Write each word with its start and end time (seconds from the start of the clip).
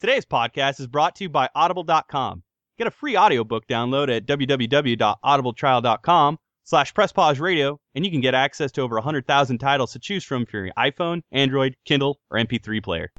Today's 0.00 0.24
podcast 0.24 0.80
is 0.80 0.86
brought 0.86 1.16
to 1.16 1.24
you 1.24 1.28
by 1.28 1.50
Audible.com. 1.54 2.42
Get 2.78 2.86
a 2.86 2.90
free 2.90 3.18
audiobook 3.18 3.66
download 3.66 4.08
at 4.08 4.24
www.audibletrial.com 4.24 6.38
slash 6.64 6.94
presspause 6.94 7.38
and 7.94 8.06
you 8.06 8.10
can 8.10 8.22
get 8.22 8.34
access 8.34 8.72
to 8.72 8.80
over 8.80 8.94
100,000 8.94 9.58
titles 9.58 9.92
to 9.92 9.98
choose 9.98 10.24
from 10.24 10.46
for 10.46 10.64
your 10.64 10.72
iPhone, 10.78 11.20
Android, 11.32 11.76
Kindle, 11.84 12.18
or 12.30 12.38
MP3 12.38 12.82
player. 12.82 13.12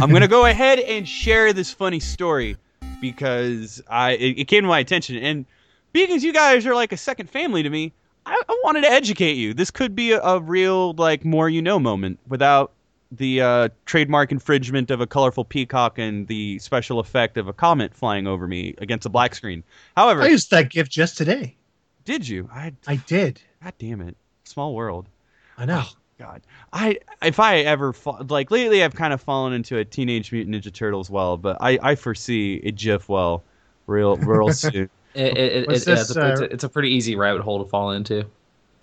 I'm 0.00 0.12
gonna 0.12 0.28
go 0.28 0.46
ahead 0.46 0.78
and 0.78 1.08
share 1.08 1.52
this 1.52 1.72
funny 1.72 2.00
story 2.00 2.56
because 3.00 3.82
I 3.88 4.12
it, 4.12 4.38
it 4.40 4.44
came 4.44 4.62
to 4.62 4.68
my 4.68 4.78
attention, 4.78 5.16
and 5.16 5.44
because 5.92 6.22
you 6.22 6.32
guys 6.32 6.66
are 6.66 6.74
like 6.74 6.92
a 6.92 6.96
second 6.96 7.30
family 7.30 7.62
to 7.62 7.70
me, 7.70 7.92
I, 8.24 8.40
I 8.48 8.60
wanted 8.64 8.82
to 8.82 8.90
educate 8.90 9.34
you. 9.34 9.54
This 9.54 9.70
could 9.70 9.94
be 9.96 10.12
a, 10.12 10.20
a 10.20 10.40
real 10.40 10.92
like 10.94 11.24
more 11.24 11.48
you 11.48 11.62
know 11.62 11.78
moment 11.78 12.18
without 12.28 12.72
the 13.10 13.40
uh, 13.40 13.68
trademark 13.86 14.30
infringement 14.32 14.90
of 14.90 15.00
a 15.00 15.06
colorful 15.06 15.44
peacock 15.44 15.98
and 15.98 16.28
the 16.28 16.58
special 16.58 17.00
effect 17.00 17.36
of 17.36 17.48
a 17.48 17.52
comet 17.52 17.94
flying 17.94 18.26
over 18.26 18.46
me 18.46 18.74
against 18.78 19.06
a 19.06 19.08
black 19.08 19.34
screen. 19.34 19.64
However, 19.96 20.22
I 20.22 20.28
used 20.28 20.50
that 20.50 20.70
gift 20.70 20.92
just 20.92 21.16
today. 21.16 21.56
did 22.04 22.28
you? 22.28 22.48
I 22.52 22.74
I 22.86 22.96
did. 22.96 23.40
God 23.62 23.72
damn 23.78 24.00
it, 24.02 24.16
small 24.44 24.74
world. 24.74 25.08
I 25.56 25.64
know. 25.64 25.84
Oh, 25.84 25.92
God, 26.18 26.42
I 26.72 26.98
if 27.22 27.38
I 27.38 27.58
ever 27.58 27.92
fa- 27.92 28.26
like 28.28 28.50
lately, 28.50 28.82
I've 28.82 28.94
kind 28.94 29.12
of 29.12 29.20
fallen 29.20 29.52
into 29.52 29.78
a 29.78 29.84
Teenage 29.84 30.32
Mutant 30.32 30.56
Ninja 30.56 30.72
Turtles 30.72 31.08
well, 31.08 31.36
but 31.36 31.58
I 31.60 31.78
I 31.80 31.94
foresee 31.94 32.60
a 32.64 32.72
GIF 32.72 33.08
well, 33.08 33.44
real 33.86 34.16
real 34.16 34.52
soon. 34.52 34.90
It, 35.14 35.38
it, 35.38 35.38
it, 35.38 35.68
Was 35.68 35.86
yeah, 35.86 35.94
it's, 35.94 36.10
a, 36.16 36.30
it's, 36.32 36.40
uh, 36.40 36.44
a, 36.44 36.48
it's 36.48 36.64
a 36.64 36.68
pretty 36.68 36.90
easy 36.90 37.14
rabbit 37.16 37.42
hole 37.42 37.62
to 37.62 37.68
fall 37.70 37.92
into. 37.92 38.24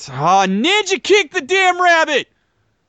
Ah, 0.10 0.46
Ninja 0.48 1.02
kick 1.02 1.32
the 1.32 1.42
damn 1.42 1.82
rabbit. 1.82 2.28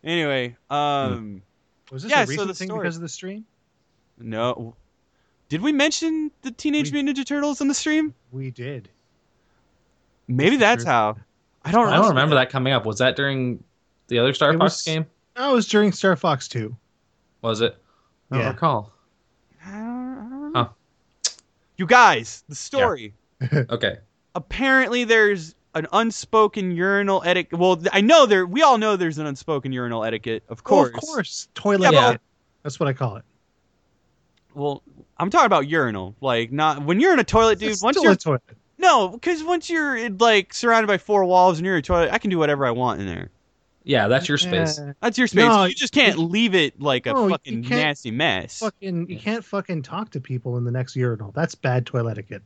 Anyway, 0.04 0.56
um, 0.70 1.42
Was 1.90 2.02
this 2.04 2.10
yeah, 2.12 2.22
a 2.22 2.26
so 2.26 2.30
recent 2.30 2.48
the 2.48 2.54
thing 2.54 2.68
story- 2.68 2.80
because 2.82 2.96
of 2.96 3.02
the 3.02 3.08
stream? 3.08 3.44
no, 4.18 4.74
did 5.48 5.60
we 5.60 5.72
mention 5.72 6.30
the 6.42 6.50
Teenage 6.52 6.92
We- 6.92 7.02
Mutant 7.02 7.18
Ninja 7.18 7.26
Turtles 7.28 7.60
on 7.60 7.68
the 7.68 7.74
stream? 7.74 8.14
We 8.32 8.50
did. 8.52 8.88
Maybe 10.28 10.56
that's 10.56 10.84
Sure. 10.84 10.92
how. 10.92 11.16
I 11.64 11.72
don't. 11.72 11.88
I 11.88 11.96
don't 11.96 12.08
remember 12.10 12.36
that 12.36 12.50
coming 12.50 12.72
up. 12.72 12.86
Was 12.86 12.98
that 12.98 13.16
during 13.16 13.62
the 14.08 14.18
other 14.18 14.32
Star 14.34 14.50
It 14.54 14.58
Fox 14.58 14.74
was- 14.76 14.82
game? 14.82 15.06
Oh, 15.36 15.48
that 15.50 15.54
was 15.54 15.66
during 15.68 15.92
Star 15.92 16.16
Fox 16.16 16.48
2. 16.48 16.74
Was 17.42 17.60
it? 17.60 17.76
I 18.30 18.34
don't 18.36 18.44
Yeah. 18.44 18.50
recall. 18.50 18.92
I 19.64 19.70
don't, 19.70 19.78
I 20.18 20.28
don't 20.30 20.54
Huh. 20.54 20.68
You 21.76 21.86
guys, 21.86 22.42
the 22.48 22.54
story. 22.54 23.12
Okay. 23.70 23.98
apparently 24.34 25.04
there's 25.04 25.54
an 25.74 25.86
unspoken 25.92 26.70
urinal 26.70 27.22
etiquette. 27.26 27.58
Well, 27.58 27.82
I 27.92 28.00
know 28.00 28.24
there. 28.24 28.46
We 28.46 28.62
all 28.62 28.78
know 28.78 28.96
there's 28.96 29.18
an 29.18 29.26
unspoken 29.26 29.72
urinal 29.72 30.04
etiquette, 30.04 30.42
of 30.48 30.60
Oh, 30.60 30.62
course. 30.62 30.94
of 30.94 31.00
course. 31.00 31.48
Toilet. 31.54 31.92
Yeah, 31.92 32.00
etiquette. 32.06 32.20
That's 32.62 32.80
what 32.80 32.88
I 32.88 32.94
call 32.94 33.16
it. 33.16 33.24
Well, 34.54 34.82
I'm 35.18 35.28
talking 35.28 35.44
about 35.46 35.68
urinal. 35.68 36.16
Like, 36.22 36.50
not 36.50 36.82
when 36.82 36.98
you're 36.98 37.12
in 37.12 37.20
a 37.20 37.24
toilet, 37.24 37.58
dude. 37.58 37.72
It's 37.72 37.82
once 37.82 37.96
still 37.96 38.04
you're 38.04 38.12
a 38.14 38.16
toilet. 38.16 38.42
no, 38.78 39.08
because 39.08 39.44
once 39.44 39.68
you're 39.68 40.08
like 40.10 40.54
surrounded 40.54 40.86
by 40.86 40.96
four 40.96 41.24
walls 41.26 41.58
and 41.58 41.66
you're 41.66 41.76
in 41.76 41.80
a 41.80 41.82
toilet, 41.82 42.10
I 42.10 42.16
can 42.18 42.30
do 42.30 42.38
whatever 42.38 42.64
I 42.64 42.70
want 42.70 43.00
in 43.00 43.06
there. 43.06 43.28
Yeah, 43.88 44.08
that's 44.08 44.28
your 44.28 44.36
space. 44.36 44.78
Yeah. 44.80 44.92
That's 45.00 45.16
your 45.16 45.28
space. 45.28 45.44
No, 45.44 45.64
you 45.64 45.74
just 45.74 45.92
can't 45.92 46.18
leave 46.18 46.56
it 46.56 46.80
like 46.80 47.06
a 47.06 47.12
No, 47.12 47.28
fucking 47.28 47.60
nasty 47.62 48.10
mess. 48.10 48.58
Fucking, 48.58 49.08
you 49.08 49.16
can't 49.18 49.44
fucking 49.44 49.82
talk 49.82 50.10
to 50.10 50.20
people 50.20 50.56
in 50.58 50.64
the 50.64 50.72
next 50.72 50.96
urinal. 50.96 51.30
That's 51.30 51.54
bad 51.54 51.86
toilet 51.86 52.10
etiquette. 52.12 52.42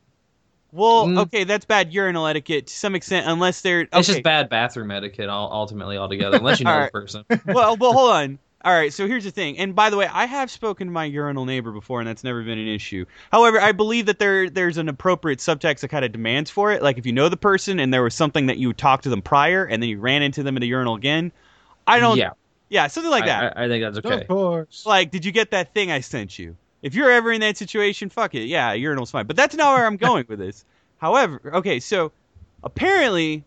Well, 0.71 1.07
Mm. 1.07 1.17
okay, 1.23 1.43
that's 1.43 1.65
bad 1.65 1.91
urinal 1.93 2.27
etiquette 2.27 2.67
to 2.67 2.73
some 2.73 2.93
extent, 2.95 3.25
unless 3.27 3.61
they're. 3.61 3.81
Okay. 3.81 3.89
It's 3.99 4.07
just 4.07 4.23
bad 4.23 4.49
bathroom 4.49 4.91
etiquette, 4.91 5.27
ul- 5.29 5.49
ultimately, 5.51 5.97
altogether, 5.97 6.37
unless 6.37 6.59
you 6.59 6.65
know 6.65 6.71
Alright. 6.71 6.91
the 6.93 6.99
person. 7.01 7.25
well, 7.47 7.75
well, 7.75 7.91
hold 7.93 8.11
on. 8.11 8.39
All 8.63 8.73
right, 8.73 8.93
so 8.93 9.07
here's 9.07 9.23
the 9.23 9.31
thing. 9.31 9.57
And 9.57 9.75
by 9.75 9.89
the 9.89 9.97
way, 9.97 10.07
I 10.07 10.25
have 10.25 10.51
spoken 10.51 10.87
to 10.87 10.93
my 10.93 11.05
urinal 11.05 11.45
neighbor 11.45 11.71
before, 11.71 11.99
and 11.99 12.07
that's 12.07 12.23
never 12.23 12.43
been 12.43 12.59
an 12.59 12.67
issue. 12.67 13.05
However, 13.31 13.59
I 13.59 13.71
believe 13.71 14.05
that 14.05 14.19
there 14.19 14.49
there's 14.51 14.77
an 14.77 14.87
appropriate 14.87 15.39
subtext 15.39 15.79
that 15.79 15.87
kind 15.87 16.05
of 16.05 16.11
demands 16.11 16.51
for 16.51 16.71
it. 16.71 16.83
Like 16.83 16.99
if 16.99 17.05
you 17.05 17.11
know 17.11 17.27
the 17.27 17.37
person 17.37 17.79
and 17.79 17.91
there 17.91 18.03
was 18.03 18.13
something 18.13 18.45
that 18.47 18.57
you 18.57 18.73
talked 18.73 19.03
to 19.03 19.09
them 19.09 19.23
prior, 19.23 19.65
and 19.65 19.81
then 19.81 19.89
you 19.89 19.99
ran 19.99 20.21
into 20.21 20.43
them 20.43 20.57
at 20.57 20.63
a 20.63 20.67
urinal 20.67 20.95
again. 20.95 21.31
I 21.87 21.99
don't. 21.99 22.17
Yeah, 22.17 22.31
Yeah, 22.69 22.87
something 22.87 23.09
like 23.09 23.25
that. 23.25 23.57
I, 23.57 23.65
I 23.65 23.67
think 23.67 23.83
that's 23.83 24.05
okay. 24.05 24.21
Of 24.21 24.27
course. 24.27 24.85
like, 24.85 25.09
did 25.09 25.25
you 25.25 25.31
get 25.31 25.51
that 25.51 25.73
thing 25.73 25.91
I 25.91 26.01
sent 26.01 26.37
you? 26.37 26.55
If 26.83 26.95
you're 26.95 27.11
ever 27.11 27.31
in 27.31 27.41
that 27.41 27.57
situation, 27.57 28.09
fuck 28.09 28.35
it. 28.35 28.45
Yeah, 28.45 28.73
urinal's 28.73 29.11
fine. 29.11 29.25
But 29.25 29.35
that's 29.35 29.55
not 29.55 29.75
where 29.75 29.85
I'm 29.85 29.97
going 30.09 30.25
with 30.27 30.39
this. 30.39 30.65
However, 30.99 31.41
okay, 31.55 31.79
so 31.79 32.11
apparently, 32.63 33.43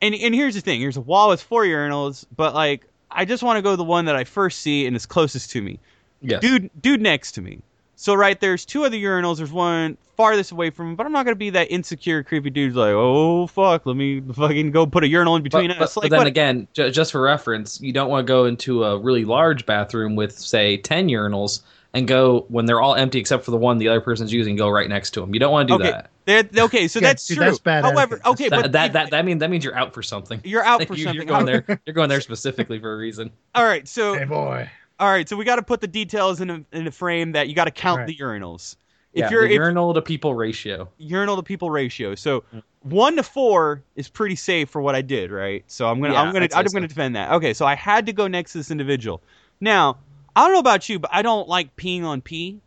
and 0.00 0.14
and 0.14 0.32
here's 0.32 0.54
the 0.54 0.60
thing: 0.60 0.80
here's 0.80 0.96
a 0.96 1.00
wall 1.00 1.30
with 1.30 1.42
four 1.42 1.64
urinals, 1.64 2.24
but 2.36 2.54
like, 2.54 2.86
I 3.10 3.24
just 3.24 3.42
want 3.42 3.56
to 3.56 3.62
go 3.62 3.76
the 3.76 3.84
one 3.84 4.04
that 4.06 4.16
I 4.16 4.24
first 4.24 4.60
see 4.60 4.86
and 4.86 4.94
is 4.96 5.06
closest 5.06 5.50
to 5.52 5.62
me. 5.62 5.78
Yes. 6.20 6.40
Dude, 6.40 6.70
dude 6.80 7.00
next 7.00 7.32
to 7.32 7.40
me. 7.40 7.60
So 7.96 8.14
right 8.14 8.38
there's 8.38 8.64
two 8.64 8.84
other 8.84 8.96
urinals. 8.96 9.38
There's 9.38 9.52
one 9.52 9.96
farthest 10.16 10.52
away 10.52 10.70
from 10.70 10.90
him, 10.90 10.96
but 10.96 11.04
I'm 11.06 11.12
not 11.12 11.24
gonna 11.24 11.36
be 11.36 11.50
that 11.50 11.70
insecure, 11.70 12.22
creepy 12.22 12.50
dude 12.50 12.74
like, 12.74 12.92
oh 12.92 13.46
fuck, 13.48 13.86
let 13.86 13.96
me 13.96 14.20
fucking 14.20 14.70
go 14.70 14.86
put 14.86 15.02
a 15.04 15.08
urinal 15.08 15.34
in 15.36 15.42
between 15.42 15.68
but- 15.68 15.80
us. 15.82 15.94
but 15.94 16.04
Like, 16.04 16.10
then 16.10 16.18
what? 16.18 16.26
again, 16.26 16.68
ju- 16.74 16.90
just 16.90 17.10
for 17.12 17.20
reference, 17.20 17.80
you 17.80 17.92
don't 17.92 18.08
want 18.08 18.24
to 18.26 18.30
go 18.30 18.44
into 18.44 18.84
a 18.84 18.98
really 18.98 19.24
large 19.24 19.66
bathroom 19.66 20.14
with, 20.16 20.38
say, 20.38 20.76
10 20.76 21.08
urinals 21.08 21.62
and 21.94 22.06
go, 22.06 22.44
when 22.48 22.66
they're 22.66 22.80
all 22.80 22.94
empty 22.94 23.18
except 23.18 23.44
for 23.44 23.50
the 23.50 23.56
one 23.56 23.78
the 23.78 23.88
other 23.88 24.00
person's 24.00 24.32
using, 24.32 24.54
go 24.56 24.68
right 24.68 24.88
next 24.88 25.10
to 25.12 25.20
them. 25.20 25.32
You 25.34 25.40
don't 25.40 25.50
want 25.52 25.68
to 25.68 25.78
do 25.78 25.82
okay, 25.82 25.90
that. 25.92 26.10
They're- 26.28 26.64
okay, 26.64 26.86
so 26.88 26.98
Yeah, 27.00 27.08
that's 27.08 27.26
dude, 27.26 27.38
true. 27.38 27.46
that's 27.46 27.58
bad 27.58 27.84
However, 27.84 28.14
etiquette. 28.16 28.26
okay, 28.32 28.48
That, 28.50 28.62
but 28.62 28.72
that, 28.72 28.86
if- 28.88 28.92
that, 28.92 29.10
that, 29.10 29.24
mean, 29.24 29.38
that 29.38 29.50
means 29.50 29.64
you're 29.64 29.74
out 29.76 29.92
for 29.94 30.02
something. 30.02 30.40
you're 30.44 30.62
out 30.64 30.78
Like, 30.80 30.88
for 30.88 30.94
you- 30.94 31.04
something. 31.04 31.16
You're 31.16 31.24
going 31.24 31.46
there. 31.46 31.80
You're 31.86 31.94
going 31.94 32.08
there 32.08 32.20
specifically 32.20 32.78
for 32.78 32.92
a 32.92 32.96
reason. 32.96 33.30
All 33.54 33.64
right, 33.64 33.88
so 33.88 34.14
Hey, 34.14 34.24
boy. 34.24 34.70
all 35.00 35.08
right, 35.10 35.28
so 35.28 35.36
we 35.36 35.44
got 35.44 35.56
to 35.56 35.62
put 35.62 35.80
the 35.80 35.88
details 35.88 36.40
in 36.40 36.50
a, 36.50 36.64
in 36.72 36.86
a 36.86 36.90
frame 36.92 37.32
that 37.32 37.48
you 37.48 37.54
got 37.54 37.64
to 37.64 37.70
count 37.70 37.98
Right. 38.00 38.06
the 38.08 38.16
urinals. 38.16 38.76
If 39.14 39.22
yeah, 39.22 39.30
you're 39.30 39.42
the 39.48 39.54
if, 39.54 39.58
urinal 39.58 39.94
to 39.94 40.02
people 40.02 40.34
ratio. 40.34 40.86
urinal 40.98 41.36
to 41.36 41.42
people 41.42 41.70
ratio, 41.70 42.14
so 42.14 42.44
mm. 42.54 42.62
one 42.82 43.16
to 43.16 43.22
four 43.22 43.82
is 43.96 44.06
pretty 44.06 44.36
safe 44.36 44.68
for 44.68 44.82
what 44.82 44.94
I 44.94 45.00
did, 45.00 45.30
right? 45.30 45.64
So 45.66 45.88
I'm 45.88 45.98
gonna 46.02 46.12
Yeah, 46.12 46.20
I'm 46.22 46.32
gonna 46.32 46.44
I'd 46.44 46.52
say 46.52 46.58
I'm 46.58 46.68
so. 46.68 46.74
gonna 46.74 46.88
defend 46.88 47.16
that. 47.16 47.32
Okay, 47.32 47.54
so 47.54 47.64
I 47.64 47.74
had 47.74 48.04
to 48.06 48.12
go 48.12 48.28
next 48.28 48.52
to 48.52 48.58
this 48.58 48.70
individual. 48.70 49.22
Now 49.62 49.96
I 50.36 50.44
don't 50.44 50.52
know 50.52 50.60
about 50.60 50.90
you, 50.90 50.98
but 50.98 51.10
I 51.12 51.22
don't 51.22 51.48
like 51.48 51.74
peeing 51.74 52.04
on 52.04 52.20
pee. 52.20 52.60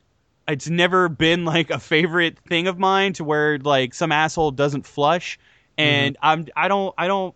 It's 0.52 0.70
never 0.70 1.08
been 1.08 1.46
like 1.46 1.70
a 1.70 1.80
favorite 1.80 2.38
thing 2.40 2.68
of 2.68 2.78
mine 2.78 3.14
to 3.14 3.24
where 3.24 3.58
like 3.58 3.94
some 3.94 4.12
asshole 4.12 4.52
doesn't 4.52 4.86
flush, 4.86 5.40
mm-hmm. 5.78 5.82
and 5.82 6.18
I'm 6.22 6.48
I 6.56 6.68
don't 6.68 6.94
I 6.98 7.08
don't 7.08 7.34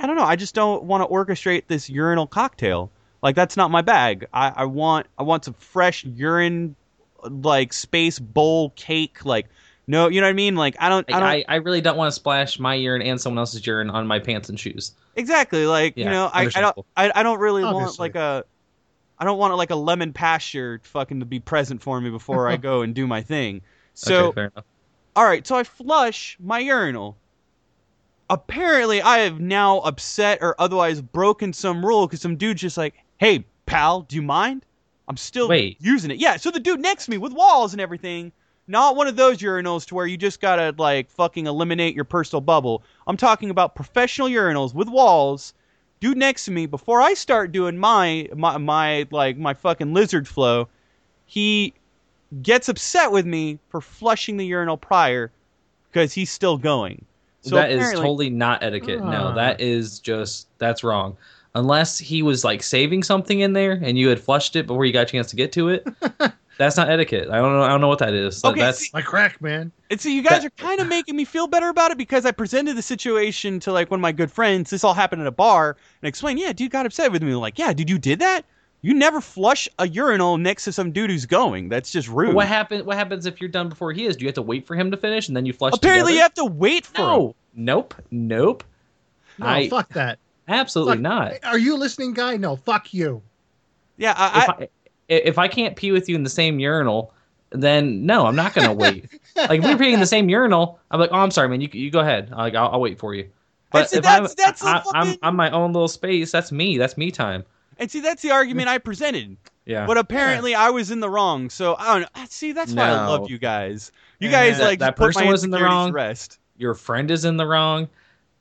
I 0.00 0.06
don't 0.06 0.16
know. 0.16 0.24
I 0.24 0.36
just 0.36 0.54
don't 0.54 0.84
want 0.84 1.02
to 1.02 1.12
orchestrate 1.12 1.64
this 1.66 1.90
urinal 1.90 2.26
cocktail. 2.26 2.90
Like 3.22 3.34
that's 3.34 3.56
not 3.56 3.70
my 3.70 3.82
bag. 3.82 4.26
I, 4.32 4.52
I 4.56 4.64
want 4.64 5.06
I 5.18 5.24
want 5.24 5.44
some 5.44 5.54
fresh 5.54 6.04
urine, 6.04 6.76
like 7.22 7.72
space 7.72 8.18
bowl 8.18 8.70
cake. 8.70 9.24
Like 9.24 9.48
no, 9.86 10.08
you 10.08 10.20
know 10.20 10.26
what 10.26 10.30
I 10.30 10.34
mean? 10.34 10.56
Like 10.56 10.76
I 10.78 10.88
don't 10.88 11.12
I 11.12 11.16
I, 11.16 11.20
don't 11.20 11.28
I, 11.28 11.44
I 11.48 11.56
really 11.56 11.80
don't 11.80 11.96
want 11.96 12.08
to 12.08 12.14
splash 12.14 12.58
my 12.58 12.74
urine 12.74 13.02
and 13.02 13.20
someone 13.20 13.38
else's 13.38 13.66
urine 13.66 13.90
on 13.90 14.06
my 14.06 14.20
pants 14.20 14.48
and 14.48 14.58
shoes. 14.58 14.92
exactly 15.16 15.66
like 15.66 15.96
you 15.96 16.04
know 16.04 16.30
I, 16.32 16.44
I 16.54 16.60
don't. 16.60 16.78
I, 16.96 17.12
I 17.14 17.22
don't 17.22 17.40
really 17.40 17.64
want 17.64 17.98
like 17.98 18.14
a 18.14 18.44
I 19.18 19.24
don't 19.24 19.38
want 19.38 19.56
like 19.56 19.70
a 19.70 19.76
lemon 19.76 20.12
pasture 20.12 20.80
fucking 20.84 21.20
to 21.20 21.26
be 21.26 21.40
present 21.40 21.82
for 21.82 22.00
me 22.00 22.10
before 22.10 22.48
I 22.48 22.56
go 22.70 22.82
and 22.82 22.94
do 22.94 23.06
my 23.06 23.22
thing. 23.22 23.62
So 23.94 24.28
okay, 24.28 24.50
fair 24.52 24.64
all 25.18 25.24
right, 25.24 25.44
so 25.44 25.56
I 25.56 25.64
flush 25.64 26.36
my 26.38 26.60
urinal. 26.60 27.16
Apparently, 28.30 29.02
I 29.02 29.18
have 29.18 29.40
now 29.40 29.80
upset 29.80 30.38
or 30.40 30.54
otherwise 30.60 31.00
broken 31.00 31.52
some 31.52 31.84
rule 31.84 32.06
because 32.06 32.20
some 32.20 32.36
dude's 32.36 32.60
just 32.60 32.76
like, 32.76 32.94
"Hey, 33.16 33.44
pal, 33.66 34.02
do 34.02 34.14
you 34.14 34.22
mind? 34.22 34.64
I'm 35.08 35.16
still 35.16 35.48
Wait. 35.48 35.76
using 35.80 36.12
it." 36.12 36.18
Yeah, 36.18 36.36
so 36.36 36.52
the 36.52 36.60
dude 36.60 36.78
next 36.78 37.06
to 37.06 37.10
me 37.10 37.18
with 37.18 37.32
walls 37.32 37.72
and 37.72 37.80
everything, 37.80 38.30
not 38.68 38.94
one 38.94 39.08
of 39.08 39.16
those 39.16 39.38
urinals 39.38 39.86
to 39.86 39.96
where 39.96 40.06
you 40.06 40.16
just 40.16 40.40
gotta 40.40 40.72
like 40.78 41.10
fucking 41.10 41.48
eliminate 41.48 41.96
your 41.96 42.04
personal 42.04 42.40
bubble. 42.40 42.84
I'm 43.08 43.16
talking 43.16 43.50
about 43.50 43.74
professional 43.74 44.28
urinals 44.28 44.72
with 44.72 44.88
walls. 44.88 45.52
Dude 46.00 46.16
next 46.16 46.44
to 46.44 46.50
me, 46.50 46.66
before 46.66 47.00
I 47.00 47.14
start 47.14 47.50
doing 47.52 47.76
my 47.78 48.28
my 48.34 48.56
my 48.58 49.06
like 49.10 49.36
my 49.36 49.54
fucking 49.54 49.92
lizard 49.94 50.28
flow, 50.28 50.68
he 51.26 51.74
gets 52.42 52.68
upset 52.68 53.10
with 53.10 53.26
me 53.26 53.58
for 53.68 53.80
flushing 53.80 54.36
the 54.36 54.46
urinal 54.46 54.76
prior 54.76 55.30
because 55.90 56.12
he's 56.12 56.30
still 56.30 56.56
going. 56.56 57.04
So 57.40 57.56
that 57.56 57.70
is 57.70 57.92
totally 57.92 58.30
not 58.30 58.62
etiquette. 58.62 59.00
Ah. 59.02 59.10
No, 59.10 59.34
that 59.34 59.60
is 59.60 59.98
just 59.98 60.48
that's 60.58 60.84
wrong. 60.84 61.16
unless 61.54 61.98
he 61.98 62.22
was 62.22 62.44
like 62.44 62.62
saving 62.62 63.02
something 63.02 63.40
in 63.40 63.52
there 63.52 63.80
and 63.82 63.98
you 63.98 64.08
had 64.08 64.20
flushed 64.20 64.54
it 64.56 64.66
before 64.66 64.84
you 64.84 64.92
got 64.92 65.02
a 65.02 65.10
chance 65.10 65.30
to 65.30 65.36
get 65.36 65.52
to 65.52 65.68
it. 65.70 65.86
that's 66.58 66.76
not 66.76 66.90
etiquette. 66.90 67.28
I 67.30 67.38
don't 67.38 67.52
know. 67.54 67.62
I 67.62 67.68
don't 67.68 67.80
know 67.80 67.88
what 67.88 68.00
that 68.00 68.12
is. 68.12 68.44
Okay, 68.44 68.60
that's 68.60 68.80
see- 68.80 68.90
My 68.92 69.00
crack, 69.02 69.40
man. 69.40 69.72
And 69.90 70.00
so 70.00 70.08
you 70.08 70.22
guys 70.22 70.42
That- 70.42 70.46
are 70.46 70.50
kind 70.62 70.80
of 70.80 70.86
making 70.88 71.16
me 71.16 71.24
feel 71.24 71.46
better 71.46 71.68
about 71.68 71.90
it 71.92 71.98
because 71.98 72.26
I 72.26 72.30
presented 72.32 72.76
the 72.76 72.82
situation 72.82 73.60
to 73.60 73.72
like 73.72 73.90
one 73.90 74.00
of 74.00 74.02
my 74.02 74.12
good 74.12 74.30
friends. 74.30 74.70
This 74.70 74.84
all 74.84 74.94
happened 74.94 75.22
at 75.22 75.28
a 75.28 75.32
bar 75.32 75.76
and 76.02 76.08
explained, 76.08 76.38
yeah, 76.40 76.52
dude 76.52 76.70
got 76.70 76.84
upset 76.84 77.10
with 77.12 77.22
me. 77.22 77.34
Like, 77.34 77.58
yeah, 77.58 77.72
dude, 77.72 77.88
you 77.88 77.98
did 77.98 78.18
that? 78.18 78.44
You 78.82 78.94
never 78.94 79.20
flush 79.20 79.68
a 79.80 79.88
urinal 79.88 80.38
next 80.38 80.64
to 80.64 80.72
some 80.72 80.92
dude 80.92 81.10
who's 81.10 81.26
going. 81.26 81.68
That's 81.68 81.90
just 81.90 82.08
rude. 82.08 82.34
what 82.34 82.46
happen. 82.46 82.84
What 82.84 82.96
happens 82.96 83.26
if 83.26 83.40
you're 83.40 83.50
done 83.50 83.68
before 83.68 83.92
he 83.92 84.06
is? 84.06 84.16
Do 84.16 84.24
you 84.24 84.28
have 84.28 84.36
to 84.36 84.42
wait 84.42 84.66
for 84.66 84.76
him 84.76 84.90
to 84.92 84.96
finish 84.96 85.26
and 85.28 85.36
then 85.36 85.46
you 85.46 85.52
flush? 85.52 85.72
Apparently, 85.74 86.14
you 86.14 86.20
have 86.20 86.34
to 86.34 86.44
wait 86.44 86.86
for 86.86 87.00
him. 87.02 87.06
no. 87.06 87.34
Nope. 87.54 87.94
Nope. 88.10 88.62
No, 89.38 89.46
I- 89.46 89.68
fuck 89.68 89.88
that. 89.94 90.18
Absolutely 90.46 90.94
Fuck. 90.94 91.00
not. 91.02 91.32
Are 91.44 91.58
you 91.58 91.76
listening, 91.76 92.14
guy? 92.14 92.36
No, 92.36 92.56
fuck 92.56 92.94
you. 92.94 93.20
Yeah, 93.98 94.14
I, 94.16 94.42
if 94.42 94.48
I, 94.48 94.52
I, 94.62 94.68
if 95.08 95.38
I 95.38 95.48
can't 95.48 95.74
pee 95.76 95.92
with 95.92 96.08
you 96.08 96.14
in 96.16 96.22
the 96.22 96.30
same 96.30 96.58
urinal, 96.58 97.12
then 97.50 98.04
no, 98.06 98.26
I'm 98.26 98.36
not 98.36 98.54
gonna 98.54 98.72
wait. 98.74 99.10
like 99.36 99.60
if 99.60 99.64
we're 99.64 99.76
peeing 99.76 99.94
in 99.94 100.00
the 100.00 100.06
same 100.06 100.28
urinal, 100.28 100.78
I'm 100.90 101.00
like, 101.00 101.10
oh, 101.12 101.16
I'm 101.18 101.30
sorry, 101.30 101.48
man. 101.48 101.60
You 101.60 101.68
you 101.72 101.90
go 101.90 102.00
ahead. 102.00 102.30
Like 102.30 102.54
I'll, 102.54 102.72
I'll 102.72 102.80
wait 102.80 102.98
for 102.98 103.14
you. 103.14 103.28
But 103.70 103.90
see, 103.90 103.98
if 103.98 104.02
that's- 104.02 104.30
I'm, 104.30 104.34
that's 104.36 104.60
the 104.62 104.66
I, 104.68 104.72
I'm 104.72 104.82
fucking- 105.06 105.18
I'm 105.22 105.36
my 105.36 105.50
own 105.50 105.72
little 105.72 105.88
space. 105.88 106.30
That's 106.32 106.52
me. 106.52 106.78
That's 106.78 106.96
me 106.96 107.10
time. 107.10 107.44
and 107.78 107.90
see, 107.90 108.00
that's 108.00 108.22
the 108.22 108.30
argument 108.30 108.68
I 108.68 108.78
presented. 108.78 109.36
Yeah. 109.66 109.86
But 109.86 109.98
apparently, 109.98 110.54
I 110.54 110.70
was 110.70 110.90
in 110.90 111.00
the 111.00 111.10
wrong. 111.10 111.50
So 111.50 111.74
I 111.78 111.92
don't 111.98 112.00
know. 112.14 112.24
See, 112.28 112.52
that's 112.52 112.72
why 112.72 112.88
I 112.88 113.06
love 113.06 113.28
you 113.30 113.38
guys. 113.38 113.92
You 114.20 114.28
Yeah. 114.30 114.32
guys 114.48 114.58
That- 114.58 114.64
like 114.64 114.78
that 114.80 114.96
just 114.96 114.98
person 115.16 115.26
was 115.28 115.44
in 115.44 115.50
the 115.50 115.60
wrong. 115.62 115.92
rest. 115.92 116.38
Your 116.56 116.74
friend 116.74 117.10
is 117.10 117.24
in 117.24 117.36
the 117.36 117.46
wrong, 117.46 117.88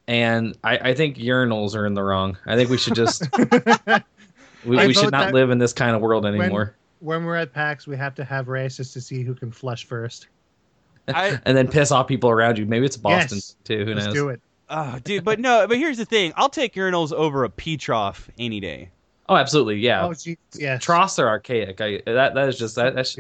and 0.08 0.58
I, 0.64 0.78
I 0.90 0.94
think 0.96 1.18
urinals 1.18 1.76
are 1.76 1.86
in 1.86 1.94
the 1.94 2.04
wrong. 2.04 2.38
I 2.46 2.56
think 2.56 2.70
we 2.70 2.78
should 2.78 2.96
just 2.96 3.24
we, 4.66 4.78
we 4.88 4.94
should 4.94 5.12
not 5.12 5.34
live 5.34 5.50
in 5.50 5.58
this 5.58 5.74
kind 5.74 5.96
of 5.96 6.02
world 6.02 6.26
anymore. 6.26 6.76
when 7.00 7.24
we're 7.26 7.36
at 7.36 7.54
PAX, 7.54 7.88
we 7.88 7.96
have 7.98 8.16
to 8.16 8.24
have 8.26 8.48
races 8.48 8.92
to 8.94 9.02
see 9.02 9.24
who 9.24 9.34
can 9.36 9.52
flush 9.52 9.86
first. 9.86 10.28
I, 11.08 11.40
and 11.46 11.56
then 11.58 11.68
piss 11.68 11.92
off 11.92 12.08
people 12.08 12.30
around 12.30 12.58
you. 12.58 12.66
Maybe 12.66 12.86
it's 12.86 12.98
Boston 12.98 13.38
Yes. 13.38 13.56
too. 13.64 13.86
Who 13.86 13.94
Let's 13.94 14.08
knows? 14.08 14.14
do 14.16 14.30
it. 14.30 14.42
oh, 14.70 15.00
dude, 15.04 15.24
but 15.24 15.40
no, 15.40 15.66
but 15.68 15.78
here's 15.78 15.98
the 15.98 16.06
thing. 16.06 16.34
I'll 16.36 16.50
take 16.50 16.74
urinals 16.76 17.14
over 17.14 17.44
a 17.44 17.50
pee 17.50 17.78
trough 17.78 18.30
any 18.38 18.60
day. 18.60 18.90
Oh, 19.30 19.36
absolutely. 19.36 19.78
Yeah. 19.80 20.06
Oh, 20.06 20.14
gee, 20.14 20.38
yes. 20.56 20.82
troughs 20.84 21.20
are 21.20 21.28
archaic. 21.28 21.80
I 21.82 22.02
that 22.06 22.34
that 22.34 22.50
is 22.50 22.58
just 22.58 22.76
that 22.76 22.96
that's 22.96 23.18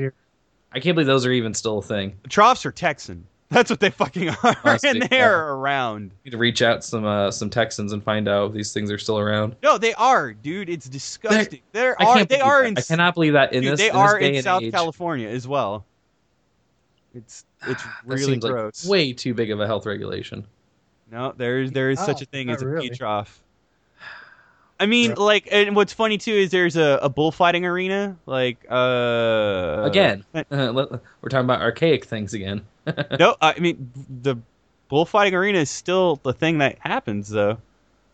I 0.74 0.80
can't 0.80 0.95
believe 0.95 1.07
those 1.07 1.25
are 1.25 1.31
even 1.31 1.54
still 1.54 1.80
a 1.80 1.81
thing. 1.81 2.18
Troughs 2.30 2.66
are 2.66 2.72
Texan. 2.72 3.25
That's 3.50 3.70
what 3.70 3.80
they 3.80 3.90
fucking 3.92 4.30
are, 4.30 4.58
Honestly, 4.66 4.90
and 4.90 5.02
they're 5.04 5.50
around. 5.54 6.12
need 6.26 6.32
to 6.32 6.38
reach 6.38 6.62
out 6.62 6.84
some 6.84 7.06
uh, 7.06 7.32
some 7.32 7.50
Texans 7.50 7.94
and 7.94 8.04
find 8.04 8.28
out 8.28 8.50
if 8.50 8.54
these 8.54 8.74
things 8.74 8.92
are 8.92 8.98
still 8.98 9.18
around. 9.20 9.56
No, 9.64 9.78
they 9.78 9.94
are, 9.94 10.34
dude. 10.34 10.70
It's 10.70 10.90
disgusting. 10.90 11.62
There 11.72 11.96
I 12.02 12.06
are. 12.06 12.16
can't 12.18 12.30
They 12.30 12.42
are 12.42 12.64
that. 12.64 12.68
in. 12.68 12.78
I 12.78 12.82
cannot 12.82 13.14
believe 13.14 13.34
that 13.34 13.54
in 13.54 13.64
dude, 13.64 13.74
this 13.74 13.80
they 13.80 13.90
in 13.90 13.96
are 13.96 14.14
this 14.16 14.20
day 14.20 14.30
in 14.32 14.36
and 14.36 14.44
South 14.44 14.64
age, 14.64 14.74
California 14.74 15.30
as 15.30 15.48
well. 15.48 15.86
It's 17.16 17.46
it's 17.68 17.84
really 18.06 18.24
seems 18.24 18.44
like 18.44 18.52
gross. 18.52 18.86
way 18.86 19.14
too 19.14 19.34
big 19.34 19.50
of 19.52 19.62
a 19.62 19.66
health 19.66 19.86
regulation. 19.86 20.46
No, 21.10 21.34
there's 21.38 21.72
there 21.72 21.90
is 21.90 22.00
such 22.00 22.20
Oh, 22.20 22.24
a 22.24 22.26
thing 22.26 22.50
as 22.50 22.62
a 22.62 22.68
really. 22.68 22.90
pee 22.90 22.96
trough. 22.96 23.42
I 24.80 24.86
mean, 24.86 25.10
Yeah. 25.12 25.16
like, 25.24 25.48
and 25.52 25.76
what's 25.76 25.94
funny 25.94 26.18
too 26.18 26.32
is 26.34 26.52
there's 26.52 26.76
a, 26.78 27.00
a 27.02 27.10
bullfighting 27.10 27.66
arena, 27.66 28.16
like, 28.26 28.58
uh, 28.70 29.84
Again, 29.86 30.24
let- 30.34 30.52
we're 30.92 31.30
talking 31.30 31.46
about 31.46 31.62
archaic 31.62 32.06
things 32.06 32.34
again. 32.34 32.62
no, 33.20 33.36
I 33.42 33.60
mean 33.60 33.92
the 34.22 34.36
bullfighting 34.90 35.34
arena 35.34 35.60
is 35.60 35.70
still 35.70 36.18
the 36.24 36.34
thing 36.34 36.60
that 36.60 36.78
happens 36.80 37.30
though. 37.30 37.58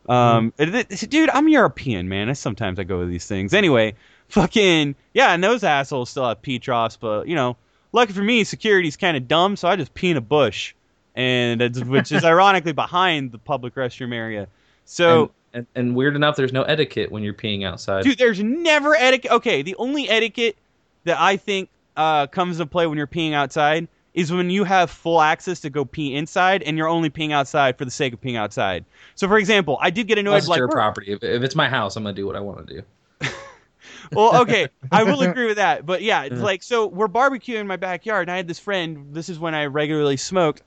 Um, 0.10 0.52
Mm-hmm. 0.58 0.76
it- 0.76 1.04
it- 1.04 1.10
dude, 1.10 1.30
I'm 1.30 1.48
European, 1.50 2.08
man. 2.10 2.30
I, 2.30 2.34
sometimes 2.34 2.80
I 2.80 2.84
go 2.84 3.02
to 3.02 3.06
these 3.08 3.26
things. 3.28 3.54
Anyway, 3.54 3.96
fucking 4.30 4.96
yeah, 5.14 5.34
and 5.34 5.44
those 5.44 5.64
assholes 5.64 6.10
still 6.10 6.28
have 6.28 6.42
pee 6.42 6.60
troughs, 6.60 6.96
but 6.98 7.28
you 7.28 7.36
know, 7.36 7.58
lucky 7.92 8.14
for 8.14 8.24
me, 8.24 8.44
security's 8.46 8.96
kind 8.98 9.18
of 9.18 9.28
dumb, 9.28 9.56
so 9.58 9.68
I 9.68 9.76
just 9.76 9.94
pee 9.94 10.12
in 10.12 10.18
a 10.18 10.22
bush, 10.22 10.74
and 11.16 11.62
it's, 11.62 11.80
which 11.84 12.12
is 12.12 12.24
ironically 12.34 12.72
behind 12.74 13.32
the 13.34 13.38
public 13.38 13.76
restroom 13.76 14.14
area. 14.14 14.48
So. 14.86 15.24
and, 15.24 15.30
and, 15.54 15.68
and 15.76 15.96
weird 15.96 16.16
enough, 16.16 16.36
there's 16.36 16.54
no 16.54 16.64
etiquette 16.64 17.12
when 17.12 17.24
you're 17.24 17.34
peeing 17.34 17.64
outside. 17.66 18.04
Dude, 18.04 18.18
there's 18.18 18.42
never 18.42 18.96
etiquette. 18.96 19.32
Okay, 19.32 19.62
the 19.62 19.76
only 19.76 20.10
etiquette 20.10 20.58
that 21.04 21.20
I 21.20 21.38
think 21.38 21.70
uh, 21.96 22.28
comes 22.28 22.60
into 22.60 22.70
play 22.70 22.88
when 22.88 22.98
you're 22.98 23.08
peeing 23.08 23.34
outside 23.34 23.88
is 24.14 24.32
when 24.32 24.50
you 24.50 24.64
have 24.64 24.92
full 24.92 25.22
access 25.22 25.60
to 25.62 25.70
go 25.70 25.86
pee 25.86 26.16
inside 26.16 26.62
and 26.64 26.78
you're 26.78 26.88
only 26.88 27.10
peeing 27.10 27.32
outside 27.32 27.78
for 27.78 27.86
the 27.86 27.92
sake 27.92 28.14
of 28.14 28.22
peeing 28.22 28.38
outside. 28.38 28.86
So, 29.16 29.28
for 29.28 29.38
example, 29.38 29.78
I 29.82 29.90
did 29.90 30.08
get 30.08 30.18
annoyed. 30.18 30.36
That's 30.36 30.48
Like, 30.48 30.60
your 30.60 30.70
property. 30.70 31.12
If, 31.12 31.24
if 31.24 31.44
it's 31.44 31.56
my 31.56 31.70
house, 31.70 31.96
I'm 31.96 32.04
gonna 32.04 32.16
do 32.16 32.26
what 32.26 32.36
I 32.36 32.40
want 32.40 32.68
to 32.68 32.74
do. 32.76 33.30
well, 34.12 34.42
okay, 34.42 34.68
I 34.92 35.04
will 35.04 35.22
agree 35.30 35.48
with 35.48 35.58
that. 35.58 35.86
But 35.86 36.02
yeah, 36.02 36.24
it's 36.24 36.42
like 36.42 36.64
so 36.64 36.88
we're 36.88 37.08
barbecuing 37.08 37.60
in 37.60 37.68
my 37.68 37.78
backyard, 37.78 38.28
and 38.28 38.32
I 38.32 38.38
had 38.38 38.48
this 38.48 38.60
friend. 38.60 39.08
This 39.14 39.30
is 39.30 39.40
when 39.40 39.56
I 39.56 39.66
regularly 39.66 40.18
smoked. 40.18 40.64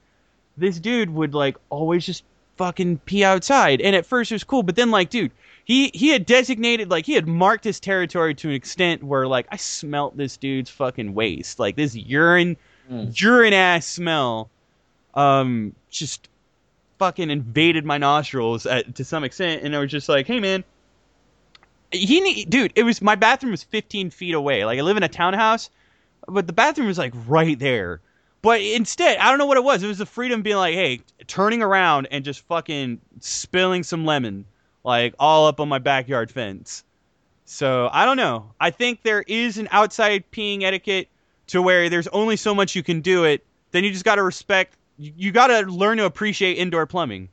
This 0.56 0.80
dude 0.80 1.10
would 1.10 1.34
like 1.34 1.56
always 1.70 2.04
just 2.04 2.24
fucking 2.56 2.98
pee 2.98 3.24
outside, 3.24 3.80
and 3.80 3.94
at 3.96 4.06
first 4.06 4.30
it 4.30 4.34
was 4.34 4.44
cool, 4.44 4.62
but 4.62 4.76
then 4.76 4.90
like, 4.90 5.10
dude, 5.10 5.32
he 5.64 5.90
he 5.94 6.08
had 6.08 6.26
designated 6.26 6.90
like 6.90 7.06
he 7.06 7.14
had 7.14 7.26
marked 7.26 7.64
his 7.64 7.80
territory 7.80 8.34
to 8.36 8.48
an 8.48 8.54
extent 8.54 9.02
where 9.02 9.26
like 9.26 9.46
I 9.50 9.56
smelt 9.56 10.16
this 10.16 10.36
dude's 10.36 10.70
fucking 10.70 11.14
waste, 11.14 11.58
like 11.58 11.76
this 11.76 11.94
urine, 11.94 12.56
Mm. 12.90 13.20
urine 13.20 13.52
ass 13.52 13.84
smell, 13.84 14.48
um, 15.14 15.74
just 15.90 16.28
fucking 17.00 17.30
invaded 17.30 17.84
my 17.84 17.98
nostrils 17.98 18.64
at, 18.64 18.94
to 18.94 19.04
some 19.04 19.24
extent, 19.24 19.64
and 19.64 19.74
I 19.74 19.80
was 19.80 19.90
just 19.90 20.08
like, 20.08 20.26
hey 20.26 20.38
man 20.40 20.62
he 21.92 22.20
need, 22.20 22.50
dude 22.50 22.72
it 22.74 22.82
was 22.82 23.00
my 23.00 23.14
bathroom 23.14 23.52
was 23.52 23.62
15 23.62 24.10
feet 24.10 24.34
away. 24.34 24.64
Like 24.64 24.78
i 24.78 24.82
live 24.82 24.96
in 24.96 25.02
a 25.02 25.08
townhouse 25.08 25.70
but 26.28 26.46
the 26.46 26.52
bathroom 26.52 26.88
was 26.88 26.98
like 26.98 27.12
right 27.26 27.58
there 27.58 28.00
but 28.46 28.60
instead 28.60 29.18
i 29.18 29.28
don't 29.28 29.38
know 29.38 29.46
what 29.46 29.56
it 29.56 29.64
was 29.64 29.82
it 29.82 29.88
was 29.88 29.98
the 29.98 30.06
freedom 30.06 30.40
being 30.40 30.56
like 30.56 30.74
hey 30.74 31.00
turning 31.26 31.62
around 31.62 32.06
and 32.12 32.24
just 32.24 32.46
fucking 32.46 33.00
spilling 33.18 33.82
some 33.82 34.04
lemon 34.04 34.44
like 34.84 35.12
all 35.18 35.48
up 35.48 35.58
on 35.58 35.68
my 35.68 35.80
backyard 35.80 36.30
fence 36.30 36.84
so 37.44 37.90
i 37.92 38.04
don't 38.04 38.16
know 38.16 38.52
i 38.60 38.70
think 38.70 39.02
there 39.02 39.24
is 39.26 39.58
an 39.58 39.66
outside 39.72 40.22
peeing 40.30 40.62
etiquette 40.62 41.08
to 41.48 41.60
where 41.60 41.88
there's 41.88 42.06
only 42.08 42.36
so 42.36 42.54
much 42.54 42.76
you 42.76 42.84
can 42.84 43.00
do 43.00 43.24
it 43.24 43.44
then 43.72 43.82
you 43.82 43.90
just 43.90 44.04
got 44.04 44.14
to 44.14 44.22
respect 44.22 44.76
you, 44.96 45.12
you 45.16 45.32
got 45.32 45.48
to 45.48 45.62
learn 45.62 45.98
to 45.98 46.04
appreciate 46.04 46.54
indoor 46.54 46.86
plumbing 46.86 47.28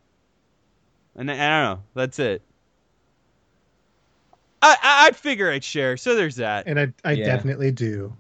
and 1.16 1.30
I 1.30 1.36
I 1.36 1.38
don't 1.38 1.78
know 1.78 1.84
that's 1.94 2.18
it 2.18 2.42
I, 4.64 4.78
I 4.82 5.08
I'd 5.08 5.16
figure 5.18 5.52
I'd 5.52 5.64
share. 5.64 5.98
So 5.98 6.16
there's 6.16 6.38
that. 6.38 6.68
And 6.68 6.80
I, 6.80 6.94
I 7.04 7.16
Yeah. 7.16 7.26
definitely 7.26 7.72
do. 7.72 8.16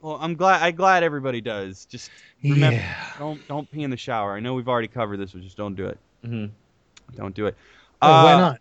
Well, 0.00 0.18
I'm 0.20 0.34
glad. 0.34 0.62
I'm 0.62 0.74
glad 0.74 1.02
everybody 1.02 1.40
does. 1.40 1.84
Just 1.84 2.10
Remember- 2.42 2.76
yeah. 2.76 3.12
don't 3.18 3.46
don't 3.48 3.70
pee 3.70 3.82
in 3.82 3.90
the 3.90 3.96
shower. 3.96 4.34
I 4.34 4.40
know 4.40 4.54
we've 4.54 4.68
already 4.68 4.88
covered 4.88 5.18
this, 5.18 5.32
but 5.32 5.42
just 5.42 5.56
don't 5.56 5.74
do 5.74 5.86
it. 5.86 5.98
hmm 6.24 6.46
Don't 7.16 7.34
do 7.34 7.46
it. 7.46 7.56
Oh, 8.02 8.08
why 8.24 8.32
Uh, 8.34 8.38
not? 8.38 8.60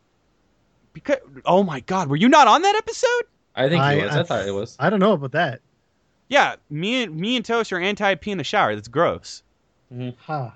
Because 0.94 1.18
oh 1.46 1.64
my 1.64 1.80
god, 1.82 2.10
were 2.10 2.16
you 2.18 2.28
not 2.30 2.48
on 2.48 2.62
that 2.64 2.76
episode? 2.76 3.24
I 3.56 3.70
think 3.70 3.82
I- 3.82 3.94
it 3.94 4.04
was. 4.06 4.16
I, 4.16 4.20
I- 4.20 4.24
thought 4.24 4.48
it 4.48 4.52
was. 4.52 4.76
I 4.80 4.90
don't 4.90 5.00
know 5.00 5.14
about 5.14 5.32
that. 5.34 5.62
Yeah, 6.28 6.56
me 6.70 7.04
and 7.04 7.16
me 7.16 7.36
and 7.38 7.46
Toast 7.46 7.72
are 7.74 7.80
anti 7.80 8.16
pee 8.16 8.32
in 8.32 8.38
the 8.38 8.44
shower. 8.44 8.76
That's 8.76 8.88
gross. 8.88 9.42
Huh. 10.20 10.52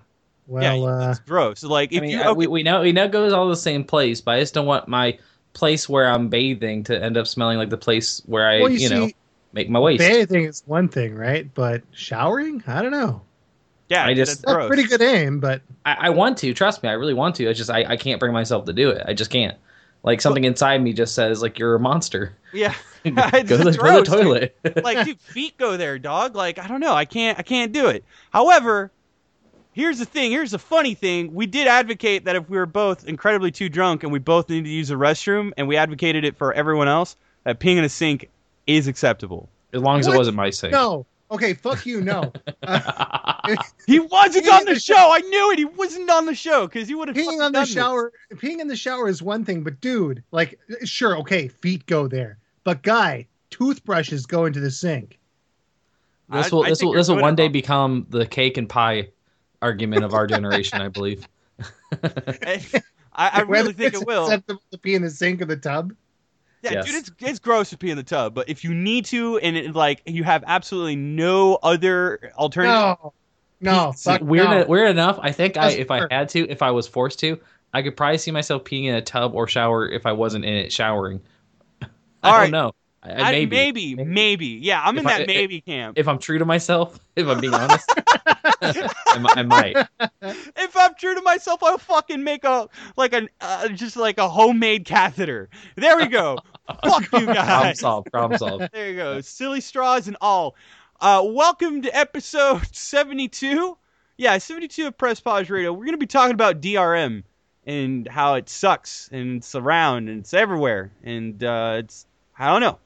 Well, 0.46 0.62
yeah, 0.62 0.76
uh, 0.76 1.12
it's 1.12 1.20
gross. 1.22 1.64
Like 1.64 1.94
if 1.94 2.00
I 2.00 2.02
mean, 2.02 2.12
you 2.12 2.22
I- 2.22 2.28
okay, 2.28 2.38
we, 2.38 2.48
we 2.48 2.64
know 2.64 2.82
we 2.82 2.92
know 2.92 3.06
it 3.06 3.12
goes 3.12 3.32
all 3.34 3.48
the 3.48 3.56
same 3.56 3.84
place, 3.84 4.20
but 4.22 4.36
I 4.36 4.40
just 4.42 4.54
don't 4.54 4.66
want 4.66 4.88
my 4.88 5.18
place 5.54 5.88
where 5.88 6.10
I'm 6.12 6.28
bathing 6.30 6.84
to 6.86 7.02
end 7.02 7.16
up 7.16 7.26
smelling 7.28 7.58
like 7.58 7.70
the 7.70 7.78
place 7.78 8.22
where 8.26 8.48
I, 8.50 8.60
well, 8.62 8.70
you, 8.72 8.80
you, 8.80 8.90
know, 8.90 9.08
see, 9.08 9.16
make 9.54 9.70
my 9.70 9.80
waste. 9.80 10.00
bathing 10.00 10.44
is 10.46 10.64
one 10.66 10.90
thing, 10.90 11.16
right? 11.16 11.50
But 11.54 11.84
showering, 11.92 12.64
I 12.68 12.82
don't 12.82 12.92
know. 12.92 13.22
yeah, 13.90 14.06
I 14.06 14.14
just- 14.14 14.32
that's 14.32 14.42
That's 14.42 14.54
gross. 14.56 14.68
pretty 14.68 14.84
good 14.84 15.02
aim, 15.02 15.40
but 15.40 15.62
I, 15.86 15.94
I 16.08 16.10
want 16.10 16.38
to. 16.40 16.54
Trust 16.54 16.84
me, 16.84 16.90
I 16.90 16.94
really 16.94 17.14
want 17.14 17.36
to. 17.36 17.46
It's 17.46 17.58
just 17.58 17.70
I, 17.70 17.84
I 17.86 17.98
can't 17.98 18.20
bring 18.20 18.34
myself 18.34 18.66
to 18.66 18.74
do 18.74 18.90
it. 18.90 19.04
I 19.08 19.14
just 19.14 19.30
can't. 19.32 19.58
Like 20.04 20.20
something 20.20 20.44
inside 20.44 20.82
me 20.84 20.92
just 20.92 21.16
says 21.16 21.42
like 21.42 21.58
you're 21.60 21.76
a 21.76 21.80
monster. 21.80 22.36
Yeah, 22.52 22.74
go 23.06 23.12
It's 23.34 23.50
to 23.50 23.58
the, 23.58 23.64
go 23.64 23.72
to 23.72 23.78
gross, 23.78 24.10
the 24.10 24.16
dude. 24.18 24.24
toilet. 24.24 24.84
like 24.84 25.06
dude 25.06 25.20
feet 25.22 25.58
go 25.58 25.78
there 25.78 25.98
dog 26.00 26.36
like 26.36 26.58
i 26.60 26.68
don't 26.68 26.80
know 26.80 26.94
i 26.94 27.04
can't 27.06 27.38
i 27.40 27.42
can't 27.42 27.72
do 27.74 27.88
it 27.88 28.04
however 28.32 28.92
here's 29.74 30.00
the 30.00 30.06
thing 30.06 30.32
here's 30.32 30.52
the 30.52 30.60
funny 30.60 30.94
thing 30.94 31.34
we 31.34 31.46
did 31.46 31.68
advocate 31.68 32.26
that 32.26 32.36
if 32.38 32.50
we 32.50 32.58
were 32.58 32.66
both 32.66 33.06
incredibly 33.08 33.52
too 33.52 33.68
drunk 33.70 34.04
and 34.04 34.12
we 34.12 34.20
both 34.20 34.48
needed 34.50 34.66
to 34.66 34.70
use 34.70 34.90
a 34.92 34.94
restroom 34.94 35.52
and 35.58 35.68
we 35.68 35.76
advocated 35.78 36.24
it 36.24 36.38
for 36.38 36.54
everyone 36.54 36.88
else 36.88 37.16
that 37.44 37.60
peeing 37.60 37.78
in 37.78 37.84
a 37.84 37.90
sink 37.90 38.30
is 38.68 38.88
acceptable 38.88 39.50
as 39.74 39.82
long 39.82 40.00
as 40.00 40.08
What? 40.08 40.16
it 40.16 40.18
wasn't 40.18 40.38
my 40.38 40.50
sink. 40.50 40.72
no. 40.74 41.06
Okay, 41.32 41.54
fuck 41.56 41.86
you, 41.86 42.00
no. 42.02 42.32
Uh, 43.46 43.56
he 43.88 44.00
wasn't 44.00 44.48
on 44.48 44.64
the 44.64 44.74
the 44.76 44.80
show 44.80 44.96
i 45.12 45.20
knew 45.20 45.52
it 45.52 45.58
he 45.60 45.66
wasn't 45.66 46.10
on 46.10 46.26
the 46.26 46.34
show 46.34 46.66
because 46.66 46.88
he 46.88 46.96
would 46.96 47.10
have 47.10 47.18
peeing 47.18 47.44
on 47.44 47.52
the 47.52 47.66
shower, 47.66 48.14
peeing 48.36 48.60
in 48.62 48.68
the 48.70 48.76
shower 48.76 49.10
is 49.10 49.22
one 49.22 49.44
thing, 49.44 49.64
but 49.64 49.82
dude, 49.82 50.24
like, 50.32 50.58
sure, 50.86 51.18
okay, 51.18 51.50
feet 51.50 51.86
go 51.86 52.08
there, 52.08 52.38
but 52.64 52.82
guy, 52.84 53.28
toothbrushes 53.50 54.26
go 54.26 54.46
into 54.46 54.62
the 54.62 54.72
sink. 54.72 55.20
this 56.30 56.52
will 56.54 56.64
I 56.64 56.70
this 56.70 56.82
will 56.82 56.94
this 56.94 57.10
will 57.10 57.20
one 57.20 57.36
day 57.36 57.44
all. 57.44 57.50
become 57.50 58.06
the 58.10 58.26
cake 58.26 58.56
and 58.56 58.70
pie 58.70 59.10
argument 59.62 60.06
of 60.06 60.14
our 60.14 60.26
generation, 60.36 60.80
I 60.82 60.88
believe. 60.88 61.28
I, 62.04 62.62
I 63.16 63.42
really 63.42 63.74
think 63.74 63.94
it 63.94 64.08
will. 64.08 64.24
acceptable 64.26 64.62
to 64.72 64.78
pee 64.78 64.96
in 64.96 65.02
the 65.02 65.10
sink 65.10 65.42
or 65.42 65.46
the 65.46 65.58
tub. 65.58 65.94
Yeah, 66.64 66.72
Yes. 66.72 66.86
dude, 66.86 66.96
it's 66.96 67.12
it's 67.20 67.40
gross 67.40 67.70
to 67.72 67.78
pee 67.78 67.90
in 67.92 67.98
the 67.98 68.04
tub, 68.04 68.34
but 68.34 68.48
if 68.50 68.64
you 68.64 68.74
need 68.74 69.06
to 69.06 69.38
and 69.40 69.56
it, 69.58 69.76
like 69.76 70.02
you 70.06 70.24
have 70.24 70.44
absolutely 70.48 70.96
no 70.96 71.56
other 71.62 72.32
alternative, 72.38 72.98
No, 73.02 73.14
no, 73.60 73.92
See, 73.96 74.10
fuck 74.12 74.22
weird, 74.22 74.50
no. 74.50 74.66
weird 74.66 74.90
enough. 74.90 75.20
I 75.22 75.32
think 75.34 75.58
I, 75.58 75.64
Doesn't 75.66 75.80
if 75.82 75.92
I 75.92 76.08
had 76.10 76.30
to, 76.30 76.50
if 76.50 76.62
I 76.62 76.72
was 76.72 76.88
forced 76.88 77.20
to, 77.20 77.38
I 77.74 77.82
could 77.82 77.98
probably 77.98 78.18
see 78.18 78.32
myself 78.32 78.64
peeing 78.64 78.86
in 78.86 78.96
a 78.96 79.02
tub 79.02 79.36
or 79.36 79.48
shower 79.48 79.90
if 79.90 80.06
I 80.06 80.14
wasn't 80.14 80.46
in 80.46 80.54
it 80.54 80.72
showering. 80.72 81.22
I 81.82 81.88
All 82.24 82.32
don't 82.32 82.42
right. 82.42 82.52
know. 82.52 82.72
I, 83.04 83.10
I- 83.10 83.12
I- 83.12 83.32
maybe. 83.32 83.56
maybe, 83.96 83.96
maybe, 84.06 84.46
yeah, 84.62 84.82
I'm 84.82 84.98
in 84.98 85.06
If 85.06 85.12
I- 85.12 85.18
that 85.20 85.28
maybe 85.28 85.60
camp. 85.60 85.98
If 85.98 86.08
I'm 86.08 86.18
true 86.20 86.38
to 86.40 86.46
myself, 86.46 86.98
if 87.18 87.28
I'm 87.28 87.42
being 87.42 87.54
honest, 87.54 87.90
I, 88.62 88.90
I 89.36 89.44
might. 89.44 89.76
if 90.32 90.78
I'm 90.78 90.96
true 90.96 91.14
to 91.16 91.22
myself, 91.22 91.62
I'll 91.64 91.78
fucking 91.78 92.24
make 92.24 92.46
a 92.46 92.70
like 92.96 93.12
an 93.14 93.30
uh, 93.42 93.68
just 93.70 93.98
like 93.98 94.18
a 94.18 94.30
homemade 94.30 94.86
catheter. 94.86 95.50
There 95.76 95.98
we 95.98 96.08
go. 96.08 96.38
Fuck 96.68 97.12
you 97.14 97.26
guys. 97.26 97.46
Problem 97.48 97.76
solved. 97.76 98.12
Problem 98.12 98.38
solved. 98.38 98.70
There 98.74 98.90
you 98.90 98.96
go. 98.96 99.22
Silly 99.22 99.62
straws 99.62 100.08
and 100.08 100.18
all. 100.22 100.56
Uh, 101.02 101.22
welcome 101.26 101.82
to 101.82 101.96
episode 101.96 102.62
72. 102.76 103.78
Yeah, 104.18 104.38
72 104.38 104.88
of 104.88 104.98
Press 104.98 105.20
Pause 105.20 105.50
Radio. 105.50 105.74
We're 105.74 105.86
going 105.86 105.92
to 105.92 105.98
be 105.98 106.06
talking 106.06 106.34
about 106.34 106.62
DRM 106.62 107.24
and 107.66 108.08
how 108.08 108.36
it 108.36 108.48
sucks 108.50 109.10
and 109.12 109.38
it's 109.38 109.56
around 109.56 110.08
and 110.10 110.20
it's 110.22 110.34
everywhere 110.34 110.92
and 111.04 111.44
uh, 111.44 111.76
it's 111.80 112.06
I 112.38 112.48
don't 112.48 112.62
know 112.62 112.80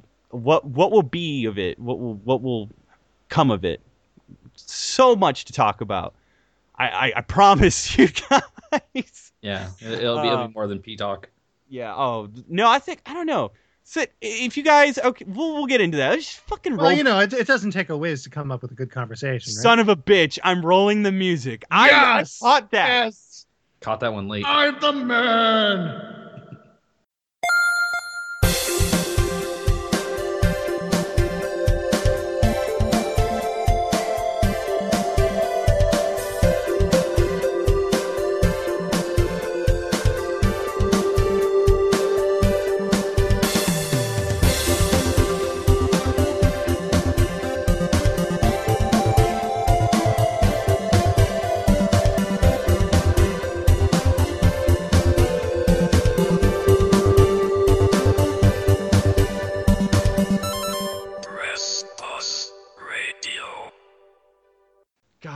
Wh- 0.00 0.34
what 0.34 0.64
what 0.64 0.90
will 0.92 1.02
be 1.02 1.44
of 1.46 1.58
it. 1.58 1.78
What 1.78 1.98
will 2.00 2.14
what 2.14 2.42
will 2.42 2.68
come 3.28 3.50
of 3.50 3.64
it. 3.64 3.80
So 4.56 5.14
much 5.16 5.44
to 5.46 5.52
talk 5.52 5.80
about. 5.80 6.14
I 6.76 6.88
I, 6.88 7.12
I 7.16 7.20
promise 7.20 7.96
you 7.98 8.08
guys. 8.08 9.32
Yeah, 9.42 9.68
it- 9.80 10.00
it'll 10.02 10.20
be, 10.22 10.28
it'll 10.28 10.38
Um, 10.40 10.48
be 10.50 10.54
more 10.54 10.66
than 10.66 10.80
P 10.80 10.96
talk. 10.96 11.28
Yeah. 11.68 11.94
Oh 11.94 12.28
no, 12.48 12.68
I 12.68 12.78
think 12.78 13.00
I 13.06 13.14
don't 13.14 13.26
know. 13.26 13.52
So 13.82 14.04
if 14.20 14.56
you 14.56 14.62
guys 14.62 14.98
okay, 14.98 15.24
we'll 15.28 15.54
we'll 15.54 15.66
get 15.66 15.80
into 15.80 15.98
that. 15.98 16.10
Let's 16.10 16.24
just 16.24 16.38
fucking 16.40 16.74
roll. 16.74 16.86
Well, 16.86 16.92
you 16.96 17.04
know, 17.04 17.20
it, 17.20 17.32
it 17.32 17.46
doesn't 17.46 17.72
take 17.72 17.90
a 17.90 17.96
whiz 17.96 18.22
to 18.24 18.30
come 18.30 18.50
up 18.50 18.62
with 18.62 18.70
a 18.70 18.74
good 18.74 18.90
conversation, 18.90 19.50
right? 19.50 19.62
Son 19.62 19.78
of 19.78 19.88
a 19.88 19.96
bitch! 19.96 20.38
I'm 20.42 20.64
rolling 20.64 21.02
the 21.02 21.12
music. 21.12 21.64
I, 21.70 21.90
I 21.90 22.24
caught 22.40 22.70
that. 22.70 23.04
yes, 23.04 23.46
Caught 23.80 24.00
that 24.00 24.14
one 24.14 24.28
late. 24.28 24.44
I'm 24.46 24.80
the 24.80 24.92
man. 24.92 26.23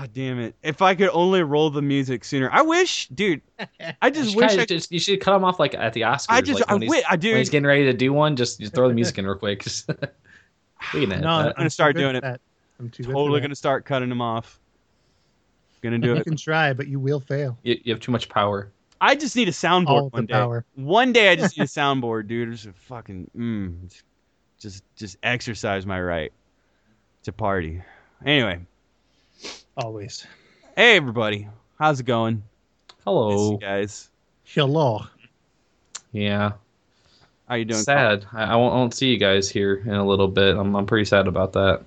God 0.09 0.15
damn 0.15 0.39
it! 0.39 0.55
If 0.63 0.81
I 0.83 0.95
could 0.95 1.11
only 1.13 1.43
roll 1.43 1.71
the 1.71 1.83
music 1.83 2.25
sooner. 2.25 2.49
I 2.51 2.63
wish, 2.63 3.09
dude. 3.09 3.43
I 4.03 4.11
just 4.11 4.35
wish 4.37 4.53
I. 4.57 4.65
just, 4.65 4.91
you 4.91 4.99
should 4.99 5.21
cut 5.21 5.35
him 5.35 5.45
off 5.45 5.59
like 5.59 5.75
at 5.75 5.93
the 5.93 6.03
Oscars. 6.03 6.27
I 6.29 6.41
just 6.41 6.61
like, 6.61 6.71
I 6.71 6.75
when, 6.75 6.83
he's, 6.83 6.91
wish 6.91 7.05
I 7.09 7.17
when 7.17 7.37
he's 7.37 7.51
getting 7.51 7.67
ready 7.67 7.85
to 7.85 7.93
do 7.93 8.13
one, 8.13 8.37
just, 8.37 8.61
just 8.61 8.75
throw 8.75 8.89
the 8.89 8.95
music 8.95 9.19
in 9.19 9.27
real 9.27 9.35
quick. 9.37 9.63
Just- 9.63 9.89
we 10.95 11.01
can 11.01 11.13
edit 11.13 11.25
No, 11.25 11.43
that. 11.43 11.57
gonna 11.57 11.71
start 11.71 11.97
doing 11.97 12.17
it. 12.17 12.23
that. 12.23 12.41
I'm 12.81 12.91
too 12.91 13.03
Totally 13.05 13.41
gonna 13.41 13.55
start 13.55 13.85
cutting 13.85 14.09
them 14.09 14.23
off. 14.23 14.59
Gonna 15.83 15.99
do 15.99 16.09
that. 16.09 16.15
You 16.15 16.21
it. 16.21 16.25
can 16.25 16.37
try, 16.37 16.73
but 16.73 16.89
you 16.89 16.99
will 16.99 17.21
fail. 17.21 17.59
You, 17.63 17.79
you 17.85 17.93
have 17.93 18.01
too 18.01 18.13
much 18.13 18.29
power. 18.29 18.71
I 19.01 19.15
just 19.15 19.37
need 19.37 19.49
a 19.49 19.53
soundboard 19.53 19.89
All 19.89 20.09
one 20.09 20.23
the 20.23 20.27
day. 20.29 20.33
power. 20.33 20.65
One 20.75 21.13
day 21.13 21.31
I 21.31 21.37
just 21.37 21.57
need 21.57 21.65
a 21.65 21.67
soundboard, 21.69 22.27
dude. 22.29 22.51
Just 22.51 22.67
a 22.67 22.73
fucking 22.73 23.31
mm, 23.37 24.03
just 24.59 24.83
just 24.97 25.19
exercise 25.23 25.87
my 25.87 26.01
right 26.01 26.33
to 27.25 27.33
party. 27.33 27.83
Anyway, 28.27 28.61
Always. 29.77 30.27
hey 30.77 30.97
everybody, 30.97 31.49
how's 31.79 32.01
it 32.01 32.07
going? 32.07 32.43
Miss 32.89 32.97
Hello. 33.05 33.53
you 33.53 33.59
guys. 33.59 34.09
Hello. 34.45 35.05
Yeah. 36.13 36.53
How 37.49 37.55
you 37.55 37.65
doing? 37.65 37.81
sad. 37.81 38.27
I, 38.33 38.45
I, 38.45 38.57
won't, 38.57 38.75
I 38.75 38.77
won't 38.77 38.95
see 38.95 39.09
you 39.09 39.19
guys 39.19 39.49
here 39.49 39.77
in 39.77 39.95
a 39.95 40.05
little 40.07 40.29
bit. 40.29 40.57
I'm, 40.57 40.75
I'm 40.77 40.85
pretty 40.87 41.05
sad 41.07 41.27
about 41.27 41.53
that. 41.55 41.83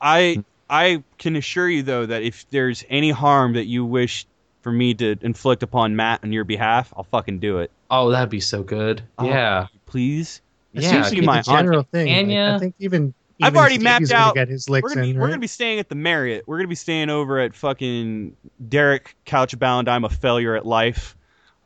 I 0.00 0.42
I 0.70 1.02
can 1.18 1.36
assure 1.36 1.68
you 1.68 1.82
though 1.82 2.06
that 2.06 2.22
if 2.22 2.48
there's 2.50 2.84
any 2.88 3.10
harm 3.10 3.54
that 3.54 3.66
you 3.66 3.84
wish 3.84 4.26
for 4.62 4.72
me 4.72 4.94
to 4.94 5.16
inflict 5.20 5.62
upon 5.62 5.96
Matt 5.96 6.24
on 6.24 6.32
your 6.32 6.44
behalf, 6.44 6.92
I'll 6.96 7.04
fucking 7.04 7.38
do 7.38 7.58
it. 7.58 7.70
Oh, 7.90 8.10
that'd 8.10 8.30
be 8.30 8.40
so 8.40 8.62
good. 8.62 9.02
Oh, 9.18 9.26
yeah. 9.26 9.68
Please. 9.86 10.40
It 10.74 10.82
Yeah, 10.82 10.90
seems 10.90 11.10
to 11.10 11.16
be 11.20 11.26
my 11.26 11.40
general 11.42 11.84
thing. 11.84 12.28
Like. 12.28 12.36
I 12.36 12.58
think 12.58 12.74
even, 12.80 13.14
I've 13.42 13.54
already 13.56 13.74
Stevie's 13.74 13.84
mapped 13.84 14.08
gonna 14.10 14.24
out- 14.24 14.34
Get 14.34 14.48
his 14.48 14.66
We're 14.68 14.80
gonna, 14.80 15.02
be, 15.02 15.10
in, 15.10 15.16
we're 15.16 15.24
right? 15.24 15.28
gonna 15.30 15.40
be 15.40 15.46
staying 15.46 15.78
at 15.78 15.88
the 15.88 15.94
Marriott. 15.94 16.44
We're 16.46 16.56
gonna 16.58 16.68
be 16.68 16.74
staying 16.74 17.10
over 17.10 17.38
at 17.38 17.54
fucking 17.54 18.36
Derek 18.68 19.14
Couchbound. 19.26 19.88
I'm 19.88 20.04
a 20.04 20.08
failure 20.08 20.56
at 20.56 20.64
life. 20.64 21.16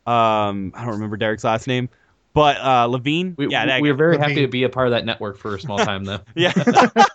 Um, 0.05 0.73
I 0.75 0.83
don't 0.83 0.95
remember 0.95 1.15
Derek's 1.17 1.43
last 1.43 1.67
name, 1.67 1.87
but 2.33 2.57
uh, 2.57 2.85
Levine. 2.87 3.35
We, 3.37 3.47
yeah, 3.49 3.65
that 3.67 3.81
we, 3.81 3.87
guy. 3.89 3.93
are 3.93 3.97
very 3.97 4.13
Levine. 4.17 4.29
happy 4.29 4.41
to 4.41 4.47
be 4.47 4.63
a 4.63 4.69
part 4.69 4.87
of 4.87 4.91
that 4.91 5.05
network 5.05 5.37
for 5.37 5.55
a 5.55 5.59
small 5.59 5.77
time, 5.85 6.03
though. 6.03 6.19
yeah. 6.35 6.51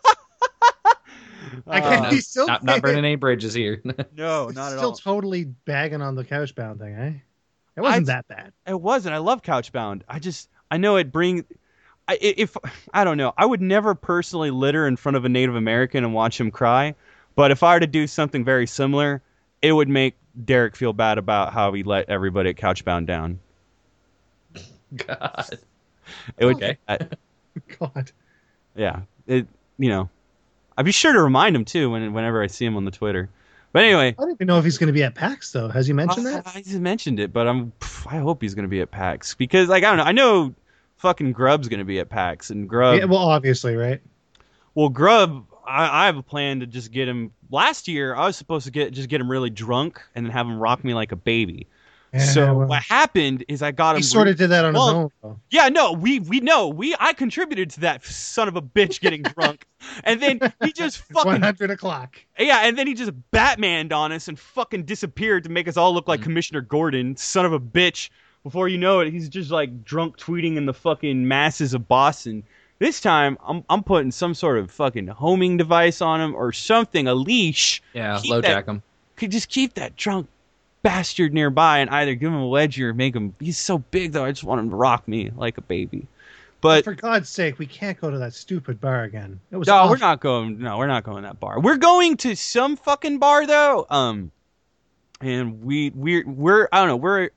I 1.68 1.80
Uh, 1.80 1.80
can't. 1.80 2.12
He's 2.12 2.28
still 2.28 2.46
not, 2.46 2.62
not 2.64 2.80
burning 2.82 2.98
any 3.04 3.16
bridges 3.16 3.52
here. 3.54 3.80
no, 4.16 4.48
not 4.48 4.72
at 4.72 4.78
still 4.78 4.90
all. 4.90 4.94
totally 4.96 5.44
bagging 5.44 6.00
on 6.02 6.14
the 6.14 6.24
couchbound 6.24 6.78
thing, 6.78 6.94
eh? 6.94 7.12
It 7.76 7.80
wasn't 7.80 8.08
I- 8.08 8.12
that 8.12 8.28
bad. 8.28 8.52
It 8.66 8.80
wasn't. 8.80 9.14
I 9.14 9.18
love 9.18 9.42
Couchbound. 9.42 10.02
I 10.08 10.18
just 10.18 10.48
I 10.70 10.76
know 10.78 10.96
it 10.96 11.10
bring. 11.12 11.44
I, 12.08 12.14
i- 12.14 12.34
if 12.36 12.56
I 12.94 13.04
don't 13.04 13.16
know, 13.16 13.32
I 13.36 13.44
would 13.46 13.60
never 13.60 13.94
personally 13.94 14.50
litter 14.50 14.86
in 14.86 14.96
front 14.96 15.16
of 15.16 15.24
a 15.24 15.28
Native 15.28 15.54
American 15.56 16.04
and 16.04 16.14
watch 16.14 16.40
him 16.40 16.50
cry. 16.50 16.94
But 17.34 17.50
if 17.50 17.62
I 17.62 17.74
were 17.74 17.80
to 17.80 17.86
do 17.86 18.06
something 18.06 18.44
very 18.44 18.66
similar, 18.66 19.20
it 19.62 19.72
would 19.72 19.88
make 19.88 20.14
Derek 20.44 20.76
feel 20.76 20.92
bad 20.92 21.18
about 21.18 21.52
how 21.52 21.72
he 21.72 21.82
let 21.82 22.08
everybody 22.08 22.50
at 22.50 22.56
Couchbound 22.56 23.06
down. 23.06 23.38
God. 24.94 25.58
It 26.38 26.44
would. 26.46 26.56
Okay. 26.56 26.78
I- 26.88 26.98
God. 27.78 28.12
yeah. 28.76 29.00
It. 29.26 29.46
You 29.78 29.88
know. 29.88 30.08
I'd 30.78 30.84
be 30.84 30.92
sure 30.92 31.12
to 31.12 31.22
remind 31.22 31.56
him 31.56 31.64
too 31.64 31.90
when 31.90 32.12
whenever 32.12 32.42
I 32.42 32.48
see 32.48 32.66
him 32.66 32.76
on 32.76 32.84
the 32.84 32.90
Twitter. 32.90 33.30
But 33.72 33.84
anyway, 33.84 34.08
I 34.08 34.22
don't 34.22 34.30
even 34.32 34.46
know 34.46 34.58
if 34.58 34.64
he's 34.64 34.78
going 34.78 34.88
to 34.88 34.92
be 34.92 35.02
at 35.02 35.14
PAX 35.14 35.50
though. 35.52 35.68
Has 35.68 35.86
he 35.86 35.92
mentioned 35.92 36.28
I, 36.28 36.32
that? 36.32 36.46
I 36.54 36.60
just 36.62 36.78
mentioned 36.80 37.18
it, 37.18 37.32
but 37.32 37.46
I'm. 37.48 37.72
I 38.06 38.18
hope 38.18 38.42
he's 38.42 38.54
going 38.54 38.64
to 38.64 38.68
be 38.68 38.80
at 38.82 38.90
PAX 38.90 39.34
because, 39.34 39.68
like, 39.68 39.84
I 39.84 39.88
don't 39.88 39.96
know. 39.98 40.04
I 40.04 40.12
know 40.12 40.54
fucking 40.96 41.32
Grub's 41.32 41.68
going 41.68 41.78
to 41.78 41.84
be 41.84 41.98
at 42.00 42.08
PAX, 42.08 42.50
and 42.50 42.68
Grub. 42.68 42.98
yeah, 42.98 43.04
well, 43.04 43.18
obviously, 43.18 43.76
right? 43.76 44.00
Well, 44.74 44.88
Grub, 44.88 45.46
I, 45.66 46.02
I 46.02 46.06
have 46.06 46.16
a 46.16 46.22
plan 46.22 46.60
to 46.60 46.66
just 46.66 46.90
get 46.92 47.08
him. 47.08 47.32
Last 47.50 47.88
year, 47.88 48.14
I 48.14 48.26
was 48.26 48.36
supposed 48.36 48.66
to 48.66 48.70
get 48.72 48.92
just 48.92 49.08
get 49.08 49.20
him 49.20 49.30
really 49.30 49.50
drunk 49.50 50.00
and 50.14 50.26
then 50.26 50.32
have 50.32 50.46
him 50.46 50.58
rock 50.58 50.84
me 50.84 50.94
like 50.94 51.12
a 51.12 51.16
baby. 51.16 51.66
Yeah, 52.12 52.20
so 52.24 52.54
well, 52.54 52.68
what 52.68 52.82
happened 52.82 53.44
is 53.48 53.62
I 53.62 53.72
got 53.72 53.96
him. 53.96 53.98
he 53.98 54.02
sort 54.04 54.28
of 54.28 54.36
did 54.36 54.48
that 54.50 54.64
on 54.64 54.74
Well, 54.74 54.86
his 54.86 54.94
own. 54.94 55.10
Though. 55.22 55.40
Yeah, 55.50 55.68
no, 55.68 55.92
we 55.92 56.20
we 56.20 56.40
know 56.40 56.68
we 56.68 56.94
I 56.98 57.12
contributed 57.12 57.70
to 57.70 57.80
that 57.80 58.04
son 58.04 58.48
of 58.48 58.56
a 58.56 58.62
bitch 58.62 59.00
getting 59.00 59.22
drunk, 59.38 59.66
and 60.04 60.22
then 60.22 60.40
he 60.62 60.72
just 60.72 60.98
fucking 61.12 61.42
hundred 61.42 61.70
o'clock. 61.70 62.16
yeah, 62.38 62.60
and 62.66 62.78
then 62.78 62.86
he 62.86 62.94
just 62.94 63.10
Batmaned 63.32 63.92
on 63.92 64.12
us 64.12 64.28
and 64.28 64.38
fucking 64.38 64.84
disappeared 64.84 65.44
to 65.44 65.50
make 65.50 65.68
us 65.68 65.76
all 65.76 65.92
look 65.92 66.06
like 66.08 66.20
Mhm. 66.20 66.24
Commissioner 66.24 66.60
Gordon, 66.62 67.16
son 67.16 67.44
of 67.44 67.52
a 67.52 67.60
bitch. 67.60 68.08
Before 68.46 68.68
you 68.68 68.78
know 68.78 69.00
it, 69.00 69.12
he's 69.12 69.28
just 69.28 69.50
like 69.50 69.84
drunk 69.84 70.18
tweeting 70.18 70.54
in 70.54 70.66
the 70.66 70.72
fucking 70.72 71.26
masses 71.26 71.74
of 71.74 71.88
Boston. 71.88 72.44
This 72.78 73.00
time, 73.00 73.36
I'm 73.44 73.64
I'm 73.68 73.82
putting 73.82 74.12
some 74.12 74.34
sort 74.34 74.58
of 74.58 74.70
fucking 74.70 75.08
homing 75.08 75.56
device 75.56 76.00
on 76.00 76.20
him 76.20 76.32
or 76.32 76.52
something, 76.52 77.08
a 77.08 77.14
leash. 77.16 77.82
Yeah, 77.92 78.20
Keep 78.22 78.30
low 78.30 78.40
that- 78.40 78.46
jack 78.48 78.66
him. 78.68 78.84
Could 79.16 79.32
just 79.32 79.48
keep 79.48 79.74
that 79.74 79.96
drunk 79.96 80.28
bastard 80.82 81.34
nearby 81.34 81.80
and 81.80 81.90
either 81.90 82.14
give 82.14 82.30
him 82.30 82.38
a 82.38 82.46
wedgie 82.46 82.82
or 82.82 82.94
make 82.94 83.16
him. 83.16 83.34
He's 83.40 83.58
so 83.58 83.78
big 83.78 84.12
though. 84.12 84.24
I 84.24 84.30
just 84.30 84.44
want 84.44 84.60
him 84.60 84.70
to 84.70 84.76
rock 84.76 85.08
me 85.08 85.32
like 85.34 85.58
a 85.58 85.62
baby. 85.62 86.06
But 86.60 86.84
For 86.84 86.94
God's 86.94 87.28
sake, 87.28 87.58
we 87.58 87.66
can't 87.66 88.00
go 88.00 88.12
to 88.12 88.18
that 88.18 88.32
stupid 88.32 88.80
bar 88.80 89.02
again. 89.02 89.40
It 89.50 89.56
was 89.56 89.66
no, 89.66 89.74
awful. 89.74 89.90
we're 89.90 89.98
not 89.98 90.20
going. 90.20 90.60
No, 90.60 90.78
we're 90.78 90.86
not 90.86 91.02
going 91.02 91.16
to 91.24 91.28
that 91.30 91.40
bar. 91.40 91.58
We're 91.60 91.78
going 91.78 92.16
to 92.18 92.36
some 92.36 92.76
fucking 92.76 93.18
bar 93.18 93.44
though. 93.44 93.88
Um, 93.90 94.30
and 95.20 95.64
we 95.64 95.90
we're 95.96 96.24
we're 96.28 96.68
I 96.70 96.78
don't 96.78 96.88
know. 96.88 96.96
We're 96.96 97.30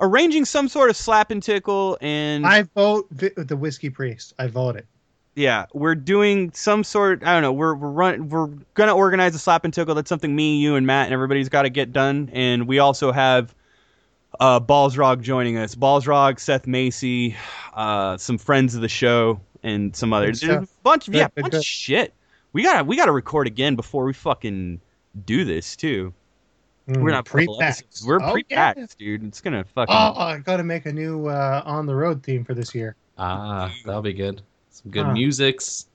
arranging 0.00 0.44
some 0.44 0.68
sort 0.68 0.90
of 0.90 0.96
slap 0.96 1.30
and 1.30 1.42
tickle, 1.42 1.98
and 2.00 2.46
I 2.46 2.62
vote 2.62 3.06
vi- 3.10 3.32
the 3.36 3.56
whiskey 3.56 3.90
priest. 3.90 4.34
I 4.38 4.46
vote 4.46 4.76
it. 4.76 4.86
yeah, 5.34 5.66
we're 5.72 5.94
doing 5.94 6.50
some 6.52 6.82
sort. 6.84 7.22
I 7.22 7.32
don't 7.32 7.42
know. 7.42 7.52
We're 7.52 7.74
we're 7.74 7.90
run. 7.90 8.28
We're 8.28 8.48
gonna 8.74 8.96
organize 8.96 9.34
a 9.34 9.38
slap 9.38 9.64
and 9.64 9.72
tickle. 9.72 9.94
That's 9.94 10.08
something 10.08 10.34
me, 10.34 10.58
you, 10.58 10.74
and 10.76 10.86
Matt 10.86 11.06
and 11.06 11.14
everybody's 11.14 11.48
got 11.48 11.62
to 11.62 11.70
get 11.70 11.92
done. 11.92 12.30
And 12.32 12.66
we 12.66 12.78
also 12.78 13.12
have 13.12 13.54
uh, 14.38 14.60
Ballsrog 14.60 15.22
joining 15.22 15.56
us. 15.58 15.74
Ballsrog, 15.74 16.40
Seth 16.40 16.66
Macy, 16.66 17.36
uh, 17.74 18.16
some 18.16 18.38
friends 18.38 18.74
of 18.74 18.80
the 18.80 18.88
show, 18.88 19.40
and 19.62 19.94
some 19.94 20.12
others. 20.12 20.40
There's 20.40 20.64
a 20.64 20.68
bunch 20.82 21.08
of 21.08 21.14
yeah, 21.14 21.28
good, 21.34 21.42
bunch 21.42 21.52
good. 21.52 21.58
of 21.58 21.64
shit. 21.64 22.14
We 22.52 22.62
gotta 22.62 22.84
we 22.84 22.96
gotta 22.96 23.12
record 23.12 23.46
again 23.46 23.76
before 23.76 24.04
we 24.04 24.12
fucking 24.12 24.80
do 25.24 25.44
this 25.44 25.76
too. 25.76 26.12
We're 26.98 27.10
not 27.10 27.24
pre 27.24 27.46
episodes. 27.60 28.04
We're 28.06 28.20
oh, 28.22 28.32
pre-packed, 28.32 28.78
yeah. 28.78 28.86
dude. 28.98 29.24
It's 29.24 29.40
gonna 29.40 29.64
fucking. 29.64 29.94
Oh, 29.94 30.14
I 30.16 30.38
got 30.38 30.56
to 30.58 30.64
make 30.64 30.86
a 30.86 30.92
new 30.92 31.26
uh, 31.26 31.62
on 31.64 31.86
the 31.86 31.94
road 31.94 32.22
theme 32.22 32.44
for 32.44 32.54
this 32.54 32.74
year. 32.74 32.96
Ah, 33.18 33.72
that'll 33.84 34.02
be 34.02 34.12
good. 34.12 34.42
Some 34.70 34.90
good 34.90 35.06
Huh. 35.06 35.12
musics. 35.12 35.86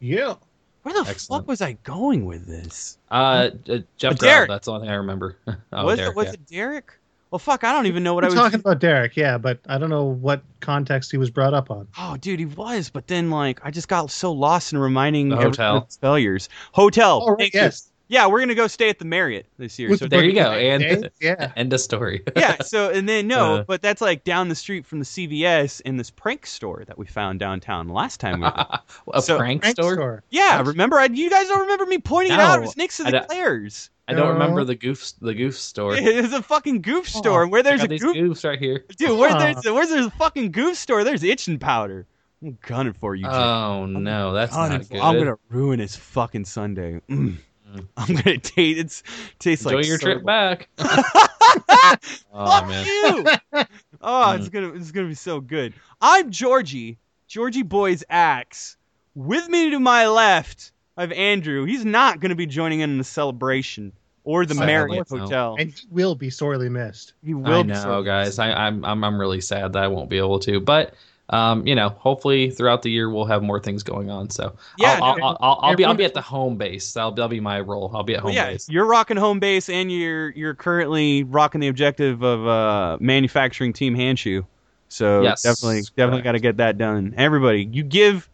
Yeah. 0.00 0.34
Where 0.82 0.94
the 0.94 1.00
excellent. 1.10 1.42
fuck 1.42 1.48
was 1.48 1.60
I 1.60 1.72
going 1.84 2.24
with 2.24 2.46
this? 2.46 2.96
Uh, 3.10 3.50
uh 3.68 3.78
Jeff 3.98 4.18
Derek. 4.18 4.18
Derek. 4.18 4.48
That's 4.48 4.64
the 4.64 4.72
only 4.72 4.86
thing 4.86 4.92
I 4.92 4.96
remember. 4.96 5.36
oh, 5.72 5.84
was 5.84 5.98
Derek, 5.98 6.12
it 6.12 6.16
was 6.16 6.26
yeah. 6.26 6.32
it 6.32 6.46
Derek? 6.46 6.92
Well, 7.30 7.38
fuck, 7.38 7.62
I 7.62 7.72
don't 7.72 7.86
even 7.86 8.02
know 8.02 8.14
what 8.14 8.24
We're 8.24 8.30
I 8.30 8.32
was. 8.32 8.40
talking 8.40 8.60
about 8.60 8.80
Derek, 8.80 9.16
yeah, 9.16 9.38
but 9.38 9.60
I 9.68 9.78
don't 9.78 9.90
know 9.90 10.04
what 10.04 10.42
context 10.58 11.12
he 11.12 11.16
was 11.16 11.30
brought 11.30 11.54
up 11.54 11.70
on. 11.70 11.86
Oh, 11.96 12.16
dude, 12.16 12.40
he 12.40 12.46
was, 12.46 12.90
but 12.90 13.06
then 13.06 13.30
like 13.30 13.60
I 13.62 13.70
just 13.70 13.86
got 13.88 14.10
so 14.10 14.32
lost 14.32 14.72
in 14.72 14.78
reminding 14.78 15.28
The 15.28 15.36
hotel. 15.36 15.86
failures. 16.00 16.48
Hotel. 16.72 17.22
Oh, 17.24 17.36
right, 17.36 17.50
yes. 17.54 17.89
Yeah, 18.10 18.26
we're 18.26 18.40
gonna 18.40 18.56
go 18.56 18.66
stay 18.66 18.88
at 18.90 18.98
the 18.98 19.04
Marriott 19.04 19.46
this 19.56 19.78
year. 19.78 19.88
With 19.88 20.00
so 20.00 20.08
There 20.08 20.24
you 20.24 20.32
go, 20.34 20.50
and- 20.52 20.82
days, 20.82 21.04
yeah. 21.20 21.52
End 21.56 21.72
of 21.72 21.80
story. 21.80 22.22
yeah. 22.36 22.56
So 22.62 22.90
and 22.90 23.08
then 23.08 23.28
no, 23.28 23.56
Uh. 23.58 23.62
but 23.62 23.80
that's 23.82 24.00
like 24.00 24.24
down 24.24 24.48
the 24.48 24.54
street 24.56 24.84
from 24.84 24.98
the 24.98 25.04
CVS 25.04 25.80
and 25.84 25.98
this 25.98 26.10
prank 26.10 26.44
store 26.44 26.82
that 26.88 26.98
we 26.98 27.06
found 27.06 27.38
downtown 27.38 27.88
last 27.88 28.18
time 28.18 28.40
we. 28.40 28.46
Were. 28.46 28.66
a 29.14 29.22
So- 29.22 29.38
prank 29.38 29.62
Prank 29.62 29.76
store. 29.76 29.94
store. 29.94 30.22
yeah, 30.30 30.60
remember? 30.60 30.98
I, 30.98 31.04
you 31.04 31.30
guys 31.30 31.46
don't 31.48 31.60
remember 31.60 31.86
me 31.86 31.98
pointing 31.98 32.32
it 32.34 32.40
out? 32.40 32.58
It 32.58 32.62
was 32.62 32.76
next 32.76 32.96
to 32.98 33.04
the 33.04 33.24
Claire's. 33.28 33.90
I 34.08 34.14
don't 34.14 34.32
remember 34.32 34.64
the 34.64 34.74
goof 34.74 35.12
the 35.20 35.32
goof 35.34 35.56
store. 35.56 35.94
It 35.94 36.20
was 36.22 36.32
a 36.32 36.42
fucking 36.42 36.82
goof 36.82 37.08
store, 37.08 37.44
and 37.44 37.52
where 37.52 37.62
there's 37.62 37.78
a 37.80 37.84
out 37.84 37.90
these 37.90 38.02
goof, 38.02 38.16
goofs 38.16 38.44
right 38.44 38.58
here. 38.58 38.84
dude, 38.98 39.16
where 39.16 39.30
Huh. 39.30 39.38
there's 39.38 39.64
where's 39.72 39.88
there's 39.90 40.06
a 40.06 40.10
fucking 40.10 40.50
goof 40.50 40.76
store? 40.76 41.04
There's 41.04 41.22
itching 41.22 41.60
powder. 41.60 42.08
I'm 42.42 42.58
gunning 42.66 42.94
for 42.94 43.14
you, 43.14 43.22
Jay. 43.24 43.30
Oh 43.30 43.86
no, 43.86 44.32
that's 44.32 44.52
Gunning 44.52 44.78
not 44.78 44.86
for- 44.86 44.94
good. 44.94 45.00
I'm 45.00 45.16
gonna 45.18 45.36
ruin 45.48 45.78
his 45.78 45.94
fucking 45.94 46.46
Sunday. 46.46 47.00
Mm. 47.08 47.36
Mm. 47.70 47.86
I'm 47.96 48.14
gonna 48.14 48.38
taste. 48.42 48.78
It's 48.80 49.02
tastes 49.38 49.64
Enjoy 49.64 49.76
like 49.78 49.86
your 49.86 49.98
soda. 49.98 50.14
trip 50.14 50.24
back. 50.26 50.68
Fuck 50.78 52.00
oh 52.32 52.66
man. 52.66 52.86
you! 52.86 53.66
Oh, 54.00 54.32
it's 54.32 54.48
gonna 54.48 54.72
it's 54.74 54.90
gonna 54.90 55.08
be 55.08 55.14
so 55.14 55.40
good. 55.40 55.74
I'm 56.00 56.30
Georgie, 56.30 56.98
Georgie 57.26 57.62
Boy's 57.62 58.04
axe. 58.08 58.76
With 59.14 59.48
me 59.48 59.70
to 59.70 59.80
my 59.80 60.06
left, 60.08 60.72
I 60.96 61.02
have 61.02 61.12
Andrew. 61.12 61.64
He's 61.64 61.84
not 61.84 62.20
gonna 62.20 62.34
be 62.34 62.46
joining 62.46 62.80
in 62.80 62.98
the 62.98 63.04
celebration 63.04 63.92
or 64.24 64.46
the 64.46 64.54
Sadly, 64.54 64.66
Marriott 64.66 65.10
no. 65.10 65.18
Hotel. 65.18 65.56
And 65.58 65.70
he 65.72 65.86
will 65.90 66.14
be 66.14 66.30
sorely 66.30 66.68
missed. 66.68 67.14
he 67.24 67.34
will 67.34 67.52
I 67.52 67.62
be 67.62 67.68
know, 67.68 67.82
so- 67.82 68.02
guys. 68.02 68.38
I, 68.38 68.52
I'm 68.52 68.84
I'm 68.84 69.02
I'm 69.04 69.18
really 69.20 69.40
sad 69.40 69.72
that 69.74 69.82
I 69.82 69.88
won't 69.88 70.08
be 70.10 70.18
able 70.18 70.38
to, 70.40 70.60
but 70.60 70.94
um, 71.30 71.66
you 71.66 71.74
know, 71.74 71.88
hopefully 71.90 72.50
throughout 72.50 72.82
the 72.82 72.90
year 72.90 73.08
we'll 73.10 73.24
have 73.24 73.42
more 73.42 73.60
things 73.60 73.82
going 73.82 74.10
on. 74.10 74.30
So 74.30 74.54
Yeah, 74.76 74.98
I'll, 75.02 75.16
no, 75.16 75.22
I'll, 75.24 75.38
I'll, 75.40 75.58
I'll 75.62 75.76
be 75.76 75.84
I'll 75.84 75.94
be 75.94 76.04
at 76.04 76.14
the 76.14 76.20
home 76.20 76.56
base. 76.56 76.92
That'll 76.92 77.12
that'll 77.12 77.28
be 77.28 77.40
my 77.40 77.60
role. 77.60 77.90
I'll 77.94 78.02
be 78.02 78.14
at 78.14 78.22
Well, 78.22 78.32
home 78.32 78.36
yeah, 78.36 78.50
base. 78.50 78.68
you're 78.68 78.86
rocking 78.86 79.16
home 79.16 79.38
base, 79.40 79.68
and 79.68 79.90
you're 79.92 80.30
you're 80.30 80.54
currently 80.54 81.22
rocking 81.24 81.60
the 81.60 81.68
objective 81.68 82.22
of 82.22 82.46
uh, 82.46 82.98
manufacturing 83.00 83.72
Team 83.72 83.96
Handshoe. 83.96 84.44
So 84.88 85.22
Yes, 85.22 85.42
definitely, 85.42 85.82
definitely 85.96 86.22
got 86.22 86.32
to 86.32 86.40
get 86.40 86.56
that 86.58 86.76
done. 86.78 87.14
Everybody, 87.16 87.68
you 87.72 87.82
give 87.84 88.28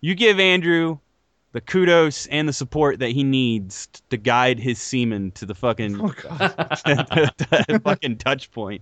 you 0.00 0.14
give 0.16 0.40
Andrew 0.40 0.98
the 1.52 1.60
kudos 1.60 2.26
and 2.26 2.48
the 2.48 2.52
support 2.52 2.98
that 3.00 3.10
he 3.10 3.22
needs 3.22 3.86
t- 3.88 4.00
to 4.10 4.16
guide 4.16 4.58
his 4.58 4.80
semen 4.80 5.30
to 5.32 5.44
the 5.46 5.54
fucking 5.54 6.00
Oh, 6.00 6.08
God. 6.08 6.38
the 6.86 7.80
fucking 7.84 8.16
touch 8.16 8.50
point. 8.50 8.80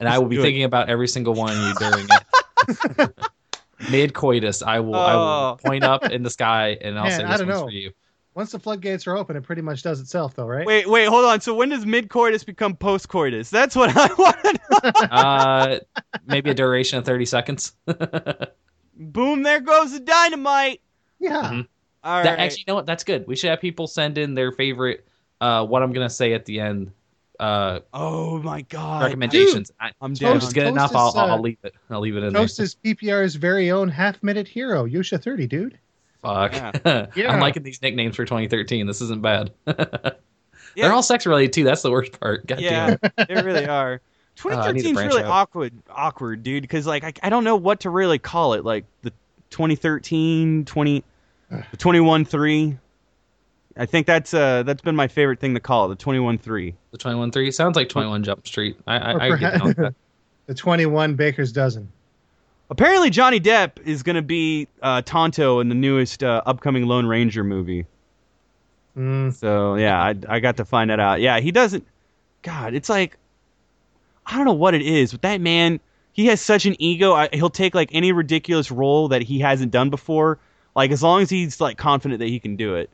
and 0.00 0.08
I 0.08 0.18
will 0.18 0.28
be 0.28 0.36
do 0.36 0.40
it. 0.42 0.44
thinking 0.44 0.62
about 0.64 0.88
every 0.88 1.08
single 1.08 1.34
one 1.34 1.50
of 1.50 1.58
you 1.58 1.74
during 1.74 2.04
it. 2.04 2.10
Mid 3.90 4.14
coitus, 4.14 4.62
I 4.62 4.80
will 4.80 4.94
I 4.94 5.12
Oh. 5.14 5.18
will 5.50 5.56
point 5.56 5.84
up 5.84 6.04
in 6.04 6.22
the 6.22 6.30
sky 6.30 6.78
and 6.80 6.98
I'll 6.98 7.04
Man, 7.04 7.20
say 7.20 7.24
I 7.24 7.36
don't 7.36 7.46
one's 7.48 7.60
know. 7.60 7.66
for 7.66 7.70
you. 7.72 7.90
Once 8.34 8.50
the 8.52 8.58
floodgates 8.58 9.06
are 9.06 9.16
open, 9.16 9.36
it 9.36 9.42
pretty 9.44 9.62
much 9.62 9.82
does 9.82 10.00
itself, 10.00 10.34
though, 10.34 10.46
right? 10.46 10.66
Wait, 10.66 10.88
wait, 10.88 11.04
hold 11.06 11.24
on. 11.24 11.40
So 11.40 11.54
when 11.54 11.68
does 11.68 11.86
mid 11.86 12.08
coitus 12.10 12.42
become 12.42 12.74
post 12.76 13.08
coitus? 13.08 13.48
That's 13.50 13.76
what 13.76 13.90
I 13.96 14.12
want. 14.14 14.36
to 14.42 14.58
know. 14.70 15.06
Uh, 15.16 15.78
maybe 16.26 16.50
a 16.50 16.54
duration 16.54 16.98
of 16.98 17.04
thirty 17.04 17.26
seconds. 17.26 17.72
Boom! 18.96 19.42
There 19.42 19.60
goes 19.60 19.92
the 19.92 20.00
dynamite. 20.00 20.80
Yeah. 21.20 21.42
Mhm. 21.42 21.68
All 22.04 22.16
right. 22.16 22.22
That, 22.24 22.38
Actually, 22.38 22.58
you 22.60 22.64
know 22.68 22.74
what? 22.74 22.86
That's 22.86 23.04
good. 23.04 23.26
We 23.26 23.36
should 23.36 23.50
have 23.50 23.60
people 23.60 23.86
send 23.86 24.18
in 24.18 24.34
their 24.34 24.52
favorite. 24.52 25.06
Uh, 25.40 25.64
what 25.66 25.82
I'm 25.82 25.92
gonna 25.92 26.10
say 26.10 26.32
at 26.32 26.44
the 26.44 26.60
end. 26.60 26.92
Uh, 27.40 27.80
oh 27.92 28.38
my 28.38 28.62
god. 28.62 29.02
recommendations. 29.02 29.70
I, 29.80 29.90
I'm 30.00 30.12
if 30.12 30.20
down. 30.20 30.36
it's 30.36 30.52
good 30.52 30.66
enough. 30.66 30.90
is, 30.90 30.96
I'll, 30.96 31.12
I'll, 31.16 31.30
uh, 31.30 31.34
I'll 31.34 31.40
leave 31.40 31.58
it. 31.64 31.74
I'll 31.90 32.00
leave 32.00 32.16
it 32.16 32.22
in 32.22 32.32
Toast 32.32 32.60
is 32.60 32.76
PPR's 32.84 33.34
very 33.34 33.70
own 33.70 33.88
half-minute 33.88 34.46
hero, 34.46 34.86
Yusha 34.86 35.22
30, 35.22 35.46
dude. 35.46 35.78
Fuck. 36.22 36.52
Yeah. 36.54 37.06
I'm 37.32 37.40
liking 37.40 37.62
these 37.62 37.82
nicknames 37.82 38.16
for 38.16 38.24
2013. 38.24 38.86
This 38.86 39.00
isn't 39.00 39.22
bad. 39.22 39.52
Yeah. 40.74 40.86
They're 40.86 40.94
all 40.94 41.02
sex 41.02 41.26
related 41.26 41.52
too. 41.52 41.64
That's 41.64 41.82
the 41.82 41.90
worst 41.90 42.18
part. 42.18 42.46
God 42.46 42.60
Yeah, 42.60 42.96
damn. 42.96 43.26
they 43.28 43.42
really 43.42 43.66
are. 43.66 44.00
Uh, 44.44 44.48
I 44.48 44.72
need 44.72 44.82
to 44.82 44.88
2013 44.88 44.96
is 44.96 45.04
really 45.04 45.22
out. 45.22 45.30
awkward, 45.30 45.72
awkward, 45.88 46.42
dude. 46.42 46.62
Because 46.62 46.86
like 46.86 47.04
I, 47.04 47.12
I 47.22 47.30
don't 47.30 47.44
know 47.44 47.56
what 47.56 47.80
to 47.80 47.90
really 47.90 48.18
call 48.18 48.54
it. 48.54 48.64
Like 48.64 48.84
the 49.02 49.12
2013, 49.50 50.64
20, 50.64 51.04
the 51.70 51.76
21 51.76 52.24
three. 52.24 52.76
I 53.76 53.86
think 53.86 54.06
that's 54.06 54.32
uh 54.32 54.62
that's 54.62 54.82
been 54.82 54.96
my 54.96 55.08
favorite 55.08 55.40
thing 55.40 55.54
to 55.54 55.60
call 55.60 55.86
it. 55.86 55.88
The 55.98 56.02
21 56.02 56.38
three. 56.38 56.74
The 56.92 56.98
21 56.98 57.32
3 57.32 57.50
sounds 57.50 57.76
like 57.76 57.88
21 57.88 58.22
Jump 58.22 58.46
Street. 58.46 58.76
I, 58.86 58.98
I, 58.98 59.12
Or 59.14 59.22
I 59.22 59.36
get 59.36 59.58
down 59.58 59.74
that. 59.78 59.94
The 60.46 60.54
21 60.54 61.14
Baker's 61.14 61.52
Dozen. 61.52 61.90
Apparently, 62.68 63.08
Johnny 63.08 63.40
Depp 63.40 63.80
is 63.82 64.02
going 64.02 64.16
to 64.16 64.22
be 64.22 64.68
uh, 64.82 65.00
Tonto 65.00 65.60
in 65.60 65.70
the 65.70 65.74
newest 65.74 66.22
uh, 66.22 66.42
upcoming 66.44 66.86
Lone 66.86 67.06
Ranger 67.06 67.42
movie. 67.42 67.86
Mm, 68.94 69.32
So 69.34 69.76
yeah, 69.76 69.98
I 69.98 70.14
I 70.28 70.40
got 70.40 70.58
to 70.58 70.64
find 70.66 70.90
that 70.90 71.00
out. 71.00 71.20
Yeah, 71.22 71.40
he 71.40 71.50
doesn't. 71.50 71.86
God, 72.42 72.74
it's 72.74 72.88
like 72.90 73.16
I 74.26 74.36
don't 74.36 74.44
know 74.44 74.52
what 74.52 74.74
it 74.74 74.82
is, 74.82 75.12
but 75.12 75.22
that 75.22 75.40
man, 75.40 75.80
he 76.12 76.26
has 76.26 76.40
such 76.40 76.66
an 76.66 76.76
ego. 76.78 77.12
I, 77.14 77.28
he'll 77.32 77.50
take 77.50 77.74
like 77.74 77.88
any 77.92 78.12
ridiculous 78.12 78.70
role 78.70 79.08
that 79.08 79.22
he 79.22 79.38
hasn't 79.40 79.72
done 79.72 79.90
before, 79.90 80.38
like 80.76 80.90
as 80.90 81.02
long 81.02 81.22
as 81.22 81.30
he's 81.30 81.60
like 81.60 81.76
confident 81.78 82.18
that 82.20 82.28
he 82.28 82.38
can 82.38 82.56
do 82.56 82.74
it. 82.76 82.90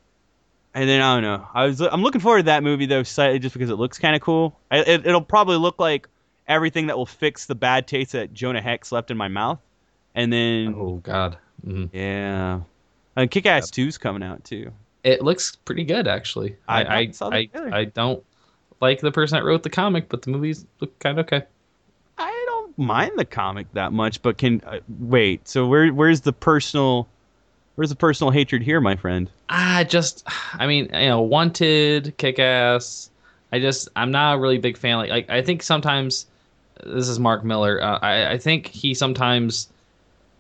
And 0.75 0.89
then 0.89 1.01
I 1.03 1.15
don't 1.15 1.23
know. 1.23 1.49
I 1.53 1.67
was 1.67 1.81
I'm 1.81 2.03
looking 2.03 2.21
forward 2.21 2.41
to 2.41 2.45
that 2.45 2.63
movie 2.63 2.87
though, 2.87 3.03
slightly 3.03 3.39
just 3.39 3.53
because 3.55 3.71
it 3.71 3.77
looks 3.77 3.99
kind 3.99 4.15
of 4.15 4.23
cool. 4.23 4.57
I, 4.71 4.79
it, 4.79 5.07
it'll 5.07 5.21
probably 5.21 5.57
look 5.57 5.79
like 5.81 6.09
everything 6.47 6.87
that 6.89 6.97
will 6.97 7.07
fix 7.07 7.47
the 7.47 7.55
bad 7.55 7.87
taste 7.87 8.13
that 8.13 8.33
Jonah 8.33 8.61
Hex 8.61 8.93
left 8.93 9.11
in 9.11 9.17
my 9.17 9.29
mouth. 9.29 9.59
And 10.15 10.33
then 10.33 10.75
Oh, 10.77 10.97
God. 11.03 11.39
Mhm. 11.67 11.91
yeah, 11.93 12.61
and 13.17 13.31
Kick 13.31 13.47
Ass 13.47 13.71
2's 13.71 13.99
coming 13.99 14.23
out 14.23 14.45
too. 14.45 14.73
It 15.05 15.23
looks 15.23 15.57
pretty 15.57 15.85
good, 15.85 16.07
actually. 16.09 16.57
I 16.69 16.85
I, 16.85 16.97
I, 16.97 17.11
saw 17.11 17.31
I. 17.31 17.49
I 17.55 17.85
don't 17.85 18.23
like 18.81 19.01
the 19.01 19.13
person 19.13 19.37
that 19.37 19.45
wrote 19.45 19.63
the 19.63 19.71
comic, 19.71 20.09
but 20.09 20.23
the 20.23 20.31
movies 20.31 20.67
look 20.81 20.97
kind 21.01 21.19
of 21.19 21.27
okay. 21.27 21.45
I 22.19 22.45
don't 22.49 22.79
mind 22.79 23.13
the 23.17 23.25
comic 23.25 23.67
that 23.75 23.93
much, 23.93 24.23
but 24.23 24.39
can 24.39 24.63
uh, 24.67 24.81
wait. 25.01 25.49
So 25.49 25.67
where 25.67 25.89
where's 25.89 26.21
the 26.23 26.33
personal 26.33 27.09
where's 27.75 27.91
the 27.91 27.97
personal 27.97 28.31
hatred 28.31 28.63
here, 28.63 28.81
my 28.81 28.97
friend? 28.97 29.31
I 29.49 29.85
just, 29.85 30.27
I 30.55 30.67
mean, 30.67 30.87
you 30.93 31.09
know, 31.09 31.21
Wanted, 31.23 32.15
Kick 32.17 32.39
Ass. 32.39 33.11
I 33.53 33.59
just, 33.59 33.89
I'm 33.97 34.11
not 34.11 34.37
a 34.37 34.39
really 34.39 34.59
big 34.59 34.77
fan. 34.77 34.97
Like, 34.99 35.11
like 35.11 35.31
I 35.31 35.43
think 35.43 35.63
sometimes, 35.63 36.27
this 36.85 37.09
is 37.09 37.19
Mark 37.19 37.45
Millar. 37.45 37.83
Uh, 37.83 37.99
I, 38.01 38.33
I 38.33 38.39
think 38.39 38.67
he 38.67 38.95
sometimes 38.95 39.69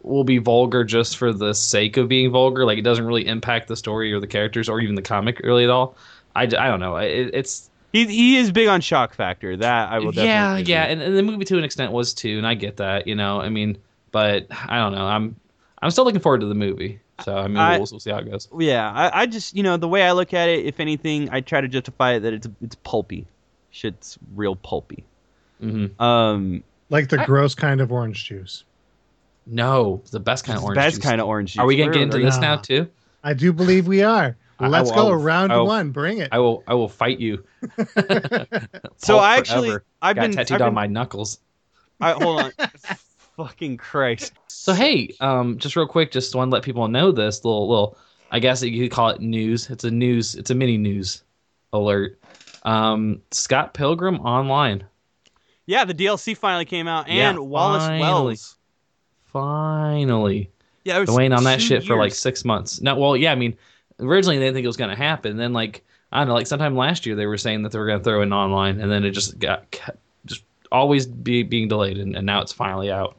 will 0.02 0.24
be 0.24 0.38
vulgar 0.38 0.84
just 0.84 1.16
for 1.16 1.32
the 1.32 1.52
sake 1.54 1.96
of 1.96 2.08
being 2.08 2.30
vulgar. 2.30 2.64
Like, 2.64 2.78
it 2.78 2.82
doesn't 2.82 3.04
really 3.04 3.26
impact 3.26 3.68
the 3.68 3.76
story 3.76 4.12
or 4.12 4.20
the 4.20 4.26
characters 4.26 4.68
or 4.68 4.80
even 4.80 4.94
the 4.94 5.02
comic 5.02 5.40
really 5.40 5.64
at 5.64 5.70
all. 5.70 5.96
I, 6.36 6.42
I 6.42 6.46
don't 6.46 6.80
know. 6.80 6.96
It, 6.96 7.30
it's 7.34 7.68
He 7.92 8.06
he 8.06 8.36
is 8.36 8.52
big 8.52 8.68
on 8.68 8.80
shock 8.80 9.14
factor. 9.14 9.56
That 9.56 9.90
I 9.90 9.98
will 9.98 10.12
definitely. 10.12 10.70
yeah, 10.70 10.84
yeah, 10.84 10.84
and, 10.84 11.02
and 11.02 11.16
the 11.16 11.22
movie 11.22 11.44
to 11.46 11.58
an 11.58 11.64
extent 11.64 11.90
was 11.90 12.14
too, 12.14 12.38
and 12.38 12.46
I 12.46 12.54
get 12.54 12.76
that, 12.76 13.08
you 13.08 13.16
know. 13.16 13.40
I 13.40 13.48
mean, 13.48 13.78
but 14.12 14.46
I 14.50 14.76
don't 14.78 14.92
know. 14.92 15.04
I'm 15.04 15.34
I'm 15.82 15.90
still 15.90 16.04
looking 16.04 16.20
forward 16.20 16.40
to 16.42 16.46
the 16.46 16.54
movie. 16.54 17.00
So 17.24 17.36
I 17.36 17.48
mean, 17.48 17.56
I- 17.56 17.78
we'll, 17.78 17.86
we'll 17.90 18.00
see 18.00 18.10
how 18.10 18.18
it 18.18 18.30
goes. 18.30 18.48
yeah. 18.58 18.90
I, 18.90 19.22
I 19.22 19.26
just 19.26 19.54
you 19.56 19.62
know 19.62 19.76
the 19.76 19.88
way 19.88 20.02
I 20.04 20.12
look 20.12 20.32
at 20.34 20.48
it, 20.48 20.64
if 20.66 20.80
anything, 20.80 21.28
I 21.30 21.40
try 21.40 21.60
to 21.60 21.68
justify 21.68 22.12
it 22.14 22.20
that 22.20 22.32
it's 22.32 22.48
it's 22.62 22.74
pulpy. 22.76 23.26
Shit's 23.70 24.18
real 24.34 24.56
pulpy. 24.56 25.04
Mm-hmm. 25.62 26.00
Um, 26.02 26.62
like 26.88 27.08
the 27.08 27.20
I- 27.20 27.26
gross 27.26 27.54
kind 27.54 27.80
of 27.80 27.92
orange 27.92 28.24
juice. 28.24 28.64
No, 29.46 30.02
the 30.10 30.20
best 30.20 30.44
kind 30.44 30.58
of 30.58 30.64
orange. 30.64 30.76
best 30.76 30.96
juice. 30.96 31.04
kind 31.04 31.20
of 31.20 31.26
orange. 31.26 31.52
juice. 31.54 31.60
Are 31.60 31.66
we 31.66 31.76
gonna 31.76 31.92
get 31.92 32.02
into 32.02 32.18
this 32.18 32.36
Nah. 32.36 32.40
now 32.40 32.56
too? 32.56 32.88
I 33.24 33.34
do 33.34 33.52
believe 33.52 33.86
we 33.86 34.02
are. 34.02 34.36
I- 34.60 34.64
I 34.66 34.68
Let's 34.68 34.90
will- 34.90 34.96
go. 34.96 35.00
I 35.00 35.10
will- 35.10 35.22
Round 35.22 35.52
will- 35.52 35.66
one. 35.66 35.90
Bring 35.90 36.18
it. 36.18 36.28
I 36.32 36.38
will. 36.38 36.62
I 36.66 36.74
will 36.74 36.88
fight 36.88 37.18
you. 37.20 37.44
So 38.96 39.18
I 39.18 39.36
actually 39.36 39.68
forever. 39.70 39.84
I've 40.02 40.16
got 40.16 40.22
been 40.22 40.32
tattooed 40.32 40.60
I've 40.60 40.68
on 40.68 40.74
my 40.74 40.86
knuckles. 40.86 41.38
I, 42.00 42.12
hold 42.12 42.40
on. 42.42 42.52
Fucking 43.36 43.76
Christ. 43.78 44.32
So 44.60 44.74
hey, 44.74 45.16
um, 45.20 45.56
just 45.56 45.74
real 45.74 45.86
quick, 45.86 46.10
just 46.10 46.34
want 46.34 46.50
to 46.50 46.52
let 46.54 46.62
people 46.62 46.86
know 46.86 47.12
this 47.12 47.46
little 47.46 47.66
little. 47.66 47.96
I 48.30 48.40
guess 48.40 48.62
you 48.62 48.82
could 48.82 48.94
call 48.94 49.08
it 49.08 49.18
news. 49.18 49.70
It's 49.70 49.84
a 49.84 49.90
news. 49.90 50.34
It's 50.34 50.50
a 50.50 50.54
mini 50.54 50.76
news 50.76 51.22
alert. 51.72 52.20
Um, 52.64 53.22
Scott 53.30 53.72
Pilgrim 53.72 54.20
online. 54.20 54.84
Yeah, 55.64 55.86
the 55.86 55.94
DLC 55.94 56.36
finally 56.36 56.66
came 56.66 56.88
out, 56.88 57.08
and 57.08 57.16
Yeah, 57.16 57.42
Wallace 57.42 57.86
finally. 57.86 58.02
Wells. 58.02 58.56
Finally. 59.32 60.50
Yeah, 60.84 60.98
it 60.98 61.00
was 61.00 61.10
waiting 61.10 61.32
on 61.32 61.44
that 61.44 61.62
shit 61.62 61.82
for 61.82 61.96
like 61.96 62.12
six 62.12 62.44
months. 62.44 62.82
No, 62.82 62.96
well, 62.96 63.16
yeah, 63.16 63.32
I 63.32 63.36
mean, 63.36 63.56
originally 63.98 64.36
they 64.36 64.44
didn't 64.44 64.56
think 64.56 64.64
it 64.64 64.68
was 64.68 64.76
going 64.76 64.90
to 64.90 64.96
happen. 64.96 65.38
Then, 65.38 65.54
like, 65.54 65.82
I 66.12 66.18
don't 66.18 66.28
know, 66.28 66.34
like 66.34 66.46
sometime 66.46 66.76
last 66.76 67.06
year 67.06 67.16
they 67.16 67.24
were 67.24 67.38
saying 67.38 67.62
that 67.62 67.72
they 67.72 67.78
were 67.78 67.86
going 67.86 68.00
to 68.00 68.04
throw 68.04 68.20
in 68.20 68.30
online, 68.34 68.78
and 68.78 68.92
then 68.92 69.06
it 69.06 69.12
just 69.12 69.38
got 69.38 69.70
kept, 69.70 69.98
just 70.26 70.44
always 70.70 71.06
be 71.06 71.44
being 71.44 71.66
delayed, 71.66 71.96
and, 71.96 72.14
and 72.14 72.26
now 72.26 72.42
it's 72.42 72.52
finally 72.52 72.92
out. 72.92 73.16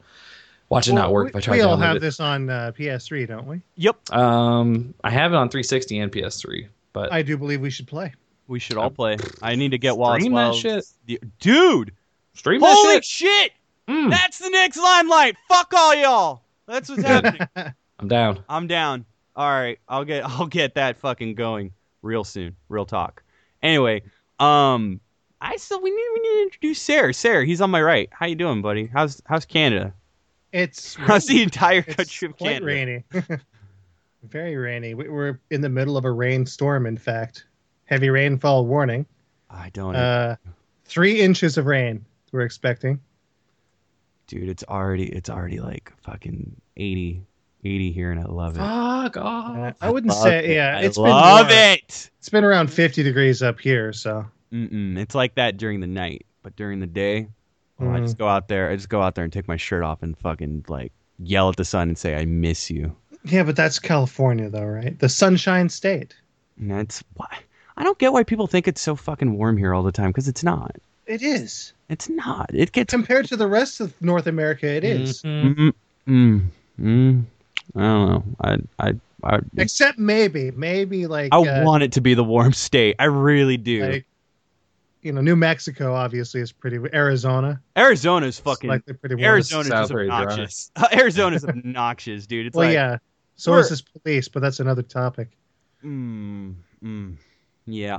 Watch 0.72 0.88
it 0.88 0.94
not 0.94 1.12
work 1.12 1.26
we, 1.26 1.30
if 1.30 1.36
I 1.36 1.40
try 1.40 1.54
we 1.56 1.60
all 1.60 1.76
have 1.76 1.96
it. 1.96 2.00
this 2.00 2.18
on 2.18 2.48
uh, 2.48 2.72
PS3, 2.76 3.28
don't 3.28 3.46
we? 3.46 3.60
Yep, 3.76 4.10
Um, 4.12 4.94
I 5.04 5.10
have 5.10 5.32
it 5.32 5.36
on 5.36 5.48
360 5.50 5.98
and 5.98 6.10
PS3, 6.10 6.66
but 6.94 7.12
I 7.12 7.20
do 7.22 7.36
believe 7.36 7.60
we 7.60 7.68
should 7.68 7.86
play. 7.86 8.14
we 8.48 8.58
should 8.58 8.78
all 8.78 8.88
play. 8.90 9.18
I 9.42 9.54
need 9.54 9.72
to 9.72 9.78
get 9.78 9.96
Wallace 9.98 10.22
Stream 10.22 10.34
that 10.34 10.54
shit. 10.54 10.84
The- 11.06 11.20
Dude, 11.40 11.92
stream 12.34 12.60
that 12.62 12.74
holy 12.74 12.94
shit. 12.96 13.04
shit! 13.04 13.52
Mm, 13.86 14.10
That's 14.10 14.38
the 14.38 14.48
next 14.48 14.78
limelight. 14.78 15.36
Fuck 15.48 15.74
all 15.76 15.94
y'all. 15.94 16.42
That's 16.66 16.88
what's 16.88 17.02
happening. 17.06 17.46
I'm 17.98 18.08
down. 18.08 18.42
I'm 18.48 18.66
down. 18.66 19.04
All 19.36 19.50
right, 19.50 19.78
I'll 19.88 20.04
get 20.06 20.24
I'll 20.24 20.46
get 20.46 20.74
that 20.76 20.96
fucking 20.96 21.34
going 21.34 21.72
real 22.00 22.24
soon. 22.24 22.56
Real 22.70 22.86
talk. 22.86 23.22
Anyway, 23.62 24.02
um, 24.40 25.00
I 25.40 25.56
still 25.56 25.82
we 25.82 25.90
need 25.90 26.06
we 26.14 26.20
need 26.20 26.36
to 26.38 26.42
introduce 26.44 26.80
Sarah. 26.80 27.12
Sarah, 27.12 27.44
he's 27.44 27.60
on 27.60 27.70
my 27.70 27.82
right. 27.82 28.08
How 28.10 28.24
you 28.24 28.36
doing, 28.36 28.62
buddy? 28.62 28.86
How's 28.86 29.20
how's 29.26 29.44
Canada? 29.44 29.92
It's 30.52 30.94
How's 30.94 31.26
the 31.26 31.42
entire 31.42 31.84
it's 31.86 31.96
country 31.96 32.28
of 32.28 32.36
quite 32.36 32.60
Canada? 32.62 32.66
rainy. 32.66 33.04
Very 34.28 34.56
rainy. 34.56 34.94
We- 34.94 35.08
We're 35.08 35.40
in 35.50 35.60
the 35.62 35.68
middle 35.68 35.96
of 35.96 36.04
a 36.04 36.10
rainstorm. 36.10 36.86
In 36.86 36.96
fact, 36.96 37.46
heavy 37.86 38.10
rainfall 38.10 38.66
warning. 38.66 39.06
I 39.50 39.70
don't, 39.70 39.96
Uh, 39.96 40.36
three 40.84 41.20
inches 41.20 41.58
of 41.58 41.66
rain 41.66 42.04
we're 42.32 42.42
expecting. 42.42 43.00
dude. 44.26 44.48
It's 44.48 44.64
already 44.68 45.04
it's 45.12 45.28
already 45.28 45.60
like 45.60 45.92
fucking 46.04 46.56
80, 46.76 47.22
80 47.64 47.92
here, 47.92 48.10
and 48.12 48.20
I 48.20 48.24
love 48.24 48.54
it. 48.54 48.60
Fuck 48.60 49.16
off. 49.18 49.76
I 49.80 49.90
wouldn't 49.90 50.12
love 50.12 50.22
say. 50.22 50.38
it. 50.50 50.54
Yeah, 50.54 50.78
I 50.78 50.82
it's 50.82 50.96
love 50.96 51.48
been 51.48 51.56
more- 51.56 51.66
it. 51.74 52.10
It's 52.18 52.28
been 52.30 52.44
around 52.44 52.68
fifty 52.72 53.02
degrees 53.02 53.42
up 53.42 53.58
here. 53.60 53.92
So 53.92 54.24
Mm-mm. 54.52 54.96
It's 54.98 55.14
like 55.14 55.34
that 55.34 55.56
during 55.58 55.80
the 55.80 55.86
night, 55.86 56.24
but 56.42 56.56
during 56.56 56.80
the 56.80 56.86
day, 56.86 57.28
oh, 57.82 57.90
I 57.90 57.98
Mm. 58.00 58.02
just 58.02 58.18
go 58.18 58.28
out 58.28 58.48
there. 58.48 58.70
I 58.70 58.76
just 58.76 58.88
go 58.88 59.02
out 59.02 59.14
there 59.14 59.24
and 59.24 59.32
take 59.32 59.48
my 59.48 59.56
shirt 59.56 59.82
off 59.82 60.02
and 60.02 60.16
fucking 60.18 60.64
like 60.68 60.92
yell 61.18 61.48
at 61.48 61.56
the 61.56 61.64
sun 61.64 61.88
and 61.88 61.98
say, 61.98 62.16
"I 62.16 62.24
miss 62.24 62.70
you." 62.70 62.94
yeah, 63.24 63.42
but 63.44 63.54
that's 63.56 63.78
California, 63.78 64.48
though, 64.48 64.64
right? 64.64 64.98
The 64.98 65.08
Sunshine 65.08 65.68
State. 65.68 66.14
And 66.58 66.70
that's 66.70 67.02
why 67.14 67.28
I 67.76 67.84
don't 67.84 67.98
get 67.98 68.12
why 68.12 68.22
people 68.24 68.46
think 68.46 68.66
it's 68.68 68.80
so 68.80 68.94
fucking 68.96 69.36
warm 69.38 69.56
here 69.56 69.74
all 69.74 69.82
the 69.82 69.92
time 69.92 70.10
because 70.10 70.28
it's 70.28 70.42
not. 70.44 70.76
It 71.06 71.22
is 71.22 71.72
It's 71.88 72.08
not. 72.08 72.50
It 72.54 72.72
gets. 72.72 72.92
compared 72.92 73.26
to 73.26 73.36
the 73.36 73.46
rest 73.48 73.80
of 73.80 74.00
North 74.00 74.26
America. 74.26 74.66
It 74.66 74.84
is. 74.84 75.22
Mhm. 75.22 75.54
Mm, 75.54 75.72
mm, 76.08 76.42
mm, 76.80 77.24
I 77.76 77.80
don't 77.80 78.08
know. 78.08 78.24
I 78.40 78.56
I 78.88 78.92
I, 79.24 79.38
except 79.56 79.98
maybe, 80.00 80.50
maybe 80.50 81.06
like 81.06 81.32
I 81.32 81.36
uh, 81.38 81.64
want 81.64 81.84
it 81.84 81.92
to 81.92 82.00
be 82.00 82.14
the 82.14 82.24
warm 82.24 82.52
state. 82.52 82.96
I 82.98 83.04
really 83.04 83.56
do. 83.56 83.84
like 83.86 84.06
you 85.02 85.12
know, 85.12 85.20
New 85.20 85.36
Mexico 85.36 85.94
obviously 85.94 86.40
is 86.40 86.52
pretty. 86.52 86.78
Arizona, 86.94 87.60
Arizona's 87.76 88.38
fucking. 88.38 88.70
likely 88.70 88.94
pretty 88.94 89.16
warm. 89.16 89.26
Arizona's 89.26 89.66
Sounds 89.68 89.82
just 89.82 89.92
pretty 89.92 90.08
dry. 90.08 90.22
obnoxious. 90.22 90.70
Arizona's 90.92 91.44
obnoxious, 91.44 92.26
dude. 92.26 92.46
It's 92.46 92.56
well, 92.56 92.66
like, 92.68 92.74
yeah. 92.74 92.98
So 93.36 93.54
is 93.54 93.70
this 93.70 93.80
police, 93.82 94.28
but 94.28 94.40
that's 94.40 94.60
another 94.60 94.82
topic. 94.82 95.30
Mm, 95.84 96.54
mm, 96.82 97.16
yeah. 97.66 97.98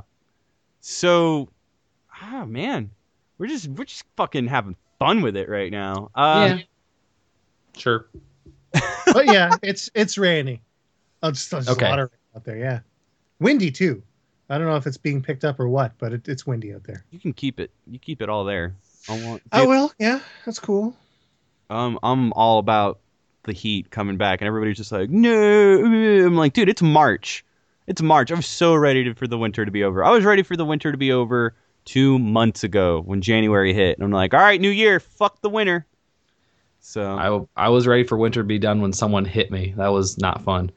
So, 0.80 1.50
ah, 2.22 2.44
man, 2.46 2.90
we're 3.36 3.48
just 3.48 3.68
we're 3.68 3.84
just 3.84 4.04
fucking 4.16 4.46
having 4.46 4.76
fun 4.98 5.20
with 5.20 5.36
it 5.36 5.48
right 5.48 5.70
now. 5.70 6.10
Uh, 6.14 6.56
yeah. 6.56 6.62
Sure. 7.76 8.06
But 9.12 9.26
yeah, 9.26 9.50
it's 9.62 9.90
it's 9.94 10.16
rainy. 10.16 10.62
Oh, 11.22 11.30
just, 11.30 11.50
there's 11.50 11.68
Okay. 11.68 11.86
a 11.86 11.90
lot 11.90 11.98
of 11.98 12.10
rain 12.10 12.18
out 12.36 12.44
there. 12.44 12.56
Yeah, 12.56 12.80
windy 13.40 13.70
too. 13.70 14.02
I 14.54 14.58
don't 14.58 14.68
know 14.68 14.76
if 14.76 14.86
it's 14.86 14.96
being 14.96 15.20
picked 15.20 15.44
up 15.44 15.58
or 15.58 15.68
what, 15.68 15.98
but 15.98 16.12
it, 16.12 16.28
it's 16.28 16.46
windy 16.46 16.72
out 16.72 16.84
there. 16.84 17.04
You 17.10 17.18
can 17.18 17.32
keep 17.32 17.58
it. 17.58 17.72
You 17.88 17.98
keep 17.98 18.22
it 18.22 18.28
all 18.28 18.44
there. 18.44 18.76
I 19.08 19.20
want. 19.24 19.42
Oh 19.50 19.66
well, 19.66 19.92
yeah, 19.98 20.20
that's 20.46 20.60
cool. 20.60 20.94
um, 21.70 21.98
I'm 22.04 22.32
all 22.34 22.60
about 22.60 23.00
the 23.42 23.52
heat 23.52 23.90
coming 23.90 24.16
back, 24.16 24.40
and 24.40 24.46
everybody's 24.46 24.76
just 24.76 24.92
like, 24.92 25.10
no. 25.10 25.84
I'm 25.84 26.36
like, 26.36 26.52
dude, 26.52 26.68
it's 26.68 26.82
March. 26.82 27.44
It's 27.88 28.00
March. 28.00 28.30
I'm 28.30 28.42
so 28.42 28.76
ready 28.76 29.02
to, 29.04 29.14
for 29.14 29.26
the 29.26 29.36
winter 29.36 29.64
to 29.64 29.72
be 29.72 29.82
over. 29.82 30.04
I 30.04 30.10
was 30.10 30.24
ready 30.24 30.44
for 30.44 30.56
the 30.56 30.64
winter 30.64 30.92
to 30.92 30.98
be 30.98 31.10
over 31.10 31.56
two 31.84 32.20
months 32.20 32.62
ago 32.62 33.02
when 33.04 33.22
January 33.22 33.74
hit, 33.74 33.98
and 33.98 34.04
I'm 34.04 34.12
like, 34.12 34.34
all 34.34 34.40
right, 34.40 34.60
new 34.60 34.70
year, 34.70 35.00
fuck 35.00 35.40
the 35.40 35.50
winter. 35.50 35.84
So 36.78 37.48
I, 37.56 37.64
I 37.64 37.68
was 37.70 37.88
ready 37.88 38.04
for 38.04 38.16
winter 38.16 38.40
to 38.40 38.46
be 38.46 38.60
done 38.60 38.80
when 38.82 38.92
someone 38.92 39.24
hit 39.24 39.50
me. 39.50 39.74
That 39.76 39.88
was 39.88 40.16
not 40.16 40.42
fun. 40.42 40.70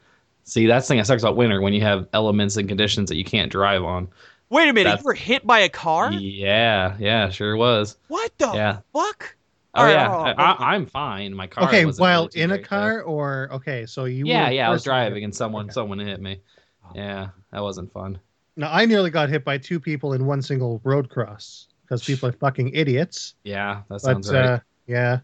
See, 0.49 0.65
that's 0.65 0.87
the 0.87 0.93
thing 0.93 0.97
that 0.99 1.05
sucks 1.07 1.23
about 1.23 1.35
winter 1.35 1.59
when 1.59 1.73
you 1.73 1.81
have 1.81 2.07
elements 2.13 2.55
and 2.55 2.69
conditions 2.69 3.09
that 3.09 3.17
you 3.17 3.25
can't 3.25 3.51
drive 3.51 3.83
on. 3.83 4.07
wait 4.49 4.69
a 4.69 4.73
minute, 4.73 4.85
that's- 4.91 5.03
you 5.03 5.07
were 5.07 5.13
hit 5.13 5.45
by 5.45 5.59
a 5.59 5.67
car? 5.67 6.09
Yeah, 6.13 6.95
yeah, 6.99 7.27
sure 7.29 7.57
was. 7.57 7.97
What 8.07 8.31
the 8.37 8.51
Yeah. 8.53 8.77
fuck? 8.93 9.35
Oh 9.75 9.79
All 9.81 9.85
right, 9.85 9.91
yeah, 9.91 10.09
oh, 10.09 10.19
I, 10.21 10.31
oh, 10.31 10.35
I, 10.63 10.73
I'm 10.75 10.85
fine. 10.85 11.33
My 11.35 11.47
car. 11.47 11.65
okay, 11.65 11.85
wasn't 11.85 12.01
while 12.01 12.21
really 12.21 12.29
too 12.29 12.39
in 12.39 12.51
a 12.51 12.53
great, 12.55 12.63
though. 12.63 12.67
car, 12.69 13.01
or 13.01 13.49
okay, 13.51 13.85
so 13.85 14.05
you. 14.05 14.25
Yeah, 14.25 14.45
were 14.47 14.51
yeah, 14.53 14.67
I 14.67 14.71
was 14.71 14.83
driving 14.83 15.23
and 15.25 15.35
someone 15.35 15.65
Okay. 15.65 15.73
someone 15.73 15.99
hit 15.99 16.21
me. 16.21 16.39
Oh. 16.85 16.91
Yeah, 16.95 17.27
that 17.51 17.61
wasn't 17.61 17.91
fun. 17.91 18.17
Now 18.55 18.71
I 18.71 18.85
nearly 18.85 19.09
got 19.11 19.27
hit 19.29 19.43
by 19.43 19.57
two 19.57 19.79
people 19.81 20.13
in 20.13 20.25
one 20.25 20.41
single 20.41 20.79
road 20.85 21.09
cross 21.09 21.67
because 21.83 22.03
people 22.05 22.29
are 22.29 22.31
fucking 22.31 22.69
idiots. 22.73 23.35
Yeah, 23.43 23.81
that 23.81 23.85
But 23.89 24.01
sounds 24.01 24.31
right. 24.33 24.45
uh, 24.45 24.59
yeah, 24.87 25.19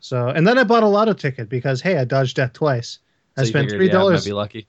so 0.00 0.28
and 0.28 0.46
then 0.46 0.58
I 0.58 0.64
bought 0.64 0.82
a 0.82 0.86
lotto 0.86 1.14
ticket 1.14 1.48
because 1.48 1.80
hey, 1.80 1.96
I 1.96 2.04
dodged 2.04 2.36
death 2.36 2.52
twice. 2.52 2.98
I 3.36 3.42
So 3.42 3.42
you 3.42 3.46
spent 3.48 3.64
figured, 3.66 3.78
three 3.78 3.86
yeah, 3.86 3.92
I 3.92 3.96
might 3.96 4.00
dollars. 4.00 4.24
be 4.24 4.32
lucky. 4.32 4.66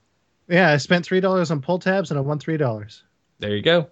Yeah, 0.48 0.70
I 0.70 0.76
spent 0.76 1.04
three 1.04 1.20
dollars 1.20 1.50
on 1.50 1.60
pull 1.60 1.78
tabs 1.78 2.10
and 2.10 2.18
I 2.18 2.20
won 2.20 2.38
three 2.38 2.56
dollars. 2.56 3.02
There 3.38 3.54
you 3.54 3.62
go. 3.62 3.88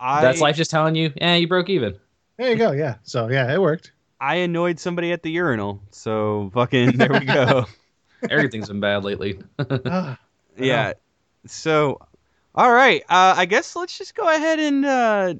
I, 0.00 0.22
That's 0.22 0.40
life 0.40 0.56
just 0.56 0.70
telling 0.70 0.94
you, 0.94 1.12
yeah, 1.16 1.34
you 1.34 1.48
broke 1.48 1.68
even. 1.68 1.96
There 2.36 2.48
you 2.50 2.56
go. 2.56 2.72
Yeah. 2.72 2.96
So 3.02 3.28
yeah, 3.28 3.52
it 3.52 3.60
worked. 3.60 3.92
I 4.20 4.36
annoyed 4.36 4.78
somebody 4.80 5.12
at 5.12 5.22
the 5.22 5.30
urinal, 5.30 5.80
so 5.90 6.50
fucking 6.54 6.92
there 6.98 7.12
we 7.12 7.24
go. 7.24 7.66
Everything's 8.30 8.68
been 8.68 8.80
bad 8.80 9.04
lately. 9.04 9.40
Ah, 9.58 10.18
I 10.58 10.62
yeah. 10.64 10.92
So, 11.46 12.00
all 12.54 12.72
right. 12.72 13.02
Uh, 13.02 13.34
I 13.36 13.44
guess 13.46 13.76
let's 13.76 13.96
just 13.96 14.14
go 14.14 14.28
ahead 14.28 14.58
and 14.58 14.84
uh, 14.84 15.34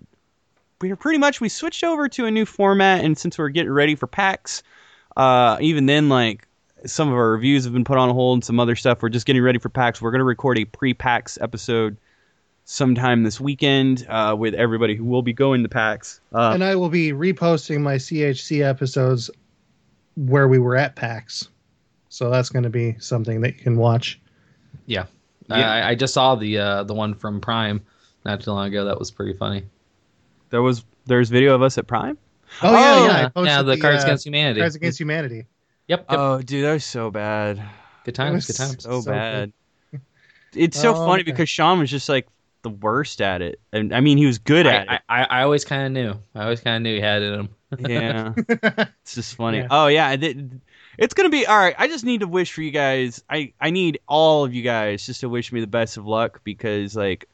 we're 0.81 0.97
pretty 0.97 1.19
much 1.19 1.41
we 1.41 1.49
switched 1.49 1.83
over 1.85 2.09
to 2.11 2.27
a 2.27 2.31
new 2.31 2.47
format, 2.47 3.05
and 3.05 3.17
since 3.19 3.37
we're 3.39 3.49
getting 3.49 3.73
ready 3.73 3.95
for 3.95 4.07
PAX, 4.07 4.63
uh, 5.17 5.57
even 5.61 5.87
then, 5.87 6.09
like 6.09 6.47
some 6.87 7.09
of 7.09 7.15
our 7.15 7.31
reviews 7.33 7.65
have 7.65 7.73
been 7.73 7.85
put 7.85 7.99
on 7.99 8.11
hold, 8.11 8.37
and 8.37 8.45
some 8.45 8.61
other 8.61 8.77
stuff. 8.77 9.03
We're 9.03 9.09
just 9.09 9.27
getting 9.27 9.43
ready 9.43 9.59
for 9.59 9.69
PAX. 9.69 10.01
We're 10.01 10.11
gonna 10.11 10.25
record 10.25 10.59
a 10.59 10.65
pre-PAX 10.65 11.39
episode 11.41 11.97
sometime 12.65 13.23
this 13.23 13.41
weekend 13.41 14.07
uh, 14.09 14.37
with 14.39 14.55
everybody 14.55 14.95
who 14.95 15.05
will 15.05 15.23
be 15.23 15.33
going 15.33 15.63
to 15.63 15.69
PAX. 15.69 16.21
Uh, 16.35 16.51
and 16.53 16.63
I 16.63 16.77
will 16.77 16.91
be 16.91 17.13
reposting 17.13 17.81
my 17.81 17.95
CHC 17.95 18.63
episodes 18.63 19.31
where 20.17 20.47
we 20.49 20.59
were 20.59 20.77
at 20.77 20.95
PAX. 20.95 21.49
So 22.11 22.29
that's 22.31 22.51
going 22.51 22.65
to 22.65 22.71
be 22.71 22.97
something 22.99 23.41
that 23.41 23.57
you 23.57 23.63
can 23.63 23.77
watch. 23.77 24.21
Yeah. 24.87 25.07
Yeah. 25.49 25.71
I, 25.71 25.91
I 25.91 25.95
just 25.95 26.13
saw 26.13 26.35
the 26.35 26.59
uh, 26.59 26.85
the 26.85 26.93
one 26.95 27.15
from 27.15 27.41
Prime 27.41 27.81
not 28.25 28.41
too 28.43 28.51
long 28.51 28.67
ago. 28.69 28.85
That 28.85 28.99
was 28.99 29.11
pretty 29.11 29.33
funny. 29.33 29.65
there 30.51 30.61
was 30.63 30.85
there's 31.07 31.31
video 31.31 31.55
of 31.55 31.63
us 31.63 31.79
at 31.79 31.87
Prime. 31.87 32.19
Oh, 32.63 32.71
yeah, 32.73 32.79
Oh, 32.79 33.07
yeah. 33.07 33.13
I 33.13 33.21
yeah, 33.21 33.29
posted 33.29 33.67
the, 33.67 33.77
Cards 33.81 34.03
uh, 34.05 34.07
Against 34.07 34.27
Humanity. 34.27 34.61
Cards 34.61 34.75
Against 34.75 35.01
Humanity. 35.01 35.47
Yep, 35.89 36.07
yep. 36.11 36.19
Oh, 36.19 36.41
dude, 36.43 36.65
that 36.65 36.73
was 36.75 36.85
so 36.85 37.11
bad. 37.11 37.63
good 38.05 38.15
times, 38.15 38.47
good 38.47 38.57
times. 38.57 38.83
so, 38.83 39.01
So 39.01 39.11
bad. 39.11 39.53
It's 40.55 40.81
so 40.81 40.93
Oh, 40.93 41.07
funny 41.07 41.23
okay. 41.23 41.31
because 41.33 41.49
Sean 41.51 41.79
was 41.79 41.91
just 41.91 42.09
like 42.09 42.27
the 42.63 42.71
worst 42.71 43.21
at 43.21 43.43
it, 43.43 43.61
and 43.73 43.95
I 43.95 44.01
mean 44.01 44.17
he 44.17 44.25
was 44.27 44.39
good 44.39 44.67
at 44.67 44.89
I, 44.89 44.95
it. 44.95 45.03
I, 45.09 45.23
I 45.25 45.43
always 45.43 45.65
kind 45.65 45.85
of 45.87 45.93
knew. 45.93 46.21
I 46.35 46.45
always 46.45 46.61
kind 46.61 46.77
of 46.77 46.83
knew 46.83 46.95
he 46.95 47.01
had 47.03 47.23
it 47.23 47.33
in 47.35 47.41
him. 47.41 47.49
yeah, 47.79 48.33
it's 49.03 49.15
just 49.15 49.35
funny. 49.35 49.59
Yeah. 49.59 49.67
Oh 49.71 49.87
yeah, 49.89 50.13
it- 50.13 50.37
it's 50.97 51.13
gonna 51.15 51.29
be 51.29 51.47
all 51.47 51.57
right. 51.59 51.75
I 51.79 51.87
just 51.87 52.05
need 52.05 52.21
to 52.21 52.27
wish 52.27 52.51
for 52.53 52.63
you 52.63 52.71
guys. 52.71 53.23
I 53.31 53.53
I 53.61 53.71
need 53.71 54.01
all 54.09 54.45
of 54.45 54.55
you 54.55 54.63
guys 54.63 55.05
just 55.07 55.21
to 55.21 55.29
wish 55.29 55.53
me 55.53 55.61
the 55.61 55.67
best 55.67 55.97
of 55.99 56.07
luck 56.07 56.41
because 56.45 56.97
like 56.97 57.29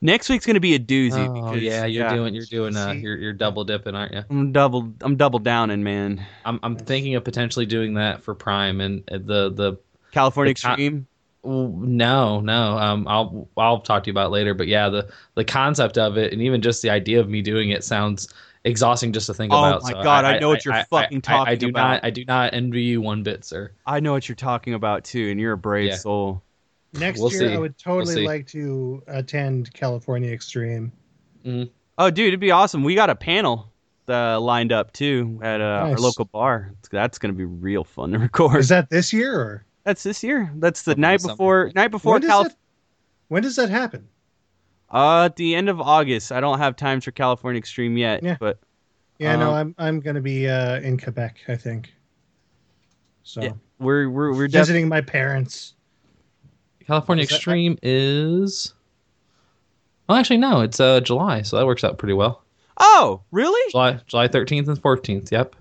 next 0.00 0.28
week's 0.28 0.46
gonna 0.46 0.60
be 0.60 0.74
a 0.74 0.78
doozy. 0.78 1.32
Oh 1.32 1.32
because, 1.32 1.62
yeah, 1.62 1.84
you're 1.86 2.04
doing 2.04 2.34
you're 2.34 2.46
doing 2.46 2.76
uh 2.76 2.96
you're 3.00 3.16
you're 3.16 3.32
double 3.32 3.64
dipping, 3.64 3.94
aren't 3.94 4.14
you? 4.14 4.24
I'm 4.30 4.52
double. 4.52 4.94
I'm 5.00 5.16
double 5.16 5.38
downing, 5.40 5.82
man. 5.82 6.24
I'm 6.44 6.60
I'm 6.62 6.76
thinking 6.76 7.14
of 7.14 7.24
potentially 7.24 7.66
doing 7.66 7.94
that 7.94 8.22
for 8.22 8.34
Prime 8.34 8.80
and 8.80 9.02
uh, 9.10 9.18
the 9.18 9.50
the 9.50 9.76
California 10.10 10.50
The 10.50 10.54
co- 10.54 10.76
Extreme. 10.76 11.06
no 11.44 12.40
no 12.40 12.78
um 12.78 13.08
I'll 13.08 13.48
I'll 13.56 13.80
talk 13.80 14.04
to 14.04 14.08
you 14.08 14.12
about 14.12 14.28
it 14.28 14.30
later. 14.30 14.54
But 14.54 14.68
yeah, 14.68 14.88
the 14.90 15.12
the 15.34 15.44
concept 15.44 15.98
of 15.98 16.18
it 16.18 16.32
and 16.32 16.42
even 16.42 16.62
just 16.62 16.82
the 16.82 16.90
idea 16.90 17.20
of 17.20 17.28
me 17.28 17.42
doing 17.42 17.70
it 17.70 17.84
sounds 17.84 18.32
exhausting 18.64 19.12
just 19.12 19.26
to 19.26 19.34
think 19.34 19.52
Oh 19.52 19.56
about. 19.56 19.82
Oh 19.82 19.86
my 19.86 19.94
So 19.94 20.00
God, 20.00 20.24
I 20.24 20.34
know 20.34 20.48
what 20.48 20.64
you're 20.64 20.74
fucking 20.74 21.20
I, 21.26 21.40
I 21.52 21.54
talking 21.54 21.56
do 21.56 21.70
about. 21.70 21.72
not 21.72 22.04
I 22.04 22.10
do 22.10 22.24
not 22.24 22.54
envy 22.54 22.82
you 22.82 23.00
one 23.00 23.22
bit, 23.22 23.44
sir. 23.44 23.72
I 23.86 24.00
know 24.00 24.12
what 24.12 24.28
you're 24.28 24.36
talking 24.36 24.74
about 24.74 25.04
too, 25.04 25.28
and 25.30 25.40
you're 25.40 25.52
a 25.52 25.58
brave 25.58 25.88
Yeah. 25.88 25.96
soul. 25.96 26.44
Next 26.92 27.20
We'll 27.20 27.30
year, 27.30 27.40
see. 27.40 27.54
I 27.54 27.58
would 27.58 27.76
totally 27.78 28.14
see. 28.14 28.26
like 28.26 28.46
to 28.48 29.02
attend 29.08 29.72
California 29.74 30.32
Extreme. 30.32 30.92
Oh, 31.98 32.10
dude, 32.10 32.28
it'd 32.28 32.40
be 32.40 32.50
awesome. 32.50 32.82
We 32.84 32.94
got 32.94 33.10
a 33.10 33.14
panel. 33.14 33.72
uh, 34.08 34.38
lined 34.40 34.72
up 34.72 34.92
too 34.92 35.38
at 35.42 35.60
uh, 35.60 35.64
our 35.90 35.96
local 35.96 36.24
bar. 36.26 36.72
That's 36.90 37.18
going 37.18 37.32
to 37.34 37.36
be 37.36 37.44
real 37.44 37.84
fun 37.84 38.12
to 38.12 38.18
record. 38.20 38.58
Is 38.60 38.68
that 38.68 38.88
this 38.90 39.12
year 39.12 39.34
or 39.40 39.64
That's 39.84 40.02
this 40.04 40.22
year. 40.22 40.50
That's 40.56 40.82
the 40.82 40.92
Hopefully 40.92 41.02
night 41.02 41.20
something. 41.20 41.34
before. 41.36 41.72
Night 41.74 41.88
before 41.90 42.12
when 42.14 42.20
does 42.22 42.30
Cal- 42.30 42.42
that? 42.44 42.56
When 43.28 43.42
does 43.42 43.56
that 43.56 43.68
happen? 43.70 44.08
Uh, 44.92 45.24
at 45.24 45.34
the 45.36 45.54
end 45.56 45.68
of 45.68 45.80
August. 45.80 46.30
I 46.30 46.40
don't 46.40 46.58
have 46.58 46.76
times 46.76 47.04
for 47.04 47.10
California 47.10 47.58
Extreme 47.58 47.96
yet, 47.96 48.22
Yeah. 48.22 48.36
but 48.38 48.60
Yeah, 49.18 49.34
no, 49.36 49.50
Um, 49.50 49.54
I'm 49.54 49.74
I'm 49.78 50.00
gonna 50.00 50.20
be 50.20 50.48
uh, 50.48 50.78
in 50.80 50.98
Quebec, 50.98 51.38
I 51.48 51.56
think. 51.56 51.92
So 53.24 53.42
Yeah. 53.42 53.52
we're 53.80 54.08
we're 54.08 54.30
we're 54.30 54.46
definitely. 54.46 54.58
visiting 54.60 54.88
my 54.88 55.00
parents. 55.00 55.74
California 56.86 57.24
Is 57.24 57.30
Extreme 57.30 57.78
is. 57.82 58.74
Well, 60.08 60.18
actually, 60.18 60.36
no. 60.38 60.60
It's 60.60 60.78
uh 60.80 61.00
July, 61.00 61.42
so 61.42 61.56
that 61.56 61.66
works 61.66 61.84
out 61.84 61.98
pretty 61.98 62.14
well. 62.14 62.42
Oh, 62.78 63.22
really? 63.32 63.70
July 63.70 64.00
July 64.06 64.28
thirteenth 64.28 64.68
and 64.68 64.80
fourteenth. 64.80 65.32
Yep. 65.32 65.56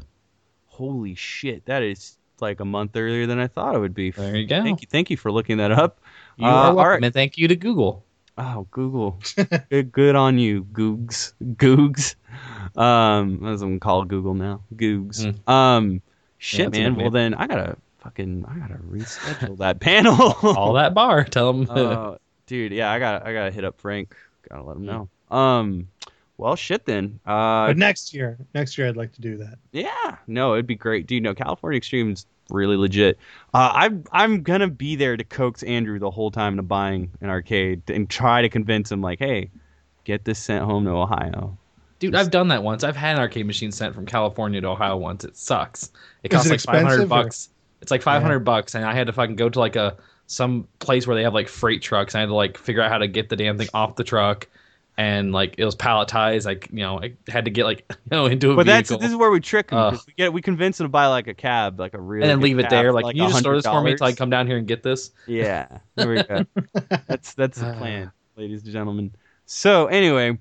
Holy 0.67 1.15
shit! 1.15 1.65
That 1.65 1.83
is 1.83 2.17
like 2.41 2.59
a 2.59 2.65
month 2.65 2.91
earlier 2.95 3.25
than 3.25 3.39
I 3.39 3.47
thought 3.47 3.75
it 3.75 3.79
would 3.79 3.93
be. 3.93 4.11
There 4.11 4.35
you 4.35 4.45
go. 4.45 4.61
Thank 4.61 4.81
you, 4.81 4.87
thank 4.91 5.09
you 5.09 5.17
for 5.17 5.31
looking 5.31 5.57
that 5.57 5.71
up. 5.71 5.99
You 6.37 6.45
Uh, 6.45 6.49
are 6.49 6.73
welcome, 6.73 6.89
right. 6.91 7.03
and 7.05 7.13
thank 7.13 7.37
you 7.37 7.47
to 7.47 7.55
Google. 7.55 8.03
Oh, 8.37 8.67
Google. 8.71 9.17
good, 9.69 9.93
good 9.93 10.15
on 10.17 10.37
you, 10.37 10.65
Googs. 10.65 11.31
Googs. 11.55 12.15
Um, 12.77 13.39
what 13.39 13.61
I'm 13.61 13.79
call 13.79 14.03
Google 14.03 14.33
now. 14.33 14.61
Googs. 14.75 15.25
Mm. 15.47 15.49
Um, 15.51 16.01
shit, 16.37 16.67
a 16.67 16.69
man. 16.69 16.95
Well, 16.97 17.09
then 17.11 17.33
I 17.33 17.47
gotta 17.47 17.77
fucking, 18.05 18.45
I 18.47 18.59
gotta 18.59 18.75
reschedule 18.75 19.57
that 19.59 19.79
panel. 19.79 20.35
All 20.43 20.73
that 20.73 20.93
bar. 20.93 21.23
Tell 21.25 21.51
them. 21.51 21.67
Uh, 21.69 22.15
dude, 22.47 22.71
yeah, 22.71 22.91
I 22.91 22.99
got, 22.99 23.19
to 23.19 23.27
I 23.27 23.33
gotta 23.33 23.51
hit 23.51 23.65
up 23.65 23.81
Frank. 23.81 24.15
Gotta 24.49 24.63
let 24.63 24.77
him 24.77 24.85
know. 24.85 25.09
Um, 25.35 25.87
well, 26.37 26.55
shit 26.55 26.85
then. 26.85 27.19
Uh, 27.25 27.67
but 27.67 27.77
next 27.77 28.13
year, 28.13 28.37
next 28.53 28.77
year 28.77 28.87
I'd 28.87 28.95
like 28.97 29.11
to 29.13 29.21
do 29.21 29.37
that. 29.37 29.57
yeah, 29.71 30.17
no, 30.27 30.53
it'd 30.53 30.67
be 30.67 30.75
great, 30.75 31.07
dude. 31.07 31.23
No, 31.23 31.33
California 31.33 31.77
Extreme's 31.77 32.25
really 32.51 32.77
legit. 32.77 33.17
Uh, 33.53 33.71
I'm 33.73 34.03
I'm 34.11 34.43
gonna 34.43 34.67
be 34.69 34.95
there 34.95 35.17
to 35.17 35.23
coax 35.23 35.63
Andrew 35.63 35.97
the 35.97 36.11
whole 36.11 36.29
time 36.31 36.53
into 36.53 36.63
buying 36.63 37.11
an 37.21 37.29
arcade 37.29 37.81
and 37.89 38.07
try 38.09 38.41
to 38.43 38.49
convince 38.49 38.91
him, 38.91 39.01
like, 39.01 39.17
hey, 39.19 39.49
get 40.03 40.25
this 40.25 40.37
sent 40.37 40.63
home 40.63 40.85
to 40.85 40.91
Ohio. 40.91 41.57
Dude, 41.97 42.13
I've 42.13 42.29
done 42.29 42.49
that 42.49 42.61
once. 42.61 42.83
I've 42.83 42.97
had 42.97 43.15
an 43.15 43.21
arcade 43.21 43.47
machine 43.47 43.71
sent 43.71 43.95
from 43.95 44.05
California 44.05 44.59
to 44.61 44.67
Ohio 44.67 44.97
once. 44.97 45.23
It 45.23 45.37
sucks. 45.37 45.91
It 46.21 46.29
costs 46.29 46.47
it 46.47 46.51
like 46.51 46.59
five 46.59 46.75
hundred 46.83 47.03
expensive, 47.03 47.11
or- 47.11 47.23
bucks. 47.23 47.49
It's 47.81 47.91
like 47.91 48.01
five 48.01 48.21
hundred 48.21 48.39
bucks, 48.39 48.75
and 48.75 48.83
I 48.85 48.93
had 48.93 49.07
to 49.07 49.13
fucking 49.13 49.35
go 49.35 49.49
to 49.49 49.59
like 49.59 49.75
a 49.75 49.97
some 50.27 50.67
place 50.79 51.05
where 51.05 51.15
they 51.15 51.23
have 51.23 51.33
like 51.33 51.47
freight 51.47 51.81
trucks. 51.81 52.13
And 52.15 52.19
I 52.19 52.21
had 52.21 52.27
to 52.29 52.35
like 52.35 52.57
figure 52.57 52.81
out 52.81 52.91
how 52.91 52.97
to 52.97 53.07
get 53.07 53.29
the 53.29 53.35
damn 53.35 53.57
thing 53.57 53.67
off 53.73 53.95
the 53.95 54.03
truck, 54.03 54.47
and 54.97 55.31
like 55.31 55.55
it 55.59 55.65
was 55.65 55.75
palletized. 55.75 56.45
Like 56.45 56.67
you 56.71 56.79
know, 56.79 56.99
I 56.99 57.13
had 57.27 57.45
to 57.45 57.51
get 57.51 57.65
like 57.65 57.85
you 57.89 57.95
know 58.11 58.25
into 58.25 58.51
a 58.51 58.55
But 58.55 58.65
that's 58.65 58.89
vehicle, 58.89 59.01
this 59.01 59.11
is 59.11 59.17
where 59.17 59.29
we 59.29 59.39
trick. 59.39 59.67
'cause 59.67 59.93
Ugh. 59.95 60.01
we 60.07 60.13
get 60.13 60.33
we 60.33 60.41
convince 60.41 60.79
him 60.79 60.85
to 60.85 60.89
buy 60.89 61.07
like 61.07 61.27
a 61.27 61.33
cab, 61.35 61.79
like 61.79 61.93
a 61.93 62.01
real, 62.01 62.23
and 62.23 62.29
then 62.31 62.39
leave 62.41 62.57
it 62.59 62.69
there. 62.69 62.91
Like, 62.91 63.05
can 63.05 63.15
you 63.17 63.27
just 63.27 63.39
store 63.39 63.55
this 63.55 63.65
for 63.65 63.81
me 63.83 63.91
until 63.91 64.07
I 64.07 64.13
come 64.13 64.29
down 64.31 64.47
here 64.47 64.57
and 64.57 64.67
get 64.67 64.81
this? 64.81 65.11
Yeah, 65.27 65.67
there 65.95 66.09
we 66.09 66.23
go. 66.23 66.45
that's 67.07 67.33
that's 67.35 67.59
the 67.59 67.73
plan, 67.73 68.11
ladies 68.35 68.63
and 68.63 68.71
gentlemen. 68.71 69.11
So 69.45 69.85
anyway, 69.87 70.39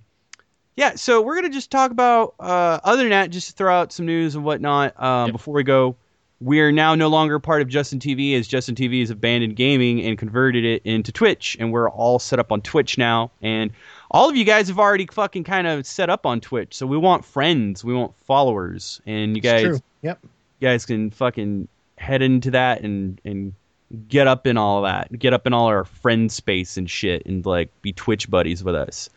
yeah. 0.77 0.95
So 0.95 1.21
we're 1.21 1.35
gonna 1.35 1.51
just 1.51 1.71
talk 1.71 1.91
about. 1.91 2.35
Uh, 2.41 2.81
other 2.85 3.03
than 3.03 3.11
that, 3.11 3.29
just 3.31 3.55
throw 3.57 3.75
out 3.75 3.93
some 3.93 4.07
news 4.07 4.35
and 4.35 4.45
whatnot. 4.45 4.99
Um, 5.03 5.27
Yep. 5.27 5.33
Before 5.35 5.55
we 5.55 5.63
go, 5.63 5.97
we 6.45 6.61
are 6.61 6.71
now 6.71 6.95
no 6.95 7.09
longer 7.09 7.39
part 7.39 7.63
of 7.63 7.69
Justin 7.69 7.99
TV, 7.99 8.39
as 8.39 8.47
Justin 8.47 8.75
TV 8.75 9.01
has 9.01 9.09
abandoned 9.09 9.57
gaming 9.57 10.05
and 10.05 10.19
converted 10.19 10.63
it 10.63 10.83
into 10.85 11.11
Twitch, 11.11 11.57
and 11.59 11.73
we're 11.73 11.89
all 11.89 12.19
set 12.19 12.39
up 12.39 12.53
on 12.53 12.61
Twitch 12.61 12.99
now. 12.99 13.31
And 13.41 13.71
all 14.11 14.29
of 14.29 14.37
you 14.37 14.45
guys 14.45 14.69
have 14.69 14.79
already 14.79 15.07
fucking 15.07 15.45
kind 15.45 15.67
of 15.67 15.87
set 15.87 16.11
up 16.11 16.27
on 16.27 16.43
Twitch, 16.43 16.75
so 16.75 16.87
we 16.87 16.99
want 16.99 17.25
friends, 17.25 17.83
we 17.83 17.95
want 17.95 18.15
followers, 18.27 19.01
and 19.07 19.35
you 19.35 19.41
guys 19.41 19.63
true. 19.63 19.81
Yep. 20.03 20.19
you 20.23 20.69
guys 20.69 20.85
can 20.85 21.11
fucking 21.11 21.67
head 21.97 22.21
into 22.21 22.51
that 22.51 22.83
and 22.83 23.21
and 23.25 23.55
get 24.09 24.27
up 24.27 24.47
in 24.47 24.57
all 24.57 24.85
of 24.85 24.91
that 24.91 25.17
get 25.19 25.33
up 25.33 25.47
in 25.47 25.53
all 25.55 25.67
our 25.67 25.85
friend 25.85 26.33
space 26.33 26.77
and 26.77 26.91
shit 26.91 27.25
and 27.27 27.47
like 27.47 27.71
be 27.81 27.93
twitch 27.93 28.29
buddies 28.29 28.65
with 28.65 28.75
us 28.75 29.09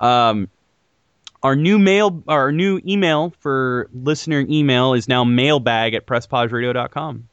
um 0.00 0.46
our 1.42 1.54
new 1.56 1.78
mail 1.78 2.22
our 2.28 2.50
new 2.52 2.80
email 2.86 3.32
for 3.40 3.88
listener 3.92 4.44
email 4.48 4.94
is 4.94 5.08
now 5.08 5.24
mailbag 5.24 5.94
at 5.94 6.06
presspauseradio.com 6.06 7.28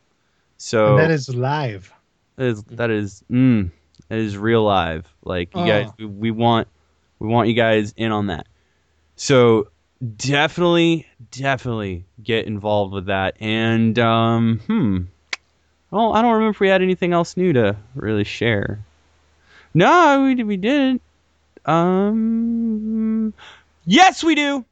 so 0.58 0.90
And 0.90 1.00
that 1.00 1.12
is 1.12 1.34
live. 1.34 1.94
that 2.36 2.46
is 2.46 2.64
that 2.64 2.90
is 2.92 3.24
mm, 3.32 3.70
that 4.10 4.20
is 4.20 4.38
real 4.38 4.64
live. 4.64 5.08
Like 5.24 5.54
you 5.56 5.62
Oh. 5.62 5.66
guys, 5.68 5.90
we, 5.98 6.06
we 6.06 6.32
want 6.32 6.68
we 7.20 7.28
want 7.28 7.48
you 7.50 7.54
guys 7.54 7.94
in 7.98 8.12
on 8.12 8.28
that. 8.28 8.48
So 9.16 9.68
definitely, 10.18 11.08
definitely 11.32 12.06
get 12.22 12.46
involved 12.46 12.94
with 12.94 13.06
that. 13.08 13.36
And 13.40 13.98
um, 14.00 14.60
hmm, 14.68 14.98
well, 15.92 16.14
I 16.14 16.22
don't 16.22 16.32
remember 16.34 16.52
if 16.52 16.60
we 16.60 16.70
had 16.70 16.82
anything 16.82 17.14
else 17.14 17.36
new 17.38 17.54
to 17.54 17.76
really 17.96 18.24
share. 18.24 18.84
No, 19.74 20.24
we 20.24 20.44
we 20.44 20.58
did. 20.58 21.00
Um, 21.66 23.34
yes, 23.86 24.24
we 24.24 24.36
do. 24.36 24.66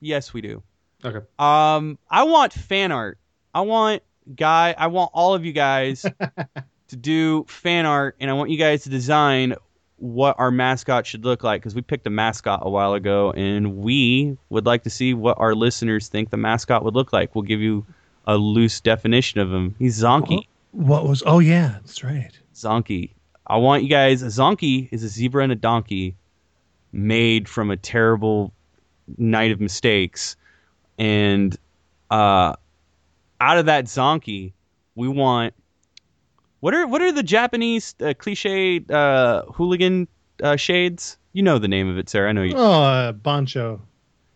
Yes, 0.00 0.32
we 0.32 0.40
do. 0.40 0.62
Okay. 1.04 1.24
Um, 1.38 1.98
I 2.10 2.24
want 2.24 2.52
fan 2.52 2.92
art. 2.92 3.18
I 3.54 3.62
want 3.62 4.02
guy. 4.34 4.74
I 4.76 4.88
want 4.88 5.10
all 5.14 5.34
of 5.34 5.44
you 5.44 5.52
guys 5.52 6.04
to 6.88 6.96
do 6.96 7.44
fan 7.48 7.86
art, 7.86 8.16
and 8.20 8.30
I 8.30 8.34
want 8.34 8.50
you 8.50 8.58
guys 8.58 8.84
to 8.84 8.90
design 8.90 9.54
what 9.96 10.36
our 10.38 10.50
mascot 10.50 11.06
should 11.06 11.24
look 11.24 11.44
like 11.44 11.60
because 11.60 11.74
we 11.74 11.82
picked 11.82 12.06
a 12.06 12.10
mascot 12.10 12.60
a 12.62 12.70
while 12.70 12.94
ago, 12.94 13.32
and 13.32 13.78
we 13.78 14.36
would 14.48 14.66
like 14.66 14.84
to 14.84 14.90
see 14.90 15.14
what 15.14 15.38
our 15.38 15.54
listeners 15.54 16.08
think 16.08 16.30
the 16.30 16.36
mascot 16.36 16.84
would 16.84 16.94
look 16.94 17.12
like. 17.12 17.34
We'll 17.34 17.42
give 17.42 17.60
you 17.60 17.86
a 18.26 18.36
loose 18.36 18.80
definition 18.80 19.40
of 19.40 19.52
him. 19.52 19.74
He's 19.78 20.00
Zonky. 20.00 20.46
What 20.72 21.06
was? 21.06 21.22
Oh 21.26 21.38
yeah, 21.38 21.78
that's 21.80 22.04
right. 22.04 22.38
Zonky. 22.54 23.10
I 23.46 23.56
want 23.56 23.82
you 23.82 23.88
guys. 23.88 24.22
A 24.22 24.26
Zonky 24.26 24.88
is 24.92 25.02
a 25.02 25.08
zebra 25.08 25.42
and 25.42 25.52
a 25.52 25.56
donkey 25.56 26.14
made 26.92 27.48
from 27.48 27.70
a 27.70 27.76
terrible 27.76 28.52
night 29.18 29.50
of 29.50 29.60
mistakes, 29.60 30.36
and 30.98 31.56
uh, 32.10 32.54
out 33.40 33.58
of 33.58 33.66
that 33.66 33.86
Zonky, 33.86 34.52
we 34.94 35.08
want 35.08 35.54
what 36.60 36.74
are 36.74 36.86
what 36.86 37.02
are 37.02 37.12
the 37.12 37.22
Japanese 37.22 37.94
uh, 38.00 38.14
cliche 38.16 38.84
uh, 38.90 39.42
hooligan 39.42 40.08
uh, 40.42 40.56
shades? 40.56 41.16
You 41.32 41.42
know 41.42 41.58
the 41.58 41.68
name 41.68 41.88
of 41.88 41.98
it, 41.98 42.08
Sarah. 42.08 42.28
I 42.28 42.32
know 42.32 42.42
you. 42.42 42.54
Oh, 42.56 42.82
uh, 42.82 43.12
Bancho. 43.12 43.80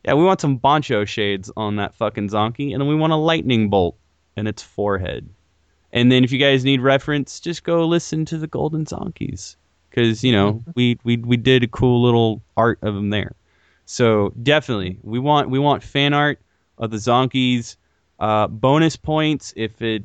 Yeah, 0.05 0.15
we 0.15 0.25
want 0.25 0.41
some 0.41 0.57
Bancho 0.57 1.05
shades 1.05 1.51
on 1.57 1.77
that 1.77 1.95
fucking 1.95 2.29
Zonky, 2.29 2.73
and 2.73 2.81
then 2.81 2.89
we 2.89 2.95
want 2.95 3.13
a 3.13 3.17
lightning 3.17 3.71
bolt 3.71 3.97
in 4.37 4.47
its 4.47 4.63
forehead. 4.63 5.29
And 5.93 6.11
then 6.11 6.25
if 6.25 6.33
you 6.33 6.39
guys 6.39 6.65
need 6.65 6.81
reference, 6.81 7.41
just 7.41 7.63
go 7.63 7.87
listen 7.87 8.25
to 8.27 8.39
the 8.39 8.47
Golden 8.47 8.85
Zonkies, 8.85 9.57
because 9.95 10.25
you 10.25 10.33
know 10.33 10.63
we, 10.75 10.99
we 11.05 11.17
we 11.19 11.37
did 11.37 11.63
a 11.63 11.69
cool 11.69 12.03
little 12.03 12.43
art 12.57 12.79
of 12.83 12.95
them 12.95 13.11
there. 13.11 13.35
So 13.87 14.33
definitely, 14.43 14.99
we 15.03 15.19
want 15.19 15.51
we 15.51 15.59
want 15.59 15.83
fan 15.83 16.13
art 16.13 16.41
of 16.79 16.91
the 16.91 16.97
Zonkies. 16.97 17.77
Uh, 18.21 18.47
bonus 18.47 18.97
points 18.97 19.53
if 19.57 19.83
it 19.83 20.05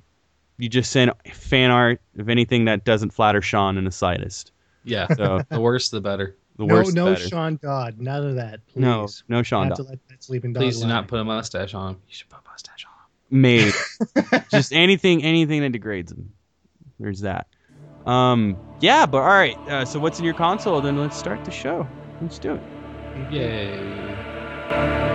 you 0.57 0.67
just 0.67 0.91
send 0.91 1.11
fan 1.31 1.71
art 1.71 2.01
of 2.17 2.27
anything 2.27 2.65
that 2.65 2.83
doesn't 2.83 3.11
flatter 3.11 3.41
Sean 3.41 3.77
in 3.77 3.85
the 3.85 3.91
slightest. 3.91 4.51
Yeah. 4.83 5.07
So 5.13 5.41
the 5.49 5.59
worse, 5.59 5.89
the 5.89 6.01
better. 6.01 6.35
the 6.57 6.65
no, 6.65 6.73
worse, 6.73 6.93
no, 6.93 7.13
better. 7.13 7.27
Sean 7.27 7.59
Dodd. 7.61 7.99
None 7.99 8.25
of 8.25 8.35
that. 8.35 8.65
Please. 8.67 8.81
no, 8.81 9.07
no 9.27 9.43
Sean. 9.43 9.69
Not 9.69 9.77
Dodd. 9.77 9.85
to 9.85 9.91
let 9.91 10.07
that 10.09 10.23
sleeping 10.23 10.53
dog. 10.53 10.61
Please 10.61 10.79
do 10.79 10.83
lie. 10.83 10.89
not 10.89 11.07
put 11.07 11.19
a 11.19 11.23
mustache 11.23 11.73
on 11.73 11.93
him. 11.93 12.01
You 12.07 12.13
should 12.13 12.29
put 12.29 12.39
a 12.45 12.49
mustache 12.49 12.85
on 12.85 13.37
him. 13.37 13.41
made 13.41 13.73
just 14.51 14.73
anything 14.73 15.23
anything 15.23 15.61
that 15.61 15.71
degrades 15.71 16.11
them 16.11 16.33
there's 16.99 17.21
that 17.21 17.47
um 18.09 18.57
yeah 18.79 19.05
but 19.05 19.19
all 19.19 19.27
right 19.27 19.57
uh, 19.67 19.85
so 19.85 19.99
what's 19.99 20.19
in 20.19 20.25
your 20.25 20.33
console? 20.33 20.81
Then 20.81 20.97
let's 20.97 21.17
start 21.17 21.45
the 21.45 21.51
show. 21.51 21.87
Let's 22.21 22.39
do 22.39 22.55
it. 22.55 22.63
Yay. 23.31 25.08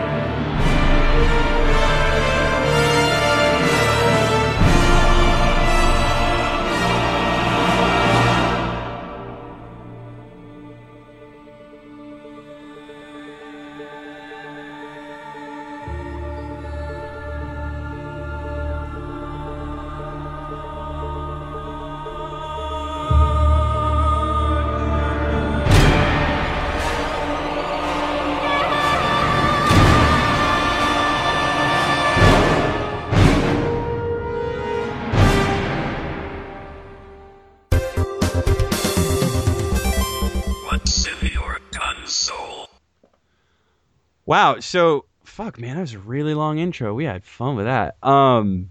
Wow 44.26 44.58
so 44.60 45.06
fuck, 45.24 45.58
man, 45.58 45.76
that 45.76 45.80
was 45.82 45.94
a 45.94 45.98
really 45.98 46.34
long 46.34 46.58
intro. 46.58 46.94
We 46.94 47.04
had 47.04 47.24
fun 47.24 47.56
with 47.56 47.66
that. 47.66 47.96
Um, 48.02 48.70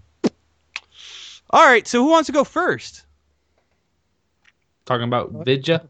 all 1.50 1.64
right, 1.64 1.86
so 1.86 2.02
who 2.02 2.10
wants 2.10 2.26
to 2.26 2.32
go 2.32 2.44
first? 2.44 3.04
Talking 4.86 5.04
about 5.04 5.30
Vidya. 5.44 5.88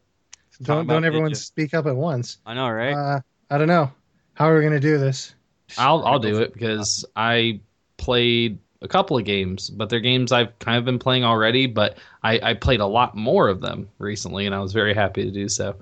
Don't 0.63 0.83
about 0.83 0.95
don't 0.95 1.05
everyone 1.05 1.33
Ninja. 1.33 1.37
speak 1.37 1.75
up 1.75 1.87
at 1.87 1.97
once. 1.97 2.39
I 2.47 2.55
know, 2.55 2.69
right? 2.69 2.93
Uh, 2.95 3.21
I 3.51 3.59
don't 3.59 3.69
know. 3.69 3.91
How 4.35 4.51
are 4.51 4.57
we 4.57 4.63
gonna 4.63 4.81
do 4.81 4.99
this? 4.99 5.35
I'll 5.79 6.05
I'll 6.05 6.19
do 6.19 6.41
it 6.41 6.53
because 6.53 7.05
I 7.17 7.61
played 7.97 8.59
a 8.83 8.89
couple 8.89 9.17
of 9.19 9.25
games, 9.25 9.71
but 9.71 9.89
they're 9.89 10.01
games 10.01 10.31
I've 10.31 10.57
kind 10.59 10.79
of 10.79 10.85
been 10.85 10.99
playing 10.99 11.25
already. 11.25 11.67
But 11.67 11.99
I, 12.23 12.39
I 12.43 12.55
played 12.55 12.81
a 12.81 12.87
lot 12.87 13.17
more 13.17 13.49
of 13.49 13.61
them 13.61 13.89
recently, 13.99 14.47
and 14.47 14.55
I 14.55 14.61
was 14.61 14.73
very 14.73 14.95
happy 14.95 15.25
to 15.25 15.31
do 15.31 15.49
so. 15.49 15.77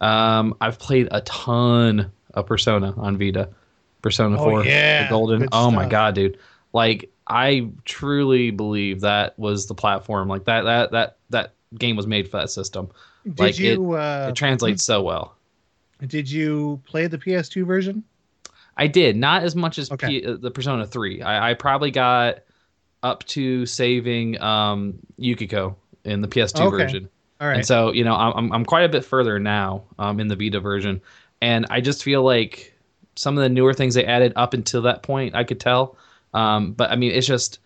Um, 0.00 0.56
I've 0.60 0.78
played 0.78 1.08
a 1.10 1.20
ton 1.20 2.10
of 2.36 2.46
Persona 2.46 2.94
on 2.96 3.18
Vita, 3.18 3.48
Persona 4.02 4.36
Oh, 4.40 4.44
Four, 4.44 4.64
yeah. 4.64 5.04
the 5.04 5.08
Golden. 5.10 5.40
Good 5.40 5.48
Oh 5.52 5.70
my 5.70 5.88
god, 5.88 6.14
dude! 6.14 6.38
Like 6.72 7.10
I 7.26 7.68
truly 7.84 8.50
believe 8.52 9.00
that 9.00 9.36
was 9.38 9.66
the 9.66 9.74
platform. 9.74 10.28
Like 10.28 10.44
that 10.44 10.62
that 10.62 10.90
that 10.92 11.16
that 11.30 11.54
game 11.76 11.96
was 11.96 12.06
made 12.06 12.28
for 12.30 12.36
that 12.38 12.50
system. 12.50 12.88
Did 13.24 13.40
Like, 13.40 13.58
you 13.58 13.92
uh, 13.94 14.26
It 14.30 14.36
translates 14.36 14.84
so 14.84 15.02
well. 15.02 15.34
did 16.06 16.30
you 16.30 16.80
play 16.86 17.08
the 17.08 17.18
PS2 17.18 17.66
version? 17.66 18.04
I 18.76 18.86
did 18.86 19.16
not 19.16 19.42
as 19.42 19.56
much 19.56 19.78
as 19.78 19.90
Okay. 19.90 20.20
P- 20.20 20.26
uh, 20.26 20.36
the 20.36 20.50
Persona 20.50 20.86
Three. 20.86 21.22
I, 21.22 21.50
I 21.50 21.54
probably 21.54 21.90
got 21.90 22.40
up 23.02 23.24
to 23.24 23.64
saving 23.66 24.40
um, 24.40 24.98
Yukiko 25.16 25.76
in 26.04 26.20
the 26.20 26.28
PS2 26.28 26.60
Okay. 26.66 26.84
version, 26.84 27.08
All 27.40 27.48
right. 27.48 27.56
and 27.58 27.66
so 27.66 27.90
you 27.92 28.04
know 28.04 28.14
I'm 28.14 28.32
I'm- 28.34 28.52
I'm 28.52 28.64
quite 28.64 28.84
a 28.84 28.88
bit 28.88 29.04
further 29.04 29.38
now 29.40 29.82
um, 29.98 30.20
in 30.20 30.28
the 30.28 30.36
Vita 30.36 30.60
version, 30.60 31.00
and 31.40 31.66
I 31.70 31.80
just 31.80 32.02
feel 32.02 32.22
like 32.22 32.74
some 33.14 33.36
of 33.36 33.42
the 33.42 33.48
newer 33.48 33.72
things 33.72 33.94
they 33.94 34.04
added 34.04 34.32
up 34.36 34.54
until 34.54 34.82
that 34.82 35.02
point 35.02 35.34
I 35.34 35.44
could 35.44 35.60
tell, 35.60 35.96
um, 36.34 36.72
but 36.72 36.90
I 36.90 36.96
mean 36.96 37.12
it's 37.12 37.26
just 37.26 37.60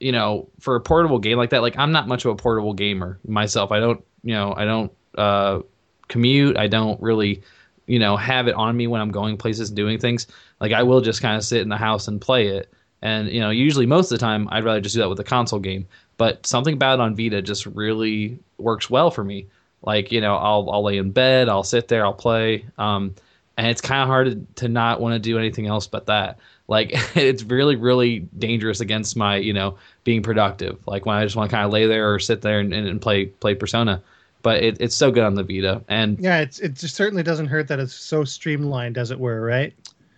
you 0.00 0.12
know 0.12 0.48
for 0.60 0.76
a 0.76 0.80
portable 0.80 1.18
game 1.18 1.38
like 1.38 1.50
that 1.50 1.62
like 1.62 1.76
I'm 1.76 1.92
not 1.92 2.06
much 2.06 2.24
of 2.24 2.30
a 2.30 2.36
portable 2.36 2.74
gamer 2.74 3.18
myself. 3.26 3.72
I 3.72 3.80
don't 3.80 4.04
you 4.22 4.34
know 4.34 4.54
I 4.56 4.64
don't 4.64 4.92
uh, 5.16 5.60
commute. 6.08 6.56
I 6.56 6.66
don't 6.66 7.00
really 7.00 7.42
you 7.86 7.98
know 7.98 8.16
have 8.16 8.48
it 8.48 8.54
on 8.54 8.76
me 8.76 8.86
when 8.86 9.00
I'm 9.00 9.10
going 9.10 9.36
places 9.36 9.70
and 9.70 9.76
doing 9.76 9.98
things. 9.98 10.26
Like 10.60 10.72
I 10.72 10.82
will 10.82 11.00
just 11.00 11.22
kind 11.22 11.36
of 11.36 11.44
sit 11.44 11.62
in 11.62 11.68
the 11.68 11.76
house 11.76 12.08
and 12.08 12.20
play 12.20 12.48
it. 12.48 12.72
And 13.02 13.28
you 13.28 13.40
know, 13.40 13.50
usually 13.50 13.86
most 13.86 14.10
of 14.10 14.18
the 14.18 14.24
time 14.24 14.48
I'd 14.50 14.64
rather 14.64 14.80
just 14.80 14.94
do 14.94 15.00
that 15.00 15.08
with 15.08 15.20
a 15.20 15.24
console 15.24 15.60
game. 15.60 15.86
But 16.16 16.46
something 16.46 16.74
about 16.74 16.98
it 16.98 17.02
on 17.02 17.14
Vita 17.14 17.40
just 17.40 17.64
really 17.66 18.38
works 18.58 18.90
well 18.90 19.10
for 19.10 19.22
me. 19.22 19.46
Like 19.88 20.12
you 20.12 20.20
know, 20.20 20.36
I'll 20.36 20.68
I'll 20.70 20.82
lay 20.82 20.98
in 20.98 21.10
bed, 21.12 21.48
I'll 21.48 21.62
sit 21.64 21.88
there, 21.88 22.04
I'll 22.04 22.12
play, 22.12 22.66
um, 22.76 23.14
and 23.56 23.66
it's 23.68 23.80
kind 23.80 24.02
of 24.02 24.08
hard 24.08 24.26
to, 24.28 24.62
to 24.62 24.68
not 24.68 25.00
want 25.00 25.14
to 25.14 25.18
do 25.18 25.38
anything 25.38 25.66
else 25.66 25.86
but 25.86 26.06
that. 26.06 26.38
Like 26.68 26.90
it's 27.16 27.42
really 27.42 27.76
really 27.76 28.20
dangerous 28.38 28.80
against 28.80 29.16
my 29.16 29.36
you 29.36 29.54
know 29.54 29.78
being 30.04 30.22
productive. 30.22 30.76
Like 30.86 31.06
when 31.06 31.16
I 31.16 31.24
just 31.24 31.36
want 31.36 31.48
to 31.50 31.56
kind 31.56 31.64
of 31.64 31.72
lay 31.72 31.86
there 31.86 32.12
or 32.12 32.18
sit 32.18 32.42
there 32.42 32.60
and, 32.60 32.74
and, 32.74 32.86
and 32.86 33.00
play 33.00 33.26
play 33.26 33.54
Persona. 33.54 34.02
But 34.42 34.62
it, 34.62 34.76
it's 34.80 34.94
so 34.94 35.10
good 35.10 35.24
on 35.24 35.34
the 35.34 35.42
Vita, 35.42 35.82
and 35.88 36.18
yeah, 36.20 36.40
it's 36.40 36.58
it 36.60 36.74
just 36.74 36.94
certainly 36.94 37.22
doesn't 37.22 37.46
hurt 37.46 37.66
that 37.68 37.80
it's 37.80 37.94
so 37.94 38.24
streamlined, 38.24 38.98
as 38.98 39.10
it 39.10 39.18
were, 39.18 39.40
right? 39.40 39.72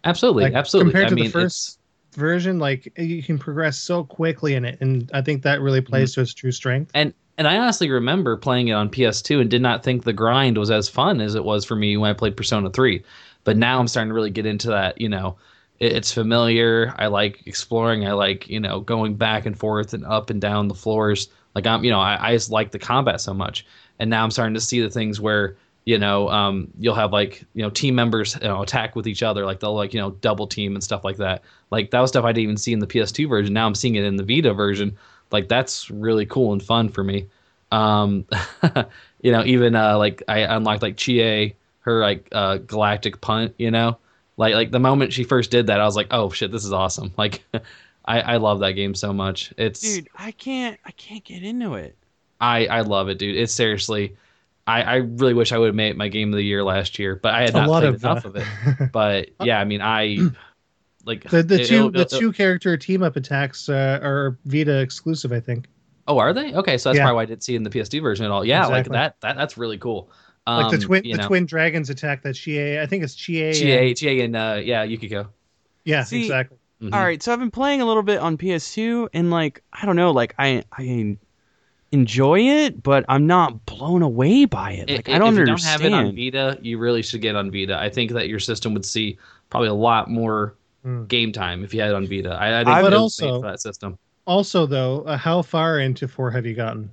absolutely, 0.04 0.44
Like, 0.44 0.54
absolutely. 0.54 0.90
compared 0.92 1.06
I 1.06 1.08
to 1.10 1.14
the 1.14 1.20
mean, 1.22 1.30
first- 1.30 1.78
Version 2.14 2.58
like 2.58 2.92
you 2.98 3.22
can 3.22 3.38
progress 3.38 3.78
so 3.78 4.02
quickly 4.02 4.54
in 4.56 4.64
it, 4.64 4.78
and 4.80 5.08
I 5.14 5.22
think 5.22 5.42
that 5.44 5.60
really 5.60 5.80
Mm-hmm. 5.80 5.90
plays 5.90 6.14
to 6.14 6.22
its 6.22 6.34
true 6.34 6.50
strength. 6.52 6.90
and 6.92 7.14
and 7.40 7.48
I 7.48 7.56
honestly 7.56 7.88
remember 7.88 8.36
playing 8.36 8.68
it 8.68 8.72
on 8.72 8.90
PS2 8.90 9.40
and 9.40 9.50
did 9.50 9.62
not 9.62 9.82
think 9.82 10.04
the 10.04 10.12
grind 10.12 10.58
was 10.58 10.70
as 10.70 10.90
fun 10.90 11.22
as 11.22 11.34
it 11.34 11.42
was 11.42 11.64
for 11.64 11.74
me 11.74 11.96
when 11.96 12.10
I 12.10 12.12
played 12.12 12.36
Persona 12.36 12.68
3. 12.68 13.02
But 13.44 13.56
now 13.56 13.80
I'm 13.80 13.88
starting 13.88 14.10
to 14.10 14.14
really 14.14 14.28
get 14.28 14.44
into 14.44 14.68
that, 14.68 15.00
you 15.00 15.08
know, 15.08 15.38
it, 15.78 15.92
it's 15.92 16.12
familiar. 16.12 16.94
I 16.98 17.06
like 17.06 17.46
exploring. 17.46 18.06
I 18.06 18.12
like, 18.12 18.46
you 18.50 18.60
know, 18.60 18.80
going 18.80 19.14
back 19.14 19.46
and 19.46 19.58
forth 19.58 19.94
and 19.94 20.04
up 20.04 20.28
and 20.28 20.38
down 20.38 20.68
the 20.68 20.74
floors. 20.74 21.30
Like 21.54 21.66
I'm, 21.66 21.82
you 21.82 21.90
know, 21.90 21.98
I, 21.98 22.28
I 22.28 22.34
just 22.34 22.50
like 22.50 22.72
the 22.72 22.78
combat 22.78 23.22
so 23.22 23.32
much. 23.32 23.64
And 23.98 24.10
now 24.10 24.22
I'm 24.22 24.30
starting 24.30 24.52
to 24.52 24.60
see 24.60 24.82
the 24.82 24.90
things 24.90 25.18
where, 25.18 25.56
you 25.86 25.96
know, 25.96 26.28
um, 26.28 26.68
you'll 26.78 26.94
have 26.94 27.10
like, 27.10 27.42
you 27.54 27.62
know, 27.62 27.70
team 27.70 27.94
members 27.94 28.34
you 28.34 28.48
know, 28.48 28.60
attack 28.60 28.94
with 28.94 29.06
each 29.06 29.22
other. 29.22 29.46
Like 29.46 29.60
they'll 29.60 29.74
like, 29.74 29.94
you 29.94 30.00
know, 30.00 30.10
double 30.10 30.46
team 30.46 30.74
and 30.74 30.84
stuff 30.84 31.04
like 31.04 31.16
that. 31.16 31.42
Like 31.70 31.90
that 31.92 32.00
was 32.00 32.10
stuff 32.10 32.26
I 32.26 32.32
didn't 32.32 32.42
even 32.42 32.56
see 32.58 32.74
in 32.74 32.80
the 32.80 32.86
PS2 32.86 33.26
version. 33.30 33.54
Now 33.54 33.66
I'm 33.66 33.74
seeing 33.74 33.94
it 33.94 34.04
in 34.04 34.16
the 34.16 34.24
Vita 34.24 34.52
version 34.52 34.98
like 35.30 35.48
that's 35.48 35.90
really 35.90 36.26
cool 36.26 36.52
and 36.52 36.62
fun 36.62 36.88
for 36.88 37.02
me. 37.04 37.26
Um 37.72 38.26
you 39.22 39.30
know 39.32 39.44
even 39.44 39.74
uh 39.76 39.96
like 39.98 40.22
i 40.28 40.40
unlocked 40.40 40.82
like 40.82 40.96
chie 40.96 41.54
her 41.80 42.00
like 42.00 42.28
uh 42.32 42.56
galactic 42.58 43.20
punt 43.20 43.54
you 43.58 43.70
know? 43.70 43.98
Like 44.36 44.54
like 44.54 44.70
the 44.70 44.80
moment 44.80 45.12
she 45.12 45.24
first 45.24 45.50
did 45.50 45.66
that 45.68 45.80
i 45.80 45.84
was 45.84 45.94
like 45.96 46.08
oh 46.10 46.30
shit 46.30 46.50
this 46.52 46.64
is 46.64 46.72
awesome. 46.72 47.12
Like 47.18 47.42
i 48.06 48.20
i 48.22 48.36
love 48.38 48.60
that 48.60 48.72
game 48.72 48.94
so 48.94 49.12
much. 49.12 49.52
It's 49.58 49.80
Dude, 49.80 50.08
I 50.16 50.32
can't 50.32 50.78
I 50.84 50.90
can't 50.92 51.22
get 51.24 51.42
into 51.42 51.74
it. 51.74 51.96
i 52.40 52.66
i 52.66 52.80
love 52.80 53.08
it 53.08 53.18
dude. 53.18 53.36
It's 53.36 53.52
seriously 53.52 54.16
i 54.66 54.82
i 54.82 54.94
really 54.96 55.34
wish 55.34 55.52
i 55.52 55.58
would 55.58 55.66
have 55.66 55.74
made 55.74 55.90
it 55.90 55.96
my 55.96 56.08
game 56.08 56.32
of 56.32 56.36
the 56.36 56.42
year 56.44 56.62
last 56.64 56.98
year 56.98 57.14
but 57.16 57.34
i 57.34 57.40
had 57.42 57.50
A 57.50 57.60
not 57.60 57.68
lot 57.68 57.80
played 57.82 57.94
of, 57.94 58.02
enough 58.04 58.24
uh, 58.26 58.28
of 58.30 58.36
it. 58.36 58.92
but 58.92 59.28
yeah 59.40 59.58
i 59.60 59.64
mean 59.64 59.80
i 59.82 60.18
like 61.06 61.28
The 61.30 61.42
the 61.42 61.60
it- 61.60 61.66
2 61.66 61.74
it'll- 61.74 61.90
the 61.90 62.00
it'll- 62.00 62.18
two 62.20 62.32
character 62.32 62.76
team 62.76 63.02
up 63.02 63.16
attacks 63.16 63.68
uh, 63.68 63.98
are 64.02 64.38
Vita 64.44 64.80
exclusive, 64.80 65.32
I 65.32 65.40
think. 65.40 65.66
Oh, 66.08 66.18
are 66.18 66.32
they? 66.32 66.52
Okay, 66.54 66.76
so 66.78 66.88
that's 66.88 66.96
Yeah. 66.98 67.04
probably 67.04 67.16
why 67.16 67.22
I 67.22 67.26
didn't 67.26 67.42
see 67.44 67.54
it 67.54 67.58
in 67.58 67.62
the 67.62 67.70
PS2 67.70 68.00
version 68.02 68.24
at 68.24 68.30
all. 68.30 68.44
Yeah, 68.44 68.66
like 68.66 68.88
that. 68.88 69.16
That 69.20 69.36
that's 69.36 69.56
really 69.56 69.78
cool. 69.78 70.10
Um, 70.46 70.62
Like 70.64 70.72
the 70.72 70.78
twin 70.78 71.02
the 71.02 71.12
know, 71.14 71.26
twin 71.26 71.46
dragons 71.46 71.90
attack 71.90 72.22
that 72.22 72.34
Chie 72.34 72.80
I 72.80 72.86
think 72.86 73.04
it's 73.04 73.14
Chie. 73.14 73.52
Chie, 73.52 73.72
and- 73.72 73.96
Chie, 73.96 74.20
and 74.22 74.34
uh, 74.34 74.60
yeah, 74.62 74.82
Yukiko. 74.82 75.28
yeah, 75.84 76.02
See, 76.04 76.22
exactly. 76.22 76.56
Mhm. 76.82 76.94
All 76.94 77.04
right, 77.04 77.22
so 77.22 77.30
I've 77.32 77.38
been 77.38 77.50
playing 77.50 77.82
a 77.82 77.86
little 77.86 78.02
bit 78.02 78.18
on 78.20 78.38
PS2, 78.38 79.08
and 79.12 79.30
like 79.30 79.62
I 79.72 79.84
don't 79.86 79.96
know, 79.96 80.10
like 80.12 80.34
I 80.38 80.64
I 80.76 81.16
enjoy 81.92 82.40
it, 82.40 82.82
but 82.82 83.04
I'm 83.08 83.26
not 83.26 83.66
blown 83.66 84.02
away 84.02 84.44
by 84.46 84.72
it. 84.72 84.88
Like 84.90 85.08
I- 85.08 85.16
I 85.16 85.18
don't 85.18 85.28
if 85.28 85.34
you 85.34 85.40
understand. 85.42 85.82
don't 85.82 85.92
have 85.92 86.02
it 86.04 86.08
on 86.08 86.16
Vita, 86.16 86.58
you 86.62 86.78
really 86.78 87.02
should 87.02 87.20
get 87.20 87.36
on 87.36 87.50
Vita. 87.50 87.76
I 87.78 87.90
think 87.90 88.12
that 88.12 88.28
your 88.28 88.38
system 88.38 88.72
would 88.74 88.84
see 88.84 89.18
probably 89.50 89.68
a 89.68 89.74
lot 89.74 90.08
more 90.10 90.54
Hmm. 90.82 91.04
game 91.04 91.30
time 91.32 91.62
if 91.64 91.74
you 91.74 91.80
had 91.80 91.90
it 91.90 91.94
on 91.94 92.06
Vita. 92.06 92.30
I, 92.30 92.60
I 92.60 92.64
think 92.64 92.76
I 92.76 92.82
would 92.82 92.94
also- 92.94 93.40
for 93.42 93.48
that 93.48 93.60
system. 93.60 93.98
Also, 94.26 94.64
though, 94.66 95.02
uh, 95.02 95.16
how 95.16 95.42
far 95.42 95.80
into 95.80 96.06
four 96.06 96.30
have 96.30 96.46
you 96.46 96.54
gotten, 96.54 96.90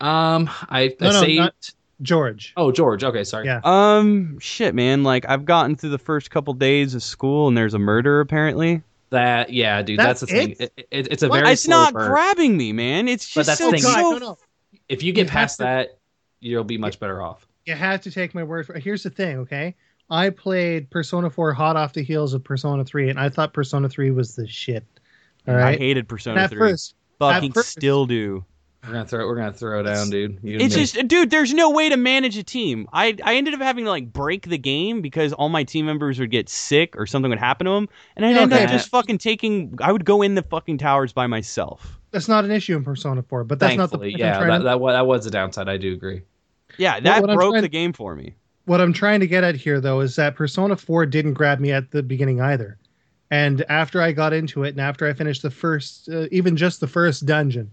Um, 0.00 0.48
I, 0.68 0.94
No, 1.00 1.08
I 1.08 1.12
no, 1.12 1.20
saved. 1.20 1.38
not- 1.40 1.70
George? 2.02 2.52
Oh, 2.56 2.72
George. 2.72 3.04
Okay, 3.04 3.22
sorry. 3.24 3.46
Yeah. 3.46 3.60
Um, 3.64 4.38
shit, 4.40 4.74
man. 4.74 5.04
Like 5.04 5.24
I've 5.28 5.44
gotten 5.44 5.76
through 5.76 5.90
the 5.90 5.98
first 5.98 6.30
couple 6.30 6.52
days 6.54 6.94
of 6.96 7.02
school, 7.02 7.46
and 7.48 7.56
there's 7.56 7.74
a 7.74 7.78
murder 7.78 8.20
apparently. 8.20 8.82
That 9.10 9.52
yeah, 9.52 9.82
dude. 9.82 9.98
That's, 10.00 10.20
That's 10.20 10.32
the 10.32 10.38
thing. 10.38 10.50
it? 10.58 10.72
It, 10.76 10.86
it, 10.90 11.08
it's 11.12 11.22
a 11.22 11.28
What? 11.28 11.40
very. 11.40 11.52
it's 11.52 11.62
slow 11.62 11.76
not 11.76 11.92
burn. 11.92 12.10
grabbing 12.10 12.56
me, 12.56 12.72
man. 12.72 13.06
It's 13.08 13.32
But 13.32 13.40
just 13.40 13.46
that's 13.46 13.60
so, 13.60 13.70
the 13.70 13.76
thing. 13.76 13.82
God, 13.84 13.94
so 13.94 14.10
no, 14.12 14.18
no. 14.18 14.38
If 14.88 15.02
you 15.02 15.08
You 15.08 15.12
get 15.12 15.28
have 15.30 15.32
past 15.32 15.58
to- 15.58 15.64
that, 15.64 15.98
you'll 16.40 16.64
be 16.64 16.78
much 16.78 16.98
better 16.98 17.22
off. 17.22 17.46
You 17.66 17.74
have 17.74 18.00
to 18.00 18.10
take 18.10 18.34
my 18.34 18.42
word 18.42 18.66
for. 18.66 18.76
Here's 18.78 19.04
the 19.04 19.10
thing, 19.10 19.38
okay? 19.40 19.76
I 20.12 20.30
played 20.30 20.90
Persona 20.90 21.30
4 21.30 21.54
hot 21.54 21.76
off 21.76 21.94
the 21.94 22.02
heels 22.04 22.34
of 22.34 22.44
Persona 22.44 22.84
3, 22.84 23.08
and 23.10 23.18
I 23.18 23.30
thought 23.30 23.52
Persona 23.54 23.88
3 23.88 24.10
was 24.10 24.36
the 24.36 24.46
shit. 24.46 24.84
All 25.48 25.56
I 25.56 25.76
hated 25.76 26.06
Persona 26.08 26.42
at 26.42 26.50
3. 26.50 26.58
first, 26.58 26.94
Fucking 27.18 27.50
at 27.50 27.54
first- 27.54 27.70
still 27.70 28.06
do. 28.06 28.44
We're 28.84 28.92
gonna 28.94 29.06
throw. 29.06 29.26
We're 29.28 29.36
gonna 29.36 29.52
throw 29.52 29.80
down, 29.84 29.92
It's- 29.92 30.10
dude. 30.10 30.38
You 30.42 30.52
and 30.54 30.62
It's 30.62 30.74
me. 30.74 30.82
just, 30.82 31.06
dude. 31.08 31.30
There's 31.30 31.54
no 31.54 31.70
way 31.70 31.88
to 31.88 31.96
manage 31.96 32.36
a 32.36 32.42
team. 32.42 32.88
I 32.92 33.16
I 33.22 33.36
ended 33.36 33.54
up 33.54 33.60
having 33.62 33.84
to 33.84 33.90
like 33.90 34.12
break 34.12 34.48
the 34.48 34.58
game 34.58 35.00
because 35.02 35.32
all 35.32 35.48
my 35.48 35.62
team 35.62 35.86
members 35.86 36.18
would 36.18 36.32
get 36.32 36.48
sick 36.48 36.96
or 36.96 37.06
something 37.06 37.28
would 37.30 37.38
happen 37.38 37.66
to 37.66 37.70
them, 37.70 37.88
and 38.16 38.26
I'd 38.26 38.34
Yeah, 38.34 38.40
end 38.42 38.52
okay. 38.52 38.64
up 38.64 38.70
just 38.70 38.88
fucking 38.88 39.18
taking. 39.18 39.78
I 39.80 39.92
would 39.92 40.04
go 40.04 40.20
in 40.22 40.34
the 40.34 40.42
fucking 40.42 40.78
towers 40.78 41.12
by 41.12 41.28
myself. 41.28 42.00
that's 42.10 42.26
not 42.28 42.44
an 42.44 42.50
issue 42.50 42.76
in 42.76 42.82
Persona 42.84 43.22
4, 43.22 43.44
but 43.44 43.58
that's 43.60 43.76
not 43.76 43.90
the 43.92 43.98
point 43.98 44.18
yeah, 44.18 44.38
that, 44.40 44.58
to- 44.58 44.64
that, 44.64 44.78
that 44.80 45.06
was 45.06 45.24
the 45.24 45.30
downside. 45.30 45.68
I 45.68 45.76
do 45.78 45.92
agree. 45.94 46.22
Yeah, 46.76 46.98
that 47.00 47.22
what 47.22 47.34
broke 47.36 47.52
trying- 47.52 47.62
the 47.62 47.68
game 47.68 47.92
for 47.92 48.14
me. 48.16 48.34
What 48.64 48.80
I'm 48.80 48.92
trying 48.92 49.20
to 49.20 49.26
get 49.26 49.44
at 49.44 49.54
here, 49.56 49.80
though, 49.80 50.00
is 50.00 50.16
that 50.16 50.34
Persona 50.36 50.76
4 50.76 51.06
didn't 51.06 51.34
grab 51.34 51.60
me 51.60 51.72
at 51.72 51.90
the 51.90 52.02
beginning 52.02 52.40
either. 52.40 52.78
And 53.30 53.64
after 53.68 54.00
I 54.02 54.12
got 54.12 54.32
into 54.32 54.62
it, 54.64 54.70
and 54.70 54.80
after 54.80 55.08
I 55.08 55.12
finished 55.14 55.42
the 55.42 55.50
first, 55.50 56.08
uh, 56.10 56.26
even 56.30 56.56
just 56.56 56.80
the 56.80 56.86
first 56.86 57.24
dungeon, 57.24 57.70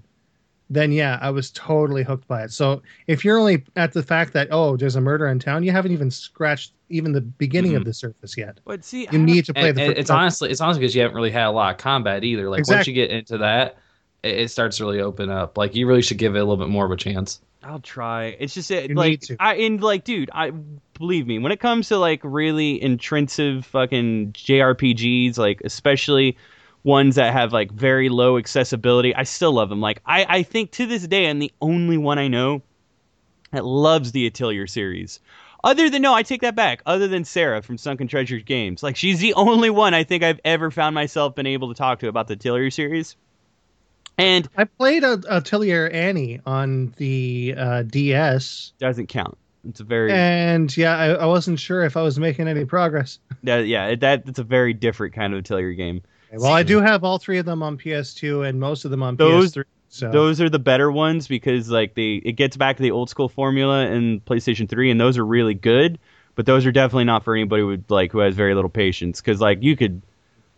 then 0.72 0.92
yeah, 0.92 1.18
I 1.22 1.32
was 1.32 1.52
totally 1.52 2.04
hooked 2.04 2.28
by 2.28 2.44
it. 2.44 2.52
So 2.52 2.82
if 3.08 3.26
you're 3.26 3.40
only 3.40 3.64
at 3.76 3.92
the 3.92 4.04
fact 4.04 4.34
that 4.34 4.48
oh, 4.52 4.78
there's 4.78 4.96
a 4.96 5.02
murder 5.02 5.28
in 5.28 5.40
town, 5.40 5.64
you 5.64 5.72
haven't 5.72 5.92
even 5.92 6.12
scratched 6.12 6.74
even 6.90 7.12
the 7.12 7.22
beginning 7.22 7.76
of 7.76 7.82
Mhm. 7.82 7.86
the 7.86 7.94
surface 7.94 8.38
yet. 8.38 8.60
But 8.66 8.86
see, 8.86 9.02
You 9.02 9.08
don't- 9.08 9.26
need 9.26 9.46
to 9.46 9.54
play 9.54 9.70
And, 9.70 9.78
the. 9.78 9.82
and 9.82 9.90
first 9.92 10.00
it's 10.00 10.10
honestly, 10.12 10.50
it's 10.52 10.62
honestly 10.62 10.82
because 10.82 10.96
you 10.96 11.02
haven't 11.02 11.16
really 11.16 11.32
had 11.32 11.48
a 11.48 11.52
lot 11.52 11.72
of 11.72 11.78
combat 11.78 12.24
either. 12.24 12.50
Like 12.50 12.68
once 12.68 12.86
you 12.88 12.94
get 12.94 13.10
into 13.10 13.38
that, 13.40 13.78
it, 14.24 14.38
it 14.38 14.52
starts 14.52 14.78
to 14.78 14.86
really 14.86 15.02
open 15.02 15.30
up. 15.30 15.58
Like 15.58 15.76
you 15.76 15.88
really 15.88 16.04
should 16.04 16.20
give 16.20 16.36
it 16.36 16.40
a 16.40 16.44
little 16.46 16.58
bit 16.58 16.70
more 16.70 16.86
of 16.86 16.92
a 16.92 16.96
chance. 16.98 17.42
I'll 17.62 17.80
try. 17.80 18.38
It's 18.40 18.54
just 18.54 18.72
it, 18.72 18.90
You 18.90 18.96
like. 18.96 19.24
I 19.40 19.56
and 19.56 19.82
like, 19.82 20.04
dude, 20.04 20.30
I 20.34 20.52
believe 20.94 21.28
me 21.28 21.40
when 21.40 21.52
it 21.52 21.60
comes 21.60 21.90
to 21.90 21.98
like 21.98 22.22
really 22.24 22.82
intrinsic 22.82 23.66
fucking 23.66 24.34
JRPGs, 24.34 25.38
like 25.38 25.62
especially 25.66 26.38
ones 26.84 27.16
that 27.16 27.34
have 27.34 27.52
like 27.52 27.72
very 27.72 28.10
low 28.10 28.38
accessibility. 28.38 29.14
I 29.14 29.24
still 29.24 29.54
love 29.54 29.70
them. 29.70 29.82
Like 29.82 30.02
I, 30.06 30.26
I 30.30 30.44
think 30.44 30.72
to 30.72 30.86
this 30.86 31.06
day, 31.06 31.30
I'm 31.30 31.40
the 31.40 31.52
only 31.62 31.98
one 31.98 32.18
I 32.18 32.30
know 32.30 32.62
that 33.52 33.66
loves 33.66 34.12
the 34.12 34.28
Atelier 34.28 34.68
series. 34.68 35.20
Other 35.62 35.90
than 35.90 36.02
no, 36.02 36.14
I 36.14 36.24
take 36.24 36.42
that 36.42 36.56
back. 36.56 36.82
Other 36.86 37.10
than 37.10 37.26
Sarah 37.26 37.62
from 37.62 37.78
Sunken 37.78 38.08
Treasures 38.08 38.44
Games, 38.44 38.82
like 38.82 38.96
she's 38.96 39.20
the 39.20 39.34
only 39.34 39.70
one 39.70 39.94
I 39.94 40.06
think 40.06 40.24
I've 40.24 40.40
ever 40.46 40.72
found 40.72 40.96
myself 40.96 41.36
been 41.36 41.48
able 41.48 41.68
to 41.68 41.78
talk 41.78 42.00
to 42.00 42.08
about 42.08 42.28
the 42.28 42.36
Atelier 42.36 42.72
series. 42.72 43.18
And 44.20 44.50
I 44.58 44.66
played 44.66 45.06
a, 45.06 45.22
Atelier 45.30 45.88
Annie 45.88 46.42
on 46.46 46.94
the 46.98 47.56
uh, 47.58 47.84
DS. 47.84 48.74
Doesn't 48.78 49.08
count. 49.08 49.38
It's 49.68 49.80
a 49.80 49.84
very 49.84 50.12
and 50.12 50.76
yeah, 50.76 50.98
I, 50.98 51.08
I, 51.12 51.26
wasn't 51.26 51.60
sure 51.60 51.84
if 51.84 51.98
I 51.98 52.02
was 52.02 52.20
making 52.20 52.48
any 52.48 52.66
progress. 52.66 53.20
That, 53.44 53.68
yeah, 53.68 53.96
that 53.96 54.24
it's 54.28 54.40
a 54.40 54.44
very 54.44 54.74
different 54.74 55.14
kind 55.14 55.34
of 55.34 55.40
Atelier 55.40 55.74
game. 55.74 56.02
Well, 56.34 56.52
I 56.52 56.64
do 56.64 56.80
have 56.80 57.04
all 57.04 57.18
three 57.18 57.40
of 57.40 57.46
them 57.46 57.64
on 57.64 57.78
PS2 57.78 58.48
and 58.48 58.60
most 58.60 58.86
of 58.86 58.92
them 58.92 59.04
on 59.04 59.16
those, 59.16 59.54
PS3. 59.54 59.64
So. 59.90 60.12
Those 60.12 60.40
are 60.40 60.50
the 60.50 60.60
better 60.60 60.92
ones 60.92 61.28
because 61.28 61.70
like 61.70 61.96
they 61.96 62.16
it 62.16 62.34
gets 62.34 62.56
back 62.56 62.78
to 62.78 62.84
the 62.84 62.92
old 62.92 63.10
school 63.10 63.28
formula 63.28 63.88
in 63.88 64.22
PlayStation 64.22 64.70
3 64.70 64.92
and 64.92 65.02
those 65.02 65.18
are 65.18 65.26
really 65.26 65.56
good, 65.56 65.98
but 66.36 66.46
those 66.46 66.66
are 66.66 66.72
definitely 66.72 67.06
not 67.06 67.24
for 67.24 67.36
anybody 67.36 67.64
with 67.64 67.90
like 67.90 68.12
who 68.12 68.20
has 68.20 68.36
very 68.36 68.54
little 68.54 68.70
patience 68.70 69.20
cuz 69.22 69.42
like 69.42 69.64
you 69.64 69.76
could 69.76 70.02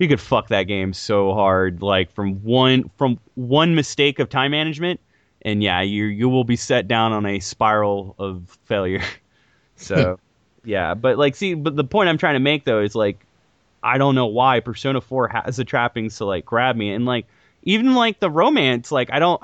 you 0.02 0.08
could 0.08 0.20
fuck 0.20 0.49
that 0.49 0.64
game 0.64 0.93
so 0.93 1.34
hard 1.34 1.82
like 1.82 2.12
from 2.12 2.36
one 2.43 2.89
from 2.97 3.20
one 3.36 3.76
mistake 3.76 4.20
of 4.20 4.30
time 4.30 4.52
management 4.52 4.99
and 5.43 5.64
yeah, 5.64 5.82
you 5.82 6.06
you 6.06 6.30
will 6.30 6.43
be 6.43 6.56
set 6.56 6.88
down 6.88 7.12
on 7.14 7.26
a 7.26 7.39
spiral 7.39 8.16
of 8.20 8.58
failure. 8.66 9.04
so, 9.76 10.20
yeah, 10.64 10.93
but 10.93 11.18
like 11.18 11.36
see 11.36 11.54
but 11.54 11.76
the 11.76 11.84
point 11.84 12.10
I'm 12.10 12.18
trying 12.18 12.36
to 12.36 12.39
make 12.39 12.66
though 12.66 12.82
is 12.82 12.95
like 12.95 13.26
I 13.84 13.97
don't 13.97 14.16
know 14.16 14.28
why 14.28 14.60
Persona 14.60 15.02
4 15.02 15.28
has 15.30 15.58
the 15.58 15.66
trappings 15.66 16.18
to 16.18 16.26
like 16.26 16.45
grab 16.45 16.76
me 16.76 16.91
and 16.91 17.06
like 17.06 17.26
even 17.64 17.95
like 17.95 18.20
the 18.20 18.30
romance, 18.30 18.91
like 18.91 19.12
I 19.12 19.20
don't, 19.20 19.41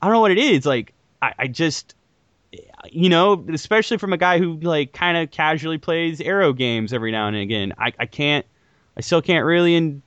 I 0.00 0.06
don't 0.06 0.12
know 0.12 0.20
what 0.20 0.30
it 0.30 0.38
is. 0.38 0.66
Like 0.66 0.92
I, 1.22 1.32
I 1.38 1.46
just, 1.46 1.94
you 2.90 3.08
know, 3.08 3.46
especially 3.50 3.96
from 3.96 4.12
a 4.12 4.18
guy 4.18 4.38
who 4.38 4.58
like 4.60 4.92
kind 4.92 5.16
of 5.16 5.30
casually 5.30 5.78
plays 5.78 6.20
arrow 6.20 6.52
games 6.52 6.92
every 6.92 7.12
now 7.12 7.28
and 7.28 7.36
again. 7.36 7.72
I, 7.78 7.92
I 7.98 8.04
can't, 8.04 8.44
I 8.96 9.00
still 9.00 9.22
can't 9.22 9.44
really. 9.44 9.74
And 9.76 10.02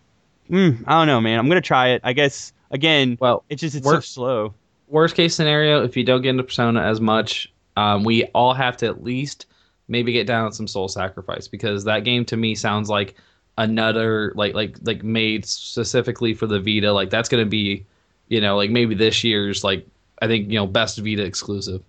mm, 0.50 0.84
I 0.86 1.00
don't 1.00 1.08
know, 1.08 1.22
man. 1.22 1.40
I'm 1.40 1.48
gonna 1.48 1.62
try 1.62 1.90
it. 1.90 2.02
I 2.04 2.14
guess 2.14 2.54
again. 2.72 3.18
Well, 3.20 3.44
it's 3.50 3.62
just 3.62 3.76
it's 3.76 3.86
worst, 3.86 4.14
so 4.14 4.14
slow. 4.14 4.54
Worst 4.88 5.16
case 5.16 5.36
scenario, 5.36 5.84
if 5.84 5.98
you 5.98 6.04
don't 6.04 6.22
get 6.22 6.30
into 6.30 6.44
Persona 6.44 6.82
as 6.82 7.02
much, 7.02 7.52
um, 7.78 8.04
we 8.04 8.26
all 8.26 8.54
have 8.54 8.78
to 8.78 8.86
at 8.86 9.04
least 9.04 9.48
maybe 9.88 10.12
get 10.12 10.28
down 10.28 10.46
on 10.46 10.52
some 10.52 10.68
soul 10.68 10.88
sacrifice 10.88 11.48
because 11.48 11.84
that 11.84 12.04
game 12.04 12.26
to 12.26 12.38
me 12.38 12.56
sounds 12.56 12.90
like 12.90 13.16
another 13.58 14.34
like 14.36 14.54
like 14.54 14.78
like 14.84 15.04
made 15.04 15.46
specifically 15.46 16.34
for 16.34 16.48
the 16.48 16.60
Vita. 16.60 16.92
Like 16.92 17.10
that's 17.10 17.30
gonna 17.30 17.46
be, 17.46 17.86
you 18.28 18.42
know, 18.42 18.58
like 18.58 18.70
maybe 18.70 18.96
this 18.96 19.24
year's 19.24 19.64
like 19.64 19.88
I 20.22 20.28
think 20.28 20.50
you 20.50 20.56
know 20.56 20.68
best 20.68 20.98
Vita 21.00 21.24
exclusive. 21.24 21.84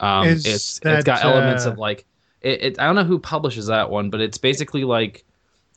Um, 0.00 0.26
it's 0.26 0.80
that, 0.80 0.96
it's 0.96 1.04
got 1.04 1.24
elements 1.24 1.64
uh, 1.64 1.70
of 1.70 1.78
like 1.78 2.04
it, 2.40 2.62
it, 2.62 2.80
I 2.80 2.86
don't 2.86 2.96
know 2.96 3.04
who 3.04 3.18
publishes 3.18 3.66
that 3.66 3.90
one, 3.90 4.10
but 4.10 4.20
it's 4.20 4.38
basically 4.38 4.84
like 4.84 5.24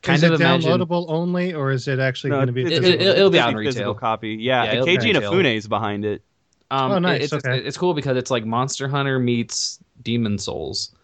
kind 0.05 0.17
is 0.17 0.23
of 0.23 0.33
it 0.33 0.41
imagine, 0.41 0.71
downloadable 0.71 1.05
only, 1.09 1.53
or 1.53 1.71
is 1.71 1.87
it 1.87 1.99
actually 1.99 2.31
no, 2.31 2.37
going 2.37 2.47
to 2.47 2.53
be? 2.53 2.73
It, 2.73 2.81
will 2.81 3.27
it, 3.27 3.31
be 3.31 3.39
on 3.39 3.55
retail 3.55 3.71
physical 3.73 3.95
copy. 3.95 4.35
Yeah, 4.35 4.63
yeah 4.63 4.75
Keiji 4.81 5.13
Inafune 5.13 5.55
is 5.55 5.67
behind 5.67 6.05
it. 6.05 6.23
Um, 6.71 6.91
oh, 6.91 6.99
nice. 6.99 7.23
It's, 7.23 7.33
okay. 7.33 7.57
it's, 7.57 7.67
it's 7.67 7.77
cool 7.77 7.93
because 7.93 8.17
it's 8.17 8.31
like 8.31 8.45
Monster 8.45 8.87
Hunter 8.87 9.19
meets 9.19 9.79
Demon 10.01 10.37
Souls. 10.37 10.95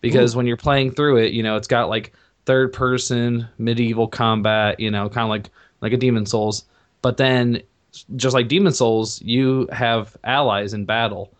Because 0.00 0.34
Ooh. 0.34 0.38
when 0.38 0.46
you're 0.46 0.56
playing 0.56 0.92
through 0.92 1.18
it, 1.18 1.32
you 1.32 1.42
know, 1.42 1.56
it's 1.56 1.68
got 1.68 1.88
like 1.88 2.14
third 2.46 2.72
person 2.72 3.46
medieval 3.58 4.08
combat, 4.08 4.80
you 4.80 4.90
know, 4.90 5.08
kind 5.08 5.24
of 5.24 5.30
like 5.30 5.50
like 5.80 5.92
a 5.92 5.96
Demon 5.96 6.26
Souls. 6.26 6.64
But 7.02 7.16
then 7.16 7.62
just 8.16 8.34
like 8.34 8.48
Demon 8.48 8.72
Souls, 8.72 9.20
you 9.22 9.68
have 9.72 10.16
allies 10.24 10.74
in 10.74 10.84
battle 10.84 11.32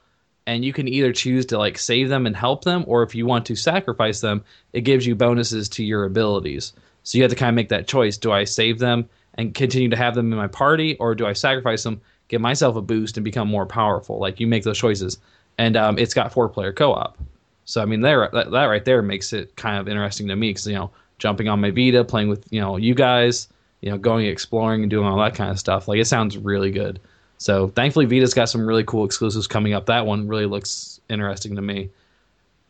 and 0.46 0.64
you 0.64 0.72
can 0.72 0.88
either 0.88 1.12
choose 1.12 1.46
to 1.46 1.58
like 1.58 1.78
save 1.78 2.08
them 2.08 2.26
and 2.26 2.36
help 2.36 2.64
them 2.64 2.84
or 2.86 3.02
if 3.02 3.14
you 3.14 3.26
want 3.26 3.46
to 3.46 3.54
sacrifice 3.54 4.20
them, 4.20 4.44
it 4.72 4.82
gives 4.82 5.06
you 5.06 5.14
bonuses 5.14 5.68
to 5.70 5.84
your 5.84 6.04
abilities. 6.04 6.72
So 7.02 7.18
you 7.18 7.24
have 7.24 7.30
to 7.30 7.36
kind 7.36 7.48
of 7.48 7.54
make 7.54 7.68
that 7.70 7.88
choice. 7.88 8.16
Do 8.16 8.32
I 8.32 8.44
save 8.44 8.78
them 8.78 9.08
and 9.34 9.54
continue 9.54 9.88
to 9.88 9.96
have 9.96 10.14
them 10.14 10.32
in 10.32 10.38
my 10.38 10.46
party 10.46 10.96
or 10.96 11.14
do 11.14 11.26
I 11.26 11.32
sacrifice 11.32 11.82
them, 11.82 12.00
give 12.28 12.40
myself 12.40 12.76
a 12.76 12.82
boost 12.82 13.16
and 13.16 13.24
become 13.24 13.48
more 13.48 13.66
powerful? 13.66 14.18
Like 14.18 14.40
you 14.40 14.46
make 14.46 14.64
those 14.64 14.78
choices. 14.78 15.18
And 15.58 15.76
um, 15.76 15.98
it's 15.98 16.14
got 16.14 16.32
four 16.32 16.48
player 16.48 16.72
co-op. 16.72 17.18
So 17.64 17.80
I 17.80 17.84
mean, 17.84 18.00
there 18.00 18.28
that, 18.32 18.50
that 18.50 18.64
right 18.64 18.84
there 18.84 19.02
makes 19.02 19.32
it 19.32 19.54
kind 19.56 19.78
of 19.78 19.88
interesting 19.88 20.26
to 20.28 20.36
me 20.36 20.50
because 20.50 20.66
you 20.66 20.74
know, 20.74 20.90
jumping 21.18 21.48
on 21.48 21.60
my 21.60 21.70
Vita, 21.70 22.02
playing 22.02 22.28
with 22.28 22.44
you 22.50 22.60
know 22.60 22.76
you 22.76 22.94
guys, 22.94 23.46
you 23.80 23.90
know, 23.90 23.98
going 23.98 24.26
exploring 24.26 24.82
and 24.82 24.90
doing 24.90 25.06
all 25.06 25.18
that 25.18 25.36
kind 25.36 25.50
of 25.50 25.58
stuff. 25.58 25.86
Like 25.86 26.00
it 26.00 26.06
sounds 26.06 26.36
really 26.36 26.72
good. 26.72 26.98
So 27.38 27.68
thankfully, 27.68 28.06
Vita's 28.06 28.34
got 28.34 28.48
some 28.48 28.66
really 28.66 28.84
cool 28.84 29.04
exclusives 29.04 29.46
coming 29.46 29.72
up. 29.72 29.86
That 29.86 30.04
one 30.04 30.26
really 30.26 30.46
looks 30.46 31.00
interesting 31.08 31.56
to 31.56 31.62
me. 31.62 31.90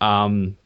Um, 0.01 0.57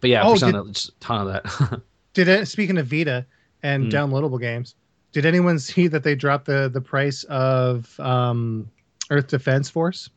but 0.00 0.10
yeah, 0.10 0.22
oh, 0.24 0.36
did, 0.36 0.54
a 0.54 0.72
ton 1.00 1.26
of 1.26 1.32
that. 1.32 1.82
did 2.16 2.28
it? 2.28 2.48
Speaking 2.48 2.78
of 2.78 2.86
Vita 2.86 3.26
and 3.62 3.84
mm. 3.84 3.90
downloadable 3.92 4.40
games, 4.40 4.74
did 5.12 5.26
anyone 5.26 5.58
see 5.60 5.86
that 5.86 6.02
they 6.02 6.16
dropped 6.16 6.46
the 6.46 6.68
the 6.68 6.80
price 6.80 7.22
of 7.24 7.98
um, 8.00 8.68
Earth 9.10 9.28
Defense 9.28 9.70
Force? 9.70 10.10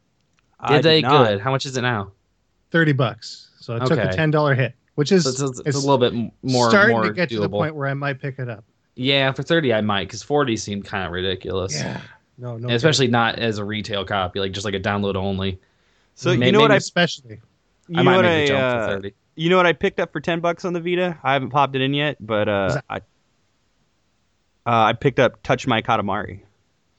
Did 0.68 0.78
I 0.78 0.82
they? 0.82 1.02
Did 1.02 1.10
good. 1.10 1.40
How 1.42 1.52
much 1.52 1.68
is 1.68 1.78
it 1.78 1.84
now? 1.84 2.12
thirty 2.72 2.94
bucks. 2.94 3.50
So 3.60 3.76
it 3.76 3.84
okay. 3.84 3.96
took 3.96 4.00
a 4.00 4.16
ten 4.16 4.32
dollar 4.32 4.56
hit, 4.56 4.74
which 4.96 5.12
is 5.12 5.24
so 5.24 5.48
it's, 5.48 5.60
it's, 5.66 5.78
a 5.78 5.80
little 5.80 5.98
bit 5.98 6.14
more 6.42 6.70
starting 6.70 6.96
more 6.96 7.04
to 7.04 7.14
get 7.14 7.30
doable. 7.30 7.36
to 7.36 7.42
the 7.42 7.50
point 7.50 7.76
where 7.76 7.88
I 7.88 7.94
might 7.94 8.20
pick 8.20 8.40
it 8.40 8.50
up. 8.50 8.64
Yeah, 8.96 9.32
for 9.32 9.44
thirty 9.44 9.74
I 9.74 9.82
might 9.82 10.08
because 10.08 10.24
forty 10.24 10.58
seemed 10.58 10.86
kind 10.86 11.06
of 11.06 11.12
ridiculous. 11.12 11.76
Yeah, 11.76 12.02
no, 12.38 12.58
no, 12.58 12.70
especially 12.74 13.08
not 13.08 13.40
as 13.40 13.58
a 13.58 13.66
retail 13.66 14.06
copy, 14.06 14.40
like 14.40 14.54
just 14.54 14.66
like 14.66 14.74
a 14.74 14.80
download 14.80 15.16
only. 15.16 15.60
So 16.16 16.30
maybe, 16.30 16.48
you 16.48 16.52
know 16.54 16.62
what 16.62 16.72
I 16.72 16.78
especially. 16.78 17.42
I 17.96 18.04
might 18.04 18.22
make 18.22 18.48
the 18.48 18.54
jump 18.54 18.64
uh, 18.64 18.88
for 18.88 18.94
thirty. 18.96 19.14
You 19.40 19.50
know 19.50 19.56
what 19.56 19.66
I 19.66 19.72
picked 19.72 20.02
up 20.02 20.12
for 20.12 20.20
ten 20.20 20.42
bucks 20.42 20.66
on 20.66 20.74
the 20.74 20.82
Vita? 20.82 21.18
I 21.24 21.32
haven't 21.32 21.52
popped 21.52 21.74
it 21.74 21.82
in 21.82 21.94
yet, 21.94 22.18
but 22.20 22.50
uh, 22.50 22.82
I 22.90 22.98
uh, 22.98 23.00
I 24.66 24.92
picked 24.92 25.18
up 25.18 25.42
Touch 25.44 25.66
My 25.66 25.82
Katamari. 25.82 26.42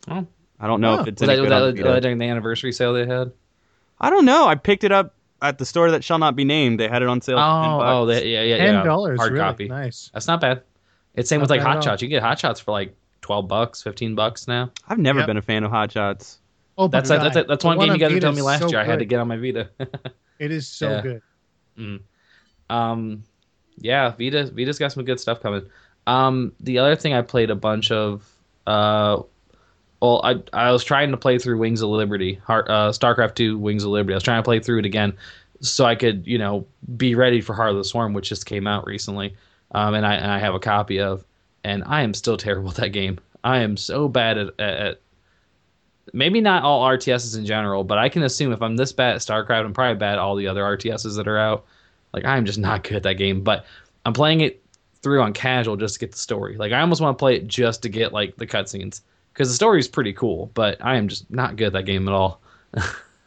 Oh. 0.08 0.26
I 0.58 0.66
don't 0.66 0.80
know 0.80 0.96
oh. 0.96 1.00
if 1.02 1.08
it's 1.08 1.20
was 1.20 1.28
that, 1.28 1.38
was 1.38 1.74
that 1.74 2.00
during 2.00 2.16
the 2.16 2.24
anniversary 2.24 2.72
sale 2.72 2.94
they 2.94 3.04
had. 3.04 3.32
I 4.00 4.08
don't 4.08 4.24
know. 4.24 4.46
I 4.46 4.54
picked 4.54 4.84
it 4.84 4.90
up 4.90 5.12
at 5.42 5.58
the 5.58 5.66
store 5.66 5.90
that 5.90 6.02
shall 6.02 6.18
not 6.18 6.34
be 6.34 6.44
named. 6.46 6.80
They 6.80 6.88
had 6.88 7.02
it 7.02 7.08
on 7.08 7.20
sale. 7.20 7.36
Oh, 7.36 7.80
oh, 7.82 8.06
they, 8.06 8.26
yeah, 8.28 8.42
yeah, 8.42 8.56
ten 8.56 8.86
dollars. 8.86 9.18
Hard 9.18 9.32
really? 9.32 9.44
copy. 9.44 9.68
Nice. 9.68 10.10
That's 10.14 10.26
not 10.26 10.40
bad. 10.40 10.62
It's 11.16 11.28
same 11.28 11.40
not 11.40 11.42
with 11.42 11.50
like 11.50 11.60
Hot 11.60 11.84
Shots. 11.84 12.00
You 12.00 12.08
can 12.08 12.16
get 12.16 12.22
Hot 12.22 12.38
Shots 12.38 12.58
for 12.58 12.70
like 12.70 12.96
twelve 13.20 13.48
bucks, 13.48 13.82
fifteen 13.82 14.14
bucks 14.14 14.48
now. 14.48 14.70
I've 14.88 14.98
never 14.98 15.18
yep. 15.18 15.26
been 15.26 15.36
a 15.36 15.42
fan 15.42 15.62
of 15.62 15.72
Hot 15.72 15.92
Shots. 15.92 16.38
Oh, 16.78 16.88
that's 16.88 17.10
a, 17.10 17.18
that's 17.18 17.36
a, 17.36 17.44
that's 17.44 17.64
one 17.66 17.78
game 17.78 17.92
you 17.92 17.98
guys 17.98 18.18
told 18.18 18.34
me 18.34 18.40
last 18.40 18.60
so 18.60 18.68
year. 18.68 18.78
Good. 18.78 18.88
I 18.88 18.90
had 18.90 19.00
to 19.00 19.04
get 19.04 19.20
on 19.20 19.28
my 19.28 19.36
Vita. 19.36 19.68
it 20.38 20.50
is 20.50 20.66
so 20.66 20.88
yeah. 20.88 21.02
good. 21.02 21.22
Mm. 21.76 22.00
Um, 22.70 23.24
yeah, 23.78 24.10
Vita 24.10 24.46
Vita's 24.46 24.78
got 24.78 24.92
some 24.92 25.04
good 25.04 25.20
stuff 25.20 25.40
coming. 25.40 25.66
Um, 26.06 26.52
the 26.60 26.78
other 26.78 26.96
thing 26.96 27.12
I 27.12 27.22
played 27.22 27.50
a 27.50 27.54
bunch 27.54 27.90
of. 27.90 28.26
Uh, 28.66 29.22
well, 30.00 30.20
I 30.24 30.42
I 30.52 30.72
was 30.72 30.84
trying 30.84 31.10
to 31.10 31.16
play 31.16 31.38
through 31.38 31.58
Wings 31.58 31.82
of 31.82 31.90
Liberty, 31.90 32.34
Heart, 32.34 32.68
uh, 32.70 32.90
StarCraft 32.90 33.34
Two, 33.34 33.58
Wings 33.58 33.84
of 33.84 33.90
Liberty. 33.90 34.14
I 34.14 34.16
was 34.16 34.22
trying 34.22 34.38
to 34.38 34.44
play 34.44 34.60
through 34.60 34.78
it 34.78 34.86
again, 34.86 35.14
so 35.60 35.84
I 35.84 35.94
could 35.94 36.26
you 36.26 36.38
know 36.38 36.66
be 36.96 37.14
ready 37.14 37.40
for 37.40 37.54
Heart 37.54 37.70
of 37.70 37.76
the 37.76 37.84
Swarm, 37.84 38.12
which 38.12 38.28
just 38.28 38.46
came 38.46 38.66
out 38.66 38.86
recently, 38.86 39.36
um, 39.72 39.94
and 39.94 40.06
I 40.06 40.14
and 40.14 40.30
I 40.30 40.38
have 40.38 40.54
a 40.54 40.60
copy 40.60 41.00
of, 41.00 41.24
and 41.64 41.82
I 41.86 42.02
am 42.02 42.14
still 42.14 42.36
terrible 42.38 42.70
at 42.70 42.76
that 42.76 42.90
game. 42.90 43.18
I 43.42 43.58
am 43.58 43.76
so 43.76 44.08
bad 44.08 44.36
at, 44.38 44.48
at, 44.58 44.76
at 44.76 45.00
maybe 46.12 46.40
not 46.40 46.62
all 46.62 46.86
RTSs 46.86 47.36
in 47.38 47.46
general, 47.46 47.84
but 47.84 47.98
I 47.98 48.08
can 48.08 48.22
assume 48.22 48.52
if 48.52 48.62
I'm 48.62 48.76
this 48.76 48.92
bad 48.92 49.14
at 49.14 49.20
StarCraft, 49.20 49.64
I'm 49.64 49.72
probably 49.72 49.98
bad 49.98 50.14
at 50.14 50.18
all 50.18 50.36
the 50.36 50.48
other 50.48 50.62
RTSs 50.62 51.16
that 51.16 51.28
are 51.28 51.38
out. 51.38 51.64
Like 52.12 52.24
I'm 52.24 52.44
just 52.44 52.58
not 52.68 52.84
good 52.84 52.96
at 52.96 53.02
that 53.04 53.14
game, 53.14 53.42
but 53.42 53.64
I'm 54.04 54.12
playing 54.12 54.40
it 54.40 54.62
through 55.02 55.22
on 55.22 55.32
casual 55.32 55.76
just 55.76 55.94
to 55.94 56.00
get 56.00 56.12
the 56.12 56.18
story. 56.18 56.56
Like 56.56 56.72
I 56.72 56.80
almost 56.80 57.00
want 57.00 57.16
to 57.16 57.20
play 57.20 57.36
it 57.36 57.46
just 57.46 57.82
to 57.82 57.88
get 57.88 58.12
like 58.12 58.36
the 58.36 58.46
cutscenes 58.46 59.00
because 59.32 59.48
the 59.48 59.54
story 59.54 59.80
is 59.80 59.88
pretty 59.88 60.12
cool, 60.12 60.50
but 60.54 60.76
I 60.80 60.96
am 60.96 61.08
just 61.08 61.30
not 61.30 61.56
good 61.56 61.68
at 61.68 61.72
that 61.74 61.84
game 61.84 62.08
at 62.08 62.14
all. 62.14 62.40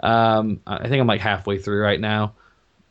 um, 0.00 0.60
I 0.66 0.88
think 0.88 1.00
I'm 1.00 1.06
like 1.06 1.20
halfway 1.20 1.58
through 1.58 1.82
right 1.82 2.00
now. 2.00 2.34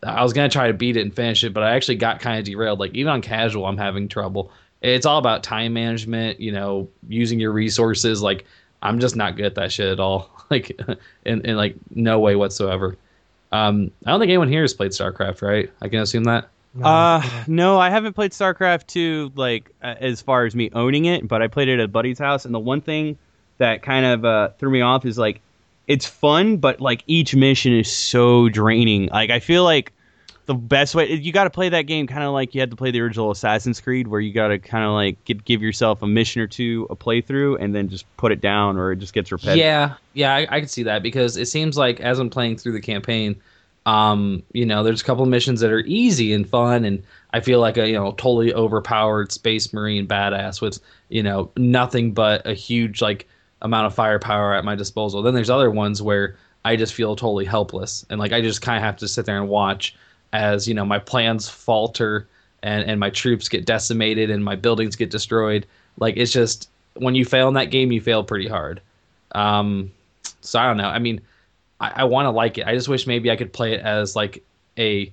I 0.03 0.23
was 0.23 0.34
gonna 0.34 0.49
try 0.49 0.67
to 0.67 0.73
beat 0.73 0.97
it 0.97 1.01
and 1.01 1.13
finish 1.13 1.43
it, 1.43 1.53
but 1.53 1.63
I 1.63 1.76
actually 1.76 1.95
got 1.95 2.19
kind 2.19 2.39
of 2.39 2.45
derailed. 2.45 2.80
Like 2.80 2.93
even 2.93 3.11
on 3.11 3.21
casual, 3.21 3.65
I'm 3.65 3.78
having 3.78 4.07
trouble. 4.07 4.51
It's 4.82 5.05
all 5.05 5.17
about 5.17 5.41
time 5.41 5.73
management, 5.73 6.39
you 6.39 6.51
know, 6.51 6.88
using 7.07 7.39
your 7.39 7.51
resources. 7.51 8.21
Like 8.21 8.45
I'm 8.82 8.99
just 8.99 9.15
not 9.15 9.36
good 9.36 9.45
at 9.45 9.55
that 9.55 9.71
shit 9.71 9.88
at 9.88 9.99
all. 9.99 10.32
Like 10.51 10.80
in, 11.26 11.41
in 11.41 11.57
like 11.57 11.76
no 11.89 12.19
way 12.19 12.36
whatsoever. 12.36 12.95
Um, 13.55 13.91
I 14.05 14.11
don't 14.11 14.19
think 14.19 14.29
anyone 14.29 14.49
here 14.49 14.61
has 14.61 14.73
played 14.73 14.91
StarCraft, 14.91 15.41
right? 15.41 15.71
I 15.81 15.87
can 15.87 15.99
assume 15.99 16.25
that. 16.25 16.49
No, 16.73 16.85
uh, 16.85 17.23
no, 17.47 17.79
I 17.79 17.89
haven't 17.89 18.13
played 18.13 18.31
StarCraft 18.31 18.87
2 18.87 19.31
like 19.35 19.71
uh, 19.81 19.95
as 19.99 20.21
far 20.21 20.45
as 20.45 20.55
me 20.55 20.69
owning 20.73 21.05
it, 21.05 21.27
but 21.27 21.41
I 21.41 21.47
played 21.47 21.69
it 21.69 21.79
at 21.79 21.85
a 21.85 21.87
buddy's 21.87 22.19
house, 22.19 22.43
and 22.45 22.53
the 22.53 22.59
one 22.59 22.81
thing 22.81 23.17
that 23.57 23.81
kind 23.81 24.05
of 24.05 24.25
uh, 24.25 24.49
threw 24.59 24.69
me 24.69 24.81
off 24.81 25.05
is 25.05 25.17
like 25.17 25.41
it's 25.87 26.05
fun, 26.05 26.57
but 26.57 26.81
like 26.81 27.03
each 27.07 27.35
mission 27.35 27.73
is 27.73 27.91
so 27.91 28.49
draining. 28.49 29.07
Like 29.07 29.29
I 29.29 29.39
feel 29.39 29.63
like 29.63 29.93
the 30.45 30.53
best 30.53 30.95
way 30.95 31.11
you 31.11 31.31
got 31.31 31.45
to 31.45 31.49
play 31.49 31.69
that 31.69 31.83
game 31.83 32.07
kind 32.07 32.23
of 32.23 32.33
like 32.33 32.53
you 32.53 32.61
had 32.61 32.71
to 32.71 32.75
play 32.75 32.91
the 32.91 33.01
original 33.01 33.31
Assassin's 33.31 33.81
Creed, 33.81 34.07
where 34.07 34.21
you 34.21 34.33
got 34.33 34.49
to 34.49 34.59
kind 34.59 34.83
of 34.83 34.91
like 34.91 35.23
give, 35.25 35.43
give 35.45 35.61
yourself 35.61 36.01
a 36.01 36.07
mission 36.07 36.41
or 36.41 36.47
two 36.47 36.87
a 36.89 36.95
playthrough, 36.95 37.57
and 37.59 37.73
then 37.73 37.89
just 37.89 38.05
put 38.17 38.31
it 38.31 38.41
down, 38.41 38.77
or 38.77 38.91
it 38.91 38.97
just 38.97 39.13
gets 39.13 39.31
repetitive. 39.31 39.57
Yeah, 39.57 39.95
yeah, 40.13 40.35
I, 40.35 40.47
I 40.49 40.59
can 40.59 40.69
see 40.69 40.83
that 40.83 41.03
because 41.03 41.37
it 41.37 41.47
seems 41.47 41.77
like 41.77 41.99
as 41.99 42.19
I'm 42.19 42.29
playing 42.29 42.57
through 42.57 42.73
the 42.73 42.81
campaign, 42.81 43.35
Um, 43.85 44.41
you 44.51 44.65
know, 44.65 44.83
there's 44.83 45.01
a 45.01 45.05
couple 45.05 45.25
missions 45.27 45.61
that 45.61 45.71
are 45.71 45.85
easy 45.85 46.33
and 46.33 46.49
fun, 46.49 46.85
and 46.85 47.03
I 47.33 47.39
feel 47.39 47.59
like 47.59 47.77
a 47.77 47.87
you 47.87 47.93
know 47.93 48.13
totally 48.13 48.51
overpowered 48.53 49.31
space 49.31 49.71
marine 49.73 50.07
badass 50.07 50.59
with 50.61 50.79
you 51.09 51.21
know 51.21 51.51
nothing 51.55 52.13
but 52.13 52.47
a 52.47 52.53
huge 52.53 53.01
like 53.01 53.27
amount 53.61 53.85
of 53.85 53.93
firepower 53.93 54.53
at 54.55 54.65
my 54.65 54.75
disposal. 54.75 55.21
Then 55.21 55.35
there's 55.35 55.51
other 55.51 55.69
ones 55.69 56.01
where 56.01 56.35
I 56.63 56.75
just 56.77 56.95
feel 56.95 57.15
totally 57.15 57.45
helpless, 57.45 58.05
and 58.09 58.19
like 58.19 58.33
I 58.33 58.41
just 58.41 58.63
kind 58.63 58.77
of 58.77 58.83
have 58.83 58.97
to 58.97 59.07
sit 59.07 59.27
there 59.27 59.37
and 59.37 59.49
watch 59.49 59.95
as 60.36 60.67
you 60.67 60.73
know 60.73 60.86
my 60.86 60.99
plans 60.99 61.47
falter 61.49 62.27
and 62.63 62.83
and 62.89 62.99
my 62.99 63.09
troops 63.09 63.49
get 63.49 63.65
decimated 63.65 64.29
and 64.29 64.43
my 64.43 64.55
buildings 64.55 64.95
get 64.95 65.09
destroyed. 65.09 65.65
Like 65.97 66.17
it's 66.17 66.31
just 66.31 66.69
when 66.95 67.15
you 67.15 67.25
fail 67.25 67.47
in 67.47 67.53
that 67.55 67.71
game, 67.71 67.91
you 67.91 68.01
fail 68.01 68.23
pretty 68.23 68.47
hard. 68.47 68.81
Um, 69.33 69.91
so 70.41 70.59
I 70.59 70.67
don't 70.67 70.77
know. 70.77 70.88
I 70.88 70.99
mean, 70.99 71.21
I, 71.79 71.91
I 71.97 72.03
want 72.05 72.25
to 72.25 72.31
like 72.31 72.57
it. 72.57 72.65
I 72.67 72.73
just 72.73 72.88
wish 72.88 73.07
maybe 73.07 73.29
I 73.31 73.36
could 73.36 73.51
play 73.53 73.73
it 73.73 73.81
as 73.81 74.15
like 74.15 74.43
a 74.77 75.11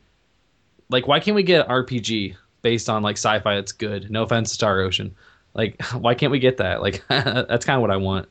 like 0.90 1.06
why 1.06 1.20
can't 1.20 1.34
we 1.34 1.42
get 1.42 1.66
an 1.66 1.70
RPG 1.72 2.36
based 2.62 2.88
on 2.88 3.02
like 3.02 3.16
sci-fi 3.16 3.54
that's 3.54 3.72
good? 3.72 4.10
No 4.10 4.22
offense 4.22 4.50
to 4.50 4.54
Star 4.54 4.80
Ocean. 4.80 5.14
Like 5.54 5.80
why 5.92 6.14
can't 6.14 6.32
we 6.32 6.38
get 6.38 6.56
that? 6.58 6.82
Like 6.82 7.04
that's 7.08 7.64
kind 7.64 7.76
of 7.76 7.82
what 7.82 7.90
I 7.90 7.96
want. 7.96 8.28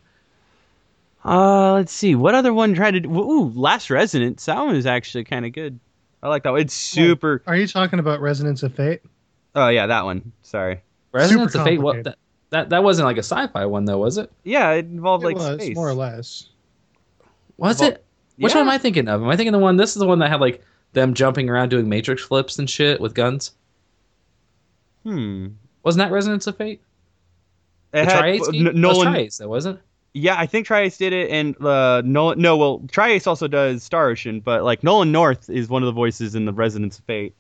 Uh, 1.24 1.74
let's 1.74 1.92
see. 1.94 2.16
What 2.16 2.34
other 2.34 2.54
one 2.54 2.74
tried 2.74 2.92
to? 2.92 3.00
do- 3.02 3.12
Ooh, 3.12 3.50
Last 3.50 3.92
Resonance. 3.92 4.46
That 4.46 4.58
one 4.58 4.76
is 4.76 4.88
actually 4.88 5.24
kind 5.24 5.46
of 5.46 5.52
good. 5.52 5.80
I 6.24 6.30
like 6.30 6.44
that 6.44 6.52
one. 6.52 6.62
It's 6.62 6.74
super. 6.74 7.42
Are 7.48 7.56
you 7.56 7.68
talking 7.68 8.00
about 8.00 8.22
Resonance 8.22 8.64
of 8.64 8.76
Fate? 8.76 9.02
Oh 9.56 9.70
yeah, 9.70 9.88
that 9.88 10.06
one. 10.06 10.32
Sorry. 10.44 10.82
Resonance 11.12 11.56
of 11.56 11.64
Fate. 11.64 11.82
What 11.82 12.04
that, 12.04 12.18
that 12.52 12.70
that 12.70 12.84
wasn't 12.84 13.06
like 13.08 13.18
a 13.18 13.24
sci-fi 13.24 13.66
one 13.66 13.86
though, 13.86 13.98
was 13.98 14.18
it? 14.18 14.32
Yeah, 14.44 14.72
it 14.72 14.86
involved 14.86 15.24
like 15.24 15.36
was 15.36 15.62
space. 15.62 15.76
more 15.76 15.90
or 15.90 15.94
less. 15.94 16.50
Was 17.58 17.80
Well, 17.80 17.90
it? 17.90 18.06
Which 18.38 18.54
yeah. 18.54 18.60
one 18.60 18.68
am 18.68 18.74
I 18.74 18.78
thinking 18.78 19.08
of? 19.08 19.22
Am 19.22 19.28
I 19.30 19.36
thinking 19.36 19.52
the 19.52 19.60
one? 19.60 19.78
This 19.78 19.92
is 19.96 20.00
the 20.00 20.08
one 20.08 20.20
that 20.20 20.30
had 20.30 20.40
like 20.42 20.64
them 20.94 21.14
jumping 21.14 21.50
around 21.50 21.70
doing 21.70 21.88
matrix 21.90 22.24
flips 22.24 22.60
and 22.60 22.70
shit 22.70 23.00
with 23.02 23.14
guns. 23.14 23.54
Hmm. 25.04 25.48
Wasn't 25.84 26.00
that 26.00 26.12
Resonance 26.14 26.48
of 26.48 26.58
Fate? 26.58 26.82
It 27.94 28.06
The 28.06 28.12
had- 28.12 28.20
tri-Ace 28.20 28.48
N- 28.48 28.52
game? 28.54 28.64
That 28.66 28.74
was 29.50 29.66
Nolan. 29.66 29.80
tri-Ace, 30.14 30.24
that 30.24 30.34
wasn't. 30.34 30.40
Yeah, 30.40 30.40
I 30.40 30.46
think 30.46 30.68
tri-Ace 30.68 30.98
did 30.98 31.14
it, 31.14 31.30
and 31.30 31.66
uh, 31.66 32.02
Nolan. 32.04 32.42
No, 32.42 32.58
well, 32.58 32.80
tri-Ace 32.88 33.28
also 33.28 33.48
does 33.48 33.84
Star 33.84 34.10
Ocean, 34.10 34.40
but 34.40 34.64
like 34.64 34.84
Nolan 34.84 35.12
North 35.12 35.50
is 35.50 35.70
one 35.70 35.84
of 35.84 35.88
the 35.88 35.94
voices 35.94 36.36
in 36.36 36.46
the 36.46 36.54
Resonance 36.54 37.00
of 37.00 37.06
Fate. 37.06 37.34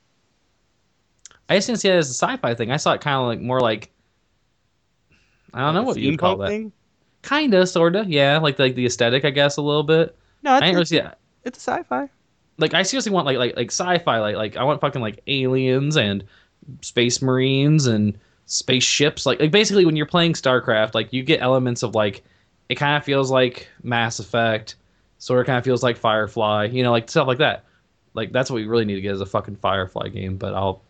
I 1.49 1.55
just 1.55 1.67
didn't 1.67 1.80
see 1.82 1.89
it 1.89 1.95
as 1.95 2.09
a 2.09 2.13
sci-fi 2.13 2.55
thing. 2.55 2.72
I 2.72 2.78
saw 2.78 2.93
it 2.93 3.01
kind 3.01 3.15
of 3.17 3.28
like 3.28 3.41
more 3.41 3.59
like 3.59 3.91
I 5.53 5.59
don't 5.59 5.74
know 5.74 5.84
what 5.84 5.97
you'd 5.97 6.17
call 6.17 6.38
that. 6.38 6.47
thing? 6.47 6.72
Kinda, 7.24 7.67
sorta, 7.67 8.05
yeah. 8.07 8.38
Like 8.38 8.57
like 8.57 8.76
the 8.76 8.86
aesthetic, 8.86 9.26
I 9.26 9.32
guess, 9.32 9.57
a 9.57 9.61
little 9.61 9.84
bit. 9.84 10.15
No, 10.43 10.51
I 10.51 10.57
it's, 10.57 10.61
didn't 10.61 10.76
really 10.76 10.86
see 10.86 10.99
that. 10.99 11.19
it's 11.43 11.57
a 11.57 11.61
sci-fi. 11.61 12.09
Like 12.57 12.74
I 12.74 12.84
seriously 12.84 13.11
want 13.11 13.26
like 13.26 13.38
like 13.38 13.55
like 13.55 13.72
sci-fi, 13.72 14.19
like 14.19 14.36
like 14.36 14.55
I 14.55 14.63
want 14.63 14.80
fucking 14.80 15.01
like 15.01 15.22
aliens 15.28 15.97
and 15.97 16.24
space 16.82 17.22
marines 17.22 17.86
and 17.86 18.17
spaceships. 18.45 19.26
Like 19.26 19.39
like 19.39 19.51
basically 19.51 19.86
when 19.86 19.95
you're 19.95 20.05
playing 20.05 20.34
StarCraft, 20.34 20.95
like 20.95 21.11
you 21.11 21.22
get 21.22 21.41
elements 21.41 21.84
of 21.84 21.95
like 21.95 22.24
it 22.72 22.76
kind 22.76 22.95
of 22.95 23.03
feels 23.03 23.30
like 23.30 23.67
Mass 23.84 24.19
Effect, 24.19 24.76
sort 25.17 25.41
of 25.41 25.45
kind 25.45 25.57
of 25.57 25.65
feels 25.65 25.84
like 25.84 25.97
Firefly, 25.97 26.69
you 26.72 26.84
know, 26.84 26.91
like 26.91 27.09
stuff 27.09 27.28
like 27.28 27.39
that. 27.39 27.65
Like 28.13 28.32
that's 28.32 28.49
what 28.49 28.55
we 28.55 28.65
really 28.65 28.86
need 28.86 28.95
to 28.95 29.01
get 29.01 29.11
is 29.11 29.19
a 29.19 29.26
fucking 29.26 29.57
Firefly 29.57 30.07
game. 30.07 30.38
But 30.38 30.53
I'll 30.53 30.82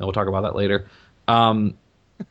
we'll 0.00 0.10
talk 0.10 0.26
about 0.26 0.40
that 0.40 0.56
later. 0.56 0.88
Um, 1.28 1.74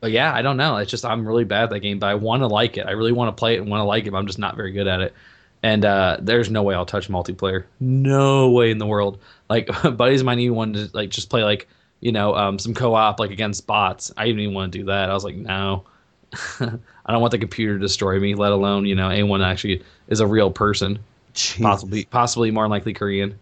but 0.00 0.10
yeah, 0.10 0.30
I 0.34 0.42
don't 0.42 0.58
know. 0.58 0.76
It's 0.76 0.90
just 0.90 1.06
I'm 1.06 1.26
really 1.26 1.44
bad 1.44 1.64
at 1.64 1.70
that 1.70 1.80
game, 1.80 1.98
but 1.98 2.10
I 2.10 2.14
want 2.16 2.42
to 2.42 2.48
like 2.48 2.76
it. 2.76 2.86
I 2.86 2.90
really 2.90 3.12
want 3.12 3.34
to 3.34 3.40
play 3.40 3.54
it 3.54 3.60
and 3.62 3.70
want 3.70 3.80
to 3.80 3.86
like 3.86 4.04
it. 4.04 4.10
But 4.10 4.18
I'm 4.18 4.26
just 4.26 4.38
not 4.38 4.56
very 4.56 4.72
good 4.72 4.86
at 4.86 5.00
it. 5.00 5.14
And 5.62 5.86
uh, 5.86 6.18
there's 6.20 6.50
no 6.50 6.62
way 6.62 6.74
I'll 6.74 6.84
touch 6.84 7.08
multiplayer. 7.08 7.64
No 7.80 8.50
way 8.50 8.70
in 8.70 8.76
the 8.76 8.86
world. 8.86 9.20
Like 9.48 9.70
buddies 9.96 10.20
of 10.20 10.26
mine 10.26 10.38
even 10.38 10.54
wanted 10.54 10.90
to 10.90 10.94
like 10.94 11.08
just 11.08 11.30
play 11.30 11.44
like 11.44 11.66
you 12.00 12.12
know 12.12 12.34
um, 12.36 12.58
some 12.58 12.74
co-op 12.74 13.18
like 13.20 13.30
against 13.30 13.66
bots. 13.66 14.12
I 14.18 14.26
didn't 14.26 14.40
even 14.40 14.54
want 14.54 14.70
to 14.70 14.80
do 14.80 14.84
that. 14.84 15.08
I 15.08 15.14
was 15.14 15.24
like, 15.24 15.36
no, 15.36 15.86
I 16.60 17.12
don't 17.12 17.20
want 17.20 17.32
the 17.32 17.38
computer 17.38 17.74
to 17.74 17.78
destroy 17.78 18.18
me. 18.18 18.34
Let 18.34 18.52
alone 18.52 18.86
you 18.86 18.94
know 18.94 19.08
anyone 19.08 19.40
that 19.40 19.50
actually 19.50 19.82
is 20.08 20.20
a 20.20 20.26
real 20.26 20.50
person, 20.50 20.98
possibly 21.60 22.04
possibly 22.06 22.50
more 22.50 22.68
likely 22.68 22.92
Korean. 22.92 23.38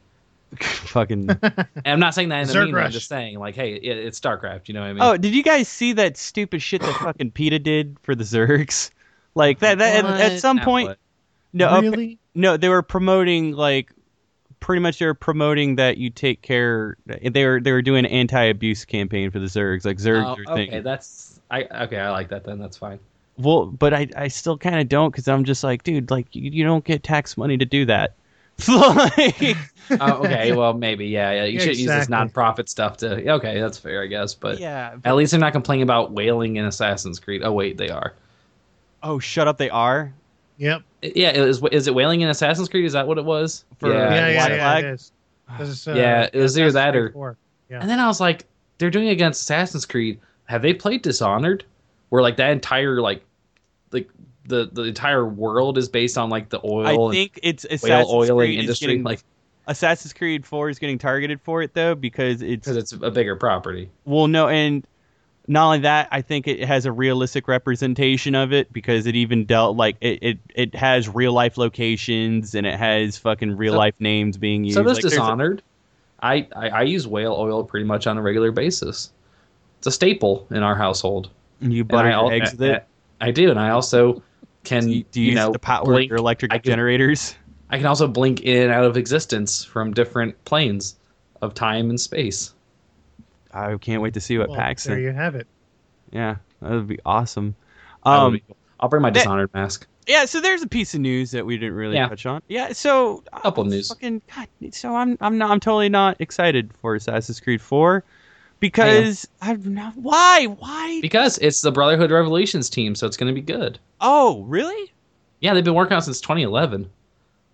fucking. 0.61 1.31
And 1.31 1.69
I'm 1.87 2.01
not 2.01 2.15
saying 2.15 2.31
that 2.31 2.43
in 2.43 2.49
the 2.49 2.65
mean. 2.67 2.75
I'm 2.75 2.91
just 2.91 3.09
saying 3.09 3.39
like, 3.39 3.55
hey, 3.55 3.75
it, 3.75 3.99
it's 3.99 4.19
StarCraft. 4.19 4.67
You 4.67 4.75
know 4.75 4.81
what 4.81 4.87
I 4.89 4.93
mean? 4.93 5.03
Oh, 5.03 5.17
did 5.17 5.35
you 5.35 5.43
guys 5.43 5.69
see 5.69 5.93
that 5.93 6.17
stupid 6.17 6.61
shit 6.61 6.81
that 6.83 6.95
fucking 6.97 7.31
PETA 7.31 7.61
did 7.61 7.97
for 8.03 8.15
the 8.15 8.25
Zergs? 8.25 8.91
Like 9.37 9.61
that. 9.61 9.79
that 9.79 10.05
at, 10.05 10.33
at 10.33 10.41
some 10.41 10.59
At 10.59 10.65
point, 10.65 10.89
what? 10.89 10.99
no, 11.53 11.77
okay, 11.77 11.89
really? 11.89 12.19
no, 12.35 12.57
they 12.57 12.69
were 12.69 12.83
promoting 12.83 13.53
like 13.53 13.93
pretty 14.59 14.81
much 14.81 14.99
they 14.99 15.07
were 15.07 15.15
promoting 15.15 15.77
that 15.77 15.99
you 15.99 16.11
take 16.11 16.43
care. 16.43 16.97
They 17.07 17.47
were 17.47 17.61
they 17.61 17.71
were 17.71 17.83
doing 17.83 18.05
an 18.05 18.11
anti-abuse 18.11 18.85
campaign 18.85 19.31
for 19.31 19.39
the 19.39 19.47
Zergs. 19.47 19.85
Like 19.85 19.99
Zergs 19.99 20.25
Oh, 20.25 20.35
are 20.35 20.53
okay, 20.53 20.71
thing. 20.71 20.83
that's 20.83 21.30
I 21.51 21.65
okay. 21.85 21.99
I 21.99 22.11
like 22.11 22.29
that. 22.29 22.45
Then 22.45 22.59
that's 22.59 22.77
fine. 22.77 22.99
Well, 23.39 23.67
but 23.67 23.95
I 23.95 24.09
I 24.17 24.29
still 24.29 24.59
kind 24.59 24.81
of 24.81 24.89
don't 24.89 25.11
because 25.11 25.27
I'm 25.29 25.45
just 25.45 25.65
like, 25.65 25.83
dude, 25.83 26.11
like 26.11 26.35
you, 26.35 26.51
you 26.51 26.65
don't 26.65 26.85
get 26.85 27.03
tax 27.03 27.37
money 27.37 27.57
to 27.59 27.65
do 27.65 27.85
that. 27.87 28.15
like, 28.69 29.57
oh, 30.01 30.23
okay, 30.25 30.53
well 30.53 30.75
maybe 30.75 31.07
yeah, 31.07 31.33
yeah. 31.33 31.45
You 31.45 31.59
Yeah, 31.59 31.65
should 31.65 31.79
use 31.79 31.87
this 31.87 32.09
nonprofit 32.09 32.69
stuff 32.69 32.99
to. 32.99 33.31
Okay, 33.33 33.59
that's 33.59 33.79
fair, 33.79 34.03
I 34.03 34.07
guess. 34.07 34.35
But 34.35 34.59
yeah. 34.59 34.97
at 35.05 35.17
least 35.17 35.31
they're 35.31 35.41
not 35.41 35.53
complaining 35.53 35.83
about 35.83 36.13
whaling 36.13 36.57
in 36.57 36.67
Assassin's 36.67 37.19
Creed. 37.19 37.43
Oh 37.43 37.53
wait, 37.53 37.79
they 37.79 37.89
are. 37.89 38.13
Oh, 39.03 39.19
shut 39.19 39.49
up! 39.49 39.57
They 39.57 39.71
are. 39.71 40.13
Yep. 40.59 40.83
Yeah, 41.01 41.31
is 41.33 41.63
is 41.73 41.87
it 41.87 41.95
whaling 41.95 42.21
in 42.21 42.29
Assassin's 42.29 42.69
Creed? 42.69 42.85
Is 42.85 42.93
that 42.93 43.07
what 43.07 43.17
it 43.17 43.25
was? 43.25 43.65
For- 43.79 43.91
Yeah, 43.91 44.15
yeah, 44.15 44.29
yeah, 44.29 44.47
Flag? 44.59 44.85
it 44.85 44.89
is. 44.91 45.13
'Cause 45.57 45.71
it's, 45.71 45.89
uh, 45.89 45.95
Yeah, 45.95 46.29
it 46.33 46.39
was 46.39 46.59
either 46.59 46.71
that 46.73 46.95
or- 46.95 47.11
4. 47.13 47.37
Yeah. 47.71 47.81
And 47.81 47.89
then 47.89 47.99
I 47.99 48.07
was 48.07 48.21
like, 48.21 48.45
they're 48.79 48.91
doing 48.91 49.09
it 49.09 49.13
against 49.13 49.41
Assassin's 49.43 49.87
Creed. 49.87 50.21
Have 50.51 50.63
they 50.63 50.75
played 50.75 51.03
Dishonored? 51.03 51.65
Where 52.09 52.23
like 52.23 52.37
that 52.39 52.51
entire 52.51 53.01
like 53.01 53.23
like 53.93 54.11
the 54.47 54.69
the 54.73 54.83
entire 54.83 55.25
world 55.25 55.79
is 55.79 55.89
based 55.89 56.19
on 56.19 56.29
like 56.29 56.49
the 56.49 56.61
oil 56.65 57.09
I 57.11 57.13
think 57.13 57.39
it's 57.43 57.65
Assassin's 57.65 58.09
whale 58.09 58.11
oiling 58.11 58.49
Creed 58.49 58.59
industry, 58.59 58.87
getting- 58.89 59.05
like 59.05 59.21
Assassin's 59.69 60.13
Creed 60.13 60.45
Four 60.45 60.69
is 60.69 60.81
getting 60.81 60.99
targeted 60.99 61.41
for 61.41 61.63
it 61.63 61.73
though 61.75 61.95
because 61.95 62.43
it's 62.43 62.65
because 62.67 62.77
it's 62.77 62.93
a 62.93 63.11
bigger 63.13 63.37
property. 63.37 63.89
well 64.05 64.27
no 64.27 64.49
and 64.49 64.85
not 65.47 65.67
only 65.67 65.79
that 65.81 66.09
I 66.11 66.21
think 66.23 66.49
it 66.49 66.65
has 66.65 66.85
a 66.85 66.91
realistic 66.91 67.47
representation 67.47 68.35
of 68.35 68.53
it 68.53 68.73
because 68.73 69.07
it 69.07 69.15
even 69.15 69.45
dealt 69.45 69.77
like 69.77 69.97
it 70.01 70.19
it, 70.21 70.39
it 70.57 70.75
has 70.75 71.09
real 71.09 71.33
life 71.33 71.59
locations 71.59 72.57
and 72.57 72.67
it 72.67 72.77
has 72.77 73.19
fucking 73.19 73.57
real 73.57 73.75
So- 73.75 73.79
life 73.79 73.95
names 74.01 74.37
being 74.37 74.65
used. 74.65 74.75
So 74.77 74.83
there's 74.83 74.97
Like, 74.97 75.11
Dishonored. 75.13 75.63
I, 76.21 76.49
I 76.57 76.69
I 76.71 76.83
use 76.83 77.07
whale 77.07 77.35
oil 77.39 77.63
pretty 77.63 77.87
much 77.87 78.09
on 78.09 78.19
a 78.19 78.23
regular 78.23 78.51
basis. 78.51 79.13
It's 79.81 79.87
a 79.87 79.91
staple 79.93 80.47
in 80.51 80.63
our 80.63 80.75
household. 80.77 81.31
you 81.61 81.85
butter 81.85 82.09
I, 82.09 82.11
your 82.13 82.19
al- 82.21 82.31
eggs 82.31 82.53
with 82.53 82.63
it. 82.63 82.87
I 83.21 83.31
do, 83.31 83.51
and 83.51 83.59
I 83.59 83.71
also 83.71 84.23
can 84.65 84.85
Do 84.85 84.91
you, 84.93 85.05
do 85.11 85.21
you 85.21 85.27
use 85.29 85.35
know 85.37 85.53
the 85.53 85.59
power 85.59 85.85
blink. 85.85 86.09
your 86.11 86.19
electric 86.19 86.53
I 86.53 86.59
can- 86.59 86.71
generators? 86.71 87.35
I 87.71 87.77
can 87.79 87.87
also 87.87 88.07
blink 88.09 88.41
in 88.43 88.65
and 88.65 88.73
out 88.73 88.85
of 88.85 88.97
existence 88.97 89.65
from 89.65 89.93
different 89.95 90.43
planes 90.45 90.97
of 91.41 91.55
time 91.55 91.89
and 91.89 92.01
space. 92.01 92.53
I 93.55 93.77
can't 93.77 94.03
wait 94.03 94.15
to 94.15 94.21
see 94.21 94.39
what 94.39 94.49
Well, 94.51 94.59
packs 94.59 94.85
there 94.85 94.99
in. 94.99 95.05
you 95.05 95.13
have 95.13 95.35
it. 95.35 95.47
Yeah, 96.13 96.37
that 96.61 96.71
would 96.71 96.87
be 96.89 96.99
awesome. 97.07 97.55
Um, 98.03 98.33
be 98.35 98.41
cool. 98.41 98.57
I'll 98.81 98.89
bring 98.89 99.03
my 99.03 99.11
that- 99.11 99.21
Dishonored 99.21 99.51
mask. 99.55 99.87
yeah, 100.07 100.25
so 100.25 100.41
there's 100.41 100.63
a 100.63 100.67
piece 100.69 100.95
of 100.95 101.01
news 101.01 101.31
that 101.33 101.47
we 101.47 101.57
didn't 101.57 101.75
really 101.75 101.95
Yeah. 101.97 102.09
touch 102.09 102.27
on. 102.27 102.43
Yeah, 102.49 102.73
so 102.73 103.23
Couple 103.43 103.65
uh, 103.65 103.69
news. 103.69 103.89
Fucking 103.89 104.23
God, 104.35 104.49
so 104.75 104.95
I'm 104.97 105.17
I'm 105.21 105.39
not 105.39 105.51
I'm 105.51 105.61
totally 105.61 105.89
not 105.89 106.17
excited 106.21 106.73
for 106.75 106.95
Assassin's 106.97 107.41
Creed 107.41 107.61
4 107.61 108.03
because 108.61 109.27
I'm 109.41 109.75
not. 109.75 109.97
Why? 109.97 110.47
Why? 110.47 111.01
Because 111.03 111.39
it's 111.39 111.61
the 111.63 111.73
Brotherhood 111.73 112.11
Revelations 112.11 112.71
team, 112.71 112.95
so 112.95 113.07
it's 113.07 113.17
going 113.17 113.35
to 113.35 113.39
be 113.41 113.45
good. 113.45 113.79
oh, 114.01 114.43
really? 114.43 114.93
Yeah, 115.41 115.55
they've 115.55 115.65
been 115.65 115.75
working 115.75 115.95
on 115.95 116.01
it 116.01 116.05
since 116.05 116.21
2011. 116.21 116.91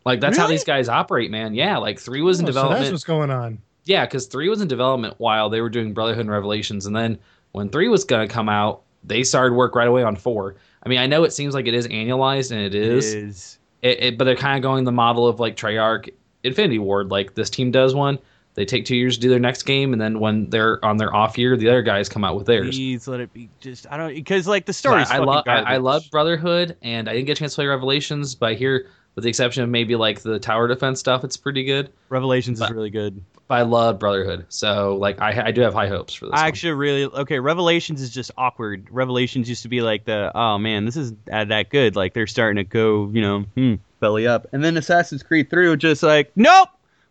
Like 0.04 0.20
that's 0.20 0.36
how 0.36 0.46
these 0.48 0.64
guys 0.64 0.88
operate, 0.88 1.30
man. 1.30 1.54
Yeah, 1.54 1.78
like 1.78 1.98
three 2.00 2.20
was 2.22 2.38
in 2.40 2.44
Oh, 2.44 2.48
so 2.48 2.52
development. 2.52 2.80
that's 2.80 2.92
what's 2.92 3.04
going 3.04 3.30
on. 3.30 3.58
Yeah, 3.84 4.04
because 4.04 4.26
three 4.26 4.48
was 4.48 4.60
in 4.60 4.66
development 4.68 5.14
while 5.18 5.48
they 5.50 5.60
were 5.60 5.68
doing 5.70 5.94
Brotherhood 5.94 6.22
and 6.22 6.30
Revelations, 6.30 6.86
and 6.86 6.94
then 6.96 7.18
when 7.52 7.68
three 7.68 7.88
was 7.88 8.04
gonna 8.04 8.26
come 8.28 8.48
out, 8.48 8.82
they 9.04 9.22
started 9.22 9.54
work 9.54 9.74
right 9.76 9.86
away 9.88 10.02
on 10.02 10.16
four. 10.16 10.56
I 10.84 10.88
mean, 10.88 10.98
I 10.98 11.06
know 11.06 11.22
it 11.24 11.32
seems 11.32 11.54
like 11.54 11.66
it 11.66 11.74
is 11.74 11.86
annualized, 11.88 12.50
and 12.52 12.60
it 12.60 12.74
is, 12.74 13.14
It 13.14 13.22
is. 13.24 13.58
It, 13.82 14.02
it, 14.02 14.18
but 14.18 14.24
they're 14.24 14.34
kind 14.36 14.56
of 14.56 14.62
going 14.62 14.84
the 14.84 14.92
model 14.92 15.26
of 15.28 15.38
like 15.40 15.56
Treyarch, 15.56 16.10
Infinity 16.42 16.78
Ward. 16.80 17.10
Like 17.10 17.34
this 17.34 17.50
team 17.50 17.70
does 17.70 17.94
one, 17.94 18.18
they 18.56 18.64
take 18.64 18.86
two 18.86 18.96
years 18.96 19.16
to 19.16 19.20
do 19.20 19.28
their 19.28 19.38
next 19.38 19.64
game, 19.64 19.92
and 19.92 20.00
then 20.00 20.18
when 20.18 20.48
they're 20.48 20.82
on 20.82 20.96
their 20.96 21.14
off 21.14 21.36
year, 21.36 21.56
the 21.58 21.68
other 21.68 21.82
guys 21.82 22.08
come 22.08 22.24
out 22.24 22.36
with 22.36 22.46
theirs. 22.46 22.74
Please 22.74 23.06
let 23.06 23.20
it 23.20 23.32
be. 23.32 23.50
Just 23.60 23.86
I 23.90 23.98
don't 23.98 24.14
because 24.14 24.48
like 24.48 24.64
the 24.64 24.72
So 24.72 24.88
story's 24.88 25.10
I, 25.10 25.16
I 25.16 25.18
love 25.18 25.44
I, 25.46 25.60
I 25.60 25.76
love 25.76 26.04
Brotherhood, 26.10 26.76
and 26.82 27.08
I 27.08 27.12
didn't 27.12 27.26
get 27.26 27.32
a 27.32 27.40
chance 27.40 27.52
to 27.52 27.56
play 27.56 27.66
Revelations, 27.66 28.34
but 28.34 28.56
hear, 28.56 28.88
with 29.14 29.24
the 29.24 29.28
exception 29.28 29.62
of 29.62 29.68
maybe 29.68 29.94
like 29.94 30.22
the 30.22 30.38
tower 30.38 30.68
defense 30.68 30.98
stuff, 30.98 31.22
it's 31.22 31.36
pretty 31.36 31.64
good. 31.64 31.92
Revelations 32.08 32.58
but- 32.58 32.70
is 32.70 32.74
really 32.74 32.90
good. 32.90 33.22
But 33.48 33.54
I 33.56 33.62
love 33.62 34.00
Brotherhood, 34.00 34.46
so 34.48 34.96
like 34.96 35.20
I 35.20 35.48
I 35.48 35.50
do 35.52 35.60
have 35.60 35.74
high 35.74 35.86
hopes 35.86 36.14
for 36.14 36.24
this. 36.24 36.32
I 36.32 36.38
one. 36.38 36.48
actually 36.48 36.72
really 36.72 37.04
okay. 37.04 37.38
Revelations 37.38 38.00
is 38.00 38.10
just 38.10 38.32
awkward. 38.36 38.88
Revelations 38.90 39.48
used 39.48 39.62
to 39.62 39.68
be 39.68 39.82
like 39.82 40.04
the 40.04 40.32
oh 40.34 40.58
man, 40.58 40.84
this 40.84 40.96
is 40.96 41.12
that, 41.26 41.48
that 41.48 41.70
good. 41.70 41.94
Like 41.94 42.14
they're 42.14 42.26
starting 42.26 42.56
to 42.56 42.64
go, 42.64 43.08
you 43.12 43.20
know, 43.20 43.40
hmm, 43.54 43.74
belly 44.00 44.26
up. 44.26 44.46
And 44.52 44.64
then 44.64 44.76
Assassin's 44.76 45.22
Creed 45.22 45.50
3 45.50 45.68
was 45.68 45.78
just 45.78 46.02
like, 46.02 46.32
nope, 46.36 46.70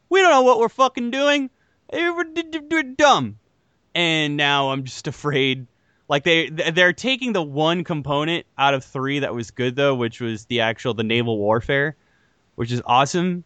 We 0.09 0.21
don't 0.21 0.31
know 0.31 0.41
what 0.41 0.59
we're 0.59 0.69
fucking 0.69 1.11
doing. 1.11 1.49
We're, 1.91 2.23
d- 2.23 2.43
d- 2.43 2.59
we're 2.69 2.83
dumb. 2.83 3.39
And 3.93 4.37
now 4.37 4.71
I'm 4.71 4.83
just 4.83 5.07
afraid. 5.07 5.67
Like 6.07 6.23
they 6.23 6.49
they're 6.49 6.93
taking 6.93 7.33
the 7.33 7.41
one 7.41 7.83
component 7.83 8.45
out 8.59 8.75
of 8.75 8.83
three 8.83 9.19
that 9.19 9.33
was 9.33 9.49
good 9.49 9.75
though, 9.75 9.95
which 9.95 10.21
was 10.21 10.45
the 10.45 10.61
actual 10.61 10.93
the 10.93 11.03
naval 11.03 11.39
warfare, 11.39 11.95
which 12.55 12.71
is 12.71 12.81
awesome. 12.85 13.43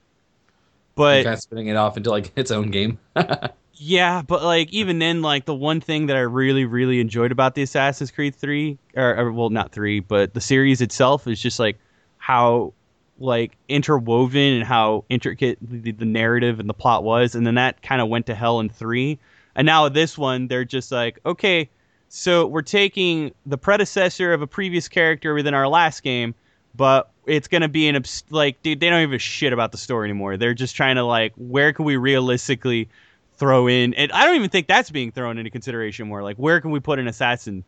But 0.96 1.24
kind 1.24 1.36
of 1.36 1.42
spinning 1.42 1.68
it 1.68 1.78
off 1.78 1.96
into 1.96 2.10
like 2.10 2.34
its 2.36 2.52
own 2.52 2.70
game. 2.70 3.00
yeah, 3.76 4.22
but 4.22 4.44
like 4.44 4.74
even 4.74 5.00
then, 5.00 5.22
like 5.22 5.46
the 5.46 5.56
one 5.56 5.80
thing 5.80 6.08
that 6.08 6.18
I 6.18 6.22
really, 6.22 6.66
really 6.66 7.00
enjoyed 7.00 7.32
about 7.32 7.56
the 7.56 7.62
Assassin's 7.62 8.12
Creed 8.12 8.36
three, 8.36 8.78
or, 8.94 9.16
or 9.16 9.32
well, 9.32 9.50
not 9.50 9.72
three, 9.72 10.02
but 10.02 10.34
the 10.34 10.42
series 10.42 10.82
itself 10.82 11.28
is 11.28 11.40
just 11.42 11.60
like 11.60 11.80
how 12.18 12.74
like 13.20 13.58
interwoven 13.68 14.54
and 14.54 14.64
how 14.64 15.06
intricate 15.10 15.58
the, 15.62 15.92
the 15.92 16.06
narrative 16.06 16.60
and 16.60 16.70
the 16.70 16.74
plot 16.74 17.04
was, 17.04 17.36
and 17.36 17.46
then 17.46 17.56
that 17.56 17.82
kind 17.82 18.02
of 18.02 18.08
went 18.08 18.26
to 18.28 18.36
hell 18.36 18.60
in 18.60 18.70
three, 18.70 19.20
and 19.56 19.66
now 19.66 19.90
this 19.90 20.18
one, 20.18 20.48
they're 20.48 20.66
just 20.66 20.92
like, 20.92 21.20
okay, 21.26 21.70
so 22.08 22.48
we're 22.48 22.62
taking 22.62 23.34
the 23.46 23.58
predecessor 23.58 24.34
of 24.34 24.42
a 24.42 24.48
previous 24.48 24.88
character 24.88 25.34
within 25.34 25.54
our 25.54 25.68
last 25.68 26.02
game, 26.02 26.34
but 26.76 27.12
it's 27.26 27.48
gonna 27.48 27.70
be 27.70 27.88
an 27.88 27.96
obs- 27.96 28.24
like, 28.30 28.62
dude, 28.64 28.80
they 28.80 28.90
don't 28.90 29.14
a 29.14 29.18
shit 29.18 29.54
about 29.54 29.72
the 29.72 29.78
story 29.78 30.10
anymore. 30.10 30.38
They're 30.38 30.54
just 30.54 30.76
trying 30.76 30.96
to 30.96 31.04
like, 31.04 31.34
where 31.36 31.74
can 31.74 31.86
we 31.86 31.98
realistically 31.98 32.90
throw 33.36 33.68
in? 33.68 33.94
And 33.94 34.12
I 34.12 34.26
don't 34.26 34.36
even 34.36 34.50
think 34.50 34.68
that's 34.68 34.90
being 34.90 35.12
thrown 35.12 35.38
into 35.38 35.52
consideration 35.52 36.08
more. 36.08 36.24
Like, 36.24 36.38
where 36.38 36.60
can 36.62 36.72
we 36.72 36.80
put 36.80 37.00
an 37.00 37.08
assassin? 37.08 37.64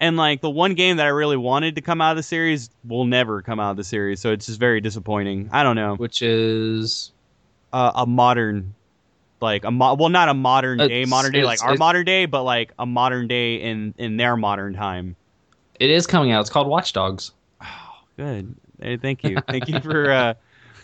And 0.00 0.16
like 0.16 0.40
the 0.40 0.48
one 0.50 0.72
game 0.74 0.96
that 0.96 1.04
I 1.06 1.10
really 1.10 1.36
wanted 1.36 1.74
to 1.74 1.82
come 1.82 2.00
out 2.00 2.12
of 2.12 2.16
the 2.16 2.22
series 2.22 2.70
will 2.84 3.04
never 3.04 3.42
come 3.42 3.60
out 3.60 3.72
of 3.72 3.76
the 3.76 3.84
series, 3.84 4.18
so 4.20 4.32
it's 4.32 4.46
just 4.46 4.58
very 4.58 4.80
disappointing. 4.80 5.50
I 5.52 5.62
don't 5.62 5.76
know, 5.76 5.96
Which 5.96 6.22
is 6.22 7.12
uh, 7.72 7.92
a 7.94 8.06
modern, 8.06 8.74
like 9.42 9.64
a 9.64 9.70
mo- 9.70 9.94
well, 9.94 10.08
not 10.08 10.30
a 10.30 10.34
modern 10.34 10.78
day, 10.78 11.02
It's- 11.02 11.08
modern 11.08 11.32
day 11.32 11.44
like 11.44 11.62
our 11.62 11.76
modern 11.76 12.06
day, 12.06 12.24
but 12.24 12.44
like 12.44 12.72
a 12.78 12.86
modern 12.86 13.28
day 13.28 13.56
in 13.56 13.92
in 13.98 14.16
their 14.16 14.36
modern 14.36 14.72
time. 14.74 15.16
it 15.78 15.90
is 15.90 16.06
coming 16.06 16.32
out. 16.32 16.40
It's 16.40 16.50
called 16.50 16.66
Watch 16.66 16.92
Dogs. 16.94 17.32
Good. 18.16 18.54
Hey, 18.80 18.96
thank 18.96 19.22
you. 19.22 19.36
Thank 19.48 19.68
you 19.68 19.80
for 19.80 20.10
uh 20.10 20.34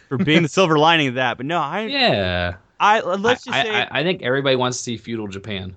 for 0.08 0.18
being 0.18 0.42
the 0.42 0.48
silver 0.50 0.78
lining 0.78 1.08
of 1.08 1.14
that. 1.14 1.38
But 1.38 1.46
no, 1.46 1.58
I 1.58 1.86
Yeah. 1.86 2.54
I 2.78 3.00
let's 3.00 3.44
just 3.44 3.56
I, 3.56 3.62
say 3.62 3.70
I, 3.74 4.00
I 4.00 4.02
think 4.02 4.20
everybody 4.22 4.56
wants 4.56 4.76
to 4.76 4.82
see 4.82 4.96
feudal 4.98 5.26
Japan. 5.28 5.74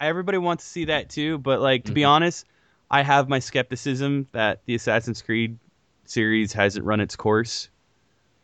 Everybody 0.00 0.38
wants 0.38 0.64
to 0.64 0.70
see 0.70 0.84
that 0.86 1.10
too, 1.10 1.38
but 1.38 1.60
like 1.60 1.84
to 1.84 1.92
be 1.92 2.02
Mhm. 2.02 2.08
honest, 2.08 2.46
I 2.90 3.02
have 3.02 3.28
my 3.28 3.38
skepticism 3.38 4.28
that 4.32 4.60
the 4.66 4.74
Assassin's 4.74 5.22
Creed 5.22 5.58
series 6.04 6.52
hasn't 6.52 6.84
run 6.84 7.00
its 7.00 7.16
course. 7.16 7.68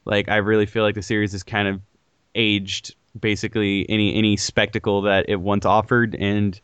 Like 0.04 0.28
I 0.28 0.36
really 0.36 0.66
feel 0.66 0.82
like 0.82 0.94
the 0.94 1.02
series 1.02 1.34
is 1.34 1.42
kind 1.42 1.68
of 1.68 1.80
aged 2.34 2.94
basically 3.18 3.86
any 3.88 4.14
any 4.14 4.36
spectacle 4.36 5.02
that 5.02 5.26
it 5.28 5.40
once 5.40 5.66
offered 5.66 6.14
and 6.14 6.58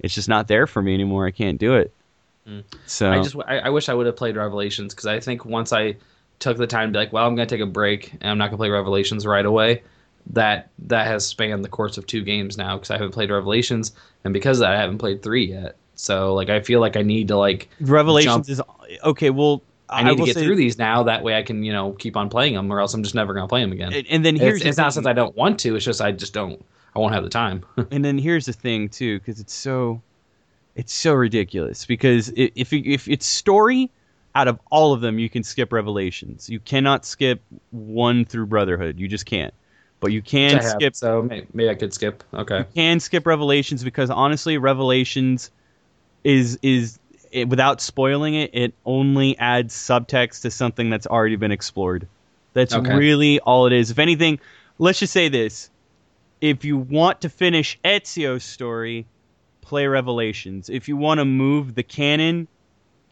it's 0.00 0.14
just 0.14 0.28
not 0.28 0.48
there 0.48 0.66
for 0.66 0.82
me 0.82 0.92
anymore. 0.92 1.26
I 1.26 1.30
can't 1.30 1.58
do 1.58 1.74
it. 1.74 1.92
Mm. 2.48 2.64
So 2.84 3.10
I 3.10 3.22
just 3.22 3.36
I, 3.46 3.60
I 3.60 3.68
wish 3.70 3.88
I 3.88 3.94
would 3.94 4.06
have 4.06 4.16
played 4.16 4.36
Revelations 4.36 4.92
because 4.92 5.06
I 5.06 5.20
think 5.20 5.44
once 5.44 5.72
I 5.72 5.96
took 6.40 6.56
the 6.58 6.66
time 6.66 6.88
to 6.88 6.92
be 6.92 6.98
like, 6.98 7.12
well, 7.12 7.26
I'm 7.26 7.34
gonna 7.34 7.46
take 7.46 7.60
a 7.60 7.66
break 7.66 8.12
and 8.20 8.24
I'm 8.24 8.38
not 8.38 8.48
gonna 8.48 8.58
play 8.58 8.70
Revelations 8.70 9.24
right 9.26 9.46
away. 9.46 9.82
That 10.28 10.70
that 10.80 11.06
has 11.06 11.26
spanned 11.26 11.64
the 11.64 11.68
course 11.68 11.98
of 11.98 12.06
two 12.06 12.22
games 12.22 12.56
now 12.56 12.76
because 12.76 12.90
I 12.90 12.94
haven't 12.94 13.12
played 13.12 13.30
Revelations 13.30 13.92
and 14.24 14.32
because 14.32 14.58
of 14.58 14.62
that 14.62 14.74
I 14.74 14.80
haven't 14.80 14.98
played 14.98 15.22
three 15.22 15.46
yet. 15.46 15.76
So 15.94 16.34
like 16.34 16.48
I 16.48 16.60
feel 16.60 16.80
like 16.80 16.96
I 16.96 17.02
need 17.02 17.28
to 17.28 17.36
like 17.36 17.68
Revelations 17.80 18.46
jump- 18.46 18.48
is 18.48 18.60
okay. 19.04 19.30
Well, 19.30 19.62
I 19.88 20.02
need 20.02 20.18
to 20.18 20.24
get 20.24 20.36
through 20.36 20.56
these 20.56 20.78
now. 20.78 21.02
That 21.04 21.22
way 21.22 21.36
I 21.36 21.42
can 21.42 21.62
you 21.62 21.72
know 21.72 21.92
keep 21.92 22.16
on 22.16 22.28
playing 22.28 22.54
them 22.54 22.72
or 22.72 22.80
else 22.80 22.94
I'm 22.94 23.02
just 23.02 23.14
never 23.14 23.34
gonna 23.34 23.48
play 23.48 23.60
them 23.60 23.72
again. 23.72 23.92
And, 23.92 24.06
and 24.08 24.24
then 24.24 24.36
here's 24.36 24.56
it's 24.56 24.62
the 24.62 24.68
it's 24.70 24.78
not 24.78 24.94
since 24.94 25.06
I 25.06 25.12
don't 25.12 25.36
want 25.36 25.60
to. 25.60 25.76
It's 25.76 25.84
just 25.84 26.00
I 26.00 26.12
just 26.12 26.32
don't. 26.32 26.64
I 26.96 27.00
won't 27.00 27.12
have 27.12 27.24
the 27.24 27.30
time. 27.30 27.64
and 27.90 28.04
then 28.04 28.18
here's 28.18 28.46
the 28.46 28.52
thing 28.52 28.88
too 28.88 29.18
because 29.18 29.40
it's 29.40 29.52
so 29.52 30.00
it's 30.74 30.92
so 30.92 31.12
ridiculous 31.14 31.86
because 31.86 32.32
if 32.34 32.72
if 32.72 33.08
it's 33.08 33.26
story 33.26 33.90
out 34.34 34.48
of 34.48 34.58
all 34.70 34.92
of 34.92 35.00
them 35.00 35.18
you 35.18 35.30
can 35.30 35.42
skip 35.42 35.72
revelations 35.72 36.50
you 36.50 36.58
cannot 36.60 37.04
skip 37.04 37.40
one 37.70 38.24
through 38.24 38.46
brotherhood 38.46 38.98
you 38.98 39.06
just 39.06 39.26
can't 39.26 39.54
but 40.04 40.12
you 40.12 40.20
can 40.20 40.58
I 40.58 40.62
have, 40.62 40.72
skip 40.72 40.94
so 40.94 41.22
may- 41.22 41.46
maybe 41.54 41.70
I 41.70 41.74
could 41.74 41.94
skip. 41.94 42.22
Okay. 42.34 42.58
You 42.58 42.66
can 42.74 43.00
skip 43.00 43.26
revelations 43.26 43.82
because 43.82 44.10
honestly 44.10 44.58
revelations 44.58 45.50
is 46.24 46.58
is 46.62 46.98
it, 47.32 47.48
without 47.48 47.80
spoiling 47.80 48.34
it 48.34 48.50
it 48.52 48.74
only 48.84 49.36
adds 49.38 49.74
subtext 49.74 50.42
to 50.42 50.50
something 50.50 50.90
that's 50.90 51.06
already 51.06 51.36
been 51.36 51.50
explored 51.52 52.06
that's 52.52 52.74
Okay. 52.74 52.94
really 52.94 53.40
all 53.40 53.66
it 53.66 53.72
is 53.72 53.90
if 53.90 53.98
anything 53.98 54.38
let's 54.78 54.98
just 54.98 55.12
say 55.12 55.28
this 55.28 55.70
if 56.42 56.64
you 56.64 56.76
want 56.76 57.22
to 57.22 57.30
finish 57.30 57.78
ezio's 57.84 58.44
story 58.44 59.06
play 59.62 59.86
revelations 59.86 60.68
if 60.68 60.86
you 60.86 60.96
want 60.96 61.18
to 61.18 61.24
move 61.24 61.74
the 61.74 61.82
canon 61.82 62.46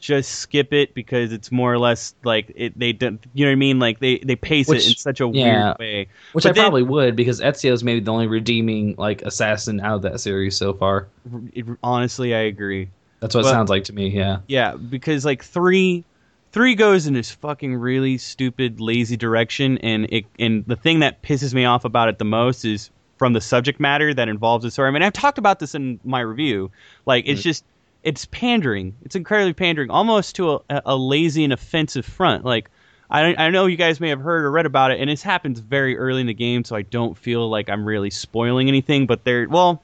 just 0.02 0.32
skip 0.32 0.72
it 0.72 0.92
because 0.94 1.32
it's 1.32 1.52
more 1.52 1.72
or 1.72 1.78
less 1.78 2.14
like 2.24 2.50
it 2.56 2.76
they 2.76 2.92
don't 2.92 3.24
you 3.34 3.44
know 3.44 3.50
what 3.50 3.52
i 3.52 3.56
mean 3.56 3.78
like 3.78 4.00
they 4.00 4.18
they 4.18 4.34
pace 4.34 4.66
Which- 4.66 4.84
it 4.84 4.88
in 4.90 4.96
such 4.96 5.20
a 5.20 5.28
yeah. 5.32 5.64
weird 5.68 5.78
way 5.78 6.08
Which 6.32 6.42
But 6.42 6.50
I 6.50 6.52
then- 6.54 6.64
probably 6.64 6.82
would 6.82 7.14
because 7.14 7.40
Ezio's 7.40 7.84
maybe 7.84 8.00
the 8.00 8.10
only 8.12 8.26
redeeming 8.26 8.96
like 8.98 9.22
assassin 9.22 9.78
out 9.80 9.94
of 9.94 10.02
that 10.02 10.20
series 10.20 10.56
so 10.56 10.74
far. 10.74 11.06
It- 11.54 11.64
honestly 11.84 12.34
i 12.34 12.40
agree 12.40 12.90
That's 13.20 13.34
what 13.36 13.42
But- 13.42 13.50
it 13.50 13.52
sounds 13.52 13.70
like 13.70 13.84
to 13.84 13.92
me. 13.92 14.08
Yeah. 14.08 14.38
Yeah, 14.48 14.74
because 14.74 15.24
like 15.24 15.44
three, 15.44 16.02
three 16.50 16.74
goes 16.74 17.06
in 17.06 17.14
this 17.14 17.30
fucking 17.30 17.76
really 17.76 18.18
stupid, 18.18 18.80
lazy 18.80 19.16
direction, 19.16 19.78
and 19.78 20.06
it 20.10 20.24
and 20.40 20.64
the 20.66 20.74
thing 20.74 20.98
that 20.98 21.22
pisses 21.22 21.54
me 21.54 21.64
off 21.64 21.84
about 21.84 22.08
it 22.08 22.18
the 22.18 22.24
most 22.24 22.64
is 22.64 22.90
from 23.18 23.34
the 23.34 23.40
subject 23.40 23.78
matter 23.78 24.12
that 24.12 24.28
involves 24.28 24.64
the 24.64 24.70
story. 24.72 24.88
I 24.88 24.90
mean, 24.90 25.04
I've 25.04 25.12
talked 25.12 25.38
about 25.38 25.60
this 25.60 25.76
in 25.76 26.00
my 26.02 26.18
review. 26.18 26.72
Like, 27.06 27.22
it's 27.28 27.40
Mm. 27.42 27.44
just 27.44 27.64
it's 28.02 28.26
pandering. 28.26 28.96
It's 29.04 29.16
incredibly 29.16 29.52
pandering, 29.52 29.90
almost 29.90 30.36
to 30.36 30.52
a, 30.70 30.82
a 30.86 30.96
lazy 30.96 31.44
and 31.44 31.52
offensive 31.52 32.06
front. 32.06 32.44
Like. 32.44 32.70
I, 33.10 33.34
I 33.36 33.50
know 33.50 33.66
you 33.66 33.76
guys 33.76 34.00
may 34.00 34.08
have 34.08 34.22
heard 34.22 34.42
or 34.46 34.50
read 34.50 34.64
about 34.64 34.90
it, 34.90 34.98
and 34.98 35.10
this 35.10 35.22
happens 35.22 35.60
very 35.60 35.98
early 35.98 36.22
in 36.22 36.26
the 36.26 36.32
game, 36.32 36.64
so 36.64 36.74
I 36.74 36.80
don't 36.80 37.14
feel 37.14 37.46
like 37.50 37.68
I'm 37.68 37.84
really 37.84 38.08
spoiling 38.08 38.68
anything. 38.68 39.06
But 39.06 39.24
there, 39.24 39.46
well, 39.50 39.82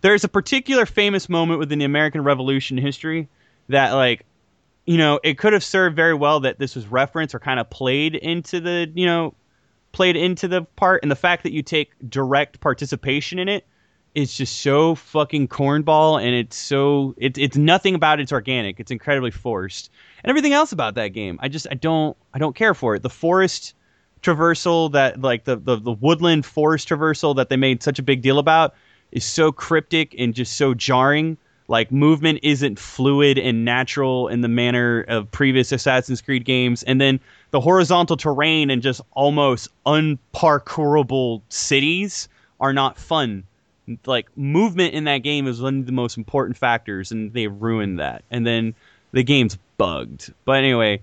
there's 0.00 0.24
a 0.24 0.28
particular 0.28 0.86
famous 0.86 1.28
moment 1.28 1.58
within 1.58 1.78
the 1.78 1.84
American 1.84 2.22
Revolution 2.22 2.76
history 2.76 3.28
that 3.68 3.92
like 3.92 4.24
you 4.84 4.98
know 4.98 5.18
it 5.24 5.38
could 5.38 5.52
have 5.52 5.64
served 5.64 5.96
very 5.96 6.14
well 6.14 6.40
that 6.40 6.58
this 6.58 6.76
was 6.76 6.86
referenced 6.86 7.34
or 7.34 7.40
kind 7.40 7.58
of 7.58 7.68
played 7.70 8.14
into 8.14 8.60
the 8.60 8.90
you 8.94 9.06
know 9.06 9.34
played 9.92 10.16
into 10.16 10.46
the 10.46 10.62
part 10.62 11.02
and 11.02 11.10
the 11.10 11.16
fact 11.16 11.42
that 11.42 11.52
you 11.52 11.62
take 11.62 11.90
direct 12.08 12.60
participation 12.60 13.38
in 13.38 13.48
it 13.48 13.66
is 14.16 14.34
just 14.34 14.62
so 14.62 14.94
fucking 14.94 15.46
cornball 15.46 16.18
and 16.18 16.34
it's 16.34 16.56
so 16.56 17.14
it's 17.18 17.38
it's 17.38 17.58
nothing 17.58 17.94
about 17.94 18.18
it's 18.18 18.32
organic. 18.32 18.80
It's 18.80 18.90
incredibly 18.90 19.30
forced. 19.30 19.90
And 20.24 20.30
everything 20.30 20.54
else 20.54 20.72
about 20.72 20.94
that 20.94 21.08
game 21.08 21.38
i 21.42 21.48
just 21.48 21.66
i 21.70 21.74
don't 21.74 22.16
i 22.32 22.38
don't 22.38 22.56
care 22.56 22.72
for 22.72 22.94
it. 22.94 23.02
The 23.02 23.10
forest 23.10 23.74
traversal 24.22 24.90
that 24.92 25.20
like 25.20 25.44
the 25.44 25.56
the, 25.56 25.76
the 25.76 25.92
woodland 25.92 26.46
forest 26.46 26.88
traversal 26.88 27.36
that 27.36 27.50
they 27.50 27.58
made 27.58 27.82
such 27.82 27.98
a 27.98 28.02
big 28.02 28.22
deal 28.22 28.38
about 28.38 28.74
is 29.12 29.22
so 29.22 29.52
cryptic 29.52 30.14
and 30.18 30.32
just 30.32 30.56
so 30.56 30.72
jarring. 30.72 31.36
Like 31.68 31.92
movement 31.92 32.40
isn't 32.42 32.78
fluid 32.78 33.38
and 33.38 33.66
natural 33.66 34.28
in 34.28 34.40
the 34.40 34.48
manner 34.48 35.04
of 35.08 35.30
previous 35.30 35.72
Assassin's 35.72 36.22
Creed 36.22 36.46
games, 36.46 36.82
and 36.84 37.00
then 37.00 37.20
the 37.50 37.60
horizontal 37.60 38.16
terrain 38.16 38.70
and 38.70 38.80
just 38.80 39.02
almost 39.12 39.68
unparkourable 39.84 41.42
cities 41.50 42.28
are 42.60 42.72
not 42.72 42.96
fun. 42.96 43.44
Like 44.04 44.28
movement 44.36 44.94
in 44.94 45.04
that 45.04 45.18
game 45.18 45.46
is 45.46 45.60
one 45.62 45.80
of 45.80 45.86
the 45.86 45.92
most 45.92 46.16
important 46.16 46.56
factors, 46.56 47.12
and 47.12 47.32
they 47.32 47.46
ruined 47.46 47.98
that. 48.00 48.24
And 48.30 48.46
then 48.46 48.74
the 49.12 49.22
game's 49.22 49.58
bugged. 49.78 50.32
But 50.44 50.56
anyway, 50.56 51.02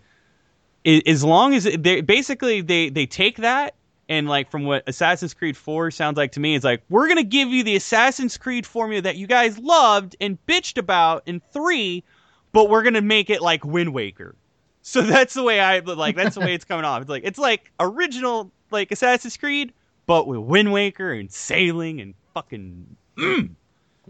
i- 0.86 1.02
as 1.06 1.24
long 1.24 1.54
as 1.54 1.64
they 1.64 2.02
basically 2.02 2.62
they 2.62 2.90
they 2.90 3.06
take 3.06 3.38
that 3.38 3.76
and 4.10 4.28
like 4.28 4.52
from 4.52 4.64
what 4.66 4.84
Assassin's 4.88 5.34
Creed 5.34 5.56
4 5.56 5.92
sounds 5.92 6.18
like 6.18 6.34
to 6.34 6.40
me 6.40 6.56
it's 6.56 6.66
like 6.66 6.84
we're 6.90 7.08
to 7.18 7.24
give 7.24 7.50
you 7.50 7.64
the 7.64 7.76
Assassin's 7.76 8.38
Creed 8.38 8.66
formula 8.66 9.02
that 9.02 9.16
you 9.16 9.28
guys 9.28 9.58
loved 9.60 10.16
and 10.20 10.38
bitched 10.46 10.78
about 10.78 11.24
in 11.26 11.42
3 11.54 12.04
but 12.52 12.70
we're 12.70 12.84
to 12.96 13.02
make 13.02 13.30
it 13.30 13.42
like 13.42 13.66
Wind 13.66 13.94
Waker. 13.94 14.36
So 14.82 15.02
that's 15.14 15.34
the 15.34 15.44
way 15.44 15.60
I 15.60 15.80
like 15.80 16.16
that's 16.16 16.36
the 16.36 16.42
way 16.42 16.54
it's 16.54 16.66
coming 16.66 16.86
off. 16.86 17.02
It's 17.02 17.10
like 17.10 17.24
it's 17.26 17.40
like 17.40 17.72
original 17.80 18.52
like 18.72 18.92
Assassin's 18.92 19.38
Creed 19.38 19.74
but 20.06 20.28
with 20.28 20.40
Wind 20.40 20.74
Waker 20.74 21.14
and 21.14 21.32
sailing 21.32 22.02
and 22.02 22.14
fucking 22.34 22.96
mm. 23.18 23.50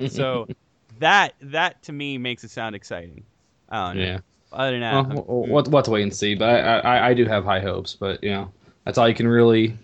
so 0.10 0.48
that 1.00 1.34
that 1.42 1.82
to 1.84 1.92
me 1.92 2.18
makes 2.18 2.44
it 2.44 2.52
sound 2.52 2.76
exciting. 2.76 3.24
I 3.70 3.88
don't 3.88 3.98
know. 3.98 4.04
yeah. 4.04 4.20
Other 4.52 4.72
than 4.72 4.82
that, 4.82 4.94
Well, 4.94 5.06
I'm- 5.06 5.16
we'll, 5.16 5.26
we'll, 5.26 5.64
we'll 5.64 5.78
have 5.78 5.86
to 5.86 5.92
wait 5.92 6.04
and 6.04 6.14
see. 6.14 6.36
But 6.36 6.50
I, 6.50 6.80
I, 6.80 7.08
I 7.10 7.14
do 7.14 7.26
have 7.26 7.44
high 7.44 7.60
hopes. 7.60 7.96
But 7.96 8.24
you 8.24 8.30
know, 8.32 8.52
that's 8.86 8.98
all 8.98 9.08
you 9.10 9.16
can 9.16 9.28
really 9.28 9.76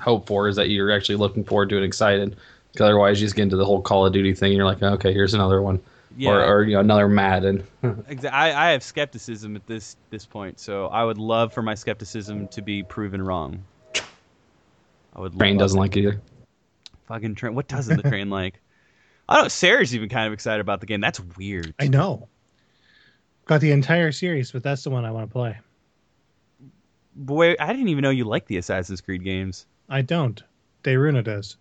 hope 0.00 0.26
for 0.26 0.48
is 0.48 0.56
that 0.56 0.68
you're 0.68 0.90
actually 0.90 1.16
looking 1.16 1.44
forward 1.44 1.68
to 1.70 1.76
it, 1.76 1.84
excited. 1.84 2.36
Because 2.72 2.84
otherwise, 2.86 3.20
you 3.20 3.26
just 3.26 3.36
get 3.36 3.44
into 3.44 3.56
the 3.56 3.64
whole 3.64 3.80
Call 3.80 4.06
of 4.06 4.12
Duty 4.12 4.34
thing, 4.34 4.48
and 4.48 4.56
you're 4.56 4.66
like, 4.66 4.82
okay, 4.82 5.12
here's 5.12 5.32
another 5.32 5.62
one, 5.62 5.80
yeah. 6.16 6.30
or, 6.30 6.44
or 6.44 6.62
you 6.64 6.74
know, 6.74 6.80
another 6.80 7.08
Madden. 7.08 7.64
Exa- 7.82 8.32
I, 8.32 8.68
I 8.68 8.70
have 8.70 8.82
skepticism 8.82 9.56
at 9.56 9.66
this 9.66 9.96
this 10.10 10.26
point, 10.26 10.60
so 10.60 10.86
I 10.88 11.04
would 11.04 11.18
love 11.18 11.52
for 11.52 11.62
my 11.62 11.74
skepticism 11.74 12.48
to 12.48 12.62
be 12.62 12.82
proven 12.82 13.22
wrong. 13.22 13.62
I 15.14 15.20
would. 15.20 15.34
Love 15.34 15.58
doesn't 15.58 15.78
it. 15.78 15.80
like 15.80 15.96
it 15.96 16.00
either. 16.00 16.20
Fucking 17.08 17.34
train. 17.34 17.54
What 17.54 17.66
doesn't 17.66 18.00
the 18.00 18.08
train 18.08 18.30
like? 18.30 18.60
I 19.28 19.34
don't 19.34 19.44
know. 19.46 19.48
Sarah's 19.48 19.94
even 19.94 20.08
kind 20.08 20.26
of 20.26 20.32
excited 20.32 20.60
about 20.60 20.80
the 20.80 20.86
game. 20.86 21.00
That's 21.00 21.20
weird. 21.36 21.74
I 21.78 21.88
know. 21.88 22.28
Got 23.46 23.60
the 23.60 23.72
entire 23.72 24.12
series, 24.12 24.52
but 24.52 24.62
that's 24.62 24.84
the 24.84 24.90
one 24.90 25.04
I 25.04 25.10
want 25.10 25.28
to 25.28 25.32
play. 25.32 25.58
Boy, 27.14 27.56
I 27.58 27.72
didn't 27.72 27.88
even 27.88 28.02
know 28.02 28.10
you 28.10 28.24
liked 28.24 28.46
the 28.46 28.58
Assassin's 28.58 29.00
Creed 29.00 29.24
games. 29.24 29.66
I 29.88 30.02
don't. 30.02 30.42
Dayruna 30.84 31.24
does. 31.24 31.56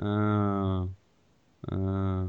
Uh, 0.00 0.86
uh, 1.70 2.28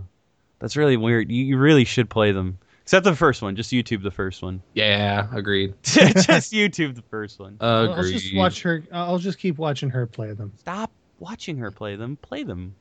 that's 0.59 0.75
really 0.75 0.97
weird. 0.97 1.31
You, 1.31 1.45
you 1.45 1.57
really 1.57 1.85
should 1.85 2.09
play 2.09 2.31
them. 2.31 2.57
Except 2.81 3.05
the 3.05 3.15
first 3.15 3.41
one. 3.41 3.55
Just 3.55 3.71
YouTube 3.71 4.03
the 4.03 4.11
first 4.11 4.41
one. 4.41 4.61
Yeah, 4.73 5.27
agreed. 5.33 5.75
just 5.83 6.51
YouTube 6.51 6.95
the 6.95 7.03
first 7.03 7.39
one. 7.39 7.57
I'll 7.61 8.03
just 8.03 8.35
watch 8.35 8.61
her. 8.63 8.83
I'll 8.91 9.19
just 9.19 9.39
keep 9.39 9.57
watching 9.57 9.89
her 9.91 10.05
play 10.05 10.33
them. 10.33 10.51
Stop 10.57 10.91
watching 11.19 11.57
her 11.57 11.71
play 11.71 11.95
them. 11.95 12.17
Play 12.17 12.43
them. 12.43 12.75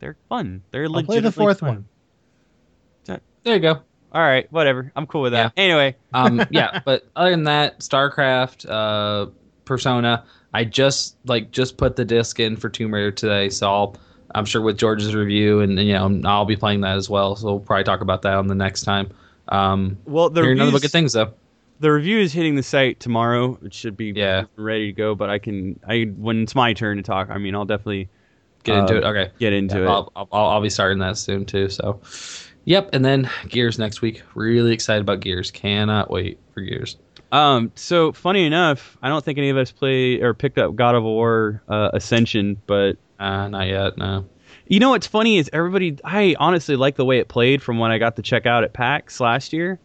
They're 0.00 0.16
fun. 0.28 0.62
They're 0.70 0.84
I'll 0.84 0.90
legitimately 0.90 1.20
play 1.20 1.20
the 1.20 1.32
fourth 1.32 1.60
fun. 1.60 1.68
one. 1.68 3.20
There 3.44 3.54
you 3.54 3.60
go. 3.60 3.80
All 4.12 4.22
right, 4.22 4.50
whatever. 4.52 4.92
I'm 4.96 5.06
cool 5.06 5.22
with 5.22 5.32
that. 5.32 5.52
Anyway, 5.56 5.96
um 6.14 6.42
yeah 6.50 6.80
but 6.84 7.06
other 7.16 7.30
than 7.30 7.44
that 7.44 7.80
starcraft 7.80 8.68
uh 8.68 9.30
persona 9.64 10.24
i 10.54 10.64
just 10.64 11.16
like 11.26 11.50
just 11.50 11.76
put 11.76 11.96
the 11.96 12.04
disc 12.04 12.40
in 12.40 12.56
for 12.56 12.68
tomb 12.68 12.92
raider 12.92 13.10
today 13.10 13.48
so 13.50 13.68
I'll, 13.68 13.96
i'm 14.34 14.44
sure 14.44 14.62
with 14.62 14.78
george's 14.78 15.14
review 15.14 15.60
and, 15.60 15.78
you 15.78 15.92
know 15.92 16.20
i'll 16.24 16.44
be 16.44 16.56
playing 16.56 16.80
that 16.82 16.96
as 16.96 17.10
well 17.10 17.36
so 17.36 17.46
we'll 17.46 17.60
probably 17.60 17.84
talk 17.84 18.00
about 18.00 18.22
that 18.22 18.34
on 18.34 18.46
the 18.46 18.54
next 18.54 18.82
time 18.82 19.10
um 19.48 19.98
well, 20.06 20.30
the 20.30 20.40
hearing 20.40 20.58
nothing 20.58 20.72
but 20.72 20.76
reviews, 20.76 20.82
good 20.82 20.92
things 20.92 21.12
though 21.12 21.32
the 21.80 21.92
review 21.92 22.18
is 22.18 22.32
hitting 22.32 22.54
the 22.56 22.62
site 22.62 23.00
tomorrow. 23.00 23.58
It 23.62 23.74
should 23.74 23.96
be 23.96 24.16
Yeah. 24.16 24.44
ready 24.56 24.86
to 24.86 24.92
go. 24.92 25.14
But 25.14 25.30
I 25.30 25.38
can, 25.38 25.78
I 25.86 26.04
when 26.16 26.42
it's 26.42 26.54
my 26.54 26.72
turn 26.72 26.96
to 26.98 27.02
talk. 27.02 27.30
I 27.30 27.38
mean, 27.38 27.54
I'll 27.54 27.64
definitely 27.64 28.10
get 28.64 28.74
into 28.74 28.96
Uh, 28.96 28.98
it 28.98 29.04
okay 29.04 29.32
get 29.38 29.52
into 29.52 29.78
Yeah, 29.78 29.84
it. 29.84 29.88
I'll, 29.90 30.12
I'll, 30.16 30.28
I'll 30.32 30.60
be 30.60 30.70
starting 30.70 30.98
that 30.98 31.16
soon 31.16 31.46
too 31.46 31.68
so 31.68 32.00
yep 32.64 32.90
and 32.92 33.04
then 33.04 33.30
gears 33.48 33.78
next 33.78 34.02
week 34.02 34.22
really 34.34 34.72
excited 34.72 35.02
about 35.02 35.20
gears 35.20 35.50
cannot 35.50 36.10
wait 36.10 36.40
for 36.52 36.60
gears 36.62 36.96
Um, 37.30 37.72
so 37.74 38.12
funny 38.12 38.44
enough, 38.46 38.96
I 39.02 39.08
don't 39.08 39.24
think 39.24 39.38
any 39.38 39.50
of 39.50 39.56
us 39.56 39.70
play 39.70 40.20
or 40.20 40.32
picked 40.34 40.58
up 40.58 40.74
God 40.74 40.94
of 40.94 41.02
War 41.04 41.62
uh, 41.68 41.90
Ascension, 41.92 42.62
but 42.66 42.96
uh 43.18 43.48
not 43.48 43.66
yet 43.66 43.98
no 43.98 44.28
you 44.66 44.80
know 44.80 44.90
what's 44.90 45.06
funny 45.06 45.38
is 45.38 45.48
everybody. 45.52 45.98
I 46.04 46.36
honestly 46.38 46.76
like 46.76 46.96
the 46.96 47.04
way 47.04 47.18
it 47.18 47.28
played 47.28 47.62
from 47.62 47.78
when 47.78 47.90
I 47.90 47.98
got 47.98 48.16
to 48.16 48.22
check 48.22 48.46
out 48.46 48.64
at 48.64 48.72
PAX 48.72 49.20
last 49.20 49.52
year. 49.52 49.80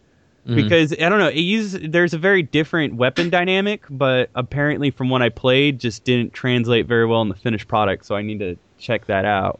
Mhm. 0.46 0.56
Because 0.56 0.92
I 0.92 1.08
don't 1.08 1.18
know, 1.18 1.28
it 1.28 1.36
uses 1.38 1.80
there's 1.90 2.12
a 2.12 2.18
very 2.18 2.42
different 2.42 2.96
weapon 2.96 3.30
dynamic, 3.30 3.84
but 3.88 4.28
apparently 4.34 4.90
from 4.90 5.08
what 5.08 5.22
I 5.22 5.30
played, 5.30 5.80
just 5.80 6.04
didn't 6.04 6.34
translate 6.34 6.86
very 6.86 7.06
well 7.06 7.22
in 7.22 7.28
the 7.28 7.34
finished 7.34 7.66
product. 7.66 8.04
So 8.04 8.14
I 8.14 8.22
need 8.22 8.40
to 8.40 8.56
check 8.78 9.06
that 9.06 9.24
out. 9.24 9.58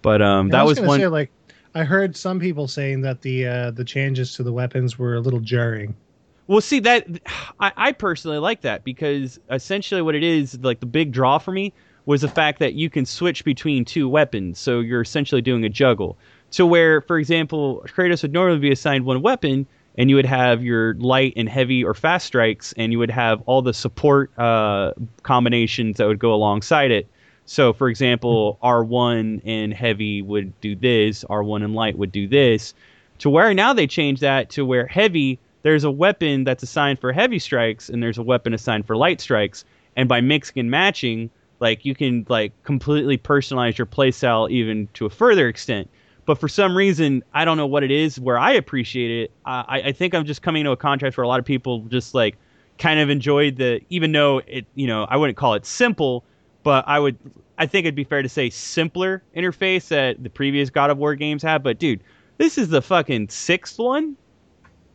But 0.00 0.22
um, 0.22 0.48
that 0.50 0.60
I 0.60 0.64
was, 0.64 0.78
gonna 0.78 0.88
one. 0.88 1.00
Say, 1.00 1.08
like, 1.08 1.30
I 1.74 1.84
heard 1.84 2.16
some 2.16 2.40
people 2.40 2.66
saying 2.68 3.02
that 3.02 3.20
the 3.20 3.46
uh, 3.46 3.70
the 3.72 3.84
changes 3.84 4.34
to 4.36 4.42
the 4.42 4.52
weapons 4.52 4.98
were 4.98 5.16
a 5.16 5.20
little 5.20 5.40
jarring. 5.40 5.94
Well, 6.46 6.60
see 6.60 6.80
that 6.80 7.06
I, 7.60 7.72
I 7.76 7.92
personally 7.92 8.38
like 8.38 8.62
that 8.62 8.84
because 8.84 9.38
essentially 9.50 10.00
what 10.00 10.14
it 10.14 10.22
is, 10.22 10.58
like 10.62 10.80
the 10.80 10.86
big 10.86 11.12
draw 11.12 11.38
for 11.38 11.52
me 11.52 11.72
was 12.06 12.22
the 12.22 12.28
fact 12.28 12.60
that 12.60 12.74
you 12.74 12.88
can 12.88 13.04
switch 13.04 13.44
between 13.44 13.84
two 13.84 14.08
weapons, 14.08 14.58
so 14.58 14.80
you're 14.80 15.00
essentially 15.00 15.42
doing 15.42 15.64
a 15.64 15.68
juggle. 15.68 16.16
To 16.52 16.64
where, 16.64 17.00
for 17.00 17.18
example, 17.18 17.84
Kratos 17.88 18.22
would 18.22 18.32
normally 18.32 18.60
be 18.60 18.70
assigned 18.70 19.04
one 19.04 19.20
weapon, 19.22 19.66
and 19.98 20.10
you 20.10 20.16
would 20.16 20.26
have 20.26 20.62
your 20.62 20.94
light 20.94 21.32
and 21.36 21.48
heavy 21.48 21.84
or 21.84 21.94
fast 21.94 22.26
strikes, 22.26 22.74
and 22.76 22.92
you 22.92 22.98
would 22.98 23.10
have 23.10 23.42
all 23.46 23.62
the 23.62 23.74
support 23.74 24.36
uh, 24.38 24.92
combinations 25.22 25.96
that 25.96 26.06
would 26.06 26.18
go 26.18 26.34
alongside 26.34 26.90
it. 26.90 27.08
So, 27.46 27.72
for 27.72 27.88
example, 27.88 28.58
R1 28.62 29.40
and 29.44 29.72
heavy 29.72 30.20
would 30.20 30.60
do 30.60 30.74
this, 30.74 31.24
R1 31.24 31.64
and 31.64 31.74
light 31.74 31.96
would 31.96 32.12
do 32.12 32.26
this. 32.26 32.74
To 33.20 33.30
where 33.30 33.54
now 33.54 33.72
they 33.72 33.86
change 33.86 34.20
that 34.20 34.50
to 34.50 34.66
where 34.66 34.86
heavy, 34.86 35.38
there's 35.62 35.84
a 35.84 35.90
weapon 35.90 36.44
that's 36.44 36.62
assigned 36.62 36.98
for 36.98 37.12
heavy 37.12 37.38
strikes, 37.38 37.88
and 37.88 38.02
there's 38.02 38.18
a 38.18 38.22
weapon 38.22 38.52
assigned 38.52 38.86
for 38.86 38.96
light 38.96 39.20
strikes. 39.20 39.64
And 39.96 40.08
by 40.08 40.20
mixing 40.20 40.60
and 40.60 40.70
matching, 40.70 41.30
like 41.60 41.84
you 41.84 41.94
can 41.94 42.26
like 42.28 42.52
completely 42.64 43.16
personalize 43.16 43.78
your 43.78 43.86
playstyle 43.86 44.50
even 44.50 44.88
to 44.94 45.06
a 45.06 45.10
further 45.10 45.48
extent. 45.48 45.88
But 46.26 46.38
for 46.38 46.48
some 46.48 46.76
reason, 46.76 47.22
I 47.32 47.44
don't 47.44 47.56
know 47.56 47.68
what 47.68 47.84
it 47.84 47.92
is 47.92 48.18
where 48.18 48.36
I 48.38 48.52
appreciate 48.52 49.22
it. 49.22 49.30
I, 49.46 49.82
I 49.86 49.92
think 49.92 50.12
I'm 50.14 50.24
just 50.26 50.42
coming 50.42 50.64
to 50.64 50.72
a 50.72 50.76
contrast 50.76 51.16
where 51.16 51.24
a 51.24 51.28
lot 51.28 51.38
of 51.38 51.46
people 51.46 51.80
just 51.82 52.14
like 52.14 52.36
kind 52.78 52.98
of 52.98 53.08
enjoyed 53.10 53.56
the, 53.56 53.80
even 53.90 54.10
though 54.12 54.42
it, 54.46 54.66
you 54.74 54.88
know, 54.88 55.04
I 55.08 55.16
wouldn't 55.16 55.38
call 55.38 55.54
it 55.54 55.64
simple, 55.64 56.24
but 56.64 56.84
I 56.88 56.98
would, 56.98 57.16
I 57.58 57.66
think 57.66 57.84
it'd 57.86 57.94
be 57.94 58.04
fair 58.04 58.22
to 58.22 58.28
say 58.28 58.50
simpler 58.50 59.22
interface 59.36 59.88
that 59.88 60.22
the 60.22 60.28
previous 60.28 60.68
God 60.68 60.90
of 60.90 60.98
War 60.98 61.14
games 61.14 61.42
had. 61.44 61.62
But 61.62 61.78
dude, 61.78 62.02
this 62.38 62.58
is 62.58 62.68
the 62.68 62.82
fucking 62.82 63.28
sixth 63.28 63.78
one. 63.78 64.16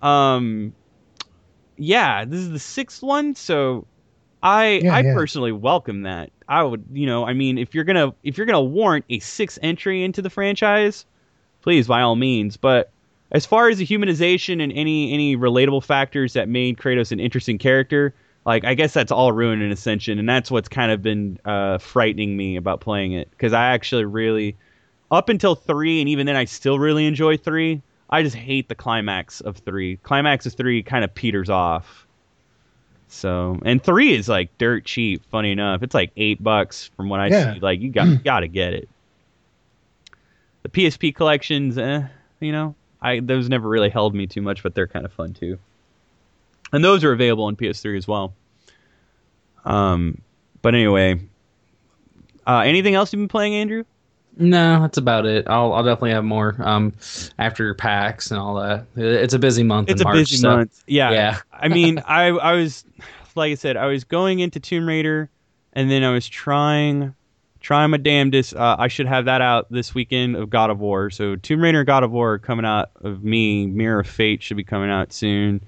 Um, 0.02 0.74
yeah, 1.78 2.26
this 2.26 2.42
is 2.42 2.52
the 2.52 2.60
sixth 2.60 3.02
one. 3.02 3.36
So 3.36 3.88
I, 4.44 4.82
Yeah, 4.84 4.96
I 4.96 5.00
yeah. 5.02 5.14
personally 5.14 5.54
welcome 5.54 6.02
that. 6.02 6.30
I 6.48 6.62
would, 6.62 6.84
you 6.92 7.06
know, 7.06 7.26
I 7.26 7.34
mean, 7.34 7.58
if 7.58 7.74
you're 7.74 7.86
gonna, 7.86 8.14
if 8.24 8.38
you're 8.38 8.46
gonna 8.46 8.62
warrant 8.62 9.06
a 9.10 9.20
sixth 9.20 9.58
entry 9.62 10.04
into 10.04 10.22
the 10.22 10.30
franchise, 10.30 11.06
please 11.62 11.88
by 11.88 12.02
all 12.02 12.16
means. 12.16 12.58
But 12.58 12.92
as 13.32 13.46
far 13.46 13.70
as 13.70 13.78
the 13.78 13.86
humanization 13.86 14.62
and 14.62 14.72
any 14.74 15.14
any 15.14 15.38
relatable 15.38 15.84
factors 15.84 16.34
that 16.34 16.50
made 16.50 16.78
Kratos 16.78 17.12
an 17.12 17.20
interesting 17.20 17.58
character, 17.58 18.14
like 18.46 18.66
I 18.66 18.74
guess 18.74 18.94
that's 18.94 19.12
all 19.12 19.32
ruined 19.32 19.62
in 19.62 19.72
Ascension, 19.72 20.20
and 20.20 20.28
that's 20.28 20.52
what's 20.52 20.68
kind 20.68 20.92
of 20.92 21.02
been 21.02 21.40
uh, 21.46 21.78
frightening 21.78 22.36
me 22.36 22.56
about 22.56 22.82
playing 22.82 23.14
it 23.14 23.30
because 23.32 23.54
I 23.54 23.68
actually 23.68 24.06
really, 24.06 24.56
up 25.12 25.30
until 25.30 25.56
three, 25.56 26.02
and 26.02 26.10
even 26.10 26.26
then 26.26 26.36
I 26.36 26.46
still 26.46 26.80
really 26.80 27.06
enjoy 27.06 27.38
three. 27.38 27.82
I 28.10 28.24
just 28.24 28.36
hate 28.36 28.68
the 28.68 28.76
climax 28.76 29.40
of 29.40 29.58
three. 29.58 29.96
Climax 29.98 30.46
of 30.46 30.54
three 30.54 30.84
kind 30.84 31.06
of 31.06 31.14
peters 31.16 31.50
off. 31.50 32.06
So 33.08 33.60
and 33.64 33.84
three 33.84 34.14
is 34.14 34.28
like 34.30 34.58
dirt 34.58 34.86
cheap. 34.86 35.24
Funny 35.32 35.52
enough, 35.52 35.84
it's 35.84 35.94
like 35.94 36.12
eight 36.18 36.42
bucks 36.44 36.90
from 36.96 37.10
what 37.10 37.20
I 37.20 37.28
Yeah. 37.28 37.54
see. 37.54 37.60
Like 37.60 37.80
you 37.82 37.90
got 37.90 38.08
you 38.08 38.18
got 38.18 38.40
to 38.42 38.48
get 38.48 38.74
it. 38.74 38.90
The 40.64 40.70
PSP 40.70 41.14
collections, 41.16 41.78
eh, 41.78 42.04
you 42.40 42.52
know, 42.52 42.76
I 43.02 43.20
those 43.20 43.50
never 43.50 43.68
really 43.68 43.90
held 43.90 44.14
me 44.14 44.28
too 44.28 44.42
much, 44.42 44.64
but 44.64 44.76
they're 44.76 44.88
kind 44.88 45.06
of 45.06 45.14
fun 45.14 45.34
too. 45.34 45.58
And 46.74 46.84
those 46.84 47.04
are 47.04 47.12
available 47.12 47.46
on 47.46 47.56
PS3 47.56 47.98
as 47.98 48.08
well. 48.08 48.34
Um, 49.66 50.22
but 50.62 50.74
anyway, 50.74 51.20
uh, 52.48 52.60
anything 52.60 52.96
else 52.96 53.12
you've 53.12 53.20
been 53.20 53.28
playing, 53.28 53.56
Andrew? 53.56 53.84
No, 54.38 54.82
that's 54.82 54.98
about 54.98 55.26
it. 55.26 55.48
I'll 55.48 55.74
I'll 55.74 55.84
definitely 55.84 56.12
have 56.12 56.24
more 56.24 56.56
um 56.60 56.94
after 57.38 57.74
PAX 57.74 58.32
and 58.32 58.40
all 58.40 58.56
that. 58.56 58.86
It's 58.96 59.34
a 59.34 59.40
busy 59.40 59.64
month. 59.64 59.90
It's 59.90 60.02
in 60.02 60.08
a 60.08 60.10
March, 60.10 60.18
busy 60.20 60.38
so- 60.38 60.50
month. 60.50 60.84
Yeah. 60.88 61.12
Yeah. 61.12 61.40
I 61.52 61.68
mean, 61.68 62.00
I 62.06 62.28
I 62.28 62.54
was 62.54 62.86
like 63.36 63.52
I 63.52 63.56
said, 63.56 63.78
I 63.78 63.88
was 63.88 64.04
going 64.04 64.40
into 64.40 64.60
Tomb 64.60 64.88
Raider, 64.88 65.30
and 65.74 65.92
then 65.92 66.04
I 66.04 66.12
was 66.12 66.28
trying 66.28 67.14
trying 67.62 67.92
my 67.92 67.98
damnedest. 67.98 68.56
Uh, 68.56 68.76
I 68.78 68.88
should 68.88 69.06
have 69.06 69.26
that 69.26 69.42
out 69.42 69.72
this 69.72 69.96
weekend 69.96 70.36
of 70.36 70.50
God 70.50 70.70
of 70.70 70.80
War. 70.80 71.10
So 71.10 71.36
Tomb 71.36 71.62
Raider, 71.62 71.84
God 71.84 72.04
of 72.04 72.12
War 72.12 72.40
coming 72.40 72.66
out 72.66 72.90
of 73.02 73.24
me. 73.24 73.68
Mirror 73.68 74.02
of 74.02 74.08
Fate 74.08 74.44
should 74.44 74.58
be 74.58 74.64
coming 74.64 74.90
out 74.90 75.14
soon. 75.14 75.62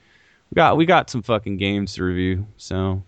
We 0.51 0.55
got 0.55 0.75
we 0.75 0.85
got 0.85 1.09
some 1.09 1.21
fucking 1.21 1.57
games 1.57 1.93
to 1.95 2.03
review. 2.03 2.45
So, 2.57 3.03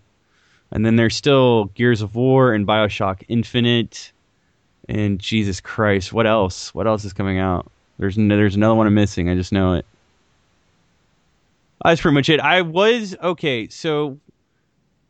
and 0.71 0.85
then 0.85 0.95
there's 0.95 1.15
still 1.15 1.65
Gears 1.65 2.01
of 2.01 2.15
War 2.15 2.53
and 2.53 2.65
Bioshock 2.65 3.23
Infinite, 3.27 4.11
and 4.87 5.19
Jesus 5.19 5.59
Christ, 5.59 6.13
what 6.13 6.27
else? 6.27 6.73
What 6.73 6.87
else 6.87 7.03
is 7.05 7.13
coming 7.13 7.39
out? 7.39 7.69
There's 7.99 8.17
n- 8.17 8.27
there's 8.27 8.55
another 8.55 8.75
one 8.75 8.87
I'm 8.87 8.93
missing. 8.93 9.29
I 9.29 9.35
just 9.35 9.51
know 9.51 9.73
it. 9.73 9.85
That's 11.83 12.01
pretty 12.01 12.15
much 12.15 12.29
it. 12.29 12.39
I 12.39 12.61
was 12.61 13.15
okay. 13.21 13.67
So 13.67 14.19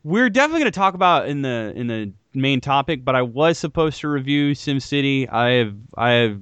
we're 0.04 0.30
definitely 0.30 0.62
going 0.62 0.72
to 0.72 0.78
talk 0.78 0.94
about 0.94 1.28
in 1.28 1.42
the 1.42 1.74
in 1.76 1.88
the 1.88 2.12
main 2.36 2.62
topic, 2.62 3.04
but 3.04 3.16
I 3.16 3.22
was 3.22 3.58
supposed 3.58 4.00
to 4.02 4.08
review 4.08 4.52
SimCity. 4.52 5.32
I 5.32 5.50
have 5.52 5.76
I 5.98 6.12
have 6.12 6.42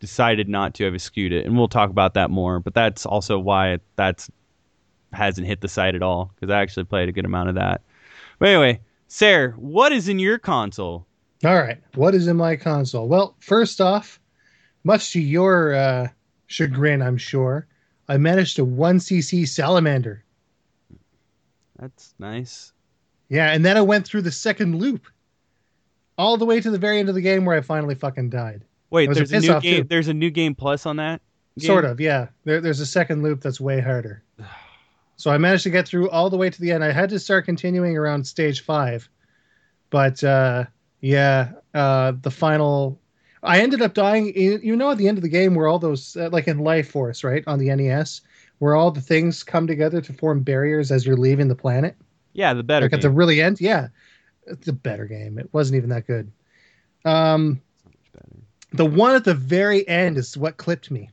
decided 0.00 0.48
not 0.48 0.74
to. 0.74 0.86
I've 0.86 1.00
skewed 1.00 1.32
it, 1.32 1.46
and 1.46 1.56
we'll 1.56 1.68
talk 1.68 1.90
about 1.90 2.14
that 2.14 2.30
more. 2.30 2.60
But 2.60 2.74
that's 2.74 3.06
also 3.06 3.38
why 3.38 3.78
that's 3.96 4.30
hasn't 5.12 5.46
hit 5.46 5.60
the 5.60 5.68
site 5.68 5.94
at 5.94 6.02
all 6.02 6.32
because 6.34 6.52
I 6.52 6.60
actually 6.60 6.84
played 6.84 7.08
a 7.08 7.12
good 7.12 7.24
amount 7.24 7.48
of 7.48 7.54
that. 7.56 7.82
But 8.38 8.48
anyway, 8.48 8.80
Sarah, 9.08 9.52
what 9.52 9.92
is 9.92 10.08
in 10.08 10.18
your 10.18 10.38
console? 10.38 11.06
All 11.44 11.56
right, 11.56 11.78
what 11.94 12.14
is 12.14 12.26
in 12.26 12.36
my 12.36 12.56
console? 12.56 13.08
Well, 13.08 13.34
first 13.40 13.80
off, 13.80 14.20
much 14.84 15.12
to 15.12 15.20
your 15.20 15.74
uh, 15.74 16.08
chagrin, 16.46 17.02
I'm 17.02 17.16
sure, 17.16 17.66
I 18.08 18.18
managed 18.18 18.58
a 18.58 18.64
one 18.64 18.98
CC 18.98 19.48
Salamander. 19.48 20.24
That's 21.78 22.14
nice. 22.18 22.72
Yeah, 23.28 23.52
and 23.52 23.64
then 23.64 23.76
I 23.76 23.82
went 23.82 24.06
through 24.06 24.22
the 24.22 24.32
second 24.32 24.78
loop, 24.78 25.06
all 26.20 26.36
the 26.36 26.44
way 26.44 26.60
to 26.60 26.70
the 26.70 26.78
very 26.78 26.98
end 26.98 27.08
of 27.08 27.14
the 27.14 27.20
game 27.20 27.44
where 27.44 27.56
I 27.56 27.62
finally 27.62 27.94
fucking 27.94 28.30
died. 28.30 28.62
Wait, 28.90 29.04
It 29.04 29.08
was 29.08 29.18
a 29.18 29.24
there's 29.24 29.44
a, 29.44 29.54
new 29.54 29.60
game. 29.60 29.82
too. 29.82 29.88
There's 29.88 30.08
a 30.08 30.14
new 30.14 30.30
game 30.30 30.54
plus 30.54 30.84
on 30.84 30.96
that. 30.96 31.20
game? 31.58 31.66
Sort 31.66 31.84
of, 31.84 32.00
yeah. 32.00 32.28
There, 32.44 32.60
there's 32.60 32.80
a 32.80 32.86
second 32.86 33.22
loop 33.22 33.40
that's 33.40 33.60
way 33.60 33.80
harder. 33.80 34.22
So 35.16 35.30
I 35.30 35.38
managed 35.38 35.64
to 35.64 35.70
get 35.70 35.86
through 35.86 36.10
all 36.10 36.30
the 36.30 36.36
way 36.36 36.50
to 36.50 36.60
the 36.60 36.72
end. 36.72 36.82
I 36.84 36.92
had 36.92 37.10
to 37.10 37.18
start 37.18 37.44
continuing 37.44 37.96
around 37.96 38.26
stage 38.26 38.62
five, 38.62 39.08
but 39.90 40.22
uh, 40.24 40.64
Yeah, 41.00 41.52
uh, 41.74 42.12
the 42.20 42.30
final. 42.30 42.98
I 43.42 43.60
ended 43.60 43.80
up 43.80 43.94
dying. 43.94 44.36
You 44.36 44.60
you 44.62 44.76
know, 44.76 44.90
at 44.90 44.98
the 44.98 45.08
end 45.08 45.16
of 45.18 45.22
the 45.22 45.28
game, 45.30 45.54
where 45.54 45.66
all 45.66 45.78
those, 45.78 46.16
uh, 46.16 46.28
like 46.30 46.46
in 46.46 46.58
Life 46.58 46.90
Force, 46.90 47.24
right 47.24 47.42
on 47.46 47.58
the 47.58 47.74
NES, 47.74 48.20
where 48.58 48.74
all 48.74 48.90
the 48.90 49.00
things 49.00 49.42
come 49.42 49.66
together 49.66 50.00
to 50.02 50.12
form 50.12 50.42
barriers 50.42 50.92
as 50.92 51.06
you're 51.06 51.16
leaving 51.16 51.48
the 51.48 51.54
planet. 51.54 51.96
Yeah, 52.34 52.52
the 52.54 52.62
better. 52.62 52.84
Like 52.84 52.92
at 52.92 53.00
the 53.00 53.10
really 53.10 53.40
end, 53.40 53.60
yeah, 53.60 53.88
it's 54.46 54.68
a 54.68 54.72
better 54.72 55.06
game. 55.06 55.38
It 55.38 55.48
wasn't 55.52 55.76
even 55.76 55.90
that 55.90 56.06
good. 56.06 56.30
Um, 57.04 57.60
So 57.84 57.90
much 57.90 58.12
better. 58.12 58.42
the 58.72 58.86
one 58.86 59.14
at 59.14 59.24
the 59.24 59.34
very 59.34 59.86
end 59.88 60.18
is 60.18 60.36
what 60.36 60.56
clipped 60.56 60.90
me, 60.90 61.10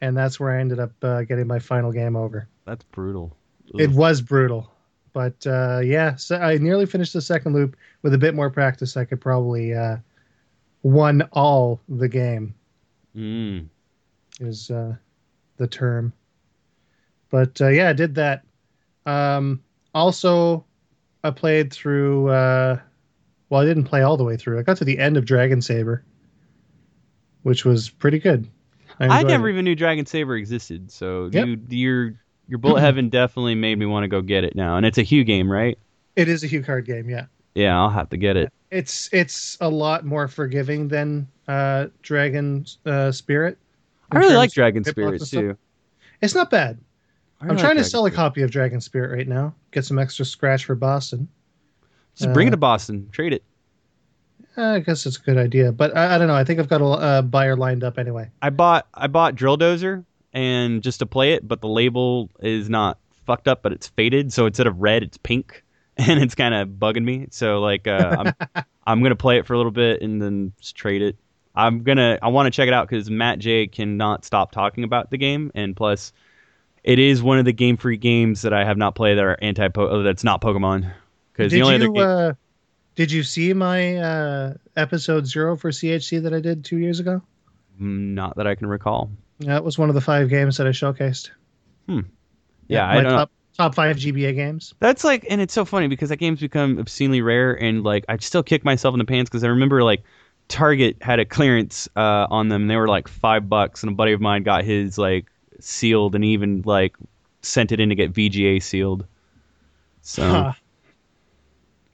and 0.00 0.16
that's 0.16 0.38
where 0.40 0.56
I 0.56 0.60
ended 0.60 0.78
up 0.80 0.92
uh, 1.02 1.22
getting 1.22 1.46
my 1.46 1.58
final 1.58 1.92
game 1.92 2.16
over. 2.16 2.48
That's 2.64 2.84
brutal. 2.84 3.36
It 3.78 3.90
was 3.90 4.20
brutal, 4.22 4.70
but 5.12 5.46
uh, 5.46 5.80
yeah, 5.84 6.16
so 6.16 6.36
I 6.36 6.56
nearly 6.58 6.86
finished 6.86 7.12
the 7.12 7.20
second 7.20 7.52
loop. 7.54 7.76
With 8.02 8.14
a 8.14 8.18
bit 8.18 8.34
more 8.34 8.48
practice, 8.50 8.96
I 8.96 9.04
could 9.04 9.20
probably 9.20 9.74
uh, 9.74 9.98
won 10.82 11.22
all 11.32 11.80
the 11.88 12.08
game. 12.08 12.54
Mm. 13.14 13.68
Is 14.40 14.70
uh, 14.70 14.94
the 15.58 15.66
term? 15.66 16.12
But 17.30 17.60
uh, 17.60 17.68
yeah, 17.68 17.90
I 17.90 17.92
did 17.92 18.14
that. 18.14 18.44
Um, 19.04 19.62
also, 19.94 20.64
I 21.24 21.30
played 21.30 21.72
through. 21.72 22.28
Uh, 22.28 22.78
well, 23.48 23.60
I 23.60 23.64
didn't 23.64 23.84
play 23.84 24.02
all 24.02 24.16
the 24.16 24.24
way 24.24 24.36
through. 24.36 24.58
I 24.58 24.62
got 24.62 24.76
to 24.78 24.84
the 24.84 24.98
end 24.98 25.16
of 25.16 25.24
Dragon 25.24 25.62
Saber, 25.62 26.04
which 27.42 27.64
was 27.64 27.88
pretty 27.88 28.18
good. 28.18 28.48
I 29.00 29.22
never 29.22 29.48
it. 29.48 29.52
even 29.52 29.64
knew 29.64 29.74
Dragon 29.74 30.06
Saber 30.06 30.36
existed. 30.36 30.90
So 30.90 31.30
Yep. 31.32 31.46
you, 31.46 31.60
your 31.68 32.14
your 32.48 32.58
Bullet 32.58 32.80
Heaven 32.80 33.08
definitely 33.08 33.54
made 33.54 33.78
me 33.78 33.86
want 33.86 34.04
to 34.04 34.08
go 34.08 34.22
get 34.22 34.44
it 34.44 34.56
now, 34.56 34.76
and 34.76 34.84
it's 34.84 34.98
a 34.98 35.02
Hue 35.02 35.24
game, 35.24 35.50
right? 35.50 35.78
It 36.16 36.28
is 36.28 36.42
a 36.42 36.48
HuCard 36.48 36.84
game, 36.84 37.08
yeah. 37.08 37.26
Yeah, 37.54 37.78
I'll 37.78 37.90
have 37.90 38.08
to 38.10 38.16
get 38.16 38.36
it. 38.36 38.52
It's 38.70 39.08
it's 39.12 39.56
a 39.60 39.68
lot 39.68 40.04
more 40.04 40.28
forgiving 40.28 40.88
than 40.88 41.28
uh, 41.46 41.86
Dragon 42.02 42.66
uh, 42.86 43.12
Spirit. 43.12 43.58
I 44.10 44.18
really 44.18 44.36
like 44.36 44.52
Dragon 44.52 44.84
Spirit 44.84 45.22
too. 45.24 45.56
It's 46.20 46.34
not 46.34 46.50
bad. 46.50 46.78
I 47.40 47.44
I'm 47.44 47.50
really 47.50 47.60
trying 47.60 47.76
like 47.76 47.84
to 47.84 47.90
sell 47.90 48.06
a 48.06 48.10
copy 48.10 48.42
of 48.42 48.50
Dragon 48.50 48.80
Spirit 48.80 49.16
right 49.16 49.28
now. 49.28 49.54
Get 49.70 49.84
some 49.84 49.98
extra 49.98 50.24
scratch 50.24 50.64
for 50.64 50.74
Boston. 50.74 51.28
Spirit. 52.14 52.26
Just 52.26 52.34
bring 52.34 52.48
it 52.48 52.50
uh, 52.50 52.52
to 52.52 52.56
Boston, 52.56 53.08
trade 53.12 53.32
it. 53.32 53.44
Uh, 54.56 54.74
I 54.74 54.78
guess 54.80 55.06
it's 55.06 55.18
a 55.18 55.20
good 55.20 55.38
idea, 55.38 55.70
but 55.70 55.96
I, 55.96 56.16
I 56.16 56.18
don't 56.18 56.26
know. 56.26 56.34
I 56.34 56.42
think 56.42 56.58
I've 56.58 56.68
got 56.68 56.80
a 56.80 56.84
uh, 56.84 57.22
buyer 57.22 57.54
lined 57.54 57.84
up 57.84 57.96
anyway. 57.96 58.28
I 58.42 58.50
bought 58.50 58.88
I 58.92 59.06
bought 59.06 59.36
Drill 59.36 59.56
Dozer 59.56 60.04
and 60.32 60.82
just 60.82 60.98
to 60.98 61.06
play 61.06 61.32
it, 61.32 61.46
but 61.46 61.60
the 61.60 61.68
label 61.68 62.28
is 62.40 62.68
not 62.68 62.98
fucked 63.24 63.46
up, 63.46 63.62
but 63.62 63.72
it's 63.72 63.86
faded. 63.86 64.32
So 64.32 64.46
instead 64.46 64.66
of 64.66 64.80
red, 64.80 65.04
it's 65.04 65.16
pink, 65.16 65.62
and 65.96 66.20
it's 66.20 66.34
kind 66.34 66.54
of 66.54 66.68
bugging 66.70 67.04
me. 67.04 67.28
So 67.30 67.60
like, 67.60 67.86
uh, 67.86 68.16
I'm 68.18 68.64
I'm 68.86 69.02
gonna 69.02 69.14
play 69.14 69.38
it 69.38 69.46
for 69.46 69.54
a 69.54 69.56
little 69.56 69.70
bit 69.70 70.02
and 70.02 70.20
then 70.20 70.52
just 70.60 70.74
trade 70.74 71.02
it. 71.02 71.16
I'm 71.54 71.84
gonna 71.84 72.18
I 72.20 72.28
want 72.28 72.46
to 72.46 72.50
check 72.50 72.66
it 72.66 72.74
out 72.74 72.88
because 72.88 73.08
Matt 73.08 73.38
J 73.38 73.68
cannot 73.68 74.24
stop 74.24 74.50
talking 74.50 74.82
about 74.82 75.10
the 75.10 75.18
game, 75.18 75.52
and 75.54 75.76
plus, 75.76 76.12
it 76.84 76.98
is 76.98 77.22
one 77.22 77.38
of 77.38 77.44
the 77.44 77.52
Game 77.52 77.76
Freak 77.76 78.00
games 78.00 78.42
that 78.42 78.52
I 78.52 78.64
have 78.64 78.76
not 78.76 78.94
played 78.94 79.18
that 79.18 79.24
are 79.24 79.38
anti 79.40 79.68
po 79.68 80.02
that's 80.02 80.24
not 80.24 80.40
Pokemon. 80.40 80.90
Because 81.32 81.52
Did 81.52 81.58
the 81.58 81.62
only 81.62 81.76
you 81.76 81.82
other 81.84 81.92
game, 81.92 82.30
uh, 82.30 82.32
did 82.96 83.12
you 83.12 83.22
see 83.22 83.52
my 83.52 83.96
uh, 83.96 84.54
episode 84.76 85.26
zero 85.26 85.56
for 85.56 85.70
CHC 85.70 86.22
that 86.22 86.34
I 86.34 86.40
did 86.40 86.64
two 86.64 86.78
years 86.78 86.98
ago? 86.98 87.22
Not 87.78 88.36
that 88.36 88.46
I 88.46 88.56
can 88.56 88.66
recall. 88.66 89.10
That 89.40 89.62
was 89.62 89.78
one 89.78 89.88
of 89.88 89.94
the 89.94 90.00
five 90.00 90.28
games 90.28 90.56
that 90.56 90.66
I 90.66 90.70
showcased. 90.70 91.30
Hmm. 91.86 92.00
Yeah, 92.66 92.86
I 92.86 92.96
my 92.96 93.02
don't 93.02 93.12
top 93.12 93.30
top 93.56 93.74
five 93.74 93.96
GBA 93.96 94.34
games. 94.34 94.74
That's 94.80 95.04
like, 95.04 95.26
and 95.30 95.40
it's 95.40 95.54
so 95.54 95.64
funny 95.64 95.88
because 95.88 96.08
that 96.08 96.16
game's 96.16 96.40
become 96.40 96.78
obscenely 96.78 97.20
rare, 97.20 97.52
and 97.54 97.84
like 97.84 98.04
I 98.08 98.16
still 98.18 98.42
kick 98.42 98.64
myself 98.64 98.94
in 98.94 98.98
the 98.98 99.04
pants 99.04 99.30
because 99.30 99.44
I 99.44 99.48
remember 99.48 99.84
like 99.84 100.02
Target 100.48 100.96
had 101.00 101.20
a 101.20 101.24
clearance 101.24 101.88
uh, 101.94 102.26
on 102.30 102.48
them, 102.48 102.62
and 102.62 102.70
they 102.70 102.76
were 102.76 102.88
like 102.88 103.06
five 103.06 103.48
bucks, 103.48 103.82
and 103.82 103.92
a 103.92 103.94
buddy 103.94 104.12
of 104.12 104.20
mine 104.20 104.42
got 104.42 104.64
his 104.64 104.98
like 104.98 105.26
sealed, 105.60 106.14
and 106.14 106.24
even 106.24 106.62
like 106.64 106.96
sent 107.42 107.72
it 107.72 107.80
in 107.80 107.88
to 107.88 107.94
get 107.94 108.12
VGA 108.12 108.62
sealed. 108.62 109.06
So 110.02 110.22
Huh, 110.22 110.52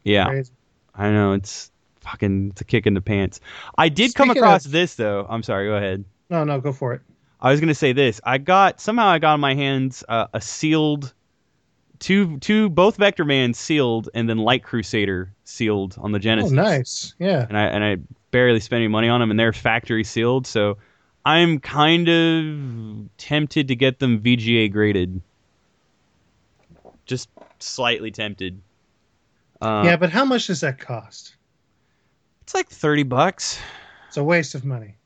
yeah, 0.05 0.27
crazy. 0.27 0.53
I 0.95 1.11
know 1.11 1.33
it's 1.33 1.71
fucking 2.01 2.51
it's 2.51 2.61
a 2.61 2.65
kick 2.65 2.87
in 2.87 2.95
the 2.95 3.01
pants. 3.01 3.41
I 3.77 3.89
did 3.89 4.15
come 4.15 4.31
across 4.31 4.67
of- 4.67 4.73
this 4.73 4.95
though. 4.95 5.27
I'm 5.29 5.43
sorry. 5.43 5.69
Go 5.69 5.77
ahead. 5.77 6.05
No, 6.31 6.45
no, 6.45 6.61
go 6.61 6.73
for 6.73 6.95
it. 6.95 7.01
I 7.41 7.51
was 7.51 7.61
gonna 7.61 7.75
say 7.75 7.93
this. 7.93 8.21
I 8.25 8.39
got 8.39 8.81
somehow 8.81 9.07
I 9.07 9.19
got 9.19 9.35
in 9.35 9.41
my 9.41 9.55
hands 9.55 10.05
uh, 10.09 10.27
a 10.33 10.41
sealed 10.41 11.12
two 11.99 12.39
two 12.39 12.69
both 12.69 12.99
Vectorman 12.99 13.55
sealed 13.55 14.09
and 14.15 14.29
then 14.29 14.39
Light 14.39 14.62
Crusader 14.62 15.33
sealed 15.45 15.97
on 15.99 16.12
the 16.12 16.19
Genesis. 16.19 16.53
Oh, 16.53 16.55
nice. 16.55 17.15
Yeah. 17.19 17.47
And 17.49 17.57
I 17.57 17.65
and 17.65 17.85
I 17.85 17.97
barely 18.31 18.61
spent 18.61 18.79
any 18.79 18.89
money 18.89 19.09
on 19.09 19.21
them 19.21 19.31
and 19.31 19.39
they're 19.39 19.53
factory 19.53 20.05
sealed, 20.05 20.47
so 20.47 20.79
I'm 21.25 21.59
kind 21.59 22.09
of 22.09 23.09
tempted 23.16 23.68
to 23.68 23.77
get 23.77 23.99
them 23.99 24.20
VGA 24.20 24.70
graded. 24.70 25.20
Just 27.07 27.29
slightly 27.59 28.11
tempted. 28.11 28.61
Uh, 29.61 29.83
yeah, 29.85 29.97
but 29.97 30.11
how 30.11 30.25
much 30.25 30.47
does 30.49 30.61
that 30.61 30.79
cost? 30.79 31.37
it's 32.43 32.55
like 32.55 32.68
thirty 32.68 33.03
bucks. 33.05 33.59
It's 34.09 34.16
a 34.18 34.25
waste 34.25 34.55
of 34.55 34.64
money. 34.64 34.97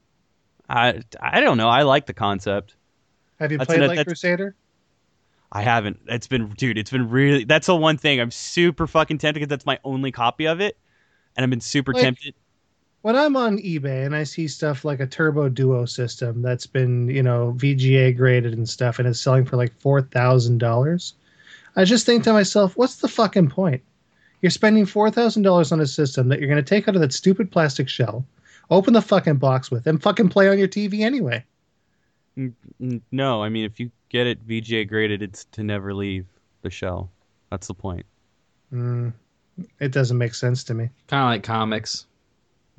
I 0.69 1.03
I 1.21 1.41
don't 1.41 1.57
know. 1.57 1.69
I 1.69 1.83
like 1.83 2.07
the 2.07 2.12
concept. 2.14 2.75
Have 3.39 3.53
you 3.53 3.59
That's 3.59 3.69
played 3.69 3.83
an- 3.83 3.89
Light 3.97 4.07
Crusader? 4.07 4.55
I 5.51 5.62
haven't. 5.62 6.01
It's 6.09 6.27
been, 6.27 6.51
dude. 6.51 6.77
It's 6.77 6.91
been 6.91 7.09
really. 7.09 7.45
That's 7.45 7.69
the 7.69 7.77
one 7.77 7.97
thing 7.97 8.21
I'm 8.21 8.31
super 8.33 8.87
fucking 8.87 9.19
tempted 9.19 9.41
because 9.41 9.49
that's 9.49 9.64
my 9.64 9.79
only 9.85 10.12
copy 10.12 10.47
of 10.47 10.61
it, 10.61 10.77
and 11.37 11.45
I've 11.45 11.51
been 11.51 11.61
super 11.61 11.93
Like- 11.95 12.03
tempted. 12.03 12.35
When 13.03 13.17
I'm 13.17 13.37
on 13.37 13.59
eBay 13.59 14.05
and 14.05 14.15
I 14.15 14.25
see 14.25 14.49
stuff 14.49 14.85
like 14.85 15.01
a 15.01 15.07
Turbo 15.07 15.49
Duo 15.49 15.85
system 15.85 16.43
that's 16.43 16.67
been, 16.67 17.09
you 17.09 17.23
know, 17.23 17.55
VGA 17.57 18.17
graded 18.17 18.55
and 18.55 18.69
stuff, 18.69 18.99
and 18.99 19.07
it's 19.07 19.21
selling 19.21 19.45
for 19.45 19.57
like 19.57 19.79
four 19.81 20.03
thousand 20.03 20.59
dollars, 20.59 21.15
I 21.77 21.85
just 21.85 22.07
think 22.07 22.25
to 22.25 22.33
myself, 22.33 22.77
what's 22.77 22.97
the 22.97 23.09
fucking 23.09 23.51
point? 23.51 23.83
You're 24.43 24.51
spending 24.51 24.87
four 24.87 25.11
thousand 25.11 25.43
dollars 25.43 25.73
on 25.73 25.81
a 25.81 25.87
system 25.87 26.29
that 26.29 26.41
you're 26.41 26.49
going 26.49 26.63
to 26.63 26.69
take 26.69 26.89
out 26.89 26.95
of 26.95 27.01
that 27.01 27.13
stupid 27.13 27.51
plastic 27.51 27.89
shell, 27.89 28.25
open 28.71 28.95
the 28.95 29.03
fucking 29.03 29.37
box 29.37 29.71
with, 29.71 29.87
and 29.87 30.03
fucking 30.03 30.29
play 30.29 30.49
on 30.49 30.59
your 30.59 30.69
TV 30.69 31.01
anyway. 31.01 31.45
No, 33.11 33.43
I 33.43 33.49
mean 33.49 33.65
if 33.65 33.81
you 33.81 33.91
get 34.09 34.27
it 34.27 34.47
VGA 34.47 34.89
graded, 34.89 35.23
it's 35.23 35.45
to 35.53 35.63
never 35.63 35.95
leave 35.95 36.27
the 36.63 36.71
shell. 36.71 37.11
That's 37.51 37.67
the 37.67 37.75
point. 37.75 38.07
Mm, 38.73 39.13
it 39.81 39.93
doesn't 39.93 40.19
make 40.19 40.35
sense 40.35 40.65
to 40.65 40.75
me. 40.75 40.91
Kind 41.07 41.23
of 41.23 41.29
like 41.29 41.43
comics. 41.43 42.07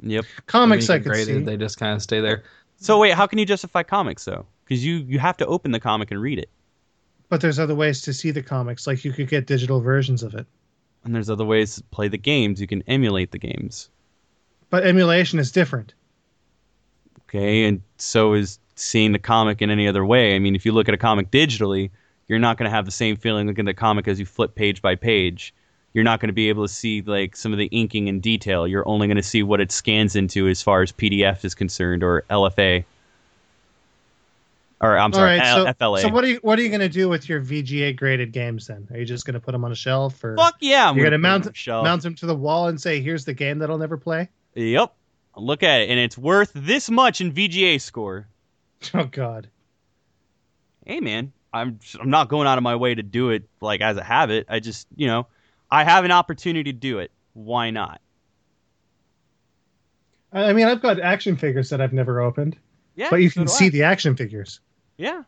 Yep. 0.01 0.27
Comics, 0.47 0.87
When 0.89 0.95
I 0.95 0.97
you 0.97 1.03
could 1.03 1.11
graded, 1.11 1.27
see. 1.37 1.39
They 1.43 1.57
just 1.57 1.77
kind 1.77 1.93
of 1.95 2.01
stay 2.01 2.21
there. 2.21 2.43
So 2.77 2.97
wait, 2.99 3.13
how 3.13 3.27
can 3.27 3.39
you 3.39 3.45
justify 3.45 3.83
comics 3.83 4.25
though? 4.25 4.45
Because 4.65 4.85
you 4.85 4.97
you 4.97 5.19
have 5.19 5.37
to 5.37 5.45
open 5.47 5.71
the 5.71 5.79
comic 5.79 6.11
and 6.11 6.21
read 6.21 6.39
it, 6.39 6.49
But 7.29 7.41
there's 7.41 7.59
other 7.59 7.75
ways 7.75 8.01
to 8.01 8.13
see 8.13 8.31
the 8.31 8.43
comics, 8.43 8.85
like 8.87 9.03
you 9.05 9.13
could 9.13 9.29
get 9.29 9.47
digital 9.47 9.81
versions 9.81 10.21
of 10.23 10.35
it. 10.35 10.45
and 11.03 11.13
there's 11.15 11.29
other 11.29 11.45
ways 11.45 11.75
to 11.75 11.83
play 11.85 12.07
the 12.07 12.17
games. 12.17 12.61
You 12.61 12.67
can 12.67 12.83
emulate 12.83 13.31
the 13.31 13.39
games. 13.39 13.89
But 14.69 14.85
emulation 14.85 15.39
is 15.39 15.51
different. 15.51 15.93
Okay, 17.23 17.65
and 17.65 17.81
so 17.97 18.33
is 18.33 18.59
seeing 18.75 19.11
the 19.11 19.19
comic 19.19 19.61
in 19.61 19.69
any 19.69 19.87
other 19.87 20.05
way. 20.05 20.35
I 20.35 20.39
mean, 20.39 20.55
if 20.55 20.65
you 20.65 20.71
look 20.71 20.87
at 20.87 20.93
a 20.95 20.97
comic 20.97 21.29
digitally, 21.31 21.91
you're 22.27 22.39
not 22.39 22.57
going 22.57 22.69
to 22.69 22.75
have 22.75 22.85
the 22.85 22.91
same 22.91 23.15
feeling 23.17 23.47
looking 23.47 23.67
at 23.67 23.71
the 23.75 23.79
comic 23.79 24.07
as 24.07 24.19
you 24.19 24.25
flip 24.25 24.55
page 24.55 24.81
by 24.81 24.95
page. 24.95 25.53
You're 25.93 26.03
not 26.03 26.19
going 26.19 26.27
to 26.29 26.33
be 26.33 26.49
able 26.49 26.67
to 26.67 26.73
see 26.73 27.01
like 27.01 27.35
some 27.35 27.51
of 27.51 27.57
the 27.57 27.65
inking 27.67 28.07
in 28.07 28.19
detail. 28.19 28.67
You're 28.67 28.87
only 28.87 29.07
going 29.07 29.17
to 29.17 29.23
see 29.23 29.41
what 29.43 29.59
it 29.59 29.71
scans 29.71 30.15
into 30.15 30.47
as 30.47 30.61
far 30.61 30.81
as 30.81 30.91
PDF 30.91 31.43
is 31.43 31.55
concerned 31.55 32.03
or 32.03 32.23
LFA. 32.29 32.85
Or 34.81 34.97
I'm 34.97 35.11
sorry, 35.11 35.39
right, 35.39 35.53
so, 35.53 35.73
FLA. 35.73 35.99
so 36.01 36.07
what 36.07 36.23
are 36.23 36.27
you 36.27 36.39
what 36.41 36.57
are 36.57 36.61
you 36.61 36.69
going 36.69 36.79
to 36.79 36.87
do 36.87 37.09
with 37.09 37.27
your 37.27 37.41
VGA 37.41 37.97
graded 37.97 38.31
games 38.31 38.67
then? 38.67 38.87
Are 38.91 38.97
you 38.97 39.03
just 39.03 39.25
going 39.25 39.33
to 39.33 39.39
put 39.39 39.51
them 39.51 39.65
on 39.65 39.73
a 39.73 39.75
shelf 39.75 40.23
or 40.23 40.37
Fuck 40.37 40.55
yeah! 40.61 40.89
I'm 40.89 40.95
You're 40.95 41.05
gonna, 41.05 41.17
gonna 41.17 41.21
mount 41.21 41.45
on 41.47 41.51
the 41.51 41.55
shelf. 41.57 41.83
mount 41.83 42.01
them 42.03 42.15
to 42.15 42.25
the 42.25 42.35
wall 42.35 42.67
and 42.69 42.79
say, 42.79 43.01
"Here's 43.01 43.25
the 43.25 43.33
game 43.33 43.59
that 43.59 43.69
I'll 43.69 43.77
never 43.77 43.97
play." 43.97 44.29
Yep. 44.55 44.93
Look 45.35 45.63
at 45.63 45.81
it, 45.81 45.89
and 45.89 45.99
it's 45.99 46.17
worth 46.17 46.51
this 46.55 46.89
much 46.89 47.19
in 47.19 47.33
VGA 47.33 47.81
score. 47.81 48.27
Oh 48.93 49.03
God. 49.03 49.49
hey 50.85 51.01
man 51.01 51.33
i'm 51.51 51.79
i'm 51.99 52.09
not 52.09 52.29
going 52.29 52.47
out 52.47 52.57
of 52.57 52.63
my 52.63 52.75
way 52.75 52.95
to 52.95 53.03
do 53.03 53.31
it 53.31 53.43
like 53.59 53.81
as 53.81 53.97
a 53.97 54.03
habit 54.03 54.45
i 54.49 54.59
just 54.59 54.87
you 54.95 55.07
know 55.07 55.27
i 55.71 55.83
have 55.83 56.05
an 56.05 56.11
opportunity 56.11 56.71
to 56.71 56.77
do 56.77 56.99
it. 56.99 57.11
Why 57.33 57.69
not? 57.69 58.01
I 60.31 60.45
I 60.45 60.53
mean, 60.53 60.67
I've 60.67 60.81
got 60.81 60.99
action 60.99 61.35
figures 61.35 61.69
that 61.69 61.81
I've 61.81 61.93
never 61.93 62.21
opened, 62.21 62.57
yeah 62.95 63.09
but 63.09 63.17
you 63.17 63.29
so 63.29 63.41
can 63.41 63.47
see 63.47 63.67
I. 63.67 63.69
the 63.69 63.83
action 63.83 64.15
figures. 64.15 64.59
yeah. 64.97 65.23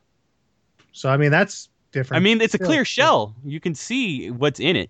So 0.93 1.09
I 1.09 1.17
mean, 1.17 1.31
that's 1.31 1.69
different. 1.91 2.21
i 2.21 2.23
mean 2.23 2.41
it's 2.41 2.53
a 2.53 2.59
clear 2.59 2.81
but- 2.81 2.87
shell. 2.87 3.35
You 3.45 3.59
can 3.59 3.75
see 3.75 4.29
what's 4.31 4.59
in 4.59 4.75
it. 4.75 4.89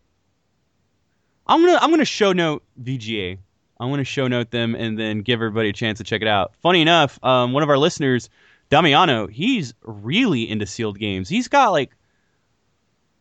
I'm 1.47 1.65
gonna 1.65 1.79
i'm 1.81 1.89
gonna 1.89 2.05
show 2.05 2.31
note 2.33 2.63
vga 2.81 3.37
i'm 3.79 3.89
gonna 3.89 4.03
show 4.03 4.27
note 4.27 4.51
them 4.51 4.73
and 4.75 4.97
then 4.97 5.19
give 5.21 5.37
everybody 5.39 5.69
a 5.69 5.73
chance 5.73 5.97
to 5.97 6.03
check 6.03 6.21
it 6.21 6.27
out. 6.27 6.53
Funny 6.61 6.81
enough 6.81 7.19
um, 7.23 7.51
one 7.51 7.63
of 7.63 7.69
our 7.69 7.77
listeners 7.77 8.29
damiano 8.69 9.27
he's 9.27 9.73
really 9.83 10.49
into 10.49 10.65
sealed 10.65 10.97
games. 10.99 11.27
He's 11.27 11.47
got 11.47 11.71
like 11.71 11.91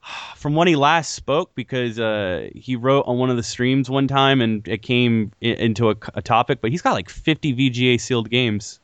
from 0.36 0.55
when 0.55 0.68
he 0.68 0.76
last 0.76 1.12
spoke 1.12 1.55
because 1.55 1.98
uh, 1.98 2.48
he 2.55 2.76
wrote 2.76 3.05
on 3.07 3.18
one 3.18 3.30
of 3.30 3.36
the 3.36 3.42
streams 3.42 3.90
one 3.90 4.09
time 4.09 4.40
and 4.40 4.66
it 4.66 4.82
came 4.82 5.32
I- 5.42 5.46
into 5.46 5.90
a, 5.90 5.96
a 6.14 6.22
topic, 6.22 6.61
but 6.61 6.70
he's 6.70 6.82
got 6.82 6.92
like 6.92 7.09
50 7.09 7.55
VGA 7.55 8.01
sealed 8.01 8.30
games. 8.30 8.80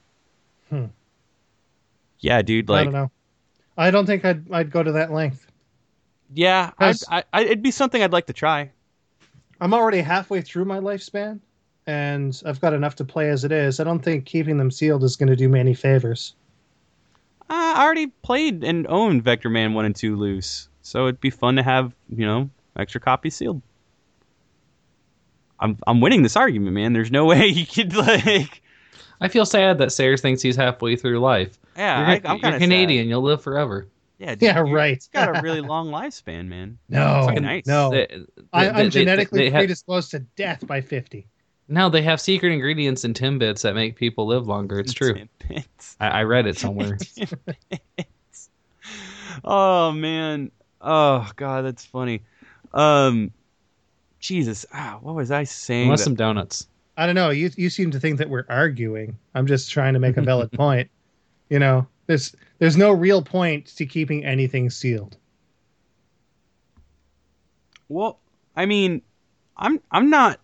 Hmm. 0.71 0.87
Yeah, 2.21 2.43
dude. 2.43 2.69
Like, 2.69 2.81
I 2.81 2.85
don't 2.85 2.93
know. 2.93 3.11
I 3.79 3.91
don't 3.91 4.07
think 4.07 4.25
I'd 4.25 4.51
I'd 4.53 4.71
go 4.71 4.83
to 4.83 4.93
that 4.93 5.13
length. 5.13 5.47
yeah, 6.35 6.71
I'd, 6.79 6.97
I, 7.11 7.25
I, 7.33 7.43
it'd 7.45 7.63
be 7.63 7.71
something 7.71 8.03
I'd 8.03 8.13
like 8.13 8.27
to 8.27 8.33
try. 8.33 8.71
I'm 9.61 9.75
already 9.75 10.01
halfway 10.01 10.41
through 10.41 10.65
my 10.65 10.79
lifespan, 10.81 11.41
and 11.87 12.43
I've 12.45 12.61
got 12.61 12.73
enough 12.75 12.97
to 12.97 13.05
play 13.05 13.29
as 13.31 13.45
it 13.45 13.53
is. 13.53 13.79
I 13.81 13.85
don't 13.85 14.01
think 14.01 14.25
keeping 14.25 14.57
them 14.57 14.71
sealed 14.71 15.05
is 15.05 15.15
going 15.17 15.29
to 15.29 15.37
do 15.37 15.49
me 15.49 15.61
any 15.61 15.75
favors. 15.75 16.35
Uh, 17.49 17.75
I 17.77 17.85
already 17.85 18.09
played 18.09 18.65
and 18.65 18.87
owned 18.89 19.25
Vectorman 19.25 19.73
1 19.75 19.85
and 19.85 19.95
2 19.95 20.17
loose, 20.17 20.69
so 20.87 21.05
it'd 21.07 21.21
be 21.21 21.31
fun 21.31 21.57
to 21.57 21.63
have, 21.63 21.93
you 22.09 22.25
know, 22.27 22.49
extra 22.77 23.01
copies 23.01 23.35
sealed. 23.37 23.61
I'm 25.59 25.79
I'm 25.87 26.01
winning 26.01 26.23
this 26.23 26.37
argument, 26.37 26.75
man. 26.75 26.93
There's 26.93 27.11
no 27.11 27.25
way 27.33 27.47
you 27.47 27.67
could 27.67 27.95
like 27.97 28.63
I 29.21 29.29
feel 29.29 29.47
sad 29.47 29.79
that 29.79 29.91
Sayers 29.93 30.21
thinks 30.21 30.43
he's 30.43 30.57
halfway 30.57 30.97
through 30.97 31.21
life. 31.21 31.59
Yeah, 31.77 31.99
you're, 32.01 32.09
I, 32.09 32.33
I'm 32.33 32.39
kind 32.41 32.55
of 32.55 32.61
Canadian. 32.61 33.09
You'll 33.09 33.23
live 33.23 33.43
forever. 33.43 33.87
Yeah, 34.19 34.31
dude, 34.35 34.43
Yeah, 34.43 34.65
you- 34.65 34.75
right. 34.75 34.93
It's 34.97 35.09
got 35.09 35.37
a 35.37 35.43
really 35.43 35.61
long 35.75 35.89
lifespan, 35.89 36.47
man. 36.49 36.79
No, 36.89 37.27
nice. 37.29 37.67
no. 37.67 37.91
They- 37.91 38.07
I, 38.53 38.65
they- 38.65 38.69
I'm 38.71 38.75
they- 38.77 38.83
they- 38.85 38.89
genetically 38.91 39.39
they 39.41 39.51
have- 39.51 39.61
predisposed 39.61 40.11
to 40.13 40.21
death 40.21 40.67
by 40.67 40.81
50. 40.81 41.27
No, 41.69 41.89
they 41.91 42.03
have 42.03 42.21
secret 42.21 42.53
ingredients 42.53 43.05
in 43.05 43.13
Timbits 43.13 43.63
that 43.63 43.75
make 43.75 43.97
people 43.97 44.27
live 44.27 44.47
longer. 44.47 44.79
It's 44.79 44.93
true. 44.93 45.17
I, 45.99 46.09
I 46.09 46.23
read 46.23 46.47
it 46.47 46.57
somewhere. 46.59 46.97
oh 49.45 49.93
man. 49.93 50.51
Oh 50.81 51.31
god, 51.37 51.65
that's 51.65 51.85
funny. 51.85 52.23
Um, 52.73 53.31
Jesus. 54.21 54.67
Ah, 54.73 54.99
what 55.01 55.15
was 55.15 55.31
I 55.31 55.45
saying? 55.45 55.85
Unless 55.85 56.01
that- 56.01 56.05
some 56.05 56.15
donuts. 56.15 56.69
I 56.99 57.05
don't 57.05 57.15
know. 57.15 57.29
You 57.31 57.51
you 57.57 57.69
seem 57.69 57.91
to 57.91 58.01
think 58.01 58.19
that 58.19 58.31
we're 58.31 58.47
arguing. 58.49 59.19
I'm 59.35 59.47
just 59.47 59.71
trying 59.71 59.93
to 59.95 59.99
make 60.01 60.17
a 60.17 60.23
valid 60.23 60.51
point. 60.53 60.89
You 61.51 61.59
know, 61.59 61.87
there's 62.07 62.35
there's 62.59 62.77
no 62.77 62.91
real 62.93 63.23
point 63.23 63.67
to 63.77 63.85
keeping 63.87 64.25
anything 64.25 64.71
sealed. 64.71 65.17
Well, 67.89 68.19
I 68.57 68.67
mean, 68.67 69.03
I'm 69.57 69.81
I'm 69.91 70.11
not. 70.11 70.41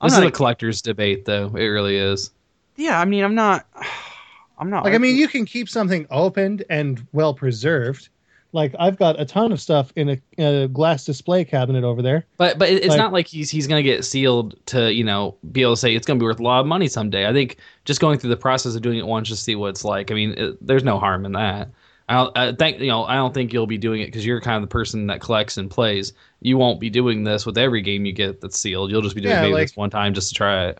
I'm 0.00 0.08
This 0.08 0.18
not 0.18 0.24
is 0.24 0.28
a 0.28 0.32
collector's 0.32 0.82
debate, 0.82 1.24
though. 1.24 1.54
It 1.56 1.66
really 1.66 1.96
is. 1.96 2.30
yeah, 2.76 3.00
I 3.00 3.04
mean, 3.04 3.24
I'm 3.24 3.34
not. 3.34 3.66
I'm 4.58 4.70
not. 4.70 4.84
Like 4.84 4.94
I 4.94 4.98
mean, 4.98 5.16
you 5.16 5.28
can 5.28 5.44
keep 5.44 5.68
something 5.68 6.06
opened 6.10 6.64
and 6.70 7.06
well 7.12 7.34
preserved. 7.34 8.08
Like 8.52 8.74
I've 8.78 8.96
got 8.96 9.20
a 9.20 9.24
ton 9.24 9.52
of 9.52 9.60
stuff 9.60 9.92
in 9.96 10.08
a, 10.38 10.42
a 10.64 10.68
glass 10.68 11.04
display 11.04 11.44
cabinet 11.44 11.84
over 11.84 12.00
there. 12.02 12.24
But 12.36 12.58
but 12.58 12.68
it's 12.70 12.88
Like- 12.88 12.98
not 12.98 13.12
like 13.12 13.26
he's 13.26 13.50
he's 13.50 13.66
gonna 13.66 13.82
get 13.82 14.04
sealed 14.04 14.54
to 14.66 14.92
you 14.92 15.04
know 15.04 15.34
be 15.52 15.62
able 15.62 15.74
to 15.74 15.80
say 15.80 15.94
it's 15.94 16.06
gonna 16.06 16.18
be 16.20 16.24
worth 16.24 16.40
a 16.40 16.42
lot 16.42 16.60
of 16.60 16.66
money 16.66 16.88
someday. 16.88 17.26
I 17.28 17.32
think 17.32 17.58
just 17.84 18.00
going 18.00 18.18
through 18.18 18.30
the 18.30 18.36
process 18.36 18.74
of 18.74 18.82
doing 18.82 18.98
it 18.98 19.06
once 19.06 19.28
to 19.28 19.36
see 19.36 19.54
what 19.56 19.68
it's 19.68 19.84
like. 19.84 20.10
I 20.10 20.14
mean, 20.14 20.30
it, 20.38 20.66
there's 20.66 20.84
no 20.84 20.98
harm 20.98 21.24
in 21.26 21.32
that. 21.32 21.68
I 22.08 22.14
don't 22.14 22.38
I 22.38 22.52
think 22.52 22.78
you 22.78 22.86
know 22.86 23.04
I 23.04 23.16
don't 23.16 23.34
think 23.34 23.52
you'll 23.52 23.66
be 23.66 23.78
doing 23.78 24.00
it 24.00 24.06
because 24.06 24.24
you're 24.24 24.40
kind 24.40 24.56
of 24.56 24.62
the 24.62 24.72
person 24.72 25.08
that 25.08 25.20
collects 25.20 25.56
and 25.56 25.68
plays. 25.70 26.12
You 26.40 26.56
won't 26.56 26.78
be 26.78 26.88
doing 26.88 27.24
this 27.24 27.44
with 27.44 27.58
every 27.58 27.82
game 27.82 28.04
you 28.06 28.12
get 28.12 28.40
that's 28.40 28.58
sealed. 28.58 28.90
You'll 28.92 29.02
just 29.02 29.16
be 29.16 29.20
doing 29.20 29.34
Yeah, 29.34 29.42
maybe 29.42 29.54
like- 29.54 29.64
this 29.68 29.76
one 29.76 29.90
time 29.90 30.14
just 30.14 30.28
to 30.28 30.34
try 30.34 30.66
it. 30.68 30.78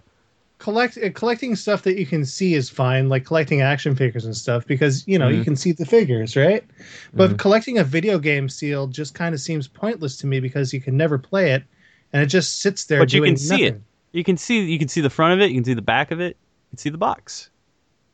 Collect 0.58 0.96
uh, 0.96 1.10
collecting 1.10 1.54
stuff 1.54 1.82
that 1.82 1.98
you 1.98 2.06
can 2.06 2.24
see 2.24 2.54
is 2.54 2.70
fine, 2.70 3.10
like 3.10 3.26
collecting 3.26 3.60
action 3.60 3.94
figures 3.94 4.24
and 4.24 4.34
stuff, 4.34 4.66
because 4.66 5.06
you 5.06 5.18
know 5.18 5.28
you 5.28 5.40
Mhm. 5.42 5.44
can 5.44 5.56
see 5.56 5.72
the 5.72 5.84
figures, 5.84 6.34
right? 6.34 6.64
But 7.14 7.32
Mhm. 7.32 7.38
collecting 7.38 7.76
a 7.78 7.84
video 7.84 8.18
game 8.18 8.48
sealed 8.48 8.94
just 8.94 9.12
kind 9.14 9.34
of 9.34 9.40
seems 9.40 9.68
pointless 9.68 10.16
to 10.18 10.26
me 10.26 10.40
because 10.40 10.72
you 10.72 10.80
can 10.80 10.96
never 10.96 11.18
play 11.18 11.52
it, 11.52 11.62
and 12.14 12.22
it 12.22 12.26
just 12.26 12.60
sits 12.60 12.84
there. 12.84 13.00
But 13.00 13.12
you 13.12 13.20
can 13.20 13.36
see 13.36 13.64
it. 13.64 13.80
you 14.12 14.24
can 14.24 14.38
see 14.38 14.64
you 14.64 14.78
can 14.78 14.88
see 14.88 15.02
the 15.02 15.10
front 15.10 15.34
of 15.34 15.40
it. 15.40 15.50
You 15.50 15.56
can 15.56 15.64
see 15.64 15.74
the 15.74 15.82
back 15.82 16.10
of 16.10 16.20
it. 16.20 16.38
You 16.38 16.70
can 16.70 16.78
see 16.78 16.88
the 16.90 16.96
box. 16.98 17.50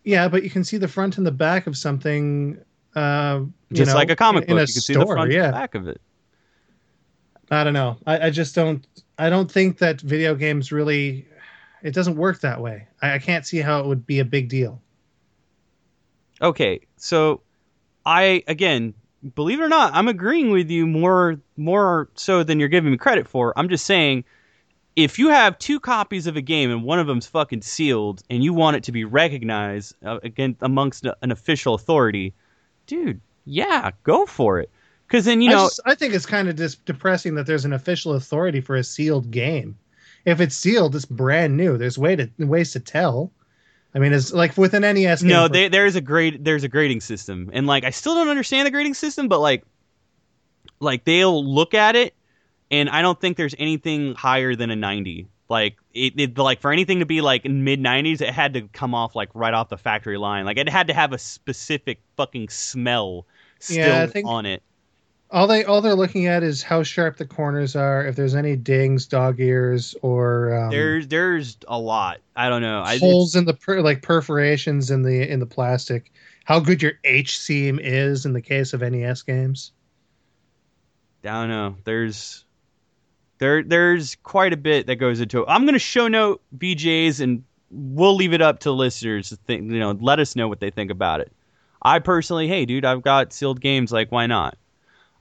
Yeah, 0.02 0.26
but 0.26 0.42
you 0.42 0.50
can 0.50 0.64
see 0.64 0.78
the 0.78 0.88
front 0.88 1.18
and 1.18 1.26
the 1.26 1.30
back 1.30 1.68
of 1.68 1.76
something. 1.76 2.58
Uh, 2.96 3.42
Just 3.72 3.90
know, 3.90 3.94
like 3.94 4.10
a 4.10 4.16
comic 4.16 4.44
in 4.44 4.56
book, 4.56 4.58
a 4.58 4.62
you 4.62 4.74
can 4.74 4.82
see 4.82 4.94
the 4.94 5.06
front 5.06 5.30
yeah. 5.30 5.44
and 5.44 5.54
the 5.54 5.58
back 5.58 5.76
of 5.76 5.86
it. 5.86 6.00
I 7.52 7.64
don't 7.64 7.72
know. 7.74 7.98
I, 8.06 8.26
I 8.26 8.30
just 8.30 8.54
don't. 8.54 8.84
I 9.18 9.30
don't 9.30 9.50
think 9.50 9.78
that 9.78 10.00
video 10.00 10.34
games 10.34 10.72
really. 10.72 11.26
It 11.82 11.94
doesn't 11.94 12.16
work 12.16 12.40
that 12.40 12.60
way. 12.60 12.86
I, 13.00 13.14
I 13.14 13.18
can't 13.18 13.46
see 13.46 13.58
how 13.58 13.80
it 13.80 13.86
would 13.86 14.06
be 14.06 14.20
a 14.20 14.24
big 14.24 14.48
deal. 14.48 14.80
Okay, 16.40 16.80
so 16.96 17.40
I 18.04 18.42
again, 18.48 18.94
believe 19.34 19.60
it 19.60 19.62
or 19.62 19.68
not, 19.68 19.94
I'm 19.94 20.08
agreeing 20.08 20.50
with 20.50 20.70
you 20.70 20.86
more 20.86 21.40
more 21.56 22.08
so 22.14 22.42
than 22.42 22.58
you're 22.58 22.68
giving 22.68 22.90
me 22.90 22.96
credit 22.96 23.28
for. 23.28 23.56
I'm 23.56 23.68
just 23.68 23.86
saying 23.86 24.24
if 24.96 25.18
you 25.18 25.28
have 25.28 25.58
two 25.58 25.80
copies 25.80 26.26
of 26.26 26.36
a 26.36 26.42
game 26.42 26.70
and 26.70 26.82
one 26.82 26.98
of 26.98 27.06
them's 27.06 27.26
fucking 27.26 27.62
sealed 27.62 28.22
and 28.28 28.44
you 28.44 28.52
want 28.52 28.76
it 28.76 28.84
to 28.84 28.92
be 28.92 29.04
recognized 29.04 29.94
uh, 30.04 30.18
again 30.22 30.56
amongst 30.60 31.06
an 31.22 31.30
official 31.30 31.74
authority, 31.74 32.34
dude, 32.86 33.20
yeah, 33.44 33.90
go 34.02 34.26
for 34.26 34.60
it. 34.60 34.70
Cuz 35.08 35.24
then 35.24 35.40
you 35.42 35.50
I, 35.50 35.54
know 35.54 35.64
just, 35.66 35.80
I 35.86 35.94
think 35.94 36.14
it's 36.14 36.26
kind 36.26 36.48
of 36.48 36.56
dis- 36.56 36.74
depressing 36.74 37.34
that 37.36 37.46
there's 37.46 37.64
an 37.64 37.72
official 37.72 38.14
authority 38.14 38.60
for 38.60 38.76
a 38.76 38.84
sealed 38.84 39.30
game. 39.30 39.76
If 40.24 40.40
it's 40.40 40.56
sealed, 40.56 40.94
it's 40.94 41.04
brand 41.04 41.56
new. 41.56 41.76
There's 41.76 41.98
way 41.98 42.16
to 42.16 42.30
ways 42.38 42.72
to 42.72 42.80
tell. 42.80 43.32
I 43.94 43.98
mean, 43.98 44.12
it's 44.12 44.32
like 44.32 44.56
with 44.56 44.72
an 44.74 44.82
NES 44.82 45.22
no, 45.22 45.48
they, 45.48 45.68
there's 45.68 45.96
a 45.96 46.00
grade 46.00 46.44
there's 46.44 46.64
a 46.64 46.68
grading 46.68 47.00
system. 47.00 47.50
And 47.52 47.66
like 47.66 47.84
I 47.84 47.90
still 47.90 48.14
don't 48.14 48.28
understand 48.28 48.66
the 48.66 48.70
grading 48.70 48.94
system, 48.94 49.28
but 49.28 49.40
like 49.40 49.64
like 50.80 51.04
they'll 51.04 51.44
look 51.44 51.74
at 51.74 51.96
it 51.96 52.14
and 52.70 52.88
I 52.88 53.02
don't 53.02 53.20
think 53.20 53.36
there's 53.36 53.54
anything 53.58 54.14
higher 54.14 54.54
than 54.56 54.70
a 54.70 54.76
90. 54.76 55.28
Like 55.48 55.76
it, 55.92 56.14
it 56.18 56.38
like 56.38 56.60
for 56.60 56.72
anything 56.72 57.00
to 57.00 57.06
be 57.06 57.20
like 57.20 57.44
mid 57.44 57.80
90s, 57.80 58.22
it 58.22 58.30
had 58.30 58.54
to 58.54 58.62
come 58.68 58.94
off 58.94 59.14
like 59.14 59.28
right 59.34 59.52
off 59.52 59.68
the 59.68 59.76
factory 59.76 60.16
line. 60.16 60.46
Like 60.46 60.56
it 60.56 60.68
had 60.68 60.86
to 60.86 60.94
have 60.94 61.12
a 61.12 61.18
specific 61.18 62.00
fucking 62.16 62.48
smell 62.48 63.26
still 63.58 63.76
Yeah, 63.76 64.02
I 64.02 64.06
think- 64.06 64.26
on 64.26 64.46
it. 64.46 64.62
All 65.32 65.46
they 65.46 65.64
all 65.64 65.80
they're 65.80 65.94
looking 65.94 66.26
at 66.26 66.42
is 66.42 66.62
how 66.62 66.82
sharp 66.82 67.16
the 67.16 67.26
corners 67.26 67.74
are, 67.74 68.06
if 68.06 68.16
there's 68.16 68.34
any 68.34 68.54
dings, 68.54 69.06
dog 69.06 69.40
ears, 69.40 69.96
or 70.02 70.54
um, 70.54 70.70
There's 70.70 71.08
there's 71.08 71.56
a 71.66 71.78
lot. 71.78 72.20
I 72.36 72.50
don't 72.50 72.60
know. 72.60 72.82
I, 72.82 72.98
holes 72.98 73.34
in 73.34 73.46
the 73.46 73.54
per, 73.54 73.80
like 73.80 74.02
perforations 74.02 74.90
in 74.90 75.02
the 75.02 75.28
in 75.28 75.40
the 75.40 75.46
plastic. 75.46 76.12
How 76.44 76.60
good 76.60 76.82
your 76.82 76.92
H 77.04 77.38
seam 77.38 77.78
is 77.82 78.26
in 78.26 78.34
the 78.34 78.42
case 78.42 78.74
of 78.74 78.82
NES 78.82 79.22
games. 79.22 79.72
I 81.24 81.28
don't 81.28 81.48
know. 81.48 81.76
There's 81.84 82.44
there 83.38 83.62
there's 83.62 84.16
quite 84.16 84.52
a 84.52 84.58
bit 84.58 84.86
that 84.86 84.96
goes 84.96 85.20
into 85.20 85.42
it. 85.42 85.46
I'm 85.48 85.64
gonna 85.64 85.78
show 85.78 86.08
note 86.08 86.42
VJs 86.58 87.20
and 87.20 87.44
we'll 87.70 88.16
leave 88.16 88.34
it 88.34 88.42
up 88.42 88.60
to 88.60 88.70
listeners 88.70 89.30
to 89.30 89.36
think 89.36 89.70
you 89.72 89.78
know, 89.78 89.92
let 89.92 90.20
us 90.20 90.36
know 90.36 90.48
what 90.48 90.60
they 90.60 90.70
think 90.70 90.90
about 90.90 91.20
it. 91.20 91.32
I 91.80 92.00
personally, 92.00 92.48
hey 92.48 92.66
dude, 92.66 92.84
I've 92.84 93.02
got 93.02 93.32
sealed 93.32 93.62
games, 93.62 93.92
like 93.92 94.12
why 94.12 94.26
not? 94.26 94.58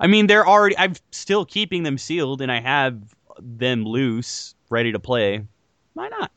I 0.02 0.08
mean 0.08 0.28
they're 0.28 0.48
already 0.48 0.78
I'm 0.78 0.96
still 1.12 1.46
keeping 1.46 1.84
them 1.84 1.98
sealed 1.98 2.42
and 2.42 2.52
I 2.52 2.60
have 2.60 3.00
them 3.40 3.86
loose, 3.86 4.56
ready 4.70 4.92
to 4.92 5.00
play. 5.00 5.46
Why 5.94 6.10
not? 6.10 6.32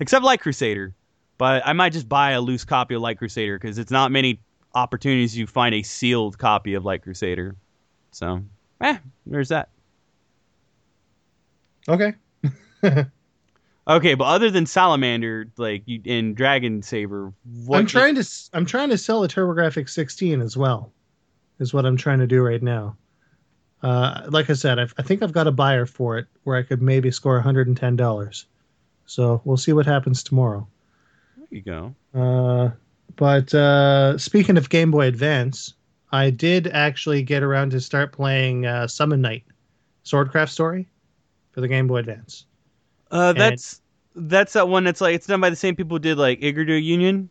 Except 0.00 0.24
like 0.24 0.40
Crusader. 0.40 0.92
But 1.38 1.62
I 1.64 1.72
might 1.72 1.92
just 1.92 2.08
buy 2.08 2.32
a 2.32 2.40
loose 2.40 2.64
copy 2.64 2.94
of 2.94 3.02
Light 3.02 3.18
Crusader 3.18 3.58
because 3.58 3.78
it's 3.78 3.90
not 3.90 4.12
many 4.12 4.40
opportunities 4.74 5.36
you 5.36 5.46
find 5.46 5.74
a 5.74 5.82
sealed 5.82 6.38
copy 6.38 6.74
of 6.74 6.84
Light 6.84 7.02
Crusader. 7.02 7.56
So 8.10 8.42
eh, 8.80 8.98
there's 9.26 9.48
that. 9.48 9.68
Okay. 11.88 12.14
Okay, 13.86 14.14
but 14.14 14.24
other 14.24 14.50
than 14.50 14.64
Salamander, 14.64 15.50
like 15.58 15.82
you 15.84 16.00
and 16.06 16.34
Dragon 16.34 16.80
Saber, 16.82 17.34
what 17.66 17.78
I'm 17.78 17.86
trying 17.86 18.14
to 18.14 18.26
I'm 18.54 18.64
trying 18.64 18.88
to 18.88 18.96
sell 18.96 19.22
a 19.24 19.28
TurboGrafx 19.28 19.90
16 19.90 20.40
as 20.40 20.56
well. 20.56 20.90
Is 21.58 21.74
what 21.74 21.84
I'm 21.84 21.96
trying 21.96 22.18
to 22.20 22.26
do 22.26 22.42
right 22.42 22.62
now. 22.62 22.96
Uh, 23.82 24.22
like 24.28 24.48
I 24.48 24.54
said, 24.54 24.78
I've, 24.78 24.94
I 24.96 25.02
think 25.02 25.22
I've 25.22 25.32
got 25.32 25.46
a 25.46 25.52
buyer 25.52 25.84
for 25.86 26.16
it 26.18 26.26
where 26.44 26.56
I 26.56 26.62
could 26.62 26.80
maybe 26.80 27.10
score 27.10 27.34
110 27.34 27.96
dollars. 27.96 28.46
So 29.06 29.42
we'll 29.44 29.58
see 29.58 29.72
what 29.72 29.86
happens 29.86 30.22
tomorrow. 30.22 30.66
There 31.36 31.46
you 31.50 31.60
go. 31.60 31.94
Uh, 32.14 32.70
but 33.16 33.52
uh, 33.54 34.16
speaking 34.18 34.56
of 34.56 34.70
Game 34.70 34.90
Boy 34.90 35.06
Advance, 35.06 35.74
I 36.12 36.30
did 36.30 36.68
actually 36.68 37.22
get 37.22 37.42
around 37.42 37.70
to 37.70 37.80
start 37.80 38.12
playing 38.12 38.66
uh, 38.66 38.86
Summon 38.86 39.20
Night, 39.20 39.44
Swordcraft 40.04 40.50
Story, 40.50 40.88
for 41.52 41.60
the 41.60 41.68
Game 41.68 41.86
Boy 41.86 41.98
Advance. 41.98 42.46
Uh, 43.10 43.32
that's 43.32 43.80
that's 44.16 44.52
that 44.54 44.68
one 44.68 44.84
that's 44.84 45.00
like 45.00 45.14
it's 45.14 45.26
done 45.26 45.40
by 45.40 45.50
the 45.50 45.56
same 45.56 45.76
people 45.76 45.96
who 45.96 46.00
did 46.00 46.18
like 46.18 46.40
Yggdra 46.40 46.82
Union. 46.82 47.28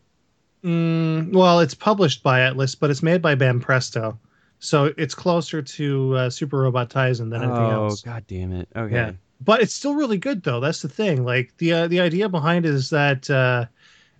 Mm, 0.62 1.32
well, 1.32 1.60
it's 1.60 1.74
published 1.74 2.22
by 2.22 2.40
Atlus, 2.40 2.78
but 2.78 2.90
it's 2.90 3.02
made 3.02 3.20
by 3.20 3.34
Banpresto, 3.34 4.16
so 4.58 4.92
it's 4.96 5.14
closer 5.14 5.62
to 5.62 6.16
uh, 6.16 6.30
Super 6.30 6.58
Robot 6.58 6.90
Taisen 6.90 7.30
than 7.30 7.42
anything 7.42 7.58
oh 7.58 7.86
else. 7.86 8.02
god 8.02 8.24
damn 8.26 8.52
it! 8.52 8.68
Okay. 8.74 8.94
Yeah. 8.94 9.12
But 9.40 9.60
it's 9.60 9.74
still 9.74 9.94
really 9.94 10.16
good, 10.16 10.42
though. 10.42 10.60
That's 10.60 10.80
the 10.80 10.88
thing. 10.88 11.24
Like 11.24 11.56
the 11.58 11.72
uh, 11.72 11.88
the 11.88 12.00
idea 12.00 12.28
behind 12.28 12.64
it 12.64 12.74
is 12.74 12.90
that 12.90 13.28
uh, 13.28 13.66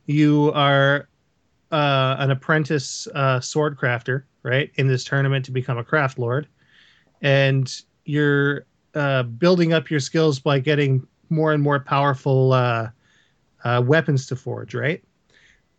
you 0.07 0.53
are 0.55 1.09
uh, 1.72 2.16
an 2.18 2.30
apprentice 2.30 3.07
uh, 3.14 3.41
sword 3.41 3.78
crafter, 3.78 4.24
right, 4.43 4.70
in 4.74 4.87
this 4.87 5.05
tournament 5.05 5.45
to 5.47 5.51
become 5.51 5.78
a 5.78 5.85
craft 5.85 6.18
lord, 6.18 6.47
and 7.22 7.82
you're 8.05 8.66
uh, 8.95 9.22
building 9.22 9.72
up 9.72 9.91
your 9.91 10.01
skills 10.01 10.39
by 10.39 10.59
getting 10.59 11.07
more 11.30 11.53
and 11.53 11.62
more 11.62 11.80
powerful 11.80 12.53
uh, 12.53 12.89
uh, 13.64 13.82
weapons 13.85 14.26
to 14.26 14.37
forge, 14.37 14.74
right? 14.74 15.03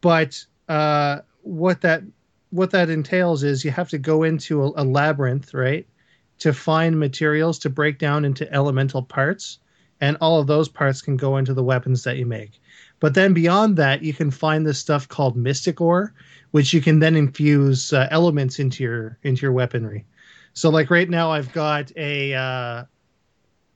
But 0.02 0.44
uh, 0.68 1.20
what 1.42 1.82
that 1.82 2.04
what 2.50 2.72
that 2.72 2.90
entails 2.90 3.44
is 3.44 3.66
you 3.66 3.72
have 3.72 3.90
to 3.90 3.98
go 3.98 4.24
into 4.24 4.64
a, 4.64 4.72
a 4.76 4.84
labyrinth, 4.84 5.54
right, 5.54 5.88
to 6.40 6.54
find 6.54 7.00
materials 7.00 7.60
to 7.60 7.70
break 7.70 7.98
down 7.98 8.26
into 8.26 8.52
elemental 8.54 9.02
parts, 9.02 9.60
and 10.02 10.18
all 10.22 10.40
of 10.40 10.48
those 10.48 10.68
parts 10.68 11.02
can 11.02 11.18
go 11.18 11.38
into 11.38 11.54
the 11.54 11.64
weapons 11.64 12.04
that 12.04 12.18
you 12.18 12.26
make. 12.26 12.60
But 13.00 13.14
then 13.14 13.34
beyond 13.34 13.78
that, 13.78 14.04
you 14.04 14.14
can 14.14 14.32
find 14.32 14.66
this 14.66 14.80
stuff 14.80 15.08
called 15.08 15.36
mystic 15.36 15.82
ore, 15.82 16.14
which 16.52 16.74
you 16.74 16.82
can 16.82 17.00
then 17.00 17.16
infuse 17.16 17.94
uh, 17.94 18.08
elements 18.12 18.60
into 18.60 18.84
your 18.84 19.18
into 19.24 19.42
your 19.42 19.52
weaponry. 19.52 20.06
So 20.54 20.70
like 20.70 20.90
right 20.90 21.10
now, 21.10 21.32
I've 21.32 21.52
got 21.52 21.92
a 21.98 22.34
uh, 22.34 22.84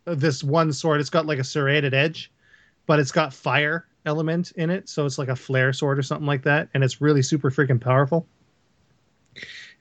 this 0.05 0.43
one 0.43 0.71
sword. 0.71 1.01
It's 1.01 1.09
got 1.09 1.25
like 1.25 1.39
a 1.39 1.43
serrated 1.43 1.93
edge, 1.93 2.31
but 2.85 2.99
it's 2.99 3.11
got 3.11 3.33
fire 3.33 3.85
element 4.05 4.51
in 4.55 4.69
it, 4.69 4.87
so 4.89 5.05
it's 5.05 5.17
like 5.17 5.27
a 5.27 5.35
flare 5.35 5.73
sword 5.73 5.99
or 5.99 6.03
something 6.03 6.27
like 6.27 6.43
that, 6.43 6.69
and 6.73 6.83
it's 6.83 7.01
really 7.01 7.21
super 7.21 7.51
freaking 7.51 7.81
powerful. 7.81 8.25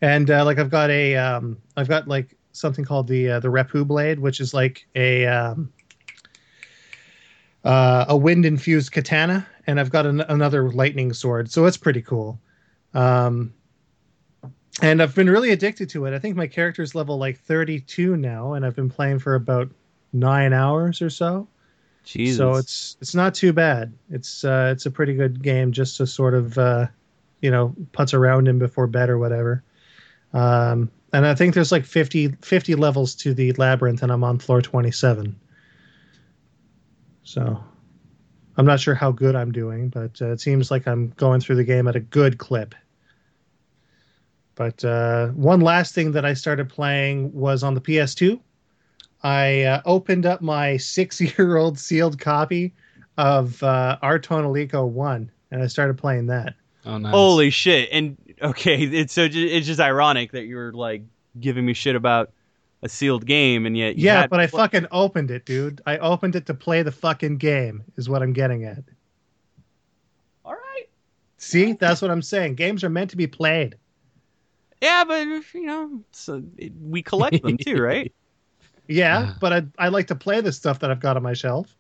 And 0.01 0.31
uh, 0.31 0.45
like 0.45 0.59
I've 0.59 0.71
got 0.71 0.91
a 0.91 1.17
um, 1.17 1.59
I've 1.77 1.89
got 1.89 2.07
like 2.09 2.37
something 2.53 2.85
called 2.85 3.09
the 3.09 3.31
uh, 3.31 3.41
the 3.41 3.49
Repu 3.49 3.87
blade, 3.87 4.19
which 4.19 4.41
is 4.41 4.55
like 4.55 4.87
a 4.95 5.27
um, 5.27 5.73
uh, 7.65 8.07
a 8.09 8.17
wind 8.17 8.47
infused 8.47 8.93
katana, 8.93 9.47
and 9.67 9.81
I've 9.81 9.91
got 9.91 10.07
an, 10.07 10.21
another 10.23 10.71
lightning 10.71 11.13
sword, 11.13 11.51
so 11.51 11.65
it's 11.67 11.77
pretty 11.77 12.03
cool. 12.03 12.41
Um, 12.95 13.53
and 14.81 15.03
I've 15.03 15.15
been 15.15 15.29
really 15.29 15.51
addicted 15.51 15.89
to 15.91 16.07
it. 16.07 16.15
I 16.15 16.19
think 16.19 16.37
my 16.37 16.47
character's 16.47 16.95
level 16.95 17.19
like 17.19 17.39
32 17.39 18.17
now, 18.17 18.53
and 18.53 18.65
I've 18.65 18.77
been 18.77 18.89
playing 18.89 19.19
for 19.19 19.35
about 19.35 19.69
nine 20.13 20.53
hours 20.53 21.03
or 21.03 21.11
so. 21.11 21.49
Jesus. 22.05 22.39
So 22.39 22.55
it's 22.55 22.97
it's 23.01 23.15
not 23.15 23.35
too 23.35 23.53
bad. 23.53 23.93
It's 24.11 24.45
uh, 24.45 24.71
it's 24.73 24.87
a 24.87 24.91
pretty 24.91 25.15
good 25.15 25.43
game 25.43 25.73
just 25.73 25.97
to 25.99 26.07
sort 26.07 26.35
of 26.35 26.57
uh, 26.57 26.87
you 27.41 27.51
know 27.51 27.75
putz 27.93 28.15
around 28.15 28.49
him 28.49 28.59
before 28.59 28.87
bed 28.87 29.11
or 29.11 29.19
whatever. 29.19 29.63
Um, 30.33 30.91
and 31.13 31.27
I 31.27 31.35
think 31.35 31.55
there's 31.55 31.73
like 31.73 31.87
50, 31.87 32.37
50 32.43 32.75
levels 32.75 33.15
to 33.17 33.33
the 33.33 33.53
labyrinth, 33.53 34.03
and 34.03 34.13
I'm 34.13 34.25
on 34.25 34.39
floor 34.39 34.61
27. 34.61 35.35
So 37.23 37.63
I'm 38.57 38.67
not 38.67 38.81
sure 38.81 38.95
how 38.95 39.13
good 39.13 39.35
I'm 39.35 39.53
doing, 39.53 39.89
but 39.89 40.21
uh, 40.21 40.33
it 40.33 40.41
seems 40.41 40.71
like 40.71 40.87
I'm 40.87 41.11
going 41.17 41.41
through 41.41 41.57
the 41.57 41.65
game 41.65 41.89
at 41.89 41.97
a 41.97 42.01
good 42.01 42.39
clip. 42.39 42.75
But 44.55 44.85
uh, 44.85 45.29
one 45.29 45.61
last 45.61 45.95
thing 45.95 46.13
that 46.13 46.25
I 46.25 46.35
started 46.35 46.69
playing 46.69 47.33
was 47.33 47.63
on 47.63 47.75
the 47.75 47.81
PS2. 47.81 48.41
I 49.23 49.63
uh, 49.63 49.83
opened 49.85 50.27
up 50.27 50.43
my 50.43 50.77
six-year-old 50.77 51.79
sealed 51.79 52.19
copy 52.19 52.75
of 53.17 53.63
uh, 53.63 53.99
Ar 54.03 54.19
tonelico 54.19 54.87
One, 54.87 55.31
and 55.51 55.63
I 55.63 55.69
started 55.69 55.97
playing 55.97 56.27
that. 56.27 56.55
Oh, 56.89 56.99
nice. 56.99 57.13
Holy 57.13 57.51
shit! 57.51 57.89
And 57.93 58.17
okay, 58.43 58.83
it's 58.83 59.13
so 59.13 59.29
it's 59.31 59.67
just 59.67 59.79
ironic 59.81 60.33
that 60.33 60.47
you're 60.47 60.73
like 60.73 61.03
giving 61.39 61.65
me 61.67 61.75
shit 61.75 61.95
about 61.95 62.33
a 62.83 62.89
sealed 62.89 63.27
game, 63.27 63.67
and 63.67 63.77
yet 63.77 63.97
you 63.97 64.07
Yeah, 64.07 64.23
had- 64.23 64.31
but 64.31 64.41
I 64.41 64.47
fucking 64.47 64.87
opened 64.91 65.31
it, 65.31 65.45
dude. 65.45 65.81
I 65.87 65.99
opened 65.99 66.35
it 66.37 66.47
to 66.47 66.55
play 66.55 66.83
the 66.83 66.93
fucking 66.93 67.37
game. 67.39 67.85
Is 67.97 68.09
what 68.09 68.23
I'm 68.23 68.33
getting 68.33 68.65
at. 68.65 68.83
all 70.45 70.53
right. 70.55 70.89
See, 71.39 71.73
that's 71.75 72.01
what 72.03 72.11
I'm 72.11 72.23
saying. 72.23 72.55
Games 72.55 72.83
are 72.85 72.89
meant 72.91 73.11
to 73.11 73.17
be 73.17 73.27
played. 73.27 73.77
Yeah, 74.81 75.05
but 75.05 75.27
you 75.55 75.67
know, 75.67 76.01
so 76.13 76.43
it, 76.57 76.73
we 76.81 77.03
collect 77.03 77.43
them 77.43 77.57
too, 77.59 77.81
right? 77.83 78.13
Yeah, 78.87 79.21
Yeah. 79.27 79.35
but 79.41 79.53
I 79.53 79.63
I 79.79 79.89
like 79.89 80.07
to 80.09 80.15
play 80.15 80.41
the 80.41 80.53
stuff 80.53 80.79
that 80.81 80.91
I've 80.91 81.01
got 81.01 81.17
on 81.17 81.23
my 81.23 81.35
shelf. 81.35 81.75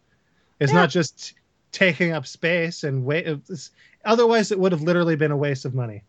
It's 0.61 0.73
Yeah. 0.73 0.81
not 0.81 0.91
just 0.91 1.35
taking 1.71 2.13
up 2.13 2.27
space 2.27 2.83
and 2.83 3.05
wait. 3.05 3.27
It's, 3.27 3.71
otherwise, 4.05 4.53
it 4.53 4.59
would 4.59 4.73
have 4.73 4.83
literally 4.83 5.17
been 5.17 5.31
a 5.31 5.37
waste 5.37 5.65
of 5.65 5.75
money. 5.75 6.03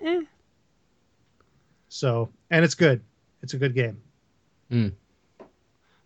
Eh. 0.00 0.22
So, 1.88 2.30
and 2.50 2.64
it's 2.64 2.74
good. 2.74 3.02
It's 3.42 3.54
a 3.54 3.58
good 3.58 3.74
game. 3.74 4.00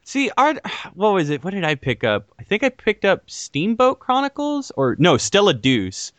See, 0.08 0.30
our 0.36 0.54
what 0.94 1.12
was 1.12 1.30
it? 1.30 1.44
What 1.44 1.52
did 1.52 1.64
I 1.64 1.74
pick 1.74 2.04
up? 2.04 2.30
I 2.38 2.42
think 2.42 2.62
I 2.62 2.70
picked 2.70 3.04
up 3.04 3.28
Steamboat 3.30 3.98
Chronicles 3.98 4.72
or 4.76 4.96
no, 4.98 5.16
Stella 5.16 5.54
Deuce. 5.54 6.12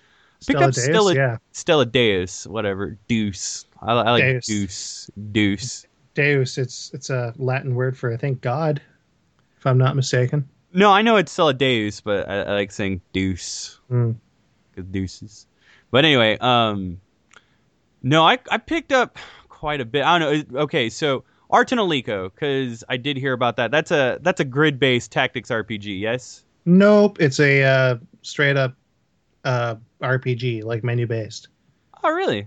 Picked 0.45 0.57
Stella 0.57 0.65
up 0.65 0.73
Deus, 0.73 0.83
Stella 0.83 1.15
yeah, 1.15 1.37
Stella 1.51 1.85
Deus, 1.85 2.47
whatever. 2.47 2.97
Deuce. 3.07 3.65
I, 3.81 3.91
I 3.91 4.11
like 4.11 4.23
Deus. 4.23 4.45
Deuce. 4.45 5.11
Deuce. 5.31 5.87
Deus. 6.13 6.57
It's 6.57 6.91
it's 6.93 7.09
a 7.09 7.33
Latin 7.37 7.75
word 7.75 7.97
for 7.97 8.13
I 8.13 8.17
think 8.17 8.41
God, 8.41 8.81
if 9.57 9.65
I'm 9.65 9.77
not 9.77 9.95
mistaken. 9.95 10.47
No, 10.71 10.91
I 10.91 11.01
know 11.01 11.17
it's 11.17 11.31
Stella 11.31 11.55
Deus, 11.55 11.99
but 11.99 12.29
I, 12.29 12.41
I 12.41 12.53
like 12.53 12.71
saying 12.71 13.01
Deuce. 13.11 13.79
Hmm. 13.89 14.11
Deuces. 14.83 15.45
But 15.91 16.05
anyway, 16.05 16.37
um, 16.39 16.99
no, 18.03 18.23
I 18.23 18.37
I 18.51 18.57
picked 18.57 18.91
up 18.91 19.17
quite 19.47 19.81
a 19.81 19.85
bit. 19.85 20.03
I 20.03 20.19
don't 20.19 20.51
know. 20.51 20.59
Okay, 20.61 20.89
so 20.89 21.23
Ar 21.49 21.65
tonelico, 21.65 22.29
because 22.33 22.83
I 22.89 22.97
did 22.97 23.17
hear 23.17 23.33
about 23.33 23.55
that. 23.57 23.71
That's 23.71 23.91
a 23.91 24.19
that's 24.21 24.39
a 24.39 24.45
grid 24.45 24.79
based 24.79 25.11
tactics 25.11 25.49
RPG. 25.49 25.99
Yes. 25.99 26.43
Nope, 26.65 27.17
it's 27.19 27.39
a 27.39 27.63
uh, 27.63 27.97
straight 28.21 28.55
up 28.57 28.75
uh, 29.43 29.75
RPG, 30.01 30.63
like 30.63 30.83
menu 30.83 31.07
based. 31.07 31.47
Oh, 32.03 32.11
really? 32.11 32.45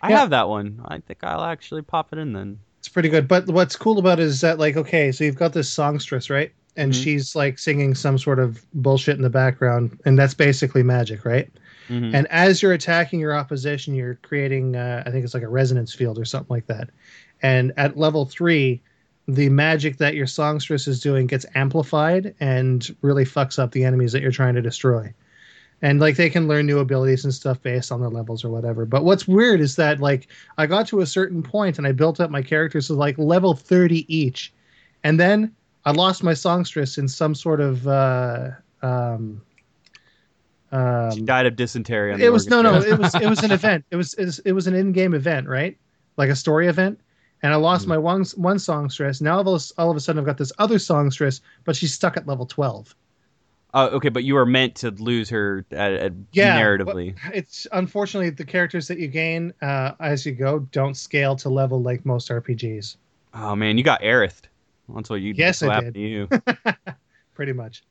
I 0.00 0.10
Yeah. 0.10 0.18
have 0.18 0.30
that 0.30 0.48
one. 0.48 0.80
I 0.84 0.98
think 0.98 1.24
I'll 1.24 1.42
actually 1.42 1.82
pop 1.82 2.12
it 2.12 2.18
in 2.18 2.32
then. 2.32 2.60
It's 2.78 2.88
pretty 2.88 3.08
good. 3.08 3.26
But 3.26 3.48
what's 3.48 3.74
cool 3.74 3.98
about 3.98 4.20
it 4.20 4.26
is 4.26 4.40
that, 4.42 4.58
like, 4.58 4.76
okay, 4.76 5.10
so 5.10 5.24
you've 5.24 5.34
got 5.36 5.52
this 5.52 5.68
songstress, 5.68 6.30
right? 6.30 6.52
And 6.78 6.92
Mhm. 6.92 7.02
she's 7.02 7.36
like 7.36 7.58
singing 7.58 7.94
some 7.94 8.16
sort 8.18 8.38
of 8.38 8.64
bullshit 8.72 9.16
in 9.16 9.22
the 9.22 9.30
background, 9.30 9.98
and 10.06 10.18
that's 10.18 10.34
basically 10.34 10.82
magic, 10.82 11.24
right? 11.24 11.50
Mhm. 11.90 12.14
And 12.14 12.26
as 12.30 12.62
you're 12.62 12.72
attacking 12.72 13.20
your 13.20 13.34
opposition, 13.34 13.94
you're 13.94 14.18
creating, 14.22 14.76
uh, 14.76 15.02
I 15.04 15.10
think 15.10 15.24
it's 15.24 15.34
like 15.34 15.42
a 15.42 15.48
resonance 15.48 15.92
field 15.92 16.18
or 16.18 16.24
something 16.24 16.54
like 16.54 16.66
that. 16.68 16.90
And 17.42 17.72
at 17.76 17.96
level 17.98 18.24
three, 18.24 18.80
the 19.26 19.48
magic 19.48 19.98
that 19.98 20.14
your 20.14 20.26
songstress 20.26 20.88
is 20.88 21.00
doing 21.00 21.26
gets 21.26 21.44
amplified 21.54 22.34
and 22.40 22.94
really 23.02 23.24
fucks 23.24 23.58
up 23.58 23.72
the 23.72 23.84
enemies 23.84 24.12
that 24.12 24.22
you're 24.22 24.30
trying 24.30 24.54
to 24.54 24.62
destroy. 24.62 25.12
And 25.82 26.00
like 26.00 26.16
they 26.16 26.30
can 26.30 26.48
learn 26.48 26.66
new 26.66 26.78
abilities 26.80 27.24
and 27.24 27.32
stuff 27.32 27.62
based 27.62 27.92
on 27.92 28.00
their 28.00 28.10
levels 28.10 28.44
or 28.44 28.50
whatever. 28.50 28.84
But 28.84 29.04
what's 29.04 29.28
weird 29.28 29.60
is 29.60 29.76
that 29.76 30.00
like 30.00 30.28
I 30.56 30.66
got 30.66 30.88
to 30.88 31.00
a 31.00 31.06
certain 31.06 31.42
point 31.42 31.78
and 31.78 31.86
I 31.86 31.92
built 31.92 32.20
up 32.20 32.30
my 32.30 32.42
characters 32.42 32.88
to 32.88 32.94
like 32.94 33.16
level 33.18 33.54
30 33.54 34.12
each. 34.14 34.52
And 35.04 35.20
then 35.20 35.52
I 35.88 35.90
lost 35.92 36.22
my 36.22 36.34
songstress 36.34 36.98
in 36.98 37.08
some 37.08 37.34
sort 37.34 37.62
of 37.62 37.88
uh 37.88 38.50
um 38.82 39.40
she 40.70 40.76
um, 40.76 41.24
died 41.24 41.46
of 41.46 41.56
dysentery. 41.56 42.12
On 42.12 42.20
the 42.20 42.26
it 42.26 42.28
was 42.28 42.46
no, 42.46 42.60
no. 42.60 42.74
It 42.82 42.98
was 42.98 43.14
it 43.14 43.26
was 43.26 43.42
an 43.42 43.52
event. 43.52 43.86
It 43.90 43.96
was 43.96 44.12
it 44.14 44.26
was, 44.26 44.38
it 44.40 44.52
was 44.52 44.66
an 44.66 44.74
in-game 44.74 45.14
event, 45.14 45.48
right? 45.48 45.78
Like 46.18 46.28
a 46.28 46.36
story 46.36 46.68
event. 46.68 47.00
And 47.42 47.54
I 47.54 47.56
lost 47.56 47.86
Mm. 47.86 47.88
my 47.88 47.98
one 47.98 48.24
one 48.36 48.58
songstress. 48.58 49.22
Now 49.22 49.38
all 49.38 49.54
of, 49.54 49.62
a, 49.62 49.80
all 49.80 49.90
of 49.90 49.96
a 49.96 50.00
sudden 50.00 50.18
I've 50.18 50.26
got 50.26 50.36
this 50.36 50.52
other 50.58 50.78
songstress, 50.78 51.40
but 51.64 51.74
she's 51.74 51.94
stuck 51.94 52.18
at 52.18 52.26
level 52.26 52.44
twelve. 52.44 52.94
Oh, 53.72 53.86
okay, 53.86 54.10
but 54.10 54.24
you 54.24 54.34
were 54.34 54.44
meant 54.44 54.74
to 54.76 54.90
lose 54.90 55.30
her 55.30 55.64
at, 55.72 55.92
at 55.92 56.12
Yeah, 56.32 56.60
narratively. 56.60 57.16
It's 57.32 57.66
unfortunately 57.72 58.28
the 58.28 58.44
characters 58.44 58.88
that 58.88 58.98
you 58.98 59.08
gain 59.08 59.54
uh, 59.62 59.92
as 60.00 60.26
you 60.26 60.32
go 60.32 60.58
don't 60.70 60.98
scale 60.98 61.34
to 61.36 61.48
level 61.48 61.80
like 61.80 62.04
most 62.04 62.28
RPGs. 62.28 62.96
Oh 63.32 63.56
man, 63.56 63.78
you 63.78 63.84
got 63.84 64.02
Aerith. 64.02 64.42
That's 64.94 65.10
what 65.10 65.20
you. 65.20 65.34
Yes, 65.36 65.62
I 65.62 65.80
did. 65.80 65.96
you. 65.96 66.28
Pretty 67.34 67.52
much. 67.52 67.84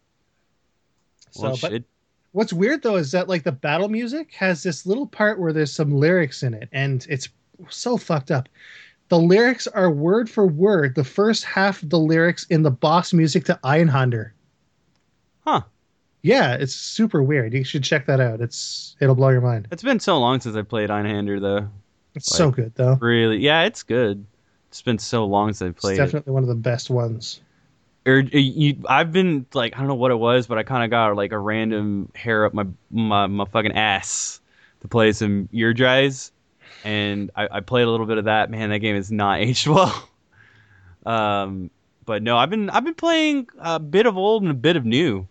So, 1.31 1.43
well, 1.43 1.57
but 1.61 1.83
what's 2.31 2.53
weird 2.53 2.83
though 2.83 2.95
is 2.95 3.11
that 3.11 3.27
like 3.27 3.43
the 3.43 3.51
battle 3.51 3.89
music 3.89 4.33
has 4.33 4.63
this 4.63 4.85
little 4.85 5.07
part 5.07 5.39
where 5.39 5.53
there's 5.53 5.73
some 5.73 5.91
lyrics 5.91 6.43
in 6.43 6.53
it, 6.53 6.69
and 6.71 7.05
it's 7.09 7.29
so 7.69 7.97
fucked 7.97 8.31
up. 8.31 8.49
The 9.09 9.19
lyrics 9.19 9.67
are 9.67 9.89
word 9.89 10.29
for 10.29 10.45
word 10.45 10.95
the 10.95 11.03
first 11.03 11.45
half 11.45 11.81
of 11.81 11.89
the 11.89 11.99
lyrics 11.99 12.45
in 12.49 12.63
the 12.63 12.71
boss 12.71 13.13
music 13.13 13.45
to 13.45 13.59
Einhander. 13.63 14.31
Huh. 15.45 15.61
Yeah, 16.23 16.55
it's 16.55 16.75
super 16.75 17.23
weird. 17.23 17.53
You 17.53 17.63
should 17.63 17.83
check 17.83 18.05
that 18.07 18.19
out. 18.19 18.41
It's 18.41 18.97
it'll 18.99 19.15
blow 19.15 19.29
your 19.29 19.41
mind. 19.41 19.67
It's 19.71 19.83
been 19.83 19.99
so 19.99 20.19
long 20.19 20.41
since 20.41 20.55
I 20.55 20.61
played 20.61 20.89
Einhander, 20.89 21.39
though. 21.39 21.69
It's 22.15 22.35
so 22.35 22.51
good 22.51 22.73
though. 22.75 22.95
Really, 22.95 23.37
yeah, 23.37 23.63
it's 23.63 23.83
good. 23.83 24.25
It's 24.69 24.81
been 24.81 24.99
so 24.99 25.25
long 25.25 25.53
since 25.53 25.61
I 25.61 25.69
It's 25.69 25.81
played 25.81 25.93
it. 25.95 25.97
definitely 25.97 26.33
one 26.33 26.43
of 26.43 26.49
the 26.49 26.55
best 26.55 26.89
ones. 26.89 27.41
Or, 28.05 28.19
uh, 28.19 28.37
you, 28.37 28.77
I've 28.87 29.11
been 29.11 29.45
like, 29.53 29.75
I 29.75 29.79
don't 29.79 29.87
know 29.87 29.95
what 29.95 30.11
it 30.11 30.15
was, 30.19 30.47
but 30.47 30.57
I 30.57 30.63
kind 30.63 30.83
of 30.83 30.89
got 30.89 31.15
like 31.15 31.31
a 31.33 31.39
random 31.39 32.09
hair 32.15 32.45
up 32.45 32.53
my 32.53 32.65
my, 32.89 33.27
my 33.27 33.45
fucking 33.45 33.73
ass 33.73 34.39
to 34.81 34.87
play 34.87 35.11
some 35.11 35.49
ear 35.51 35.73
dries, 35.73 36.31
and 36.85 37.31
I, 37.35 37.47
I 37.51 37.59
played 37.59 37.83
a 37.83 37.89
little 37.91 38.05
bit 38.05 38.17
of 38.17 38.25
that. 38.25 38.49
Man, 38.49 38.69
that 38.69 38.79
game 38.79 38.95
is 38.95 39.11
not 39.11 39.39
aged 39.41 39.67
well. 39.67 40.07
Um, 41.05 41.69
but 42.05 42.23
no, 42.23 42.37
I've 42.37 42.49
been 42.49 42.69
I've 42.69 42.83
been 42.85 42.93
playing 42.95 43.47
a 43.59 43.79
bit 43.79 44.05
of 44.05 44.17
old 44.17 44.41
and 44.43 44.51
a 44.51 44.55
bit 44.55 44.75
of 44.75 44.85
new. 44.85 45.27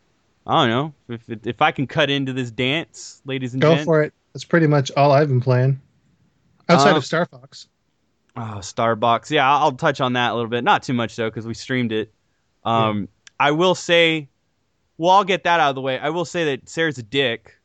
I 0.46 0.66
don't 0.66 0.70
know 1.08 1.14
if 1.14 1.46
if 1.46 1.62
I 1.62 1.72
can 1.72 1.86
cut 1.86 2.10
into 2.10 2.32
this 2.32 2.50
dance, 2.50 3.20
ladies 3.24 3.54
and 3.54 3.62
gentlemen. 3.62 3.76
Go 3.78 3.78
gents. 3.78 3.86
for 3.86 4.02
it. 4.02 4.12
That's 4.32 4.44
pretty 4.44 4.66
much 4.66 4.90
all 4.96 5.12
I've 5.12 5.28
been 5.28 5.40
playing. 5.40 5.80
Outside 6.68 6.92
Uh, 6.92 6.98
of 6.98 7.04
Star 7.06 7.24
Fox. 7.26 7.68
Oh, 8.36 8.58
Starbucks. 8.60 9.30
Yeah, 9.30 9.50
I'll 9.50 9.72
touch 9.72 10.00
on 10.00 10.12
that 10.14 10.32
a 10.32 10.34
little 10.34 10.50
bit. 10.50 10.62
Not 10.62 10.82
too 10.82 10.92
much 10.92 11.16
though, 11.16 11.30
because 11.30 11.46
we 11.46 11.54
streamed 11.54 11.92
it. 11.92 12.12
Um, 12.64 13.08
I 13.40 13.52
will 13.52 13.74
say, 13.74 14.28
well, 14.98 15.12
I'll 15.12 15.24
get 15.24 15.44
that 15.44 15.60
out 15.60 15.70
of 15.70 15.74
the 15.74 15.80
way. 15.80 15.98
I 15.98 16.10
will 16.10 16.24
say 16.24 16.44
that 16.56 16.68
Sarah's 16.68 16.98
a 16.98 17.02
dick, 17.02 17.56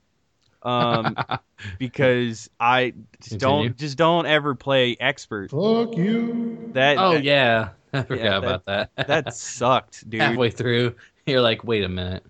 um, 0.63 1.15
because 1.79 2.49
I 2.59 2.93
just 3.21 3.37
don't 3.39 3.75
just 3.77 3.97
don't 3.97 4.25
ever 4.25 4.55
play 4.55 4.95
expert. 4.99 5.51
Fuck 5.51 5.97
you. 5.97 6.69
That 6.73 6.97
oh 6.97 7.13
that, 7.13 7.23
yeah, 7.23 7.69
I 7.93 8.03
forgot 8.03 8.23
that- 8.23 8.37
about 8.37 8.65
that. 8.65 9.07
that 9.07 9.33
sucked, 9.35 10.09
dude. 10.09 10.21
halfway 10.21 10.51
through, 10.51 10.95
you're 11.25 11.41
like, 11.41 11.63
wait 11.63 11.83
a 11.83 11.89
minute. 11.89 12.23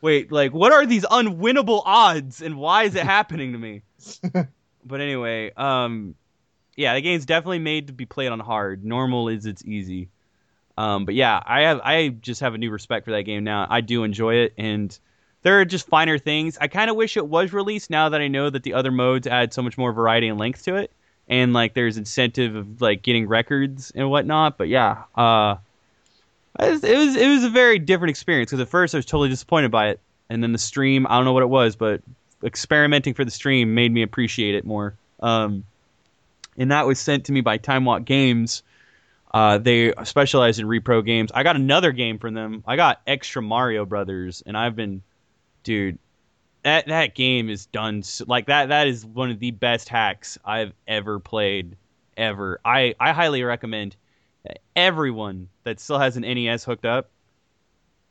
Wait, 0.00 0.30
like 0.32 0.52
what 0.52 0.72
are 0.72 0.86
these 0.86 1.04
unwinnable 1.04 1.82
odds 1.84 2.42
and 2.42 2.56
why 2.56 2.84
is 2.84 2.94
it 2.94 3.02
happening 3.04 3.52
to 3.52 3.58
me? 3.58 3.82
but 4.84 5.00
anyway, 5.00 5.52
um 5.56 6.14
yeah, 6.76 6.94
the 6.94 7.00
game's 7.00 7.26
definitely 7.26 7.58
made 7.58 7.88
to 7.88 7.92
be 7.92 8.06
played 8.06 8.28
on 8.28 8.40
hard. 8.40 8.84
Normal 8.84 9.28
is 9.28 9.46
it's 9.46 9.64
easy. 9.64 10.08
Um 10.78 11.04
but 11.04 11.14
yeah, 11.14 11.42
I 11.44 11.62
have 11.62 11.80
I 11.82 12.08
just 12.08 12.40
have 12.40 12.54
a 12.54 12.58
new 12.58 12.70
respect 12.70 13.04
for 13.04 13.12
that 13.12 13.22
game 13.22 13.44
now. 13.44 13.66
I 13.68 13.80
do 13.80 14.04
enjoy 14.04 14.36
it 14.36 14.54
and 14.58 14.96
there 15.42 15.60
are 15.60 15.64
just 15.64 15.86
finer 15.86 16.18
things. 16.18 16.58
I 16.60 16.68
kind 16.68 16.90
of 16.90 16.96
wish 16.96 17.16
it 17.16 17.26
was 17.26 17.52
released 17.52 17.88
now 17.88 18.08
that 18.08 18.20
I 18.20 18.28
know 18.28 18.50
that 18.50 18.62
the 18.62 18.74
other 18.74 18.90
modes 18.90 19.26
add 19.26 19.54
so 19.54 19.62
much 19.62 19.78
more 19.78 19.92
variety 19.92 20.28
and 20.28 20.38
length 20.38 20.64
to 20.64 20.76
it 20.76 20.90
and 21.28 21.52
like 21.52 21.74
there's 21.74 21.96
incentive 21.96 22.54
of 22.54 22.80
like 22.80 23.02
getting 23.02 23.26
records 23.26 23.90
and 23.94 24.10
whatnot, 24.10 24.58
but 24.58 24.68
yeah, 24.68 25.04
uh 25.16 25.56
it 26.58 26.70
was 26.70 27.16
it 27.16 27.28
was, 27.28 27.44
a 27.44 27.50
very 27.50 27.78
different 27.78 28.10
experience 28.10 28.50
because 28.50 28.60
at 28.60 28.68
first 28.68 28.94
I 28.94 28.98
was 28.98 29.06
totally 29.06 29.28
disappointed 29.28 29.70
by 29.70 29.88
it, 29.88 30.00
and 30.30 30.42
then 30.42 30.52
the 30.52 30.58
stream 30.58 31.06
I 31.08 31.16
don't 31.16 31.24
know 31.24 31.32
what 31.32 31.42
it 31.42 31.48
was, 31.48 31.76
but 31.76 32.02
experimenting 32.42 33.14
for 33.14 33.24
the 33.24 33.30
stream 33.30 33.74
made 33.74 33.92
me 33.92 34.02
appreciate 34.02 34.54
it 34.54 34.64
more. 34.64 34.94
Um, 35.20 35.64
and 36.58 36.70
that 36.70 36.86
was 36.86 36.98
sent 36.98 37.26
to 37.26 37.32
me 37.32 37.40
by 37.40 37.58
Time 37.58 37.84
Walk 37.84 38.04
Games. 38.04 38.62
Uh, 39.32 39.58
they 39.58 39.92
specialize 40.04 40.58
in 40.58 40.66
repro 40.66 41.04
games. 41.04 41.30
I 41.34 41.42
got 41.42 41.56
another 41.56 41.92
game 41.92 42.18
from 42.18 42.34
them. 42.34 42.64
I 42.66 42.76
got 42.76 43.02
Extra 43.06 43.42
Mario 43.42 43.84
Brothers, 43.84 44.42
and 44.46 44.56
I've 44.56 44.76
been, 44.76 45.02
dude, 45.62 45.98
that 46.62 46.86
that 46.86 47.14
game 47.14 47.50
is 47.50 47.66
done 47.66 47.98
s 47.98 48.22
like 48.26 48.46
that. 48.46 48.70
That 48.70 48.88
is 48.88 49.04
one 49.04 49.30
of 49.30 49.38
the 49.38 49.50
best 49.50 49.88
hacks 49.88 50.38
I've 50.44 50.72
ever 50.88 51.18
played, 51.18 51.76
ever. 52.16 52.60
I 52.64 52.94
I 52.98 53.12
highly 53.12 53.42
recommend 53.42 53.96
everyone 54.74 55.48
that 55.64 55.80
still 55.80 55.98
has 55.98 56.16
an 56.16 56.22
NES 56.22 56.64
hooked 56.64 56.84
up, 56.84 57.10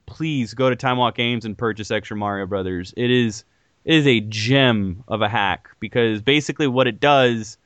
please 0.06 0.54
go 0.54 0.70
to 0.70 0.76
Time 0.76 0.98
Walk 0.98 1.16
Games 1.16 1.46
and 1.46 1.58
purchase 1.58 1.92
Extra 1.92 2.18
Mario 2.18 2.46
Brothers. 2.46 2.94
It 2.98 3.12
is 3.12 3.44
it 3.84 3.94
is 3.94 4.08
a 4.08 4.20
gem 4.20 5.04
of 5.08 5.22
a 5.22 5.30
hack 5.30 5.70
because 5.80 6.22
basically 6.22 6.68
what 6.68 6.88
it 6.88 7.00
does 7.00 7.58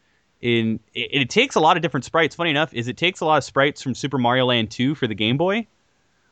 in 0.42 0.80
it, 0.94 1.10
it 1.12 1.30
takes 1.30 1.56
a 1.56 1.60
lot 1.60 1.78
of 1.78 1.84
different 1.84 2.06
sprites. 2.06 2.36
Funny 2.36 2.50
enough, 2.50 2.74
is 2.74 2.88
it 2.88 2.98
takes 2.98 3.20
a 3.20 3.26
lot 3.26 3.38
of 3.38 3.44
sprites 3.44 3.82
from 3.82 3.96
Super 3.96 4.18
Mario 4.18 4.46
Land 4.46 4.72
2 4.72 4.96
for 4.96 5.08
the 5.08 5.16
Game 5.16 5.38
Boy, 5.38 5.68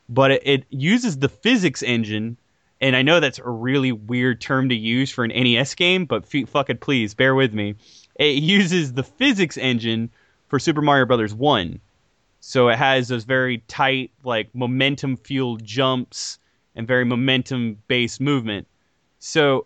but 0.09 0.31
it, 0.31 0.41
it 0.45 0.65
uses 0.69 1.17
the 1.17 1.29
physics 1.29 1.83
engine. 1.83 2.37
And 2.79 2.95
I 2.95 3.01
know 3.01 3.19
that's 3.19 3.39
a 3.39 3.49
really 3.49 3.91
weird 3.91 4.39
term 4.39 4.69
to 4.69 4.75
use 4.75 5.09
for 5.09 5.23
an 5.23 5.31
NES 5.31 5.73
game, 5.73 6.05
but 6.05 6.25
f- 6.31 6.47
fucking 6.47 6.77
please 6.77 7.15
bear 7.15 7.33
with 7.33 7.53
me. 7.53 7.75
It 8.15 8.41
uses 8.43 8.93
the 8.93 9.03
physics 9.03 9.57
engine 9.57 10.11
for 10.47 10.59
Super 10.59 10.81
Mario 10.81 11.05
Brothers 11.05 11.33
1. 11.33 11.79
So 12.39 12.69
it 12.69 12.77
has 12.77 13.07
those 13.07 13.23
very 13.23 13.59
tight, 13.67 14.11
like 14.23 14.53
momentum 14.53 15.17
fueled 15.17 15.63
jumps 15.63 16.37
and 16.75 16.87
very 16.87 17.03
momentum 17.03 17.81
based 17.87 18.21
movement. 18.21 18.67
So 19.19 19.65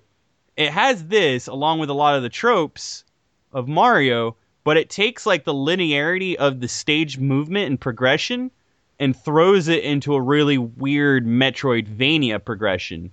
it 0.56 0.72
has 0.72 1.06
this 1.08 1.48
along 1.48 1.80
with 1.80 1.90
a 1.90 1.94
lot 1.94 2.16
of 2.16 2.24
the 2.24 2.30
tropes 2.30 3.04
of 3.54 3.68
Mario, 3.68 4.36
but 4.64 4.78
it 4.78 4.90
takes 4.90 5.26
like 5.26 5.44
the 5.44 5.54
linearity 5.54 6.36
of 6.36 6.60
the 6.60 6.68
stage 6.68 7.18
movement 7.18 7.68
and 7.68 7.80
progression 7.80 8.52
and 9.00 9.16
throws 9.16 9.68
it 9.68 9.84
into 9.84 10.14
a 10.14 10.22
really 10.22 10.58
weird 10.58 11.26
Metroidvania 11.26 12.44
progression. 12.44 13.12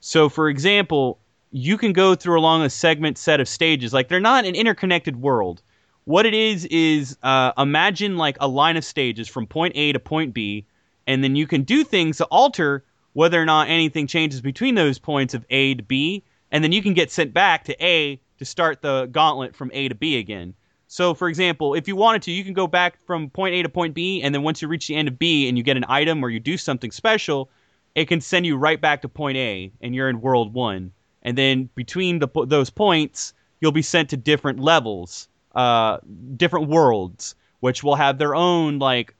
So, 0.00 0.28
for 0.28 0.48
example, 0.48 1.18
you 1.50 1.76
can 1.76 1.92
go 1.92 2.14
through 2.14 2.38
along 2.38 2.62
a 2.62 2.70
segment 2.70 3.18
set 3.18 3.40
of 3.40 3.48
stages. 3.48 3.92
Like 3.92 4.08
they're 4.08 4.20
not 4.20 4.44
an 4.44 4.54
interconnected 4.54 5.20
world. 5.20 5.62
What 6.04 6.24
it 6.24 6.34
is 6.34 6.64
is 6.66 7.18
uh, 7.22 7.52
imagine 7.58 8.16
like 8.16 8.36
a 8.40 8.48
line 8.48 8.76
of 8.76 8.84
stages 8.84 9.28
from 9.28 9.46
point 9.46 9.72
A 9.76 9.92
to 9.92 9.98
point 9.98 10.32
B, 10.32 10.66
and 11.06 11.22
then 11.22 11.36
you 11.36 11.46
can 11.46 11.62
do 11.62 11.84
things 11.84 12.18
to 12.18 12.24
alter 12.26 12.84
whether 13.12 13.40
or 13.40 13.44
not 13.44 13.68
anything 13.68 14.06
changes 14.06 14.40
between 14.40 14.74
those 14.74 14.98
points 14.98 15.34
of 15.34 15.44
A 15.50 15.74
to 15.74 15.82
B, 15.82 16.22
and 16.50 16.62
then 16.62 16.72
you 16.72 16.82
can 16.82 16.94
get 16.94 17.10
sent 17.10 17.32
back 17.32 17.64
to 17.64 17.84
A 17.84 18.20
to 18.38 18.44
start 18.44 18.82
the 18.82 19.06
gauntlet 19.06 19.54
from 19.54 19.70
A 19.72 19.88
to 19.88 19.94
B 19.94 20.18
again. 20.18 20.54
So, 20.88 21.14
for 21.14 21.28
example, 21.28 21.74
if 21.74 21.88
you 21.88 21.96
wanted 21.96 22.22
to, 22.22 22.30
you 22.30 22.44
can 22.44 22.52
go 22.52 22.66
back 22.66 23.00
from 23.06 23.28
point 23.30 23.54
A 23.54 23.62
to 23.62 23.68
point 23.68 23.94
B, 23.94 24.22
and 24.22 24.34
then 24.34 24.42
once 24.42 24.62
you 24.62 24.68
reach 24.68 24.86
the 24.86 24.94
end 24.94 25.08
of 25.08 25.18
B 25.18 25.48
and 25.48 25.58
you 25.58 25.64
get 25.64 25.76
an 25.76 25.84
item 25.88 26.24
or 26.24 26.30
you 26.30 26.38
do 26.38 26.56
something 26.56 26.92
special, 26.92 27.50
it 27.94 28.06
can 28.06 28.20
send 28.20 28.46
you 28.46 28.56
right 28.56 28.80
back 28.80 29.02
to 29.02 29.08
point 29.08 29.36
A, 29.36 29.72
and 29.80 29.94
you're 29.94 30.08
in 30.08 30.20
World 30.20 30.54
One. 30.54 30.92
And 31.22 31.36
then 31.36 31.68
between 31.74 32.20
the, 32.20 32.28
those 32.46 32.70
points, 32.70 33.32
you'll 33.60 33.72
be 33.72 33.82
sent 33.82 34.10
to 34.10 34.16
different 34.16 34.60
levels, 34.60 35.28
uh, 35.56 35.98
different 36.36 36.68
worlds, 36.68 37.34
which 37.60 37.82
will 37.82 37.96
have 37.96 38.18
their 38.18 38.34
own 38.36 38.78
like 38.78 39.14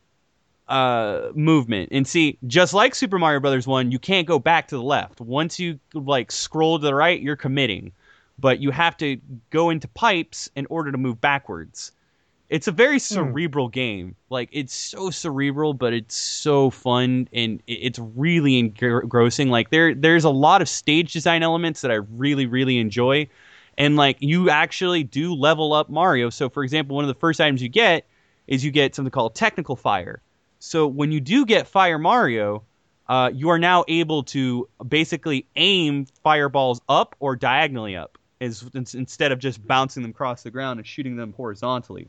uh, 0.69 1.31
movement. 1.35 1.89
And 1.91 2.07
see, 2.07 2.39
just 2.47 2.75
like 2.75 2.95
Super 2.95 3.19
Mario 3.19 3.41
Brothers 3.41 3.67
One, 3.67 3.91
you 3.91 3.99
can't 3.99 4.29
go 4.29 4.39
back 4.39 4.69
to 4.69 4.77
the 4.77 4.83
left. 4.83 5.21
Once 5.21 5.59
you 5.59 5.81
like 5.95 6.31
scroll 6.31 6.79
to 6.79 6.85
the 6.85 6.95
right, 6.95 7.21
you're 7.21 7.35
committing, 7.35 7.93
but 8.39 8.61
you 8.61 8.71
have 8.71 8.97
to 8.99 9.19
go 9.51 9.71
into 9.71 9.89
pipes 9.89 10.51
in 10.57 10.67
order 10.71 10.93
to 10.93 10.99
move 10.99 11.21
backwards. 11.21 11.93
It's 12.49 12.69
a 12.69 12.73
very 12.73 13.01
cerebral 13.01 13.69
game. 13.69 14.15
Like 14.31 14.49
it's 14.53 14.75
so 14.75 15.11
cerebral, 15.11 15.75
but 15.75 15.93
it's 15.93 16.15
so 16.15 16.71
fun 16.71 17.29
and 17.33 17.61
it's 17.67 17.99
really 17.99 18.59
engrossing. 18.59 19.49
Like 19.51 19.71
there, 19.71 19.95
there's 19.95 20.25
a 20.25 20.31
lot 20.31 20.63
of 20.63 20.69
stage 20.69 21.13
design 21.13 21.43
elements 21.43 21.81
that 21.81 21.91
I 21.91 21.95
really, 21.95 22.47
really 22.47 22.79
enjoy, 22.79 23.29
and 23.77 23.97
like 23.97 24.19
you 24.21 24.49
actually 24.49 25.03
do 25.03 25.35
level 25.35 25.73
up 25.73 25.91
Mario. 25.91 26.31
So, 26.31 26.49
for 26.49 26.63
example, 26.63 26.95
one 26.95 27.05
of 27.05 27.09
the 27.09 27.19
first 27.19 27.41
items 27.41 27.63
you 27.63 27.69
get 27.69 28.07
is 28.47 28.65
you 28.65 28.71
get 28.71 28.95
something 28.95 29.11
called 29.11 29.35
technical 29.35 29.75
fire. 29.75 30.23
So 30.59 30.87
when 30.87 31.13
you 31.13 31.21
do 31.21 31.45
get 31.45 31.67
Fire 31.67 31.99
Mario, 31.99 32.65
uh, 33.09 33.31
you 33.33 33.51
are 33.51 33.59
now 33.59 33.85
able 33.89 34.23
to 34.25 34.69
basically 34.89 35.47
aim 35.57 36.07
fireballs 36.23 36.81
up 36.89 37.15
or 37.21 37.37
diagonally 37.37 37.97
up, 37.97 38.19
is 38.41 38.65
instead 38.75 39.33
of 39.33 39.39
just 39.39 39.67
bouncing 39.67 40.03
them 40.03 40.11
across 40.11 40.43
the 40.43 40.51
ground 40.51 40.79
and 40.79 40.87
shooting 40.87 41.17
them 41.17 41.33
horizontally. 41.37 42.09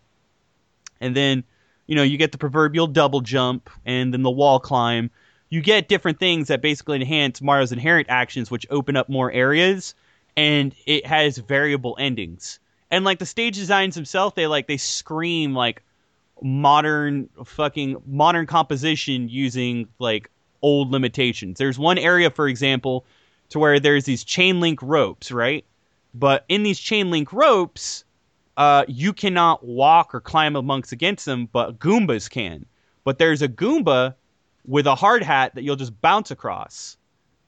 And 1.00 1.16
then, 1.16 1.44
you 1.86 1.96
know, 1.96 2.04
you 2.04 2.18
get 2.18 2.32
the 2.32 2.38
proverbial 2.38 2.88
double 2.88 3.22
jump 3.22 3.70
and 3.86 4.14
then 4.14 4.24
the 4.24 4.32
wall 4.32 4.60
climb. 4.60 5.10
You 5.50 5.62
get 5.62 5.88
different 5.88 6.20
things 6.20 6.50
that 6.50 6.62
basically 6.62 6.98
enhance 6.98 7.42
Mario's 7.42 7.72
inherent 7.72 8.10
actions, 8.10 8.52
which 8.52 8.66
open 8.70 8.98
up 8.98 9.08
more 9.08 9.32
areas, 9.32 9.96
and 10.36 10.76
it 10.86 11.06
has 11.06 11.38
variable 11.38 11.96
endings. 11.98 12.60
And 12.92 13.06
like 13.06 13.20
the 13.20 13.26
stage 13.26 13.56
designs 13.56 13.96
themselves, 13.96 14.36
they 14.36 14.48
like 14.48 14.68
they 14.68 14.78
scream 14.78 15.54
like 15.54 15.84
modern 16.42 17.30
fucking 17.46 18.02
modern 18.06 18.46
composition 18.46 19.30
using 19.30 19.88
like 20.00 20.30
old 20.62 20.92
limitations. 20.92 21.58
There's 21.58 21.80
one 21.80 21.98
area, 21.98 22.30
for 22.30 22.48
example, 22.48 23.06
to 23.50 23.60
where 23.60 23.80
there's 23.80 24.06
these 24.06 24.24
chain 24.24 24.60
link 24.60 24.82
ropes, 24.82 25.32
right? 25.32 25.66
But 26.20 26.46
in 26.50 26.64
these 26.64 26.80
chain 26.80 27.12
link 27.12 27.32
ropes, 27.32 28.04
uh, 28.56 28.86
you 28.88 29.14
cannot 29.14 29.64
walk 29.64 30.16
or 30.16 30.20
climb 30.20 30.56
amongst 30.56 30.92
against 30.92 31.26
them, 31.26 31.48
but 31.52 31.78
Goombas 31.78 32.30
can. 32.30 32.66
But 33.04 33.20
there's 33.20 33.44
a 33.44 33.48
Goomba 33.48 34.16
with 34.66 34.88
a 34.88 34.96
hard 34.96 35.22
hat 35.22 35.54
that 35.56 35.64
you'll 35.64 35.76
just 35.76 36.00
bounce 36.02 36.32
across, 36.32 36.98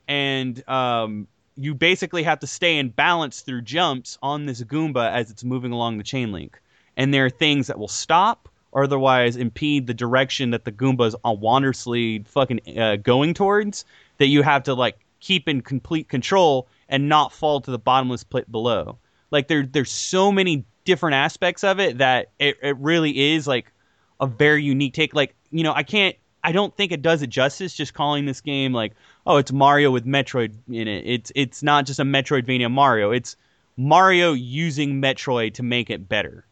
and 0.08 0.68
um, 0.70 1.28
you 1.56 1.74
basically 1.74 2.24
have 2.24 2.40
to 2.40 2.48
stay 2.48 2.78
in 2.78 2.90
balance 2.90 3.42
through 3.42 3.64
jumps 3.64 4.18
on 4.22 4.46
this 4.46 4.62
Goomba 4.62 5.12
as 5.12 5.32
it's 5.32 5.44
moving 5.44 5.72
along 5.72 5.98
the 5.98 6.04
chain 6.04 6.32
link. 6.32 6.62
And 6.96 7.14
there 7.14 7.26
are 7.26 7.30
things 7.30 7.68
that 7.68 7.80
will 7.80 7.88
stop 7.88 8.48
or 8.72 8.84
otherwise 8.84 9.36
impede 9.36 9.88
the 9.88 9.94
direction 9.94 10.52
that 10.52 10.66
the 10.66 10.72
Goomba's 10.72 11.16
on 11.24 11.40
wanderously 11.40 12.20
fucking 12.28 12.78
uh, 12.78 12.98
going 12.98 13.34
towards. 13.34 13.84
That 14.20 14.28
you 14.28 14.44
have 14.44 14.64
to 14.64 14.74
like 14.74 15.00
keep 15.22 15.48
in 15.48 15.62
complete 15.62 16.08
control 16.08 16.68
and 16.90 17.08
not 17.08 17.32
fall 17.32 17.62
to 17.62 17.72
the 17.72 17.80
bottomless 17.80 18.24
pit 18.24 18.52
below. 18.52 18.98
Like 19.32 19.48
there, 19.48 19.66
there's 19.66 19.92
so 19.92 20.32
many 20.32 20.66
different 20.84 21.16
aspects 21.16 21.64
of 21.64 21.80
it 21.80 22.00
that 22.00 22.32
it, 22.40 22.58
it 22.62 22.76
really 22.78 23.34
is 23.34 23.48
like 23.48 23.72
a 24.20 24.28
very 24.28 24.64
unique 24.64 24.96
take. 24.96 25.14
Like 25.14 25.36
you 25.52 25.64
know, 25.64 25.74
I 25.74 25.84
can't, 25.84 26.16
I 26.44 26.52
don't 26.52 26.76
think 26.76 26.92
it 26.92 27.02
does 27.02 27.22
it 27.22 27.30
justice 27.30 27.74
just 27.74 27.94
calling 27.94 28.26
this 28.26 28.42
game 28.42 28.74
like, 28.74 28.94
oh, 29.26 29.38
it's 29.38 29.52
Mario 29.52 29.92
with 29.92 30.06
Metroid 30.06 30.56
in 30.68 30.88
it. 30.88 31.06
It's 31.06 31.32
it's 31.36 31.64
not 31.64 31.86
just 31.86 32.00
a 32.00 32.04
Metroidvania 32.04 32.72
Mario. 32.72 33.12
It's 33.12 33.38
Mario 33.78 34.34
using 34.34 35.02
Metroid 35.02 35.54
to 35.56 35.64
make 35.64 35.90
it 35.90 36.10
better. 36.10 36.46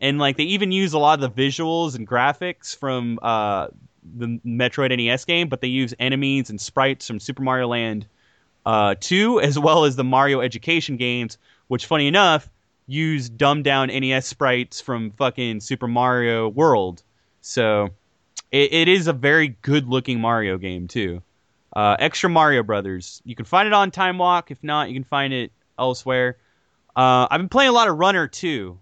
And 0.00 0.18
like 0.18 0.36
they 0.36 0.44
even 0.44 0.70
use 0.70 0.92
a 0.92 0.98
lot 0.98 1.22
of 1.22 1.34
the 1.34 1.42
visuals 1.42 1.96
and 1.96 2.06
graphics 2.06 2.76
from 2.76 3.18
uh, 3.22 3.68
the 4.04 4.38
Metroid 4.44 4.94
NES 4.96 5.24
game, 5.24 5.48
but 5.48 5.62
they 5.62 5.68
use 5.68 5.94
enemies 5.98 6.50
and 6.50 6.60
sprites 6.60 7.06
from 7.06 7.18
Super 7.18 7.42
Mario 7.42 7.68
Land 7.68 8.06
uh, 8.66 8.94
2, 9.00 9.40
as 9.48 9.58
well 9.58 9.84
as 9.84 9.96
the 9.96 10.04
Mario 10.04 10.40
Education 10.40 10.96
games, 10.98 11.38
which, 11.68 11.86
funny 11.86 12.06
enough, 12.08 12.50
use 12.86 13.28
dumbed 13.30 13.64
down 13.64 13.88
NES 13.88 14.26
sprites 14.26 14.80
from 14.80 15.10
fucking 15.12 15.60
Super 15.60 15.88
Mario 15.88 16.48
World. 16.48 17.02
So 17.40 17.88
it, 18.52 18.72
it 18.72 18.88
is 18.88 19.06
a 19.06 19.12
very 19.14 19.48
good 19.62 19.88
looking 19.88 20.20
Mario 20.20 20.58
game 20.58 20.86
too. 20.88 21.22
Uh, 21.74 21.96
Extra 21.98 22.30
Mario 22.30 22.62
Brothers. 22.62 23.22
You 23.24 23.34
can 23.34 23.44
find 23.44 23.66
it 23.66 23.72
on 23.72 23.90
Time 23.90 24.18
Walk. 24.18 24.50
If 24.50 24.62
not, 24.62 24.88
you 24.88 24.94
can 24.94 25.04
find 25.04 25.32
it 25.32 25.52
elsewhere. 25.78 26.36
Uh, 26.94 27.26
I've 27.30 27.38
been 27.40 27.48
playing 27.50 27.68
a 27.70 27.72
lot 27.72 27.88
of 27.88 27.98
Runner 27.98 28.26
2, 28.26 28.78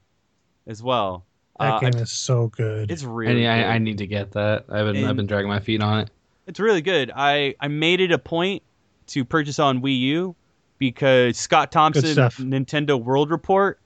as 0.67 0.83
well. 0.83 1.25
That 1.59 1.75
Uh, 1.75 1.81
game 1.81 1.95
is 2.01 2.13
so 2.13 2.49
good. 2.49 2.91
it's 2.91 3.05
I, 3.05 3.09
really 3.09 3.35
need- 3.35 3.41
good. 3.43 3.49
I, 3.49 3.75
I 3.75 3.79
need 3.79 3.99
to 3.99 4.07
get 4.07 4.33
that. 4.33 4.65
I've 4.69 4.93
been 4.93 5.05
I've 5.05 5.17
been 5.17 5.27
dragging 5.27 5.49
my 5.49 5.61
feet 5.61 5.83
on 5.83 6.01
it. 6.01 6.11
It's 6.47 6.61
really 6.61 6.83
good. 6.83 7.11
I, 7.15 7.55
I 7.61 7.69
made 7.69 8.01
it 8.01 8.13
a 8.13 8.19
point 8.19 8.63
to 9.09 9.25
purchase 9.25 9.59
on 9.59 9.81
Wii 9.81 9.99
U 10.01 10.37
because 10.79 11.37
Scott 11.37 11.73
Thompson. 11.73 12.03
Nintendo 12.05 13.01
World 13.01 13.31
Report. 13.31 13.79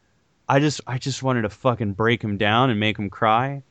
I 0.49 0.61
just 0.61 0.81
I 0.87 0.99
just 0.99 1.23
wanted 1.23 1.43
to 1.43 1.51
fucking 1.51 1.93
break 1.93 2.23
him 2.23 2.39
down 2.39 2.71
and 2.71 2.81
make 2.81 2.99
him 2.99 3.11
cry. 3.11 3.63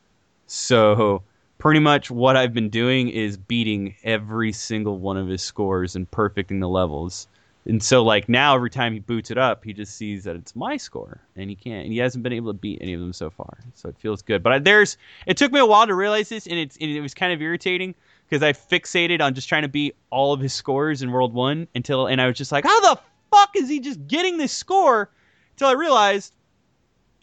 So 0.45 1.24
pretty 1.57 1.80
much 1.80 2.11
what 2.11 2.38
I've 2.38 2.53
been 2.53 2.69
doing 2.69 3.10
is 3.10 3.36
beating 3.36 3.95
every 4.03 4.52
single 4.52 4.99
one 4.99 5.18
of 5.18 5.28
his 5.28 5.41
scores 5.41 5.95
and 5.95 6.10
perfecting 6.11 6.60
the 6.60 6.69
levels. 6.69 7.28
And 7.65 7.84
so 7.84 8.02
like 8.03 8.30
now 8.30 8.56
every 8.56 8.69
time 8.69 8.94
he 8.94 8.99
boots 8.99 9.30
it 9.30 9.38
up, 9.38 9.65
he 9.65 9.74
just 9.74 9.98
sees 9.98 10.24
that 10.24 10.36
it's 10.36 10.56
my 10.56 10.78
score 10.78 11.19
and 11.36 11.49
he 11.49 11.56
can't 11.56 11.84
and 11.84 11.91
he 11.91 11.99
hasn't 11.99 12.24
been 12.24 12.32
able 12.32 12.53
to 12.53 12.57
beat 12.57 12.78
any 12.80 12.94
of 12.94 13.02
them 13.02 13.11
so 13.11 13.30
far. 13.30 13.57
So 13.74 13.90
it 13.90 13.98
feels 13.98 14.22
good. 14.22 14.41
But 14.44 14.53
I, 14.53 14.60
there's 14.60 14.98
it 15.26 15.36
took 15.36 15.52
me 15.52 15.60
a 15.60 15.65
while 15.65 15.88
to 15.88 15.95
realize 15.95 16.30
this 16.30 16.45
and 16.48 16.57
it's 16.57 16.78
and 16.80 16.90
it 16.90 17.02
was 17.02 17.14
kind 17.14 17.34
of 17.34 17.41
irritating 17.41 17.95
because 18.28 18.44
I 18.44 18.54
fixated 18.54 19.22
on 19.22 19.34
just 19.34 19.48
trying 19.48 19.62
to 19.62 19.68
beat 19.68 19.95
all 20.10 20.34
of 20.34 20.40
his 20.40 20.54
scores 20.54 21.02
in 21.02 21.12
World 21.12 21.34
1 21.34 21.68
until 21.76 22.08
and 22.08 22.22
I 22.22 22.28
was 22.28 22.38
just 22.38 22.52
like, 22.52 22.66
"How 22.66 22.80
the 22.82 22.99
fuck 23.32 23.56
is 23.56 23.70
he 23.70 23.80
just 23.80 24.06
getting 24.08 24.38
this 24.38 24.52
score?" 24.52 25.10
Until 25.54 25.70
I 25.70 25.74
realized 25.74 26.34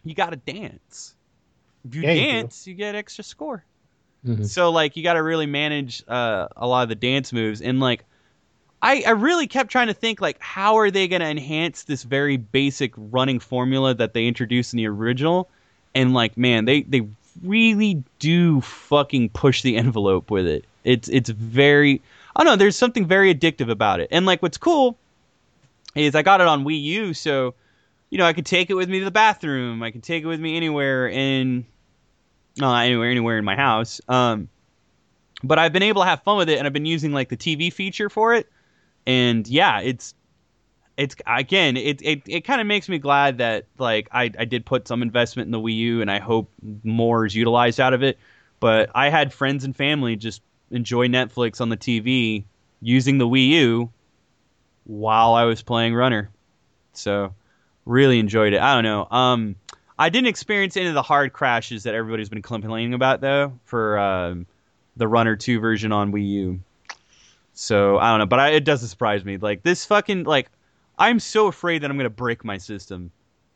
you 0.05 0.15
got 0.15 0.31
to 0.31 0.37
dance. 0.37 1.15
If 1.87 1.95
you 1.95 2.03
Yeah, 2.03 2.15
dance, 2.15 2.67
you 2.67 2.75
get 2.75 2.95
extra 2.95 3.25
score. 3.25 3.65
Mhm. 4.27 4.47
So 4.47 4.71
like 4.71 4.97
you 4.97 5.03
got 5.03 5.15
to 5.15 5.23
really 5.23 5.47
manage 5.47 6.03
uh, 6.09 6.49
a 6.57 6.67
lot 6.67 6.83
of 6.83 6.89
the 6.89 6.95
dance 6.95 7.33
moves 7.33 7.61
and 7.61 7.81
like 7.81 8.05
I, 8.83 9.03
I 9.07 9.11
really 9.11 9.47
kept 9.47 9.71
trying 9.71 9.87
to 9.87 9.95
think 9.95 10.21
like 10.21 10.41
how 10.41 10.77
are 10.77 10.91
they 10.91 11.09
going 11.09 11.21
to 11.21 11.29
enhance 11.29 11.85
this 11.85 12.03
very 12.03 12.37
basic 12.37 12.93
running 12.97 13.39
formula 13.39 13.95
that 13.95 14.13
they 14.13 14.27
introduced 14.27 14.75
in 14.75 14.79
the 14.79 14.87
original 14.87 15.49
and 15.95 16.13
like 16.15 16.37
man 16.37 16.65
they 16.65 16.83
they 16.83 17.07
really 17.43 18.03
do 18.19 18.61
fucking 18.61 19.31
push 19.31 19.63
the 19.63 19.77
envelope 19.79 20.31
with 20.31 20.47
it 20.47 20.65
it's 20.85 21.09
it's 21.09 21.31
very 21.31 22.01
i 22.37 22.45
don't 22.45 22.53
know 22.53 22.57
there's 22.57 22.77
something 22.77 23.07
very 23.07 23.35
addictive 23.35 23.71
about 23.71 24.01
it. 24.01 24.09
And 24.11 24.27
like 24.27 24.43
what's 24.43 24.59
cool 24.59 24.97
is 25.95 26.15
i 26.15 26.23
got 26.23 26.41
it 26.41 26.47
on 26.47 26.65
wii 26.65 26.81
u 26.81 27.15
so 27.15 27.55
you 28.11 28.19
know 28.19 28.27
i 28.27 28.33
could 28.33 28.47
take 28.47 28.71
it 28.71 28.75
with 28.75 28.89
me 28.89 29.01
to 29.01 29.05
the 29.05 29.11
bathroom. 29.11 29.83
I 29.83 29.91
could 29.91 30.03
take 30.03 30.23
it 30.23 30.27
with 30.27 30.41
me 30.41 30.57
anywhere 30.57 31.09
in 31.09 31.65
uh, 32.63 32.73
anywhere 32.75 33.11
anywhere 33.11 33.39
in 33.39 33.45
my 33.45 33.57
house. 33.57 34.01
Um 34.09 34.49
but 35.43 35.59
i've 35.59 35.73
been 35.73 35.83
able 35.83 36.03
to 36.03 36.09
have 36.09 36.23
fun 36.23 36.37
with 36.37 36.49
it 36.49 36.59
and 36.59 36.67
i've 36.67 36.73
been 36.73 36.87
using 36.87 37.13
like 37.13 37.31
the 37.31 37.37
tv 37.37 37.73
feature 37.73 38.09
for 38.09 38.35
it. 38.35 38.49
And 39.07 39.49
yeah 39.49 39.81
it's 39.81 40.15
it's 40.97 41.17
again 41.27 41.77
it 41.77 42.01
it, 42.03 42.23
it 42.27 42.41
kind 42.43 42.61
of 42.61 42.67
makes 42.67 42.89
me 42.89 42.99
glad 42.99 43.39
that 43.39 43.67
like 43.79 44.09
I, 44.13 44.31
I 44.39 44.45
did 44.45 44.65
put 44.65 44.87
some 44.87 45.03
investment 45.03 45.47
in 45.47 45.51
the 45.51 45.59
wii 45.59 45.77
u 45.77 46.01
and 46.03 46.11
i 46.11 46.21
hope 46.21 46.51
more 46.85 47.27
is 47.27 47.35
utilized 47.35 47.81
out 47.81 47.95
of 47.95 48.03
it. 48.03 48.19
But 48.61 48.91
i 48.95 49.09
had 49.09 49.33
friends 49.33 49.65
and 49.65 49.75
family 49.75 50.17
just 50.17 50.43
enjoy 50.75 51.09
netflix 51.09 51.61
on 51.61 51.69
the 51.69 51.77
tv 51.77 52.45
using 52.81 53.19
the 53.19 53.27
wii 53.27 53.49
u 53.49 53.91
while 54.85 55.35
i 55.35 55.45
was 55.45 55.63
playing 55.63 55.95
runner. 55.95 56.31
So 56.93 57.35
really 57.87 58.19
enjoyed 58.19 58.53
it. 58.53 58.61
I 58.61 58.75
don't 58.75 58.85
know. 58.85 59.07
Um 59.11 59.57
i 59.99 60.09
didn't 60.09 60.29
experience 60.29 60.77
any 60.77 60.89
of 60.89 60.95
the 60.95 61.03
hard 61.03 61.33
crashes 61.33 61.85
that 61.85 61.95
everybody's 61.95 62.29
been 62.29 62.43
complaining 62.43 62.95
about 62.95 63.21
though 63.21 63.53
for 63.65 63.99
um, 63.99 64.47
the 64.97 65.07
runner 65.07 65.37
2 65.37 65.61
version 65.61 65.93
on 65.93 66.13
wii 66.13 66.29
u. 66.29 66.61
So 67.55 67.99
I 67.99 68.11
don't 68.11 68.19
know, 68.19 68.27
but 68.27 68.41
I, 68.41 68.51
it 68.51 68.65
doesn't 68.65 68.89
surprise 68.89 69.25
me. 69.25 69.37
Like 69.37 69.63
this 69.63 69.85
fucking 69.85 70.25
like, 70.25 70.51
I'm 70.99 71.21
so 71.21 71.47
afraid 71.47 71.83
that 71.83 71.91
I'm 71.91 71.97
gonna 71.97 72.11
break 72.11 72.45
my 72.45 72.59
system, 72.59 73.13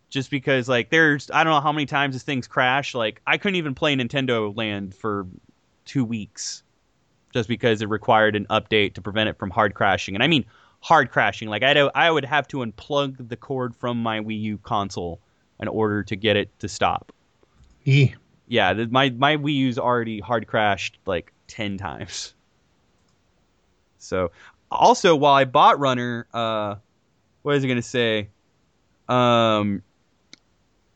just 0.08 0.30
because 0.30 0.68
like 0.68 0.90
there's 0.90 1.30
I 1.32 1.44
don't 1.44 1.52
know 1.52 1.60
how 1.60 1.72
many 1.72 1.86
times 1.86 2.14
this 2.14 2.22
thing's 2.22 2.46
crashed. 2.46 2.94
Like 2.94 3.20
I 3.26 3.36
couldn't 3.36 3.56
even 3.56 3.74
play 3.74 3.94
Nintendo 3.96 4.56
Land 4.56 4.94
for 4.94 5.26
two 5.84 6.04
weeks, 6.04 6.62
just 7.32 7.48
because 7.48 7.82
it 7.82 7.88
required 7.88 8.36
an 8.36 8.46
update 8.46 8.94
to 8.94 9.02
prevent 9.02 9.28
it 9.28 9.38
from 9.38 9.50
hard 9.50 9.74
crashing. 9.74 10.14
And 10.14 10.22
I 10.22 10.26
mean 10.26 10.44
hard 10.80 11.10
crashing. 11.10 11.48
Like 11.48 11.62
I 11.62 11.82
would 11.82 11.92
I 11.94 12.10
would 12.10 12.24
have 12.24 12.46
to 12.48 12.58
unplug 12.58 13.28
the 13.28 13.36
cord 13.36 13.74
from 13.76 14.02
my 14.02 14.20
Wii 14.20 14.40
U 14.42 14.58
console 14.58 15.20
in 15.60 15.68
order 15.68 16.02
to 16.04 16.16
get 16.16 16.36
it 16.36 16.56
to 16.60 16.68
stop. 16.68 17.12
Yee. 17.84 18.14
Yeah, 18.46 18.72
the, 18.74 18.86
my 18.86 19.10
my 19.10 19.36
Wii 19.36 19.54
U's 19.54 19.78
already 19.78 20.20
hard 20.20 20.46
crashed 20.46 20.98
like 21.04 21.32
ten 21.48 21.76
times. 21.78 22.34
So, 23.98 24.30
also 24.70 25.16
while 25.16 25.34
I 25.34 25.44
bought 25.44 25.78
Runner, 25.80 26.26
uh, 26.32 26.76
what 27.42 27.52
was 27.52 27.64
I 27.64 27.68
gonna 27.68 27.82
say? 27.82 28.28
Um, 29.08 29.82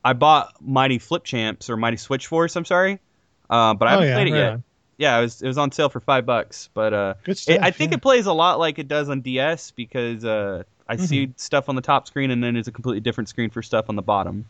I 0.05 0.13
bought 0.13 0.55
Mighty 0.61 0.99
Flip 0.99 1.25
Champs 1.25 1.69
or 1.69 1.77
Mighty 1.77 1.97
Switch 1.97 2.27
Force. 2.27 2.57
I'm 2.57 2.65
sorry, 2.65 3.01
uh, 3.51 3.75
but 3.75 3.89
I 3.89 3.91
Oh, 3.91 3.95
haven't 3.95 4.09
yeah, 4.09 4.15
played 4.15 4.29
it 4.29 4.33
right 4.33 4.39
yet. 4.39 4.53
on. 4.53 4.65
Yeah, 4.99 5.19
it 5.19 5.23
was 5.23 5.43
it 5.43 5.47
was 5.49 5.59
on 5.59 5.73
sale 5.73 5.89
for 5.89 6.01
five 6.01 6.27
bucks, 6.27 6.69
but 6.75 6.93
uh, 6.93 7.15
stuff. 7.33 7.57
it, 7.57 7.63
I 7.63 7.71
think 7.71 7.91
yeah. 7.93 7.97
it 7.97 8.03
plays 8.03 8.27
a 8.27 8.33
lot 8.33 8.59
like 8.59 8.79
it 8.79 8.89
does 8.89 9.09
on 9.09 9.21
DS 9.21 9.71
because 9.73 10.25
uh, 10.25 10.63
I 10.89 10.97
Mm-hmm. 10.97 11.05
see 11.05 11.33
stuff 11.37 11.69
on 11.69 11.75
the 11.77 11.83
top 11.83 12.07
screen 12.07 12.31
and 12.31 12.43
then 12.45 12.55
there's 12.55 12.69
a 12.69 12.73
completely 12.73 13.01
different 13.01 13.29
screen 13.29 13.51
for 13.51 13.63
stuff 13.63 13.87
on 13.89 13.97
the 13.97 14.03
bottom, 14.03 14.45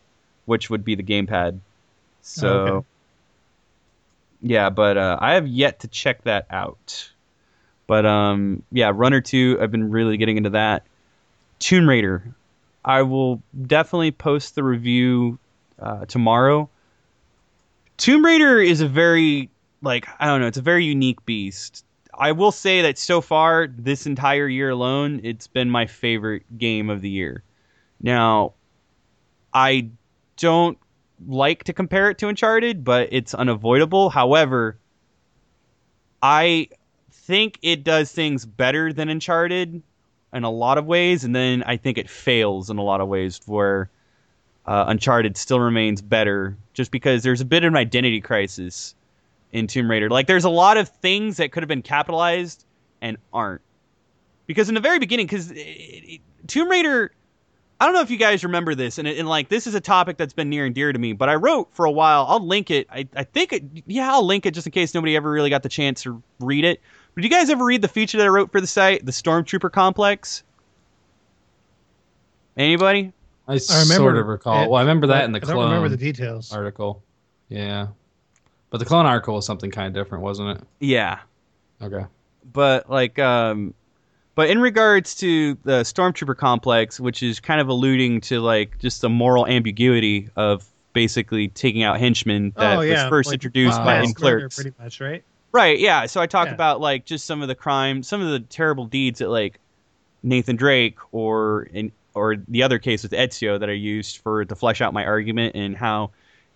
which 0.46 0.68
would 0.68 0.84
be 0.84 0.94
the 0.94 1.02
gamepad. 1.02 1.60
So, 2.22 2.48
Oh, 2.48 2.52
okay. 2.78 2.86
yeah, 4.42 4.70
but 4.70 4.96
uh, 4.96 5.16
I 5.20 5.34
have 5.34 5.46
yet 5.46 5.80
to 5.80 5.88
check 5.88 6.24
that 6.24 6.46
out. 6.50 7.10
But 7.86 8.04
um, 8.06 8.62
yeah, 8.72 8.90
Runner 8.94 9.20
Two, 9.20 9.58
I've 9.60 9.70
been 9.70 9.90
really 9.90 10.16
getting 10.16 10.36
into 10.36 10.50
that. 10.50 10.84
Tomb 11.60 11.88
Raider, 11.88 12.24
I 12.84 13.02
will 13.02 13.40
definitely 13.66 14.10
post 14.10 14.54
the 14.54 14.64
review 14.64 15.38
uh, 15.78 16.06
tomorrow. 16.06 16.68
Tomb 17.98 18.24
Raider 18.24 18.58
is 18.60 18.80
a 18.80 18.88
very 18.88 19.48
like 19.82 20.08
I 20.18 20.26
don't 20.26 20.40
know, 20.40 20.46
it's 20.46 20.58
a 20.58 20.62
very 20.62 20.84
unique 20.84 21.24
beast. 21.26 21.84
I 22.14 22.32
will 22.32 22.52
say 22.52 22.82
that 22.82 22.98
so 22.98 23.20
far 23.20 23.66
this 23.66 24.06
entire 24.06 24.48
year 24.48 24.70
alone, 24.70 25.20
it's 25.24 25.46
been 25.46 25.70
my 25.70 25.86
favorite 25.86 26.42
game 26.58 26.90
of 26.90 27.00
the 27.00 27.08
year. 27.08 27.42
Now, 28.00 28.52
I 29.54 29.88
don't 30.36 30.78
like 31.26 31.64
to 31.64 31.72
compare 31.72 32.10
it 32.10 32.18
to 32.18 32.28
Uncharted, 32.28 32.84
but 32.84 33.08
it's 33.12 33.34
unavoidable. 33.34 34.10
However, 34.10 34.76
I 36.22 36.68
think 37.10 37.58
it 37.62 37.82
does 37.84 38.12
things 38.12 38.44
better 38.44 38.92
than 38.92 39.08
Uncharted 39.08 39.82
in 40.32 40.44
a 40.44 40.50
lot 40.50 40.78
of 40.78 40.86
ways, 40.86 41.24
and 41.24 41.34
then 41.34 41.62
I 41.64 41.76
think 41.76 41.98
it 41.98 42.10
fails 42.10 42.70
in 42.70 42.78
a 42.78 42.82
lot 42.82 43.00
of 43.00 43.08
ways 43.08 43.40
where 43.46 43.90
uh, 44.66 44.84
Uncharted 44.88 45.36
still 45.36 45.60
remains 45.60 46.02
better 46.02 46.56
just 46.74 46.90
because 46.90 47.22
there's 47.22 47.40
a 47.40 47.46
bit 47.46 47.64
of 47.64 47.72
an 47.72 47.76
identity 47.76 48.20
crisis 48.20 48.94
in 49.52 49.66
Tomb 49.66 49.90
Raider. 49.90 50.10
Like 50.10 50.26
there's 50.26 50.44
a 50.44 50.50
lot 50.50 50.76
of 50.76 50.88
things 50.88 51.36
that 51.36 51.52
could 51.52 51.62
have 51.62 51.68
been 51.68 51.82
capitalized 51.82 52.64
and 53.00 53.16
aren't. 53.32 53.60
Because 54.46 54.68
in 54.68 54.74
the 54.74 54.80
very 54.80 54.98
beginning, 54.98 55.26
because 55.26 55.52
eh, 55.52 55.54
eh, 55.56 56.16
Tomb 56.46 56.68
Raider, 56.68 57.12
I 57.80 57.84
don't 57.84 57.94
know 57.94 58.00
if 58.00 58.10
you 58.10 58.16
guys 58.16 58.44
remember 58.44 58.74
this, 58.74 58.98
and, 58.98 59.06
and 59.06 59.28
like 59.28 59.48
this 59.48 59.66
is 59.66 59.74
a 59.74 59.80
topic 59.80 60.16
that's 60.16 60.32
been 60.32 60.48
near 60.48 60.66
and 60.66 60.74
dear 60.74 60.92
to 60.92 60.98
me. 60.98 61.12
But 61.12 61.28
I 61.28 61.36
wrote 61.36 61.68
for 61.72 61.84
a 61.84 61.90
while. 61.90 62.26
I'll 62.28 62.44
link 62.44 62.70
it. 62.70 62.86
I, 62.90 63.06
I 63.14 63.24
think 63.24 63.52
it, 63.52 63.62
yeah, 63.86 64.12
I'll 64.12 64.24
link 64.24 64.46
it 64.46 64.52
just 64.52 64.66
in 64.66 64.72
case 64.72 64.94
nobody 64.94 65.16
ever 65.16 65.30
really 65.30 65.50
got 65.50 65.62
the 65.62 65.68
chance 65.68 66.02
to 66.02 66.22
read 66.40 66.64
it. 66.64 66.80
But 67.14 67.22
did 67.22 67.30
you 67.30 67.36
guys 67.36 67.50
ever 67.50 67.64
read 67.64 67.82
the 67.82 67.88
feature 67.88 68.18
that 68.18 68.24
I 68.24 68.28
wrote 68.28 68.50
for 68.50 68.60
the 68.60 68.66
site, 68.66 69.04
the 69.04 69.12
Stormtrooper 69.12 69.70
Complex? 69.70 70.42
Anybody? 72.56 73.12
I, 73.48 73.52
I 73.52 73.54
remember 73.54 73.94
sort 73.94 74.18
of 74.18 74.26
recall. 74.26 74.64
it, 74.64 74.68
well, 74.70 74.76
I 74.76 74.82
remember 74.82 75.08
that 75.08 75.20
but 75.20 75.24
in 75.24 75.32
the 75.32 75.38
I 75.38 75.40
don't 75.40 75.54
clone 75.54 75.64
remember 75.66 75.88
the 75.88 75.96
details. 75.96 76.52
article. 76.52 77.02
Yeah, 77.48 77.88
but 78.72 78.78
the 78.78 78.84
clone 78.84 79.06
article 79.06 79.34
was 79.34 79.46
something 79.46 79.70
kind 79.70 79.86
of 79.86 79.94
different, 79.94 80.24
wasn't 80.24 80.58
it? 80.58 80.64
Yeah, 80.80 81.20
Okay. 81.80 82.04
but 82.52 82.90
like 82.90 83.18
um 83.18 83.74
but 84.34 84.50
in 84.50 84.60
regards 84.60 85.14
to 85.16 85.54
the 85.62 85.82
stormtrooper 85.82 86.36
complex 86.36 86.98
which 86.98 87.22
is 87.22 87.38
kind 87.40 87.60
of 87.60 87.68
alluding 87.68 88.20
to 88.22 88.40
like 88.40 88.78
just 88.78 89.00
the 89.00 89.08
moral 89.08 89.46
ambiguity 89.46 90.28
of 90.36 90.66
basically 90.92 91.48
taking 91.48 91.82
out 91.82 91.98
henchmen 91.98 92.52
that 92.56 92.78
oh 92.78 92.80
yeah, 92.82 93.04
was 93.04 93.10
first 93.10 93.26
like, 93.28 93.34
introduced 93.34 93.80
uh, 93.80 93.84
by 93.84 93.98
mass 93.98 94.08
in 94.08 94.14
clerks 94.14 94.56
pretty 94.56 94.72
much, 94.78 95.00
right? 95.00 95.22
right 95.52 95.78
yeah 95.78 96.06
so 96.06 96.20
i 96.20 96.26
talk 96.26 96.48
Yeah. 96.48 96.54
about 96.54 96.80
like 96.80 97.04
just 97.04 97.26
some 97.26 97.42
of 97.42 97.48
the 97.48 97.54
crime 97.54 98.02
some 98.02 98.20
of 98.20 98.28
the 98.30 98.40
terrible 98.40 98.86
deeds 98.86 99.20
that 99.20 99.28
like 99.28 99.58
nathan 100.22 100.56
drake 100.56 100.98
or 101.12 101.64
in 101.64 101.92
or 102.14 102.36
the 102.48 102.62
other 102.62 102.78
case 102.78 103.02
with 103.02 103.12
ezio 103.12 103.58
that 103.58 103.70
i 103.70 103.72
used 103.72 104.18
for 104.18 104.44
to 104.44 104.54
flesh 104.54 104.80
out 104.80 104.92
my 104.92 105.04
argument 105.04 105.54
and 105.56 105.76
how 105.76 106.10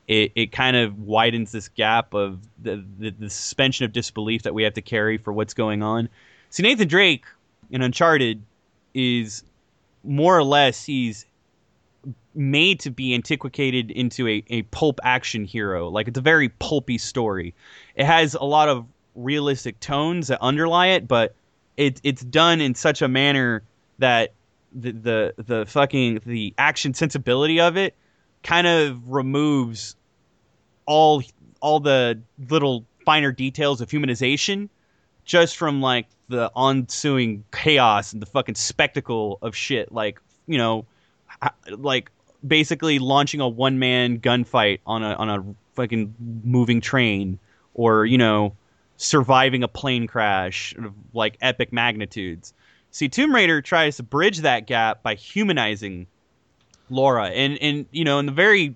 it, 0.08 0.32
it 0.34 0.52
kind 0.52 0.76
of 0.76 0.98
widens 1.00 1.52
this 1.52 1.68
gap 1.68 2.14
of 2.14 2.40
the, 2.62 2.84
the, 2.98 3.10
the 3.10 3.30
suspension 3.30 3.84
of 3.84 3.92
disbelief 3.92 4.42
that 4.42 4.54
we 4.54 4.62
have 4.62 4.74
to 4.74 4.82
carry 4.82 5.18
for 5.18 5.32
what's 5.32 5.54
going 5.54 5.82
on. 5.82 6.08
See, 6.50 6.62
Nathan 6.62 6.88
Drake 6.88 7.24
in 7.70 7.82
Uncharted 7.82 8.42
is 8.94 9.42
more 10.04 10.36
or 10.36 10.44
less 10.44 10.84
he's 10.84 11.26
made 12.34 12.78
to 12.80 12.90
be 12.90 13.14
antiquated 13.14 13.90
into 13.90 14.28
a, 14.28 14.44
a 14.48 14.62
pulp 14.62 15.00
action 15.02 15.44
hero. 15.44 15.88
Like 15.88 16.06
it's 16.06 16.18
a 16.18 16.22
very 16.22 16.50
pulpy 16.50 16.98
story. 16.98 17.54
It 17.96 18.04
has 18.04 18.34
a 18.34 18.44
lot 18.44 18.68
of 18.68 18.86
realistic 19.14 19.80
tones 19.80 20.28
that 20.28 20.40
underlie 20.40 20.88
it, 20.88 21.08
but 21.08 21.34
it 21.76 22.00
it's 22.04 22.22
done 22.22 22.60
in 22.60 22.74
such 22.74 23.02
a 23.02 23.08
manner 23.08 23.62
that 23.98 24.32
the 24.72 24.92
the, 24.92 25.34
the 25.38 25.66
fucking 25.66 26.20
the 26.26 26.54
action 26.58 26.94
sensibility 26.94 27.58
of 27.60 27.76
it 27.76 27.94
kind 28.42 28.66
of 28.66 29.08
removes 29.08 29.95
all 30.86 31.22
all 31.60 31.80
the 31.80 32.20
little 32.48 32.84
finer 33.04 33.32
details 33.32 33.80
of 33.80 33.88
humanization 33.88 34.68
just 35.24 35.56
from 35.56 35.80
like 35.80 36.06
the 36.28 36.50
ensuing 36.56 37.44
chaos 37.52 38.12
and 38.12 38.22
the 38.22 38.26
fucking 38.26 38.54
spectacle 38.54 39.38
of 39.42 39.54
shit. 39.54 39.92
Like 39.92 40.20
you 40.46 40.58
know 40.58 40.86
like 41.68 42.10
basically 42.46 42.98
launching 42.98 43.40
a 43.40 43.48
one 43.48 43.78
man 43.78 44.18
gunfight 44.18 44.80
on 44.86 45.02
a 45.02 45.14
on 45.14 45.28
a 45.28 45.44
fucking 45.74 46.14
moving 46.44 46.80
train 46.80 47.38
or 47.74 48.06
you 48.06 48.18
know 48.18 48.54
surviving 48.96 49.62
a 49.62 49.68
plane 49.68 50.06
crash 50.06 50.74
of 50.76 50.92
like 51.12 51.36
epic 51.40 51.72
magnitudes. 51.72 52.54
See 52.90 53.08
tomb 53.08 53.34
raider 53.34 53.60
tries 53.60 53.96
to 53.96 54.02
bridge 54.02 54.38
that 54.38 54.66
gap 54.66 55.02
by 55.02 55.14
humanizing 55.14 56.06
laura. 56.88 57.26
And 57.26 57.58
and 57.58 57.86
you 57.90 58.04
know 58.04 58.18
in 58.18 58.26
the 58.26 58.32
very 58.32 58.74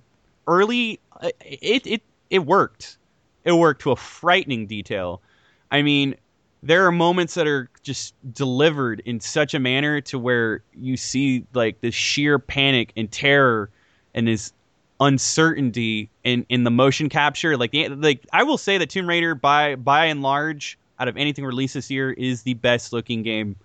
early 0.50 1.00
uh, 1.20 1.30
it 1.40 1.86
it 1.86 2.02
it 2.28 2.40
worked. 2.40 2.98
It 3.44 3.52
worked 3.52 3.82
to 3.82 3.92
a 3.92 3.96
frightening 3.96 4.66
detail. 4.66 5.22
I 5.70 5.82
mean 5.82 6.16
there 6.62 6.84
are 6.84 6.92
moments 6.92 7.34
that 7.34 7.46
are 7.46 7.70
just 7.82 8.14
delivered 8.34 9.00
in 9.06 9.18
such 9.20 9.54
a 9.54 9.58
manner 9.58 10.00
to 10.02 10.18
where 10.18 10.62
you 10.74 10.96
see 10.96 11.46
like 11.54 11.80
the 11.80 11.90
sheer 11.90 12.38
panic 12.38 12.92
and 12.96 13.10
terror 13.10 13.70
and 14.14 14.28
this 14.28 14.52
uncertainty 15.00 16.10
in 16.24 16.44
in 16.48 16.64
the 16.64 16.70
motion 16.70 17.08
capture. 17.08 17.56
Like 17.56 17.70
the, 17.70 17.88
like 17.88 18.26
I 18.32 18.42
will 18.42 18.58
say 18.58 18.76
that 18.76 18.90
Tomb 18.90 19.08
Raider 19.08 19.34
by 19.34 19.76
by 19.76 20.06
and 20.06 20.20
large 20.20 20.78
out 20.98 21.08
of 21.08 21.16
anything 21.16 21.46
released 21.46 21.74
this 21.74 21.90
year 21.90 22.12
is 22.12 22.42
the 22.42 22.54
best 22.54 22.92
looking 22.92 23.22
game 23.22 23.56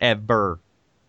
ever 0.00 0.58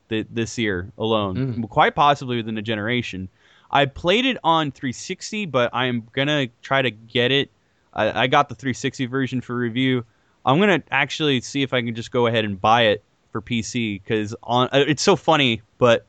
th- 0.10 0.28
this 0.30 0.58
year 0.60 0.92
alone. 0.98 1.56
Mm. 1.56 1.70
quite 1.70 1.96
possibly 1.96 2.38
within 2.38 2.58
a 2.58 2.62
generation 2.62 3.30
I 3.72 3.86
played 3.86 4.26
it 4.26 4.38
on 4.44 4.72
360 4.72 5.46
but 5.48 5.70
I'm 5.74 6.08
gonna 6.14 6.48
try 6.62 6.82
to 6.82 6.92
get 6.92 7.32
it 7.32 7.52
I, 7.94 8.24
I 8.24 8.28
got 8.28 8.50
the 8.50 8.56
360 8.56 9.06
version 9.06 9.42
for 9.42 9.56
review 9.56 10.06
I'm 10.46 10.60
gonna 10.60 10.84
actually 10.92 11.42
see 11.42 11.64
if 11.64 11.74
I 11.74 11.82
can 11.82 11.96
just 11.96 12.12
go 12.12 12.28
ahead 12.28 12.46
and 12.46 12.60
buy 12.60 12.84
it 12.84 13.04
for 13.32 13.42
PC 13.42 14.02
because 14.02 14.36
on 14.44 14.70
uh, 14.72 14.86
it's 14.88 15.02
so 15.02 15.16
funny, 15.16 15.62
but 15.78 16.06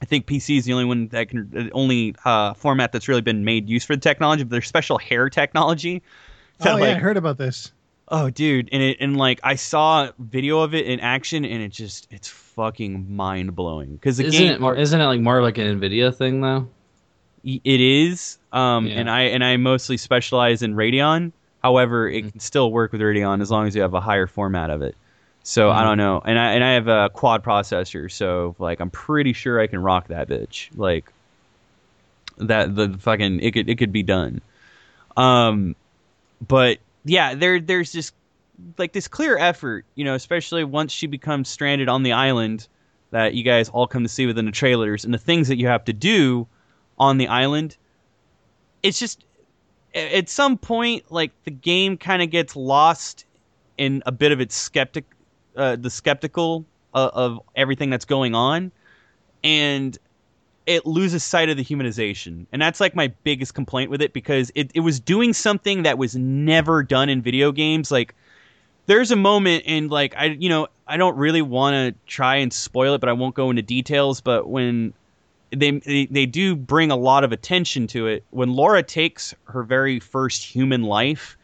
I 0.00 0.04
think 0.04 0.26
PC 0.26 0.58
is 0.58 0.66
the 0.66 0.72
only 0.72 0.84
one 0.84 1.08
that 1.08 1.30
can 1.30 1.50
the 1.50 1.70
only 1.72 2.14
uh, 2.24 2.54
format 2.54 2.92
that's 2.92 3.08
really 3.08 3.22
been 3.22 3.44
made 3.44 3.68
use 3.68 3.84
for 3.84 3.96
the 3.96 4.00
technology. 4.00 4.44
But 4.44 4.50
their 4.50 4.62
special 4.62 4.98
hair 4.98 5.30
technology. 5.30 6.02
oh 6.60 6.76
yeah, 6.76 6.90
I 6.90 6.94
heard 6.94 7.16
about 7.16 7.38
this. 7.38 7.72
Oh, 8.10 8.30
dude, 8.30 8.70
and 8.72 8.82
it 8.82 8.98
and 9.00 9.16
like 9.16 9.40
I 9.42 9.56
saw 9.56 10.10
video 10.18 10.60
of 10.60 10.74
it 10.74 10.86
in 10.86 11.00
action, 11.00 11.44
and 11.44 11.62
it 11.62 11.68
just 11.68 12.08
it's 12.10 12.28
fucking 12.28 13.14
mind 13.14 13.54
blowing 13.54 13.94
because 13.94 14.16
the 14.16 14.26
isn't 14.26 14.60
game 14.60 14.64
it, 14.64 14.78
isn't 14.78 15.00
it 15.00 15.04
like 15.04 15.20
more 15.20 15.42
like 15.42 15.58
an 15.58 15.80
Nvidia 15.80 16.14
thing 16.14 16.40
though? 16.40 16.68
It 17.44 17.60
is, 17.80 18.38
um, 18.52 18.86
yeah. 18.86 18.94
and 18.94 19.10
I 19.10 19.22
and 19.22 19.44
I 19.44 19.56
mostly 19.58 19.96
specialize 19.96 20.62
in 20.62 20.74
Radeon, 20.74 21.32
However, 21.62 22.08
it 22.08 22.20
mm-hmm. 22.20 22.28
can 22.30 22.40
still 22.40 22.70
work 22.70 22.92
with 22.92 23.00
Radeon 23.00 23.42
as 23.42 23.50
long 23.50 23.66
as 23.66 23.74
you 23.74 23.82
have 23.82 23.94
a 23.94 24.00
higher 24.00 24.26
format 24.26 24.70
of 24.70 24.82
it. 24.82 24.96
So 25.42 25.68
mm-hmm. 25.68 25.78
I 25.78 25.82
don't 25.82 25.98
know, 25.98 26.20
and 26.24 26.38
I 26.38 26.52
and 26.52 26.64
I 26.64 26.72
have 26.72 26.88
a 26.88 27.10
quad 27.12 27.42
processor, 27.42 28.10
so 28.10 28.54
like 28.58 28.80
I'm 28.80 28.90
pretty 28.90 29.32
sure 29.32 29.60
I 29.60 29.66
can 29.66 29.82
rock 29.82 30.08
that 30.08 30.28
bitch. 30.28 30.68
Like 30.76 31.10
that 32.38 32.74
the 32.74 32.96
fucking 32.98 33.40
it 33.40 33.52
could 33.52 33.68
it 33.68 33.76
could 33.76 33.92
be 33.92 34.02
done. 34.02 34.40
Um, 35.16 35.74
but 36.46 36.78
yeah, 37.04 37.34
there 37.34 37.60
there's 37.60 37.92
just 37.92 38.14
like 38.76 38.92
this 38.92 39.08
clear 39.08 39.38
effort, 39.38 39.84
you 39.94 40.04
know, 40.04 40.14
especially 40.14 40.64
once 40.64 40.92
she 40.92 41.06
becomes 41.06 41.48
stranded 41.48 41.88
on 41.88 42.02
the 42.02 42.12
island 42.12 42.68
that 43.10 43.34
you 43.34 43.42
guys 43.42 43.68
all 43.68 43.86
come 43.86 44.02
to 44.02 44.08
see 44.08 44.26
within 44.26 44.44
the 44.44 44.52
trailers 44.52 45.04
and 45.04 45.14
the 45.14 45.18
things 45.18 45.48
that 45.48 45.56
you 45.56 45.66
have 45.66 45.84
to 45.84 45.92
do 45.92 46.46
on 46.98 47.18
the 47.18 47.28
island. 47.28 47.76
It's 48.82 48.98
just 48.98 49.24
at 49.94 50.28
some 50.28 50.58
point, 50.58 51.10
like 51.10 51.32
the 51.44 51.50
game 51.50 51.96
kind 51.96 52.22
of 52.22 52.30
gets 52.30 52.54
lost 52.54 53.24
in 53.78 54.02
a 54.06 54.12
bit 54.12 54.32
of 54.32 54.40
its 54.40 54.54
skeptic, 54.54 55.04
uh, 55.56 55.76
the 55.76 55.90
skeptical 55.90 56.64
uh, 56.94 57.10
of 57.12 57.40
everything 57.56 57.90
that's 57.90 58.04
going 58.04 58.34
on, 58.34 58.72
and 59.42 59.98
it 60.68 60.84
loses 60.84 61.24
sight 61.24 61.48
of 61.48 61.56
the 61.56 61.64
humanization. 61.64 62.44
And 62.52 62.60
that's 62.60 62.78
like 62.78 62.94
my 62.94 63.08
biggest 63.24 63.54
complaint 63.54 63.90
with 63.90 64.02
it 64.02 64.12
because 64.12 64.52
it, 64.54 64.70
it 64.74 64.80
was 64.80 65.00
doing 65.00 65.32
something 65.32 65.82
that 65.84 65.96
was 65.96 66.14
never 66.14 66.82
done 66.82 67.08
in 67.08 67.22
video 67.22 67.52
games. 67.52 67.90
Like 67.90 68.14
there's 68.84 69.10
a 69.10 69.16
moment 69.16 69.64
in 69.64 69.88
like 69.88 70.14
I 70.14 70.26
you 70.26 70.50
know 70.50 70.68
I 70.86 70.98
don't 70.98 71.16
really 71.16 71.40
want 71.40 71.74
to 71.74 71.94
try 72.06 72.36
and 72.36 72.52
spoil 72.52 72.94
it, 72.94 72.98
but 73.00 73.08
I 73.08 73.14
won't 73.14 73.34
go 73.34 73.48
into 73.48 73.62
details. 73.62 74.20
But 74.20 74.50
when 74.50 74.92
they, 75.50 75.70
they 75.70 76.04
they 76.04 76.26
do 76.26 76.54
bring 76.54 76.90
a 76.90 76.96
lot 76.96 77.24
of 77.24 77.32
attention 77.32 77.86
to 77.88 78.06
it. 78.06 78.24
When 78.28 78.52
Laura 78.52 78.82
takes 78.82 79.34
her 79.44 79.62
very 79.62 79.98
first 79.98 80.44
human 80.44 80.82
life, 80.82 81.38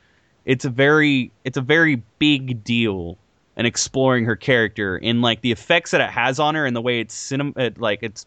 it's 0.44 0.66
a 0.66 0.70
very 0.70 1.32
it's 1.44 1.56
a 1.56 1.62
very 1.62 2.02
big 2.18 2.62
deal 2.62 3.16
and 3.56 3.66
exploring 3.66 4.26
her 4.26 4.36
character 4.36 5.00
and 5.02 5.22
like 5.22 5.40
the 5.40 5.52
effects 5.52 5.92
that 5.92 6.02
it 6.02 6.10
has 6.10 6.38
on 6.38 6.54
her 6.56 6.66
and 6.66 6.76
the 6.76 6.82
way 6.82 7.00
it's 7.00 7.14
cinema 7.14 7.70
like 7.76 8.00
it's 8.02 8.26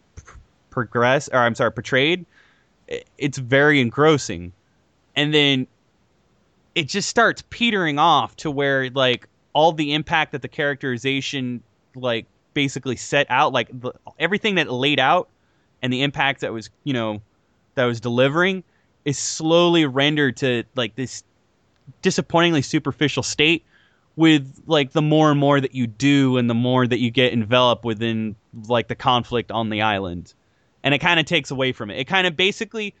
progress 0.86 1.28
or 1.28 1.38
I'm 1.38 1.54
sorry 1.54 1.72
portrayed. 1.72 2.24
It's 3.18 3.38
very 3.38 3.80
engrossing, 3.80 4.52
and 5.14 5.34
then 5.34 5.66
it 6.74 6.88
just 6.88 7.08
starts 7.08 7.42
petering 7.50 7.98
off 7.98 8.36
to 8.36 8.50
where 8.50 8.88
like 8.90 9.28
all 9.52 9.72
the 9.72 9.92
impact 9.92 10.32
that 10.32 10.42
the 10.42 10.48
characterization 10.48 11.62
like 11.94 12.26
basically 12.54 12.96
set 12.96 13.26
out 13.28 13.52
like 13.52 13.68
the, 13.80 13.92
everything 14.18 14.54
that 14.54 14.70
laid 14.70 15.00
out 15.00 15.28
and 15.82 15.92
the 15.92 16.02
impact 16.02 16.40
that 16.40 16.52
was 16.52 16.70
you 16.84 16.92
know 16.92 17.20
that 17.74 17.84
was 17.84 18.00
delivering 18.00 18.62
is 19.04 19.18
slowly 19.18 19.86
rendered 19.86 20.36
to 20.36 20.64
like 20.76 20.94
this 20.94 21.22
disappointingly 22.02 22.62
superficial 22.62 23.22
state 23.22 23.64
with 24.16 24.60
like 24.66 24.92
the 24.92 25.02
more 25.02 25.30
and 25.30 25.38
more 25.38 25.60
that 25.60 25.74
you 25.74 25.86
do 25.86 26.36
and 26.36 26.50
the 26.50 26.54
more 26.54 26.86
that 26.86 26.98
you 26.98 27.10
get 27.10 27.32
enveloped 27.32 27.84
within 27.84 28.34
like 28.66 28.88
the 28.88 28.94
conflict 28.94 29.50
on 29.50 29.68
the 29.70 29.82
island 29.82 30.34
and 30.82 30.94
it 30.94 30.98
kind 30.98 31.18
of 31.20 31.26
takes 31.26 31.50
away 31.50 31.72
from 31.72 31.90
it 31.90 31.98
it 31.98 32.04
kind 32.04 32.26
of 32.26 32.36
basically 32.36 32.94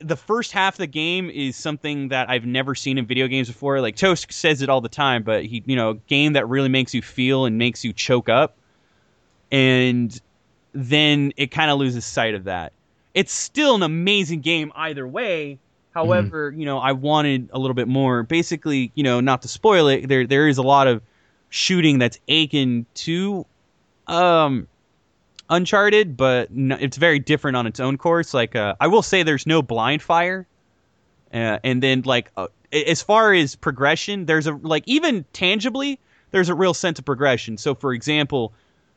the 0.00 0.16
first 0.16 0.52
half 0.52 0.74
of 0.74 0.78
the 0.78 0.86
game 0.86 1.30
is 1.30 1.56
something 1.56 2.08
that 2.08 2.28
I've 2.30 2.46
never 2.46 2.74
seen 2.74 2.98
in 2.98 3.06
video 3.06 3.28
games 3.28 3.48
before. 3.48 3.80
Like 3.80 3.96
Toast 3.96 4.32
says 4.32 4.62
it 4.62 4.68
all 4.68 4.80
the 4.80 4.88
time, 4.88 5.22
but 5.22 5.44
he, 5.44 5.62
you 5.66 5.76
know, 5.76 5.94
game 6.08 6.32
that 6.32 6.48
really 6.48 6.68
makes 6.68 6.94
you 6.94 7.02
feel 7.02 7.44
and 7.44 7.58
makes 7.58 7.84
you 7.84 7.92
choke 7.92 8.28
up. 8.28 8.56
And 9.52 10.18
then 10.72 11.32
it 11.36 11.50
kind 11.50 11.70
of 11.70 11.78
loses 11.78 12.04
sight 12.04 12.34
of 12.34 12.44
that. 12.44 12.72
It's 13.12 13.32
still 13.32 13.74
an 13.74 13.82
amazing 13.82 14.40
game 14.40 14.72
either 14.74 15.06
way. 15.06 15.58
However, 15.92 16.50
mm-hmm. 16.50 16.60
you 16.60 16.66
know, 16.66 16.78
I 16.78 16.92
wanted 16.92 17.50
a 17.52 17.58
little 17.58 17.74
bit 17.74 17.88
more. 17.88 18.22
Basically, 18.22 18.92
you 18.94 19.02
know, 19.02 19.20
not 19.20 19.42
to 19.42 19.48
spoil 19.48 19.88
it, 19.88 20.08
there 20.08 20.26
there 20.26 20.48
is 20.48 20.58
a 20.58 20.62
lot 20.62 20.86
of 20.86 21.02
shooting 21.48 21.98
that's 21.98 22.18
akin 22.28 22.86
to 22.94 23.44
um 24.06 24.68
Uncharted, 25.50 26.16
but 26.16 26.52
no, 26.52 26.76
it's 26.80 26.96
very 26.96 27.18
different 27.18 27.56
on 27.56 27.66
its 27.66 27.80
own 27.80 27.98
course. 27.98 28.32
Like, 28.32 28.54
uh, 28.54 28.76
I 28.80 28.86
will 28.86 29.02
say, 29.02 29.24
there's 29.24 29.46
no 29.46 29.62
blind 29.62 30.00
fire, 30.00 30.46
uh, 31.34 31.58
and 31.64 31.82
then 31.82 32.02
like 32.02 32.30
uh, 32.36 32.46
as 32.72 33.02
far 33.02 33.34
as 33.34 33.56
progression, 33.56 34.26
there's 34.26 34.46
a 34.46 34.52
like 34.52 34.84
even 34.86 35.24
tangibly, 35.32 35.98
there's 36.30 36.48
a 36.48 36.54
real 36.54 36.72
sense 36.72 36.98
of 36.98 37.04
progression. 37.04 37.56
So, 37.56 37.74
for 37.74 37.92
example, 37.92 38.52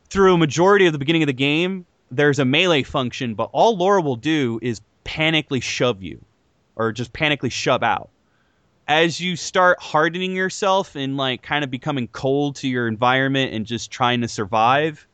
through 0.10 0.36
a 0.36 0.38
majority 0.38 0.86
of 0.86 0.94
the 0.94 1.00
beginning 1.00 1.24
of 1.24 1.28
the 1.28 1.34
game, 1.34 1.86
there's 2.12 2.38
a 2.38 2.46
melee 2.46 2.84
function, 2.84 3.34
but 3.34 3.50
all 3.52 3.76
Laura 3.76 4.02
will 4.02 4.16
do 4.16 4.60
is 4.62 4.82
panically 5.06 5.62
shove 5.62 6.04
you, 6.04 6.24
or 6.76 6.92
just 6.92 7.14
panically 7.14 7.52
shove 7.52 7.82
out. 7.82 8.10
As 8.88 9.20
you 9.20 9.36
start 9.36 9.82
hardening 9.82 10.36
yourself 10.36 10.96
and 10.96 11.18
like 11.18 11.42
kind 11.42 11.64
of 11.64 11.72
becoming 11.72 12.08
cold 12.10 12.58
to 12.58 12.68
your 12.68 12.88
environment 12.88 13.54
and 13.54 13.66
just 13.66 13.90
trying 13.90 14.22
to 14.22 14.28
survive, 14.28 15.08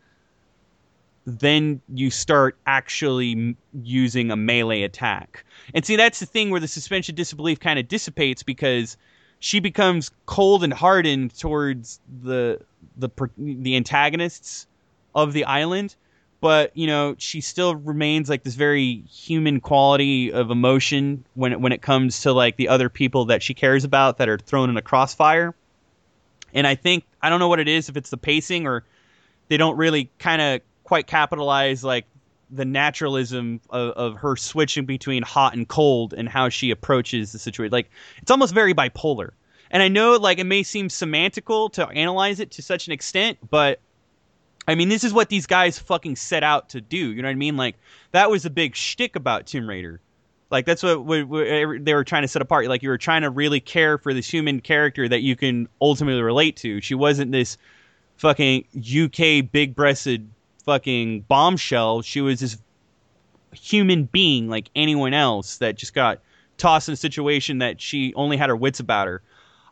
then 1.30 1.82
you 1.94 2.10
start 2.10 2.58
actually 2.66 3.56
using 3.84 4.32
a 4.32 4.36
melee 4.36 4.84
attack. 4.84 5.46
And 5.74 5.86
see, 5.86 5.96
that's 5.96 6.20
the 6.20 6.26
thing 6.26 6.50
where 6.50 6.60
the 6.60 6.68
suspension 6.68 7.16
disbelief 7.16 7.60
kind 7.60 7.80
of 7.80 7.88
dissipates 7.88 8.44
because 8.44 8.98
she 9.40 9.60
becomes 9.60 10.12
cold 10.26 10.64
and 10.64 10.74
hardened 10.74 11.38
towards 11.38 12.00
the 12.22 12.60
the 12.98 13.10
the 13.38 13.76
antagonists 13.76 14.68
of 15.16 15.34
the 15.34 15.46
island 15.46 15.96
but 16.42 16.76
you 16.76 16.88
know 16.88 17.16
she 17.18 17.42
still 17.42 17.76
remains 17.76 18.30
like 18.30 18.44
this 18.44 18.56
very 18.56 19.04
human 19.10 19.60
quality 19.60 20.32
of 20.32 20.52
emotion 20.52 21.24
when 21.34 21.54
it, 21.54 21.62
when 21.62 21.72
it 21.72 21.82
comes 21.82 22.22
to 22.22 22.32
like 22.32 22.56
the 22.58 22.68
other 22.68 22.90
people 22.90 23.26
that 23.26 23.42
she 23.42 23.54
cares 23.54 23.84
about 23.84 24.18
that 24.18 24.30
are 24.30 24.38
thrown 24.38 24.70
in 24.70 24.78
a 24.78 24.82
crossfire 24.82 25.56
and 26.54 26.68
i 26.68 26.76
think 26.76 27.04
i 27.22 27.30
don't 27.30 27.40
know 27.40 27.48
what 27.48 27.60
it 27.60 27.68
is 27.68 27.90
if 27.90 27.98
it's 27.98 28.10
the 28.10 28.18
pacing 28.18 28.68
or 28.68 28.84
they 29.48 29.58
don't 29.58 29.78
really 29.78 30.10
kind 30.20 30.42
of 30.42 30.62
quite 30.90 31.06
capitalize 31.06 31.84
like 31.84 32.06
the 32.50 32.66
naturalism 32.66 33.62
of, 33.70 33.92
of 33.92 34.16
her 34.16 34.36
switching 34.36 34.86
between 34.86 35.22
hot 35.22 35.54
and 35.54 35.68
cold 35.68 36.16
and 36.16 36.28
how 36.28 36.50
she 36.50 36.72
approaches 36.72 37.32
the 37.32 37.38
situation. 37.38 37.72
Like 37.72 37.92
it's 38.24 38.32
almost 38.32 38.56
very 38.56 38.74
bipolar. 38.74 39.30
And 39.70 39.84
I 39.84 39.88
know 39.88 40.16
like 40.16 40.40
it 40.40 40.46
may 40.46 40.64
seem 40.64 40.88
semantical 40.88 41.72
to 41.74 41.88
analyze 41.90 42.40
it 42.40 42.50
to 42.52 42.64
such 42.64 42.88
an 42.88 42.94
extent, 42.94 43.38
but 43.52 43.80
I 44.68 44.74
mean 44.74 44.90
this 44.90 45.04
is 45.04 45.14
what 45.14 45.30
these 45.30 45.46
guys 45.46 45.78
fucking 45.78 46.16
set 46.16 46.44
out 46.44 46.70
to 46.70 46.82
do. 46.82 46.98
You 46.98 47.22
know 47.22 47.28
what 47.28 47.34
I 47.34 47.36
mean? 47.36 47.56
Like 47.56 47.76
that 48.12 48.32
was 48.32 48.44
a 48.46 48.50
big 48.50 48.76
shtick 48.76 49.16
about 49.16 49.46
Tomb 49.46 49.70
Raider. 49.70 50.02
Like 50.50 50.66
that's 50.66 50.82
what, 50.82 51.06
what, 51.06 51.28
what 51.28 51.86
they 51.86 51.94
were 51.94 52.04
trying 52.04 52.24
to 52.24 52.28
set 52.28 52.42
apart. 52.42 52.68
Like 52.68 52.82
you 52.82 52.90
were 52.90 52.98
trying 52.98 53.22
to 53.22 53.30
really 53.30 53.60
care 53.60 54.00
for 54.00 54.12
this 54.12 54.28
human 54.28 54.60
character 54.60 55.08
that 55.08 55.22
you 55.22 55.36
can 55.36 55.70
ultimately 55.80 56.24
relate 56.24 56.56
to. 56.58 56.82
She 56.82 56.96
wasn't 56.96 57.32
this 57.32 57.60
fucking 58.18 58.66
UK 58.76 59.52
big 59.52 59.76
breasted 59.76 60.28
fucking 60.66 61.22
bombshell. 61.22 62.02
She 62.02 62.22
was 62.22 62.40
this 62.40 62.58
human 63.52 64.06
being 64.06 64.48
like 64.48 64.70
anyone 64.76 65.14
else 65.14 65.58
that 65.58 65.76
just 65.76 65.94
got 65.94 66.20
tossed 66.58 66.90
in 66.90 66.94
a 66.94 66.98
situation 66.98 67.60
that 67.60 67.82
she 67.82 68.14
only 68.16 68.38
had 68.38 68.50
her 68.50 68.56
wits 68.56 68.80
about 68.80 69.08
her. 69.08 69.22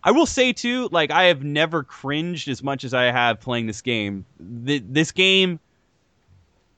I 0.03 0.11
will 0.11 0.25
say 0.25 0.53
too, 0.53 0.89
like 0.91 1.11
I 1.11 1.23
have 1.25 1.43
never 1.43 1.83
cringed 1.83 2.47
as 2.47 2.63
much 2.63 2.83
as 2.83 2.93
I 2.93 3.05
have 3.05 3.39
playing 3.39 3.67
this 3.67 3.81
game. 3.81 4.25
Th- 4.65 4.83
this 4.87 5.11
game, 5.11 5.59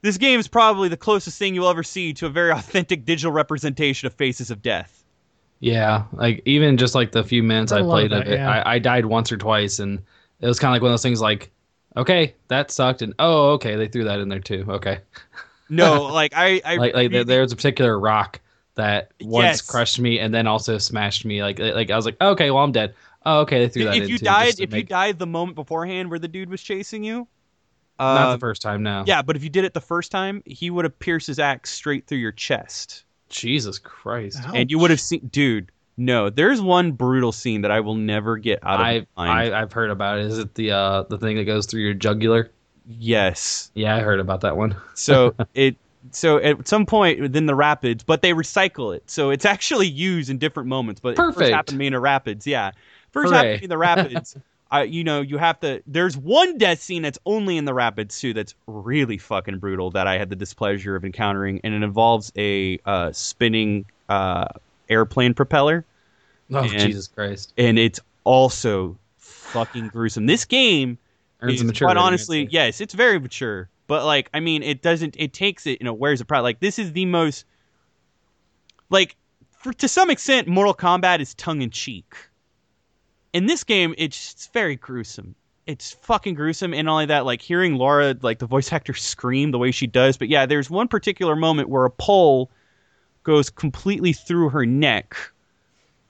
this 0.02 0.16
game 0.18 0.40
is 0.40 0.48
probably 0.48 0.88
the 0.88 0.96
closest 0.96 1.38
thing 1.38 1.54
you'll 1.54 1.68
ever 1.68 1.82
see 1.82 2.12
to 2.14 2.26
a 2.26 2.30
very 2.30 2.50
authentic 2.58 3.04
digital 3.04 3.32
representation 3.32 4.06
of 4.06 4.14
Faces 4.14 4.50
of 4.50 4.62
Death. 4.62 5.04
Yeah, 5.60 6.04
like 6.12 6.42
even 6.46 6.78
just 6.78 6.94
like 6.94 7.12
the 7.12 7.22
few 7.22 7.42
minutes 7.42 7.70
I 7.70 7.80
I 7.80 7.82
played 7.82 8.10
that, 8.12 8.22
of 8.22 8.32
it, 8.32 8.38
yeah. 8.38 8.50
I, 8.50 8.74
I 8.74 8.78
died 8.78 9.04
once 9.06 9.30
or 9.30 9.36
twice, 9.36 9.78
and 9.78 10.00
it 10.40 10.46
was 10.46 10.58
kind 10.58 10.70
of 10.70 10.76
like 10.76 10.82
one 10.82 10.90
of 10.90 10.94
those 10.94 11.02
things 11.02 11.20
like, 11.20 11.50
okay, 11.96 12.34
that 12.48 12.70
sucked, 12.70 13.02
and 13.02 13.14
oh, 13.18 13.50
okay, 13.52 13.76
they 13.76 13.88
threw 13.88 14.04
that 14.04 14.20
in 14.20 14.28
there 14.28 14.40
too. 14.40 14.64
Okay, 14.68 15.00
No, 15.68 16.04
like 16.04 16.32
I, 16.34 16.60
I 16.64 16.76
like 16.76 16.78
like 16.78 16.92
there, 16.94 17.08
really- 17.10 17.24
there's 17.24 17.52
a 17.52 17.56
particular 17.56 17.98
rock 17.98 18.40
that 18.74 19.12
once 19.20 19.44
Yes. 19.44 19.60
crushed 19.62 20.00
me 20.00 20.18
and 20.18 20.32
then 20.34 20.46
also 20.46 20.78
smashed 20.78 21.24
me. 21.24 21.42
Like 21.42 21.58
like 21.58 21.90
I 21.90 21.96
was 21.96 22.04
like, 22.06 22.20
okay, 22.20 22.50
well 22.50 22.64
I'm 22.64 22.72
dead. 22.72 22.94
Oh, 23.26 23.40
okay, 23.40 23.58
they 23.58 23.68
threw 23.68 23.84
that 23.84 23.96
in 23.96 24.02
if 24.04 24.08
you 24.08 24.18
too, 24.18 24.24
died, 24.24 24.46
just 24.46 24.58
to 24.58 24.64
if 24.64 24.74
you 24.74 24.82
died 24.82 25.18
the 25.18 25.26
moment 25.26 25.54
beforehand 25.54 26.08
where 26.10 26.18
the 26.18 26.28
dude 26.28 26.48
was 26.48 26.62
chasing 26.62 27.04
you, 27.04 27.28
not 27.98 28.28
uh, 28.28 28.32
the 28.32 28.38
first 28.38 28.62
time, 28.62 28.82
no. 28.82 29.04
yeah, 29.06 29.20
but 29.20 29.36
if 29.36 29.44
you 29.44 29.50
did 29.50 29.64
it 29.66 29.74
the 29.74 29.80
first 29.80 30.10
time, 30.10 30.42
he 30.46 30.70
would 30.70 30.86
have 30.86 30.98
pierced 30.98 31.26
his 31.26 31.38
axe 31.38 31.70
straight 31.70 32.06
through 32.06 32.18
your 32.18 32.32
chest, 32.32 33.04
Jesus 33.28 33.78
Christ. 33.78 34.38
Ouch. 34.42 34.54
and 34.54 34.70
you 34.70 34.78
would 34.78 34.90
have 34.90 35.00
seen, 35.00 35.28
dude. 35.30 35.70
No, 36.00 36.30
there's 36.30 36.62
one 36.62 36.92
brutal 36.92 37.30
scene 37.30 37.60
that 37.60 37.70
I 37.70 37.80
will 37.80 37.94
never 37.94 38.38
get 38.38 38.60
out 38.62 38.80
of 38.80 38.86
I, 38.86 39.06
my 39.16 39.26
mind. 39.26 39.54
I 39.54 39.60
I've 39.60 39.70
heard 39.72 39.90
about 39.90 40.18
it. 40.18 40.24
Is 40.24 40.38
it 40.38 40.54
the 40.54 40.70
uh 40.70 41.02
the 41.02 41.18
thing 41.18 41.36
that 41.36 41.44
goes 41.44 41.66
through 41.66 41.82
your 41.82 41.92
jugular? 41.92 42.50
yes, 42.98 43.70
Yeah, 43.74 43.96
I 43.96 44.00
heard 44.00 44.18
about 44.18 44.40
that 44.40 44.56
one. 44.56 44.74
so 44.94 45.34
it 45.54 45.76
so 46.10 46.38
at 46.38 46.66
some 46.66 46.86
point 46.86 47.20
within 47.20 47.44
the 47.44 47.54
rapids, 47.54 48.02
but 48.02 48.22
they 48.22 48.32
recycle 48.32 48.96
it, 48.96 49.10
so 49.10 49.28
it's 49.28 49.44
actually 49.44 49.88
used 49.88 50.30
in 50.30 50.38
different 50.38 50.70
moments. 50.70 51.02
But 51.02 51.10
it 51.10 51.16
first 51.16 51.36
Perfect. 51.36 51.54
happened 51.54 51.74
to 51.74 51.78
me 51.78 51.86
in 51.88 51.92
the 51.92 52.00
rapids, 52.00 52.46
yeah. 52.46 52.70
First 53.12 53.32
Hooray. 53.32 53.36
happened 53.36 53.54
to 53.56 53.60
me 53.60 53.64
in 53.64 53.70
the 53.70 53.78
rapids. 53.78 54.36
I, 54.72 54.84
you 54.84 55.04
know, 55.04 55.20
you 55.20 55.36
have 55.36 55.60
to. 55.60 55.82
There's 55.86 56.16
one 56.16 56.56
death 56.56 56.80
scene 56.80 57.02
that's 57.02 57.18
only 57.26 57.58
in 57.58 57.64
the 57.66 57.74
rapids 57.74 58.18
too. 58.18 58.32
That's 58.32 58.54
really 58.66 59.18
fucking 59.18 59.58
brutal. 59.58 59.90
That 59.90 60.06
I 60.06 60.16
had 60.16 60.30
the 60.30 60.36
displeasure 60.36 60.96
of 60.96 61.04
encountering, 61.04 61.60
and 61.62 61.74
it 61.74 61.82
involves 61.82 62.32
a 62.38 62.78
uh, 62.86 63.12
spinning 63.12 63.84
uh, 64.08 64.46
airplane 64.88 65.34
propeller, 65.34 65.84
Oh 66.52 66.60
And- 66.60 66.70
Jesus 66.70 67.08
Christ! 67.08 67.52
and 67.56 67.78
it's 67.78 68.00
also 68.24 68.98
fucking 69.18 69.88
gruesome. 69.88 70.26
This 70.26 70.44
game 70.44 70.98
Earns 71.42 71.64
mature 71.64 71.88
I'd 71.88 71.96
honestly, 71.96 72.48
yes, 72.50 72.80
it's 72.80 72.94
very 72.94 73.18
mature. 73.18 73.68
But 73.86 74.04
like, 74.04 74.30
I 74.34 74.40
mean, 74.40 74.62
it 74.62 74.82
doesn't. 74.82 75.16
It 75.18 75.32
takes 75.32 75.66
it, 75.66 75.80
you 75.80 75.84
know, 75.84 75.92
wears 75.92 76.20
it 76.20 76.26
proud. 76.26 76.42
Like, 76.42 76.60
this 76.60 76.78
is 76.78 76.92
the 76.92 77.06
most, 77.06 77.44
like, 78.88 79.16
for, 79.50 79.72
to 79.72 79.88
some 79.88 80.10
extent, 80.10 80.46
Mortal 80.48 80.74
Kombat 80.74 81.20
is 81.20 81.34
tongue 81.34 81.62
in 81.62 81.70
cheek. 81.70 82.14
In 83.32 83.46
this 83.46 83.64
game, 83.64 83.94
it's, 83.98 84.32
it's 84.32 84.46
very 84.48 84.76
gruesome. 84.76 85.34
It's 85.66 85.92
fucking 85.92 86.34
gruesome, 86.34 86.74
and 86.74 86.88
only 86.88 87.06
that, 87.06 87.24
like 87.24 87.40
hearing 87.42 87.76
Laura, 87.76 88.16
like 88.22 88.38
the 88.38 88.46
voice 88.46 88.72
actor, 88.72 88.94
scream 88.94 89.50
the 89.50 89.58
way 89.58 89.70
she 89.70 89.86
does. 89.86 90.16
But 90.16 90.28
yeah, 90.28 90.46
there's 90.46 90.70
one 90.70 90.88
particular 90.88 91.36
moment 91.36 91.68
where 91.68 91.84
a 91.84 91.90
pole 91.90 92.50
goes 93.22 93.50
completely 93.50 94.12
through 94.12 94.50
her 94.50 94.66
neck, 94.66 95.16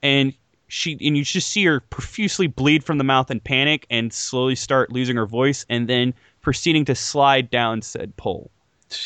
and 0.03 0.33
she 0.69 0.93
and 1.01 1.17
you 1.17 1.25
just 1.25 1.49
see 1.49 1.65
her 1.65 1.81
profusely 1.81 2.47
bleed 2.47 2.85
from 2.85 2.99
the 2.99 3.05
mouth 3.05 3.31
in 3.31 3.41
panic 3.41 3.87
and 3.91 4.13
slowly 4.13 4.55
start 4.55 4.93
losing 4.93 5.17
her 5.17 5.27
voice 5.27 5.67
and 5.69 5.89
then 5.89 6.15
proceeding 6.43 6.85
to 6.85 6.95
slide 6.95 7.51
down 7.51 7.83
said 7.83 8.17
pole. 8.17 8.51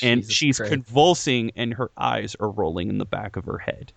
And 0.03 0.25
she's 0.31 0.59
Christ. 0.59 0.73
convulsing 0.73 1.51
and 1.57 1.75
her 1.75 1.91
eyes 1.99 2.35
are 2.41 2.51
rolling 2.51 2.89
in 2.89 2.99
the 2.99 3.05
back 3.05 3.37
of 3.37 3.45
her 3.45 3.59
head. 3.59 3.93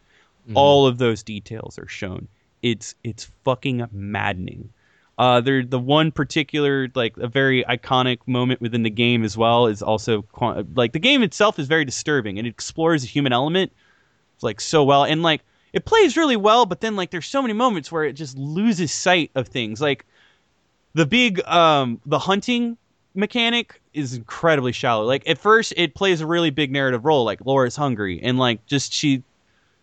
Mhm. 0.49 0.53
all 0.55 0.87
of 0.87 0.97
those 0.97 1.23
details 1.23 1.77
are 1.77 1.89
shown. 1.89 2.27
It's 2.61 2.95
it's 3.03 3.29
fucking 3.43 3.85
maddening. 3.91 4.69
Uh 5.17 5.41
there 5.41 5.65
the 5.65 5.79
one 5.79 6.11
particular 6.11 6.87
like 6.95 7.17
a 7.17 7.27
very 7.27 7.63
iconic 7.65 8.19
moment 8.27 8.61
within 8.61 8.83
the 8.83 8.89
game 8.89 9.23
as 9.25 9.35
well 9.35 9.67
is 9.67 9.81
also 9.81 10.23
like 10.75 10.93
the 10.93 10.99
game 10.99 11.21
itself 11.21 11.59
is 11.59 11.67
very 11.67 11.83
disturbing 11.83 12.37
and 12.37 12.47
it 12.47 12.51
explores 12.51 13.01
the 13.01 13.07
human 13.09 13.33
element 13.33 13.73
like 14.41 14.61
so 14.61 14.83
well. 14.85 15.03
And 15.03 15.21
like 15.21 15.41
it 15.77 15.85
plays 15.85 16.17
really 16.17 16.35
well 16.35 16.65
but 16.65 16.81
then 16.81 16.95
like 16.95 17.11
there's 17.11 17.27
so 17.27 17.39
many 17.39 17.53
moments 17.53 17.91
where 17.91 18.03
it 18.03 18.13
just 18.13 18.35
loses 18.35 18.91
sight 18.91 19.29
of 19.35 19.47
things. 19.47 19.79
Like 19.79 20.05
the 20.95 21.05
big 21.05 21.39
um 21.45 22.01
the 22.03 22.17
hunting 22.17 22.77
mechanic 23.13 23.79
is 23.93 24.15
incredibly 24.15 24.71
shallow. 24.71 25.05
Like 25.05 25.29
at 25.29 25.37
first 25.37 25.75
it 25.77 25.93
plays 25.93 26.19
a 26.19 26.25
really 26.25 26.49
big 26.49 26.71
narrative 26.71 27.05
role 27.05 27.23
like 27.23 27.45
laura's 27.45 27.75
hungry 27.75 28.19
and 28.23 28.39
like 28.39 28.65
just 28.65 28.91
she 28.91 29.21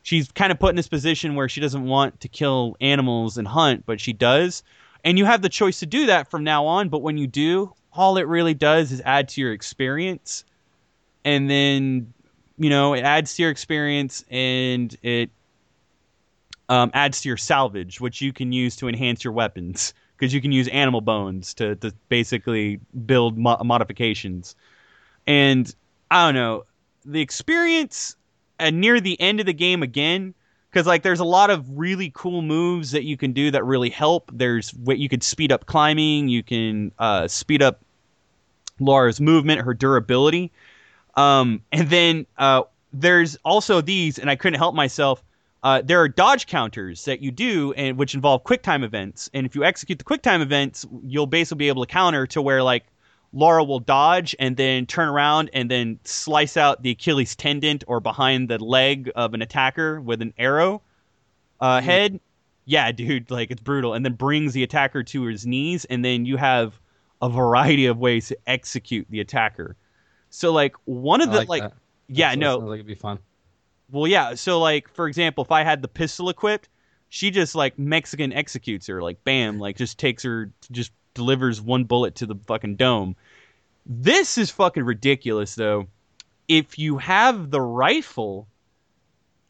she's 0.03 0.33
kind 0.33 0.51
of 0.51 0.59
put 0.59 0.71
in 0.71 0.77
this 0.77 0.89
position 0.89 1.37
where 1.37 1.49
she 1.49 1.61
doesn't 1.61 1.85
want 1.85 2.21
to 2.21 2.29
kill 2.29 2.77
animals 2.81 3.39
and 3.39 3.47
hunt 3.47 3.87
but 3.87 4.01
she 4.01 4.13
does. 4.13 4.65
And 5.05 5.17
you 5.17 5.27
have 5.27 5.43
the 5.43 5.49
choice 5.49 5.79
to 5.79 5.87
do 5.87 6.07
that 6.07 6.29
from 6.29 6.43
now 6.43 6.67
on 6.67 6.89
but 6.89 7.03
when 7.03 7.19
you 7.19 7.29
do 7.29 7.73
all 7.93 8.17
it 8.17 8.27
really 8.27 8.55
does 8.55 8.91
is 8.91 9.01
add 9.05 9.29
to 9.29 9.41
your 9.41 9.53
experience. 9.53 10.45
And 11.25 11.49
then 11.49 12.13
you 12.59 12.69
know 12.69 12.95
it 12.95 13.05
adds 13.05 13.37
to 13.37 13.43
your 13.43 13.53
experience 13.53 14.25
and 14.29 14.97
it 15.05 15.31
um, 16.69 16.91
adds 16.95 17.21
to 17.21 17.29
your 17.29 17.37
salvage 17.37 18.01
which 18.01 18.21
you 18.21 18.33
can 18.33 18.53
use 18.53 18.77
to 18.77 18.89
enhance 18.89 19.25
your 19.25 19.33
weapons 19.33 19.95
because 20.17 20.33
you 20.33 20.41
can 20.41 20.53
use 20.53 20.69
animal 20.69 21.01
bones 21.01 21.53
to, 21.55 21.75
to 21.77 21.93
basically 22.09 22.81
build 23.05 23.37
mo- 23.37 23.61
modifications. 23.65 24.55
And 25.27 25.75
i 26.11 26.27
don't 26.27 26.35
know 26.35 26.65
the 27.05 27.21
experience 27.21 28.17
uh, 28.61 28.71
near 28.71 29.01
the 29.01 29.21
end 29.21 29.41
of 29.41 29.47
the 29.47 29.53
game 29.53 29.83
again 29.83 30.35
because 30.71 30.87
like 30.87 31.03
there's 31.03 31.21
a 31.21 31.25
lot 31.25 31.51
of 31.51 31.79
really 31.79 32.11
cool 32.15 32.43
moves 32.43 32.91
that 32.93 33.05
you 33.05 33.17
can 33.17 33.33
do 33.33 33.51
that 33.51 33.65
really 33.65 33.91
help. 33.91 34.31
There's 34.33 34.71
what 34.71 34.99
you 34.99 35.09
could 35.09 35.23
speed 35.23 35.53
up 35.53 35.67
climbing 35.67 36.29
you 36.29 36.43
can 36.43 36.93
uh, 36.99 37.29
speed 37.29 37.63
up 37.63 37.81
laura's 38.81 39.21
movement 39.21 39.61
her 39.61 39.73
durability. 39.73 40.51
Um, 41.17 41.63
and 41.71 41.89
then 41.91 42.27
uh, 42.39 42.63
there's 42.93 43.37
also 43.45 43.81
these 43.81 44.19
and 44.19 44.31
i 44.31 44.37
couldn't 44.37 44.59
help 44.59 44.75
myself 44.75 45.23
uh, 45.65 45.83
there 45.83 46.01
are 46.01 46.09
dodge 46.09 46.47
counters 46.47 47.05
that 47.07 47.21
you 47.21 47.31
do 47.31 47.73
and 47.73 47.99
which 47.99 48.15
involve 48.15 48.45
quicktime 48.45 48.85
events 48.85 49.29
and 49.35 49.45
if 49.47 49.57
you 49.57 49.65
execute 49.65 49.99
the 49.99 50.05
quicktime 50.05 50.41
events 50.41 50.87
you'll 51.03 51.27
basically 51.27 51.59
be 51.59 51.69
able 51.69 51.85
to 51.85 51.91
counter 51.91 52.27
to 52.27 52.41
where 52.41 52.63
like 52.63 52.85
Laura 53.35 53.65
will 53.65 53.81
dodge 53.81 54.35
and 54.39 54.57
then 54.57 54.87
turn 54.87 55.09
around 55.09 55.51
and 55.53 55.69
then 55.69 55.99
slice 56.05 56.57
out 56.57 56.83
the 56.83 56.91
Achilles 56.91 57.35
tendon 57.35 57.81
or 57.89 57.99
behind 57.99 58.49
the 58.49 58.63
leg 58.63 59.11
of 59.17 59.35
an 59.35 59.43
attacker 59.43 60.01
with 60.01 60.23
an 60.23 60.33
arrow 60.39 60.81
uh, 61.61 61.81
head. 61.81 62.21
Yeah, 62.65 62.93
dude, 62.93 63.31
like 63.31 63.51
it's 63.51 63.61
brutal. 63.61 63.93
And 63.93 64.05
then 64.05 64.15
brings 64.15 64.53
the 64.55 64.63
attacker 64.63 65.03
to 65.03 65.25
his 65.25 65.45
knees, 65.45 65.85
and 65.87 66.05
then 66.05 66.25
you 66.25 66.37
have 66.37 66.79
a 67.21 67.29
variety 67.29 67.87
of 67.87 67.99
ways 67.99 68.29
to 68.29 68.39
execute 68.47 69.07
the 69.11 69.21
attacker. 69.21 69.77
So, 70.31 70.53
like 70.53 70.77
one 70.85 71.21
of 71.21 71.31
I 71.31 71.33
the 71.33 71.39
like 71.39 71.49
like, 71.49 71.73
yeah, 72.09 72.37
no, 72.37 72.59
like 72.59 72.77
it'd 72.77 72.87
be 72.87 72.95
fun. 72.95 73.19
Well, 73.95 74.09
yeah. 74.09 74.35
So, 74.35 74.59
like, 74.59 74.89
for 74.89 75.07
example, 75.07 75.45
if 75.45 75.53
I 75.53 75.63
had 75.63 75.81
the 75.81 75.89
pistol 75.89 76.29
equipped, 76.29 76.69
she 77.09 77.31
just 77.31 77.55
like 77.55 77.79
Mexican 77.79 78.33
executes 78.33 78.89
her, 78.89 79.01
like, 79.01 79.23
bam, 79.25 79.61
like 79.61 79.77
just 79.77 79.99
takes 79.99 80.25
her, 80.25 80.51
just 80.73 80.93
delivers 81.15 81.61
one 81.61 81.85
bullet 81.85 82.17
to 82.17 82.27
the 82.27 82.35
fucking 82.47 82.77
dome. 82.77 83.15
This 83.87 84.37
is 84.37 84.51
fucking 84.51 84.83
ridiculous, 84.83 85.55
though. 85.55 85.87
If 86.49 86.79
you 86.79 86.99
have 86.99 87.51
the 87.51 87.61
rifle, 87.61 88.49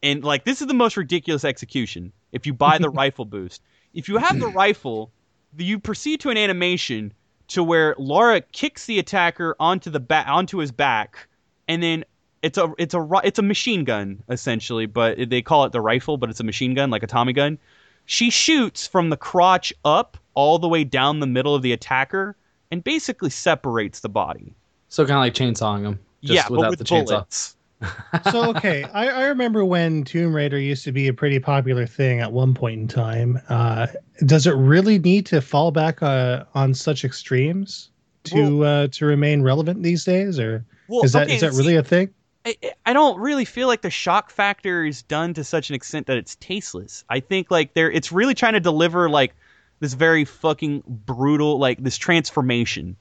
and 0.02 0.22
like, 0.22 0.44
this 0.44 0.60
is 0.60 0.66
the 0.66 0.74
most 0.74 0.96
ridiculous 0.96 1.44
execution. 1.44 2.12
If 2.32 2.46
you 2.46 2.52
buy 2.52 2.78
the 2.78 2.90
rifle 3.02 3.24
boost, 3.24 3.62
if 3.94 4.08
you 4.08 4.18
have 4.18 4.38
the 4.38 4.48
rifle, 4.48 5.10
you 5.56 5.78
proceed 5.78 6.20
to 6.20 6.30
an 6.30 6.36
animation 6.36 7.14
to 7.48 7.64
where 7.64 7.94
Laura 7.98 8.40
kicks 8.40 8.86
the 8.86 8.98
attacker 8.98 9.56
onto 9.58 9.88
the 9.88 10.00
back 10.00 10.28
onto 10.28 10.58
his 10.58 10.72
back, 10.72 11.28
and 11.66 11.82
then 11.82 12.04
it's 12.44 12.58
a 12.58 12.72
it's 12.78 12.94
a 12.94 13.08
it's 13.24 13.38
a 13.38 13.42
machine 13.42 13.84
gun 13.84 14.22
essentially, 14.28 14.86
but 14.86 15.30
they 15.30 15.40
call 15.40 15.64
it 15.64 15.72
the 15.72 15.80
rifle, 15.80 16.18
but 16.18 16.28
it's 16.28 16.40
a 16.40 16.44
machine 16.44 16.74
gun 16.74 16.90
like 16.90 17.02
a 17.02 17.06
Tommy 17.06 17.32
gun. 17.32 17.58
She 18.04 18.28
shoots 18.28 18.86
from 18.86 19.08
the 19.08 19.16
crotch 19.16 19.72
up 19.84 20.18
all 20.34 20.58
the 20.58 20.68
way 20.68 20.84
down 20.84 21.20
the 21.20 21.26
middle 21.26 21.54
of 21.54 21.62
the 21.62 21.72
attacker 21.72 22.36
and 22.70 22.84
basically 22.84 23.30
separates 23.30 24.00
the 24.00 24.10
body. 24.10 24.52
So 24.88 25.06
kind 25.06 25.16
of 25.16 25.20
like 25.20 25.34
chainsawing 25.34 25.84
them. 25.84 25.98
just 26.22 26.34
yeah, 26.34 26.42
but 26.48 26.56
without 26.56 26.70
with 26.70 26.78
the 26.80 26.84
chainsaw. 26.84 27.54
so 28.30 28.50
okay, 28.50 28.84
I, 28.94 29.08
I 29.08 29.24
remember 29.26 29.64
when 29.64 30.04
Tomb 30.04 30.34
Raider 30.34 30.58
used 30.58 30.84
to 30.84 30.92
be 30.92 31.08
a 31.08 31.14
pretty 31.14 31.38
popular 31.38 31.86
thing 31.86 32.20
at 32.20 32.32
one 32.32 32.54
point 32.54 32.80
in 32.80 32.88
time. 32.88 33.40
Uh, 33.48 33.86
does 34.26 34.46
it 34.46 34.52
really 34.52 34.98
need 34.98 35.26
to 35.26 35.40
fall 35.40 35.70
back 35.70 36.02
uh, 36.02 36.44
on 36.54 36.72
such 36.74 37.04
extremes 37.04 37.90
to 38.24 38.64
uh, 38.64 38.88
to 38.88 39.06
remain 39.06 39.42
relevant 39.42 39.82
these 39.82 40.04
days, 40.04 40.38
or 40.38 40.64
Well, 40.88 41.04
is 41.04 41.12
that 41.12 41.24
okay, 41.24 41.34
is 41.34 41.40
that 41.40 41.52
see, 41.52 41.58
really 41.58 41.76
a 41.76 41.82
thing? 41.82 42.10
I, 42.44 42.56
I 42.84 42.92
don't 42.92 43.18
really 43.18 43.44
feel 43.44 43.68
like 43.68 43.82
the 43.82 43.90
shock 43.90 44.30
factor 44.30 44.84
is 44.84 45.02
done 45.02 45.34
to 45.34 45.44
such 45.44 45.70
an 45.70 45.74
extent 45.74 46.06
that 46.08 46.16
it's 46.16 46.36
tasteless. 46.36 47.04
I 47.08 47.20
think 47.20 47.50
like 47.50 47.74
they're 47.74 47.90
it's 47.90 48.12
really 48.12 48.34
trying 48.34 48.52
to 48.52 48.60
deliver 48.60 49.08
like 49.08 49.34
this 49.80 49.94
very 49.94 50.24
fucking 50.24 50.82
brutal 50.86 51.58
like 51.58 51.82
this 51.82 51.96
transformation. 51.96 52.96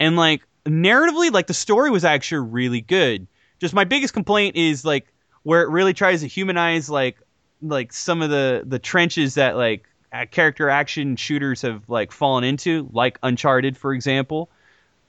And 0.00 0.16
like 0.16 0.42
narratively 0.64 1.30
like 1.30 1.46
the 1.46 1.54
story 1.54 1.90
was 1.90 2.04
actually 2.04 2.48
really 2.48 2.80
good. 2.80 3.26
Just 3.60 3.74
my 3.74 3.84
biggest 3.84 4.12
complaint 4.12 4.56
is 4.56 4.84
like 4.84 5.06
where 5.42 5.62
it 5.62 5.68
really 5.68 5.94
tries 5.94 6.22
to 6.22 6.26
humanize 6.26 6.90
like 6.90 7.16
like 7.62 7.92
some 7.92 8.22
of 8.22 8.30
the 8.30 8.62
the 8.66 8.78
trenches 8.78 9.34
that 9.34 9.56
like 9.56 9.86
character 10.32 10.68
action 10.68 11.14
shooters 11.14 11.62
have 11.62 11.88
like 11.88 12.10
fallen 12.10 12.42
into, 12.42 12.88
like 12.92 13.18
Uncharted 13.22 13.76
for 13.76 13.94
example, 13.94 14.50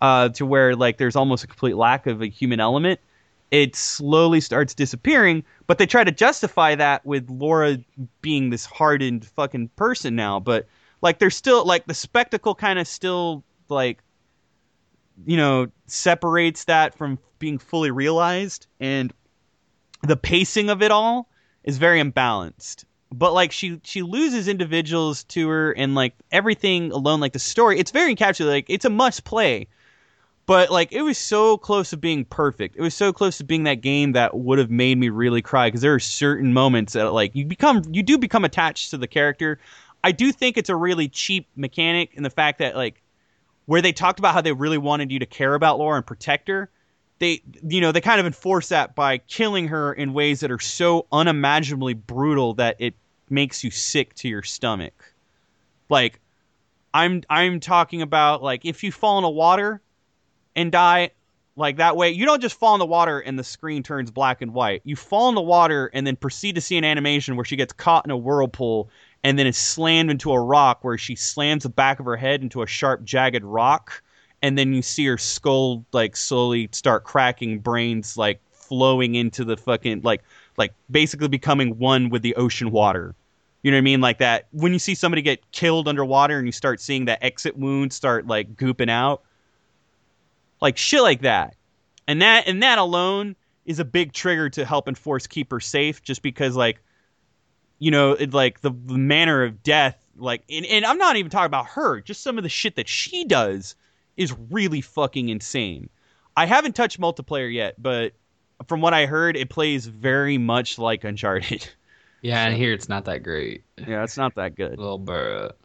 uh, 0.02 0.30
to 0.30 0.46
where 0.46 0.76
like 0.76 0.98
there's 0.98 1.16
almost 1.16 1.44
a 1.44 1.48
complete 1.48 1.76
lack 1.76 2.06
of 2.06 2.22
a 2.22 2.28
human 2.28 2.60
element 2.60 3.00
it 3.52 3.76
slowly 3.76 4.40
starts 4.40 4.74
disappearing, 4.74 5.44
but 5.68 5.78
they 5.78 5.86
try 5.86 6.06
to 6.06 6.12
justify 6.12 6.76
that 6.76 7.06
with 7.06 7.30
Laura 7.30 7.78
being 8.22 8.50
this 8.50 8.66
hardened 8.66 9.26
fucking 9.26 9.70
person 9.76 10.16
now. 10.16 10.40
But 10.40 10.68
like, 11.02 11.20
there's 11.20 11.36
still 11.36 11.66
like 11.66 11.86
the 11.86 11.94
spectacle 11.94 12.56
kind 12.56 12.80
of 12.80 12.88
still 12.88 13.44
like, 13.68 14.02
you 15.26 15.36
know, 15.36 15.68
separates 15.86 16.64
that 16.66 16.96
from 16.96 17.20
being 17.40 17.58
fully 17.58 17.92
realized, 17.92 18.68
and 18.80 19.14
the 20.04 20.18
pacing 20.18 20.70
of 20.70 20.82
it 20.82 20.92
all 20.92 21.30
is 21.64 21.78
very 21.78 22.02
imbalanced. 22.02 22.86
But 23.12 23.34
like 23.34 23.52
she 23.52 23.82
she 23.84 24.02
loses 24.02 24.48
individuals 24.48 25.26
to 25.26 25.50
her 25.50 25.74
and 25.74 25.94
like 25.94 26.14
everything 26.32 26.94
alone, 26.94 27.20
like 27.20 27.34
the 27.34 27.40
story, 27.40 27.78
it's 27.78 27.92
very 27.92 28.16
encapsulated. 28.16 28.48
Like 28.48 28.70
it's 28.70 28.86
a 28.86 28.90
must 28.90 29.26
play 29.26 29.68
but 30.46 30.72
like 30.72 30.92
it 30.92 31.02
was 31.02 31.18
so 31.18 31.58
close 31.58 31.92
to 31.92 31.98
being 31.98 32.26
perfect. 32.26 32.76
It 32.76 32.82
was 32.82 32.96
so 32.96 33.14
close 33.14 33.38
to 33.38 33.44
being 33.44 33.64
that 33.64 33.82
game 33.82 34.14
that 34.14 34.36
would 34.38 34.60
have 34.60 34.72
made 34.72 34.98
me 34.98 35.10
really 35.10 35.42
cry 35.42 35.68
because 35.68 35.82
there 35.82 35.94
are 35.94 36.00
certain 36.00 36.54
moments 36.54 36.94
that 36.94 37.14
like 37.14 37.36
you 37.36 37.46
become 37.46 37.84
you 37.92 38.04
do 38.04 38.18
become 38.18 38.44
attached 38.44 38.92
to 38.92 38.98
the 38.98 39.08
character. 39.08 39.60
I 40.04 40.12
do 40.12 40.32
think 40.32 40.58
it's 40.58 40.70
a 40.70 40.76
really 40.76 41.08
cheap 41.08 41.48
mechanic 41.56 42.12
in 42.16 42.24
the 42.24 42.30
fact 42.30 42.60
that 42.60 42.76
like 42.76 43.02
where 43.66 43.82
they 43.82 43.92
talked 43.94 44.20
about 44.20 44.34
how 44.34 44.42
they 44.42 44.52
really 44.52 44.78
wanted 44.78 45.12
you 45.12 45.20
to 45.20 45.26
care 45.26 45.54
about 45.54 45.78
Laura 45.78 45.98
and 45.98 46.06
protect 46.06 46.48
her. 46.48 46.70
They 47.20 47.44
you 47.68 47.82
know, 47.82 47.92
they 47.92 48.02
kind 48.02 48.20
of 48.20 48.26
enforce 48.26 48.70
that 48.70 48.96
by 48.96 49.20
killing 49.20 49.68
her 49.68 49.94
in 49.94 50.14
ways 50.14 50.40
that 50.40 50.52
are 50.52 50.60
so 50.60 51.06
unimaginably 51.12 51.94
brutal 51.94 52.56
that 52.56 52.78
it 52.80 52.96
makes 53.30 53.64
you 53.64 53.70
sick 53.70 54.16
to 54.16 54.28
your 54.28 54.44
stomach. 54.44 55.14
Like 55.88 56.20
I'm 56.94 57.22
I'm 57.30 57.60
talking 57.60 58.02
about 58.02 58.42
like 58.42 58.66
if 58.66 58.84
you 58.84 58.92
fall 58.92 59.20
in 59.20 59.24
the 59.24 59.30
water 59.30 59.82
and 60.56 60.72
die 60.72 61.12
like 61.56 61.78
that 61.78 61.96
way. 61.96 62.10
You 62.10 62.26
don't 62.26 62.42
just 62.42 62.58
fall 62.58 62.76
in 62.76 62.80
the 62.80 62.86
water 62.86 63.20
and 63.20 63.38
the 63.38 63.44
screen 63.44 63.84
turns 63.84 64.12
black 64.12 64.42
and 64.42 64.54
white. 64.54 64.82
You 64.84 64.96
fall 64.96 65.30
in 65.30 65.36
the 65.36 65.42
water 65.42 65.90
and 65.94 66.06
then 66.06 66.16
proceed 66.16 66.56
to 66.56 66.62
see 66.62 66.78
an 66.78 66.84
animation 66.84 67.36
where 67.36 67.46
she 67.46 67.56
gets 67.56 67.74
caught 67.74 68.06
in 68.06 68.12
a 68.12 68.18
whirlpool 68.18 68.90
and 69.24 69.38
then 69.38 69.48
is 69.48 69.58
slammed 69.58 70.10
into 70.10 70.32
a 70.32 70.40
rock 70.40 70.84
where 70.84 70.98
she 70.98 71.16
slams 71.16 71.64
the 71.64 71.70
back 71.70 72.00
of 72.00 72.06
her 72.06 72.18
head 72.18 72.42
into 72.42 72.62
a 72.62 72.68
sharp 72.68 73.04
jagged 73.04 73.44
rock. 73.44 74.02
And 74.42 74.58
then 74.58 74.74
you 74.74 74.82
see 74.82 75.06
her 75.06 75.18
skull 75.18 75.86
like 75.92 76.16
slowly 76.16 76.70
start 76.72 77.04
cracking 77.04 77.60
brains 77.60 78.18
like 78.18 78.40
flowing 78.52 79.16
into 79.16 79.44
the 79.44 79.58
fucking 79.58 80.02
like 80.02 80.24
like 80.58 80.74
basically 80.90 81.28
becoming 81.28 81.78
one 81.78 82.10
with 82.10 82.22
the 82.22 82.36
ocean 82.36 82.72
water. 82.72 83.14
You 83.62 83.70
know 83.70 83.78
what 83.78 83.82
I 83.82 83.82
mean? 83.82 84.02
Like 84.02 84.18
that. 84.18 84.48
When 84.52 84.74
you 84.74 84.80
see 84.80 84.96
somebody 84.96 85.22
get 85.22 85.52
killed 85.52 85.88
underwater 85.88 86.38
and 86.38 86.48
you 86.48 86.52
start 86.52 86.82
seeing 86.82 87.06
that 87.06 87.24
exit 87.24 87.56
wound 87.58 87.94
start 87.94 88.26
like 88.26 88.56
gooping 88.56 88.90
out 88.90 89.22
like 90.62 90.78
shit 90.78 91.02
like 91.02 91.22
that. 91.22 91.56
And 92.08 92.22
that 92.22 92.48
and 92.48 92.62
that 92.64 92.78
alone 92.78 93.36
is 93.66 93.80
a 93.80 93.86
big 93.86 94.14
trigger 94.14 94.50
to 94.50 94.66
help 94.66 94.88
enforce 94.88 95.28
keep 95.28 95.52
her 95.52 95.60
safe 95.60 96.02
just 96.02 96.22
because 96.22 96.56
like 96.56 96.82
you 97.80 97.92
know 97.92 98.14
it, 98.14 98.34
like 98.34 98.62
the, 98.62 98.72
the 98.86 98.98
manner 98.98 99.44
of 99.44 99.64
death 99.64 99.98
like 100.18 100.44
and, 100.50 100.66
and 100.66 100.84
i'm 100.86 100.98
not 100.98 101.16
even 101.16 101.30
talking 101.30 101.46
about 101.46 101.68
her. 101.68 102.02
Just 102.02 102.22
some 102.22 102.38
of 102.38 102.44
the 102.44 102.50
shit 102.50 102.76
that 102.76 102.88
she 102.88 103.24
does 103.26 103.76
is 104.18 104.34
really 104.50 104.82
fucking 104.82 105.30
insane. 105.30 105.90
I 106.36 106.46
haven't 106.46 106.76
touched 106.76 107.00
multiplayer 107.00 107.52
yet 107.54 107.82
but 107.82 108.14
from 108.68 108.82
what 108.82 108.94
i 108.94 109.06
heard 109.06 109.38
it 109.38 109.50
plays 109.50 109.86
very 109.86 110.38
much 110.38 110.78
like 110.78 111.04
uncharted. 111.04 111.68
Yeah, 112.24 112.46
and 112.46 112.56
here 112.56 112.72
it's 112.72 112.88
not 112.88 113.06
that 113.06 113.24
great. 113.24 113.64
yeah 113.78 114.04
it's 114.04 114.16
not 114.18 114.36
that 114.36 114.54
good. 114.56 114.78
Little 114.78 115.00
bit. 115.00 115.58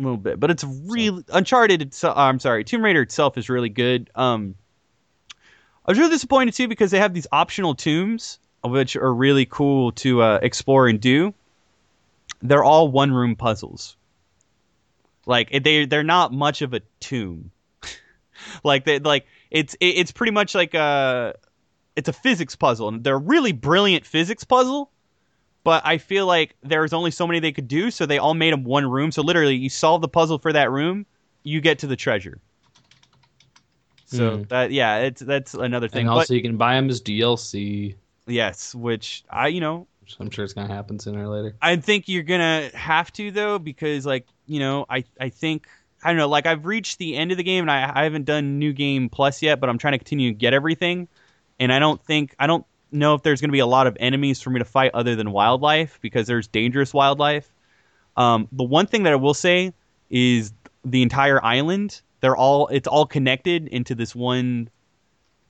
A 0.00 0.02
little 0.02 0.16
bit, 0.16 0.40
but 0.40 0.50
it's 0.50 0.64
really 0.64 1.24
Uncharted. 1.28 1.82
Itself, 1.82 2.16
I'm 2.16 2.38
sorry, 2.38 2.64
Tomb 2.64 2.84
Raider 2.84 3.02
itself 3.02 3.38
is 3.38 3.48
really 3.48 3.68
good. 3.68 4.10
Um, 4.14 4.54
I 5.84 5.90
was 5.90 5.98
really 5.98 6.10
disappointed 6.10 6.54
too 6.54 6.68
because 6.68 6.90
they 6.90 6.98
have 6.98 7.14
these 7.14 7.26
optional 7.30 7.74
tombs, 7.74 8.38
which 8.64 8.96
are 8.96 9.12
really 9.12 9.46
cool 9.46 9.92
to 9.92 10.22
uh, 10.22 10.38
explore 10.42 10.88
and 10.88 11.00
do. 11.00 11.34
They're 12.42 12.64
all 12.64 12.88
one 12.88 13.12
room 13.12 13.36
puzzles. 13.36 13.96
Like 15.26 15.50
they 15.50 15.84
they're 15.84 16.02
not 16.02 16.32
much 16.32 16.62
of 16.62 16.74
a 16.74 16.80
tomb. 16.98 17.50
like 18.64 18.84
they 18.84 18.98
like 18.98 19.26
it's 19.50 19.74
it, 19.74 19.86
it's 19.86 20.12
pretty 20.12 20.32
much 20.32 20.54
like 20.54 20.74
a 20.74 21.34
it's 21.94 22.08
a 22.08 22.12
physics 22.12 22.56
puzzle 22.56 22.88
and 22.88 23.04
they're 23.04 23.16
a 23.16 23.18
really 23.18 23.52
brilliant 23.52 24.06
physics 24.06 24.44
puzzle 24.44 24.90
but 25.64 25.84
I 25.86 25.98
feel 25.98 26.26
like 26.26 26.56
there 26.62 26.82
was 26.82 26.92
only 26.92 27.10
so 27.10 27.26
many 27.26 27.40
they 27.40 27.52
could 27.52 27.68
do, 27.68 27.90
so 27.90 28.06
they 28.06 28.18
all 28.18 28.34
made 28.34 28.52
them 28.52 28.64
one 28.64 28.88
room. 28.90 29.12
So 29.12 29.22
literally, 29.22 29.56
you 29.56 29.68
solve 29.68 30.02
the 30.02 30.08
puzzle 30.08 30.38
for 30.38 30.52
that 30.52 30.70
room, 30.70 31.06
you 31.44 31.60
get 31.60 31.78
to 31.80 31.86
the 31.86 31.96
treasure. 31.96 32.40
So 34.06 34.38
Hmm. 34.38 34.42
that 34.48 34.72
yeah, 34.72 34.98
it's 34.98 35.20
that's 35.20 35.54
another 35.54 35.88
thing. 35.88 36.06
And 36.06 36.10
also, 36.10 36.34
you 36.34 36.42
can 36.42 36.56
buy 36.56 36.74
them 36.74 36.90
as 36.90 37.00
DLC. 37.00 37.94
yes, 38.26 38.74
which 38.74 39.24
I 39.30 39.48
you 39.48 39.60
know 39.60 39.86
I'm 40.18 40.30
sure 40.30 40.44
it's 40.44 40.52
gonna 40.54 40.72
happen 40.72 40.98
sooner 40.98 41.24
or 41.24 41.28
later. 41.28 41.56
I 41.62 41.76
think 41.76 42.08
you're 42.08 42.22
gonna 42.22 42.70
have 42.74 43.12
to 43.14 43.30
though 43.30 43.58
because 43.58 44.06
like 44.06 44.26
you 44.46 44.60
know 44.60 44.86
I 44.88 45.04
I 45.20 45.28
think 45.28 45.68
I 46.02 46.08
don't 46.08 46.16
know 46.16 46.28
like 46.28 46.46
I've 46.46 46.64
reached 46.66 46.98
the 46.98 47.16
end 47.16 47.30
of 47.30 47.36
the 47.36 47.42
game 47.44 47.62
and 47.64 47.70
I, 47.70 48.00
I 48.00 48.04
haven't 48.04 48.24
done 48.24 48.58
new 48.58 48.72
game 48.72 49.08
plus 49.08 49.42
yet, 49.42 49.60
but 49.60 49.68
I'm 49.68 49.78
trying 49.78 49.92
to 49.92 49.98
continue 49.98 50.30
to 50.30 50.34
get 50.34 50.54
everything, 50.54 51.08
and 51.58 51.72
I 51.72 51.78
don't 51.78 52.02
think 52.04 52.34
I 52.38 52.46
don't 52.46 52.64
know 52.92 53.14
if 53.14 53.22
there's 53.22 53.40
gonna 53.40 53.52
be 53.52 53.60
a 53.60 53.66
lot 53.66 53.86
of 53.86 53.96
enemies 54.00 54.40
for 54.40 54.50
me 54.50 54.58
to 54.58 54.64
fight 54.64 54.90
other 54.94 55.16
than 55.16 55.32
wildlife 55.32 55.98
because 56.00 56.26
there's 56.26 56.46
dangerous 56.48 56.92
wildlife. 56.92 57.52
Um, 58.16 58.48
the 58.52 58.64
one 58.64 58.86
thing 58.86 59.04
that 59.04 59.12
I 59.12 59.16
will 59.16 59.34
say 59.34 59.72
is 60.10 60.52
the 60.84 61.02
entire 61.02 61.42
island. 61.44 62.00
They're 62.20 62.36
all 62.36 62.68
it's 62.68 62.88
all 62.88 63.06
connected 63.06 63.68
into 63.68 63.94
this 63.94 64.14
one. 64.14 64.68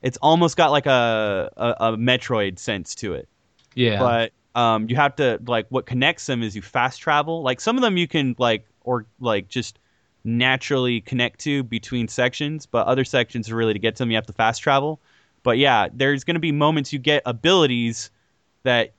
It's 0.03 0.19
almost 0.23 0.57
got 0.57 0.71
like 0.71 0.87
a 0.87 1.51
a, 1.57 1.75
a 1.81 1.97
Metroid 1.97 2.59
sense 2.59 2.95
to 2.97 3.15
it 3.15 3.29
Yeah, 3.75 3.99
but 3.99 4.33
um, 4.55 4.89
you 4.89 4.97
have 4.97 5.17
to 5.17 5.41
like 5.47 5.67
what 5.69 5.87
connects 5.87 6.27
them 6.27 6.43
is 6.43 6.55
you 6.55 6.63
fast 6.63 7.01
travel. 7.01 7.43
Like 7.43 7.61
some 7.61 7.77
of 7.77 7.83
them 7.83 7.97
you 7.97 8.09
can 8.09 8.35
like 8.39 8.67
or 8.83 9.07
like 9.21 9.49
just 9.49 9.79
naturally 10.25 11.01
connect 11.01 11.41
to 11.41 11.63
between 11.63 12.09
sections, 12.09 12.67
but 12.67 12.87
other 12.87 13.05
sections 13.05 13.51
really 13.53 13.73
to 13.73 13.79
get 13.79 13.97
to 13.97 14.03
them 14.03 14.11
you 14.11 14.17
have 14.17 14.27
to 14.27 14.33
fast 14.33 14.63
travel. 14.63 15.01
But 15.43 15.59
yeah, 15.59 15.89
there's 15.93 16.25
going 16.25 16.35
to 16.35 16.41
be 16.41 16.53
moments 16.53 16.93
you 16.93 16.99
get 16.99 17.23
abilities 17.27 18.11
that 18.63 18.93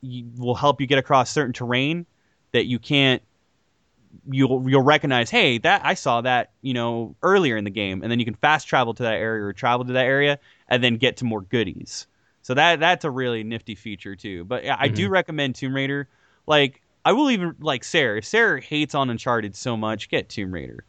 you, 0.00 0.26
will 0.36 0.54
help 0.54 0.80
you 0.80 0.86
get 0.86 0.98
across 0.98 1.30
certain 1.30 1.52
terrain 1.52 2.06
that 2.52 2.66
you 2.66 2.78
can't 2.78 3.22
you'll 4.28 4.68
you'll 4.68 4.82
recognize 4.82 5.30
hey 5.30 5.56
that 5.58 5.80
I 5.84 5.94
saw 5.94 6.20
that 6.20 6.50
you 6.60 6.74
know 6.74 7.16
earlier 7.22 7.56
in 7.56 7.64
the 7.64 7.70
game 7.70 8.02
and 8.02 8.12
then 8.12 8.18
you 8.18 8.26
can 8.26 8.34
fast 8.34 8.68
travel 8.68 8.92
to 8.94 9.02
that 9.04 9.14
area 9.14 9.44
or 9.44 9.52
travel 9.54 9.86
to 9.86 9.92
that 9.94 10.04
area 10.04 10.38
and 10.68 10.84
then 10.84 10.96
get 10.96 11.16
to 11.18 11.24
more 11.24 11.40
goodies. 11.42 12.06
So 12.42 12.54
that 12.54 12.80
that's 12.80 13.04
a 13.04 13.10
really 13.10 13.42
nifty 13.44 13.74
feature 13.74 14.16
too. 14.16 14.44
But 14.44 14.64
yeah, 14.64 14.76
I 14.78 14.88
do 14.88 15.04
mm-hmm. 15.04 15.12
recommend 15.12 15.54
Tomb 15.54 15.74
Raider. 15.74 16.08
Like 16.46 16.82
I 17.04 17.12
will 17.12 17.30
even 17.30 17.54
like 17.60 17.84
Sarah. 17.84 18.18
If 18.18 18.24
Sarah 18.24 18.60
hates 18.60 18.94
on 18.94 19.08
Uncharted 19.10 19.56
so 19.56 19.76
much, 19.76 20.08
get 20.08 20.28
Tomb 20.28 20.52
Raider. 20.52 20.84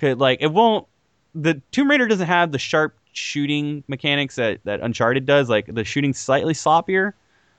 Cause 0.00 0.16
like 0.16 0.42
it 0.42 0.52
won't. 0.52 0.86
The 1.34 1.62
Tomb 1.70 1.88
Raider 1.88 2.08
doesn't 2.08 2.26
have 2.26 2.50
the 2.52 2.58
sharp 2.58 2.96
shooting 3.12 3.84
mechanics 3.88 4.36
that 4.36 4.60
that 4.64 4.80
Uncharted 4.80 5.26
does. 5.26 5.48
Like 5.48 5.66
the 5.66 5.84
shooting's 5.84 6.18
slightly 6.18 6.54
sloppier. 6.54 7.12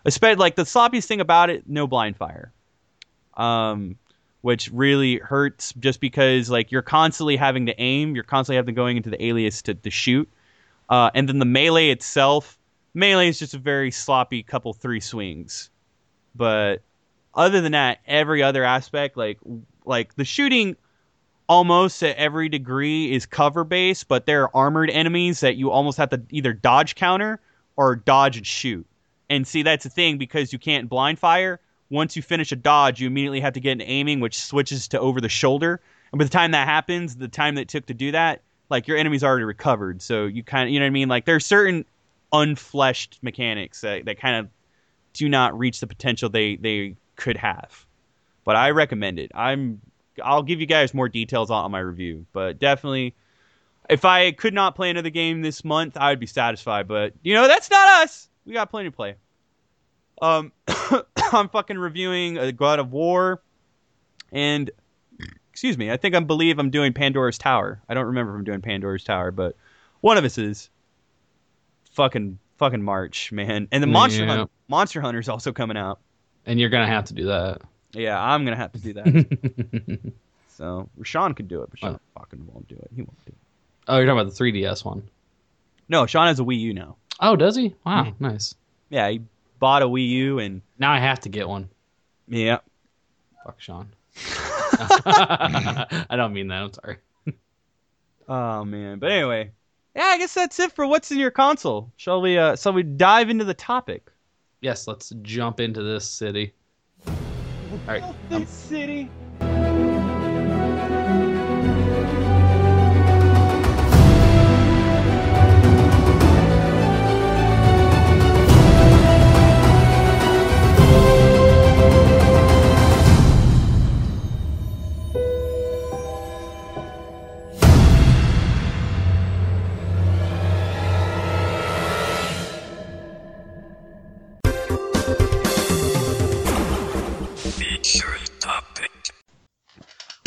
Especially 0.06 0.38
like 0.38 0.56
the 0.56 0.64
sloppiest 0.64 1.06
thing 1.06 1.22
about 1.22 1.49
it, 1.49 1.64
no 1.68 1.86
blind 1.86 2.18
fire. 2.18 2.52
Um, 3.36 3.98
which 4.41 4.72
really 4.72 5.18
hurts 5.18 5.73
just 5.73 5.99
because 5.99 6.49
like 6.49 6.72
you're 6.72 6.82
constantly 6.82 7.36
having 7.36 7.68
to 7.68 7.80
aim. 7.80 8.15
You're 8.15 8.23
constantly 8.23 8.56
having 8.56 8.73
to 8.73 8.80
going 8.80 8.98
into 8.98 9.10
the 9.10 9.23
alias 9.23 9.61
to, 9.64 9.76
to 9.76 9.90
shoot. 9.90 10.28
Uh, 10.90 11.11
and 11.14 11.30
then 11.30 11.40
the 11.40 11.45
melee 11.45 11.90
itself, 11.90 12.57
melee 12.94 13.30
is 13.30 13.40
just 13.40 13.53
a 13.53 13.60
very 13.60 13.91
sloppy 13.91 14.44
couple 14.44 14.73
three 14.73 14.99
swings. 14.99 15.69
But 16.36 16.82
other 17.34 17.61
than 17.61 17.73
that, 17.73 17.99
every 18.07 18.44
other 18.44 18.64
aspect, 18.64 19.18
like 19.18 19.40
like 19.86 20.15
the 20.15 20.26
shooting, 20.26 20.76
almost 21.52 22.02
at 22.02 22.15
every 22.15 22.48
degree 22.48 23.11
is 23.11 23.26
cover 23.26 23.65
based, 23.65 24.07
but 24.07 24.26
there 24.26 24.44
are 24.44 24.52
armored 24.56 24.90
enemies 24.90 25.41
that 25.41 25.57
you 25.57 25.69
almost 25.69 25.98
have 25.98 26.10
to 26.10 26.22
either 26.30 26.53
dodge 26.53 26.95
counter 26.95 27.41
or 27.76 27.98
dodge 27.98 28.38
and 28.38 28.48
shoot. 28.48 28.86
And 29.30 29.45
see, 29.45 29.61
that's 29.61 29.84
the 29.84 29.90
thing 29.90 30.18
because 30.18 30.53
you 30.53 30.60
can't 30.60 30.88
blind 30.88 31.19
fire. 31.19 31.60
Once 31.90 32.15
you 32.15 32.22
finish 32.22 32.53
a 32.53 32.56
dodge, 32.56 33.02
you 33.02 33.07
immediately 33.07 33.41
have 33.41 33.52
to 33.52 33.60
get 33.60 33.73
into 33.73 33.84
aiming, 33.84 34.22
which 34.22 34.41
switches 34.41 34.88
to 34.88 34.99
over 35.02 35.19
the 35.19 35.28
shoulder. 35.28 35.82
And 36.14 36.19
by 36.19 36.23
the 36.23 36.32
time 36.32 36.52
that 36.52 36.69
happens, 36.69 37.18
the 37.18 37.28
time 37.28 37.56
that 37.56 37.64
it 37.64 37.68
took 37.68 37.86
to 37.88 37.94
do 37.94 38.14
that, 38.14 38.40
like 38.69 38.88
your 38.88 38.95
enemy's 38.95 39.22
already 39.22 39.44
recovered. 39.44 40.02
So 40.02 40.28
you 40.28 40.44
kind 40.44 40.69
of, 40.69 40.73
you 40.73 40.80
know 40.80 40.86
what 40.86 40.91
I 40.91 40.91
mean? 40.91 41.10
Like 41.10 41.26
there's 41.26 41.45
certain 41.45 41.84
unfleshed 42.32 43.18
mechanics 43.22 43.82
that, 43.82 44.06
that 44.06 44.18
kind 44.22 44.38
of 44.38 44.48
do 45.11 45.28
not 45.28 45.60
reach 45.60 45.82
the 45.82 45.88
potential 45.88 46.30
they, 46.30 46.56
they 46.56 46.95
could 47.18 47.36
have. 47.36 47.86
But 48.45 48.56
I 48.56 48.69
recommend 48.69 49.19
it. 49.19 49.32
I'm 49.36 49.82
I'll 50.23 50.43
give 50.43 50.59
you 50.59 50.65
guys 50.65 50.93
more 50.93 51.09
details 51.09 51.49
on, 51.49 51.65
on 51.65 51.71
my 51.71 51.79
review, 51.79 52.25
but 52.33 52.59
definitely 52.59 53.15
if 53.89 54.05
I 54.05 54.31
could 54.31 54.53
not 54.53 54.75
play 54.75 54.89
another 54.89 55.09
game 55.09 55.41
this 55.41 55.65
month, 55.65 55.97
I 55.97 56.09
would 56.11 56.19
be 56.19 56.27
satisfied. 56.27 56.88
But 56.88 57.13
you 57.23 57.33
know, 57.33 57.47
that's 57.47 57.69
not 57.69 58.03
us. 58.03 58.29
We 58.45 58.53
got 58.53 58.69
plenty 58.69 58.89
to 58.89 58.95
play. 58.95 59.15
Um, 60.21 60.51
I'm 61.31 61.49
fucking 61.49 61.77
reviewing 61.77 62.38
a 62.38 62.51
God 62.51 62.79
of 62.79 62.91
War, 62.91 63.41
and 64.31 64.71
excuse 65.51 65.77
me, 65.77 65.91
I 65.91 65.97
think 65.97 66.15
I 66.15 66.19
believe 66.19 66.59
I'm 66.59 66.69
doing 66.69 66.93
Pandora's 66.93 67.38
Tower. 67.38 67.81
I 67.89 67.93
don't 67.93 68.05
remember 68.05 68.33
if 68.33 68.38
I'm 68.38 68.43
doing 68.45 68.61
Pandora's 68.61 69.03
Tower, 69.03 69.31
but 69.31 69.55
one 69.99 70.17
of 70.17 70.23
us 70.23 70.38
is. 70.38 70.69
Fucking 71.93 72.39
fucking 72.57 72.81
March, 72.81 73.33
man, 73.33 73.67
and 73.69 73.83
the 73.83 73.88
Monster 73.88 74.21
Yeah. 74.23 74.29
Hunter, 74.29 74.51
Monster 74.69 75.01
Hunter's 75.01 75.27
also 75.27 75.51
coming 75.51 75.75
out. 75.75 75.99
And 76.45 76.57
you're 76.57 76.69
gonna 76.69 76.88
have 76.88 77.03
to 77.05 77.13
do 77.13 77.25
that. 77.25 77.61
Yeah, 77.93 78.22
I'm 78.22 78.43
gonna 78.45 78.55
have 78.57 78.72
to 78.73 78.80
do 78.80 78.93
that. 78.93 80.13
so 80.47 80.89
Rashawn 80.99 81.35
can 81.35 81.47
do 81.47 81.61
it, 81.63 81.69
but 81.69 81.80
Sean 81.80 81.99
fucking 82.18 82.47
won't 82.51 82.68
do 82.68 82.76
it. 82.76 82.89
He 82.95 83.01
won't 83.01 83.26
do 83.26 83.30
it. 83.31 83.38
oh, 83.88 83.97
you're 83.97 84.05
talking 84.05 84.22
about 84.22 84.34
the 84.35 84.43
3DS 84.43 84.85
one. 84.85 85.09
No, 85.89 86.05
Sean 86.05 86.27
has 86.27 86.39
a 86.39 86.43
Wii 86.43 86.59
U 86.59 86.73
now. 86.73 86.95
Oh, 87.19 87.35
does 87.35 87.55
he? 87.55 87.76
Wow, 87.85 88.13
nice. 88.19 88.55
Yeah, 88.89 89.09
he 89.09 89.22
bought 89.59 89.81
a 89.84 89.85
Wii 89.88 90.07
U 90.07 90.39
and 90.39 90.61
Now 90.80 90.91
I 90.91 90.99
have 90.99 91.19
to 91.22 91.30
get 91.30 91.47
one. 91.49 91.69
yeah. 92.27 92.59
Fuck 93.45 93.59
Sean. 93.59 93.89
I 94.84 96.15
don't 96.15 96.34
mean 96.34 96.47
that. 96.49 96.61
I'm 96.63 96.73
sorry. 96.73 96.97
Oh 98.30 98.63
man. 98.65 98.99
But 98.99 99.11
anyway. 99.11 99.51
Yeah, 99.95 100.03
I 100.03 100.18
guess 100.19 100.34
that's 100.34 100.59
it 100.59 100.72
for 100.72 100.85
what's 100.88 101.11
in 101.11 101.19
your 101.19 101.31
console. 101.31 101.91
Shall 101.97 102.22
we 102.22 102.38
uh 102.38 102.55
shall 102.55 102.73
we 102.73 102.84
dive 102.84 103.30
into 103.30 103.43
the 103.45 103.53
topic? 103.53 104.09
Yes, 104.61 104.88
let's 104.88 105.11
jump 105.22 105.59
into 105.59 105.81
this 105.84 106.07
city. 106.07 106.53
All 107.72 107.77
right. 107.88 108.03
um, 108.31 108.45
city. 108.45 109.10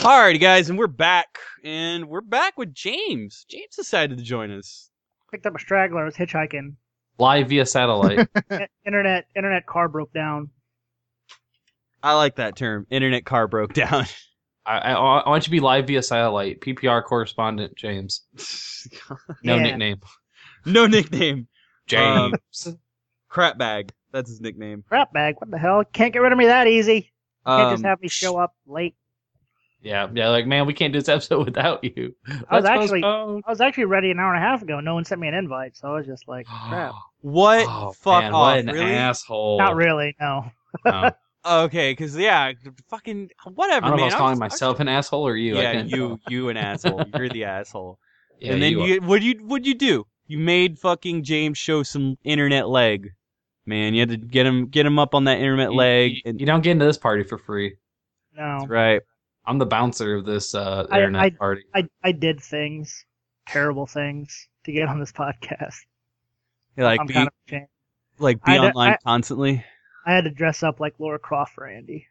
Alrighty 0.05 0.41
guys, 0.41 0.69
and 0.69 0.79
we're 0.79 0.87
back. 0.87 1.39
And 1.65 2.07
we're 2.09 2.21
back 2.21 2.59
with 2.59 2.75
James. 2.75 3.47
James 3.49 3.75
decided 3.77 4.19
to 4.19 4.25
join 4.25 4.51
us. 4.51 4.91
Picked 5.31 5.47
up 5.47 5.55
a 5.57 5.59
straggler. 5.59 6.03
I 6.03 6.05
was 6.05 6.15
hitchhiking. 6.15 6.75
live 7.19 7.49
via 7.49 7.65
satellite. 7.65 8.29
Internet 8.87 9.25
internet 9.35 9.67
car 9.67 9.89
broke 9.89 10.13
down. 10.13 10.51
I 12.03 12.15
like 12.17 12.37
that 12.37 12.55
term. 12.57 12.87
Internet 12.91 13.25
car 13.25 13.49
broke 13.49 13.73
down. 13.73 14.05
I, 14.67 14.79
I, 14.79 14.93
I 14.93 15.29
want 15.29 15.43
you 15.43 15.47
to 15.47 15.51
be 15.51 15.61
live 15.61 15.87
via 15.87 16.03
satellite. 16.03 16.61
PPR 16.61 17.03
correspondent 17.05 17.75
James. 17.77 18.23
No 19.43 19.57
Yeah. 19.57 19.63
nickname. 19.63 20.01
no 20.67 20.87
nickname. 20.87 21.49
James. 21.87 22.35
Crap 23.31 23.57
bag. 23.57 23.91
That's 24.13 24.29
his 24.29 24.41
nickname. 24.43 24.85
Crap 24.87 25.13
bag. 25.15 25.37
What 25.39 25.51
the 25.51 25.57
hell? 25.59 25.83
Can't 25.91 26.13
get 26.13 26.19
rid 26.21 26.33
of 26.33 26.37
me 26.39 26.45
that 26.47 26.67
easy. 26.67 27.11
Can't 27.47 27.73
just 27.73 27.85
Um, 27.85 27.89
have 27.89 28.03
me 28.03 28.09
show 28.09 28.37
up 28.37 28.55
late. 28.67 28.95
Yeah, 29.85 30.09
yeah. 30.13 30.31
Like, 30.31 30.47
man, 30.47 30.67
we 30.67 30.75
can't 30.75 30.93
do 30.93 30.99
this 30.99 31.09
episode 31.17 31.45
without 31.45 31.85
you. 31.85 32.15
I 32.49 32.57
was 32.57 32.65
actually- 32.65 33.03
postpone. 33.03 33.43
I 33.47 33.51
was 33.51 33.61
actually 33.61 33.85
ready 33.85 34.11
an 34.11 34.19
hour 34.19 34.35
and 34.35 34.43
a 34.43 34.47
half 34.47 34.63
ago. 34.63 34.81
No 34.81 34.95
one 34.95 35.05
sent 35.05 35.21
me 35.21 35.29
an 35.29 35.35
invite, 35.35 35.77
so 35.77 35.89
I 35.89 35.93
was 35.97 36.07
just 36.07 36.27
like, 36.27 36.47
crap. 36.69 36.93
What? 37.21 37.67
Oh, 37.69 37.93
Fuck 37.93 38.25
man, 38.25 38.33
off. 38.35 38.41
what 38.43 38.59
an 38.59 38.67
really? 38.67 38.93
asshole. 38.93 39.59
Not 39.59 39.77
really. 39.77 40.17
No. 40.21 40.51
No. 40.85 41.11
Okay, 41.47 41.93
because 41.93 42.17
yeah, 42.17 42.53
fucking 42.89 43.29
whatever, 43.55 43.85
I 43.85 43.89
don't 43.91 43.99
know 43.99 44.05
man. 44.05 44.07
if 44.07 44.15
I 44.15 44.15
was 44.15 44.15
calling 44.15 44.33
was- 44.33 44.39
myself 44.41 44.81
an 44.81 44.89
asshole 44.89 45.29
or 45.29 45.37
you. 45.37 45.57
Yeah, 45.57 45.83
you, 45.83 45.91
tell. 46.09 46.21
you 46.31 46.49
an 46.49 46.57
asshole. 46.57 47.05
You're 47.15 47.29
the 47.29 47.45
asshole. 47.45 47.99
Yeah, 48.41 48.55
and 48.55 48.63
then 48.63 48.73
you 48.73 48.85
you, 48.85 49.01
what 49.03 49.21
you, 49.21 49.35
what 49.45 49.65
you 49.67 49.75
do? 49.75 50.07
You 50.27 50.39
made 50.39 50.79
fucking 50.79 51.23
James 51.23 51.59
show 51.59 51.83
some 51.83 52.17
internet 52.25 52.69
leg. 52.71 53.11
Man, 53.67 53.93
you 53.93 54.01
had 54.01 54.09
to 54.09 54.17
get 54.17 54.47
him, 54.47 54.69
get 54.69 54.87
him 54.87 54.99
up 54.99 55.15
on 55.15 55.25
that 55.25 55.37
internet 55.37 55.71
You- 55.73 55.77
leg. 55.77 56.13
You, 56.13 56.21
and, 56.25 56.41
you 56.41 56.47
don't 56.47 56.63
get 56.63 56.71
into 56.73 56.87
this 56.87 56.97
party 56.99 57.25
for 57.25 57.37
free. 57.37 57.77
No. 58.35 58.59
That's 58.61 58.71
right. 58.71 59.03
I'm 59.47 59.59
the 59.59 59.67
bouncer 59.67 60.15
of 60.17 60.25
this 60.25 60.55
uh, 60.55 60.87
I- 60.91 60.97
internet 60.97 61.23
I- 61.23 61.31
party. 61.31 61.63
I 61.75 61.89
I 62.03 62.13
did 62.13 62.41
things, 62.41 63.05
terrible 63.47 63.87
things, 63.87 64.49
to 64.65 64.73
get 64.73 64.89
on 64.89 64.99
this 65.01 65.13
podcast. 65.23 65.77
You 66.77 66.85
like 66.85 67.01
I'm 67.01 67.07
be, 67.07 67.15
kind 67.15 67.29
of 67.29 67.33
ashamed. 67.47 67.69
like 68.19 68.43
be 68.45 68.53
I 68.53 68.55
d- 68.59 68.67
online 68.69 68.93
I- 68.93 68.99
constantly. 69.05 69.65
I 70.07 70.13
had 70.15 70.25
to 70.25 70.31
dress 70.31 70.63
up 70.63 70.81
like 70.81 70.95
Laura 70.99 71.19
Croft 71.19 71.55
for 71.55 71.67
Andy. 71.67 72.07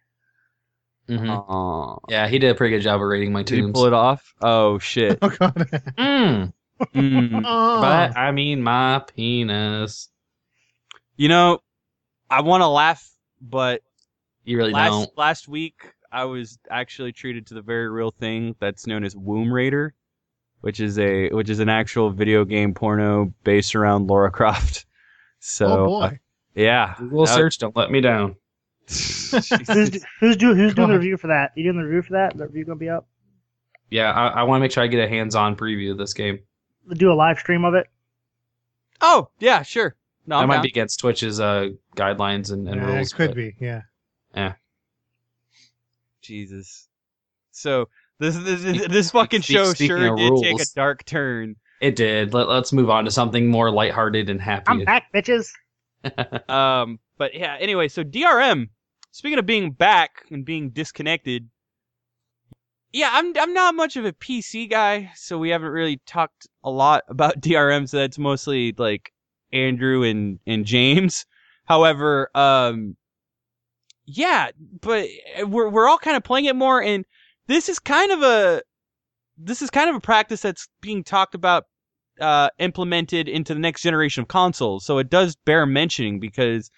Mhm. 1.10 2.00
Yeah, 2.10 2.28
he 2.28 2.40
did 2.40 2.52
a 2.52 2.56
pretty 2.56 2.76
good 2.78 2.82
job 2.84 2.96
of 3.02 3.08
rating 3.08 3.34
my 3.34 3.44
Did 3.44 3.58
you 3.58 3.62
tunes. 3.64 3.74
pull 3.74 3.86
it 3.86 3.94
off? 3.94 4.34
Oh 4.42 4.80
shit. 4.80 5.20
Oh 5.22 5.30
god. 5.30 5.54
Mm, 5.98 6.54
Mm. 6.96 7.44
oh. 7.46 7.82
but 7.82 8.18
I 8.18 8.32
mean 8.32 8.62
my 8.64 9.00
penis. 9.16 10.10
You 11.18 11.28
know, 11.30 11.60
I 12.30 12.42
want 12.42 12.62
to 12.62 12.68
laugh, 12.68 13.08
but 13.42 13.82
You 14.44 14.58
really 14.58 14.72
last 14.72 14.92
don't. 14.92 15.18
last 15.18 15.48
week 15.48 15.93
I 16.14 16.26
was 16.26 16.60
actually 16.70 17.12
treated 17.12 17.48
to 17.48 17.56
the 17.56 17.62
very 17.62 17.90
real 17.90 18.12
thing 18.12 18.56
that's 18.60 18.86
known 18.88 19.04
as 19.04 19.16
Womb 19.16 19.52
Raider, 19.52 19.94
which 20.62 20.80
is 20.80 21.00
a 21.00 21.30
which 21.30 21.50
is 21.50 21.60
an 21.60 21.70
actual 21.70 22.12
video 22.12 22.46
game 22.46 22.74
porno 22.74 23.34
based 23.44 23.76
around 23.76 24.08
Laura 24.08 24.32
Croft. 24.32 24.86
So 25.46 25.66
oh 25.68 25.86
boy. 25.88 26.02
uh, 26.06 26.12
yeah, 26.56 26.96
Google 26.98 27.26
That- 27.26 27.34
search 27.36 27.58
don't 27.58 27.76
let 27.76 27.92
me 27.92 28.00
down. 28.00 28.38
Who's 28.88 29.50
do, 29.90 30.00
who's 30.22 30.38
do, 30.38 30.56
who's 30.56 30.74
doing 30.74 30.88
the 30.88 30.96
review 30.96 31.18
for 31.18 31.28
that? 31.28 31.52
You 31.58 31.64
doing 31.66 31.76
the 31.78 31.84
review 31.84 32.02
for 32.02 32.14
that? 32.14 32.38
The 32.38 32.46
review 32.48 32.64
gonna 32.64 32.78
be 32.78 32.88
up? 32.88 33.08
Yeah, 33.90 34.12
I, 34.14 34.28
I 34.28 34.44
want 34.44 34.60
to 34.60 34.62
make 34.62 34.72
sure 34.72 34.84
I 34.84 34.88
get 34.88 35.04
a 35.04 35.10
hands-on 35.10 35.58
preview 35.58 35.92
of 35.92 35.98
this 35.98 36.14
game. 36.14 36.40
Do 36.94 37.12
a 37.12 37.14
live 37.14 37.40
stream 37.40 37.66
of 37.66 37.74
it. 37.74 37.88
oh 39.02 39.28
yeah, 39.40 39.64
sure. 39.64 39.96
No, 40.26 40.38
that 40.38 40.44
I'm 40.44 40.48
might 40.48 40.56
down. 40.56 40.64
be 40.64 40.70
against 40.70 41.02
Twitch's 41.02 41.42
uh, 41.42 41.72
guidelines 41.98 42.54
and, 42.54 42.70
and 42.70 42.80
Yeah, 42.82 42.88
rules. 42.96 43.12
it 43.12 43.16
could 43.16 43.30
but- 43.32 43.36
be. 43.36 43.56
Yeah. 43.60 43.82
Yeah. 44.34 44.54
Jesus. 46.24 46.88
So 47.52 47.90
this 48.20 48.36
this 48.38 48.88
this 48.88 49.12
fucking 49.12 49.42
show 49.42 49.66
speaking 49.74 49.98
sure 49.98 50.14
of 50.14 50.18
did 50.18 50.34
take 50.42 50.62
a 50.62 50.66
dark 50.76 51.06
turn. 51.06 51.56
It 51.82 51.96
did. 51.96 52.34
Let, 52.34 52.48
let's 52.48 52.72
move 52.72 52.90
on 52.90 53.06
to 53.06 53.12
something 53.12 53.50
more 53.50 53.70
lighthearted 53.70 54.30
and 54.30 54.42
happy. 54.42 54.64
I'm 54.68 54.84
back, 54.84 55.12
bitches. 55.14 55.50
Um, 56.50 57.00
but 57.18 57.34
yeah. 57.34 57.56
Anyway, 57.62 57.88
so 57.88 58.04
DRM. 58.04 58.68
Speaking 59.12 59.40
of 59.40 59.46
being 59.46 59.72
back 59.72 60.26
and 60.32 60.44
being 60.44 60.72
disconnected, 60.72 61.48
yeah, 62.92 63.10
I'm 63.14 63.34
I'm 63.38 63.54
not 63.54 63.76
much 63.76 63.96
of 63.96 64.04
a 64.06 64.12
PC 64.12 64.70
guy, 64.70 65.12
so 65.16 65.38
we 65.38 65.50
haven't 65.50 65.70
really 65.70 66.02
talked 66.06 66.48
a 66.64 66.70
lot 66.70 67.04
about 67.10 67.40
DRM. 67.40 67.88
So 67.88 67.98
that's 67.98 68.18
mostly 68.18 68.74
like 68.78 69.14
Andrew 69.54 70.04
and 70.04 70.40
and 70.46 70.66
James. 70.66 71.26
However, 71.66 72.30
um, 72.36 72.98
yeah, 74.06 74.52
but 74.82 75.08
we're 75.46 75.70
we're 75.70 75.88
all 75.88 75.98
kind 75.98 76.18
of 76.18 76.24
playing 76.24 76.46
it 76.46 76.56
more, 76.56 76.82
and 76.82 77.06
this 77.48 77.70
is 77.70 77.80
kind 77.80 78.12
of 78.12 78.22
a 78.22 78.62
this 79.38 79.62
is 79.62 79.70
kind 79.70 79.90
of 79.90 79.96
a 79.96 80.02
practice 80.02 80.42
that's 80.42 80.68
being 80.82 81.04
talked 81.04 81.36
about 81.36 81.66
uh, 82.20 82.50
implemented 82.60 83.28
into 83.28 83.54
the 83.54 83.60
next 83.60 83.82
generation 83.82 84.22
of 84.22 84.28
consoles. 84.28 84.86
So 84.86 84.98
it 84.98 85.10
does 85.10 85.36
bear 85.46 85.66
mentioning 85.66 86.20
because 86.20 86.70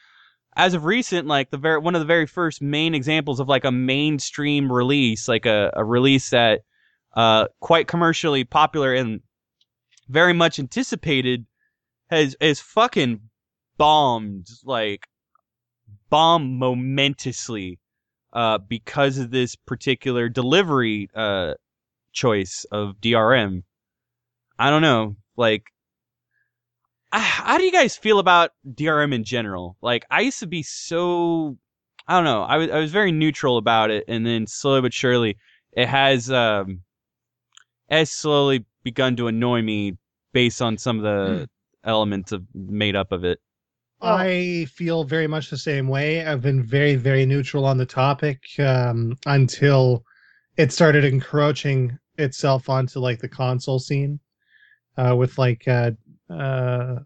as 0.55 0.73
of 0.73 0.85
recent, 0.85 1.27
like 1.27 1.49
the 1.49 1.57
very 1.57 1.79
one 1.79 1.95
of 1.95 1.99
the 1.99 2.05
very 2.05 2.27
first 2.27 2.61
main 2.61 2.95
examples 2.95 3.39
of 3.39 3.49
like 3.49 3.65
a 3.65 3.71
mainstream 3.71 4.71
release, 4.71 5.27
like 5.27 5.45
a, 5.45 5.71
a 5.73 5.83
release 5.83 6.29
that 6.29 6.61
uh 7.15 7.47
quite 7.59 7.87
commercially 7.87 8.43
popular 8.43 8.93
and 8.93 9.21
very 10.09 10.33
much 10.33 10.59
anticipated, 10.59 11.45
has 12.09 12.35
has 12.39 12.59
fucking 12.59 13.21
bombed 13.77 14.47
like 14.63 15.07
bomb 16.09 16.57
momentously 16.57 17.79
uh 18.33 18.57
because 18.57 19.17
of 19.17 19.31
this 19.31 19.55
particular 19.55 20.29
delivery 20.29 21.09
uh 21.15 21.53
choice 22.15 22.65
of 22.71 22.95
DRM. 23.01 23.61
I 24.57 24.71
don't 24.71 24.81
know. 24.81 25.17
Like, 25.37 25.65
ah, 27.11 27.19
how 27.19 27.57
do 27.59 27.63
you 27.63 27.71
guys 27.71 27.95
feel 27.95 28.17
about 28.17 28.51
DRM 28.67 29.13
in 29.13 29.23
general? 29.23 29.77
Like, 29.81 30.05
I 30.09 30.21
used 30.21 30.39
to 30.39 30.47
be 30.47 30.63
so, 30.63 31.57
I 32.07 32.15
don't 32.15 32.23
know. 32.23 32.43
I 32.43 32.57
was 32.57 32.69
I 32.71 32.79
was 32.79 32.91
very 32.91 33.11
neutral 33.11 33.57
about 33.57 33.91
it, 33.91 34.05
and 34.07 34.25
then 34.25 34.47
slowly 34.47 34.81
but 34.81 34.93
surely, 34.93 35.37
it 35.73 35.87
has 35.87 36.31
um, 36.31 36.81
has 37.89 38.11
slowly 38.11 38.65
begun 38.83 39.15
to 39.17 39.27
annoy 39.27 39.61
me 39.61 39.97
based 40.33 40.61
on 40.61 40.77
some 40.77 40.97
of 40.97 41.03
the 41.03 41.49
elements 41.83 42.31
of 42.31 42.43
made 42.53 42.95
up 42.95 43.11
of 43.11 43.23
it. 43.25 43.39
Well- 44.01 44.15
I 44.17 44.65
feel 44.65 45.03
very 45.03 45.27
much 45.27 45.49
the 45.49 45.57
same 45.57 45.87
way. 45.87 46.25
I've 46.25 46.41
been 46.41 46.63
very, 46.63 46.95
very 46.95 47.25
neutral 47.25 47.65
on 47.65 47.77
the 47.77 47.85
topic 47.85 48.39
um, 48.59 49.17
until 49.25 50.03
it 50.57 50.71
started 50.71 51.03
encroaching 51.05 51.97
itself 52.17 52.69
onto 52.69 52.99
like 52.99 53.19
the 53.19 53.29
console 53.29 53.79
scene 53.79 54.19
uh, 54.97 55.15
with 55.17 55.37
like 55.37 55.67
uh, 55.67 55.91
uh, 56.29 56.99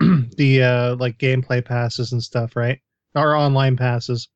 the 0.00 0.62
uh, 0.62 0.96
like 0.96 1.18
gameplay 1.18 1.64
passes 1.64 2.12
and 2.12 2.22
stuff, 2.22 2.56
right? 2.56 2.80
Or 3.14 3.34
online 3.34 3.76
passes. 3.76 4.28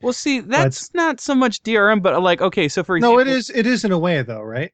Well, 0.00 0.12
see, 0.12 0.40
that's 0.40 0.92
not 0.94 1.20
so 1.20 1.34
much 1.34 1.62
DRM, 1.62 2.02
but 2.02 2.20
like, 2.22 2.40
okay, 2.42 2.68
so 2.68 2.82
for 2.84 2.98
No, 2.98 3.18
it 3.20 3.28
is. 3.28 3.50
It 3.50 3.66
is 3.66 3.84
in 3.84 3.92
a 3.92 3.98
way, 3.98 4.22
though, 4.22 4.42
right? 4.42 4.70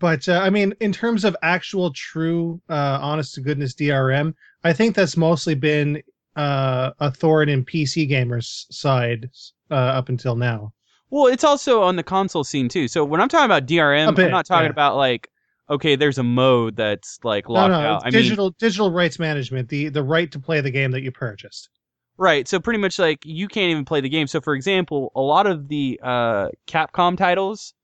But 0.00 0.28
uh, 0.28 0.40
I 0.42 0.50
mean, 0.50 0.74
in 0.80 0.92
terms 0.92 1.24
of 1.24 1.36
actual, 1.42 1.92
true, 1.92 2.60
uh, 2.68 2.98
honest 3.00 3.34
to 3.34 3.40
goodness 3.40 3.74
DRM, 3.74 4.34
I 4.64 4.72
think 4.72 4.94
that's 4.94 5.16
mostly 5.16 5.54
been 5.54 6.02
uh, 6.36 6.90
a 7.00 7.10
thorn 7.10 7.48
in 7.48 7.64
PC 7.64 8.08
gamers' 8.08 8.66
side 8.70 9.30
uh, 9.70 9.74
up 9.74 10.08
until 10.08 10.36
now. 10.36 10.72
Well, 11.10 11.26
it's 11.26 11.44
also 11.44 11.82
on 11.82 11.96
the 11.96 12.02
console 12.02 12.44
scene 12.44 12.68
too. 12.68 12.86
So 12.86 13.04
when 13.04 13.20
I'm 13.20 13.28
talking 13.28 13.46
about 13.46 13.66
DRM, 13.66 14.14
bit, 14.14 14.26
I'm 14.26 14.30
not 14.30 14.46
talking 14.46 14.66
yeah. 14.66 14.70
about 14.70 14.96
like, 14.96 15.28
okay, 15.70 15.96
there's 15.96 16.18
a 16.18 16.22
mode 16.22 16.76
that's 16.76 17.18
like 17.24 17.48
locked 17.48 17.70
no, 17.70 17.80
out. 17.80 17.96
it's 17.96 18.04
I 18.04 18.10
mean, 18.10 18.22
digital 18.22 18.50
digital 18.50 18.90
rights 18.90 19.18
management, 19.18 19.68
the 19.70 19.88
the 19.88 20.02
right 20.02 20.30
to 20.32 20.38
play 20.38 20.60
the 20.60 20.70
game 20.70 20.90
that 20.90 21.02
you 21.02 21.10
purchased. 21.10 21.70
Right. 22.18 22.48
So 22.48 22.58
pretty 22.58 22.78
much 22.80 22.98
like 22.98 23.24
you 23.24 23.46
can't 23.48 23.70
even 23.70 23.84
play 23.84 24.00
the 24.00 24.08
game. 24.08 24.26
So 24.26 24.40
for 24.40 24.54
example, 24.54 25.12
a 25.14 25.20
lot 25.20 25.46
of 25.46 25.68
the 25.68 26.00
uh, 26.02 26.48
Capcom 26.66 27.16
titles, 27.16 27.74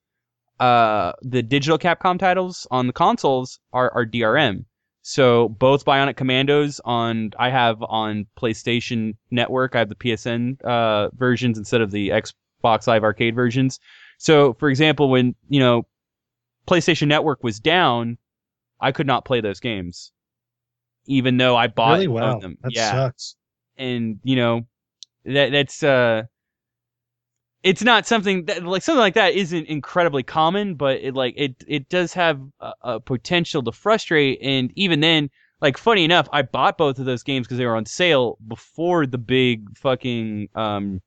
uh, 0.60 1.12
the 1.22 1.42
digital 1.42 1.78
Capcom 1.78 2.18
titles 2.18 2.66
on 2.70 2.86
the 2.86 2.92
consoles 2.92 3.58
are, 3.72 3.90
are 3.92 4.06
DRM. 4.06 4.64
So 5.02 5.50
both 5.50 5.84
Bionic 5.84 6.16
Commandos 6.16 6.80
on 6.84 7.32
I 7.38 7.50
have 7.50 7.82
on 7.82 8.26
PlayStation 8.38 9.16
Network. 9.30 9.74
I 9.74 9.80
have 9.80 9.90
the 9.90 9.94
PSN 9.94 10.62
uh, 10.62 11.10
versions 11.14 11.58
instead 11.58 11.82
of 11.82 11.90
the 11.90 12.08
Xbox 12.08 12.86
Live 12.86 13.04
Arcade 13.04 13.34
versions. 13.34 13.78
So 14.16 14.54
for 14.54 14.70
example, 14.70 15.10
when 15.10 15.34
you 15.48 15.60
know 15.60 15.86
PlayStation 16.66 17.08
Network 17.08 17.44
was 17.44 17.60
down, 17.60 18.16
I 18.80 18.92
could 18.92 19.06
not 19.06 19.26
play 19.26 19.42
those 19.42 19.60
games, 19.60 20.10
even 21.04 21.36
though 21.36 21.54
I 21.54 21.66
bought 21.66 21.94
really? 21.94 22.08
Wow, 22.08 22.38
them. 22.38 22.56
that 22.62 22.72
yeah 22.72 22.92
sucks. 22.92 23.36
and 23.76 24.20
you 24.24 24.36
know 24.36 24.62
that 25.26 25.52
that's 25.52 25.82
uh 25.82 26.22
it's 27.64 27.82
not 27.82 28.06
something 28.06 28.44
that 28.44 28.62
like 28.62 28.82
something 28.82 29.00
like 29.00 29.14
that 29.14 29.34
isn't 29.34 29.66
incredibly 29.66 30.22
common 30.22 30.74
but 30.74 30.98
it 31.00 31.14
like 31.14 31.34
it 31.36 31.54
it 31.66 31.88
does 31.88 32.12
have 32.12 32.40
a, 32.60 32.72
a 32.82 33.00
potential 33.00 33.62
to 33.62 33.72
frustrate 33.72 34.38
and 34.42 34.70
even 34.76 35.00
then 35.00 35.28
like 35.60 35.76
funny 35.78 36.04
enough 36.04 36.28
i 36.32 36.42
bought 36.42 36.78
both 36.78 36.98
of 36.98 37.06
those 37.06 37.22
games 37.22 37.46
because 37.46 37.58
they 37.58 37.66
were 37.66 37.74
on 37.76 37.86
sale 37.86 38.38
before 38.46 39.06
the 39.06 39.18
big 39.18 39.76
fucking 39.76 40.48
um 40.54 41.00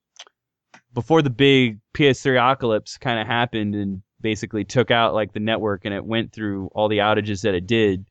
before 0.93 1.21
the 1.21 1.29
big 1.29 1.79
ps3 1.93 2.35
apocalypse 2.37 2.97
kind 2.97 3.19
of 3.19 3.27
happened 3.27 3.75
and 3.75 4.01
basically 4.19 4.63
took 4.65 4.89
out 4.89 5.13
like 5.13 5.31
the 5.33 5.39
network 5.39 5.85
and 5.85 5.93
it 5.93 6.03
went 6.03 6.33
through 6.33 6.69
all 6.73 6.89
the 6.89 6.97
outages 6.97 7.43
that 7.43 7.53
it 7.53 7.67
did 7.67 8.05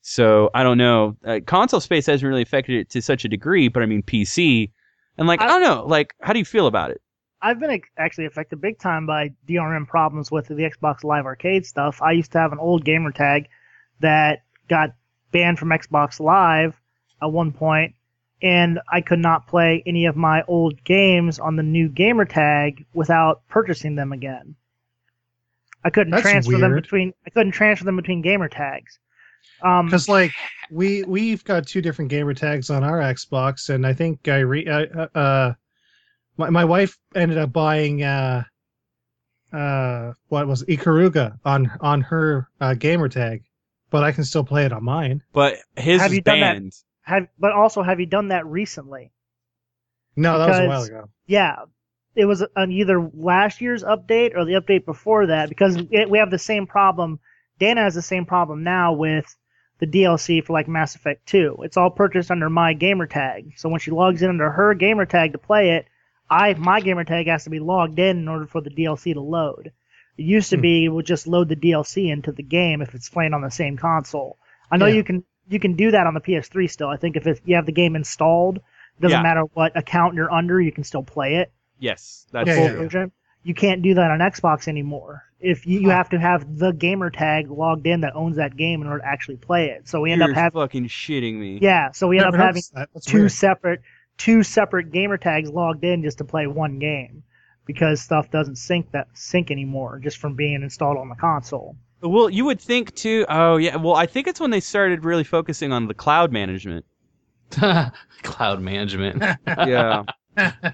so 0.00 0.48
I 0.54 0.62
don't 0.62 0.78
know. 0.78 1.16
Uh, 1.26 1.40
console 1.44 1.80
space 1.80 2.06
hasn't 2.06 2.26
really 2.26 2.40
affected 2.40 2.76
it 2.76 2.88
to 2.90 3.02
such 3.02 3.24
a 3.26 3.28
degree, 3.28 3.68
but 3.68 3.82
I 3.82 3.86
mean 3.86 4.02
PC, 4.02 4.70
and 5.18 5.28
like 5.28 5.42
I, 5.42 5.44
I- 5.44 5.48
don't 5.48 5.60
know. 5.60 5.84
Like, 5.84 6.14
how 6.22 6.32
do 6.32 6.38
you 6.38 6.46
feel 6.46 6.66
about 6.66 6.92
it? 6.92 7.02
I've 7.40 7.60
been 7.60 7.80
actually 7.96 8.26
affected 8.26 8.60
big 8.60 8.78
time 8.78 9.06
by 9.06 9.32
DRM 9.48 9.86
problems 9.86 10.30
with 10.30 10.48
the 10.48 10.54
Xbox 10.54 11.04
Live 11.04 11.24
Arcade 11.24 11.66
stuff. 11.66 12.02
I 12.02 12.12
used 12.12 12.32
to 12.32 12.38
have 12.38 12.52
an 12.52 12.58
old 12.58 12.84
gamer 12.84 13.12
tag 13.12 13.48
that 14.00 14.42
got 14.68 14.90
banned 15.30 15.58
from 15.58 15.68
Xbox 15.68 16.18
Live 16.18 16.74
at 17.22 17.30
one 17.30 17.52
point, 17.52 17.94
and 18.42 18.80
I 18.90 19.00
could 19.00 19.20
not 19.20 19.46
play 19.46 19.82
any 19.86 20.06
of 20.06 20.16
my 20.16 20.42
old 20.48 20.82
games 20.82 21.38
on 21.38 21.56
the 21.56 21.62
new 21.62 21.88
gamer 21.88 22.24
tag 22.24 22.84
without 22.92 23.46
purchasing 23.48 23.94
them 23.94 24.12
again. 24.12 24.56
I 25.84 25.90
couldn't 25.90 26.10
That's 26.10 26.22
transfer 26.22 26.58
them 26.58 26.74
between 26.74 27.14
I 27.24 27.30
couldn't 27.30 27.52
transfer 27.52 27.84
them 27.84 27.96
between 27.96 28.20
gamer 28.20 28.48
tags. 28.48 28.98
Um, 29.62 29.86
Because 29.86 30.08
like 30.08 30.32
we 30.70 31.04
we've 31.04 31.44
got 31.44 31.68
two 31.68 31.80
different 31.80 32.10
gamer 32.10 32.34
tags 32.34 32.68
on 32.68 32.82
our 32.82 32.98
Xbox, 32.98 33.70
and 33.70 33.86
I 33.86 33.92
think 33.92 34.26
I 34.26 34.38
re 34.38 34.66
uh, 34.66 35.06
uh 35.14 35.54
my 36.38 36.50
my 36.50 36.64
wife 36.64 36.96
ended 37.14 37.36
up 37.38 37.52
buying 37.52 38.02
uh 38.02 38.44
uh 39.52 40.12
what 40.28 40.46
was 40.46 40.62
it, 40.62 40.78
Ikaruga 40.78 41.38
on 41.44 41.70
on 41.80 42.00
her 42.02 42.48
uh, 42.60 42.74
gamer 42.74 43.08
tag, 43.08 43.42
but 43.90 44.04
I 44.04 44.12
can 44.12 44.24
still 44.24 44.44
play 44.44 44.64
it 44.66 44.72
on 44.72 44.84
mine. 44.84 45.22
But 45.32 45.56
his 45.76 46.00
Have 46.00 46.10
is 46.10 46.16
you 46.16 46.20
done 46.22 46.40
that? 46.40 46.52
banned. 46.54 46.72
have 47.02 47.28
but 47.38 47.52
also 47.52 47.82
have 47.82 48.00
you 48.00 48.06
done 48.06 48.28
that 48.28 48.46
recently? 48.46 49.10
No, 50.16 50.38
that 50.38 50.48
was 50.48 50.58
a 50.58 50.66
while 50.66 50.68
Because- 50.82 50.88
ago. 50.88 51.10
Yeah, 51.26 51.56
it 52.14 52.24
was 52.24 52.44
on 52.56 52.72
either 52.72 53.10
last 53.14 53.60
year's 53.60 53.84
update 53.84 54.36
or 54.36 54.44
the 54.44 54.54
update 54.54 54.84
before 54.84 55.26
that 55.26 55.48
because 55.48 55.76
it, 55.90 56.10
we 56.10 56.18
have 56.18 56.30
the 56.30 56.38
same 56.38 56.66
problem. 56.66 57.20
Dana 57.58 57.82
has 57.82 57.94
the 57.94 58.02
same 58.02 58.24
problem 58.26 58.62
now 58.64 58.92
with 58.92 59.34
the 59.78 59.86
DLC 59.86 60.44
for 60.44 60.52
like 60.52 60.68
Mass 60.68 60.94
Effect 60.94 61.26
2. 61.26 61.58
It's 61.62 61.76
all 61.76 61.90
purchased 61.90 62.30
under 62.30 62.50
my 62.50 62.72
gamer 62.72 63.06
tag. 63.06 63.52
So 63.56 63.68
when 63.68 63.80
she 63.80 63.90
logs 63.92 64.22
in 64.22 64.28
under 64.28 64.50
her 64.50 64.74
gamer 64.74 65.06
tag 65.06 65.32
to 65.32 65.38
play 65.38 65.70
it, 65.70 65.86
I 66.30 66.54
my 66.54 66.80
gamer 66.80 67.04
tag 67.04 67.26
has 67.28 67.44
to 67.44 67.50
be 67.50 67.60
logged 67.60 67.98
in 67.98 68.18
in 68.18 68.28
order 68.28 68.46
for 68.46 68.60
the 68.60 68.70
DLC 68.70 69.14
to 69.14 69.20
load. 69.20 69.72
It 70.16 70.22
used 70.22 70.50
to 70.50 70.56
Hmm. 70.56 70.62
be 70.62 70.84
it 70.86 70.88
would 70.88 71.06
just 71.06 71.26
load 71.26 71.48
the 71.48 71.56
DLC 71.56 72.10
into 72.10 72.32
the 72.32 72.42
game 72.42 72.82
if 72.82 72.94
it's 72.94 73.08
playing 73.08 73.34
on 73.34 73.40
the 73.42 73.50
same 73.50 73.76
console. 73.76 74.38
I 74.70 74.76
know 74.76 74.86
Yeah. 74.86 74.96
you 74.96 75.04
can 75.04 75.24
you 75.48 75.58
can 75.58 75.74
do 75.74 75.90
that 75.92 76.06
on 76.06 76.12
the 76.14 76.20
PS3 76.20 76.66
still. 76.68 76.88
I 76.88 76.98
think 76.98 77.16
if 77.16 77.26
it, 77.26 77.40
you 77.46 77.56
have 77.56 77.64
the 77.64 77.72
game 77.72 77.96
installed, 77.96 78.58
it 78.58 79.00
doesn't 79.00 79.16
Yeah. 79.18 79.22
matter 79.22 79.42
what 79.54 79.74
account 79.76 80.14
you're 80.14 80.30
under, 80.30 80.60
you 80.60 80.72
can 80.72 80.84
still 80.84 81.02
play 81.02 81.36
it 81.36 81.50
Yes, 81.78 82.26
that's 82.32 82.48
Yeah, 82.48 82.54
full 82.56 82.64
yeah, 82.64 82.70
yeah. 82.72 82.78
version. 82.78 83.12
You 83.44 83.54
can't 83.54 83.80
do 83.82 83.94
that 83.94 84.10
on 84.10 84.18
Xbox 84.18 84.68
anymore. 84.68 85.22
If 85.40 85.64
you, 85.66 85.80
you 85.80 85.90
have 85.90 86.08
to 86.10 86.18
have 86.18 86.58
the 86.58 86.72
gamer 86.72 87.08
tag 87.08 87.48
logged 87.50 87.86
in 87.86 88.00
that 88.00 88.16
owns 88.16 88.36
that 88.36 88.56
game 88.56 88.82
in 88.82 88.88
order 88.88 88.98
to 88.98 89.06
actually 89.06 89.36
play 89.36 89.70
it. 89.70 89.88
So 89.88 90.00
we 90.00 90.10
end 90.10 90.20
You're 90.20 90.30
up 90.30 90.36
having 90.36 90.60
fucking 90.60 90.88
shitting 90.88 91.34
me. 91.34 91.58
yeah. 91.62 91.92
So 91.92 92.08
we 92.08 92.18
end 92.18 92.24
Never 92.26 92.36
up 92.38 92.46
having 92.46 92.62
that. 92.74 92.88
Two 93.06 93.18
weird. 93.20 93.32
separate 93.32 93.80
two 94.18 94.42
separate 94.42 94.92
gamer 94.92 95.16
tags 95.16 95.48
logged 95.50 95.84
in 95.84 96.02
just 96.02 96.18
to 96.18 96.24
play 96.24 96.46
one 96.46 96.78
game 96.78 97.22
because 97.64 98.00
stuff 98.00 98.30
doesn't 98.30 98.56
sync 98.56 98.90
that 98.92 99.08
sync 99.14 99.50
anymore 99.50 100.00
just 100.02 100.18
from 100.18 100.34
being 100.34 100.62
installed 100.62 100.98
on 100.98 101.08
the 101.08 101.14
console. 101.14 101.76
Well, 102.00 102.30
you 102.30 102.44
would 102.44 102.60
think 102.60 102.94
too. 102.94 103.26
Oh 103.28 103.56
yeah. 103.56 103.76
Well, 103.76 103.94
I 103.94 104.06
think 104.06 104.26
it's 104.26 104.40
when 104.40 104.50
they 104.50 104.60
started 104.60 105.04
really 105.04 105.24
focusing 105.24 105.72
on 105.72 105.88
the 105.88 105.94
cloud 105.94 106.32
management. 106.32 106.84
Cloud 108.22 108.60
management. 108.60 109.22
Yeah. 109.46 110.04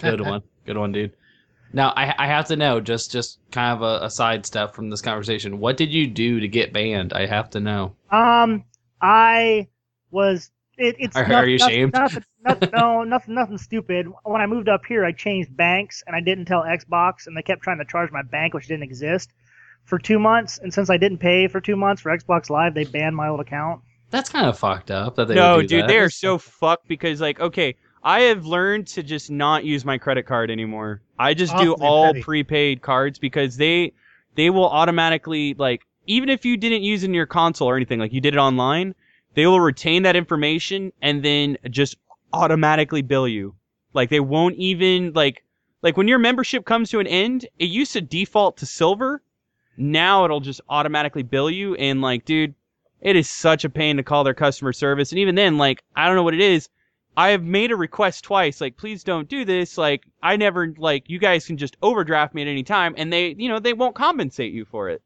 Good 0.01 0.21
one. 0.21 0.43
Good 0.67 0.77
one, 0.77 0.93
dude. 0.93 1.13
Now 1.73 1.91
I, 1.97 2.15
I 2.19 2.27
have 2.27 2.47
to 2.49 2.57
know 2.57 2.81
just 2.81 3.11
just 3.11 3.39
kind 3.51 3.73
of 3.73 3.83
a, 3.83 4.07
a 4.07 4.11
sidestep 4.11 4.75
from 4.75 4.91
this 4.91 5.01
conversation. 5.01 5.59
What 5.59 5.77
did 5.77 5.93
you 5.93 6.07
do 6.07 6.41
to 6.41 6.49
get 6.49 6.73
banned? 6.73 7.13
I 7.13 7.27
have 7.27 7.51
to 7.51 7.61
know. 7.61 7.97
Um, 8.11 8.65
I 9.01 9.69
was. 10.11 10.51
It, 10.77 10.97
it's 10.99 11.17
Are- 11.17 11.27
not- 11.27 11.45
are 11.45 11.49
you 11.49 11.59
nothing- 11.59 11.73
ashamed? 11.75 11.93
Nothing, 11.95 12.25
nothing, 12.45 12.71
no, 12.75 13.05
nothing, 13.05 13.35
nothing 13.35 13.59
stupid. 13.59 14.07
When 14.25 14.41
I 14.41 14.47
moved 14.47 14.69
up 14.69 14.85
here, 14.87 15.05
I 15.05 15.13
changed 15.13 15.57
banks, 15.57 16.03
and 16.07 16.17
I 16.17 16.21
didn't 16.21 16.47
tell 16.47 16.63
Xbox, 16.63 17.27
and 17.27 17.37
they 17.37 17.43
kept 17.43 17.63
trying 17.63 17.79
to 17.79 17.85
charge 17.85 18.11
my 18.11 18.23
bank, 18.23 18.55
which 18.55 18.67
didn't 18.67 18.83
exist, 18.83 19.31
for 19.85 19.99
two 19.99 20.19
months. 20.19 20.59
And 20.59 20.73
since 20.73 20.91
I 20.91 20.97
didn't 20.97 21.19
pay 21.19 21.49
for 21.49 21.61
two 21.61 21.77
months 21.77 22.03
for 22.03 22.17
Xbox 22.17 22.51
Live, 22.51 22.75
they 22.75 22.85
banned 22.85 23.15
my 23.17 23.29
old 23.29 23.41
account. 23.41 23.83
That's 24.11 24.31
kind 24.31 24.47
of 24.47 24.59
fucked 24.59 24.91
up 24.91 25.17
that 25.17 25.29
they 25.29 25.35
no, 25.35 25.61
do 25.61 25.67
dude, 25.67 25.83
that. 25.83 25.89
they 25.89 25.99
are 25.99 26.11
so 26.11 26.39
fucked 26.39 26.87
because 26.87 27.21
like, 27.21 27.41
okay, 27.41 27.75
I 28.03 28.21
have 28.23 28.45
learned 28.45 28.87
to 28.89 29.03
just 29.03 29.31
not 29.31 29.65
use 29.65 29.85
my 29.85 29.99
credit 29.99 30.25
card 30.27 30.51
anymore. 30.51 31.01
I 31.19 31.35
just 31.35 31.57
do 31.57 31.73
all 31.75 32.09
petty. 32.13 32.23
prepaid 32.23 32.83
cards 32.83 33.19
because 33.19 33.57
they 33.57 33.93
they 34.37 34.51
will 34.51 34.69
automatically 34.69 35.55
like 35.55 35.83
even 36.07 36.29
if 36.29 36.45
you 36.45 36.57
didn't 36.57 36.83
use 36.83 37.03
it 37.03 37.07
in 37.07 37.15
your 37.15 37.27
console 37.27 37.69
or 37.69 37.77
anything, 37.77 37.99
like 37.99 38.13
you 38.13 38.21
did 38.21 38.35
it 38.35 38.39
online, 38.39 38.95
they 39.35 39.47
will 39.47 39.61
retain 39.61 40.03
that 40.05 40.17
information 40.17 40.93
and 41.03 41.25
then 41.25 41.59
just 41.71 41.97
automatically 42.33 43.03
bill 43.03 43.29
you. 43.29 43.55
Like 43.93 44.11
they 44.11 44.21
won't 44.21 44.57
even 44.57 45.13
like 45.13 45.45
like 45.83 45.97
when 45.97 46.09
your 46.09 46.19
membership 46.19 46.65
comes 46.65 46.91
to 46.91 47.01
an 47.01 47.07
end, 47.07 47.47
it 47.59 47.67
used 47.67 47.93
to 47.93 48.01
default 48.01 48.57
to 48.59 48.67
silver. 48.67 49.23
Now 49.77 50.25
it'll 50.25 50.41
just 50.41 50.61
automatically 50.69 51.23
bill 51.23 51.51
you 51.51 51.75
and 51.75 52.01
like 52.01 52.25
dude, 52.25 52.55
it 53.01 53.17
is 53.17 53.29
such 53.29 53.65
a 53.65 53.71
pain 53.71 53.97
to 53.97 54.03
call 54.03 54.25
their 54.25 54.35
customer 54.35 54.73
service 54.73 55.13
and 55.13 55.19
even 55.19 55.35
then 55.35 55.59
like 55.59 55.83
I 55.95 56.07
don't 56.07 56.17
know 56.17 56.23
what 56.23 56.35
it 56.35 56.41
is. 56.41 56.69
I 57.17 57.29
have 57.29 57.45
made 57.45 57.71
a 57.71 57.77
request 57.77 58.25
twice, 58.25 58.61
like, 58.61 58.77
please 58.77 59.05
don't 59.05 59.29
do 59.29 59.45
this. 59.45 59.79
Like, 59.79 60.05
I 60.21 60.37
never, 60.37 60.75
like, 60.77 61.09
you 61.09 61.21
guys 61.21 61.47
can 61.47 61.57
just 61.57 61.77
overdraft 61.81 62.35
me 62.35 62.43
at 62.43 62.49
any 62.49 62.65
time, 62.65 62.93
and 62.97 63.13
they, 63.13 63.37
you 63.39 63.49
know, 63.49 63.61
they 63.61 63.73
won't 63.73 63.95
compensate 63.95 64.53
you 64.53 64.65
for 64.65 64.91
it. 64.91 65.01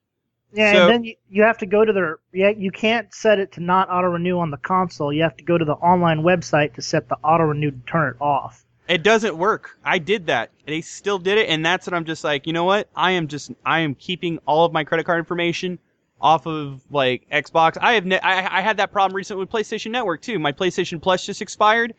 Yeah, 0.53 0.73
So- 0.73 0.83
and 0.83 0.91
then 0.91 1.05
you, 1.05 1.15
you 1.29 1.43
have 1.43 1.59
to 1.59 1.67
go 1.67 1.85
to 1.85 1.93
their 1.93 2.19
yeah 2.33 2.51
you 2.51 2.71
can't 2.71 3.13
set 3.15 3.39
it 3.39 3.53
to 3.53 3.61
not 3.61 3.91
auto 3.91 4.09
renew 4.09 4.39
on 4.39 4.51
the 4.51 4.57
console. 4.57 5.13
You 5.13 5.23
have 5.23 5.37
to 5.37 5.45
go 5.45 5.59
to 5.59 5.65
the 5.65 5.75
online 5.75 6.23
website 6.23 6.75
to 6.75 6.83
set 6.83 7.09
the 7.09 7.17
auto 7.17 7.45
renew 7.45 7.71
to 7.71 7.81
turn 7.87 8.15
it 8.15 8.21
off. 8.23 8.65
It 8.89 9.03
doesn't 9.03 9.37
work. 9.37 9.79
I 9.85 9.99
did 9.99 10.27
that. 10.29 10.51
They 10.67 10.81
still 10.81 11.19
did 11.19 11.37
it, 11.37 11.51
and 11.51 11.65
that's 11.65 11.87
what 11.87 11.93
I'm 11.93 12.07
just 12.07 12.25
like, 12.25 12.47
you 12.47 12.55
know 12.55 12.65
what? 12.65 12.89
I 12.97 13.11
am 13.11 13.29
just, 13.29 13.51
I 13.67 13.81
am 13.81 13.95
keeping 13.95 14.39
all 14.47 14.65
of 14.65 14.73
my 14.73 14.83
credit 14.83 15.05
card 15.05 15.19
information 15.19 15.79
off 16.23 16.47
of 16.47 16.81
like 16.91 17.27
Xbox. 17.31 17.77
I 17.79 17.93
have, 17.93 18.07
ne- 18.07 18.19
I, 18.21 18.59
I 18.59 18.63
had 18.63 18.79
that 18.79 18.91
problem 18.91 19.15
recently 19.15 19.43
with 19.43 19.51
PlayStation 19.51 19.91
Network 19.91 20.23
too. 20.23 20.39
My 20.39 20.53
PlayStation 20.53 21.03
Plus 21.03 21.27
just 21.27 21.43
expired, 21.43 21.93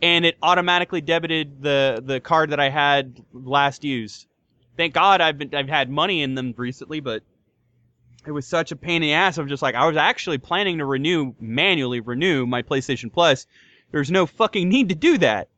and 0.00 0.24
it 0.24 0.38
automatically 0.42 1.02
debited 1.02 1.60
the 1.60 2.02
the 2.02 2.18
card 2.18 2.48
that 2.50 2.58
I 2.60 2.70
had 2.70 3.22
last 3.34 3.84
used. 3.84 4.26
Thank 4.78 4.94
God 4.94 5.20
I've 5.20 5.36
been, 5.36 5.54
I've 5.54 5.68
had 5.68 5.90
money 5.90 6.22
in 6.22 6.34
them 6.34 6.54
recently, 6.56 7.00
but 7.00 7.22
it 8.26 8.30
was 8.30 8.46
such 8.46 8.72
a 8.72 8.76
pain 8.76 8.96
in 8.96 9.02
the 9.02 9.12
ass. 9.12 9.38
I'm 9.38 9.48
just 9.48 9.62
like, 9.62 9.74
I 9.74 9.86
was 9.86 9.96
actually 9.96 10.38
planning 10.38 10.78
to 10.78 10.84
renew 10.84 11.34
manually 11.40 12.00
renew 12.00 12.46
my 12.46 12.62
PlayStation 12.62 13.12
Plus. 13.12 13.46
There's 13.90 14.10
no 14.10 14.26
fucking 14.26 14.68
need 14.68 14.88
to 14.90 14.94
do 14.94 15.18
that. 15.18 15.48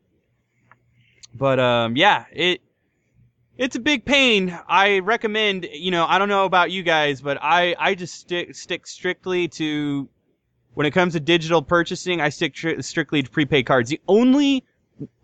But 1.35 1.59
um, 1.61 1.97
yeah, 1.97 2.25
it 2.33 2.61
it's 3.57 3.77
a 3.77 3.81
big 3.81 4.05
pain. 4.05 4.57
I 4.69 5.01
recommend, 5.01 5.67
you 5.73 5.91
know, 5.91 6.07
I 6.07 6.19
don't 6.19 6.29
know 6.29 6.45
about 6.45 6.71
you 6.71 6.83
guys, 6.83 7.21
but 7.21 7.39
I 7.43 7.75
I 7.79 7.95
just 7.95 8.15
stick 8.15 8.55
stick 8.55 8.87
strictly 8.87 9.49
to 9.49 10.09
when 10.75 10.87
it 10.87 10.93
comes 10.93 11.13
to 11.15 11.21
digital 11.21 11.63
purchasing. 11.63 12.21
I 12.21 12.29
stick 12.29 12.55
tri- 12.55 12.81
strictly 12.81 13.23
to 13.23 13.31
prepaid 13.31 13.67
cards. 13.67 13.91
The 13.91 14.01
only 14.09 14.65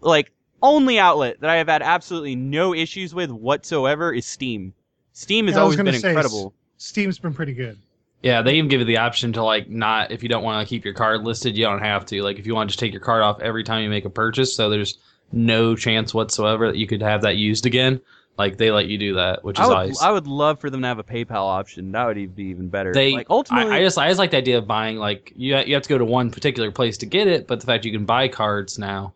like 0.01 0.33
only 0.63 0.99
outlet 0.99 1.41
that 1.41 1.51
I 1.51 1.57
have 1.57 1.69
had 1.69 1.83
absolutely 1.83 2.37
no 2.37 2.75
issues 2.75 3.15
with 3.15 3.31
whatsoever 3.31 4.13
is 4.13 4.27
Steam. 4.27 4.75
Steam 5.13 5.47
has 5.47 5.57
Yeah, 5.57 5.63
always 5.63 5.77
been 5.77 5.95
say, 5.95 6.11
incredible. 6.11 6.55
Steam's 6.81 7.19
been 7.19 7.35
pretty 7.35 7.53
good. 7.53 7.79
Yeah, 8.23 8.41
they 8.41 8.55
even 8.55 8.69
give 8.69 8.81
you 8.81 8.87
the 8.87 8.97
option 8.97 9.35
to 9.35 9.43
like 9.43 9.69
not 9.69 10.11
if 10.11 10.23
you 10.23 10.31
don't 10.31 10.43
want 10.43 10.67
to 10.67 10.69
keep 10.69 10.83
your 10.83 10.95
card 10.95 11.25
listed, 11.25 11.57
you 11.57 11.65
don't 11.65 11.81
have 11.81 12.07
to. 12.07 12.23
Like 12.23 12.39
if 12.39 12.47
you 12.47 12.55
want 12.55 12.69
to 12.69 12.73
just 12.73 12.81
take 12.81 12.93
your 12.93 13.03
card 13.03 13.23
off 13.23 13.41
every 13.41 13.63
time 13.65 13.83
you 13.83 13.91
make 13.91 14.07
a 14.07 14.11
purchase, 14.11 14.55
so 14.55 14.71
there's 14.71 14.99
no 15.31 15.77
chance 15.77 16.15
whatsoever 16.15 16.69
that 16.69 16.79
you 16.79 16.87
could 16.87 17.03
have 17.03 17.23
that 17.23 17.37
used 17.37 17.67
again. 17.67 18.01
Like 18.39 18.57
they 18.57 18.71
let 18.71 18.87
you 18.87 18.97
do 18.97 19.15
that, 19.15 19.45
which 19.45 19.59
is 19.59 19.67
I 19.67 19.69
would, 19.69 19.75
nice. 19.75 20.03
I 20.03 20.11
would 20.11 20.27
love 20.27 20.59
for 20.59 20.71
them 20.71 20.81
to 20.81 20.89
have 20.89 20.99
a 20.99 21.05
PayPal 21.05 21.47
option. 21.47 21.93
That 21.93 22.07
would 22.07 22.17
even 22.17 22.35
be 22.35 22.45
even 22.45 22.69
better. 22.69 22.95
They 22.95 23.13
like 23.13 23.27
ultimately, 23.29 23.75
I, 23.75 23.79
I 23.79 23.83
just 23.83 23.99
I 23.99 24.09
just 24.09 24.19
like 24.19 24.31
the 24.31 24.39
idea 24.39 24.57
of 24.57 24.67
buying 24.67 24.97
like 24.97 25.35
you 25.37 25.57
you 25.59 25.75
have 25.75 25.83
to 25.83 25.89
go 25.89 25.99
to 25.99 26.05
one 26.07 26.31
particular 26.31 26.71
place 26.71 26.97
to 26.99 27.07
get 27.07 27.29
it, 27.29 27.47
but 27.47 27.61
the 27.61 27.67
fact 27.67 27.85
you 27.85 27.93
can 27.93 28.07
buy 28.07 28.29
cards 28.29 28.79
now 28.79 29.13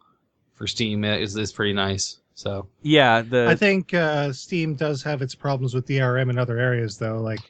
for 0.54 0.66
Steam 0.66 1.02
is 1.04 1.34
is 1.34 1.50
pretty 1.52 1.72
nice. 1.72 2.18
So 2.34 2.68
yeah, 2.82 3.22
the 3.22 3.48
I 3.48 3.54
think 3.54 3.94
uh, 3.94 4.32
Steam 4.32 4.74
does 4.74 5.02
have 5.02 5.22
its 5.22 5.34
problems 5.34 5.72
with 5.72 5.86
DRM 5.86 6.30
in 6.30 6.38
other 6.38 6.58
areas, 6.58 6.98
though. 6.98 7.20
Like 7.20 7.40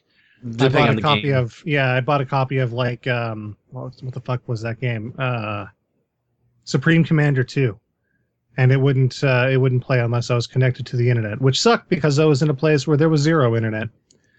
I 0.45 0.49
depending 0.49 0.71
bought 0.73 0.89
on 0.89 0.93
a 0.93 0.95
the 0.97 1.01
copy 1.01 1.21
game. 1.23 1.35
of 1.35 1.63
yeah, 1.65 1.93
I 1.93 2.01
bought 2.01 2.21
a 2.21 2.25
copy 2.25 2.57
of 2.59 2.71
like 2.73 3.07
um 3.07 3.57
what, 3.71 3.93
what 4.01 4.13
the 4.13 4.21
fuck 4.21 4.47
was 4.47 4.61
that 4.61 4.79
game? 4.79 5.13
Uh, 5.17 5.65
Supreme 6.63 7.03
Commander 7.03 7.43
Two, 7.43 7.79
and 8.57 8.71
it 8.71 8.77
wouldn't 8.77 9.23
uh, 9.23 9.47
it 9.49 9.57
wouldn't 9.57 9.83
play 9.83 9.99
unless 9.99 10.29
I 10.31 10.35
was 10.35 10.47
connected 10.47 10.85
to 10.87 10.97
the 10.97 11.09
internet, 11.09 11.41
which 11.41 11.61
sucked 11.61 11.89
because 11.89 12.19
I 12.19 12.25
was 12.25 12.41
in 12.41 12.49
a 12.49 12.53
place 12.53 12.87
where 12.87 12.97
there 12.97 13.09
was 13.09 13.21
zero 13.21 13.55
internet. 13.55 13.89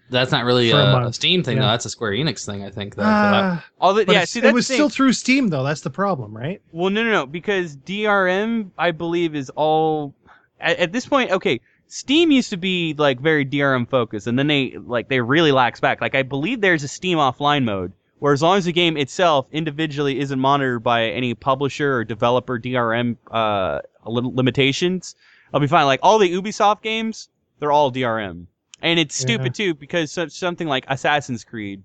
That's 0.09 0.31
not 0.31 0.45
really 0.45 0.71
a 0.71 0.77
a, 0.77 1.07
a. 1.07 1.11
Steam 1.13 1.43
thing 1.43 1.57
Yeah. 1.57 1.63
though. 1.63 1.67
That's 1.69 1.85
a 1.85 1.89
Square 1.89 2.13
Enix 2.13 2.45
thing, 2.45 2.63
I 2.63 2.69
think. 2.69 2.95
Though. 2.95 3.03
But 3.03 3.09
I- 3.09 3.41
Ah, 3.59 3.65
all 3.81 3.93
the 3.93 4.05
yeah. 4.07 4.23
See, 4.23 4.39
that's 4.39 4.51
it 4.51 4.53
was 4.53 4.65
the 4.67 4.71
thing. 4.73 4.77
still 4.77 4.89
through 4.89 5.11
Steam 5.13 5.49
though. 5.49 5.63
That's 5.63 5.81
the 5.81 5.89
problem, 5.89 6.35
right? 6.35 6.61
Well, 6.71 6.89
no, 6.89 7.03
no, 7.03 7.11
no, 7.11 7.25
because 7.25 7.75
DRM, 7.75 8.71
I 8.77 8.91
believe, 8.91 9.35
is 9.35 9.49
all 9.51 10.15
at, 10.61 10.79
at 10.79 10.91
this 10.93 11.05
point. 11.05 11.31
Okay, 11.31 11.59
Steam 11.87 12.31
used 12.31 12.49
to 12.49 12.57
be 12.57 12.93
like 12.97 13.19
very 13.19 13.45
DRM 13.45 13.89
focused, 13.89 14.27
and 14.27 14.37
then 14.37 14.47
they 14.47 14.75
like 14.77 15.07
they 15.09 15.21
really 15.21 15.51
lax 15.51 15.79
back. 15.79 16.01
Like 16.01 16.15
I 16.15 16.23
believe 16.23 16.61
there's 16.61 16.83
a 16.83 16.87
Steam 16.87 17.17
offline 17.17 17.63
mode 17.63 17.93
where 18.19 18.33
as 18.33 18.41
long 18.41 18.57
as 18.57 18.65
the 18.65 18.71
game 18.73 18.97
itself 18.97 19.45
individually 19.51 20.19
isn't 20.19 20.39
monitored 20.39 20.83
by 20.83 21.05
any 21.05 21.33
publisher 21.33 21.97
or 21.97 22.03
developer 22.03 22.59
DRM 22.59 23.15
uh, 23.31 23.79
limitations, 24.05 25.15
I'll 25.53 25.59
be 25.59 25.67
fine. 25.67 25.85
Like 25.85 25.99
all 26.03 26.17
the 26.19 26.31
Ubisoft 26.33 26.81
games, 26.81 27.29
they're 27.59 27.71
all 27.71 27.91
DRM, 27.91 28.47
and 28.81 28.99
it's 28.99 29.19
Yeah. 29.21 29.27
stupid 29.27 29.55
too 29.55 29.73
because 29.73 30.11
so- 30.11 30.27
something 30.27 30.67
like 30.67 30.85
Assassin's 30.87 31.43
Creed, 31.43 31.83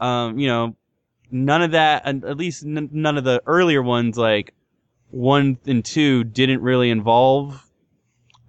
um, 0.00 0.38
you 0.38 0.46
know, 0.48 0.76
none 1.30 1.62
of 1.62 1.72
that, 1.72 2.02
and 2.04 2.24
at 2.24 2.36
least 2.36 2.64
n- 2.64 2.90
none 2.92 3.16
of 3.18 3.24
the 3.24 3.42
earlier 3.46 3.82
ones 3.82 4.16
like 4.18 4.52
one 5.10 5.56
and 5.66 5.84
two 5.84 6.24
didn't 6.24 6.60
really 6.60 6.90
involve 6.90 7.60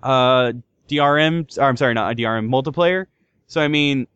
uh 0.04 0.52
DRM. 0.88 1.58
Or 1.58 1.64
I'm 1.64 1.78
sorry, 1.78 1.94
not 1.94 2.12
a 2.12 2.16
DRM 2.16 2.50
multiplayer. 2.50 3.06
So 3.48 3.62
I 3.62 3.68
mean, 3.68 4.08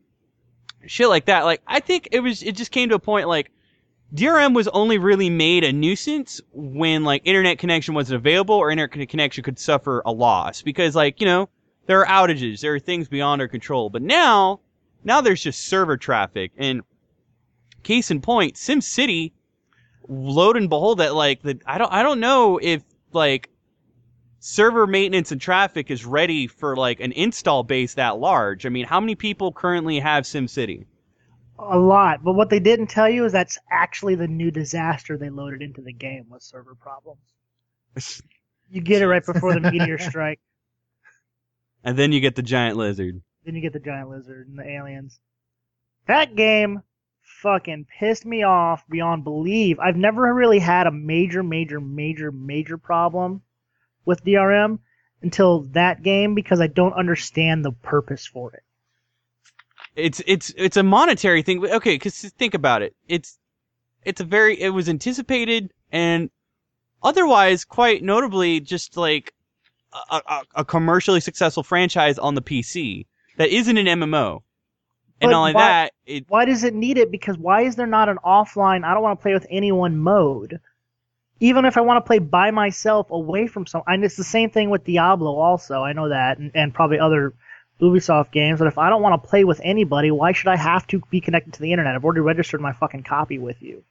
shit 0.85 1.09
like 1.09 1.25
that. 1.25 1.45
Like 1.45 1.61
I 1.67 1.79
think 1.79 2.09
it 2.11 2.19
was. 2.19 2.43
It 2.43 2.55
just 2.55 2.71
came 2.71 2.89
to 2.89 2.95
a 2.95 2.99
point 2.99 3.27
like. 3.27 3.51
DRM 4.11 4.55
was 4.55 4.67
only 4.69 4.97
really 4.97 5.29
made 5.29 5.63
a 5.63 5.71
nuisance 5.71 6.41
when 6.51 7.03
like 7.03 7.21
internet 7.25 7.59
connection 7.59 7.93
wasn't 7.93 8.15
available 8.15 8.55
or 8.55 8.71
internet 8.71 9.07
connection 9.07 9.43
could 9.43 9.59
suffer 9.59 10.01
a 10.03 10.11
loss 10.11 10.63
because 10.63 10.95
like 10.95 11.21
you 11.21 11.27
know 11.27 11.47
there 11.85 12.03
are 12.03 12.27
outages 12.27 12.61
there 12.61 12.73
are 12.73 12.79
things 12.79 13.07
beyond 13.07 13.39
our 13.39 13.47
control 13.47 13.91
but 13.91 14.01
now 14.01 14.59
now 15.03 15.21
there's 15.21 15.43
just 15.43 15.67
server 15.67 15.95
traffic 15.95 16.51
and 16.57 16.81
case 17.83 18.09
in 18.09 18.19
point 18.19 18.55
SimCity 18.55 19.31
load 20.07 20.57
and 20.57 20.69
behold 20.69 20.97
that 20.97 21.13
like 21.13 21.41
the 21.43 21.59
I 21.65 21.77
don't 21.77 21.93
I 21.93 22.03
don't 22.03 22.19
know 22.19 22.59
if 22.61 22.83
like 23.13 23.49
server 24.40 24.88
maintenance 24.88 25.32
and 25.32 25.41
traffic 25.41 25.91
is 25.91 26.06
ready 26.06 26.48
for 26.48 26.76
like 26.76 26.99
an 26.99 27.11
install 27.14 27.64
base 27.64 27.94
that 27.95 28.18
large. 28.20 28.66
I 28.66 28.70
mean, 28.70 28.86
how 28.86 28.99
many 28.99 29.16
people 29.16 29.52
currently 29.52 29.99
have 29.99 30.24
SimCity? 30.24 30.86
A 31.60 31.78
lot, 31.78 32.24
but 32.24 32.34
what 32.34 32.49
they 32.49 32.60
didn't 32.60 32.88
tell 32.88 33.10
you 33.10 33.26
is 33.26 33.34
that's 33.34 33.57
actually 33.70 34.16
the 34.16 34.28
new 34.28 34.49
disaster 34.49 35.18
they 35.18 35.30
loaded 35.30 35.61
into 35.61 35.82
the 35.82 35.91
game 35.94 36.26
was 36.30 36.45
server 36.45 36.76
problems. 36.76 37.22
You 38.72 38.82
get 38.82 39.02
it 39.02 39.07
right 39.07 39.26
before 39.26 39.56
the 39.56 39.61
meteor 39.72 39.98
strike, 39.98 40.40
And 41.84 41.98
then 41.98 42.11
you 42.11 42.20
get 42.20 42.36
the 42.36 42.44
giant 42.44 42.78
lizard. 42.78 43.20
then 43.44 43.56
you 43.56 43.61
get 43.61 43.74
the 43.74 43.80
giant 43.80 44.11
lizard 44.11 44.48
and 44.48 44.60
the 44.60 44.70
aliens. 44.70 45.20
That 46.06 46.36
game 46.36 46.84
fucking 47.41 47.88
pissed 47.99 48.28
me 48.28 48.44
off 48.44 48.84
beyond 48.88 49.24
belief. 49.24 49.80
I've 49.80 49.95
never 49.95 50.32
really 50.34 50.60
had 50.60 50.86
a 50.86 50.91
major, 50.91 51.41
major, 51.41 51.82
major, 51.82 52.32
major 52.32 52.78
problem 52.78 53.41
with 54.10 54.26
DRM 54.26 54.80
until 55.22 55.61
that 55.72 56.03
game 56.03 56.36
because 56.36 56.60
I 56.60 56.68
don't 56.68 56.94
understand 56.94 57.64
the 57.64 57.72
purpose 57.72 58.26
for 58.26 58.52
it. 58.53 58.64
It's 59.95 60.22
it's 60.26 60.53
it's 60.57 60.77
a 60.77 60.84
monetary 60.84 61.41
thing. 61.41 61.64
Okay, 61.65 61.95
because 61.95 62.19
think 62.38 62.53
about 62.53 62.81
it. 62.81 62.95
It's 63.07 63.38
it's 64.03 64.19
a 64.19 64.26
very 64.26 64.60
it 64.60 64.69
was 64.69 64.90
anticipated 64.90 65.72
and 65.91 66.30
otherwise 67.03 67.65
quite 67.65 68.03
notably 68.03 68.60
just 68.60 68.98
like 68.98 69.34
a, 70.11 70.22
a, 70.27 70.41
a 70.56 70.65
commercially 70.65 71.19
successful 71.19 71.64
franchise 71.64 72.18
on 72.18 72.36
the 72.36 72.41
PC 72.41 73.06
that 73.38 73.49
isn't 73.49 73.77
an 73.77 73.86
MMO. 73.86 74.41
And 75.22 75.30
But 75.30 75.31
not 75.31 75.40
only 75.40 75.53
why- 75.53 75.61
that, 75.61 75.94
it 76.06 76.26
why 76.30 76.45
does 76.45 76.64
it 76.64 76.73
need 76.73 76.98
it? 76.98 77.11
Because 77.11 77.38
why 77.38 77.61
is 77.64 77.76
there 77.76 77.88
not 77.88 78.10
an 78.10 78.18
offline? 78.23 78.86
I 78.86 78.94
don't 78.94 79.03
want 79.03 79.19
to 79.19 79.22
play 79.22 79.34
with 79.34 79.48
anyone 79.49 79.98
mode. 79.98 80.60
Even 81.40 81.66
if 81.66 81.78
I 81.78 81.82
want 81.82 82.03
to 82.03 82.07
play 82.07 82.20
by 82.20 82.52
myself 82.52 83.11
away 83.11 83.48
from 83.48 83.66
some, 83.66 83.84
and 83.88 84.03
it's 84.03 84.18
the 84.18 84.24
same 84.24 84.49
thing 84.49 84.70
with 84.70 84.84
Diablo. 84.84 85.36
Also, 85.36 85.82
I 85.84 85.94
know 85.94 86.10
that, 86.10 86.38
and, 86.38 86.52
and 86.53 86.74
probably 86.74 86.99
other 86.99 87.34
Ubisoft 87.82 88.32
games. 88.32 88.60
But 88.60 88.68
if 88.68 88.78
I 88.78 88.90
don't 88.90 89.02
want 89.02 89.22
to 89.24 89.30
play 89.30 89.45
with 89.45 89.61
anybody, 89.64 90.11
why 90.11 90.34
should 90.34 90.49
I 90.49 90.57
have 90.57 90.86
to 90.88 91.02
be 91.10 91.22
connected 91.22 91.53
to 91.53 91.61
the 91.61 91.72
internet? 91.72 91.95
I've 91.95 92.03
already 92.03 92.20
registered 92.22 92.60
my 92.60 92.74
fucking 92.74 93.03
copy 93.03 93.40
with 93.40 93.61
you. 93.61 93.84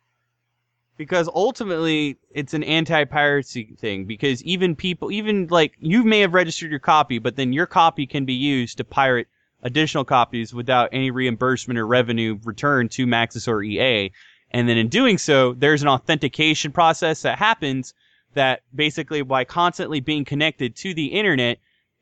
because 0.98 1.28
ultimately 1.32 2.18
it's 2.32 2.54
an 2.54 2.64
anti-piracy 2.64 3.76
thing 3.78 4.04
because 4.04 4.42
even 4.42 4.74
people 4.76 5.10
even 5.10 5.46
like 5.46 5.72
you 5.78 6.02
may 6.02 6.20
have 6.20 6.34
registered 6.34 6.70
your 6.70 6.80
copy 6.80 7.18
but 7.18 7.36
then 7.36 7.52
your 7.52 7.66
copy 7.66 8.06
can 8.06 8.24
be 8.24 8.34
used 8.34 8.78
to 8.78 8.84
pirate 8.84 9.28
additional 9.62 10.04
copies 10.04 10.52
without 10.52 10.90
any 10.92 11.10
reimbursement 11.10 11.78
or 11.78 11.86
revenue 11.86 12.38
return 12.44 12.88
to 12.88 13.06
Maxis 13.06 13.48
or 13.48 13.62
EA 13.62 14.10
and 14.50 14.68
then 14.68 14.76
in 14.76 14.88
doing 14.88 15.18
so 15.18 15.54
there's 15.54 15.82
an 15.82 15.88
authentication 15.88 16.72
process 16.72 17.22
that 17.22 17.38
happens 17.38 17.94
that 18.34 18.62
basically 18.74 19.22
by 19.22 19.44
constantly 19.44 20.00
being 20.00 20.24
connected 20.24 20.76
to 20.76 20.94
the 20.94 21.06
internet 21.06 21.58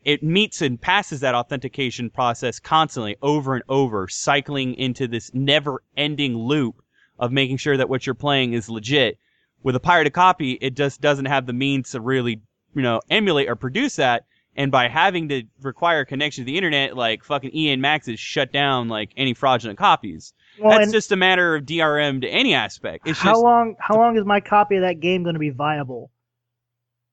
it 0.06 0.23
meets 0.23 0.62
and 0.62 0.81
passes 0.81 1.18
that 1.18 1.35
authentication 1.35 2.09
process 2.10 2.60
constantly 2.60 3.16
over 3.23 3.55
and 3.55 3.64
over 3.68 4.06
cycling 4.06 4.74
into 4.74 5.09
this 5.09 5.35
never 5.35 5.82
ending 5.97 6.36
loop 6.36 6.81
of 7.18 7.32
making 7.32 7.56
sure 7.56 7.77
that 7.77 7.89
what 7.89 8.06
you're 8.06 8.14
playing 8.14 8.52
is 8.52 8.68
legit. 8.68 9.18
With 9.64 9.74
a 9.74 9.81
pirated 9.81 10.12
copy, 10.12 10.52
it 10.60 10.74
just 10.74 11.01
doesn't 11.01 11.24
have 11.24 11.47
the 11.47 11.52
means 11.52 11.90
to 11.90 12.01
really, 12.01 12.40
you 12.73 12.82
know, 12.82 13.01
emulate 13.10 13.48
or 13.48 13.56
produce 13.56 13.97
that. 13.97 14.27
And 14.55 14.70
by 14.70 14.86
having 14.86 15.28
to 15.31 15.43
require 15.60 16.05
connection 16.05 16.43
to 16.43 16.47
the 16.47 16.56
internet, 16.56 16.97
like 16.97 17.24
fucking 17.24 17.51
and 17.68 17.82
Maxis 17.82 18.16
shut 18.16 18.52
down 18.52 18.89
like 18.89 19.10
any 19.16 19.35
fraudulent 19.35 19.77
copies. 19.77 20.32
Well, 20.58 20.70
That's 20.70 20.84
and 20.84 20.92
just 20.92 21.12
a 21.12 21.16
matter 21.16 21.54
of 21.56 21.64
DRM 21.64 22.22
to 22.22 22.28
any 22.28 22.54
aspect. 22.54 23.06
It's 23.06 23.18
how 23.18 23.32
just 23.32 23.42
long? 23.42 23.76
How 23.78 23.96
long 23.96 24.16
is 24.16 24.24
my 24.24 24.40
copy 24.40 24.76
of 24.76 24.82
that 24.82 25.00
game 25.00 25.22
going 25.22 25.34
to 25.34 25.40
be 25.40 25.50
viable? 25.50 26.10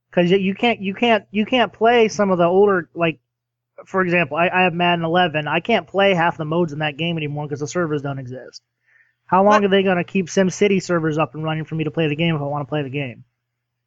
because 0.09 0.29
you, 0.31 0.37
you 0.37 0.53
can't 0.55 0.79
you 0.81 0.93
can't 0.93 1.25
you 1.31 1.45
can't 1.45 1.73
play 1.73 2.07
some 2.07 2.31
of 2.31 2.37
the 2.37 2.45
older 2.45 2.89
like 2.93 3.19
for 3.85 4.01
example 4.01 4.37
I, 4.37 4.47
I 4.49 4.61
have 4.63 4.73
Madden 4.73 5.03
11 5.05 5.47
I 5.47 5.59
can't 5.59 5.87
play 5.87 6.13
half 6.13 6.37
the 6.37 6.45
modes 6.45 6.73
in 6.73 6.79
that 6.79 6.97
game 6.97 7.17
anymore 7.17 7.45
because 7.47 7.59
the 7.59 7.67
servers 7.67 8.01
don't 8.01 8.19
exist. 8.19 8.61
How 9.25 9.43
long 9.43 9.63
What? 9.63 9.63
are 9.63 9.69
they 9.69 9.83
going 9.83 9.97
to 9.97 10.03
keep 10.03 10.27
SimCity 10.27 10.81
servers 10.83 11.17
up 11.17 11.33
and 11.33 11.43
running 11.43 11.65
for 11.65 11.75
me 11.75 11.85
to 11.85 11.91
play 11.91 12.07
the 12.07 12.15
game 12.15 12.35
if 12.35 12.41
I 12.41 12.45
want 12.45 12.61
to 12.67 12.69
play 12.69 12.83
the 12.83 12.89
game? 12.89 13.23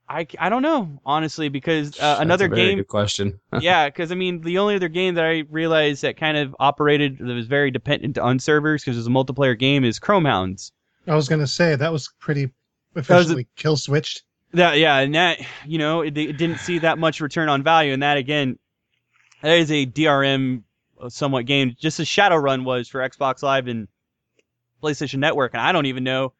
I, 0.08 0.26
I 0.38 0.48
don't 0.48 0.62
know 0.62 1.00
honestly 1.04 1.48
because 1.48 1.98
uh, 1.98 2.02
That's 2.02 2.20
another 2.20 2.46
a 2.46 2.48
very 2.48 2.68
game 2.68 2.78
Good 2.78 2.88
question. 2.88 3.40
yeah, 3.60 3.88
because 3.88 4.12
I 4.12 4.14
mean, 4.14 4.40
the 4.40 4.58
only 4.58 4.76
other 4.76 4.88
game 4.88 5.14
that 5.14 5.24
I 5.24 5.44
realized 5.50 6.02
that 6.02 6.16
kind 6.16 6.36
of 6.36 6.54
operated 6.60 7.18
that 7.18 7.24
was 7.24 7.46
very 7.46 7.70
dependent 7.70 8.18
on 8.18 8.38
servers 8.38 8.82
because 8.82 8.96
it 8.96 9.00
was 9.00 9.06
a 9.06 9.10
multiplayer 9.10 9.58
game 9.58 9.84
is 9.84 9.98
Chromehounds. 9.98 10.70
I 11.06 11.14
was 11.14 11.28
gonna 11.28 11.46
say 11.46 11.76
that 11.76 11.92
was 11.92 12.12
pretty 12.18 12.50
efficiently 12.94 13.48
kill 13.56 13.76
switched. 13.76 14.22
That 14.52 14.78
yeah, 14.78 14.98
and 14.98 15.14
that 15.14 15.40
you 15.64 15.78
know 15.78 16.02
it, 16.02 16.16
it 16.16 16.36
didn't 16.38 16.58
see 16.58 16.78
that 16.80 16.98
much 16.98 17.20
return 17.20 17.48
on 17.48 17.62
value, 17.62 17.92
and 17.92 18.02
that 18.02 18.16
again, 18.16 18.58
that 19.42 19.58
is 19.58 19.70
a 19.70 19.86
DRM 19.86 20.62
uh, 21.00 21.08
somewhat 21.08 21.46
game, 21.46 21.76
just 21.78 22.00
as 22.00 22.06
Shadowrun 22.06 22.64
was 22.64 22.88
for 22.88 23.00
Xbox 23.00 23.42
Live 23.42 23.66
and 23.66 23.88
PlayStation 24.82 25.18
Network, 25.18 25.54
and 25.54 25.60
I 25.60 25.72
don't 25.72 25.86
even 25.86 26.04
know 26.04 26.32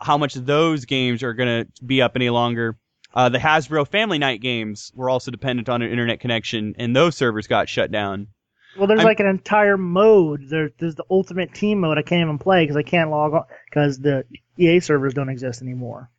how 0.00 0.18
much 0.18 0.34
those 0.34 0.86
games 0.86 1.22
are 1.22 1.34
gonna 1.34 1.66
be 1.84 2.02
up 2.02 2.16
any 2.16 2.30
longer. 2.30 2.76
Uh, 3.14 3.28
the 3.28 3.38
Hasbro 3.38 3.86
Family 3.86 4.18
Night 4.18 4.40
games 4.40 4.90
were 4.94 5.10
also 5.10 5.30
dependent 5.30 5.68
on 5.68 5.82
an 5.82 5.90
internet 5.90 6.20
connection, 6.20 6.74
and 6.78 6.96
those 6.96 7.16
servers 7.16 7.46
got 7.46 7.68
shut 7.68 7.90
down. 7.90 8.28
Well, 8.78 8.86
there's 8.86 9.00
I'm- 9.00 9.06
like 9.06 9.20
an 9.20 9.26
entire 9.26 9.76
mode. 9.76 10.48
There, 10.48 10.70
there's 10.78 10.94
the 10.94 11.04
Ultimate 11.10 11.52
Team 11.52 11.80
mode. 11.80 11.98
I 11.98 12.02
can't 12.02 12.22
even 12.22 12.38
play 12.38 12.64
because 12.64 12.76
I 12.76 12.82
can't 12.82 13.10
log 13.10 13.34
on 13.34 13.44
because 13.66 13.98
the 13.98 14.24
EA 14.56 14.80
servers 14.80 15.12
don't 15.14 15.28
exist 15.28 15.60
anymore. 15.60 16.10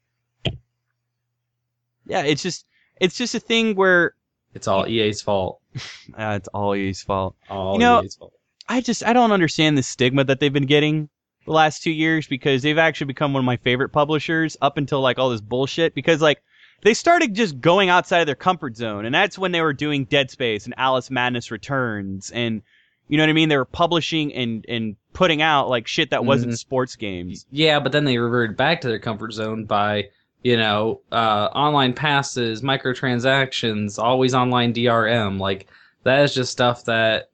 Yeah, 2.06 2.24
it's 2.24 2.44
just 2.44 2.66
it's 3.00 3.18
just 3.18 3.34
a 3.34 3.40
thing 3.40 3.76
where 3.76 4.14
It's 4.54 4.68
all 4.68 4.88
EA's 4.88 5.22
fault. 5.22 5.62
uh, 5.76 6.38
it's 6.38 6.48
all 6.50 6.76
EA's 6.76 7.02
fault. 7.02 7.36
All 7.50 7.74
You 7.74 7.80
know- 7.80 8.04
EA's 8.04 8.16
fault. 8.16 8.34
I 8.70 8.80
just 8.82 9.04
I 9.04 9.12
don't 9.14 9.32
understand 9.32 9.78
the 9.78 9.84
stigma 9.84 10.24
that 10.24 10.40
they've 10.40 10.54
been 10.54 10.68
getting 10.68 11.10
the 11.46 11.52
last 11.52 11.84
two 11.84 11.92
years 11.92 12.28
because 12.28 12.62
they've 12.62 12.78
actually 12.78 13.08
become 13.08 13.34
one 13.34 13.42
of 13.42 13.46
my 13.46 13.58
favorite 13.58 13.90
publishers 13.90 14.56
up 14.62 14.78
until 14.78 15.02
like 15.02 15.20
all 15.20 15.30
this 15.32 15.42
bullshit 15.42 15.94
because 15.94 16.22
like 16.22 16.42
they 16.84 16.94
started 16.94 17.34
just 17.34 17.60
going 17.62 17.90
outside 17.90 18.20
of 18.20 18.26
their 18.26 18.36
comfort 18.36 18.76
zone 18.78 19.06
and 19.06 19.14
that's 19.16 19.38
when 19.38 19.52
they 19.52 19.62
were 19.62 19.74
doing 19.74 20.06
Dead 20.06 20.30
Space 20.30 20.66
and 20.66 20.74
Alice 20.78 21.10
Madness 21.10 21.50
Returns 21.52 22.30
and 22.32 22.62
you 23.08 23.18
know 23.18 23.24
what 23.24 23.30
I 23.30 23.34
mean 23.34 23.50
they 23.50 23.58
were 23.58 23.66
publishing 23.66 24.34
and 24.34 24.66
and 24.68 24.96
putting 25.14 25.42
out 25.42 25.70
like 25.70 25.88
shit 25.88 26.10
that 26.12 26.26
wasn't 26.26 26.54
Mhm. 26.54 26.58
sports 26.58 26.96
games. 26.96 27.46
Yeah, 27.52 27.80
but 27.80 27.92
then 27.92 28.06
they 28.06 28.18
reverted 28.18 28.58
back 28.58 28.82
to 28.82 28.88
their 28.88 28.98
comfort 29.00 29.34
zone 29.34 29.66
by, 29.66 30.10
you 30.42 30.58
know, 30.58 31.02
uh, 31.12 31.50
online 31.54 31.94
passes, 31.94 32.62
microtransactions, 32.64 34.00
always 34.02 34.34
online 34.34 34.74
DRM. 34.74 35.40
Like 35.40 35.68
that 36.04 36.24
is 36.24 36.34
just 36.34 36.52
stuff 36.52 36.86
that 36.86 37.30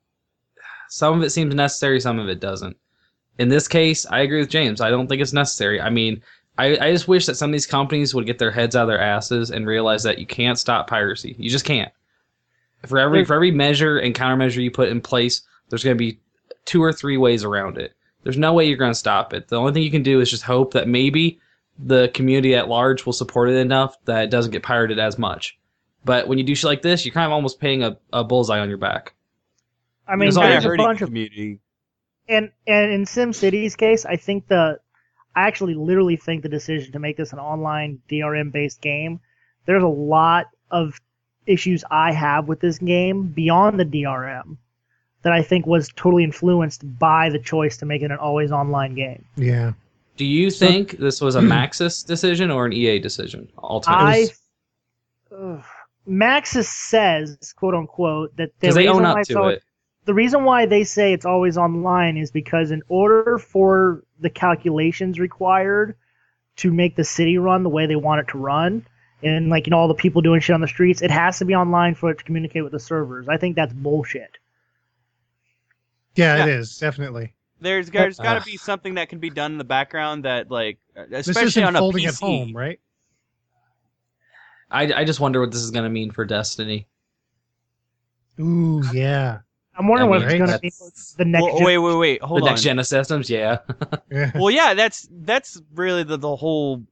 some 0.89 1.15
of 1.17 1.23
it 1.23 1.29
seems 1.29 1.53
necessary, 1.55 1.99
some 1.99 2.19
of 2.19 2.29
it 2.29 2.39
doesn't. 2.39 2.75
In 3.37 3.47
this 3.49 3.67
case, 3.67 4.05
I 4.09 4.19
agree 4.21 4.39
with 4.39 4.49
James. 4.49 4.81
I 4.81 4.89
don't 4.89 5.07
think 5.07 5.21
it's 5.21 5.33
necessary. 5.33 5.79
I 5.79 5.89
mean, 5.89 6.21
I, 6.59 6.87
I 6.87 6.91
just 6.91 7.07
wish 7.07 7.25
that 7.27 7.35
some 7.35 7.49
of 7.49 7.53
these 7.53 7.65
companies 7.65 8.13
would 8.13 8.25
get 8.25 8.37
their 8.37 8.51
heads 8.51 8.75
out 8.75 8.81
of 8.81 8.87
their 8.89 8.99
asses 8.99 9.49
and 9.49 9.65
realize 9.65 10.03
that 10.03 10.19
you 10.19 10.25
can't 10.25 10.59
stop 10.59 10.87
piracy. 10.87 11.33
You 11.39 11.49
just 11.49 11.63
can't. 11.63 11.91
For 12.85 12.97
every 12.97 13.23
for 13.23 13.33
every 13.33 13.51
measure 13.51 13.97
and 13.97 14.13
countermeasure 14.13 14.61
you 14.61 14.69
put 14.69 14.89
in 14.89 14.99
place, 14.99 15.41
there's 15.69 15.83
going 15.85 15.95
to 15.95 15.99
be 15.99 16.19
two 16.65 16.83
or 16.83 16.91
three 16.91 17.15
ways 17.15 17.45
around 17.45 17.77
it. 17.77 17.93
There's 18.23 18.37
no 18.37 18.51
way 18.51 18.67
you're 18.67 18.77
going 18.77 18.91
to 18.91 18.95
stop 18.99 19.33
it. 19.33 19.47
The 19.47 19.55
only 19.55 19.71
thing 19.71 19.83
you 19.83 19.91
can 19.91 20.03
do 20.03 20.19
is 20.19 20.29
just 20.29 20.43
hope 20.43 20.73
that 20.73 20.87
maybe 20.87 21.39
the 21.77 22.11
community 22.13 22.55
at 22.55 22.67
large 22.67 23.05
will 23.05 23.13
support 23.13 23.49
it 23.49 23.55
enough 23.55 23.95
that 24.03 24.25
it 24.25 24.29
doesn't 24.29 24.51
get 24.51 24.61
pirated 24.63 24.99
as 24.99 25.17
much. 25.17 25.57
But 26.03 26.27
when 26.27 26.37
you 26.37 26.43
do 26.43 26.55
shit 26.55 26.67
like 26.67 26.81
this, 26.81 27.05
you're 27.05 27.13
kind 27.13 27.25
of 27.25 27.31
almost 27.31 27.61
paying 27.61 27.83
a, 27.83 27.97
a 28.11 28.23
bullseye 28.25 28.59
on 28.59 28.67
your 28.67 28.77
back. 28.77 29.13
I 30.07 30.15
mean, 30.17 30.25
There's 30.25 30.37
all 30.37 30.43
there's 30.43 30.65
a 30.65 30.67
hurting 30.67 30.85
bunch 30.85 31.01
of 31.01 31.07
community. 31.07 31.59
and 32.27 32.51
and 32.67 32.91
in 32.91 33.05
SimCity's 33.05 33.77
case, 33.77 34.05
I 34.05 34.17
think 34.17 34.47
the 34.47 34.79
I 35.39 35.47
actually 35.47 35.73
literally 35.73 36.17
think 36.17 36.43
the 36.43 36.49
decision 36.49 36.91
to 36.91 36.99
make 36.99 37.15
this 37.15 37.31
an 37.31 37.39
online 37.39 38.01
DRM 38.09 38.51
based 38.51 38.81
game, 38.81 39.21
there's 39.65 39.83
a 39.83 39.87
lot 39.87 40.47
of 40.69 40.99
issues 41.45 41.83
I 41.89 42.11
have 42.11 42.49
with 42.49 42.59
this 42.59 42.77
game 42.77 43.27
beyond 43.27 43.79
the 43.79 43.85
DRM 43.85 44.57
that 45.21 45.31
I 45.31 45.41
think 45.41 45.65
was 45.65 45.87
totally 45.95 46.25
influenced 46.25 46.81
by 46.99 47.29
the 47.29 47.39
choice 47.39 47.77
to 47.77 47.85
make 47.85 48.01
it 48.01 48.11
an 48.11 48.17
always 48.17 48.51
online 48.51 48.95
game. 48.95 49.23
Yeah. 49.37 49.71
Do 50.17 50.25
you 50.25 50.49
So- 50.49 50.67
think 50.67 50.97
this 50.97 51.21
was 51.21 51.35
a 51.35 51.41
hmm. 51.41 51.51
Maxis 51.51 52.05
decision 52.05 52.51
or 52.51 52.65
an 52.65 52.73
EA 52.73 52.99
decision? 52.99 53.47
Ultimately, 53.63 54.05
I 54.05 54.27
ugh, 55.33 55.63
Maxis 56.05 56.65
says, 56.65 57.53
quote 57.55 57.75
unquote, 57.75 58.35
that 58.35 58.51
the 58.59 58.71
they 58.71 58.81
reason 58.81 58.95
own 58.95 59.03
why 59.03 59.21
up 59.21 59.27
to 59.27 59.37
al- 59.37 59.49
it. 59.49 59.63
The 60.09 60.13
reason 60.15 60.43
why 60.43 60.65
they 60.65 60.83
say 60.83 61.13
it's 61.13 61.23
always 61.23 61.55
online 61.55 62.17
is 62.17 62.31
because 62.31 62.71
in 62.71 62.81
order 62.87 63.37
for 63.37 64.03
the 64.19 64.29
calculations 64.31 65.19
required 65.19 65.95
to 66.55 66.73
make 66.73 66.95
the 66.95 67.03
city 67.03 67.37
run 67.37 67.61
the 67.61 67.69
way 67.69 67.85
they 67.85 67.95
want 67.95 68.19
it 68.19 68.27
to 68.31 68.39
run 68.39 68.83
and 69.21 69.49
like 69.51 69.67
you 69.67 69.69
know 69.69 69.77
all 69.77 69.87
the 69.87 69.93
people 69.93 70.19
doing 70.23 70.41
shit 70.41 70.55
on 70.55 70.61
the 70.61 70.67
streets 70.67 71.03
it 71.03 71.11
has 71.11 71.37
to 71.37 71.45
be 71.45 71.53
online 71.53 71.93
for 71.93 72.09
it 72.09 72.17
to 72.17 72.23
communicate 72.23 72.63
with 72.63 72.71
the 72.71 72.79
servers 72.79 73.29
i 73.29 73.37
think 73.37 73.55
that's 73.55 73.71
bullshit 73.71 74.39
Yeah, 76.15 76.37
Yeah. 76.37 76.43
it 76.45 76.49
is 76.49 76.79
definitely. 76.79 77.35
There's 77.61 77.91
there's 77.91 78.17
got 78.17 78.37
Ugh. 78.37 78.41
to 78.43 78.49
be 78.49 78.57
something 78.57 78.95
that 78.95 79.09
can 79.09 79.19
be 79.19 79.29
done 79.29 79.51
in 79.51 79.57
the 79.59 79.63
background 79.63 80.25
that 80.25 80.49
like 80.49 80.79
uh, 80.97 81.03
especially 81.11 81.61
on 81.61 81.75
a 81.75 81.79
folding 81.79 82.05
PC. 82.05 82.07
at 82.07 82.15
home, 82.15 82.57
right? 82.57 82.79
I, 84.71 84.91
I 84.91 85.03
just 85.03 85.19
wonder 85.19 85.39
what 85.39 85.51
this 85.51 85.61
is 85.61 85.69
going 85.69 85.83
to 85.83 85.89
mean 85.91 86.09
for 86.09 86.25
Destiny. 86.25 86.87
Ooh, 88.39 88.81
yeah. 88.91 89.39
I'm 89.79 89.87
wondering 89.87 90.07
I 90.07 90.11
what 90.11 90.21
it's 90.23 90.33
going 90.37 90.49
to 90.51 90.59
be 90.59 90.69
the 91.17 91.25
next 91.25 91.43
Well, 91.43 91.55
gen- 91.57 91.65
wait, 91.65 91.77
wait, 91.79 91.95
wait. 91.95 92.21
Hold 92.21 92.41
the 92.41 92.45
on. 92.45 92.51
next 92.51 92.61
gen 92.63 92.77
of 92.79 92.85
systems, 92.85 93.29
yeah. 93.29 93.57
Yeah. 94.11 94.31
well 94.35 94.51
yeah 94.51 94.73
that's 94.75 95.07
that's 95.11 95.59
really 95.73 96.03
the, 96.03 96.17
the 96.17 96.35
whole 96.35 96.83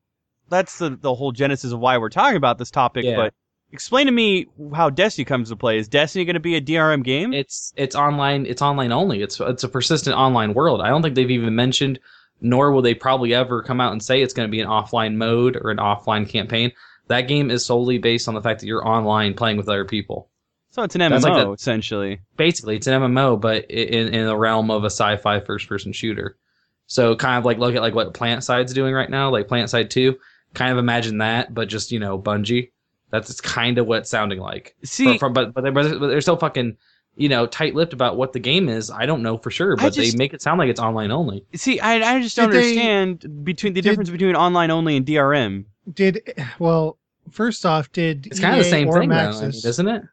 that's 0.49 0.79
the, 0.79 0.91
the 0.91 1.13
whole 1.13 1.31
genesis 1.31 1.71
of 1.73 1.79
why 1.79 1.97
we're 1.97 2.09
talking 2.09 2.37
about 2.37 2.57
this 2.57 2.71
topic 2.71 3.03
Yeah. 3.05 3.15
but 3.17 3.33
explain 3.73 4.05
to 4.05 4.11
me 4.13 4.47
how 4.73 4.89
destiny 4.89 5.25
comes 5.25 5.49
to 5.49 5.55
play 5.57 5.77
is 5.77 5.89
destiny 5.89 6.23
going 6.23 6.35
to 6.35 6.39
be 6.39 6.55
a 6.55 6.61
drm 6.61 7.03
game 7.03 7.33
it's 7.33 7.73
it's 7.75 7.95
online 7.97 8.45
it's 8.45 8.61
online 8.61 8.93
only 8.93 9.21
it's 9.21 9.39
it's 9.41 9.63
a 9.65 9.69
persistent 9.69 10.15
online 10.15 10.53
world 10.53 10.79
i 10.79 10.87
don't 10.87 11.01
think 11.01 11.15
they've 11.15 11.29
even 11.31 11.53
mentioned 11.53 11.99
nor 12.39 12.71
will 12.71 12.81
they 12.81 12.93
probably 12.93 13.33
ever 13.33 13.61
come 13.61 13.81
out 13.81 13.91
and 13.91 14.01
say 14.01 14.21
it's 14.21 14.33
going 14.33 14.47
to 14.47 14.51
be 14.51 14.61
an 14.61 14.69
offline 14.69 15.15
mode 15.15 15.57
or 15.61 15.69
an 15.69 15.77
offline 15.79 16.27
campaign 16.29 16.71
that 17.07 17.21
game 17.27 17.51
is 17.51 17.65
solely 17.65 17.97
based 17.97 18.27
on 18.29 18.33
the 18.35 18.41
fact 18.41 18.61
that 18.61 18.67
you're 18.67 18.87
online 18.87 19.33
playing 19.33 19.57
with 19.57 19.67
other 19.67 19.83
people 19.85 20.29
so 20.77 20.83
it's 20.83 20.95
an 20.95 21.01
mmo 21.01 21.21
like 21.21 21.33
the- 21.45 21.51
essentially 21.51 22.19
basically 22.37 22.75
it's 22.75 22.87
an 22.87 23.01
mmo 23.01 23.39
but 23.39 23.65
in, 23.71 24.13
in 24.13 24.25
the 24.27 24.37
realm 24.37 24.69
of 24.71 24.83
a 24.83 24.89
sci-fi 24.89 25.39
first 25.39 25.67
person 25.67 25.91
shooter 25.91 26.37
so 26.85 27.15
kind 27.15 27.37
of 27.37 27.45
like 27.45 27.57
look 27.57 27.75
at 27.75 27.81
like 27.81 27.95
what 27.95 28.13
PlanetSide's 28.13 28.73
doing 28.73 28.93
right 28.93 29.09
now 29.09 29.29
like 29.29 29.47
PlanetSide 29.47 29.89
2 29.89 30.15
kind 30.53 30.71
of 30.71 30.77
imagine 30.77 31.17
that 31.17 31.53
but 31.53 31.67
just 31.67 31.91
you 31.91 31.99
know 31.99 32.17
bungie 32.19 32.71
that's 33.09 33.39
kind 33.41 33.77
of 33.77 33.87
what 33.87 33.99
it's 33.99 34.09
sounding 34.09 34.39
like 34.39 34.75
see 34.83 35.05
from, 35.17 35.17
from, 35.17 35.33
but 35.33 35.53
but 35.53 35.61
they're, 35.61 35.71
but 35.71 36.07
they're 36.07 36.21
so 36.21 36.35
fucking 36.37 36.77
you 37.15 37.29
know 37.29 37.47
tight-lipped 37.47 37.93
about 37.93 38.15
what 38.15 38.31
the 38.31 38.39
game 38.39 38.69
is. 38.69 38.91
I 38.91 39.07
don't 39.07 39.23
know 39.23 39.39
for 39.39 39.49
sure, 39.49 39.75
but 39.75 39.91
just- 39.93 40.11
they 40.11 40.17
make 40.17 40.33
it 40.35 40.41
sound 40.43 40.59
like 40.59 40.69
it's 40.69 40.79
online 40.79 41.09
only. 41.09 41.43
see 41.55 41.79
i, 41.79 41.95
I 42.15 42.21
just 42.21 42.35
don't 42.35 42.51
Did 42.51 42.61
they- 42.63 42.69
understand 42.69 43.43
between 43.43 43.73
the 43.73 43.81
did- 43.81 43.89
difference 43.89 44.09
between 44.11 44.35
online 44.35 44.69
only 44.71 44.95
and 44.97 45.05
drm 45.05 45.65
Did 45.91 46.21
well. 46.59 46.97
First 47.31 47.65
off, 47.65 47.91
did 47.91 48.27
It's 48.27 48.39
kind 48.39 48.53
of 48.57 48.63
the 48.63 48.69
same 48.69 48.87
or 48.87 48.99
thing, 48.99 49.09
though, 49.09 49.15
I 49.15 49.31
mean, 49.41 49.49
isn't 49.49 49.87
it? 49.87 50.03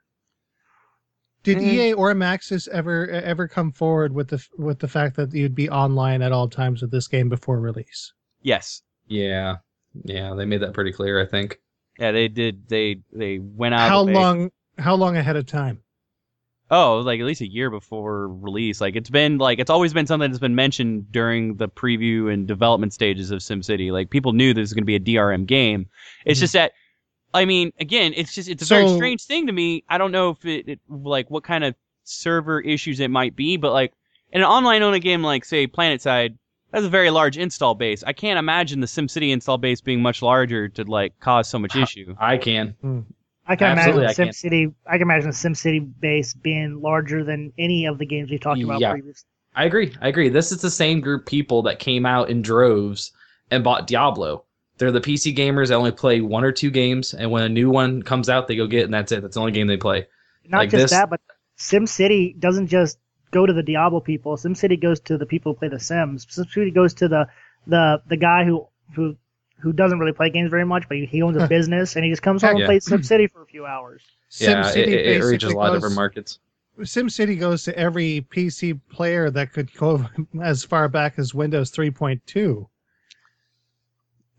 Did 1.44 1.58
Mhm. 1.58 1.62
EA 1.62 1.92
or 1.92 2.12
Maxis 2.14 2.66
ever 2.68 3.08
ever 3.08 3.46
come 3.46 3.70
forward 3.70 4.12
with 4.14 4.28
the 4.28 4.44
with 4.58 4.78
the 4.80 4.88
fact 4.88 5.14
that 5.16 5.32
you'd 5.32 5.54
be 5.54 5.68
online 5.70 6.22
at 6.22 6.32
all 6.32 6.48
times 6.48 6.82
with 6.82 6.90
this 6.90 7.06
game 7.06 7.28
before 7.28 7.60
release? 7.60 8.12
yes 8.42 8.82
Yeah, 9.06 9.56
yeah, 10.04 10.34
they 10.34 10.46
made 10.46 10.60
that 10.62 10.72
pretty 10.72 10.92
clear. 10.92 11.20
I 11.20 11.26
think. 11.26 11.58
yeah 11.98 12.10
they 12.12 12.26
did 12.28 12.68
they 12.68 12.96
they 13.12 13.38
went 13.38 13.74
out 13.74 13.88
How 13.88 14.00
of 14.00 14.06
the 14.06 14.12
way- 14.12 14.18
long? 14.18 14.50
How 14.78 14.94
long 14.96 15.16
ahead 15.16 15.36
of 15.36 15.46
time? 15.46 15.78
Oh, 16.70 17.00
like 17.00 17.20
at 17.20 17.26
least 17.26 17.42
a 17.42 17.46
year 17.46 17.68
before 17.70 18.26
release. 18.28 18.80
Like 18.80 18.96
it's 18.96 19.10
been 19.10 19.36
like 19.38 19.58
it's 19.58 19.70
always 19.70 19.92
been 19.92 20.06
something 20.06 20.30
that's 20.30 20.40
been 20.40 20.54
mentioned 20.54 21.12
during 21.12 21.56
the 21.56 21.68
preview 21.68 22.32
and 22.32 22.48
development 22.48 22.92
stages 22.94 23.30
of 23.30 23.40
SimCity. 23.40 23.92
Like 23.92 24.08
people 24.10 24.32
knew 24.32 24.54
this 24.54 24.62
was 24.62 24.72
going 24.72 24.82
to 24.82 24.86
be 24.86 24.96
a 24.96 25.00
DRM 25.00 25.44
game. 25.46 25.86
It's 26.24 26.38
Mhm. 26.38 26.42
just 26.42 26.52
that 26.54 26.72
I 27.34 27.44
mean, 27.44 27.72
again, 27.80 28.12
it's 28.16 28.34
just 28.34 28.48
it's 28.48 28.62
a 28.62 28.66
very 28.66 28.88
strange 28.88 29.24
thing 29.24 29.46
to 29.48 29.52
me. 29.52 29.84
I 29.88 29.98
don't 29.98 30.12
know 30.12 30.30
if 30.30 30.44
it, 30.44 30.68
it 30.68 30.80
like 30.88 31.30
what 31.30 31.44
kind 31.44 31.64
of 31.64 31.74
server 32.04 32.60
issues 32.60 33.00
it 33.00 33.10
might 33.10 33.34
be, 33.34 33.56
but 33.56 33.72
like 33.72 33.92
in 34.32 34.40
an 34.40 34.46
online 34.46 34.82
only 34.82 35.00
game 35.00 35.22
like 35.22 35.44
say 35.44 35.66
PlanetSide, 35.66 36.36
that's 36.70 36.84
a 36.84 36.88
very 36.88 37.10
large 37.10 37.36
install 37.36 37.74
base. 37.74 38.02
I 38.04 38.12
can't 38.12 38.38
imagine 38.38 38.80
the 38.80 38.86
SimCity 38.86 39.30
install 39.32 39.58
base 39.58 39.80
being 39.80 40.00
much 40.00 40.22
larger 40.22 40.68
to 40.68 40.84
like 40.84 41.18
cause 41.20 41.48
so 41.48 41.58
much 41.58 41.76
issue. 41.84 42.14
I 42.18 42.38
can. 42.38 42.76
Hmm. 42.80 43.00
I 43.46 43.56
can 43.56 43.78
Absolutely, 43.78 44.04
imagine 44.04 44.28
I. 44.28 44.30
SimCity. 44.30 44.74
I 44.86 44.92
can 44.92 45.02
imagine 45.02 45.28
the 45.28 45.34
SimCity 45.36 46.00
base 46.00 46.34
being 46.34 46.80
larger 46.80 47.22
than 47.24 47.52
any 47.58 47.84
of 47.86 47.98
the 47.98 48.06
games 48.06 48.30
we 48.30 48.38
talked 48.38 48.62
about 48.62 48.80
Yeah. 48.80 48.92
previously. 48.92 49.26
I 49.54 49.64
agree. 49.64 49.94
I 50.00 50.08
agree. 50.08 50.28
This 50.30 50.50
is 50.50 50.60
the 50.62 50.70
same 50.70 51.00
group 51.00 51.26
people 51.26 51.62
that 51.62 51.78
came 51.78 52.06
out 52.06 52.28
in 52.30 52.42
droves 52.42 53.12
and 53.50 53.62
bought 53.62 53.86
Diablo. 53.86 54.44
They're 54.78 54.92
the 54.92 55.00
PC 55.00 55.34
gamers 55.36 55.68
that 55.68 55.74
only 55.74 55.92
play 55.92 56.20
one 56.20 56.44
or 56.44 56.52
two 56.52 56.70
games, 56.70 57.14
and 57.14 57.30
when 57.30 57.42
a 57.44 57.48
new 57.48 57.70
one 57.70 58.02
comes 58.02 58.28
out, 58.28 58.48
they 58.48 58.56
go 58.56 58.66
get 58.66 58.80
it, 58.80 58.84
and 58.84 58.94
that's 58.94 59.12
it. 59.12 59.22
That's 59.22 59.34
the 59.34 59.40
only 59.40 59.52
game 59.52 59.66
they 59.66 59.76
play. 59.76 60.06
Not 60.48 60.58
Like 60.58 60.70
just 60.70 60.82
this- 60.84 60.90
that, 60.90 61.10
but 61.10 61.20
SimCity 61.58 62.38
doesn't 62.38 62.66
just 62.66 62.98
go 63.30 63.46
to 63.46 63.52
the 63.52 63.62
Diablo 63.62 64.00
people. 64.00 64.36
SimCity 64.36 64.80
goes 64.80 65.00
to 65.00 65.16
the 65.18 65.26
people 65.26 65.52
who 65.52 65.58
play 65.58 65.68
The 65.68 65.80
Sims. 65.80 66.26
SimCity 66.26 66.74
goes 66.74 66.94
to 66.94 67.08
the 67.08 67.26
the 67.66 68.02
the 68.08 68.16
guy 68.16 68.44
who 68.44 68.66
who 68.94 69.16
who 69.58 69.72
doesn't 69.72 69.98
really 69.98 70.12
play 70.12 70.28
games 70.30 70.50
very 70.50 70.66
much, 70.66 70.86
but 70.88 70.96
he, 70.98 71.06
he 71.06 71.22
owns 71.22 71.36
a 71.36 71.48
business 71.56 71.96
and 71.96 72.04
he 72.04 72.10
just 72.10 72.22
comes 72.22 72.42
home 72.42 72.56
Yeah. 72.56 72.64
and 72.64 72.66
plays 72.66 72.86
SimCity 72.86 73.30
for 73.30 73.42
a 73.42 73.46
few 73.46 73.64
hours. 73.64 74.02
Yeah, 74.38 74.68
it, 74.68 74.74
SimCity 74.74 74.86
it, 74.88 75.06
it 75.06 75.24
reaches 75.24 75.24
a 75.24 75.30
basically 75.30 75.54
lot 75.54 75.68
of 75.70 75.74
different 75.76 75.94
markets. 75.96 76.38
SimCity 76.80 77.38
goes 77.38 77.62
to 77.64 77.78
every 77.78 78.26
PC 78.30 78.80
player 78.90 79.30
that 79.30 79.52
could 79.52 79.72
go 79.74 80.04
as 80.42 80.64
far 80.64 80.88
back 80.88 81.14
as 81.18 81.32
Windows 81.32 81.70
3.2. 81.70 82.66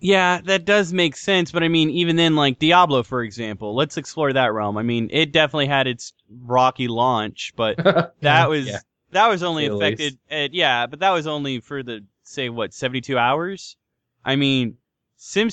Yeah, 0.06 0.40
that 0.45 0.65
does 0.65 0.94
make 0.94 1.15
sense, 1.18 1.52
but 1.52 1.64
I 1.64 1.68
mean, 1.68 1.90
even 1.90 2.15
then, 2.15 2.36
like 2.36 2.60
Diablo, 2.60 3.02
for 3.02 3.23
example, 3.23 3.73
let's 3.76 3.98
explore 3.98 4.32
that 4.34 4.53
realm. 4.53 4.77
I 4.77 4.84
mean, 4.84 5.10
it 5.11 5.32
definitely 5.32 5.65
had 5.65 5.88
its 5.88 6.14
rocky 6.44 6.88
launch, 6.88 7.53
but 7.56 7.77
that 7.77 8.14
Yeah. 8.22 8.45
was 8.48 8.68
Yeah. 8.68 8.80
that 9.11 9.27
was 9.27 9.41
only 9.41 9.68
the 9.68 9.76
affected. 9.76 10.19
At, 10.30 10.53
yeah, 10.53 10.86
but 10.86 10.99
that 10.99 11.10
was 11.10 11.26
only 11.26 11.60
for 11.60 11.82
the 11.82 12.03
say 12.22 12.49
what 12.49 12.72
seventy 12.72 13.02
two 13.02 13.18
hours. 13.18 13.77
I 14.23 14.36
mean, 14.36 14.77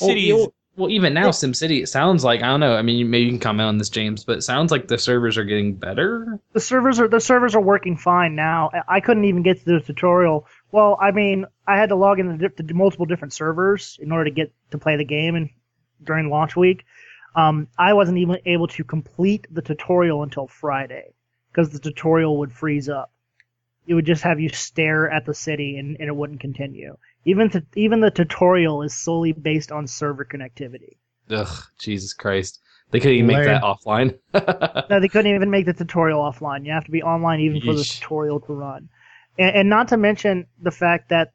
Well, 0.01 0.53
well, 0.77 0.91
even 0.91 1.13
now, 1.13 1.29
SimCity, 1.29 1.83
it 1.83 1.87
sounds 1.89 2.25
like 2.25 2.43
I 2.43 2.47
don't 2.47 2.61
know. 2.61 2.75
I 2.77 2.83
mean, 2.83 3.11
maybe 3.11 3.25
you 3.25 3.31
can 3.31 3.39
comment 3.39 3.67
on 3.69 3.79
this, 3.79 3.91
James, 3.91 4.25
but 4.25 4.39
it 4.39 4.43
sounds 4.43 4.71
like 4.71 4.89
the 4.89 4.97
servers 4.99 5.37
are 5.37 5.45
getting 5.45 5.75
better. 5.75 6.41
The 6.55 6.61
servers 6.61 6.99
are 6.99 7.09
the 7.09 7.21
servers 7.21 7.55
are 7.55 7.61
working 7.61 7.97
fine 7.97 8.35
now. 8.35 8.71
I- 8.73 8.97
I 8.97 9.01
couldn't 9.01 9.25
even 9.25 9.43
get 9.43 9.59
to 9.61 9.65
the 9.65 9.81
tutorial. 9.81 10.47
Well, 10.73 10.97
I 11.01 11.11
mean, 11.11 11.45
I 11.67 11.77
had 11.77 11.91
to 11.91 11.97
log 11.97 12.19
into 12.19 12.49
di- 12.49 12.65
to 12.67 12.75
multiple 12.75 13.07
different 13.07 13.35
servers 13.35 13.99
in 14.01 14.11
order 14.11 14.25
to 14.25 14.31
get 14.31 14.53
to 14.71 14.79
play 14.79 14.97
the 14.97 15.05
game 15.05 15.37
and 15.37 15.51
during 16.03 16.31
launch 16.31 16.57
week. 16.57 16.85
Um, 17.37 17.69
I 17.79 17.93
wasn't 17.93 18.19
even 18.19 18.39
able 18.47 18.67
to 18.69 18.85
complete 18.85 19.47
the 19.51 19.63
tutorial 19.63 20.23
until 20.23 20.47
Friday 20.47 21.13
because 21.51 21.71
the 21.71 21.79
tutorial 21.79 22.39
would 22.39 22.53
freeze 22.53 22.89
up. 22.89 23.13
It 23.87 23.95
would 23.95 24.07
just 24.07 24.23
have 24.23 24.41
you 24.41 24.49
stare 24.49 25.11
at 25.11 25.27
the 25.27 25.35
city 25.35 25.77
and, 25.77 25.97
and 25.99 26.09
it 26.09 26.17
wouldn't 26.17 26.41
continue. 26.41 26.97
Even 27.25 27.51
to, 27.51 27.65
even 27.75 28.01
the 28.01 28.11
tutorial 28.11 28.83
is 28.83 28.95
solely 28.95 29.33
based 29.33 29.73
on 29.73 29.87
server 29.87 30.25
connectivity. 30.25 30.97
Ugh, 31.31 31.65
Jesus 31.79 32.13
Christ! 32.13 32.61
They 32.91 33.01
couldn't 33.01 33.17
even 33.17 33.27
make 33.29 33.45
that 33.45 33.63
offline. 33.63 34.19
No, 34.91 35.01
they 35.01 35.09
couldn't 35.09 35.35
even 35.35 35.51
make 35.51 35.67
the 35.67 35.73
tutorial 35.73 36.21
offline. 36.21 36.67
You 36.67 36.73
have 36.73 36.85
to 36.85 36.91
be 36.91 37.03
online 37.03 37.41
even 37.41 37.61
for 37.61 37.75
the 37.75 37.85
tutorial 37.85 38.41
to 38.41 38.53
run. 38.53 38.89
And, 39.39 39.57
and 39.57 39.69
not 39.69 39.89
to 39.89 39.97
mention 39.97 40.47
the 40.61 40.71
fact 40.71 41.11
that 41.11 41.33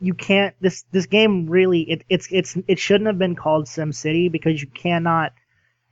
you 0.00 0.14
can't 0.14 0.54
this 0.60 0.84
this 0.92 1.06
game 1.06 1.48
really 1.48 1.80
it, 1.82 2.04
it's 2.08 2.28
it's 2.30 2.56
it 2.68 2.78
shouldn't 2.78 3.08
have 3.08 3.18
been 3.18 3.34
called 3.34 3.68
Sim 3.68 3.92
City 3.92 4.28
because 4.28 4.60
you 4.62 4.68
cannot 4.68 5.32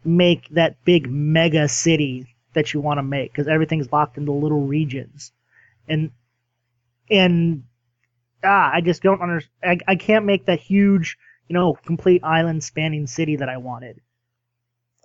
make 0.05 0.49
that 0.51 0.83
big 0.85 1.11
mega 1.11 1.69
city 1.69 2.27
that 2.55 2.73
you 2.73 2.81
want 2.81 2.99
to 2.99 3.03
make 3.03 3.33
because 3.33 3.49
everything's 3.49 3.93
locked 3.93 4.17
into 4.17 4.33
little 4.33 4.63
regions. 4.67 5.33
And 5.89 6.11
and 7.11 7.65
ah, 8.45 8.71
I 8.73 8.81
just 8.81 9.03
don't 9.03 9.21
understand. 9.21 9.83
I, 9.87 9.93
I 9.93 9.97
can't 9.97 10.25
make 10.25 10.47
that 10.47 10.61
huge, 10.61 11.19
you 11.49 11.55
know, 11.55 11.75
complete 11.75 12.23
island 12.25 12.63
spanning 12.65 13.07
city 13.07 13.37
that 13.37 13.49
I 13.49 13.59
wanted. 13.59 14.01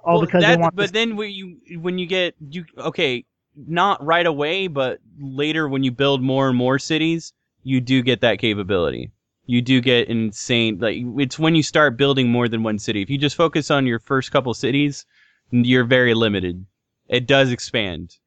All 0.03 0.17
Well, 0.17 0.25
because 0.25 0.41
that, 0.41 0.55
they 0.55 0.61
want 0.61 0.75
but 0.75 0.81
this- 0.81 0.91
then 0.91 1.15
when 1.15 1.31
you 1.31 1.59
when 1.79 1.97
you 1.97 2.05
get 2.07 2.35
you 2.39 2.65
okay, 2.77 3.25
not 3.55 4.03
right 4.03 4.25
away, 4.25 4.67
but 4.67 4.99
later 5.19 5.67
when 5.67 5.83
you 5.83 5.91
build 5.91 6.21
more 6.21 6.47
and 6.47 6.57
more 6.57 6.79
cities, 6.79 7.33
you 7.63 7.81
do 7.81 8.01
get 8.01 8.21
that 8.21 8.39
capability. 8.39 9.11
You 9.45 9.61
do 9.61 9.81
get 9.81 10.07
insane 10.07 10.79
like 10.79 10.97
it's 11.17 11.37
when 11.37 11.55
you 11.55 11.63
start 11.63 11.97
building 11.97 12.29
more 12.29 12.47
than 12.47 12.63
one 12.63 12.79
city. 12.79 13.01
If 13.01 13.09
you 13.09 13.17
just 13.17 13.35
focus 13.35 13.69
on 13.69 13.87
your 13.87 13.99
first 13.99 14.31
couple 14.31 14.53
cities, 14.53 15.05
you're 15.51 15.83
very 15.83 16.13
limited. 16.13 16.65
It 17.09 17.27
does 17.27 17.51
expand. 17.51 18.17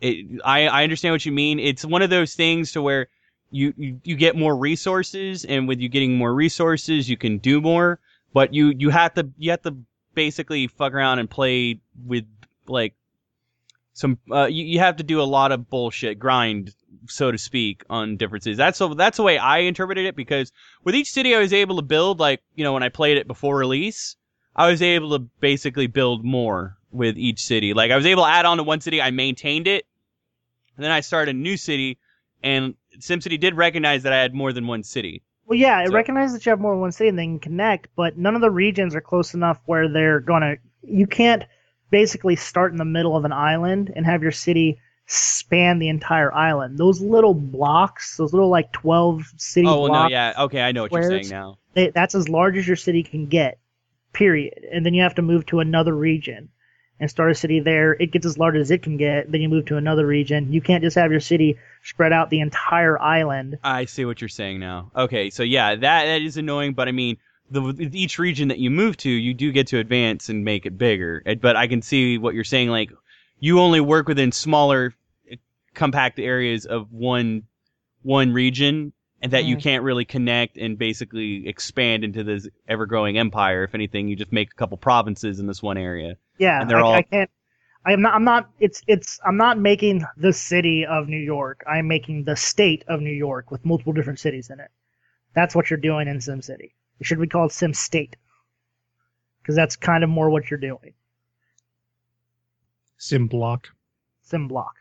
It, 0.00 0.40
I 0.44 0.68
I 0.68 0.82
understand 0.84 1.14
what 1.14 1.26
you 1.26 1.32
mean. 1.32 1.58
It's 1.58 1.84
one 1.84 2.02
of 2.02 2.10
those 2.10 2.34
things 2.34 2.72
to 2.72 2.82
where 2.82 3.08
you, 3.50 3.74
you 3.76 4.00
you 4.04 4.14
get 4.14 4.36
more 4.36 4.56
resources, 4.56 5.44
and 5.44 5.66
with 5.66 5.80
you 5.80 5.88
getting 5.88 6.16
more 6.16 6.34
resources, 6.34 7.08
you 7.08 7.16
can 7.16 7.38
do 7.38 7.60
more 7.60 7.98
but 8.36 8.52
you 8.52 8.74
you 8.76 8.90
have 8.90 9.14
to 9.14 9.26
you 9.38 9.50
have 9.50 9.62
to 9.62 9.74
basically 10.16 10.66
fuck 10.66 10.92
around 10.92 11.20
and 11.20 11.30
play 11.30 11.78
with 12.04 12.24
like 12.66 12.94
some 13.92 14.18
uh, 14.32 14.46
you, 14.46 14.64
you 14.64 14.78
have 14.80 14.96
to 14.96 15.04
do 15.04 15.20
a 15.20 15.22
lot 15.22 15.52
of 15.52 15.70
bullshit 15.70 16.18
grind 16.18 16.74
so 17.08 17.30
to 17.30 17.38
speak 17.38 17.84
on 17.88 18.16
different 18.16 18.42
cities. 18.42 18.56
That's 18.56 18.76
so 18.78 18.94
that's 18.94 19.18
the 19.18 19.22
way 19.22 19.38
i 19.38 19.58
interpreted 19.58 20.06
it 20.06 20.16
because 20.16 20.50
with 20.82 20.96
each 20.96 21.12
city 21.12 21.36
i 21.36 21.38
was 21.38 21.52
able 21.52 21.76
to 21.76 21.82
build 21.82 22.18
like 22.18 22.42
you 22.56 22.64
know 22.64 22.72
when 22.72 22.82
i 22.82 22.88
played 22.88 23.18
it 23.18 23.28
before 23.28 23.56
release 23.56 24.16
i 24.56 24.68
was 24.68 24.82
able 24.82 25.16
to 25.16 25.20
basically 25.38 25.86
build 25.86 26.24
more 26.24 26.76
with 26.90 27.18
each 27.18 27.44
city. 27.44 27.74
Like 27.74 27.92
i 27.92 27.96
was 27.96 28.06
able 28.06 28.24
to 28.24 28.30
add 28.30 28.46
on 28.46 28.56
to 28.56 28.64
one 28.64 28.80
city 28.80 29.00
i 29.00 29.10
maintained 29.10 29.68
it 29.68 29.86
and 30.76 30.84
then 30.84 30.90
i 30.90 31.00
started 31.00 31.36
a 31.36 31.38
new 31.38 31.56
city 31.56 31.98
and 32.42 32.74
simcity 32.98 33.38
did 33.38 33.54
recognize 33.54 34.02
that 34.02 34.14
i 34.14 34.16
had 34.16 34.34
more 34.34 34.52
than 34.52 34.66
one 34.66 34.82
city 34.82 35.22
Well, 35.46 35.58
yeah, 35.58 35.82
it 35.82 35.88
So- 35.88 35.94
recognizes 35.94 36.34
that 36.34 36.46
you 36.46 36.50
have 36.50 36.60
more 36.60 36.72
than 36.72 36.80
one 36.80 36.92
city 36.92 37.08
and 37.08 37.18
they 37.18 37.24
can 37.24 37.38
connect, 37.38 37.88
but 37.96 38.18
none 38.18 38.34
of 38.34 38.40
the 38.40 38.50
regions 38.50 38.94
are 38.94 39.00
close 39.00 39.34
enough 39.34 39.60
where 39.66 39.88
they're 39.88 40.20
gonna. 40.20 40.56
You 40.82 41.06
can't 41.06 41.44
basically 41.90 42.36
start 42.36 42.72
in 42.72 42.78
the 42.78 42.84
middle 42.84 43.16
of 43.16 43.24
an 43.24 43.32
island 43.32 43.92
and 43.94 44.04
have 44.04 44.22
your 44.22 44.32
city 44.32 44.78
span 45.06 45.78
the 45.78 45.88
entire 45.88 46.32
island. 46.34 46.78
Those 46.78 47.00
little 47.00 47.34
blocks, 47.34 48.16
those 48.16 48.32
little 48.32 48.48
like 48.48 48.72
twelve 48.72 49.32
city 49.36 49.66
oh 49.68 49.82
well, 49.82 49.92
no 49.92 50.08
yeah 50.08 50.32
okay 50.36 50.62
i 50.62 50.72
know 50.72 50.82
what 50.82 50.92
you're 50.92 51.02
saying 51.02 51.28
now 51.28 51.58
they, 51.74 51.90
that's 51.90 52.14
as 52.14 52.28
large 52.28 52.56
as 52.56 52.66
your 52.66 52.76
city 52.76 53.02
can 53.02 53.26
get. 53.26 53.58
Period. 54.12 54.66
And 54.72 54.84
then 54.84 54.94
you 54.94 55.02
have 55.02 55.14
to 55.16 55.22
move 55.22 55.44
to 55.46 55.60
another 55.60 55.94
region 55.94 56.48
and 56.98 57.10
start 57.10 57.30
a 57.30 57.34
city 57.34 57.60
there. 57.60 57.92
It 57.92 58.10
gets 58.10 58.26
as 58.26 58.38
large 58.38 58.56
as 58.56 58.70
it 58.70 58.82
can 58.82 58.96
get. 58.96 59.30
Then 59.30 59.40
you 59.40 59.48
move 59.48 59.66
to 59.66 59.76
another 59.76 60.06
region. 60.06 60.52
You 60.52 60.60
can't 60.60 60.82
just 60.82 60.96
have 60.96 61.10
your 61.10 61.20
city 61.20 61.58
spread 61.82 62.12
out 62.12 62.30
the 62.30 62.40
entire 62.40 63.00
island. 63.00 63.58
I 63.62 63.84
see 63.84 64.04
what 64.04 64.20
you're 64.20 64.28
saying 64.28 64.60
now. 64.60 64.90
Okay, 64.96 65.30
so 65.30 65.42
yeah, 65.42 65.74
that 65.74 66.04
that 66.04 66.22
is 66.22 66.36
annoying, 66.36 66.72
but 66.72 66.88
I 66.88 66.92
mean, 66.92 67.18
the 67.50 67.90
each 67.92 68.18
region 68.18 68.48
that 68.48 68.58
you 68.58 68.70
move 68.70 68.96
to, 68.98 69.10
you 69.10 69.34
do 69.34 69.52
get 69.52 69.68
to 69.68 69.78
advance 69.78 70.28
and 70.28 70.44
make 70.44 70.66
it 70.66 70.78
bigger. 70.78 71.22
But 71.40 71.56
I 71.56 71.66
can 71.66 71.82
see 71.82 72.18
what 72.18 72.34
you're 72.34 72.44
saying. 72.44 72.70
Like, 72.70 72.90
you 73.38 73.60
only 73.60 73.80
work 73.80 74.08
within 74.08 74.32
smaller, 74.32 74.94
uh, 75.30 75.36
compact 75.74 76.18
areas 76.18 76.66
of 76.66 76.92
one 76.92 77.44
one 78.02 78.32
region, 78.32 78.92
and 79.26 79.32
that 79.32 79.44
you 79.44 79.56
Mhm. 79.56 79.62
can't 79.62 79.82
really 79.82 80.04
connect 80.04 80.56
and 80.56 80.78
basically 80.78 81.46
expand 81.48 82.04
into 82.04 82.22
this 82.22 82.48
ever 82.68 82.86
growing 82.86 83.18
empire. 83.18 83.64
If 83.64 83.74
anything, 83.74 84.06
you 84.08 84.14
just 84.16 84.32
make 84.32 84.52
a 84.52 84.54
couple 84.54 84.76
provinces 84.78 85.40
in 85.40 85.46
this 85.46 85.62
one 85.62 85.76
area. 85.76 86.16
Yeah, 86.38 86.60
And 86.60 86.70
they're 86.70 86.78
I, 86.78 86.82
all- 86.82 86.94
I 86.94 87.02
can't. 87.02 87.30
I'm 87.84 88.02
not. 88.02 88.14
I'm 88.14 88.24
not. 88.24 88.50
It's. 88.58 88.82
It's. 88.88 89.20
I'm 89.24 89.36
not 89.36 89.58
making 89.58 90.04
the 90.16 90.32
city 90.32 90.84
of 90.86 91.08
New 91.08 91.18
York. 91.20 91.62
I'm 91.68 91.86
making 91.86 92.24
the 92.24 92.34
state 92.34 92.84
of 92.88 93.00
New 93.00 93.12
York 93.12 93.50
with 93.52 93.64
multiple 93.64 93.92
different 93.92 94.18
cities 94.18 94.50
in 94.50 94.58
it. 94.58 94.70
That's 95.34 95.54
what 95.54 95.70
you're 95.70 95.78
doing 95.78 96.08
in 96.08 96.16
SimCity. 96.18 96.72
It 96.98 97.06
should 97.06 97.20
be 97.20 97.26
called 97.28 97.52
Sim 97.52 97.74
State, 97.74 98.16
because 99.40 99.54
that's 99.54 99.76
kind 99.76 100.02
of 100.02 100.10
more 100.10 100.30
what 100.30 100.50
you're 100.50 100.58
doing. 100.58 100.94
Sim 102.98 103.28
block. 103.28 103.68
Sim 104.22 104.48
block. 104.48 104.74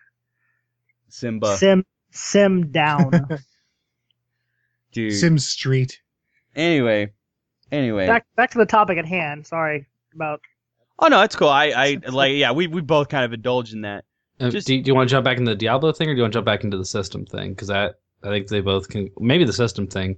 Simba, 1.10 1.56
Sim. 1.58 1.86
Sim 2.12 2.72
down. 2.72 3.12
dude. 4.96 5.14
Sim 5.14 5.38
Street. 5.38 6.02
anyway, 6.56 7.12
anyway. 7.72 8.08
back. 8.08 8.26
Back 8.36 8.52
to 8.52 8.58
the 8.58 8.66
topic 8.66 8.98
at 8.98 9.06
hand. 9.06 9.46
Sorry 9.46 9.86
about. 10.14 10.42
oh 11.00 11.08
no, 11.08 11.22
it's 11.22 11.36
cool. 11.36 11.50
I 11.50 11.66
I 11.76 12.00
like 12.10 12.34
yeah. 12.36 12.52
We 12.52 12.68
we 12.68 12.82
both 12.82 13.10
kind 13.10 13.26
of 13.26 13.34
indulge 13.34 13.74
in 13.74 13.82
that. 13.82 14.06
Uh, 14.40 14.50
Just- 14.50 14.68
do, 14.68 14.76
you- 14.76 14.82
do 14.82 14.90
you 14.90 14.96
want 14.96 15.08
to 15.10 15.12
jump 15.14 15.24
back 15.26 15.38
into 15.38 15.52
the 15.52 15.56
Diablo 15.56 15.92
thing, 15.94 16.10
or 16.10 16.14
do 16.14 16.18
you 16.18 16.24
want 16.24 16.34
to 16.34 16.38
jump 16.38 16.46
back 16.46 16.64
into 16.64 16.78
the 16.78 16.86
system 16.86 17.26
thing? 17.26 17.52
Because 17.54 17.68
that 17.68 18.00
I 18.24 18.30
think 18.30 18.48
they 18.48 18.62
both 18.62 18.90
can. 18.90 19.10
Maybe 19.20 19.46
the 19.46 19.54
system 19.54 19.88
thing. 19.88 20.18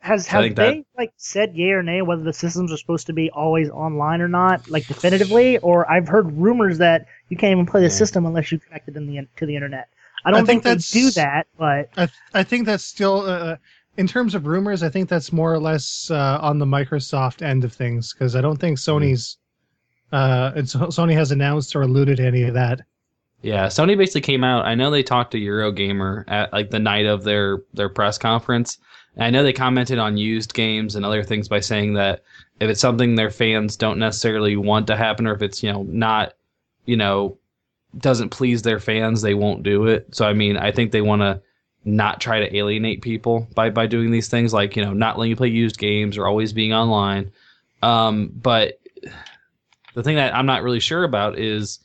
Has 0.00 0.28
have 0.28 0.42
they 0.42 0.48
that- 0.50 0.84
like 0.96 1.12
said 1.16 1.56
yay 1.56 1.70
or 1.70 1.82
nay 1.82 2.02
whether 2.02 2.22
the 2.22 2.32
systems 2.32 2.72
are 2.72 2.76
supposed 2.76 3.06
to 3.08 3.12
be 3.12 3.30
always 3.30 3.68
online 3.68 4.20
or 4.20 4.28
not, 4.28 4.70
like 4.70 4.86
definitively? 4.86 5.58
Or 5.58 5.90
I've 5.90 6.06
heard 6.06 6.30
rumors 6.32 6.78
that 6.78 7.06
you 7.30 7.36
can't 7.36 7.50
even 7.52 7.66
play 7.66 7.80
the 7.80 7.86
Yeah. 7.88 7.92
system 7.94 8.24
unless 8.24 8.52
you 8.52 8.58
connect 8.60 8.88
it 8.88 8.96
in 8.96 9.06
the 9.08 9.26
to 9.36 9.44
the 9.46 9.54
internet. 9.56 9.88
I 10.24 10.30
don't 10.30 10.42
I 10.42 10.46
think 10.46 10.62
think, 10.62 10.64
they 10.64 10.70
that's- 10.70 10.90
do 10.92 11.10
that, 11.20 11.46
but 11.58 11.90
I, 11.96 12.08
I 12.34 12.42
think 12.44 12.66
that's 12.66 12.84
still, 12.84 13.20
uh, 13.22 13.56
in 13.98 14.06
terms 14.06 14.36
of 14.36 14.46
rumors, 14.46 14.84
I 14.84 14.88
think 14.88 15.08
that's 15.08 15.32
more 15.32 15.52
or 15.52 15.58
less 15.58 16.08
uh, 16.10 16.38
on 16.40 16.58
the 16.58 16.64
Microsoft 16.64 17.42
end 17.42 17.64
of 17.64 17.72
things 17.72 18.12
because 18.12 18.36
I 18.36 18.40
don't 18.40 18.56
think 18.56 18.78
Sony's, 18.78 19.38
uh, 20.12 20.52
Sony 20.52 21.14
has 21.14 21.32
announced 21.32 21.74
or 21.74 21.82
alluded 21.82 22.18
to 22.18 22.26
any 22.26 22.44
of 22.44 22.54
that. 22.54 22.80
Yeah, 23.42 23.66
Sony 23.66 23.98
basically 23.98 24.20
came 24.20 24.44
out. 24.44 24.64
I 24.64 24.76
know 24.76 24.90
they 24.90 25.02
talked 25.02 25.32
to 25.32 25.40
Eurogamer 25.40 26.24
at 26.28 26.52
like 26.52 26.70
the 26.70 26.78
night 26.78 27.06
of 27.06 27.24
their 27.24 27.58
their 27.74 27.88
press 27.88 28.18
conference. 28.18 28.78
And 29.16 29.24
I 29.24 29.30
know 29.30 29.42
they 29.42 29.52
commented 29.52 29.98
on 29.98 30.16
used 30.16 30.54
games 30.54 30.96
and 30.96 31.04
other 31.04 31.22
things 31.22 31.48
by 31.48 31.60
saying 31.60 31.94
that 31.94 32.22
if 32.60 32.68
it's 32.68 32.80
something 32.80 33.14
their 33.14 33.30
fans 33.30 33.76
don't 33.76 33.98
necessarily 33.98 34.56
want 34.56 34.86
to 34.88 34.96
happen, 34.96 35.26
or 35.26 35.34
if 35.34 35.42
it's 35.42 35.62
you 35.62 35.72
know 35.72 35.84
not, 35.84 36.34
you 36.86 36.96
know, 36.96 37.38
doesn't 37.98 38.30
please 38.30 38.62
their 38.62 38.80
fans, 38.80 39.22
they 39.22 39.34
won't 39.34 39.62
do 39.62 39.86
it. 39.86 40.12
So 40.12 40.26
I 40.26 40.32
mean, 40.32 40.56
I 40.56 40.72
think 40.72 40.90
they 40.90 41.02
want 41.02 41.22
to 41.22 41.40
not 41.96 42.20
try 42.20 42.40
to 42.40 42.56
alienate 42.56 43.02
people 43.02 43.48
by 43.54 43.70
by 43.70 43.86
doing 43.86 44.10
these 44.10 44.28
things 44.28 44.52
like 44.52 44.76
you 44.76 44.84
know 44.84 44.92
not 44.92 45.18
letting 45.18 45.30
you 45.30 45.36
play 45.36 45.48
used 45.48 45.78
games 45.78 46.16
or 46.16 46.26
always 46.26 46.52
being 46.52 46.72
online 46.72 47.30
um, 47.82 48.30
but 48.34 48.80
the 49.94 50.02
thing 50.02 50.16
that 50.16 50.34
i'm 50.34 50.46
not 50.46 50.62
really 50.62 50.80
sure 50.80 51.04
about 51.04 51.38
is 51.38 51.80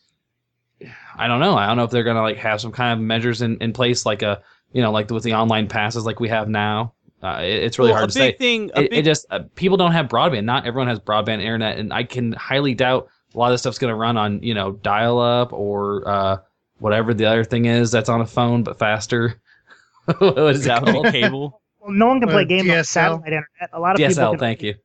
i 1.18 1.28
don't 1.28 1.40
know 1.40 1.56
i 1.56 1.66
don't 1.68 1.78
know 1.78 1.84
if 1.84 1.92
they're 1.92 2.04
gonna 2.04 2.22
like 2.22 2.38
have 2.38 2.60
some 2.62 2.72
kind 2.72 2.94
of 2.94 3.06
measures 3.06 3.42
in, 3.42 3.58
in 3.58 3.74
place 3.74 4.06
like 4.06 4.22
a 4.22 4.42
you 4.72 4.82
know 4.82 4.92
like 4.92 5.10
with 5.10 5.24
the 5.24 5.34
online 5.34 5.68
passes 5.68 6.06
like 6.06 6.20
we 6.20 6.30
have 6.30 6.50
now 6.50 6.94
uh, 7.24 7.40
it, 7.42 7.64
it's 7.64 7.80
really 7.80 7.92
Well, 7.92 8.00
hard 8.00 8.10
to 8.10 8.14
say 8.14 8.32
thing. 8.34 8.70
A 8.76 8.82
it, 8.82 8.90
big, 8.90 9.00
it 9.00 9.06
just 9.06 9.26
uh, 9.30 9.40
people 9.56 9.78
don't 9.78 9.94
have 9.94 10.08
broadband. 10.08 10.44
Not 10.44 10.66
everyone 10.68 10.90
has 10.90 11.00
broadband 11.00 11.40
internet, 11.40 11.78
and 11.78 11.94
I 11.94 12.04
can 12.04 12.34
highly 12.34 12.74
doubt 12.74 13.08
a 13.34 13.38
lot 13.38 13.48
of 13.48 13.54
this 13.54 13.62
stuff's 13.62 13.78
going 13.78 13.92
to 13.92 13.96
run 13.96 14.18
on 14.18 14.44
you 14.44 14.54
know 14.54 14.74
dial 14.74 15.20
up 15.20 15.54
or 15.54 16.08
uh, 16.08 16.38
whatever 16.80 17.14
the 17.14 17.26
other 17.26 17.46
thing 17.46 17.66
is 17.66 17.92
that's 17.92 18.10
on 18.10 18.20
a 18.22 18.26
phone 18.26 18.64
but 18.64 18.78
faster. 18.78 19.42
what 20.20 20.56
is 20.56 20.66
that 20.66 20.78
Apple 20.82 20.94
called? 21.02 21.08
cable. 21.14 21.62
Well, 21.80 21.92
no 21.92 22.08
one 22.08 22.20
can 22.20 22.30
play 22.30 22.44
Uh, 22.44 22.46
games 22.46 22.70
on 22.70 22.76
DSL? 22.78 22.86
satellite 22.86 23.26
internet. 23.28 23.70
A 23.74 23.80
lot 23.80 23.92
of 23.92 23.98
people. 23.98 24.14
DSL. 24.24 24.30
Can, 24.32 24.40
Thank 24.40 24.62
you. 24.64 24.76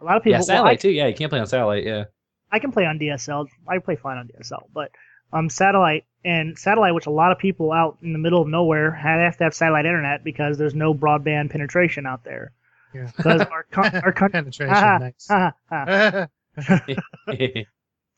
A 0.00 0.04
lot 0.04 0.16
of 0.16 0.22
people. 0.22 0.32
Yeah, 0.32 0.38
well, 0.38 0.44
satellite 0.46 0.72
I, 0.72 0.76
too. 0.76 0.90
Yeah, 0.90 1.06
you 1.06 1.14
can't 1.14 1.30
play 1.30 1.40
on 1.40 1.46
satellite. 1.46 1.84
Yeah. 1.84 2.04
I 2.52 2.58
can 2.58 2.70
play 2.72 2.84
on 2.86 2.98
DSL. 2.98 3.46
I 3.68 3.78
play 3.78 3.96
fine 3.96 4.18
on 4.18 4.28
DSL, 4.28 4.64
but 4.72 4.90
um, 5.32 5.48
satellite 5.50 6.04
and 6.24 6.56
satellite, 6.58 6.94
which 6.94 7.06
a 7.06 7.10
lot 7.10 7.32
of 7.32 7.38
people 7.38 7.72
out 7.72 7.98
in 8.02 8.12
the 8.12 8.18
middle 8.18 8.40
of 8.42 8.48
nowhere 8.48 8.92
have, 8.92 9.20
have 9.20 9.36
to 9.38 9.44
have 9.44 9.54
satellite 9.54 9.84
internet 9.86 10.22
because 10.24 10.56
there's 10.58 10.74
no 10.74 10.94
broadband 10.94 11.50
penetration 11.50 12.06
out 12.06 12.22
there. 12.24 12.52
Yeah. 12.94 13.10
Because 13.16 13.40
our 13.42 13.66
co- 13.70 13.98
our 13.98 14.12
country, 14.12 14.40
Penetration, 14.66 15.14
nice. 15.26 16.28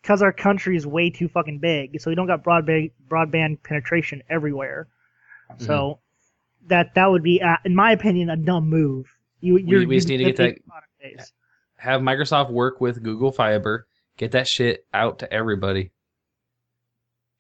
because 0.02 0.22
our 0.22 0.32
country 0.32 0.76
is 0.76 0.86
way 0.86 1.10
too 1.10 1.28
fucking 1.28 1.58
big, 1.58 2.00
so 2.00 2.10
we 2.10 2.14
don't 2.14 2.26
got 2.26 2.44
broadband 2.44 2.92
broadband 3.08 3.62
penetration 3.62 4.22
everywhere. 4.30 4.86
So 5.58 5.98
that 6.68 6.94
that 6.94 7.10
would 7.10 7.22
be, 7.22 7.40
uh, 7.42 7.56
in 7.64 7.74
my 7.74 7.92
opinion, 7.92 8.30
a 8.30 8.36
dumb 8.36 8.68
move. 8.68 9.06
You 9.40 9.58
you're, 9.58 9.86
we 9.86 9.96
just 9.96 10.08
need 10.08 10.18
to 10.18 10.24
get 10.24 10.36
big 10.36 10.54
that- 10.56 10.66
product 10.66 10.92
base. 11.00 11.32
Have 11.76 12.00
Microsoft 12.00 12.50
work 12.50 12.80
with 12.80 13.02
Google 13.02 13.30
Fiber. 13.30 13.86
Get 14.16 14.32
that 14.32 14.48
shit 14.48 14.84
out 14.92 15.20
to 15.20 15.32
everybody. 15.32 15.92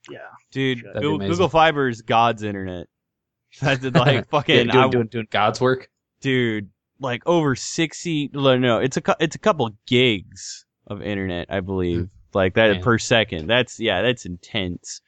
Yeah. 0.08 0.18
Dude, 0.52 0.84
Google. 0.94 1.18
Google 1.28 1.48
Fiber 1.48 1.88
is 1.88 2.02
God's 2.02 2.42
internet. 2.42 2.86
That's 3.60 3.82
like 3.84 4.14
Yeah, 4.14 4.22
fucking, 4.30 4.68
doing, 4.68 4.76
I- 4.84 4.88
doing, 4.88 5.06
doing 5.08 5.26
God's 5.30 5.60
work. 5.60 5.90
dude, 6.20 6.70
like 7.00 7.22
over 7.26 7.56
sixty. 7.56 8.30
No, 8.32 8.56
no, 8.58 8.78
it's 8.78 8.96
a 8.96 9.02
it's 9.20 9.34
a 9.36 9.38
couple 9.38 9.70
gigs 9.86 10.64
of 10.86 11.02
internet, 11.02 11.46
I 11.50 11.60
believe, 11.60 12.08
like 12.32 12.54
that 12.54 12.70
Man. 12.72 12.82
per 12.82 12.98
second. 12.98 13.46
That's 13.48 13.80
yeah, 13.80 14.02
that's 14.02 14.24
intense. 14.24 15.00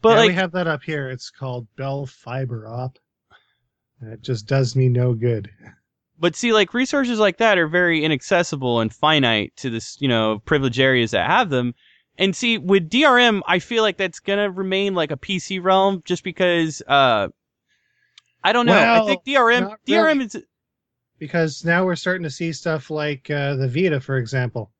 But 0.00 0.10
yeah, 0.10 0.16
like, 0.20 0.28
we 0.28 0.34
have 0.34 0.52
that 0.52 0.66
up 0.66 0.82
here. 0.82 1.08
It's 1.10 1.30
called 1.30 1.66
Bell 1.76 2.06
Fiber 2.06 2.66
Op. 2.68 2.98
It 4.02 4.22
just 4.22 4.46
does 4.46 4.76
me 4.76 4.88
no 4.88 5.14
good. 5.14 5.50
but 6.18 6.36
see, 6.36 6.52
like 6.52 6.74
resources 6.74 7.18
like 7.18 7.38
that 7.38 7.58
are 7.58 7.68
very 7.68 8.04
inaccessible 8.04 8.80
and 8.80 8.92
finite 8.92 9.56
to 9.56 9.70
this, 9.70 9.96
you 10.00 10.08
know, 10.08 10.40
privileged 10.44 10.80
areas 10.80 11.12
that 11.12 11.28
have 11.28 11.50
them. 11.50 11.74
And 12.16 12.36
see, 12.36 12.58
with 12.58 12.90
DRM, 12.90 13.42
I 13.46 13.58
feel 13.58 13.82
like 13.82 13.96
that's 13.96 14.20
gonna 14.20 14.50
remain 14.50 14.94
like 14.94 15.10
a 15.10 15.16
PC 15.16 15.62
realm, 15.62 16.02
just 16.04 16.24
because. 16.24 16.82
uh 16.86 17.28
I 18.46 18.52
don't 18.52 18.66
know. 18.66 18.74
I 18.74 19.06
think 19.06 19.24
DRM 19.24 19.74
DRM 19.86 20.06
really. 20.06 20.24
is 20.26 20.36
because 21.18 21.64
now 21.64 21.84
we're 21.84 21.96
starting 21.96 22.24
to 22.24 22.30
see 22.30 22.52
stuff 22.52 22.90
like 22.90 23.30
uh, 23.30 23.54
the 23.56 23.66
Vita, 23.66 24.00
for 24.00 24.18
example, 24.18 24.70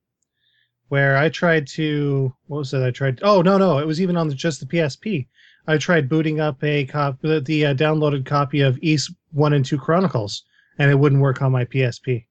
where 0.89 1.17
I 1.17 1.31
tried 1.31 1.67
to 1.69 2.35
what 2.47 2.59
was 2.59 2.75
it? 2.75 2.83
I 2.83 2.91
tried. 2.91 3.21
Oh 3.23 3.41
no, 3.41 3.57
no, 3.57 3.79
it 3.79 3.87
was 3.87 4.01
even 4.03 4.17
on 4.17 4.29
the, 4.29 4.35
just 4.35 4.61
the 4.61 4.67
PSP. 4.67 5.29
I 5.67 5.79
tried 5.79 6.09
booting 6.09 6.41
up 6.41 6.63
a 6.63 6.85
cop 6.85 7.21
the, 7.21 7.41
the 7.41 7.67
uh, 7.67 7.75
downloaded 7.75 8.27
copy 8.27 8.61
of 8.61 8.79
Ys 8.83 9.11
One 9.33 9.55
and 9.55 9.65
Two 9.65 9.79
Chronicles, 9.79 10.45
and 10.79 10.91
it 10.91 10.99
wouldn't 10.99 11.23
work 11.23 11.41
on 11.41 11.53
my 11.53 11.65
PSP. 11.65 12.27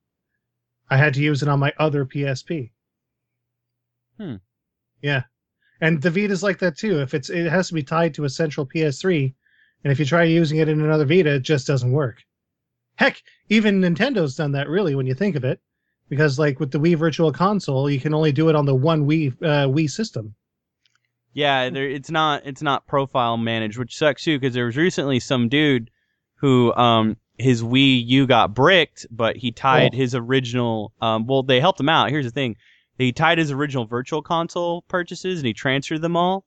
I 0.90 0.96
had 0.96 1.14
to 1.14 1.22
use 1.22 1.42
it 1.42 1.48
on 1.48 1.58
my 1.58 1.72
other 1.78 2.04
PSP. 2.04 2.70
Hmm. 4.18 4.36
Yeah, 5.02 5.24
and 5.80 6.00
the 6.00 6.10
Vita's 6.10 6.42
like 6.42 6.58
that 6.60 6.78
too. 6.78 7.00
If 7.00 7.14
it's 7.14 7.28
it 7.28 7.50
has 7.50 7.68
to 7.68 7.74
be 7.74 7.82
tied 7.82 8.14
to 8.14 8.24
a 8.24 8.30
central 8.30 8.66
PS3, 8.66 9.34
and 9.82 9.92
if 9.92 9.98
you 9.98 10.04
try 10.04 10.22
using 10.22 10.58
it 10.58 10.68
in 10.68 10.80
another 10.80 11.04
Vita, 11.04 11.34
it 11.34 11.42
just 11.42 11.66
doesn't 11.66 11.92
work. 11.92 12.22
Heck, 12.96 13.20
even 13.48 13.80
Nintendo's 13.80 14.36
done 14.36 14.52
that 14.52 14.68
really 14.68 14.94
when 14.94 15.06
you 15.06 15.14
think 15.14 15.34
of 15.34 15.42
it, 15.42 15.60
because 16.08 16.38
like 16.38 16.60
with 16.60 16.70
the 16.70 16.78
Wii 16.78 16.96
Virtual 16.96 17.32
Console, 17.32 17.90
you 17.90 17.98
can 17.98 18.14
only 18.14 18.30
do 18.30 18.48
it 18.48 18.54
on 18.54 18.66
the 18.66 18.74
one 18.74 19.06
Wii 19.06 19.32
uh, 19.42 19.66
Wii 19.66 19.90
system. 19.90 20.34
Yeah, 21.34 21.68
there, 21.68 21.88
it's 21.88 22.10
not 22.10 22.46
it's 22.46 22.62
not 22.62 22.86
profile 22.86 23.36
managed, 23.36 23.76
which 23.76 23.96
sucks 23.96 24.24
too. 24.24 24.38
Because 24.38 24.54
there 24.54 24.66
was 24.66 24.76
recently 24.76 25.20
some 25.20 25.48
dude 25.48 25.90
who 26.36 26.72
um 26.74 27.16
his 27.36 27.62
Wii 27.62 28.06
U 28.06 28.26
got 28.26 28.54
bricked, 28.54 29.06
but 29.10 29.36
he 29.36 29.50
tied 29.52 29.92
Oh. 29.92 29.96
his 29.96 30.14
original. 30.14 30.92
Um, 31.00 31.26
well, 31.26 31.42
they 31.42 31.58
helped 31.60 31.80
him 31.80 31.88
out. 31.88 32.10
Here's 32.10 32.24
the 32.24 32.30
thing: 32.30 32.56
he 32.96 33.12
tied 33.12 33.38
his 33.38 33.50
original 33.50 33.84
Virtual 33.86 34.22
Console 34.22 34.82
purchases 34.82 35.40
and 35.40 35.46
he 35.46 35.52
transferred 35.52 36.00
them 36.02 36.16
all 36.16 36.44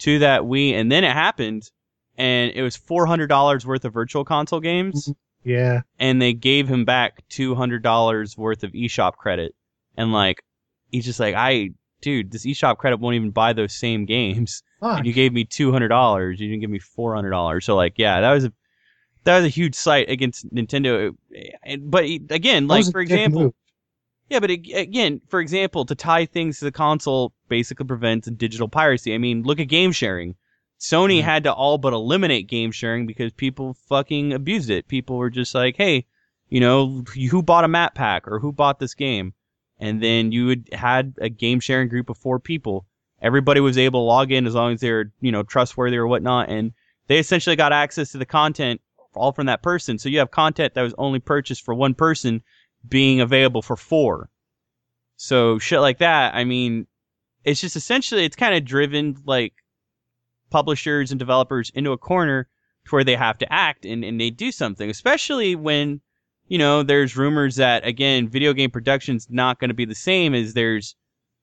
to 0.00 0.18
that 0.20 0.40
Wii, 0.42 0.72
and 0.72 0.90
then 0.90 1.04
it 1.04 1.12
happened, 1.12 1.70
and 2.16 2.50
it 2.54 2.62
was 2.62 2.74
four 2.76 3.04
hundred 3.06 3.26
dollars 3.28 3.66
worth 3.66 3.84
of 3.84 3.92
Virtual 3.92 4.24
Console 4.24 4.60
games, 4.60 5.12
Yeah, 5.44 5.82
and 5.98 6.20
they 6.22 6.32
gave 6.32 6.66
him 6.66 6.86
back 6.86 7.22
two 7.28 7.54
hundred 7.54 7.82
dollars 7.82 8.36
worth 8.38 8.64
of 8.64 8.72
eShop 8.72 9.16
credit, 9.16 9.54
and 9.98 10.12
like 10.12 10.42
he's 10.90 11.04
just 11.04 11.20
like 11.20 11.34
I. 11.34 11.70
Dude, 12.04 12.30
this 12.30 12.44
eShop 12.44 12.76
credit 12.76 12.98
won't 12.98 13.16
even 13.16 13.30
buy 13.30 13.54
those 13.54 13.74
same 13.74 14.04
games 14.04 14.62
Fuck. 14.78 14.98
and 14.98 15.06
you 15.06 15.14
gave 15.14 15.32
me 15.32 15.46
two 15.46 15.72
hundred 15.72 15.88
dollars. 15.88 16.38
You 16.38 16.48
didn't 16.48 16.60
give 16.60 16.68
me 16.68 16.78
four 16.78 17.14
hundred 17.14 17.30
dollars. 17.30 17.64
So 17.64 17.74
like, 17.74 17.94
yeah, 17.96 18.20
that 18.20 18.30
was 18.30 18.44
a 18.44 18.52
that 19.24 19.36
was 19.38 19.46
a 19.46 19.48
huge 19.48 19.74
slight 19.74 20.10
against 20.10 20.46
Nintendo. 20.54 21.16
But 21.80 22.04
again, 22.04 22.66
like 22.66 22.84
for 22.92 23.00
example, 23.00 23.42
move. 23.44 23.54
yeah, 24.28 24.38
but 24.38 24.50
again, 24.50 25.22
for 25.28 25.40
example, 25.40 25.86
to 25.86 25.94
tie 25.94 26.26
things 26.26 26.58
to 26.58 26.66
the 26.66 26.72
console 26.72 27.32
basically 27.48 27.86
prevents 27.86 28.28
digital 28.28 28.68
piracy. 28.68 29.14
I 29.14 29.18
mean, 29.18 29.42
look 29.42 29.58
at 29.58 29.68
game 29.68 29.92
sharing. 29.92 30.34
Sony 30.78 31.22
had 31.22 31.44
to 31.44 31.54
all 31.54 31.78
but 31.78 31.94
eliminate 31.94 32.48
game 32.48 32.70
sharing 32.70 33.06
because 33.06 33.32
people 33.32 33.78
fucking 33.88 34.34
abused 34.34 34.68
it. 34.68 34.88
People 34.88 35.16
were 35.16 35.30
just 35.30 35.54
like, 35.54 35.76
hey, 35.76 36.04
you 36.50 36.60
know, 36.60 37.02
who 37.30 37.42
bought 37.42 37.64
a 37.64 37.68
map 37.68 37.94
pack 37.94 38.28
or 38.28 38.40
who 38.40 38.52
bought 38.52 38.78
this 38.78 38.92
game? 38.92 39.32
And 39.78 40.02
then 40.02 40.32
you 40.32 40.46
would 40.46 40.68
had 40.72 41.14
a 41.20 41.28
game 41.28 41.60
sharing 41.60 41.88
group 41.88 42.08
of 42.08 42.18
four 42.18 42.38
people. 42.38 42.86
Everybody 43.20 43.60
was 43.60 43.78
able 43.78 44.00
to 44.00 44.04
log 44.04 44.32
in 44.32 44.46
as 44.46 44.54
long 44.54 44.72
as 44.74 44.80
they're 44.80 45.12
you 45.20 45.32
know, 45.32 45.42
trustworthy 45.42 45.96
or 45.96 46.06
whatnot. 46.06 46.48
And 46.48 46.72
they 47.06 47.18
essentially 47.18 47.56
got 47.56 47.72
access 47.72 48.12
to 48.12 48.18
the 48.18 48.26
content 48.26 48.80
all 49.14 49.32
from 49.32 49.46
that 49.46 49.62
person. 49.62 49.98
So 49.98 50.08
you 50.08 50.18
have 50.18 50.30
content 50.30 50.74
that 50.74 50.82
was 50.82 50.94
only 50.98 51.20
purchased 51.20 51.64
for 51.64 51.74
one 51.74 51.94
person 51.94 52.42
being 52.86 53.20
available 53.20 53.62
for 53.62 53.76
four. 53.76 54.28
So 55.16 55.58
shit 55.58 55.80
like 55.80 55.98
that, 55.98 56.34
I 56.34 56.44
mean, 56.44 56.86
it's 57.44 57.60
just 57.60 57.76
essentially 57.76 58.24
it's 58.24 58.36
kind 58.36 58.54
of 58.54 58.64
driven 58.64 59.16
like 59.24 59.54
publishers 60.50 61.10
and 61.10 61.18
developers 61.18 61.70
into 61.74 61.92
a 61.92 61.98
corner 61.98 62.48
to 62.86 62.90
where 62.90 63.04
they 63.04 63.16
have 63.16 63.38
to 63.38 63.52
act 63.52 63.84
and, 63.84 64.04
and 64.04 64.20
they 64.20 64.30
do 64.30 64.52
something, 64.52 64.90
especially 64.90 65.56
when, 65.56 66.00
you 66.48 66.58
know, 66.58 66.82
there's 66.82 67.16
rumors 67.16 67.56
that 67.56 67.86
again, 67.86 68.28
video 68.28 68.52
game 68.52 68.70
production's 68.70 69.28
not 69.30 69.58
going 69.58 69.68
to 69.68 69.74
be 69.74 69.84
the 69.84 69.94
same 69.94 70.34
as 70.34 70.54
there's 70.54 70.94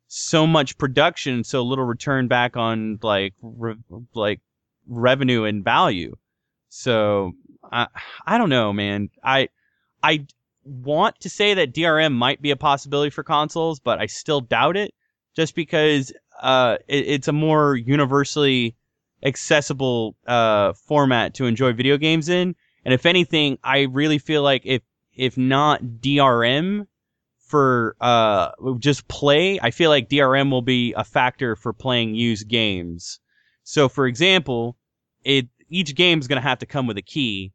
so 0.07 0.45
much 0.45 0.78
production, 0.78 1.44
so 1.44 1.61
little 1.64 1.86
return 1.86 2.28
back 2.28 2.57
on 2.57 2.99
like 3.02 3.34
re- 3.41 3.76
like 4.14 4.41
revenue 4.88 5.45
and 5.45 5.64
value. 5.64 6.15
So 6.69 7.34
I 7.72 7.88
I 8.26 8.38
don't 8.38 8.49
know, 8.49 8.73
man. 8.73 9.10
I 9.23 9.49
I 10.03 10.26
want 10.64 11.19
to 11.22 11.30
say 11.30 11.53
that 11.56 11.73
DRM 11.73 12.14
might 12.14 12.41
be 12.41 12.52
a 12.52 12.56
possibility 12.56 13.10
for 13.10 13.23
consoles, 13.23 13.80
but 13.80 13.99
I 13.99 14.06
still 14.06 14.41
doubt 14.41 14.78
it, 14.78 14.94
just 15.36 15.56
because 15.56 16.14
uh, 16.41 16.78
it, 16.88 17.07
it's 17.07 17.28
a 17.28 17.34
more 17.34 17.76
universally 17.76 18.76
accessible 19.23 20.15
uh, 20.28 20.73
format 20.73 21.36
to 21.36 21.45
enjoy 21.45 21.73
video 21.73 21.98
games 21.98 22.30
in. 22.30 22.56
And 22.84 22.94
if 22.94 23.06
anything, 23.06 23.60
I 23.64 23.82
really 23.82 24.18
feel 24.18 24.41
like 24.41 24.64
if 24.65 24.82
if 25.22 25.38
not 25.38 25.84
DRM 25.84 26.88
for 27.38 27.95
uh, 28.02 28.49
just 28.80 29.07
play, 29.07 29.60
I 29.61 29.69
feel 29.69 29.91
like 29.91 30.10
DRM 30.10 30.49
will 30.49 30.64
be 30.64 30.93
a 30.98 31.03
factor 31.03 31.56
for 31.56 31.73
playing 31.73 32.15
used 32.15 32.48
games. 32.48 33.19
So, 33.64 33.88
for 33.88 34.07
example, 34.07 34.77
it 35.23 35.48
each 35.69 35.93
game 35.93 36.18
is 36.18 36.27
going 36.27 36.41
to 36.41 36.48
have 36.48 36.57
to 36.57 36.65
come 36.65 36.88
with 36.88 36.98
a 36.98 37.03
key, 37.03 37.53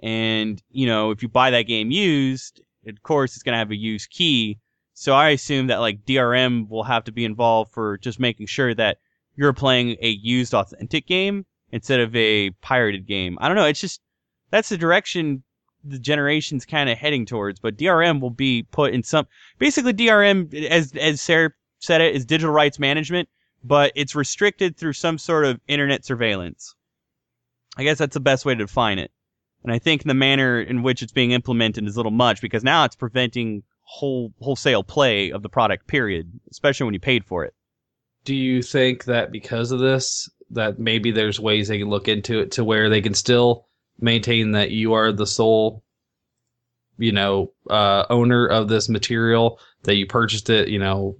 and 0.00 0.62
you 0.70 0.86
know 0.86 1.10
if 1.10 1.24
you 1.24 1.28
buy 1.28 1.50
that 1.50 1.62
game 1.62 1.90
used, 1.90 2.62
of 2.86 3.02
course 3.02 3.34
it's 3.34 3.42
going 3.42 3.54
to 3.54 3.58
have 3.58 3.72
a 3.72 3.76
used 3.76 4.10
key. 4.10 4.60
So 4.94 5.12
I 5.12 5.30
assume 5.30 5.66
that 5.66 5.80
like 5.80 6.04
DRM 6.04 6.68
will 6.68 6.84
have 6.84 7.02
to 7.04 7.12
be 7.12 7.24
involved 7.24 7.72
for 7.72 7.98
just 7.98 8.20
making 8.20 8.46
sure 8.46 8.76
that 8.76 8.98
you're 9.34 9.52
playing 9.52 9.96
a 10.00 10.10
used 10.10 10.54
authentic 10.54 11.08
game 11.08 11.46
instead 11.72 11.98
of 11.98 12.14
a 12.14 12.50
pirated 12.62 13.08
game. 13.08 13.38
I 13.40 13.48
don't 13.48 13.56
know. 13.56 13.66
It's 13.66 13.80
just 13.80 14.00
that's 14.52 14.68
the 14.68 14.78
direction 14.78 15.42
the 15.84 15.98
generation's 15.98 16.64
kind 16.64 16.88
of 16.88 16.98
heading 16.98 17.26
towards. 17.26 17.60
But 17.60 17.76
DRM 17.76 18.20
will 18.20 18.30
be 18.30 18.64
put 18.64 18.94
in 18.94 19.02
some 19.02 19.26
basically 19.58 19.92
DRM 19.92 20.52
as 20.66 20.92
as 20.96 21.20
Sarah 21.20 21.50
said 21.78 22.00
it 22.00 22.14
is 22.14 22.24
digital 22.24 22.52
rights 22.54 22.78
management, 22.78 23.28
but 23.64 23.92
it's 23.94 24.14
restricted 24.14 24.76
through 24.76 24.92
some 24.94 25.18
sort 25.18 25.44
of 25.44 25.60
internet 25.66 26.04
surveillance. 26.04 26.74
I 27.76 27.84
guess 27.84 27.98
that's 27.98 28.14
the 28.14 28.20
best 28.20 28.44
way 28.44 28.54
to 28.54 28.64
define 28.64 28.98
it. 28.98 29.10
And 29.64 29.72
I 29.72 29.78
think 29.78 30.02
the 30.02 30.14
manner 30.14 30.60
in 30.60 30.82
which 30.82 31.02
it's 31.02 31.12
being 31.12 31.30
implemented 31.30 31.86
is 31.86 31.96
a 31.96 31.98
little 31.98 32.12
much 32.12 32.40
because 32.40 32.64
now 32.64 32.84
it's 32.84 32.96
preventing 32.96 33.62
whole 33.82 34.32
wholesale 34.40 34.82
play 34.82 35.30
of 35.30 35.42
the 35.42 35.48
product. 35.48 35.86
Period, 35.86 36.30
especially 36.50 36.84
when 36.84 36.94
you 36.94 37.00
paid 37.00 37.24
for 37.24 37.44
it. 37.44 37.54
Do 38.24 38.34
you 38.34 38.62
think 38.62 39.04
that 39.04 39.32
because 39.32 39.72
of 39.72 39.80
this, 39.80 40.28
that 40.50 40.78
maybe 40.78 41.10
there's 41.10 41.40
ways 41.40 41.68
they 41.68 41.78
can 41.78 41.88
look 41.88 42.08
into 42.08 42.40
it 42.40 42.52
to 42.52 42.64
where 42.64 42.88
they 42.88 43.00
can 43.00 43.14
still 43.14 43.66
maintain 44.00 44.52
that 44.52 44.70
you 44.70 44.94
are 44.94 45.12
the 45.12 45.26
sole, 45.26 45.82
you 46.98 47.12
know, 47.12 47.52
uh, 47.70 48.04
owner 48.10 48.46
of 48.46 48.68
this 48.68 48.88
material 48.88 49.58
that 49.84 49.96
you 49.96 50.06
purchased 50.06 50.50
it, 50.50 50.68
you 50.68 50.78
know, 50.78 51.16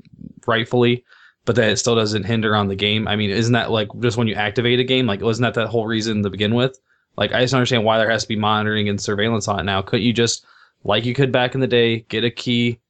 rightfully, 0.47 1.05
but 1.45 1.57
that 1.57 1.71
it 1.71 1.77
still 1.79 1.95
doesn't 1.95 2.25
hinder 2.25 2.55
on 2.55 2.69
the 2.69 2.77
game? 2.77 3.09
I 3.09 3.17
mean, 3.17 3.31
isn't 3.31 3.53
that 3.53 3.71
like 3.71 3.89
just 4.01 4.17
when 4.17 4.29
you 4.29 4.35
activate 4.35 4.81
a 4.81 4.85
game? 4.85 5.07
Like, 5.07 5.21
wasn't 5.21 5.45
that 5.45 5.61
that 5.61 5.69
whole 5.69 5.87
reason 5.87 6.23
to 6.23 6.31
begin 6.31 6.55
with? 6.55 6.79
Like, 7.17 7.33
I 7.33 7.43
just 7.43 7.55
understand 7.55 7.85
why 7.85 7.99
there 7.99 8.11
has 8.11 8.23
to 8.23 8.29
be 8.29 8.37
monitoring 8.37 8.89
and 8.89 9.01
surveillance 9.01 9.49
on 9.49 9.61
it 9.61 9.65
now. 9.65 9.83
Couldn't 9.83 10.07
you 10.07 10.13
just, 10.13 10.47
like 10.85 11.05
you 11.05 11.15
could 11.15 11.31
back 11.33 11.55
in 11.55 11.61
the 11.61 11.67
day, 11.67 12.01
get 12.01 12.25
a 12.25 12.31
key, 12.31 12.81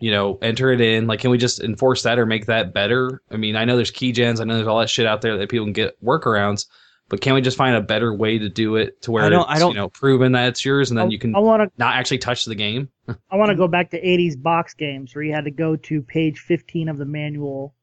you 0.00 0.10
know, 0.10 0.38
enter 0.42 0.72
it 0.72 0.80
in? 0.80 1.06
Like, 1.06 1.20
can 1.20 1.30
we 1.30 1.38
just 1.38 1.60
enforce 1.60 2.02
that 2.02 2.18
or 2.18 2.26
make 2.26 2.46
that 2.46 2.74
better? 2.74 3.22
I 3.30 3.36
mean, 3.36 3.56
I 3.56 3.64
know 3.64 3.76
there's 3.76 3.90
key 3.90 4.12
gens, 4.12 4.40
I 4.40 4.44
know 4.44 4.56
there's 4.56 4.66
all 4.66 4.80
that 4.80 4.90
shit 4.90 5.06
out 5.06 5.22
there 5.22 5.36
that 5.36 5.48
people 5.48 5.66
can 5.66 5.72
get 5.72 6.02
workarounds, 6.04 6.66
but 7.08 7.20
can 7.20 7.34
we 7.34 7.40
just 7.40 7.56
find 7.56 7.74
a 7.76 7.80
better 7.80 8.12
way 8.12 8.38
to 8.38 8.48
do 8.48 8.76
it 8.76 9.00
to 9.02 9.10
where 9.10 9.24
I 9.24 9.28
don't- 9.28 9.42
it's, 9.42 9.50
I 9.50 9.58
don't- 9.58 9.70
you 9.70 9.76
know, 9.76 9.88
proven 9.88 10.32
that 10.32 10.48
it's 10.48 10.64
yours 10.64 10.90
and 10.90 10.98
then 10.98 11.06
I- 11.06 11.10
you 11.10 11.18
can 11.18 11.34
I 11.34 11.38
want 11.38 11.62
to 11.62 11.70
not 11.78 11.94
actually 11.96 12.18
touch 12.18 12.44
the 12.44 12.54
game? 12.54 12.88
I 13.30 13.36
want 13.36 13.50
to 13.50 13.56
go 13.56 13.68
back 13.68 13.90
to 13.90 14.00
80s 14.00 14.36
box 14.40 14.74
games 14.74 15.14
where 15.14 15.22
you 15.24 15.32
had 15.32 15.44
to 15.44 15.50
go 15.50 15.76
to 15.76 16.02
page 16.02 16.38
15 16.40 16.88
of 16.88 16.98
the 16.98 17.04
manual 17.06 17.74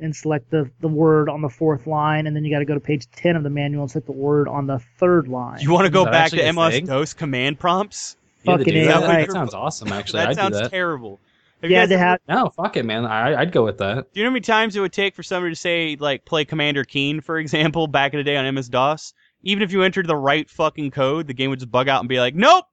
and 0.00 0.16
select 0.16 0.50
the, 0.50 0.70
the 0.80 0.88
word 0.88 1.28
on 1.28 1.42
the 1.42 1.48
fourth 1.48 1.86
line, 1.86 2.26
and 2.26 2.34
then 2.34 2.44
you 2.44 2.50
got 2.52 2.60
to 2.60 2.64
go 2.64 2.74
to 2.74 2.80
page 2.80 3.06
10 3.14 3.36
of 3.36 3.42
the 3.42 3.50
manual 3.50 3.82
and 3.82 3.90
select 3.90 4.06
the 4.06 4.12
word 4.12 4.48
on 4.48 4.66
the 4.66 4.78
third 4.98 5.28
line. 5.28 5.60
You 5.60 5.70
want 5.70 5.84
to 5.84 5.90
go 5.90 6.04
back 6.04 6.30
to 6.30 6.42
actually 6.44 6.52
MS 6.52 6.70
thing? 6.74 6.86
DOS 6.86 7.12
command 7.14 7.58
prompts? 7.60 8.16
You 8.44 8.52
had 8.52 8.60
Fucking 8.60 8.74
do 8.74 8.84
that? 8.86 9.02
right. 9.06 9.26
That 9.26 9.32
sounds 9.32 9.54
awesome, 9.54 9.92
actually. 9.92 10.20
that 10.20 10.28
I'd 10.30 10.36
sounds 10.36 10.56
do 10.56 10.62
that. 10.64 10.70
terrible. 10.70 11.20
Have 11.62 11.70
you 11.70 11.76
yeah, 11.76 11.82
guys 11.82 11.88
to 11.90 11.94
ever- 11.94 12.04
have 12.04 12.20
No, 12.28 12.50
fuck 12.50 12.76
it, 12.76 12.84
man. 12.84 13.06
I, 13.06 13.40
I'd 13.40 13.52
go 13.52 13.64
with 13.64 13.78
that. 13.78 14.12
Do 14.12 14.20
you 14.20 14.24
know 14.24 14.30
how 14.30 14.34
many 14.34 14.40
times 14.40 14.76
it 14.76 14.80
would 14.80 14.92
take 14.92 15.14
for 15.14 15.22
somebody 15.22 15.54
to 15.54 15.60
say 15.60 15.96
like 15.98 16.24
play 16.24 16.44
Commander 16.44 16.84
Keen, 16.84 17.20
for 17.20 17.38
example, 17.38 17.86
back 17.86 18.12
in 18.12 18.18
the 18.18 18.24
day 18.24 18.36
on 18.36 18.52
MS 18.52 18.68
DOS? 18.68 19.14
Even 19.44 19.62
if 19.62 19.72
you 19.72 19.82
entered 19.82 20.06
the 20.06 20.16
right 20.16 20.48
fucking 20.50 20.90
code, 20.90 21.26
the 21.26 21.34
game 21.34 21.50
would 21.50 21.60
just 21.60 21.70
bug 21.70 21.88
out 21.88 22.00
and 22.00 22.08
be 22.08 22.20
like, 22.20 22.34
"Nope." 22.34 22.64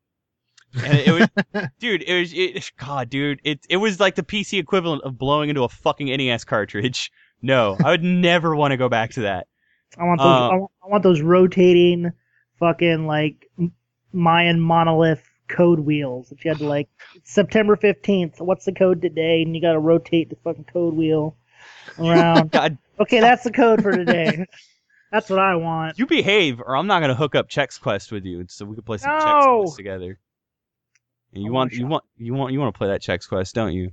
And 0.84 0.98
it 1.00 1.12
was, 1.12 1.70
dude, 1.80 2.04
it 2.04 2.20
was, 2.20 2.32
it, 2.34 2.72
God, 2.78 3.10
dude, 3.10 3.40
it 3.44 3.66
it 3.70 3.78
was 3.78 4.00
like 4.00 4.16
the 4.16 4.24
PC 4.24 4.60
equivalent 4.60 5.04
of 5.04 5.18
blowing 5.18 5.50
into 5.50 5.64
a 5.64 5.70
fucking 5.70 6.08
NES 6.08 6.44
cartridge. 6.44 7.12
No, 7.42 7.78
I 7.84 7.92
would 7.92 8.04
never 8.04 8.56
want 8.56 8.72
to 8.72 8.78
go 8.78 8.90
back 8.90 9.12
to 9.12 9.22
that. 9.22 9.48
I 9.98 10.04
want 10.04 10.20
those. 10.20 10.26
Uh, 10.28 10.50
I, 10.50 10.56
want, 10.56 10.72
I 10.84 10.88
want 10.90 11.04
those 11.04 11.22
rotating, 11.22 12.12
fucking 12.60 13.08
like 13.08 13.50
Mayan 14.14 14.60
monolith 14.60 15.29
code 15.50 15.82
wheels 15.82 16.32
If 16.32 16.46
you 16.46 16.50
had 16.50 16.60
to 16.60 16.68
like 16.68 16.90
September 17.24 17.76
fifteenth. 17.76 18.40
What's 18.40 18.66
the 18.66 18.72
code 18.72 19.02
today? 19.02 19.42
And 19.42 19.56
you 19.56 19.62
got 19.62 19.74
to 19.74 19.80
rotate 19.80 20.30
the 20.30 20.38
fucking 20.38 20.66
code 20.66 20.94
wheel 20.94 21.36
around. 21.98 22.52
God, 22.52 22.78
okay, 23.00 23.20
that's 23.20 23.44
the 23.44 23.52
code 23.52 23.82
for 23.82 23.92
today. 23.92 24.46
that's 25.12 25.30
what 25.30 25.40
I 25.40 25.56
want. 25.56 26.00
you 26.00 26.06
behave, 26.06 26.62
or 26.62 26.78
I'm 26.78 26.88
not 26.88 27.02
gonna 27.02 27.16
hook 27.16 27.36
up 27.36 27.50
Chex 27.50 27.80
Quest 27.80 28.12
with 28.12 28.26
you, 28.26 28.46
so 28.48 28.66
we 28.66 28.76
can 28.76 28.84
play 28.84 28.98
some 28.98 29.12
Chex 29.12 29.46
No! 29.46 29.62
Quest 29.64 29.78
together. 29.78 30.20
And 31.34 31.44
you 31.44 31.52
want, 31.52 31.72
wanna 31.72 31.80
you 31.80 31.88
want, 31.88 32.04
you 32.18 32.34
want, 32.34 32.54
you 32.54 32.60
want 32.60 32.74
to 32.74 32.78
play 32.78 32.88
that 32.88 33.02
Chex 33.02 33.28
Quest, 33.28 33.54
don't 33.54 33.74
you? 33.74 33.92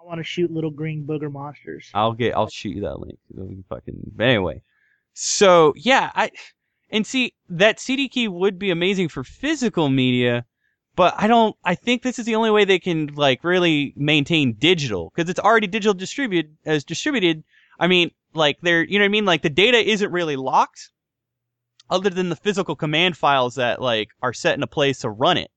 I 0.00 0.06
want 0.06 0.18
to 0.18 0.24
shoot 0.24 0.50
little 0.50 0.70
green 0.70 1.06
booger 1.06 1.30
monsters. 1.30 1.90
I'll 1.94 2.12
get 2.12 2.34
I'll 2.34 2.48
shoot 2.48 2.76
you 2.76 2.82
that 2.82 3.00
link. 3.00 3.18
So 3.34 3.42
we 3.42 3.54
can 3.54 3.64
fucking 3.68 4.12
but 4.14 4.26
anyway. 4.26 4.62
So 5.12 5.74
yeah, 5.76 6.10
I 6.14 6.30
and 6.90 7.06
see 7.06 7.34
that 7.48 7.78
CD 7.80 8.08
key 8.08 8.28
would 8.28 8.58
be 8.58 8.70
amazing 8.70 9.08
for 9.08 9.24
physical 9.24 9.88
media, 9.88 10.44
but 11.00 11.14
I 11.16 11.28
don't 11.28 11.56
I 11.64 11.76
think 11.76 12.02
this 12.02 12.18
is 12.18 12.26
the 12.26 12.34
only 12.34 12.50
way 12.50 12.66
they 12.66 12.78
can 12.78 13.06
like 13.14 13.42
really 13.42 13.94
maintain 13.96 14.52
digital 14.52 15.10
because 15.14 15.30
it's 15.30 15.40
already 15.40 15.66
digital 15.66 15.94
distributed 15.94 16.54
as 16.66 16.84
distributed. 16.84 17.42
I 17.78 17.86
mean, 17.86 18.10
like 18.34 18.60
they're 18.60 18.84
you 18.84 18.98
know 18.98 19.04
what 19.04 19.08
I 19.08 19.16
mean? 19.16 19.24
Like 19.24 19.40
the 19.40 19.48
data 19.48 19.78
isn't 19.78 20.12
really 20.12 20.36
locked 20.36 20.90
other 21.88 22.10
than 22.10 22.28
the 22.28 22.36
physical 22.36 22.76
command 22.76 23.16
files 23.16 23.54
that 23.54 23.80
like 23.80 24.10
are 24.20 24.34
set 24.34 24.58
in 24.58 24.62
a 24.62 24.66
place 24.66 24.98
to 24.98 25.08
run 25.08 25.38
it. 25.38 25.50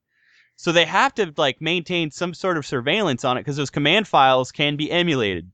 So 0.56 0.72
they 0.72 0.86
have 0.86 1.14
to 1.16 1.34
like 1.36 1.60
maintain 1.60 2.10
some 2.10 2.34
sort 2.34 2.56
of 2.56 2.66
surveillance 2.66 3.26
on 3.26 3.36
it 3.36 3.42
because 3.42 3.58
those 3.58 3.70
command 3.70 4.08
files 4.08 4.50
can 4.50 4.78
be 4.78 4.90
emulated. 4.90 5.52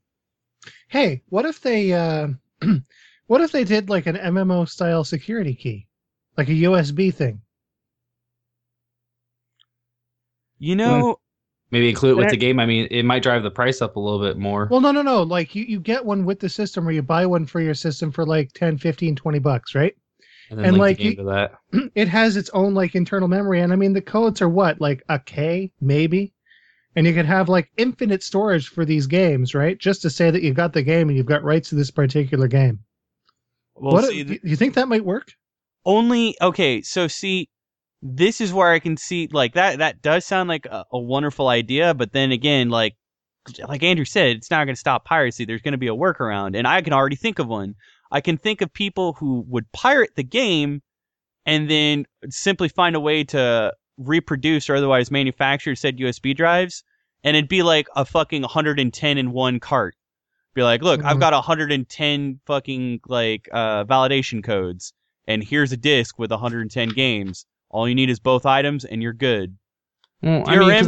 Hey, 0.88 1.24
what 1.30 1.48
if 1.48 1.62
they 1.62 1.94
uh, 1.94 2.28
what 3.26 3.42
if 3.42 3.52
they 3.52 3.64
did 3.64 3.90
like 3.90 4.06
an 4.06 4.18
MMO 4.18 4.70
style 4.70 5.04
security 5.04 5.56
key, 5.56 5.88
like 6.38 6.48
a 6.48 6.62
USB 6.68 7.12
thing? 7.12 7.42
You 10.60 10.76
know, 10.76 11.18
Maybe 11.72 11.90
include 11.90 12.12
it 12.12 12.16
with 12.16 12.26
But 12.26 12.30
I- 12.30 12.32
the 12.32 12.38
game. 12.38 12.60
I 12.60 12.66
mean, 12.66 12.88
it 12.90 13.04
might 13.04 13.24
drive 13.24 13.44
the 13.44 13.52
price 13.52 13.82
up 13.82 13.96
a 13.96 14.00
little 14.00 14.20
bit 14.20 14.38
more. 14.38 14.68
Well, 14.72 14.82
no, 14.82 14.92
no, 14.92 15.02
no. 15.02 15.22
Like 15.24 15.54
you, 15.56 15.64
you 15.66 15.80
get 15.80 16.04
one 16.04 16.26
with 16.26 16.40
the 16.40 16.50
system, 16.50 16.88
or 16.88 16.92
you 16.92 17.04
buy 17.04 17.26
one 17.26 17.46
for 17.46 17.62
your 17.62 17.76
system 17.76 18.12
for 18.12 18.26
like 18.26 18.52
10, 18.54 18.78
15, 18.78 19.16
20 19.16 19.40
bucks, 19.40 19.76
right? 19.76 19.96
and 20.50 20.58
then 20.58 20.66
and 20.66 20.74
link 20.74 20.82
like 20.82 20.98
the 20.98 21.04
game 21.04 21.12
you- 21.12 21.18
to 21.18 21.24
that. 21.24 21.92
it 21.96 22.08
has 22.08 22.36
its 22.38 22.50
own 22.54 22.74
like 22.74 22.96
internal 22.96 23.28
memory, 23.28 23.62
and 23.62 23.72
I 23.72 23.76
mean 23.76 23.94
the 23.94 24.02
codes 24.02 24.42
are 24.42 24.50
what 24.50 24.82
like 24.82 25.04
a 25.10 25.20
K 25.20 25.72
maybe, 25.80 26.34
and 26.96 27.06
you 27.06 27.14
could 27.14 27.26
have 27.28 27.50
like 27.50 27.70
infinite 27.78 28.24
storage 28.24 28.68
for 28.70 28.84
these 28.84 29.06
games, 29.06 29.54
right? 29.54 29.78
Just 29.78 30.02
to 30.02 30.10
say 30.10 30.32
that 30.32 30.42
you've 30.42 30.56
got 30.56 30.74
the 30.74 30.82
game 30.82 31.08
and 31.08 31.18
you've 31.18 31.28
got 31.28 31.44
rights 31.44 31.70
to 31.70 31.76
this 31.76 31.92
particular 31.92 32.48
game. 32.48 32.80
well, 33.76 33.94
what 33.94 34.06
see, 34.06 34.24
you, 34.24 34.40
you 34.44 34.56
think 34.56 34.74
that 34.74 34.88
might 34.88 35.06
work? 35.06 35.32
only 35.86 36.36
okay. 36.42 36.82
So 36.82 37.08
see, 37.08 37.48
this 38.02 38.40
is 38.42 38.54
where 38.54 38.72
I 38.72 38.80
can 38.80 38.98
see 38.98 39.28
like 39.32 39.54
that. 39.54 39.80
That 39.80 40.02
does 40.02 40.26
sound 40.26 40.50
like 40.50 40.66
a, 40.66 40.86
a 40.92 41.00
wonderful 41.00 41.48
idea, 41.48 41.94
but 41.94 42.14
then 42.14 42.32
again, 42.32 42.70
like 42.70 42.96
like 43.68 43.84
Andrew 43.84 44.06
said, 44.06 44.38
it's 44.38 44.52
not 44.52 44.66
going 44.66 44.76
to 44.76 44.80
stop 44.80 45.06
piracy. 45.06 45.46
There's 45.46 45.62
going 45.62 45.72
to 45.74 45.78
be 45.78 45.88
a 45.88 45.96
workaround, 45.96 46.58
and 46.58 46.68
I 46.68 46.82
can 46.82 46.94
already 46.94 47.16
think 47.16 47.40
of 47.40 47.48
one. 47.48 47.76
I 48.12 48.22
can 48.22 48.38
think 48.38 48.62
of 48.62 48.72
people 48.74 49.14
who 49.14 49.44
would 49.48 49.72
pirate 49.72 50.16
the 50.16 50.24
game 50.24 50.82
and 51.46 51.70
then 51.70 52.06
simply 52.30 52.70
find 52.70 52.96
a 52.96 53.00
way 53.00 53.24
to 53.26 53.74
reproduce 53.98 54.70
or 54.70 54.76
otherwise 54.76 55.12
manufacture 55.12 55.76
said 55.76 55.98
USB 55.98 56.36
drives, 56.36 56.84
and 57.24 57.36
it'd 57.36 57.50
be 57.50 57.64
like 57.64 57.88
a 57.96 58.06
fucking 58.06 58.42
110 58.44 59.18
in 59.18 59.32
one 59.32 59.60
cart. 59.60 59.96
Be 60.54 60.64
like, 60.64 60.82
look, 60.82 61.04
I've 61.04 61.18
Mhm. 61.18 61.22
got 61.22 61.34
110 61.34 62.40
fucking 62.46 63.02
like 63.08 63.50
uh, 63.52 63.86
validation 63.86 64.44
codes, 64.44 64.94
and 65.28 65.44
here's 65.44 65.72
a 65.72 65.78
disc 65.78 66.18
with 66.20 66.32
110 66.32 66.90
games. 66.90 67.46
All 67.70 67.88
you 67.88 67.96
need 67.96 68.10
is 68.10 68.20
both 68.20 68.46
items, 68.46 68.86
and 68.86 69.02
you're 69.02 69.14
good. 69.14 69.58
Well, 70.22 70.44
I 70.48 70.58
mean, 70.58 70.70
'cause 70.70 70.88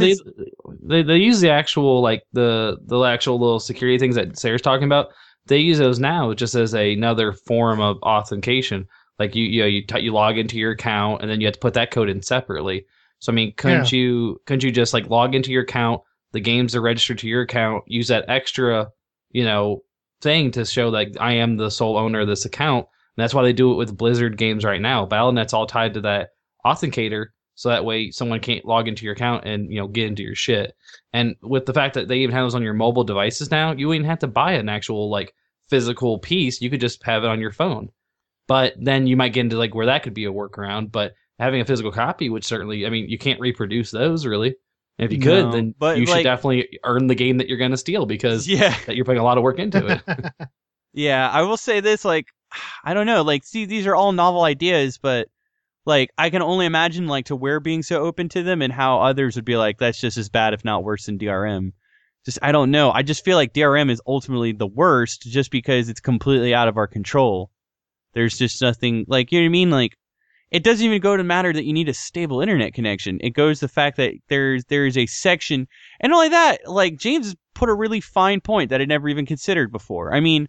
they, 0.80 1.02
they 1.02 1.02
they 1.02 1.16
use 1.18 1.40
the 1.40 1.50
actual 1.50 2.00
like 2.02 2.22
the 2.32 2.78
the 2.86 3.00
actual 3.02 3.38
little 3.38 3.60
security 3.60 3.98
things 3.98 4.14
that 4.16 4.38
Sarah's 4.38 4.62
talking 4.62 4.84
about. 4.84 5.08
They 5.46 5.58
use 5.58 5.78
those 5.78 5.98
now 5.98 6.32
just 6.34 6.54
as 6.54 6.74
another 6.74 7.32
form 7.32 7.80
of 7.80 7.98
authentication. 8.02 8.86
Like 9.18 9.34
you 9.34 9.44
you 9.44 9.60
know, 9.62 9.66
you, 9.66 9.86
t- 9.86 10.00
you 10.00 10.12
log 10.12 10.38
into 10.38 10.58
your 10.58 10.72
account 10.72 11.22
and 11.22 11.30
then 11.30 11.40
you 11.40 11.46
have 11.46 11.54
to 11.54 11.60
put 11.60 11.74
that 11.74 11.90
code 11.90 12.08
in 12.08 12.22
separately. 12.22 12.86
So 13.20 13.32
I 13.32 13.34
mean, 13.34 13.52
couldn't 13.56 13.84
you 13.92 14.40
couldn't 14.46 14.64
you 14.64 14.70
just 14.70 14.92
like 14.92 15.08
log 15.08 15.34
into 15.34 15.50
your 15.52 15.62
account? 15.62 16.02
The 16.32 16.40
games 16.40 16.74
are 16.76 16.80
registered 16.82 17.18
to 17.18 17.28
your 17.28 17.42
account. 17.42 17.84
Use 17.86 18.08
that 18.08 18.24
extra 18.28 18.90
you 19.30 19.44
know 19.44 19.82
thing 20.20 20.50
to 20.52 20.64
show 20.64 20.90
that 20.92 21.16
I 21.20 21.32
am 21.34 21.56
the 21.56 21.70
sole 21.70 21.96
owner 21.96 22.20
of 22.20 22.28
this 22.28 22.44
account. 22.44 22.86
And 23.16 23.22
that's 23.22 23.34
why 23.34 23.42
they 23.42 23.52
do 23.52 23.72
it 23.72 23.76
with 23.76 23.96
Blizzard 23.96 24.36
games 24.36 24.64
right 24.64 24.80
now. 24.80 25.06
Battle.net's 25.06 25.52
all 25.52 25.66
tied 25.66 25.94
to 25.94 26.00
that 26.02 26.30
authenticator 26.64 27.26
so 27.54 27.68
that 27.68 27.84
way 27.84 28.10
someone 28.10 28.40
can't 28.40 28.64
log 28.64 28.88
into 28.88 29.04
your 29.04 29.14
account 29.14 29.44
and 29.44 29.70
you 29.70 29.78
know 29.78 29.88
get 29.88 30.06
into 30.06 30.22
your 30.22 30.34
shit. 30.34 30.74
And 31.12 31.36
with 31.42 31.66
the 31.66 31.74
fact 31.74 31.94
that 31.94 32.08
they 32.08 32.18
even 32.18 32.34
have 32.34 32.44
those 32.44 32.54
on 32.54 32.62
your 32.62 32.74
mobile 32.74 33.04
devices 33.04 33.50
now, 33.50 33.72
you 33.72 33.88
wouldn't 33.88 34.06
have 34.06 34.20
to 34.20 34.26
buy 34.26 34.52
an 34.52 34.68
actual 34.68 35.10
like 35.10 35.34
physical 35.68 36.18
piece. 36.18 36.60
You 36.60 36.70
could 36.70 36.80
just 36.80 37.02
have 37.04 37.24
it 37.24 37.28
on 37.30 37.40
your 37.40 37.52
phone. 37.52 37.90
But 38.48 38.74
then 38.78 39.06
you 39.06 39.16
might 39.16 39.32
get 39.32 39.40
into 39.40 39.58
like 39.58 39.74
where 39.74 39.86
that 39.86 40.02
could 40.02 40.14
be 40.14 40.24
a 40.24 40.32
workaround. 40.32 40.90
But 40.90 41.14
having 41.38 41.60
a 41.60 41.64
physical 41.64 41.92
copy 41.92 42.28
would 42.28 42.44
certainly, 42.44 42.86
I 42.86 42.90
mean, 42.90 43.08
you 43.08 43.18
can't 43.18 43.40
reproduce 43.40 43.90
those 43.90 44.26
really. 44.26 44.56
And 44.98 45.06
if 45.06 45.12
you 45.12 45.18
could, 45.22 45.46
No, 45.46 45.52
then 45.52 45.74
but, 45.78 45.98
you 45.98 46.06
should 46.06 46.22
definitely 46.22 46.78
earn 46.84 47.06
the 47.06 47.14
game 47.14 47.38
that 47.38 47.48
you're 47.48 47.58
going 47.58 47.70
to 47.70 47.76
steal 47.76 48.06
because 48.06 48.46
Yeah. 48.46 48.76
that 48.86 48.96
you're 48.96 49.04
putting 49.04 49.20
a 49.20 49.24
lot 49.24 49.38
of 49.38 49.44
work 49.44 49.58
into 49.58 49.86
it. 49.86 50.32
Yeah, 50.94 51.26
I 51.30 51.42
will 51.42 51.56
say 51.56 51.80
this, 51.80 52.04
like, 52.04 52.26
I 52.84 52.92
don't 52.92 53.06
know, 53.06 53.22
like, 53.22 53.44
see, 53.44 53.64
these 53.64 53.86
are 53.86 53.94
all 53.94 54.12
novel 54.12 54.42
ideas, 54.42 54.98
but, 54.98 55.28
like, 55.84 56.10
I 56.16 56.30
can 56.30 56.42
only 56.42 56.66
imagine, 56.66 57.06
like, 57.06 57.26
to 57.26 57.36
where 57.36 57.60
being 57.60 57.82
so 57.82 58.02
open 58.02 58.28
to 58.30 58.42
them 58.42 58.62
and 58.62 58.72
how 58.72 59.00
others 59.00 59.36
would 59.36 59.44
be 59.44 59.56
like, 59.56 59.78
that's 59.78 60.00
just 60.00 60.16
as 60.16 60.28
bad, 60.28 60.54
if 60.54 60.64
not 60.64 60.84
worse 60.84 61.06
than 61.06 61.18
DRM. 61.18 61.72
Just, 62.24 62.38
I 62.40 62.52
don't 62.52 62.70
know. 62.70 62.92
I 62.92 63.02
just 63.02 63.24
feel 63.24 63.36
like 63.36 63.52
DRM 63.52 63.90
is 63.90 64.00
ultimately 64.06 64.52
the 64.52 64.66
worst 64.66 65.22
just 65.22 65.50
because 65.50 65.88
it's 65.88 66.00
completely 66.00 66.54
out 66.54 66.68
of 66.68 66.76
our 66.76 66.86
control. 66.86 67.50
There's 68.14 68.38
just 68.38 68.62
nothing, 68.62 69.04
like, 69.08 69.32
you 69.32 69.40
know 69.40 69.44
what 69.44 69.48
I 69.48 69.50
mean? 69.50 69.70
Like, 69.70 69.96
it 70.52 70.62
doesn't 70.62 70.84
even 70.84 71.00
go 71.00 71.16
to 71.16 71.24
matter 71.24 71.52
that 71.52 71.64
you 71.64 71.72
need 71.72 71.88
a 71.88 71.94
stable 71.94 72.42
internet 72.42 72.74
connection. 72.74 73.18
It 73.22 73.30
goes 73.30 73.60
the 73.60 73.68
fact 73.68 73.96
that 73.96 74.12
there's 74.28 74.66
there's 74.66 74.98
a 74.98 75.06
section, 75.06 75.66
and 75.98 76.12
only 76.12 76.28
that, 76.28 76.68
like 76.70 76.98
James 76.98 77.34
put 77.54 77.70
a 77.70 77.74
really 77.74 78.02
fine 78.02 78.42
point 78.42 78.68
that 78.68 78.82
I 78.82 78.84
never 78.84 79.08
even 79.08 79.24
considered 79.24 79.72
before. 79.72 80.14
I 80.14 80.20
mean, 80.20 80.48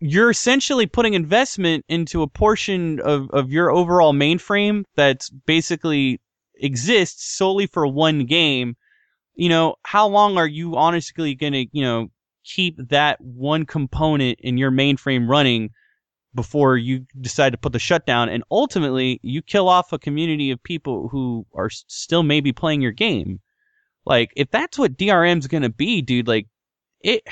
you're 0.00 0.30
essentially 0.30 0.86
putting 0.86 1.14
investment 1.14 1.84
into 1.88 2.22
a 2.22 2.28
portion 2.28 3.00
of, 3.00 3.28
of 3.30 3.50
your 3.50 3.70
overall 3.70 4.12
mainframe 4.12 4.84
that's 4.94 5.30
basically 5.30 6.20
exists 6.60 7.36
solely 7.36 7.66
for 7.66 7.86
one 7.86 8.24
game. 8.24 8.76
You 9.34 9.48
know, 9.48 9.76
how 9.84 10.06
long 10.08 10.36
are 10.36 10.46
you 10.46 10.76
honestly 10.76 11.34
going 11.34 11.52
to, 11.52 11.66
you 11.72 11.82
know, 11.82 12.08
keep 12.44 12.76
that 12.88 13.20
one 13.20 13.66
component 13.66 14.38
in 14.40 14.56
your 14.56 14.70
mainframe 14.70 15.28
running 15.28 15.70
before 16.34 16.76
you 16.76 17.04
decide 17.20 17.50
to 17.50 17.58
put 17.58 17.72
the 17.72 17.78
shutdown? 17.78 18.28
And 18.28 18.44
ultimately, 18.50 19.18
you 19.22 19.42
kill 19.42 19.68
off 19.68 19.92
a 19.92 19.98
community 19.98 20.50
of 20.50 20.62
people 20.62 21.08
who 21.08 21.44
are 21.54 21.70
still 21.70 22.22
maybe 22.22 22.52
playing 22.52 22.82
your 22.82 22.92
game. 22.92 23.40
Like, 24.04 24.32
if 24.36 24.50
that's 24.50 24.78
what 24.78 24.96
DRM's 24.96 25.48
going 25.48 25.64
to 25.64 25.68
be, 25.68 26.02
dude, 26.02 26.28
like, 26.28 26.46
it 27.00 27.22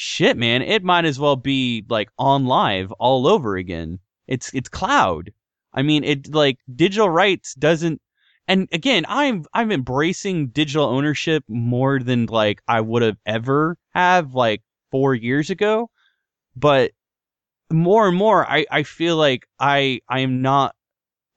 shit, 0.00 0.36
man, 0.36 0.62
it 0.62 0.84
might 0.84 1.04
as 1.04 1.18
well 1.18 1.34
be 1.34 1.84
like 1.88 2.08
OnLive 2.20 2.92
all 3.00 3.26
over 3.26 3.56
again. 3.56 3.98
It's 4.28 4.54
it's 4.54 4.68
cloud. 4.68 5.32
I 5.74 5.82
mean, 5.82 6.04
it 6.04 6.32
like 6.32 6.58
digital 6.72 7.10
rights 7.10 7.54
doesn't. 7.54 8.00
And 8.46 8.68
again, 8.70 9.04
I'm 9.08 9.44
I'm 9.52 9.72
embracing 9.72 10.50
digital 10.50 10.84
ownership 10.84 11.42
more 11.48 11.98
than 11.98 12.26
like 12.26 12.62
I 12.68 12.80
would 12.80 13.02
have 13.02 13.16
ever 13.26 13.76
have 13.92 14.34
like 14.34 14.62
four 14.92 15.16
years 15.16 15.50
ago. 15.50 15.90
But 16.54 16.92
more 17.72 18.06
and 18.06 18.16
more, 18.16 18.48
I 18.48 18.66
I 18.70 18.84
feel 18.84 19.16
like 19.16 19.48
I 19.58 20.00
I 20.08 20.20
am 20.20 20.42
not 20.42 20.76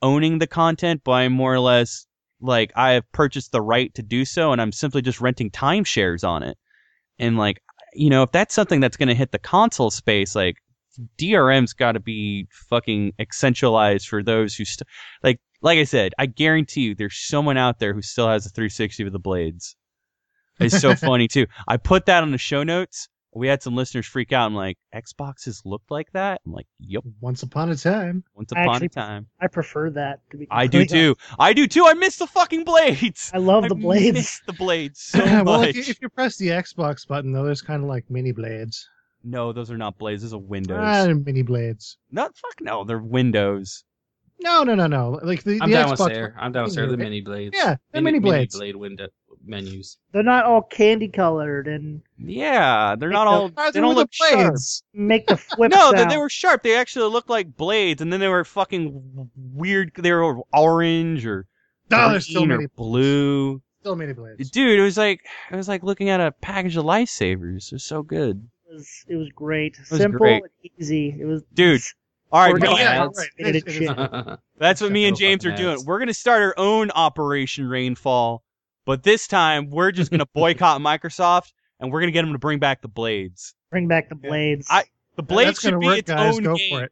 owning 0.03 0.37
the 0.37 0.47
content, 0.47 1.01
but 1.03 1.13
I'm 1.13 1.33
more 1.33 1.53
or 1.53 1.59
less 1.59 2.05
like 2.39 2.71
I 2.75 2.91
have 2.91 3.11
purchased 3.11 3.51
the 3.51 3.61
right 3.61 3.91
to 3.95 4.03
do 4.03 4.23
so, 4.23 4.51
and 4.51 4.61
I'm 4.61 4.71
simply 4.71 5.01
just 5.01 5.19
renting 5.19 5.49
timeshares 5.49 6.23
on 6.27 6.43
it. 6.43 6.57
And 7.17 7.37
like 7.37 7.61
you 7.93 8.09
know, 8.09 8.23
if 8.23 8.31
that's 8.31 8.55
something 8.55 8.79
that's 8.79 8.97
going 8.97 9.09
to 9.09 9.15
hit 9.15 9.31
the 9.31 9.39
console 9.39 9.91
space, 9.91 10.35
like 10.35 10.57
DRM's 11.17 11.73
got 11.73 11.93
to 11.93 11.99
be 11.99 12.47
fucking 12.69 13.13
essentialized 13.19 14.07
for 14.07 14.23
those 14.23 14.55
who 14.55 14.65
st- 14.65 14.87
like. 15.23 15.39
Like 15.63 15.77
I 15.77 15.83
said, 15.83 16.13
I 16.17 16.25
guarantee 16.25 16.81
you, 16.81 16.95
there's 16.95 17.15
someone 17.15 17.55
out 17.55 17.77
there 17.77 17.93
who 17.93 18.01
still 18.01 18.27
has 18.27 18.47
a 18.47 18.49
360 18.49 19.03
with 19.03 19.13
the 19.13 19.19
blades. 19.19 19.75
It's 20.59 20.79
so 20.79 20.95
funny 21.09 21.27
too. 21.27 21.45
I 21.67 21.77
put 21.77 22.07
that 22.07 22.23
on 22.23 22.31
the 22.31 22.39
show 22.39 22.63
notes. 22.63 23.09
We 23.33 23.47
had 23.47 23.63
some 23.63 23.75
listeners 23.75 24.05
freak 24.05 24.33
out. 24.33 24.45
I'm 24.47 24.55
like, 24.55 24.77
Xboxes 24.93 25.61
looked 25.63 25.89
like 25.89 26.11
that. 26.11 26.41
I'm 26.45 26.51
like, 26.51 26.67
yep. 26.79 27.03
Once 27.21 27.43
upon 27.43 27.69
a 27.69 27.75
time. 27.75 28.23
Once 28.35 28.51
upon 28.51 28.67
actually- 28.67 28.87
a 28.87 28.89
time. 28.89 29.27
I 29.39 29.47
prefer 29.47 29.89
that. 29.91 30.19
To 30.31 30.37
be 30.37 30.47
I 30.51 30.67
do 30.67 30.79
completely 30.79 30.97
too. 30.97 31.15
I 31.39 31.53
do 31.53 31.67
too. 31.67 31.85
I 31.85 31.93
miss 31.93 32.17
the 32.17 32.27
fucking 32.27 32.65
blades. 32.65 33.31
I 33.33 33.37
love 33.37 33.69
the 33.69 33.75
blades. 33.75 34.13
miss 34.15 34.41
the 34.45 34.53
blades 34.53 34.99
so 35.01 35.43
well, 35.43 35.61
if 35.63 35.75
you, 35.75 35.83
if 35.87 36.01
you 36.01 36.09
press 36.09 36.37
the 36.37 36.49
Xbox 36.49 37.07
button, 37.07 37.31
though, 37.31 37.43
there's 37.45 37.61
kind 37.61 37.81
of 37.81 37.89
like 37.89 38.09
mini 38.09 38.31
blades. 38.31 38.89
No, 39.23 39.53
those 39.53 39.69
are 39.71 39.77
not 39.77 39.97
blades. 39.97 40.23
Those 40.23 40.33
are 40.33 40.39
windows. 40.39 40.79
Ah, 40.81 41.07
mini 41.07 41.43
blades. 41.43 41.97
no, 42.11 42.23
fuck 42.23 42.59
no. 42.59 42.83
They're 42.83 42.99
windows. 42.99 43.83
No, 44.41 44.63
no, 44.63 44.75
no, 44.75 44.87
no. 44.87 45.19
Like 45.23 45.43
the, 45.43 45.59
I'm 45.61 45.69
the 45.69 45.75
down 45.75 45.89
Xbox. 45.89 46.05
with 46.05 46.13
Sarah. 46.13 46.33
I'm 46.37 46.51
down 46.51 46.63
with 46.65 46.73
Sarah. 46.73 46.87
The 46.87 46.97
mini 46.97 47.21
blades. 47.21 47.55
Yeah, 47.55 47.75
they're 47.91 48.01
mini 48.01 48.19
blades. 48.19 48.55
Mini 48.57 48.71
blade 48.73 48.79
window 48.79 49.07
menus. 49.43 49.97
They're 50.11 50.23
not 50.23 50.45
all 50.45 50.61
candy 50.61 51.07
colored 51.07 51.67
and 51.67 52.01
Yeah, 52.17 52.95
they're 52.97 53.09
not 53.09 53.25
the- 53.25 53.29
all. 53.61 53.71
They 53.71 53.79
were 53.79 53.85
don't 53.87 53.95
the 53.95 54.01
look 54.01 54.13
sharp. 54.13 54.33
blades. 54.33 54.83
make 54.93 55.27
the 55.27 55.37
flip 55.37 55.71
No, 55.71 55.91
they, 55.91 55.99
sound. 55.99 56.11
they 56.11 56.17
were 56.17 56.29
sharp. 56.29 56.63
They 56.63 56.75
actually 56.75 57.09
looked 57.11 57.29
like 57.29 57.55
blades, 57.55 58.01
and 58.01 58.11
then 58.11 58.19
they 58.19 58.27
were 58.27 58.43
fucking 58.45 59.29
weird. 59.35 59.91
They 59.95 60.11
were 60.11 60.39
orange 60.53 61.25
or 61.25 61.47
No, 61.89 62.09
there's 62.09 62.25
still 62.27 62.45
green 62.45 62.63
or 62.63 62.67
blue. 62.69 63.61
still 63.81 63.95
mini 63.95 64.13
blades. 64.13 64.49
Dude, 64.51 64.79
it 64.79 64.83
was 64.83 64.97
like 64.97 65.21
it 65.51 65.55
was 65.55 65.67
like 65.67 65.83
looking 65.83 66.09
at 66.09 66.19
a 66.19 66.31
package 66.31 66.77
of 66.77 66.85
lifesavers. 66.85 67.67
It 67.71 67.73
was 67.73 67.83
so 67.85 68.01
good. 68.03 68.47
It 68.69 68.73
was, 68.75 69.05
it 69.09 69.15
was 69.17 69.29
great. 69.35 69.77
was 69.89 69.99
Simple 69.99 70.19
great. 70.19 70.43
and 70.43 70.71
easy. 70.79 71.15
It 71.19 71.25
was 71.25 71.43
Dude, 71.53 71.81
All 72.31 72.41
right, 72.41 72.61
gonna 72.61 72.77
yeah, 72.79 73.03
ads. 73.05 73.17
right. 73.17 73.27
It 73.37 73.55
is 73.57 73.63
It 73.63 73.83
is- 73.83 74.37
that's 74.57 74.79
what 74.81 74.91
me 74.91 75.05
and 75.05 75.17
James 75.17 75.45
are 75.45 75.55
doing. 75.55 75.83
We're 75.85 75.99
gonna 75.99 76.13
start 76.13 76.41
our 76.41 76.53
own 76.57 76.89
Operation 76.91 77.67
Rainfall, 77.67 78.43
but 78.85 79.03
this 79.03 79.27
time 79.27 79.69
we're 79.69 79.91
just 79.91 80.11
gonna 80.11 80.25
boycott 80.33 80.79
Microsoft 80.81 81.51
and 81.79 81.91
we're 81.91 81.99
gonna 81.99 82.11
get 82.11 82.21
them 82.23 82.31
to 82.33 82.39
bring 82.39 82.59
back 82.59 82.81
the 82.81 82.87
blades. 82.87 83.53
bring 83.69 83.87
back 83.87 84.09
the 84.09 84.15
blades. 84.15 84.67
I- 84.69 84.85
The 85.17 85.23
blade 85.23 85.47
That's 85.49 85.61
should 85.61 85.79
be 85.79 85.85
work, 85.87 85.97
its 85.99 86.09
guys. 86.11 86.37
own 86.37 86.43
Go 86.43 86.55
game. 86.55 86.77
for 86.77 86.83
it. 86.85 86.91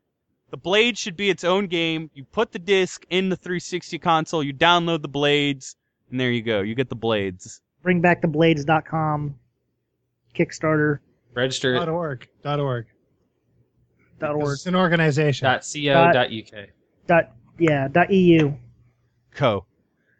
The 0.52 0.58
blade 0.58 0.98
should 0.98 1.16
be 1.16 1.30
its 1.30 1.44
own 1.44 1.68
game. 1.68 2.10
You 2.14 2.26
put 2.26 2.52
the 2.52 2.60
disc 2.60 3.06
in 3.10 3.30
the 3.30 3.36
360 3.36 3.98
console, 4.00 4.44
you 4.44 4.54
download 4.54 5.02
the 5.04 5.08
blades, 5.08 5.76
and 6.12 6.20
there 6.20 6.32
you 6.32 6.42
go. 6.42 6.62
You 6.62 6.74
get 6.76 6.90
the 6.90 6.96
blades. 6.96 7.62
bring 7.84 8.02
back 8.02 8.22
the 8.22 8.28
blades.com 8.28 9.36
Kickstarter 10.36 11.00
Register 11.34 11.76
it. 11.76 11.88
org. 11.88 12.28
Org. 12.46 12.88
Dot 14.20 14.36
org 14.36 14.54
It's 14.54 14.66
an 14.66 14.76
organization. 14.76 15.46
Dot 15.46 15.66
co. 15.74 16.12
Dot 16.14 16.28
uk. 16.32 16.70
dot 17.08 17.32
yeah 17.58 17.88
dot 17.88 18.12
eu. 18.12 18.54
Co. 19.34 19.66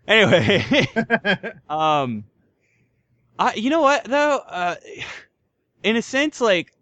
Anyway, 0.08 0.88
um, 1.70 2.24
I 3.38 3.54
you 3.56 3.70
know 3.70 3.82
what 3.82 4.06
though, 4.06 4.38
uh, 4.48 4.76
in 5.84 5.96
a 5.96 6.02
sense, 6.02 6.42
like 6.42 6.74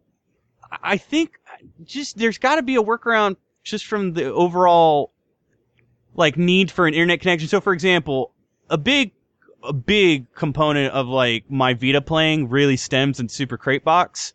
I- 0.71 0.77
I 0.93 0.97
think 0.97 1.39
just 1.83 2.17
there's 2.17 2.37
got 2.37 2.55
to 2.55 2.61
be 2.63 2.75
a 2.75 2.81
workaround 2.83 3.35
just 3.63 3.85
from 3.85 4.13
the 4.13 4.31
overall 4.31 5.11
like 6.15 6.37
need 6.37 6.71
for 6.71 6.87
an 6.87 6.93
internet 6.93 7.19
connection. 7.21 7.47
So, 7.49 7.59
for 7.61 7.73
example, 7.73 8.33
a 8.69 8.77
big 8.77 9.11
a 9.63 9.73
big 9.73 10.33
component 10.33 10.93
of 10.93 11.07
like 11.07 11.49
my 11.49 11.73
Vita 11.73 12.01
playing 12.01 12.49
really 12.49 12.77
stems 12.77 13.19
in 13.19 13.27
Super 13.27 13.57
Crate 13.57 13.83
Box. 13.83 14.33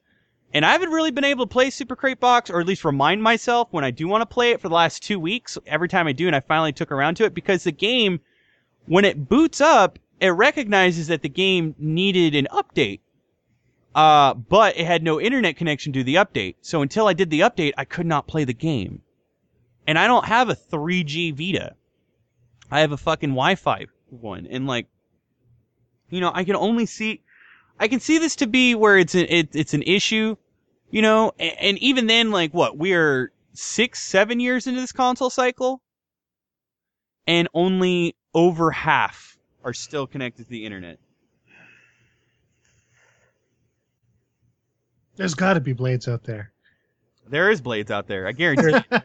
And 0.54 0.66
I 0.66 0.72
haven't 0.72 0.90
really 0.90 1.10
been 1.10 1.24
able 1.24 1.46
to 1.46 1.52
play 1.52 1.70
Super 1.70 1.96
Crate 1.96 2.20
Box, 2.20 2.50
or 2.50 2.60
at 2.60 2.66
least 2.66 2.84
remind 2.84 3.22
myself 3.22 3.68
when 3.70 3.84
I 3.84 3.90
do 3.90 4.06
want 4.06 4.20
to 4.22 4.26
play 4.26 4.50
it 4.50 4.60
for 4.60 4.68
the 4.68 4.74
last 4.74 5.02
two 5.02 5.18
weeks. 5.18 5.56
Every 5.66 5.88
time 5.88 6.06
I 6.06 6.12
do, 6.12 6.26
and 6.26 6.36
I 6.36 6.40
finally 6.40 6.72
took 6.72 6.92
around 6.92 7.14
to 7.16 7.24
it 7.24 7.34
because 7.34 7.64
the 7.64 7.72
game, 7.72 8.20
when 8.86 9.04
it 9.04 9.28
boots 9.28 9.60
up, 9.60 9.98
it 10.20 10.28
recognizes 10.28 11.06
that 11.06 11.22
the 11.22 11.28
game 11.28 11.74
needed 11.78 12.34
an 12.34 12.48
update. 12.52 13.00
Uh, 13.94 14.34
but 14.34 14.76
it 14.76 14.86
had 14.86 15.02
no 15.02 15.20
internet 15.20 15.56
connection 15.56 15.92
to 15.92 16.04
the 16.04 16.16
update. 16.16 16.56
So 16.60 16.82
until 16.82 17.06
I 17.06 17.12
did 17.12 17.30
the 17.30 17.40
update, 17.40 17.72
I 17.76 17.84
could 17.84 18.06
not 18.06 18.26
play 18.26 18.44
the 18.44 18.54
game. 18.54 19.02
And 19.86 19.98
I 19.98 20.06
don't 20.06 20.26
have 20.26 20.48
a 20.48 20.54
3G 20.54 21.34
Vita. 21.34 21.74
I 22.70 22.80
have 22.80 22.92
a 22.92 22.96
fucking 22.96 23.30
Wi-Fi 23.30 23.86
one, 24.08 24.46
and 24.46 24.66
like, 24.66 24.86
you 26.08 26.20
know, 26.20 26.30
I 26.34 26.44
can 26.44 26.56
only 26.56 26.86
see, 26.86 27.22
I 27.78 27.88
can 27.88 28.00
see 28.00 28.18
this 28.18 28.36
to 28.36 28.46
be 28.46 28.74
where 28.74 28.98
it's 28.98 29.14
an 29.14 29.26
it, 29.28 29.48
it's 29.54 29.74
an 29.74 29.82
issue, 29.82 30.36
you 30.90 31.02
know, 31.02 31.32
and, 31.38 31.54
and 31.60 31.78
even 31.78 32.06
then, 32.06 32.30
like, 32.30 32.54
what 32.54 32.76
we 32.76 32.94
are 32.94 33.32
six, 33.54 34.00
seven 34.00 34.40
years 34.40 34.66
into 34.66 34.80
this 34.80 34.92
console 34.92 35.30
cycle, 35.30 35.80
and 37.26 37.48
only 37.54 38.14
over 38.34 38.70
half 38.70 39.38
are 39.64 39.74
still 39.74 40.06
connected 40.06 40.44
to 40.44 40.50
the 40.50 40.64
internet. 40.64 40.98
There's 45.16 45.34
got 45.34 45.54
to 45.54 45.60
be 45.60 45.72
blades 45.72 46.08
out 46.08 46.24
there. 46.24 46.52
There 47.28 47.50
is 47.50 47.60
blades 47.60 47.90
out 47.90 48.08
there, 48.08 48.26
I 48.26 48.32
guarantee. 48.32 48.84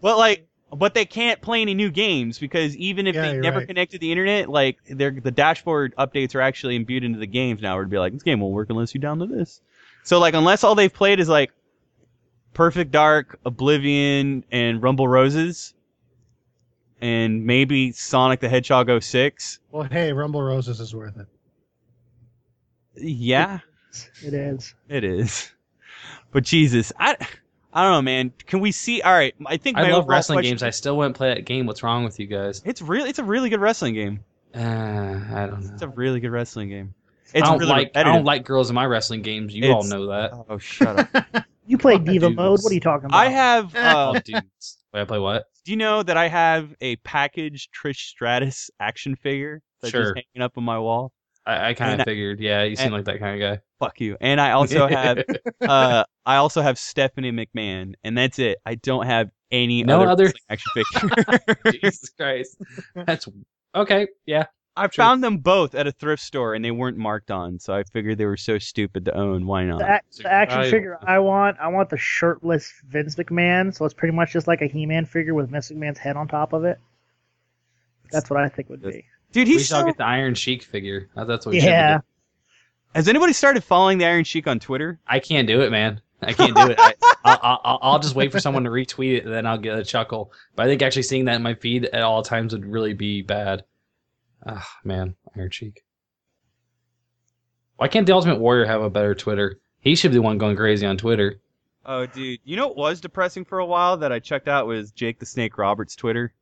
But 0.00 0.18
like, 0.18 0.48
but 0.74 0.94
they 0.94 1.04
can't 1.04 1.40
play 1.40 1.60
any 1.62 1.74
new 1.74 1.90
games 1.90 2.38
because 2.38 2.76
even 2.76 3.06
if 3.06 3.14
Yeah, 3.14 3.32
they 3.32 3.38
never 3.38 3.58
right. 3.58 3.66
connect 3.66 3.92
to 3.92 3.98
the 3.98 4.10
internet, 4.10 4.48
like 4.48 4.78
they're, 4.88 5.10
the 5.10 5.30
dashboard 5.30 5.94
updates 5.98 6.34
are 6.34 6.40
actually 6.40 6.76
imbued 6.76 7.04
into 7.04 7.18
the 7.18 7.26
games 7.26 7.60
now. 7.60 7.74
Where 7.74 7.82
it'd 7.82 7.90
be 7.90 7.98
like, 7.98 8.12
this 8.12 8.22
game 8.22 8.40
won't 8.40 8.54
work 8.54 8.70
unless 8.70 8.94
you 8.94 9.00
download 9.00 9.30
this. 9.30 9.60
So 10.04 10.18
like, 10.18 10.34
unless 10.34 10.64
all 10.64 10.74
they've 10.74 10.92
played 10.92 11.20
is 11.20 11.28
like 11.28 11.52
Perfect 12.54 12.90
Dark, 12.90 13.38
Oblivion, 13.44 14.44
and 14.50 14.82
Rumble 14.82 15.08
Roses, 15.08 15.74
and 17.00 17.44
maybe 17.46 17.92
Sonic 17.92 18.40
the 18.40 18.48
Hedgehog 18.48 18.90
06. 19.02 19.58
well, 19.70 19.84
hey, 19.84 20.12
Rumble 20.12 20.42
Roses 20.42 20.80
is 20.80 20.94
worth 20.94 21.16
it. 21.18 21.26
Yeah, 22.96 23.60
It 24.24 24.34
is. 24.34 24.74
it 24.88 25.04
is. 25.04 25.52
But 26.30 26.44
Jesus, 26.44 26.92
I. 26.98 27.16
I 27.72 27.82
don't 27.84 27.92
know, 27.92 28.02
man. 28.02 28.32
Can 28.46 28.60
we 28.60 28.70
see? 28.72 29.00
All 29.02 29.12
right, 29.12 29.34
I 29.46 29.56
think 29.56 29.78
I 29.78 29.82
my 29.82 29.92
love 29.92 30.06
wrestling 30.08 30.36
question- 30.36 30.50
games. 30.52 30.62
I 30.62 30.70
still 30.70 30.96
wouldn't 30.96 31.16
play 31.16 31.34
that 31.34 31.44
game. 31.46 31.66
What's 31.66 31.82
wrong 31.82 32.04
with 32.04 32.20
you 32.20 32.26
guys? 32.26 32.60
It's 32.64 32.82
really, 32.82 33.08
it's 33.08 33.18
a 33.18 33.24
really 33.24 33.48
good 33.48 33.60
wrestling 33.60 33.94
game. 33.94 34.20
Uh, 34.54 34.58
I 34.60 35.46
don't 35.50 35.64
know. 35.64 35.70
It's 35.72 35.82
a 35.82 35.88
really 35.88 36.20
good 36.20 36.30
wrestling 36.30 36.68
game. 36.68 36.94
I 37.34 37.38
It's 37.38 37.48
don't 37.48 37.58
really 37.58 37.70
like 37.70 37.92
I 37.96 38.02
don't 38.02 38.24
like 38.24 38.44
girls 38.44 38.68
in 38.68 38.74
my 38.74 38.84
wrestling 38.84 39.22
games. 39.22 39.54
You 39.54 39.72
all 39.72 39.84
know 39.84 40.06
that. 40.08 40.32
Oh, 40.48 40.58
shut 40.58 41.14
up. 41.14 41.46
You 41.64 41.78
play 41.78 41.94
Oh, 41.94 41.98
Diva 41.98 42.26
dudes. 42.26 42.36
mode. 42.36 42.58
What 42.60 42.72
are 42.72 42.74
you 42.74 42.80
talking 42.80 43.06
about? 43.06 43.16
I 43.24 43.28
have. 43.28 43.72
Oh, 43.76 43.78
Uh, 44.16 44.20
dudes. 44.24 44.78
Wait, 44.92 45.00
I 45.00 45.04
play 45.04 45.20
what? 45.20 45.44
do 45.64 45.70
you 45.70 45.76
know 45.78 46.02
that 46.02 46.16
I 46.16 46.26
have 46.26 46.74
a 46.80 46.96
packaged 46.96 47.70
Trish 47.72 47.98
Stratus 48.08 48.68
action 48.80 49.14
figure 49.14 49.62
that's 49.80 49.92
Sure. 49.92 50.02
just 50.02 50.14
hanging 50.34 50.44
up 50.44 50.58
on 50.58 50.64
my 50.64 50.80
wall? 50.80 51.12
I, 51.44 51.70
I 51.70 51.74
kind 51.74 52.00
of 52.00 52.04
figured. 52.04 52.40
Yeah, 52.40 52.62
you 52.62 52.76
seem 52.76 52.86
and- 52.86 52.94
like 52.94 53.04
that 53.06 53.18
kind 53.18 53.42
of 53.42 53.58
guy. 53.58 53.62
Fuck 53.80 54.00
you. 54.00 54.16
And 54.20 54.40
I 54.40 54.52
also 54.52 54.86
have. 54.86 55.24
uh, 55.60 56.04
I 56.24 56.36
also 56.36 56.62
have 56.62 56.78
Stephanie 56.78 57.32
McMahon, 57.32 57.94
and 58.04 58.16
that's 58.16 58.38
it. 58.38 58.58
I 58.64 58.76
don't 58.76 59.06
have 59.06 59.30
any 59.50 59.82
No 59.82 60.02
other, 60.02 60.26
other- 60.28 60.32
action 60.48 60.70
figure. 60.74 61.56
Jesus 61.72 62.10
Christ. 62.10 62.56
That's 62.94 63.28
okay. 63.74 64.06
Yeah. 64.26 64.46
I 64.74 64.88
found 64.88 65.22
them 65.22 65.36
both 65.38 65.74
at 65.74 65.86
a 65.86 65.92
thrift 65.92 66.22
store 66.22 66.54
and 66.54 66.64
they 66.64 66.70
weren't 66.70 66.96
marked 66.96 67.30
on, 67.30 67.58
so 67.58 67.74
I 67.74 67.82
figured 67.82 68.16
they 68.16 68.24
were 68.24 68.38
so 68.38 68.58
stupid 68.58 69.04
to 69.04 69.14
own. 69.14 69.44
Why 69.46 69.64
not? 69.64 69.80
The, 69.80 69.94
ac- 69.96 70.22
the 70.22 70.32
action 70.32 70.60
I- 70.60 70.70
figure 70.70 70.98
I 71.02 71.18
want, 71.18 71.58
I 71.60 71.68
want 71.68 71.90
the 71.90 71.98
shirtless 71.98 72.72
Vince 72.88 73.16
McMahon. 73.16 73.74
So 73.74 73.84
it's 73.84 73.92
pretty 73.92 74.14
much 74.14 74.32
just 74.32 74.46
like 74.46 74.62
a 74.62 74.66
He-Man 74.66 75.04
figure 75.04 75.34
with 75.34 75.50
Vince 75.50 75.70
McMahon's 75.70 75.98
head 75.98 76.16
on 76.16 76.26
top 76.26 76.54
of 76.54 76.64
it. 76.64 76.78
That's 78.10 78.30
what 78.30 78.40
I 78.40 78.48
think 78.48 78.70
would 78.70 78.80
be. 78.82 79.04
Dude, 79.32 79.48
we 79.48 79.54
he's 79.54 79.66
shall 79.66 79.80
so... 79.80 79.86
get 79.86 79.96
the 79.96 80.04
Iron 80.04 80.34
Sheik 80.34 80.62
figure. 80.62 81.08
That's 81.14 81.46
what 81.46 81.52
we 81.52 81.60
Yeah. 81.60 81.96
should 81.96 82.02
Has 82.94 83.08
anybody 83.08 83.32
started 83.32 83.64
following 83.64 83.98
the 83.98 84.04
Iron 84.06 84.24
Sheik 84.24 84.46
on 84.46 84.60
Twitter? 84.60 85.00
I 85.06 85.18
can't 85.18 85.48
do 85.48 85.62
it, 85.62 85.70
man. 85.70 86.00
I 86.20 86.32
can't 86.32 86.54
do 86.54 86.70
it. 86.70 86.78
I, 86.78 86.94
I'll, 87.24 87.60
I'll, 87.64 87.78
I'll 87.82 87.98
just 87.98 88.14
wait 88.14 88.30
for 88.30 88.38
someone 88.38 88.64
to 88.64 88.70
retweet 88.70 89.16
it, 89.18 89.24
and 89.24 89.34
then 89.34 89.46
I'll 89.46 89.58
get 89.58 89.78
a 89.78 89.84
chuckle. 89.84 90.32
But 90.54 90.66
I 90.66 90.68
think 90.68 90.82
actually 90.82 91.02
seeing 91.02 91.24
that 91.24 91.36
in 91.36 91.42
my 91.42 91.54
feed 91.54 91.86
at 91.86 92.02
all 92.02 92.22
times 92.22 92.52
would 92.52 92.64
really 92.64 92.94
be 92.94 93.22
bad. 93.22 93.64
Ah, 94.46 94.66
man, 94.84 95.16
Iron 95.36 95.50
Sheik. 95.50 95.84
Why 97.76 97.88
can't 97.88 98.06
the 98.06 98.14
Ultimate 98.14 98.38
Warrior 98.38 98.66
have 98.66 98.82
a 98.82 98.90
better 98.90 99.14
Twitter? 99.14 99.58
He 99.80 99.96
should 99.96 100.12
be 100.12 100.16
the 100.16 100.22
one 100.22 100.38
going 100.38 100.56
crazy 100.56 100.86
on 100.86 100.96
Twitter. 100.96 101.40
Oh, 101.84 102.06
dude, 102.06 102.38
you 102.44 102.56
know 102.56 102.68
what 102.68 102.76
was 102.76 103.00
depressing 103.00 103.44
for 103.44 103.58
a 103.58 103.66
while 103.66 103.96
that 103.96 104.12
I 104.12 104.20
checked 104.20 104.46
out 104.46 104.68
was 104.68 104.92
Jake 104.92 105.18
the 105.18 105.26
Snake 105.26 105.58
Roberts' 105.58 105.96
Twitter. 105.96 106.32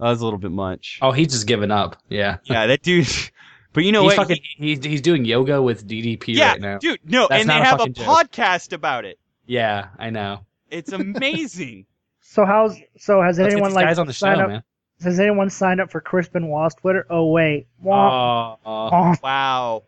That 0.00 0.08
was 0.08 0.20
a 0.20 0.24
little 0.24 0.38
bit 0.38 0.50
much. 0.50 0.98
Oh, 1.02 1.12
he's 1.12 1.28
just 1.28 1.46
given 1.46 1.70
up. 1.70 1.96
Yeah, 2.08 2.38
yeah, 2.44 2.66
that 2.66 2.82
dude. 2.82 3.08
But 3.72 3.84
you 3.84 3.92
know 3.92 4.02
he's 4.02 4.18
what? 4.18 4.28
fucking. 4.28 4.42
He's 4.56 4.84
he's 4.84 5.00
doing 5.00 5.24
yoga 5.24 5.62
with 5.62 5.86
DDP 5.86 6.24
yeah, 6.34 6.50
right 6.52 6.60
now. 6.60 6.78
dude. 6.78 6.98
No, 7.04 7.28
That's 7.30 7.42
and 7.42 7.50
they 7.50 7.56
a 7.60 7.62
have 7.64 7.80
a 7.80 7.88
joke. 7.88 8.04
podcast 8.04 8.72
about 8.72 9.04
it. 9.04 9.16
Yeah, 9.46 9.90
I 9.96 10.10
know. 10.10 10.40
It's 10.70 10.90
amazing. 10.92 11.86
So 12.22 12.44
how's 12.44 12.76
so 12.96 13.20
has 13.22 13.38
Let's 13.40 13.52
anyone 13.54 13.72
like 13.72 13.86
guys 13.86 13.98
on 13.98 14.06
the 14.08 14.12
show, 14.12 14.26
signed 14.26 14.40
up? 14.40 14.48
man. 14.48 14.62
Has 15.02 15.18
anyone 15.20 15.50
signed 15.50 15.80
up 15.80 15.90
for 15.90 16.00
Chris 16.00 16.28
Benoit's 16.28 16.74
Twitter? 16.76 17.04
Oh 17.10 17.30
wait, 17.30 17.66
Wah, 17.80 18.54
Oh, 18.54 18.58
oh. 18.64 18.90
wah. 18.90 19.14
wow. 19.22 19.82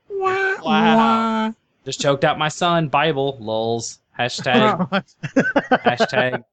Wow. 0.60 1.54
just 1.84 2.00
choked 2.00 2.24
out 2.24 2.38
my 2.38 2.48
son. 2.48 2.88
Bible. 2.88 3.36
Lols. 3.40 4.00
Hashtag. 4.18 4.88
hashtag. 5.84 6.44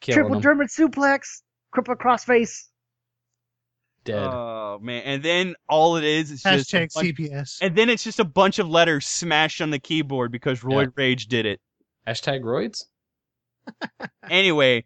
Triple 0.00 0.36
him. 0.36 0.42
German 0.42 0.66
suplex, 0.68 1.42
cripple 1.74 1.96
crossface. 1.96 2.67
Dead. 4.04 4.16
Oh 4.26 4.78
man, 4.80 5.02
and 5.04 5.22
then 5.22 5.54
all 5.68 5.96
it 5.96 6.04
is 6.04 6.30
is 6.30 6.42
just 6.42 6.70
Hashtag 6.72 6.92
bunch- 6.94 7.16
CPS. 7.16 7.58
and 7.60 7.76
then 7.76 7.90
it's 7.90 8.02
just 8.04 8.20
a 8.20 8.24
bunch 8.24 8.58
of 8.58 8.68
letters 8.68 9.06
smashed 9.06 9.60
on 9.60 9.70
the 9.70 9.78
keyboard 9.78 10.32
because 10.32 10.64
Royd 10.64 10.92
Rage 10.96 11.26
did 11.26 11.44
it. 11.46 11.60
Hashtag 12.06 12.42
roids. 12.42 12.84
Anyway, 14.30 14.84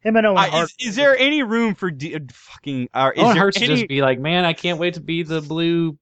Him 0.00 0.16
and 0.16 0.26
Owen 0.26 0.38
uh, 0.38 0.50
Hart. 0.50 0.70
is, 0.80 0.88
is 0.88 0.96
there 0.96 1.16
any 1.16 1.42
room 1.44 1.74
for 1.76 1.90
D- 1.92 2.14
uh, 2.16 2.20
fucking? 2.32 2.88
Uh, 2.92 3.10
is 3.14 3.22
Owen 3.22 3.36
Hart 3.36 3.56
any? 3.56 3.66
just 3.68 3.88
be 3.88 4.02
like, 4.02 4.18
man, 4.18 4.44
I 4.44 4.52
can't 4.52 4.78
wait 4.80 4.94
to 4.94 5.00
be 5.00 5.22
the 5.22 5.40
blue. 5.40 5.96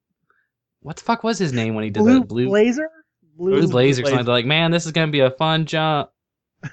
What 0.81 0.95
the 0.97 1.03
fuck 1.03 1.23
was 1.23 1.37
his 1.37 1.53
name 1.53 1.75
when 1.75 1.83
he 1.83 1.89
did 1.91 1.99
blue, 1.99 2.19
that? 2.19 2.27
Blue 2.27 2.47
blazer? 2.47 2.89
Blue, 3.37 3.59
Blue 3.59 3.67
Blazer. 3.67 4.01
Blazer. 4.03 4.15
Something 4.17 4.31
like, 4.33 4.45
man, 4.45 4.71
this 4.71 4.85
is 4.85 4.91
gonna 4.91 5.11
be 5.11 5.19
a 5.19 5.29
fun 5.31 5.65
jump. 5.65 6.09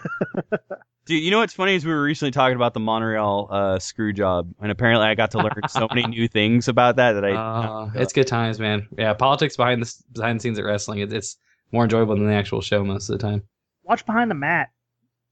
Dude, 1.04 1.22
you 1.22 1.32
know 1.32 1.38
what's 1.38 1.52
funny 1.52 1.74
is 1.74 1.84
we 1.84 1.92
were 1.92 2.02
recently 2.02 2.30
talking 2.30 2.54
about 2.54 2.74
the 2.74 2.80
Montreal 2.80 3.48
uh, 3.50 3.78
screw 3.80 4.12
job, 4.12 4.54
and 4.60 4.70
apparently 4.70 5.04
I 5.06 5.16
got 5.16 5.32
to 5.32 5.38
learn 5.38 5.68
so 5.68 5.88
many 5.88 6.06
new 6.06 6.28
things 6.28 6.68
about 6.68 6.96
that 6.96 7.12
that 7.14 7.24
I. 7.24 7.32
Uh, 7.32 7.90
it's 7.94 8.12
good 8.12 8.26
times, 8.28 8.60
man. 8.60 8.86
Yeah, 8.96 9.12
politics 9.14 9.56
behind 9.56 9.82
the 9.82 9.92
behind 10.12 10.38
the 10.38 10.42
scenes 10.42 10.58
at 10.58 10.64
wrestling. 10.64 11.00
It, 11.00 11.12
it's 11.12 11.36
more 11.72 11.84
enjoyable 11.84 12.14
than 12.14 12.26
the 12.26 12.34
actual 12.34 12.60
show 12.60 12.84
most 12.84 13.08
of 13.08 13.18
the 13.18 13.26
time. 13.26 13.42
Watch 13.82 14.06
behind 14.06 14.30
the 14.30 14.34
mat. 14.36 14.70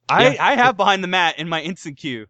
I, 0.08 0.30
Yeah. 0.30 0.44
I 0.44 0.54
have 0.56 0.76
behind 0.76 1.04
the 1.04 1.08
mat 1.08 1.38
in 1.38 1.48
my 1.48 1.60
instant 1.62 1.98
queue. 1.98 2.26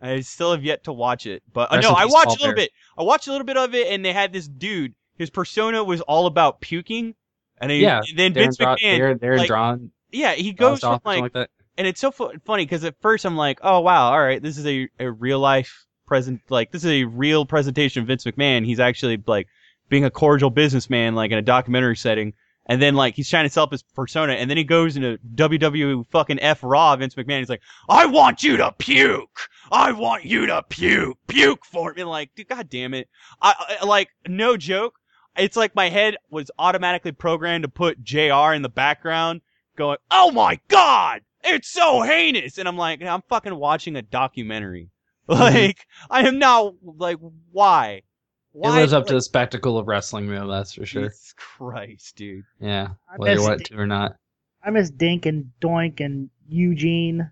I 0.00 0.20
still 0.20 0.52
have 0.52 0.62
yet 0.62 0.84
to 0.84 0.92
watch 0.92 1.26
it, 1.26 1.42
but 1.52 1.72
uh, 1.72 1.80
no, 1.80 1.92
I 1.92 2.04
peace, 2.04 2.12
watched 2.12 2.26
a 2.28 2.40
little 2.40 2.46
Bear. 2.48 2.54
bit. 2.54 2.70
I 2.96 3.02
watched 3.02 3.26
a 3.26 3.32
little 3.32 3.46
bit 3.46 3.56
of 3.56 3.74
it, 3.74 3.88
and 3.88 4.04
they 4.04 4.12
had 4.12 4.32
this 4.32 4.46
dude. 4.46 4.94
His 5.16 5.30
persona 5.30 5.82
was 5.82 6.02
all 6.02 6.26
about 6.26 6.60
puking, 6.60 7.14
and 7.58 7.70
he, 7.70 7.80
Yeah, 7.80 8.02
then 8.14 8.32
Darren, 8.32 8.34
Vince 8.34 8.56
Dra- 8.58 8.76
McMahon. 8.76 8.98
Darren, 8.98 9.18
Darren 9.18 9.38
like, 9.38 9.46
Drawn, 9.48 9.90
yeah, 10.12 10.32
he 10.34 10.52
goes 10.52 10.80
from 10.80 10.90
Off, 10.94 11.02
like, 11.04 11.22
like 11.22 11.32
that. 11.32 11.50
And 11.78 11.86
it's 11.86 12.00
so 12.00 12.10
fu- 12.10 12.32
funny 12.44 12.64
because 12.64 12.84
at 12.84 13.00
first 13.00 13.24
I'm 13.24 13.36
like, 13.36 13.60
oh 13.62 13.80
wow, 13.80 14.10
all 14.10 14.20
right, 14.20 14.42
this 14.42 14.58
is 14.58 14.66
a, 14.66 14.88
a 14.98 15.10
real 15.10 15.38
life 15.38 15.86
present, 16.06 16.40
like 16.48 16.72
this 16.72 16.84
is 16.84 16.90
a 16.90 17.04
real 17.04 17.44
presentation 17.44 18.02
of 18.02 18.08
Vince 18.08 18.24
McMahon. 18.24 18.64
He's 18.64 18.80
actually 18.80 19.22
like 19.26 19.48
being 19.88 20.04
a 20.04 20.10
cordial 20.10 20.50
businessman, 20.50 21.14
like 21.14 21.30
in 21.30 21.38
a 21.38 21.42
documentary 21.42 21.96
setting. 21.96 22.34
And 22.68 22.82
then 22.82 22.96
like 22.96 23.14
he's 23.14 23.30
trying 23.30 23.44
to 23.44 23.50
sell 23.50 23.64
up 23.64 23.70
his 23.70 23.84
persona, 23.84 24.32
and 24.32 24.50
then 24.50 24.56
he 24.56 24.64
goes 24.64 24.96
into 24.96 25.18
WWE 25.36 26.04
fucking 26.10 26.40
F 26.40 26.60
Raw 26.64 26.96
Vince 26.96 27.14
McMahon. 27.14 27.38
He's 27.38 27.48
like, 27.48 27.62
I 27.88 28.06
want 28.06 28.42
you 28.42 28.56
to 28.56 28.72
puke. 28.76 29.48
I 29.70 29.92
want 29.92 30.24
you 30.24 30.46
to 30.46 30.64
puke, 30.68 31.16
puke 31.28 31.64
for 31.64 31.94
me. 31.94 32.02
Like, 32.02 32.34
dude, 32.34 32.48
god 32.48 32.68
damn 32.68 32.92
it. 32.92 33.08
I, 33.40 33.76
I 33.80 33.84
like 33.84 34.08
no 34.26 34.56
joke. 34.56 34.98
It's 35.38 35.56
like 35.56 35.76
my 35.76 35.90
head 35.90 36.16
was 36.28 36.50
automatically 36.58 37.12
programmed 37.12 37.62
to 37.62 37.68
put 37.68 38.02
JR 38.02 38.52
in 38.52 38.62
the 38.62 38.68
background 38.68 39.42
going, 39.76 39.98
"Oh 40.10 40.32
my 40.32 40.58
god, 40.66 41.20
it's 41.46 41.68
so 41.68 42.02
heinous," 42.02 42.58
and 42.58 42.68
I'm 42.68 42.76
like, 42.76 43.02
I'm 43.02 43.22
fucking 43.28 43.54
watching 43.56 43.96
a 43.96 44.02
documentary. 44.02 44.90
Mm-hmm. 45.28 45.40
Like, 45.40 45.86
I 46.10 46.26
am 46.28 46.38
now 46.38 46.74
like, 46.82 47.18
why? 47.50 47.88
It 47.94 48.04
Why? 48.52 48.80
lives 48.80 48.92
up 48.92 49.06
to 49.08 49.12
the 49.14 49.20
spectacle 49.20 49.76
of 49.76 49.86
wrestling, 49.88 50.28
though. 50.28 50.46
That's 50.48 50.72
for 50.74 50.86
sure. 50.86 51.02
Jesus 51.08 51.34
Christ, 51.36 52.16
dude. 52.16 52.44
Yeah, 52.60 52.90
I 53.12 53.16
whether 53.16 53.32
you 53.32 53.38
miss, 53.40 53.48
want 53.48 53.64
to 53.66 53.76
or 53.78 53.86
not. 53.86 54.16
I 54.64 54.70
miss 54.70 54.88
Dink 54.90 55.26
and 55.26 55.50
Doink 55.60 56.00
and 56.00 56.30
Eugene. 56.48 57.30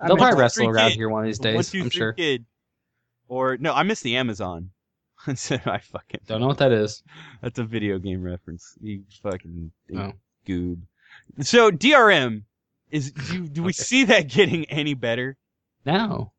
I 0.00 0.06
They'll 0.08 0.16
probably 0.16 0.40
wrestle 0.40 0.68
around 0.68 0.90
kid. 0.90 0.96
here 0.96 1.08
one 1.08 1.22
of 1.22 1.26
these 1.26 1.38
One, 1.38 1.54
days. 1.54 1.70
two, 1.70 1.82
I'm 1.82 1.90
sure. 1.90 2.12
Kid. 2.14 2.44
Or 3.28 3.56
no, 3.56 3.72
I 3.72 3.84
miss 3.84 4.00
the 4.00 4.16
Amazon. 4.16 4.70
so 5.36 5.56
I 5.64 5.78
fucking 5.78 6.20
Don't 6.26 6.40
know 6.40 6.46
what 6.48 6.58
that 6.58 6.72
is. 6.72 7.02
That's 7.40 7.58
a 7.58 7.64
video 7.64 7.98
game 7.98 8.22
reference. 8.22 8.76
You 8.80 9.04
fucking 9.22 9.70
Oh. 9.96 10.12
goob. 10.48 10.80
So 11.40 11.70
DRM 11.70 12.42
is 12.90 13.10
do, 13.12 13.46
do 13.48 13.62
we 13.62 13.70
Okay. 13.70 13.72
see 13.72 14.04
that 14.04 14.28
getting 14.28 14.64
any 14.66 14.94
better? 14.94 15.36
No, 15.84 16.32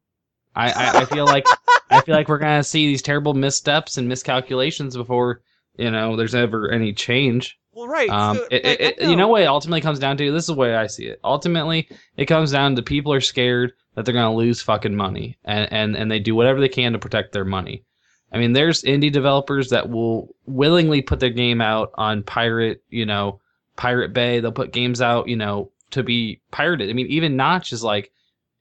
I, 0.56 0.72
I, 0.72 1.02
I 1.02 1.06
feel 1.06 1.26
like 1.26 1.46
I 1.92 2.02
feel 2.02 2.16
like 2.16 2.30
we're 2.30 2.38
gonna 2.40 2.64
see 2.64 2.88
these 2.88 3.02
terrible 3.02 3.34
missteps 3.34 3.98
and 3.98 4.08
miscalculations 4.08 4.96
before 4.96 5.42
you 5.78 5.92
know 5.92 6.16
there's 6.16 6.36
ever 6.36 6.72
any 6.72 6.94
change. 6.94 7.58
Well, 7.74 7.88
right. 7.88 8.10
Um, 8.10 8.38
so, 8.38 8.48
it, 8.52 8.64
like, 8.66 8.80
it, 8.80 8.96
I 9.04 9.10
you 9.10 9.16
know 9.16 9.28
what 9.28 9.42
it 9.42 9.48
ultimately 9.48 9.82
comes 9.82 10.00
down 10.00 10.18
to? 10.18 10.32
This 10.32 10.44
is 10.44 10.48
the 10.48 10.54
way 10.54 10.76
I 10.76 10.88
see 10.88 11.08
it. 11.08 11.20
Ultimately, 11.24 11.90
it 12.16 12.26
comes 12.26 12.52
down 12.52 12.76
to 12.76 12.82
people 12.82 13.12
are 13.12 13.22
scared 13.22 13.74
that 13.96 14.06
they're 14.06 14.14
going 14.14 14.32
to 14.32 14.38
lose 14.38 14.62
fucking 14.62 14.96
money, 14.96 15.38
and, 15.44 15.72
and 15.72 15.96
and 15.98 16.10
they 16.10 16.20
do 16.20 16.36
whatever 16.36 16.62
they 16.62 16.70
can 16.70 16.94
to 16.94 17.00
protect 17.00 17.34
their 17.34 17.46
money. 17.46 17.84
I 18.32 18.38
mean, 18.38 18.54
there's 18.54 18.84
indie 18.84 19.12
developers 19.12 19.70
that 19.70 19.90
will 19.90 20.34
willingly 20.46 21.02
put 21.02 21.20
their 21.20 21.30
game 21.30 21.62
out 21.62 21.92
on 21.96 22.24
pirate, 22.24 22.82
you 22.90 23.06
know, 23.06 23.40
Pirate 23.76 24.14
Bay. 24.14 24.40
They'll 24.40 24.52
put 24.52 24.72
games 24.74 25.02
out, 25.02 25.28
you 25.28 25.36
know, 25.36 25.72
to 25.96 26.04
be 26.04 26.40
pirated. 26.52 26.90
I 26.90 26.94
mean, 26.94 27.08
even 27.08 27.36
Notch 27.36 27.74
is 27.74 27.84
like, 27.84 28.12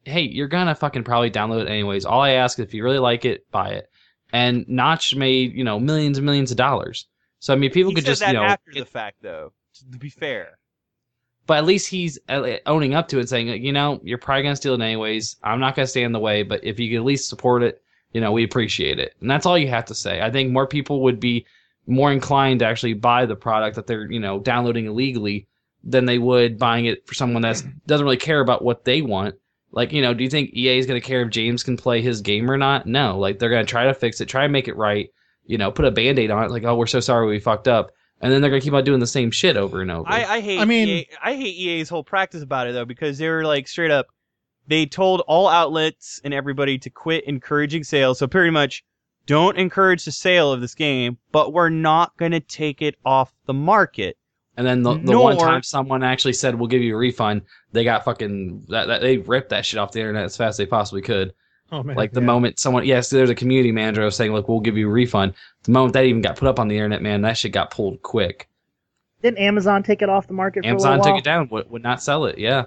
hey, 0.05 0.23
you're 0.23 0.49
gonna 0.49 0.75
fucking 0.75 1.05
probably 1.05 1.31
download 1.31 1.63
it 1.63 1.71
anyways. 1.71 2.05
All 2.05 2.21
I 2.21 2.31
ask 2.31 2.59
is 2.59 2.65
if 2.65 2.75
you 2.75 2.83
really 2.83 2.99
like 2.99 3.25
it, 3.25 3.49
buy 3.51 3.71
it. 3.71 3.91
And 4.33 4.67
Notch 4.69 5.15
made, 5.15 5.53
you 5.53 5.63
know, 5.63 5.79
millions 5.79 6.19
and 6.19 6.25
millions 6.25 6.51
of 6.51 6.57
dollars. 6.57 7.07
So 7.39 7.53
I 7.53 7.57
mean, 7.57 7.71
people 7.71 7.91
he 7.91 7.97
could 7.97 8.05
just, 8.05 8.21
that 8.21 8.29
you 8.29 8.35
know, 8.35 8.45
after 8.45 8.73
the 8.73 8.85
fact, 8.85 9.19
though. 9.23 9.53
To 9.93 9.99
be 9.99 10.09
fair, 10.09 10.59
but 11.47 11.59
at 11.59 11.65
least 11.65 11.89
he's 11.89 12.19
uh, 12.29 12.57
owning 12.67 12.95
up 12.95 13.09
to 13.09 13.17
it 13.17 13.21
and 13.21 13.29
saying, 13.29 13.63
you 13.63 13.73
know, 13.73 14.01
you're 14.03 14.19
probably 14.19 14.45
going 14.45 14.53
to 14.53 14.57
steal 14.57 14.75
it 14.75 14.81
anyways. 14.81 15.37
I'm 15.43 15.61
not 15.61 15.75
going 15.75 15.85
to 15.85 15.91
stand 15.91 16.07
in 16.07 16.13
the 16.13 16.21
way, 16.21 16.43
but 16.43 16.65
if 16.65 16.81
you 16.81 16.89
could 16.89 17.03
at 17.03 17.05
least 17.05 17.29
support 17.29 17.63
it, 17.63 17.83
you 18.13 18.21
know, 18.21 18.33
we 18.33 18.45
appreciate 18.45 18.99
it. 18.99 19.15
And 19.21 19.31
that's 19.31 19.45
all 19.45 19.59
you 19.59 19.69
have 19.69 19.85
to 19.87 19.95
say. 19.95 20.23
I 20.23 20.31
think 20.31 20.53
more 20.53 20.67
people 20.67 21.03
would 21.03 21.21
be 21.21 21.45
more 21.87 22.13
inclined 22.13 22.61
to 22.61 22.67
actually 22.67 22.95
buy 22.95 23.27
the 23.27 23.37
product 23.37 23.77
that 23.77 23.87
they're, 23.87 24.11
you 24.11 24.21
know, 24.21 24.39
downloading 24.39 24.87
illegally 24.87 25.47
than 25.85 26.07
they 26.07 26.19
would 26.19 26.59
buying 26.59 26.87
it 26.87 27.07
for 27.07 27.15
someone 27.15 27.43
that 27.43 27.63
doesn't 27.87 28.05
really 28.05 28.17
care 28.17 28.41
about 28.41 28.65
what 28.65 28.85
they 28.85 29.03
want. 29.03 29.35
Like, 29.71 29.93
you 29.93 30.03
know, 30.03 30.15
do 30.15 30.25
you 30.25 30.31
think 30.31 30.51
EA 30.55 30.79
is 30.79 30.87
going 30.87 31.01
to 31.01 31.07
care 31.07 31.23
if 31.23 31.31
James 31.31 31.63
can 31.63 31.77
play 31.77 32.01
his 32.01 32.21
game 32.21 32.51
or 32.51 32.57
not? 32.57 32.87
No. 32.87 33.19
Like, 33.19 33.39
they're 33.39 33.51
going 33.51 33.67
to 33.67 33.71
try 33.71 33.85
to 33.85 33.95
fix 33.95 34.21
it, 34.21 34.27
try 34.27 34.45
and 34.45 34.53
make 34.53 34.69
it 34.69 34.77
right, 34.77 35.09
you 35.47 35.59
know, 35.59 35.71
put 35.71 35.85
a 35.85 35.91
band 35.91 36.19
aid 36.19 36.31
on 36.31 36.45
it, 36.45 36.51
like, 36.51 36.65
oh, 36.65 36.77
we're 36.77 36.87
so 36.87 37.01
sorry 37.01 37.27
we 37.27 37.41
fucked 37.41 37.69
up. 37.69 37.91
And 38.21 38.33
then 38.33 38.41
they're 38.41 38.51
going 38.51 38.61
to 38.61 38.65
keep 38.65 38.73
on 38.73 38.85
doing 38.85 39.01
the 39.01 39.07
same 39.07 39.31
shit 39.31 39.57
over 39.57 39.83
and 39.83 39.91
over. 39.91 40.09
I, 40.09 40.25
I 40.25 40.41
hate. 40.41 40.61
I 40.61 40.65
mean- 40.65 40.89
EA, 40.89 41.07
I 41.23 41.35
hate 41.35 41.57
EA's 41.57 41.89
whole 41.89 42.05
practice 42.05 42.43
about 42.43 42.69
it 42.69 42.73
though 42.73 42.85
because 42.85 43.19
they 43.19 43.29
were 43.29 43.45
like 43.45 43.69
straight 43.69 43.91
up. 43.91 44.07
They 44.67 44.87
told 44.87 45.21
all 45.27 45.49
outlets 45.49 46.21
and 46.25 46.33
everybody 46.33 46.79
to 46.79 46.89
quit 46.89 47.25
encouraging 47.25 47.85
sales. 47.85 48.19
So 48.19 48.27
pretty 48.27 48.51
much, 48.51 48.83
don't 49.27 49.59
encourage 49.59 50.05
the 50.05 50.13
sale 50.13 50.53
of 50.53 50.61
this 50.61 50.75
game, 50.75 51.19
but 51.33 51.53
we're 51.53 51.69
not 51.69 52.17
going 52.17 52.33
to 52.33 52.41
take 52.41 52.81
it 52.81 52.95
off 53.05 53.33
the 53.47 53.55
market. 53.55 54.17
And 54.57 54.67
then 54.67 54.83
the, 54.83 54.95
the 54.99 55.19
one 55.19 55.37
time 55.37 55.63
someone 55.63 56.05
actually 56.05 56.35
said, 56.35 56.55
"We'll 56.55 56.69
give 56.69 56.83
you 56.83 56.95
a 56.95 56.99
refund," 56.99 57.43
they 57.73 57.83
got 57.83 58.05
fucking 58.05 58.67
that, 58.69 58.87
that 58.87 59.01
they 59.01 59.19
ripped 59.19 59.51
that 59.51 59.67
shit 59.67 59.79
off 59.79 59.93
the 59.93 60.01
internet 60.01 60.25
as 60.25 60.37
fast 60.37 60.51
as 60.51 60.57
they 60.59 60.67
possibly 60.67 61.03
could. 61.03 61.35
Oh 61.73 61.83
man. 61.83 61.97
Like 61.97 62.13
the 62.13 62.21
yeah. 62.21 62.27
moment 62.27 62.61
someone, 62.61 62.85
yes, 62.85 63.11
there's 63.11 63.31
a 63.31 63.35
community 63.35 63.73
manager 63.73 64.03
who 64.03 64.07
was 64.07 64.17
saying, 64.17 64.33
"Look, 64.33 64.49
we'll 64.49 64.61
give 64.61 64.77
you 64.77 64.89
a 64.89 64.93
refund." 64.93 65.35
The 65.65 65.73
moment 65.73 65.95
that 65.95 66.05
even 66.05 66.23
got 66.23 66.37
put 66.37 66.47
up 66.47 66.61
on 66.61 66.69
the 66.69 66.77
internet, 66.77 67.03
man, 67.03 67.23
that 67.23 67.37
shit 67.37 67.53
got 67.53 67.73
pulled 67.73 68.03
quick. 68.03 68.49
Didn't 69.23 69.39
Amazon 69.39 69.83
take 69.83 70.03
it 70.03 70.09
off 70.09 70.29
the 70.29 70.35
market 70.35 70.63
for 70.63 70.69
Amazon 70.69 70.99
little 70.99 71.05
took 71.05 71.13
while? 71.13 71.19
it 71.19 71.25
down, 71.25 71.49
would, 71.51 71.71
would 71.71 71.83
not 71.83 72.03
sell 72.03 72.27
it. 72.27 72.39
Yeah, 72.39 72.67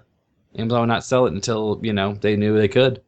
Amazon 0.57 0.81
would 0.81 0.87
not 0.87 1.05
sell 1.05 1.25
it 1.25 1.33
until 1.33 1.79
you 1.83 1.93
know 1.93 2.15
they 2.15 2.35
knew 2.35 2.57
they 2.57 2.67
could. 2.67 3.01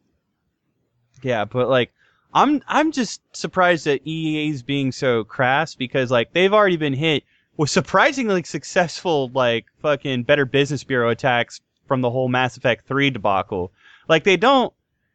Yeah, 1.22 1.44
but 1.44 1.68
like, 1.68 1.92
I'm 2.32 2.62
I'm 2.66 2.92
just 2.92 3.20
surprised 3.36 3.84
that 3.84 4.06
EA's 4.06 4.62
being 4.62 4.90
so 4.90 5.24
crass 5.24 5.74
because 5.74 6.10
like 6.10 6.32
they've 6.32 6.54
already 6.54 6.78
been 6.78 6.94
hit 6.94 7.24
with 7.60 7.68
surprisingly 7.68 8.42
successful 8.42 9.30
like 9.34 9.66
fucking 9.82 10.22
Better 10.22 10.46
Business 10.46 10.82
Bureau 10.82 11.10
attacks 11.10 11.60
from 11.86 12.00
the 12.00 12.08
whole 12.08 12.26
Mass 12.26 12.56
Effect 12.56 12.86
3 12.86 13.10
debacle. 13.10 13.70
Like 14.08 14.24
they 14.24 14.38
don't 14.38 14.72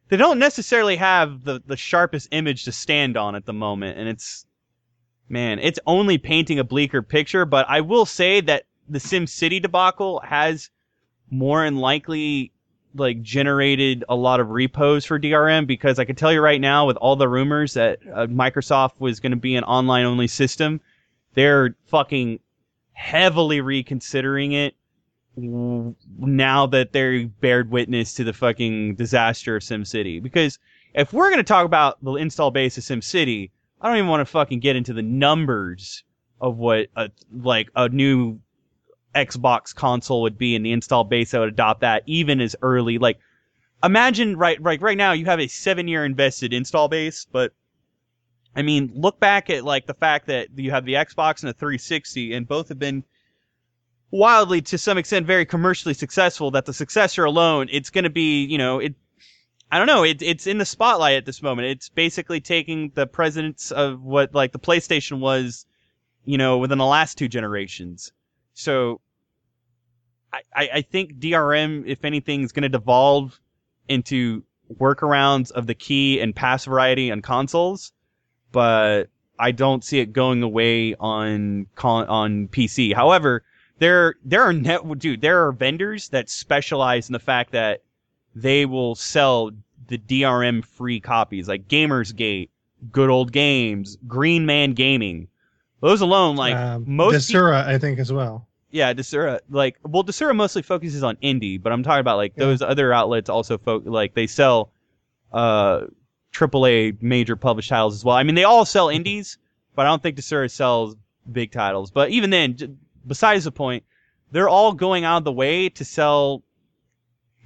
they 0.10 0.18
don't 0.18 0.38
necessarily 0.38 0.96
have 0.98 1.44
the 1.44 1.64
the 1.66 1.76
sharpest 1.76 2.28
image 2.30 2.66
to 2.66 2.72
stand 2.72 3.18
on 3.18 3.34
at 3.34 3.48
the 3.48 3.54
moment 3.54 3.98
and 3.98 4.08
it's 4.08 4.46
man, 5.28 5.58
it's 5.58 5.80
only 5.88 6.20
painting 6.20 6.60
a 6.60 6.64
bleaker 6.64 7.02
picture, 7.02 7.46
but 7.46 7.66
I 7.68 7.82
will 7.82 8.06
say 8.06 8.42
that 8.42 8.66
the 8.88 9.00
SimCity 9.00 9.60
debacle 9.60 10.20
has 10.20 10.70
more 11.32 11.66
than 11.66 11.78
likely 11.78 12.52
like 12.94 13.24
generated 13.24 14.04
a 14.08 14.16
lot 14.16 14.40
of 14.40 14.52
repos 14.52 15.04
for 15.04 15.20
DRM 15.20 15.66
because 15.66 15.98
I 15.98 16.06
can 16.06 16.16
tell 16.16 16.32
you 16.32 16.42
right 16.42 16.62
now 16.62 16.86
with 16.86 16.98
all 16.98 17.16
the 17.16 17.28
rumors 17.28 17.74
that 17.74 18.02
uh, 18.06 18.28
Microsoft 18.28 19.00
was 19.00 19.20
going 19.20 19.32
to 19.32 19.36
be 19.36 19.56
an 19.56 19.64
online 19.64 20.06
only 20.06 20.28
system, 20.28 20.80
they're 21.36 21.76
fucking 21.88 22.40
heavily 22.94 23.62
reconsidering 23.62 24.54
it 24.54 24.76
now 25.38 26.66
that 26.68 26.94
they 26.94 27.26
bared 27.26 27.70
witness 27.70 28.14
to 28.14 28.24
the 28.24 28.34
fucking 28.34 28.96
disaster 28.96 29.58
of 29.58 29.64
SimCity. 29.64 30.24
Because 30.24 30.60
if 30.94 31.12
we're 31.12 31.30
going 31.30 31.38
to 31.38 31.44
talk 31.44 31.66
about 31.66 32.04
the 32.04 32.14
install 32.14 32.52
base 32.52 32.78
of 32.78 32.84
SimCity, 32.84 33.52
I 33.82 33.88
don't 33.88 33.98
even 33.98 34.10
want 34.10 34.22
to 34.22 34.32
fucking 34.32 34.62
get 34.62 34.78
into 34.78 34.94
the 34.94 35.02
numbers 35.02 36.04
of 36.40 36.58
what 36.58 36.88
a, 36.96 37.10
like 37.32 37.70
a 37.76 37.90
new 37.90 38.40
Xbox 39.14 39.76
console 39.76 40.22
would 40.22 40.38
be 40.38 40.56
in 40.56 40.64
the 40.64 40.72
install 40.72 41.04
base 41.04 41.32
that 41.32 41.40
would 41.40 41.50
adopt 41.50 41.82
that 41.82 42.04
even 42.06 42.40
as 42.42 42.56
early. 42.62 42.98
Like, 42.98 43.20
imagine 43.84 44.38
right, 44.38 44.62
right, 44.62 44.82
right 44.82 44.98
now 44.98 45.12
you 45.12 45.26
have 45.26 45.40
a 45.40 45.48
seven 45.48 45.88
year 45.88 46.06
invested 46.06 46.54
install 46.54 46.88
base, 46.88 47.28
but 47.30 47.54
I 48.56 48.62
mean, 48.62 48.92
look 48.96 49.20
back 49.20 49.50
at 49.50 49.66
like 49.66 49.86
the 49.86 49.94
fact 49.94 50.28
that 50.28 50.48
you 50.56 50.72
have 50.72 50.86
the 50.86 50.94
Xbox 50.94 51.42
and 51.42 51.50
the 51.50 51.54
360, 51.54 52.34
and 52.34 52.48
both 52.48 52.70
have 52.70 52.80
been 52.80 53.04
wildly, 54.12 54.62
to 54.62 54.78
some 54.78 54.98
extent, 54.98 55.26
very 55.26 55.46
commercially 55.46 55.94
successful. 55.94 56.52
That 56.52 56.66
the 56.66 56.74
successor 56.74 57.26
alone, 57.26 57.68
it's 57.72 57.90
going 57.90 58.06
to 58.06 58.10
be, 58.10 58.46
you 58.46 58.58
know, 58.58 58.80
it. 58.80 58.96
I 59.72 59.78
don't 59.78 59.88
know. 59.88 60.04
It, 60.04 60.22
it's 60.22 60.48
in 60.48 60.60
the 60.60 60.66
spotlight 60.66 61.18
at 61.18 61.26
this 61.26 61.42
moment. 61.42 61.68
It's 61.68 61.90
basically 61.90 62.40
taking 62.40 62.92
the 62.94 63.08
precedence 63.08 63.72
of 63.72 64.02
what 64.02 64.34
like 64.34 64.52
the 64.52 64.60
PlayStation 64.60 65.20
was, 65.20 65.66
you 66.24 66.38
know, 66.38 66.60
within 66.60 66.78
the 66.78 66.86
last 66.86 67.18
two 67.18 67.28
generations. 67.28 68.14
So 68.54 69.02
I, 70.56 70.70
I 70.76 70.82
think 70.82 71.16
DRM, 71.16 71.84
if 71.88 72.06
anything, 72.06 72.44
is 72.44 72.52
going 72.52 72.64
to 72.64 72.70
devolve 72.70 73.40
into 73.88 74.44
workarounds 74.74 75.52
of 75.52 75.68
the 75.68 75.76
key 75.76 76.20
and 76.20 76.36
pass 76.36 76.66
variety 76.66 77.12
on 77.12 77.22
consoles, 77.22 77.92
but 78.56 79.10
I 79.38 79.52
don't 79.52 79.84
see 79.84 80.00
it 80.00 80.14
going 80.14 80.42
away 80.42 80.96
on 80.96 81.68
con- 81.76 82.08
on 82.08 82.48
PC. 82.48 82.94
However, 82.96 83.44
there 83.80 84.16
there 84.24 84.42
are 84.44 84.54
net 84.54 84.82
dude, 84.98 85.20
there 85.20 85.46
are 85.46 85.52
vendors 85.52 86.08
that 86.10 86.30
specialize 86.30 87.10
in 87.10 87.14
the 87.14 87.20
fact 87.20 87.52
that 87.52 87.82
they 88.34 88.66
will 88.66 88.96
sell 88.96 89.52
the 89.88 89.98
DRM 89.98 90.64
free 90.66 91.02
copies, 91.02 91.48
like 91.50 91.68
Gamersgate, 91.68 92.48
Good 92.94 93.10
Old 93.10 93.32
Games, 93.34 93.98
Green 94.08 94.46
Man 94.46 94.74
Gaming. 94.74 95.28
Those 95.82 96.00
alone, 96.00 96.38
like 96.38 96.56
um, 96.56 96.86
most 96.88 97.30
Desura, 97.30 97.66
I 97.68 97.78
think 97.78 98.00
as 98.00 98.12
well. 98.14 98.48
yeah, 98.72 98.94
Desura, 98.94 99.42
like, 99.50 99.78
well, 99.84 100.04
Desura 100.04 100.34
mostly 100.34 100.62
focuses 100.62 101.04
on 101.04 101.18
indie, 101.18 101.62
but 101.62 101.74
I'm 101.74 101.84
talking 101.84 102.00
about 102.00 102.16
like 102.18 102.34
Yeah. 102.38 102.46
those 102.46 102.62
other 102.62 102.94
outlets 102.94 103.30
also 103.30 103.58
fo- 103.58 103.84
like 103.86 104.14
they 104.14 104.28
sell 104.28 104.72
uh 105.34 105.82
AAA 106.36 107.02
major 107.02 107.36
published 107.36 107.70
titles 107.70 107.96
as 107.96 108.04
well. 108.04 108.16
I 108.16 108.24
mean, 108.24 108.36
they 108.36 108.44
all 108.44 108.66
sell 108.66 108.90
indies, 108.90 109.38
but 109.76 109.86
I 109.86 109.90
don't 109.90 110.04
think 110.04 110.18
Desura 110.18 110.52
sells 110.52 110.96
big 111.32 111.52
titles. 111.52 111.92
But 111.92 112.10
even 112.10 112.30
then, 112.30 112.78
besides 113.06 113.46
the 113.46 113.52
point, 113.52 113.84
they're 114.32 114.50
all 114.50 114.74
going 114.74 115.06
out 115.06 115.18
of 115.18 115.24
the 115.24 115.32
way 115.32 115.70
to 115.70 115.86
sell 115.86 116.44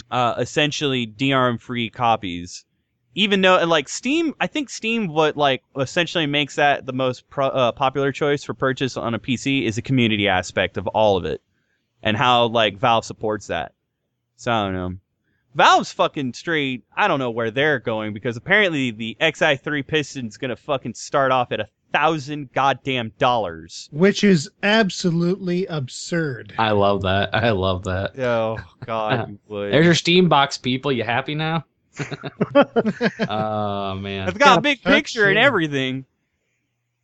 uh 0.09 0.35
essentially 0.37 1.05
DRM 1.05 1.59
free 1.59 1.89
copies. 1.89 2.65
Even 3.15 3.41
though, 3.41 3.57
and 3.57 3.69
like 3.69 3.89
Steam, 3.89 4.33
I 4.39 4.47
think 4.47 4.69
Steam, 4.69 5.07
what 5.07 5.35
like 5.35 5.63
essentially 5.77 6.25
makes 6.25 6.55
that 6.55 6.85
the 6.85 6.93
most 6.93 7.29
pro- 7.29 7.47
uh, 7.47 7.71
popular 7.71 8.11
choice 8.11 8.43
for 8.43 8.53
purchase 8.53 8.95
on 8.95 9.13
a 9.13 9.19
PC 9.19 9.65
is 9.65 9.75
the 9.75 9.81
community 9.81 10.27
aspect 10.27 10.77
of 10.77 10.87
all 10.87 11.17
of 11.17 11.25
it, 11.25 11.41
and 12.01 12.15
how 12.15 12.45
like 12.45 12.77
Valve 12.77 13.03
supports 13.03 13.47
that. 13.47 13.73
So 14.37 14.51
I 14.51 14.63
don't 14.63 14.73
know. 14.73 14.95
Valve's 15.55 15.91
fucking 15.91 16.33
straight. 16.33 16.83
I 16.95 17.07
don't 17.07 17.19
know 17.19 17.31
where 17.31 17.51
they're 17.51 17.79
going 17.79 18.13
because 18.13 18.37
apparently 18.37 18.91
the 18.91 19.17
XI3 19.19 19.85
Piston's 19.85 20.37
gonna 20.37 20.55
fucking 20.55 20.93
start 20.93 21.31
off 21.31 21.51
at 21.51 21.59
a 21.59 21.67
thousand 21.91 22.53
goddamn 22.53 23.11
dollars. 23.17 23.89
Which 23.91 24.23
is 24.23 24.49
absolutely 24.61 25.65
absurd. 25.65 26.53
I 26.59 26.71
love 26.71 27.01
that. 27.01 27.33
I 27.33 27.49
love 27.49 27.83
that. 27.85 28.17
Oh 28.19 28.57
God, 28.85 29.29
you 29.31 29.39
would. 29.47 29.73
There's 29.73 29.85
your 29.85 29.95
Steam 29.95 30.29
box, 30.29 30.57
people. 30.57 30.91
You 30.91 31.03
happy 31.03 31.33
now? 31.35 31.65
oh 33.27 33.95
man. 33.95 34.29
It's 34.29 34.37
got 34.37 34.59
a 34.59 34.61
big 34.61 34.81
picture 34.83 35.29
and 35.29 35.37
everything. 35.37 36.05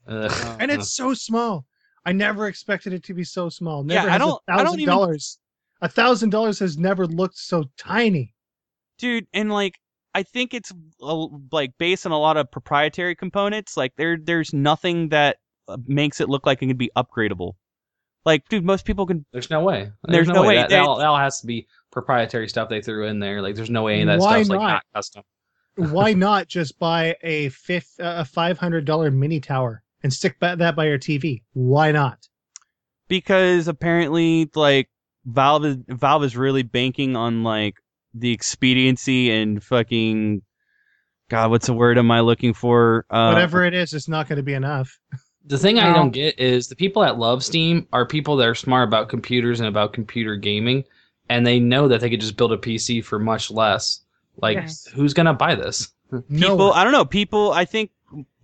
Ugh. 0.07 0.57
and 0.59 0.69
it's 0.69 0.91
so 0.91 1.13
small. 1.15 1.65
I 2.05 2.11
never 2.11 2.47
expected 2.47 2.93
it 2.93 3.03
to 3.05 3.15
be 3.15 3.23
so 3.23 3.49
small. 3.49 3.83
Never 3.83 4.07
I 4.07 4.11
has 4.11 4.19
don't- 4.19 4.41
a 4.47 4.51
I 4.51 4.57
don't 4.57 4.65
thousand 4.65 4.79
even- 4.81 4.93
dollars. 4.93 5.39
A 5.81 5.89
thousand 5.89 6.29
dollars 6.29 6.59
has 6.59 6.77
never 6.77 7.05
looked 7.05 7.37
so 7.37 7.65
tiny. 7.75 8.33
Dude 8.97 9.27
and 9.33 9.51
like 9.51 9.79
i 10.13 10.23
think 10.23 10.53
it's 10.53 10.71
uh, 11.01 11.27
like 11.51 11.71
based 11.77 12.05
on 12.05 12.11
a 12.11 12.19
lot 12.19 12.37
of 12.37 12.49
proprietary 12.51 13.15
components 13.15 13.77
like 13.77 13.93
there 13.97 14.17
there's 14.21 14.53
nothing 14.53 15.09
that 15.09 15.37
uh, 15.67 15.77
makes 15.85 16.21
it 16.21 16.29
look 16.29 16.45
like 16.45 16.61
it 16.61 16.67
can 16.67 16.77
be 16.77 16.91
upgradable 16.95 17.53
like 18.25 18.47
dude 18.49 18.65
most 18.65 18.85
people 18.85 19.05
can 19.05 19.23
There's 19.31 19.51
no 19.51 19.61
way. 19.61 19.91
There's 20.05 20.27
no 20.27 20.41
way. 20.41 20.55
That, 20.55 20.69
that, 20.69 20.79
all, 20.79 20.97
that 20.97 21.05
all 21.05 21.19
has 21.19 21.41
to 21.41 21.45
be 21.45 21.67
proprietary 21.91 22.49
stuff 22.49 22.69
they 22.69 22.81
threw 22.81 23.05
in 23.05 23.19
there. 23.19 23.39
Like, 23.39 23.53
there's 23.53 23.69
no 23.69 23.83
way 23.83 23.93
any 23.93 24.01
of 24.01 24.07
that 24.07 24.19
Why 24.19 24.41
stuff's 24.41 24.49
like 24.49 24.59
not? 24.61 24.67
not 24.67 24.83
custom. 24.95 25.23
Why 25.75 26.13
not 26.13 26.47
just 26.47 26.79
buy 26.79 27.15
a 27.21 27.49
fifth, 27.49 27.99
uh, 27.99 28.15
a 28.17 28.25
five 28.25 28.57
hundred 28.57 28.85
dollar 28.85 29.11
mini 29.11 29.39
tower 29.39 29.83
and 30.01 30.11
stick 30.11 30.39
that 30.39 30.75
by 30.75 30.87
your 30.87 30.97
TV? 30.97 31.43
Why 31.53 31.91
not? 31.91 32.27
because 33.07 33.67
apparently 33.67 34.49
like 34.55 34.89
valve 35.25 35.65
is 35.65 35.77
valve 35.87 36.23
is 36.23 36.37
really 36.37 36.63
banking 36.63 37.15
on 37.15 37.43
like 37.43 37.75
the 38.17 38.31
expediency 38.31 39.29
and 39.31 39.61
fucking 39.63 40.41
god 41.29 41.49
what's 41.51 41.67
the 41.67 41.73
word 41.73 41.97
am 41.97 42.09
i 42.11 42.21
looking 42.21 42.53
for 42.53 43.05
uh, 43.09 43.31
Whatever 43.31 43.65
it 43.65 43.73
is, 43.73 43.93
it's 43.93 44.07
not 44.07 44.27
going 44.29 44.37
to 44.37 44.43
be 44.43 44.53
enough. 44.53 44.97
The 45.47 45.57
thing 45.59 45.77
I 45.77 45.93
don't 45.93 46.09
get 46.11 46.39
is 46.39 46.67
the 46.69 46.75
people 46.75 47.01
that 47.03 47.19
love 47.19 47.43
Steam 47.43 47.87
are 47.93 48.05
people 48.05 48.35
that 48.37 48.47
are 48.47 48.55
smart 48.55 48.87
about 48.87 49.09
computers 49.09 49.59
and 49.59 49.67
about 49.69 49.93
computer 49.93 50.35
gaming, 50.35 50.83
and 51.29 51.45
they 51.45 51.59
know 51.59 51.87
that 51.87 52.01
they 52.01 52.09
could 52.09 52.19
just 52.21 52.35
build 52.35 52.51
a 52.51 52.57
PC 52.57 53.03
for 53.03 53.19
much 53.19 53.51
less. 53.51 54.01
Like, 54.41 54.55
Yes. 54.55 54.87
who's 54.95 55.13
gonna 55.13 55.33
buy 55.35 55.53
this? 55.53 55.89
No, 56.29 56.49
people 56.51 56.71
i 56.73 56.83
don't 56.83 56.93
know 56.93 57.03
people 57.05 57.51
i 57.51 57.65
think 57.65 57.91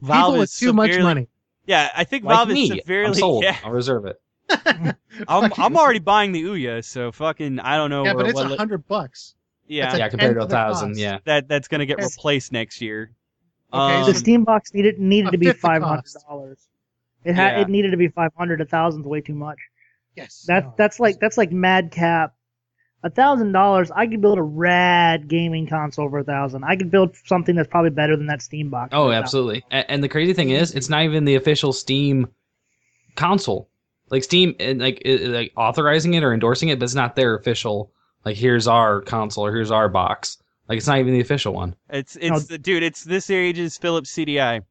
valve 0.01 0.25
people 0.25 0.33
is 0.35 0.39
with 0.41 0.55
too 0.57 0.73
much 0.73 0.97
money. 0.99 1.27
yeah 1.65 1.89
i 1.95 2.03
think 2.03 2.23
Like 2.23 2.35
valve 2.35 2.49
me, 2.49 2.71
is 2.71 2.89
I'm 3.07 3.13
sold. 3.13 3.43
yeah 3.45 3.57
I'll 3.63 3.71
reserve 3.71 4.05
it. 4.05 4.21
I'm, 5.27 5.51
I'm 5.57 5.77
already 5.77 5.99
buying 5.99 6.31
the 6.33 6.43
ouya 6.43 6.83
so 6.83 7.11
fucking 7.11 7.59
i 7.59 7.77
don't 7.77 7.89
know 7.89 8.03
Yeah, 8.03 8.13
where, 8.13 8.25
but 8.25 8.29
it's 8.29 8.35
what 8.35 8.51
a 8.51 8.57
hundred 8.57 8.87
bucks. 8.87 9.35
Yeah 9.71 9.95
yeah, 9.95 10.09
compared 10.09 10.35
to 10.35 10.41
a 10.41 10.43
tenth 10.43 10.43
of 10.43 10.49
the 10.49 10.55
thousand. 10.55 10.97
Yeah. 10.97 11.19
that 11.25 11.47
that's 11.47 11.67
gonna 11.67 11.85
get 11.85 11.99
Yes. 11.99 12.15
replaced 12.17 12.51
next 12.51 12.81
year. 12.81 13.11
Okay, 13.73 13.95
Um, 13.95 14.05
the 14.05 14.13
Steam 14.13 14.43
box 14.43 14.73
needed 14.73 14.99
needed 14.99 15.31
to 15.31 15.37
be 15.37 15.45
fifth 15.47 15.57
the 15.57 15.67
five 15.67 15.81
hundred 15.81 16.01
cost. 16.03 16.25
dollars. 16.27 16.59
It 17.23 17.33
had 17.35 17.55
Yeah. 17.55 17.61
it 17.61 17.69
needed 17.69 17.91
to 17.91 17.97
be 17.97 18.09
five 18.09 18.31
hundred. 18.37 18.61
A 18.61 18.65
thousand's 18.65 19.07
way 19.07 19.21
too 19.21 19.33
much. 19.35 19.57
Yes. 20.15 20.43
That's 20.47 20.65
no. 20.65 20.73
that's 20.77 20.99
like 20.99 21.19
that's 21.19 21.37
like 21.37 21.51
madcap. 21.51 22.33
A 23.03 23.09
thousand 23.09 23.51
dollars, 23.53 23.89
I 23.89 24.05
could 24.05 24.21
build 24.21 24.37
a 24.37 24.43
rad 24.43 25.27
gaming 25.27 25.65
console 25.67 26.07
for 26.09 26.19
a 26.19 26.23
thousand. 26.23 26.63
I 26.65 26.75
could 26.75 26.91
build 26.91 27.15
something 27.25 27.55
that's 27.55 27.67
probably 27.69 27.89
better 27.89 28.15
than 28.15 28.27
that 28.27 28.43
Steam 28.43 28.69
box. 28.69 28.89
Oh, 28.93 29.07
for 29.07 29.13
absolutely. 29.13 29.63
And, 29.71 29.85
and 29.89 30.03
the 30.03 30.09
crazy 30.09 30.33
thing 30.33 30.51
is, 30.51 30.75
it's 30.75 30.87
not 30.89 31.01
even 31.03 31.25
the 31.25 31.33
official 31.35 31.73
Steam 31.73 32.27
console. 33.15 33.69
Like 34.09 34.23
Steam, 34.23 34.53
and 34.59 34.79
like 34.79 35.01
it, 35.05 35.21
like 35.29 35.51
authorizing 35.55 36.13
it 36.13 36.23
or 36.23 36.33
endorsing 36.33 36.69
it, 36.69 36.77
but 36.77 36.83
it's 36.83 36.93
not 36.93 37.15
their 37.15 37.33
official. 37.35 37.91
Like 38.25 38.37
here's 38.37 38.67
our 38.67 39.01
console 39.01 39.45
or 39.45 39.53
here's 39.55 39.71
our 39.71 39.89
box. 39.89 40.37
Like 40.67 40.77
it's 40.77 40.87
not 40.87 40.99
even 40.99 41.13
the 41.13 41.19
official 41.21 41.53
one. 41.53 41.75
it's 41.89 42.15
it's 42.19 42.45
the 42.45 42.57
dude. 42.57 42.83
It's 42.83 43.03
this 43.03 43.29
age's 43.29 43.77
Philips 43.77 44.13
CDI. 44.13 44.61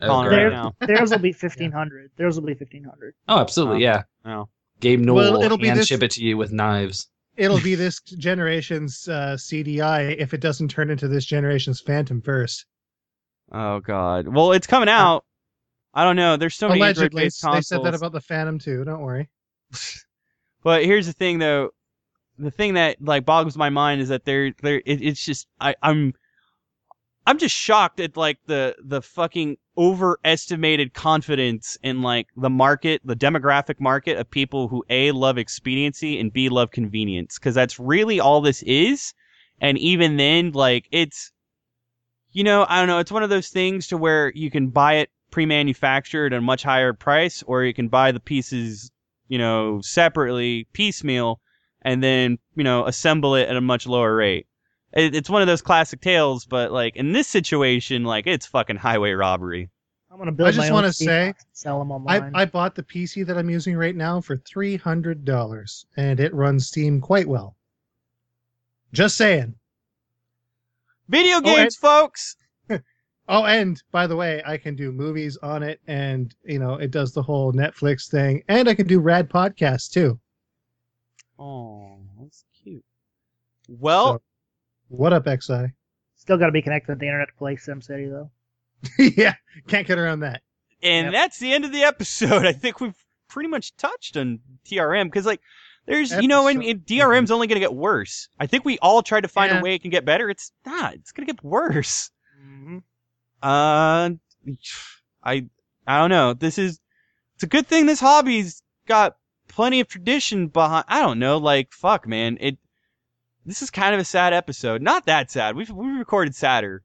Oh, 0.00 0.06
Calling 0.06 0.28
right 0.28 0.36
There- 0.36 0.50
now. 0.50 0.74
Theirs 0.86 1.10
will 1.10 1.18
be 1.18 1.32
fifteen 1.44 1.72
hundred. 1.72 2.10
Theirs 2.16 2.38
will 2.38 2.46
be 2.46 2.54
fifteen 2.54 2.84
hundred. 2.84 3.14
Oh, 3.28 3.38
absolutely. 3.40 3.86
Oh. 3.86 3.90
Yeah. 3.90 4.02
Oh. 4.24 4.48
Gabe 4.80 5.00
Newell 5.00 5.32
Well, 5.32 5.42
it'll 5.42 5.58
be 5.58 5.68
hand 5.68 5.78
this- 5.80 5.86
ship 5.88 6.02
it 6.02 6.10
to 6.12 6.22
you 6.24 6.36
with 6.36 6.52
knives. 6.52 7.08
It'll 7.36 7.60
be 7.60 7.74
this 7.84 8.00
generation's 8.00 9.08
uh, 9.08 9.36
CDI 9.38 10.16
if 10.18 10.32
it 10.32 10.40
doesn't 10.40 10.68
turn 10.68 10.90
into 10.90 11.08
this 11.08 11.24
generation's 11.24 11.80
Phantom 11.80 12.20
first. 12.22 12.66
Oh 13.52 13.80
god. 13.80 14.28
Well, 14.28 14.52
it's 14.52 14.66
coming 14.66 14.88
out. 14.88 15.24
I 15.94 16.04
don't 16.04 16.16
know. 16.16 16.36
There's 16.36 16.54
so 16.54 16.68
many 16.68 16.80
Allegedly, 16.80 17.22
Android-based 17.22 17.42
they 17.52 17.60
said 17.62 17.82
that 17.84 17.94
about 17.94 18.12
the 18.12 18.20
Phantom 18.20 18.58
too. 18.58 18.84
Don't 18.84 19.00
worry. 19.00 19.30
But 20.62 20.84
here's 20.84 21.06
the 21.06 21.12
thing, 21.12 21.38
though. 21.38 21.70
The 22.38 22.50
thing 22.50 22.74
that 22.74 23.02
like 23.02 23.24
boggles 23.24 23.56
my 23.56 23.70
mind 23.70 24.00
is 24.00 24.08
that 24.08 24.24
they're 24.24 24.52
they're 24.62 24.82
it, 24.84 25.02
it's 25.02 25.24
just 25.24 25.46
I 25.60 25.74
I'm 25.82 26.12
I'm 27.26 27.38
just 27.38 27.56
shocked 27.56 27.98
at 27.98 28.16
like 28.16 28.38
the 28.46 28.76
the 28.82 29.02
fucking 29.02 29.56
overestimated 29.76 30.94
confidence 30.94 31.76
in 31.82 32.00
like 32.02 32.28
the 32.36 32.50
market, 32.50 33.00
the 33.04 33.16
demographic 33.16 33.80
market 33.80 34.16
of 34.16 34.30
people 34.30 34.68
who 34.68 34.84
a 34.88 35.10
love 35.10 35.36
expediency 35.36 36.20
and 36.20 36.32
b 36.32 36.48
love 36.48 36.70
convenience 36.70 37.38
because 37.38 37.54
that's 37.54 37.80
really 37.80 38.20
all 38.20 38.40
this 38.40 38.62
is. 38.62 39.12
And 39.60 39.76
even 39.78 40.18
then, 40.18 40.52
like 40.52 40.86
it's, 40.92 41.32
you 42.32 42.44
know, 42.44 42.64
I 42.68 42.78
don't 42.78 42.88
know. 42.88 42.98
It's 42.98 43.12
one 43.12 43.22
of 43.22 43.30
those 43.30 43.48
things 43.48 43.88
to 43.88 43.96
where 43.96 44.30
you 44.34 44.50
can 44.50 44.68
buy 44.68 44.94
it 44.94 45.10
pre-manufactured 45.30 46.32
at 46.32 46.38
a 46.38 46.42
much 46.42 46.62
higher 46.62 46.92
price, 46.92 47.42
or 47.46 47.64
you 47.64 47.74
can 47.74 47.88
buy 47.88 48.12
the 48.12 48.20
pieces, 48.20 48.90
you 49.28 49.38
know, 49.38 49.80
separately, 49.82 50.68
piecemeal, 50.72 51.40
and 51.86 52.02
then 52.02 52.38
you 52.54 52.64
know 52.64 52.86
assemble 52.86 53.34
it 53.34 53.48
at 53.48 53.56
a 53.56 53.60
much 53.62 53.86
lower 53.86 54.14
rate 54.14 54.46
it, 54.96 55.14
it's 55.14 55.30
one 55.30 55.42
of 55.42 55.48
those 55.48 55.62
classic 55.62 56.00
tales, 56.00 56.44
but 56.46 56.72
like 56.72 56.96
in 56.96 57.12
this 57.12 57.28
situation, 57.28 58.04
like 58.04 58.26
it's 58.26 58.46
fucking 58.46 58.76
highway 58.76 59.12
robbery. 59.12 59.70
I'm 60.10 60.18
gonna 60.18 60.32
build 60.32 60.48
I 60.48 60.52
just 60.52 60.72
want 60.72 60.86
to 60.86 60.92
say, 60.92 61.34
sell 61.52 61.78
them 61.78 61.92
I, 61.92 61.96
online. 61.96 62.32
I 62.34 62.46
bought 62.46 62.74
the 62.74 62.82
PC 62.82 63.26
that 63.26 63.36
I'm 63.36 63.50
using 63.50 63.76
right 63.76 63.94
now 63.94 64.20
for 64.20 64.36
three 64.36 64.76
hundred 64.76 65.24
dollars, 65.24 65.86
and 65.96 66.18
it 66.18 66.32
runs 66.32 66.68
Steam 66.68 67.00
quite 67.00 67.28
well. 67.28 67.56
Just 68.92 69.16
saying. 69.16 69.54
Video 71.08 71.34
oh, 71.34 71.38
and- 71.38 71.44
games, 71.44 71.76
folks. 71.76 72.36
Oh, 73.28 73.44
and 73.44 73.82
by 73.90 74.06
the 74.06 74.14
way, 74.14 74.40
I 74.46 74.56
can 74.56 74.76
do 74.76 74.92
movies 74.92 75.36
on 75.38 75.64
it, 75.64 75.80
and 75.88 76.32
you 76.44 76.60
know 76.60 76.74
it 76.74 76.92
does 76.92 77.12
the 77.12 77.24
whole 77.24 77.52
Netflix 77.52 78.08
thing, 78.08 78.44
and 78.46 78.68
I 78.68 78.74
can 78.76 78.86
do 78.86 79.00
rad 79.00 79.28
podcasts 79.28 79.90
too. 79.90 80.20
Oh, 81.38 81.98
that's 82.20 82.44
cute. 82.62 82.84
Well, 83.68 84.14
So- 84.14 84.22
What 84.88 85.12
up, 85.12 85.26
XI? 85.26 85.72
Still 86.16 86.38
got 86.38 86.46
to 86.46 86.52
be 86.52 86.62
connected 86.62 86.92
to 86.94 86.98
the 86.98 87.06
internet 87.06 87.28
to 87.28 87.34
play 87.34 87.56
SimCity 87.56 88.10
though. 88.10 88.30
yeah, 88.98 89.34
can't 89.68 89.86
get 89.86 89.98
around 89.98 90.20
that. 90.20 90.42
and 90.82 91.06
Yep. 91.06 91.12
that's 91.12 91.38
the 91.38 91.52
end 91.52 91.64
of 91.64 91.72
the 91.72 91.82
episode. 91.84 92.46
I 92.46 92.52
think 92.52 92.80
we've 92.80 92.96
pretty 93.28 93.48
much 93.48 93.76
touched 93.76 94.16
on 94.16 94.40
DRM 94.64 95.04
because 95.04 95.26
like 95.26 95.40
there's 95.86 96.10
you 96.12 96.28
know 96.28 96.46
and, 96.48 96.62
Episode- 96.62 96.86
DRM's 96.86 97.30
only 97.30 97.46
gonna 97.46 97.60
get 97.60 97.74
worse. 97.74 98.28
I 98.40 98.46
think 98.46 98.64
we 98.64 98.78
all 98.78 99.02
tried 99.02 99.22
to 99.22 99.28
find 99.28 99.52
Yeah. 99.52 99.60
a 99.60 99.62
way 99.62 99.74
it 99.74 99.82
can 99.82 99.90
get 99.90 100.04
better. 100.04 100.30
It's 100.30 100.52
not. 100.64 100.94
It's 100.94 101.12
gonna 101.12 101.26
get 101.26 101.42
worse. 101.44 102.10
Mm-hmm. 102.42 102.78
Uh, 103.42 104.10
I 105.22 105.46
I 105.86 105.98
don't 105.98 106.10
know. 106.10 106.34
This 106.34 106.58
is 106.58 106.80
it's 107.34 107.42
a 107.44 107.48
good 107.48 107.66
thing 107.66 107.86
this 107.86 108.00
hobby's 108.00 108.62
got 108.88 109.16
plenty 109.56 109.80
of 109.80 109.88
tradition 109.88 110.46
behind. 110.48 110.84
I 110.86 111.00
don't 111.00 111.18
know. 111.18 111.38
Like 111.38 111.72
fuck, 111.72 112.06
man. 112.06 112.36
It 112.40 112.58
this 113.44 113.62
is 113.62 113.70
kind 113.70 113.94
of 113.94 114.00
a 114.00 114.04
sad 114.04 114.32
episode. 114.32 114.82
Not 114.82 115.06
that 115.06 115.30
sad. 115.30 115.56
We've 115.56 115.70
we 115.70 115.86
recorded 115.88 116.34
sadder. 116.34 116.82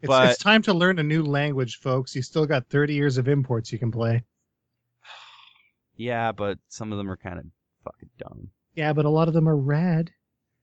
It's, 0.00 0.08
But- 0.08 0.30
it's 0.30 0.38
time 0.42 0.62
to 0.62 0.74
learn 0.74 0.98
a 0.98 1.02
new 1.02 1.22
language, 1.22 1.76
folks. 1.80 2.14
You 2.16 2.22
still 2.22 2.46
got 2.46 2.68
30 2.68 2.94
years 2.94 3.16
of 3.18 3.28
imports 3.28 3.72
you 3.72 3.78
can 3.78 3.92
play. 3.92 4.24
Yeah, 5.96 6.32
but 6.32 6.58
some 6.68 6.90
of 6.92 6.98
them 6.98 7.08
are 7.10 7.16
kind 7.16 7.38
of 7.38 7.44
fucking 7.84 8.10
dumb. 8.18 8.48
Yeah, 8.74 8.92
but 8.92 9.04
a 9.04 9.10
lot 9.10 9.28
of 9.28 9.34
them 9.34 9.48
are 9.48 9.56
rad. 9.56 10.10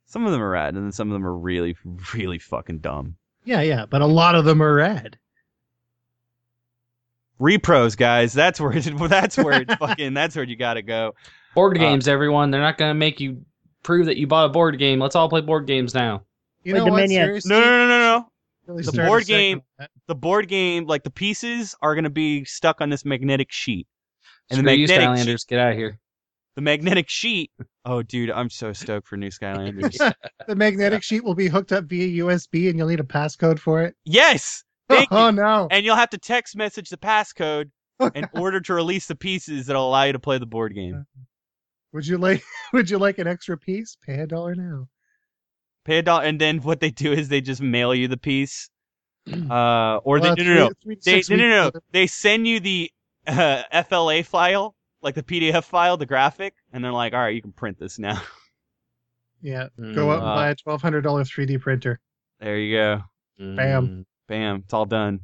Some 0.06 0.26
of 0.26 0.32
them 0.34 0.42
are 0.42 0.50
rad, 0.50 0.74
and 0.76 0.84
then 0.84 0.92
some 0.92 1.08
of 1.10 1.14
them 1.14 1.26
are 1.26 1.38
really, 1.38 1.78
really 2.14 2.38
fucking 2.40 2.80
dumb. 2.80 3.16
Yeah, 3.46 3.62
yeah, 3.62 3.86
but 3.86 4.02
a 4.02 4.06
lot 4.08 4.36
of 4.36 4.44
them 4.46 4.62
are 4.62 4.74
rad. 4.76 5.18
Repros, 7.42 7.98
guys. 7.98 8.34
That's 8.34 8.60
where 8.62 8.72
it, 8.78 8.84
that's 9.10 9.36
where 9.38 9.62
it's 9.62 9.74
fucking. 9.80 10.14
That's 10.14 10.36
where 10.36 10.46
you 10.46 10.56
gotta 10.56 10.82
go. 10.84 11.16
Board 11.56 11.78
Uh, 11.78 11.82
games, 11.82 12.08
everyone. 12.08 12.52
They're 12.52 12.62
not 12.62 12.78
gonna 12.78 12.94
make 12.94 13.20
you 13.20 13.44
prove 13.84 14.06
that 14.06 14.18
you 14.18 14.28
bought 14.28 14.46
a 14.46 14.50
board 14.50 14.78
game. 14.78 15.00
Let's 15.00 15.16
all 15.16 15.28
play 15.28 15.42
board 15.42 15.66
games 15.66 15.94
now. 15.96 16.24
You 16.64 16.74
know 16.76 16.86
what? 16.86 17.10
Seriously, 17.10 17.50
No, 17.50 17.60
no, 17.60 17.66
no, 17.66 17.88
no, 17.88 18.00
no. 18.00 18.28
Really 18.68 18.84
The 18.84 18.92
board 18.92 19.26
game- 19.26 19.62
The 20.08 20.14
board 20.16 20.48
game, 20.48 20.86
like 20.86 21.04
the 21.04 21.10
pieces, 21.10 21.74
are 21.82 21.96
gonna 21.96 22.12
be 22.12 22.46
stuck 22.46 22.80
on 22.80 22.90
this 22.92 23.04
magnetic 23.04 23.52
sheet, 23.52 23.88
and 24.52 24.60
Screw 24.60 24.70
the 24.70 24.78
you, 24.78 24.88
magnetic 24.88 25.26
Skylanders. 25.26 25.48
Get 25.48 25.60
out 25.60 25.72
of 25.72 25.78
here. 25.78 26.00
the 26.56 26.62
magnetic 26.62 27.10
sheet. 27.10 27.50
Oh, 27.86 28.04
dude, 28.04 28.30
I'm 28.30 28.52
so 28.52 28.72
stoked 28.74 29.08
for 29.08 29.18
new 29.18 29.30
Skylanders. 29.32 29.98
The 30.48 30.56
magnetic 30.56 31.02
sheet 31.02 31.24
will 31.24 31.34
be 31.34 31.48
hooked 31.48 31.72
up 31.72 31.86
via 31.86 32.24
USB, 32.24 32.70
and 32.70 32.78
you'll 32.78 32.88
need 32.90 33.00
a 33.00 33.04
passcode 33.04 33.58
for 33.58 33.82
it. 33.82 33.96
yes, 34.06 34.64
thank 34.96 35.08
oh 35.12 35.28
you. 35.28 35.32
no! 35.34 35.68
And 35.72 35.86
you'll 35.86 35.96
have 35.96 36.10
to 36.12 36.18
text 36.18 36.56
message 36.56 36.90
the 36.90 36.98
passcode 36.98 37.72
in 38.16 38.28
order 38.34 38.60
to 38.62 38.74
release 38.74 39.08
the 39.08 39.16
pieces 39.16 39.66
that'll 39.68 39.88
allow 39.88 40.04
you 40.04 40.14
to 40.14 40.20
play 40.20 40.38
the 40.38 40.46
board 40.46 40.74
game. 40.76 41.06
Would 41.94 42.08
you 42.08 42.18
like? 42.18 42.44
Would 42.74 42.90
you 42.90 42.98
like 42.98 43.18
an 43.20 43.28
extra 43.28 43.58
piece? 43.58 43.98
Pay 44.06 44.16
a 44.16 44.28
dollar 44.28 44.56
now. 44.56 44.88
Pay 45.86 45.98
a 45.98 46.02
dollar, 46.04 46.24
and 46.24 46.40
then 46.40 46.60
what 46.60 46.80
they 46.80 46.92
do 46.92 47.12
is 47.12 47.28
they 47.30 47.42
just 47.42 47.62
mail 47.62 47.94
you 47.96 48.08
the 48.08 48.18
piece. 48.18 48.70
Uh, 49.28 49.98
or 50.04 50.20
Well, 50.20 50.36
they 50.36 50.44
no 50.44 50.54
no 50.54 50.54
no 50.56 50.72
three- 50.82 50.96
three 50.96 51.22
they 51.30 51.36
no 51.36 51.42
no 51.44 51.48
no 51.50 51.66
later. 51.66 51.82
they 51.92 52.08
send 52.08 52.48
you 52.48 52.60
the 52.60 52.90
uh, 53.28 53.62
FLA 53.88 54.24
file 54.24 54.74
like 55.04 55.14
the 55.16 55.22
PDF 55.24 55.64
file, 55.64 55.96
the 55.98 56.08
graphic, 56.08 56.56
and 56.74 56.84
they're 56.84 56.92
like, 56.92 57.14
all 57.14 57.20
right, 57.20 57.36
you 57.36 57.42
can 57.42 57.52
print 57.52 57.78
this 57.80 58.00
now. 58.00 58.20
Yeah, 59.42 59.68
go 59.78 60.12
out 60.12 60.20
and 60.20 60.28
Uh, 60.28 60.36
buy 60.36 60.50
a 60.50 60.56
twelve 60.56 60.82
hundred 60.82 61.02
dollar 61.02 61.24
3D 61.24 61.60
printer. 61.62 62.00
there 62.40 62.58
you 62.58 62.76
go, 62.78 63.02
Bam. 63.40 64.06
Bam, 64.32 64.62
it's 64.64 64.74
all 64.74 64.86
done. 64.86 65.20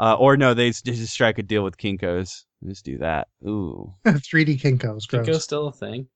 Uh, 0.00 0.14
or 0.14 0.36
no, 0.36 0.54
they 0.54 0.68
s- 0.68 0.80
just 0.82 1.12
strike 1.12 1.38
a 1.38 1.42
deal 1.42 1.62
with 1.64 1.76
Kinkos. 1.76 2.44
Just 2.66 2.84
do 2.84 2.98
that. 2.98 3.28
Ooh, 3.46 3.92
3D 4.06 4.60
Kinkos. 4.60 5.06
Gross. 5.08 5.26
Kinko's 5.28 5.42
still 5.44 5.66
a 5.68 5.72
thing. 5.72 6.06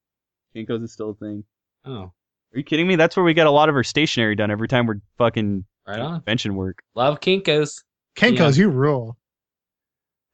Kinkos 0.55 0.83
is 0.85 0.93
still 0.93 1.10
a 1.10 1.15
thing. 1.15 1.44
Oh, 1.85 1.93
Are 2.05 2.12
you 2.55 2.62
kidding 2.65 2.86
me? 2.86 2.97
That's 2.97 3.17
where 3.17 3.25
we 3.25 3.35
get 3.35 3.47
a 3.47 3.51
lot 3.51 3.68
of 3.68 3.75
our 3.75 3.83
stationery 3.85 4.35
done 4.36 4.51
every 4.51 4.68
time 4.68 4.86
we're 4.86 5.01
fucking 5.18 5.65
right 5.86 5.99
on. 5.99 6.15
convention 6.20 6.55
work. 6.55 6.78
Love 6.94 7.20
Kinkos. 7.20 7.83
Kinkos, 8.17 8.57
you 8.57 8.68
rule. 8.70 9.17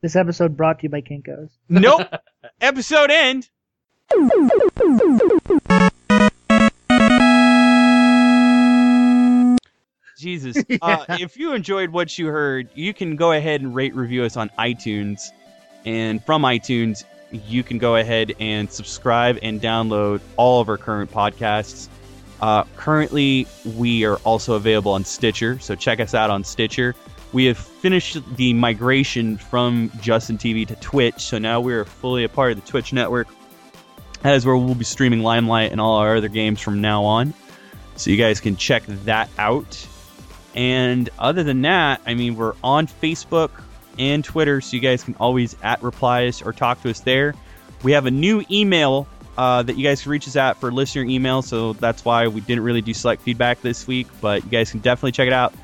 This 0.02 0.14
episode 0.16 0.56
brought 0.56 0.78
to 0.80 0.82
you 0.84 0.88
by 0.90 1.00
Kinkos. 1.00 1.50
Nope. 1.68 2.06
Episode 2.60 3.10
end. 3.10 3.48
Jesus. 10.22 10.56
Uh, 10.80 11.04
if 11.10 11.36
you 11.36 11.52
enjoyed 11.52 11.90
what 11.90 12.18
you 12.18 12.26
heard, 12.26 12.68
you 12.74 12.92
can 12.94 13.14
go 13.14 13.32
ahead 13.32 13.60
and 13.60 13.74
rate 13.74 13.94
review 13.94 14.24
us 14.24 14.36
on 14.36 14.50
iTunes. 14.58 15.30
And 15.84 16.24
from 16.24 16.42
iTunes, 16.42 17.04
you 17.30 17.62
can 17.62 17.78
go 17.78 17.96
ahead 17.96 18.34
and 18.40 18.70
subscribe 18.70 19.38
and 19.42 19.60
download 19.60 20.20
all 20.36 20.60
of 20.60 20.68
our 20.68 20.76
current 20.78 21.10
podcasts. 21.10 21.88
Uh, 22.40 22.64
currently, 22.76 23.46
we 23.76 24.04
are 24.04 24.16
also 24.18 24.54
available 24.54 24.92
on 24.92 25.04
Stitcher, 25.04 25.58
so 25.60 25.74
check 25.74 26.00
us 26.00 26.14
out 26.14 26.30
on 26.30 26.42
Stitcher. 26.42 26.94
We 27.32 27.44
have 27.46 27.58
finished 27.58 28.18
the 28.36 28.52
migration 28.54 29.36
from 29.36 29.90
Justin 30.00 30.38
TV 30.38 30.66
to 30.66 30.74
Twitch, 30.76 31.20
so 31.20 31.38
now 31.38 31.60
we're 31.60 31.84
fully 31.84 32.24
a 32.24 32.28
part 32.28 32.52
of 32.52 32.60
the 32.62 32.68
Twitch 32.68 32.92
network. 32.92 33.28
That 34.22 34.34
is 34.34 34.44
where 34.44 34.56
we'll 34.56 34.74
be 34.74 34.84
streaming 34.84 35.20
Limelight 35.20 35.72
and 35.72 35.80
all 35.80 35.96
our 35.98 36.16
other 36.16 36.28
games 36.28 36.60
from 36.60 36.80
now 36.80 37.04
on. 37.04 37.34
So 37.96 38.10
you 38.10 38.16
guys 38.16 38.40
can 38.40 38.56
check 38.56 38.84
that 38.86 39.30
out. 39.38 39.86
And 40.54 41.08
other 41.18 41.42
than 41.42 41.62
that, 41.62 42.00
I 42.06 42.14
mean, 42.14 42.36
we're 42.36 42.54
on 42.62 42.86
Facebook 42.86 43.50
and 43.98 44.24
Twitter, 44.24 44.60
so 44.60 44.76
you 44.76 44.80
guys 44.80 45.04
can 45.04 45.14
always 45.16 45.56
at 45.62 45.82
reply 45.82 46.26
us 46.26 46.42
or 46.42 46.52
talk 46.52 46.82
to 46.82 46.90
us 46.90 47.00
there. 47.00 47.34
We 47.82 47.92
have 47.92 48.06
a 48.06 48.10
new 48.10 48.44
email 48.50 49.06
uh, 49.36 49.62
that 49.62 49.76
you 49.76 49.84
guys 49.84 50.02
can 50.02 50.12
reach 50.12 50.28
us 50.28 50.36
at 50.36 50.58
for 50.58 50.70
listener 50.70 51.04
email, 51.04 51.42
so 51.42 51.72
that's 51.74 52.04
why 52.04 52.28
we 52.28 52.40
didn't 52.42 52.64
really 52.64 52.82
do 52.82 52.94
select 52.94 53.22
feedback 53.22 53.60
this 53.62 53.86
week, 53.86 54.06
but 54.20 54.44
you 54.44 54.50
guys 54.50 54.70
can 54.70 54.80
definitely 54.80 55.12
check 55.12 55.26
it 55.26 55.32
out. 55.32 55.54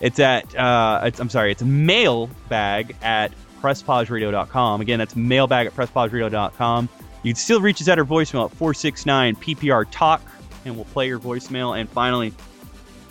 It's 0.00 0.18
at, 0.18 0.54
uh, 0.56 1.00
it's, 1.04 1.20
I'm 1.20 1.28
sorry, 1.28 1.52
it's 1.52 1.62
mailbag 1.62 2.96
at 3.02 3.32
presspauseradio.com. 3.60 4.80
Again, 4.80 4.98
that's 4.98 5.16
mailbag 5.16 5.66
at 5.66 5.74
presspauseradio.com. 5.74 6.88
You 7.22 7.32
can 7.32 7.36
still 7.36 7.60
reach 7.60 7.80
us 7.80 7.88
at 7.88 7.98
our 7.98 8.04
voicemail 8.04 8.44
at 8.44 8.56
469 8.56 9.36
PPR 9.36 9.86
Talk, 9.90 10.22
and 10.64 10.76
we'll 10.76 10.84
play 10.86 11.08
your 11.08 11.18
voicemail. 11.18 11.78
And 11.78 11.88
finally, 11.88 12.32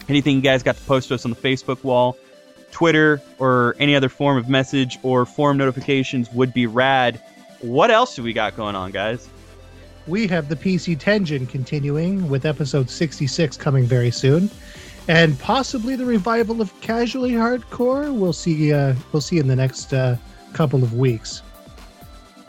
anything 0.10 0.36
you 0.36 0.42
guys 0.42 0.64
got 0.64 0.76
to 0.76 0.84
post 0.84 1.10
to 1.10 1.16
us 1.16 1.26
on 1.26 1.32
the 1.32 1.38
Facebook 1.38 1.84
wall, 1.84 2.18
Twitter, 2.72 3.22
or 3.40 3.76
any 3.80 3.96
other 3.96 4.10
form 4.10 4.38
of 4.38 4.50
message 4.50 4.98
or 5.04 5.26
forum 5.26 5.58
notifications 5.58 6.32
would 6.32 6.54
be 6.54 6.66
rad. 6.68 7.22
What 7.62 7.92
else 7.92 8.16
do 8.16 8.24
we 8.24 8.34
got 8.34 8.56
going 8.56 8.76
on, 8.76 8.92
guys? 8.92 9.30
We 10.06 10.28
have 10.28 10.48
the 10.48 10.56
PC 10.56 10.98
Tension 10.98 11.46
continuing 11.48 12.30
with 12.30 12.46
episode 12.46 12.90
66 12.90 13.58
coming 13.58 13.84
very 13.84 14.12
soon, 14.12 14.50
and 15.08 15.38
possibly 15.40 15.96
the 15.96 16.06
revival 16.06 16.62
of 16.62 16.80
Casually 16.82 17.32
Hardcore. 17.32 18.14
We'll 18.14 18.32
see. 18.34 18.72
Uh, 18.72 18.96
we'll 19.12 19.22
see 19.22 19.38
in 19.38 19.48
the 19.48 19.56
next 19.56 19.94
uh, 19.94 20.16
couple 20.54 20.82
of 20.82 20.94
weeks. 20.94 21.42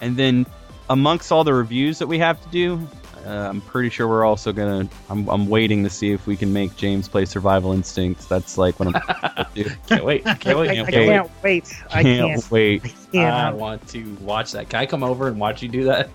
And 0.00 0.16
then, 0.16 0.46
amongst 0.88 1.32
all 1.32 1.42
the 1.42 1.54
reviews 1.54 1.98
that 1.98 2.06
we 2.06 2.18
have 2.18 2.40
to 2.44 2.48
do, 2.50 2.88
uh, 3.28 3.48
I'm 3.50 3.60
pretty 3.60 3.90
sure 3.90 4.08
we're 4.08 4.24
also 4.24 4.52
gonna. 4.52 4.88
I'm, 5.10 5.28
I'm 5.28 5.48
waiting 5.48 5.84
to 5.84 5.90
see 5.90 6.12
if 6.12 6.26
we 6.26 6.36
can 6.36 6.52
make 6.52 6.74
James 6.76 7.08
play 7.08 7.24
Survival 7.26 7.72
Instinct. 7.72 8.28
That's 8.28 8.56
like 8.56 8.80
what 8.80 8.88
I'm 8.88 8.92
gonna 8.92 9.48
do. 9.54 9.64
Can't 9.86 10.04
wait. 10.04 10.24
Can't 10.24 10.46
I, 10.46 10.54
wait. 10.54 10.70
I 10.70 10.74
can't 10.74 10.88
can't 10.88 11.30
wait. 11.42 11.74
I 11.90 12.02
Can't 12.02 12.30
can't. 12.32 12.50
wait. 12.50 12.84
I 12.84 12.88
can't. 13.12 13.34
I 13.34 13.52
want 13.52 13.86
to 13.88 14.14
watch 14.20 14.52
that. 14.52 14.68
Can 14.70 14.80
I 14.80 14.86
come 14.86 15.02
over 15.04 15.28
and 15.28 15.38
watch 15.38 15.62
you 15.62 15.68
do 15.68 15.84
that? 15.84 16.10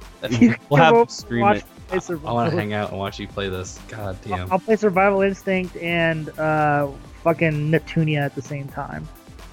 We'll 0.70 0.82
have 0.82 0.94
Come 0.96 1.06
to 1.06 1.14
stream 1.14 1.46
it. 1.48 1.64
play 1.90 2.00
I 2.26 2.32
want 2.32 2.50
to 2.52 2.58
hang 2.58 2.74
out 2.74 2.90
and 2.90 2.98
watch 3.00 3.20
you 3.20 3.28
play 3.28 3.50
this. 3.50 3.80
God 3.88 4.18
damn. 4.24 4.52
I'll 4.52 4.58
play 4.60 4.76
Survival 4.76 5.22
Instinct 5.22 5.78
and 5.78 6.30
uh, 6.40 6.90
fucking 7.24 7.70
Neptunia 7.72 8.22
at 8.22 8.34
the 8.34 8.42
same 8.42 8.68
time. 8.68 9.08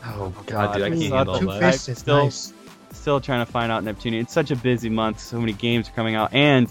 Oh 0.04 0.30
God, 0.46 0.46
god, 0.46 0.74
dude, 0.74 0.82
I 0.84 0.88
can't 0.88 1.02
it's 1.02 1.12
handle 1.12 1.40
that. 1.40 1.60
bad. 1.60 1.74
Still- 1.74 2.24
nice. 2.24 2.54
Still 2.92 3.20
trying 3.20 3.44
to 3.44 3.50
find 3.50 3.70
out 3.72 3.84
Neptunia. 3.84 4.20
It's 4.20 4.32
such 4.32 4.50
a 4.50 4.56
busy 4.56 4.88
month. 4.90 5.20
So 5.20 5.38
many 5.40 5.52
games 5.52 5.88
are 5.88 5.92
coming 5.92 6.14
out, 6.16 6.32
and 6.34 6.70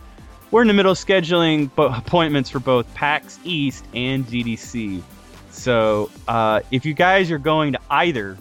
we're 0.51 0.61
in 0.61 0.67
the 0.67 0.73
middle 0.73 0.91
of 0.91 0.97
scheduling 0.97 1.73
bo- 1.75 1.93
appointments 1.93 2.49
for 2.49 2.59
both 2.59 2.91
PAX 2.95 3.39
East 3.43 3.85
and 3.93 4.25
GDC. 4.25 5.01
So 5.51 6.09
uh, 6.27 6.61
if 6.71 6.85
you 6.85 6.93
guys 6.93 7.31
are 7.31 7.37
going 7.37 7.73
to 7.73 7.79
either, 7.89 8.37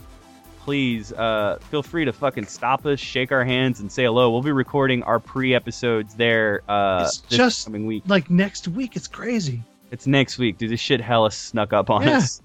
please 0.60 1.12
uh, 1.12 1.58
feel 1.70 1.82
free 1.82 2.04
to 2.04 2.12
fucking 2.12 2.46
stop 2.46 2.84
us, 2.86 3.00
shake 3.00 3.32
our 3.32 3.44
hands, 3.44 3.80
and 3.80 3.90
say 3.90 4.04
hello. 4.04 4.30
We'll 4.30 4.42
be 4.42 4.52
recording 4.52 5.02
our 5.04 5.18
pre-episodes 5.18 6.14
there 6.14 6.62
uh, 6.68 7.04
It's 7.06 7.18
this 7.22 7.36
just- 7.38 7.64
coming 7.66 7.86
week. 7.86 8.04
Like 8.06 8.30
next 8.30 8.68
week, 8.68 8.94
it's 8.96 9.08
crazy. 9.08 9.62
It's 9.90 10.06
next 10.06 10.38
week, 10.38 10.58
dude. 10.58 10.70
This 10.70 10.80
shit 10.80 11.00
hella 11.00 11.30
snuck 11.30 11.72
up 11.72 11.88
on 11.90 12.02
Yeah. 12.02 12.18
us. 12.18 12.42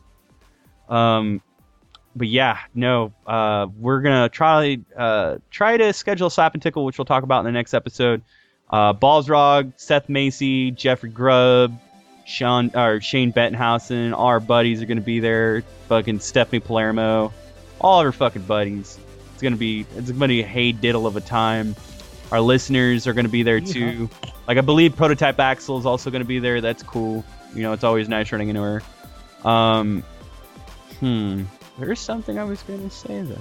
Um, 0.88 1.42
but 2.16 2.28
yeah, 2.28 2.60
no, 2.76 3.12
uh, 3.28 3.68
we're 3.78 4.02
gonna 4.02 4.30
try 4.30 4.78
uh 4.96 5.38
try 5.50 5.76
to 5.78 5.92
schedule 5.94 6.28
a 6.28 6.32
slap 6.32 6.54
and 6.54 6.62
tickle, 6.62 6.86
which 6.86 6.98
we'll 6.98 7.06
talk 7.06 7.24
about 7.24 7.40
in 7.40 7.46
the 7.46 7.52
next 7.52 7.74
episode. 7.74 8.22
Uh, 8.74 8.92
Balsrog, 8.92 9.72
Seth 9.76 10.10
Macy, 10.10 10.72
Jeffrey 10.72 11.12
Grubb, 11.12 11.80
Sean 12.26 12.72
or 12.74 13.02
Shane 13.02 13.32
Bettenhausen, 13.32 14.18
our 14.18 14.40
buddies 14.40 14.82
are 14.82 14.88
gonna 14.88 15.00
be 15.00 15.20
there. 15.20 15.62
Fucking 15.90 16.20
Stephanie 16.20 16.60
Palermo, 16.60 17.32
all 17.80 18.00
of 18.00 18.08
our 18.08 18.12
fucking 18.12 18.42
buddies. 18.42 18.98
It's 19.32 19.44
gonna 19.44 19.58
be 19.58 19.86
it's 19.96 20.10
gonna 20.10 20.28
be 20.28 20.42
a 20.42 20.48
hey 20.48 20.72
diddle 20.72 21.06
of 21.06 21.16
a 21.16 21.22
time. 21.22 21.76
Our 22.32 22.42
listeners 22.42 23.06
are 23.06 23.14
gonna 23.14 23.30
be 23.30 23.44
there 23.44 23.60
too. 23.60 24.10
Like 24.48 24.58
I 24.58 24.62
believe 24.62 24.96
Prototype 24.96 25.40
Axel 25.40 25.78
is 25.78 25.86
also 25.86 26.10
gonna 26.10 26.26
be 26.26 26.40
there. 26.40 26.60
That's 26.60 26.82
cool. 26.82 27.24
You 27.54 27.62
know, 27.62 27.74
it's 27.74 27.84
always 27.84 28.10
nice 28.10 28.32
running 28.32 28.50
into 28.50 28.64
her. 28.64 29.48
Um, 29.48 30.04
hmm. 31.00 31.44
There's 31.78 32.00
something 32.00 32.40
I 32.40 32.44
was 32.44 32.64
gonna 32.64 32.90
say 32.90 33.22
though. 33.22 33.38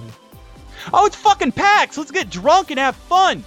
Oh, 0.93 1.07
it's 1.07 1.15
fucking 1.15 1.53
PAX. 1.53 1.97
Let's 1.97 2.11
get 2.11 2.29
drunk 2.29 2.69
and 2.69 2.79
have 2.79 2.95
fun. 2.95 3.43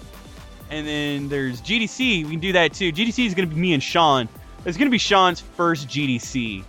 And 0.70 0.86
then 0.86 1.28
there's 1.28 1.60
GDC. 1.60 2.24
We 2.24 2.30
can 2.30 2.40
do 2.40 2.52
that 2.52 2.72
too. 2.74 2.92
GDC 2.92 3.26
is 3.26 3.34
gonna 3.34 3.46
be 3.48 3.56
me 3.56 3.72
and 3.72 3.82
Sean. 3.82 4.28
It's 4.64 4.76
gonna 4.76 4.90
be 4.90 4.98
Sean's 4.98 5.40
first 5.40 5.88
GDC. 5.88 6.64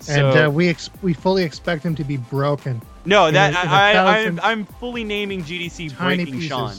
So, 0.00 0.12
and 0.30 0.46
uh, 0.46 0.50
we 0.50 0.68
ex- 0.68 0.88
we 1.02 1.12
fully 1.12 1.42
expect 1.42 1.84
him 1.84 1.94
to 1.96 2.04
be 2.04 2.16
broken. 2.16 2.80
no, 3.04 3.30
that 3.30 3.50
in 3.50 3.56
a- 3.56 3.60
in 3.60 3.66
a 3.66 3.70
I, 3.70 3.90
I, 3.90 3.92
thousand 3.92 4.40
I'm, 4.40 4.46
I'm 4.60 4.64
fully 4.64 5.04
naming 5.04 5.42
GDC 5.42 5.96
Breaking 5.98 6.26
pieces. 6.34 6.48
Sean. 6.48 6.74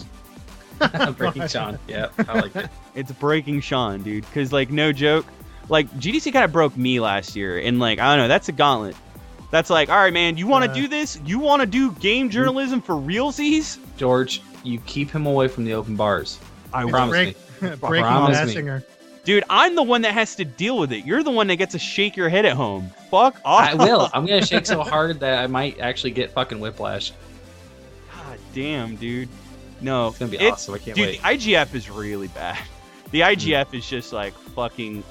Breaking 1.18 1.48
Sean. 1.48 1.78
Yeah, 1.88 2.08
I 2.18 2.34
like 2.40 2.56
it. 2.56 2.70
It's 2.94 3.10
breaking 3.14 3.62
Sean, 3.62 4.02
dude. 4.04 4.26
Because 4.26 4.52
like, 4.52 4.70
no 4.70 4.92
joke, 4.92 5.26
like 5.70 5.90
GDC 5.92 6.34
kind 6.34 6.44
of 6.44 6.52
broke 6.52 6.76
me 6.76 7.00
last 7.00 7.38
year, 7.38 7.58
and 7.60 7.80
like, 7.80 8.00
I 8.00 8.14
don't 8.16 8.24
know, 8.26 8.28
that's 8.28 8.50
a 8.50 8.52
gauntlet. 8.52 8.98
That's 9.50 9.70
like, 9.70 9.88
all 9.90 9.96
right, 9.96 10.12
man, 10.12 10.36
you 10.38 10.46
want 10.48 10.66
to 10.66 10.72
Uh, 10.72 10.74
do 10.74 10.88
this? 10.90 11.18
You 11.26 11.40
want 11.40 11.62
to 11.62 11.66
do 11.66 11.92
game 11.94 12.30
journalism 12.30 12.82
for 12.82 12.96
realsies? 12.96 13.78
George, 13.96 14.42
you 14.64 14.80
keep 14.80 15.10
him 15.12 15.26
away 15.26 15.48
from 15.48 15.64
the 15.64 15.74
open 15.74 15.96
bars. 15.96 16.38
I 16.74 16.90
Promise 16.90 17.36
will. 17.62 17.70
me. 17.70 17.76
Breaking 17.76 17.80
Promise 17.80 18.56
me. 18.56 18.62
Massinger. 18.62 18.84
Dude, 19.24 19.44
I'm 19.50 19.76
the 19.76 19.84
one 19.84 20.02
that 20.02 20.14
has 20.14 20.36
to 20.38 20.46
deal 20.46 20.80
with 20.80 20.92
it. 20.92 21.06
You're 21.06 21.22
the 21.22 21.32
one 21.32 21.48
that 21.48 21.58
gets 21.58 21.74
to 21.74 21.80
shake 21.80 22.18
your 22.18 22.28
head 22.28 22.46
at 22.46 22.54
home. 22.54 22.90
Fuck 23.12 23.40
off. 23.46 23.70
I 23.70 23.76
will. 23.76 24.10
I'm 24.14 24.26
gonna 24.26 24.46
shake 24.46 24.66
so 24.66 24.82
hard 24.82 25.20
that 25.20 25.44
I 25.44 25.48
might 25.48 25.80
actually 25.80 26.12
get 26.12 26.32
fucking 26.32 26.60
whiplash. 26.60 27.12
God 28.16 28.40
damn, 28.54 28.96
dude. 28.96 29.30
No, 29.80 30.10
It's 30.10 30.18
gonna 30.18 30.32
be 30.32 30.38
it- 30.38 30.54
awesome. 30.54 30.74
I 30.74 30.78
can't 30.80 30.96
dude, 30.98 31.08
wait. 31.08 31.22
the 31.22 31.54
IGF 31.54 31.76
is 31.76 31.90
really 31.90 32.28
bad. 32.30 32.58
The 33.12 33.22
IGF 33.22 33.68
hmm. 33.68 33.76
is 33.76 33.88
just 33.88 34.14
like 34.14 34.34
fucking 34.34 35.04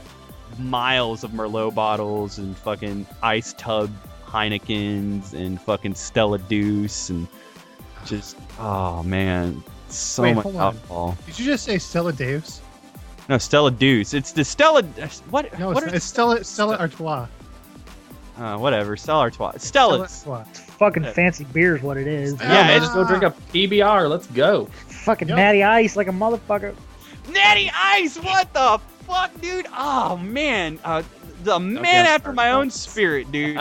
miles 0.59 1.23
of 1.23 1.31
Merlot 1.33 1.75
bottles 1.75 2.39
and 2.39 2.57
fucking 2.57 3.07
ice 3.23 3.53
tub 3.55 3.91
Heinekens 4.27 5.33
and 5.35 5.61
fucking 5.61 5.95
Stella 5.95 6.39
Deuce 6.39 7.11
and 7.11 7.27
just 8.07 8.37
oh 8.59 9.03
man, 9.03 9.63
so 9.97 10.23
Wait, 10.23 10.35
much 10.35 10.43
hold 10.45 10.57
on. 10.57 10.63
alcohol. 10.75 11.19
Did 11.27 11.39
you 11.39 11.45
just 11.45 11.65
say 11.65 11.79
Stella 11.79 12.13
Daves? 12.13 12.61
No, 13.29 13.39
Stella 13.39 13.71
Deuce. 13.71 14.13
It's 14.15 14.33
the 14.33 14.45
Stella. 14.45 14.83
What? 15.31 15.57
No, 15.59 15.69
what 15.69 15.83
it's, 15.85 15.93
are- 15.93 15.97
it's 15.97 16.05
Stella 16.05 16.45
Stella 16.45 16.77
Artois. 16.79 17.27
uh, 18.39 18.57
whatever. 18.59 18.97
Stella 18.97 19.21
Artois. 19.21 19.53
Stella's. 19.59 20.11
Stella 20.11 20.39
Artois. 20.39 20.61
Fucking 20.79 21.05
fancy 21.13 21.45
beer 21.45 21.77
is 21.77 21.83
what 21.83 21.97
it 21.99 22.07
is. 22.07 22.35
Yeah, 22.41 22.53
Yeah, 22.53 22.67
man, 22.69 22.81
just 22.81 22.95
go 22.95 23.07
drink 23.07 23.23
a 23.23 23.31
PBR. 23.53 24.09
Let's 24.09 24.27
go. 24.29 24.65
Fucking 24.89 25.29
Yo. 25.29 25.37
natty 25.37 25.63
ice 25.63 25.95
like 25.97 26.09
a 26.09 26.13
motherfucker. 26.13 26.75
Natty 27.31 27.71
Ice. 27.75 28.17
What 28.19 28.53
the 28.55 28.81
fuck, 29.07 29.39
dude? 29.41 29.67
Oh 29.77 30.17
man, 30.17 30.79
uh, 30.85 31.03
the 31.45 31.61
man 31.61 31.83
get 31.85 32.07
after 32.07 32.33
my 32.33 32.51
own 32.53 32.71
spirit, 32.71 33.31
dude. 33.31 33.61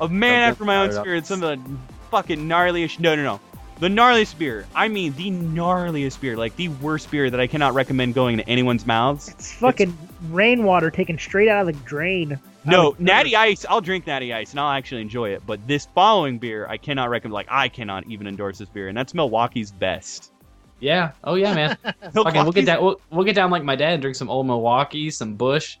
A 0.00 0.08
man 0.08 0.40
get 0.40 0.50
after 0.52 0.64
my 0.64 0.76
own 0.76 0.92
spirit. 0.92 1.26
Some 1.26 1.42
of 1.42 1.62
the 1.62 1.76
fucking 2.10 2.38
gnarliest. 2.48 3.00
No, 3.00 3.14
no, 3.16 3.22
no. 3.24 3.40
The 3.80 3.88
gnarliest 3.88 4.38
beer. 4.38 4.66
I 4.74 4.88
mean, 4.88 5.12
the 5.14 5.30
gnarliest 5.30 6.20
beer. 6.20 6.36
Like 6.36 6.54
the 6.56 6.68
worst 6.68 7.10
beer 7.10 7.28
that 7.28 7.40
I 7.40 7.46
cannot 7.46 7.74
recommend 7.74 8.14
going 8.14 8.38
into 8.38 8.48
anyone's 8.48 8.86
mouths. 8.86 9.28
It's 9.28 9.52
fucking 9.54 9.96
rainwater 10.30 10.90
taken 10.90 11.18
straight 11.18 11.48
out 11.48 11.66
of 11.66 11.74
the 11.74 11.84
drain. 11.84 12.38
No, 12.64 12.92
the 12.92 13.02
Natty 13.02 13.36
Ice. 13.36 13.66
I'll 13.68 13.80
drink 13.80 14.06
Natty 14.06 14.32
Ice 14.32 14.52
and 14.52 14.60
I'll 14.60 14.70
actually 14.70 15.02
enjoy 15.02 15.30
it. 15.30 15.42
But 15.44 15.66
this 15.66 15.86
following 15.94 16.38
beer, 16.38 16.66
I 16.66 16.76
cannot 16.76 17.10
recommend. 17.10 17.34
Like 17.34 17.48
I 17.50 17.68
cannot 17.68 18.06
even 18.06 18.26
endorse 18.26 18.58
this 18.58 18.68
beer, 18.68 18.88
and 18.88 18.96
that's 18.96 19.12
Milwaukee's 19.12 19.72
best. 19.72 20.32
Yeah. 20.80 21.12
Oh 21.24 21.34
yeah, 21.34 21.54
man. 21.54 21.76
Fucking, 22.12 22.42
we'll 22.42 22.52
get 22.52 22.66
down. 22.66 22.82
We'll, 22.82 23.00
we'll 23.10 23.24
get 23.24 23.34
down 23.34 23.50
like 23.50 23.64
my 23.64 23.76
dad 23.76 23.94
and 23.94 24.02
drink 24.02 24.16
some 24.16 24.30
old 24.30 24.46
Milwaukee, 24.46 25.10
some 25.10 25.34
Busch. 25.34 25.78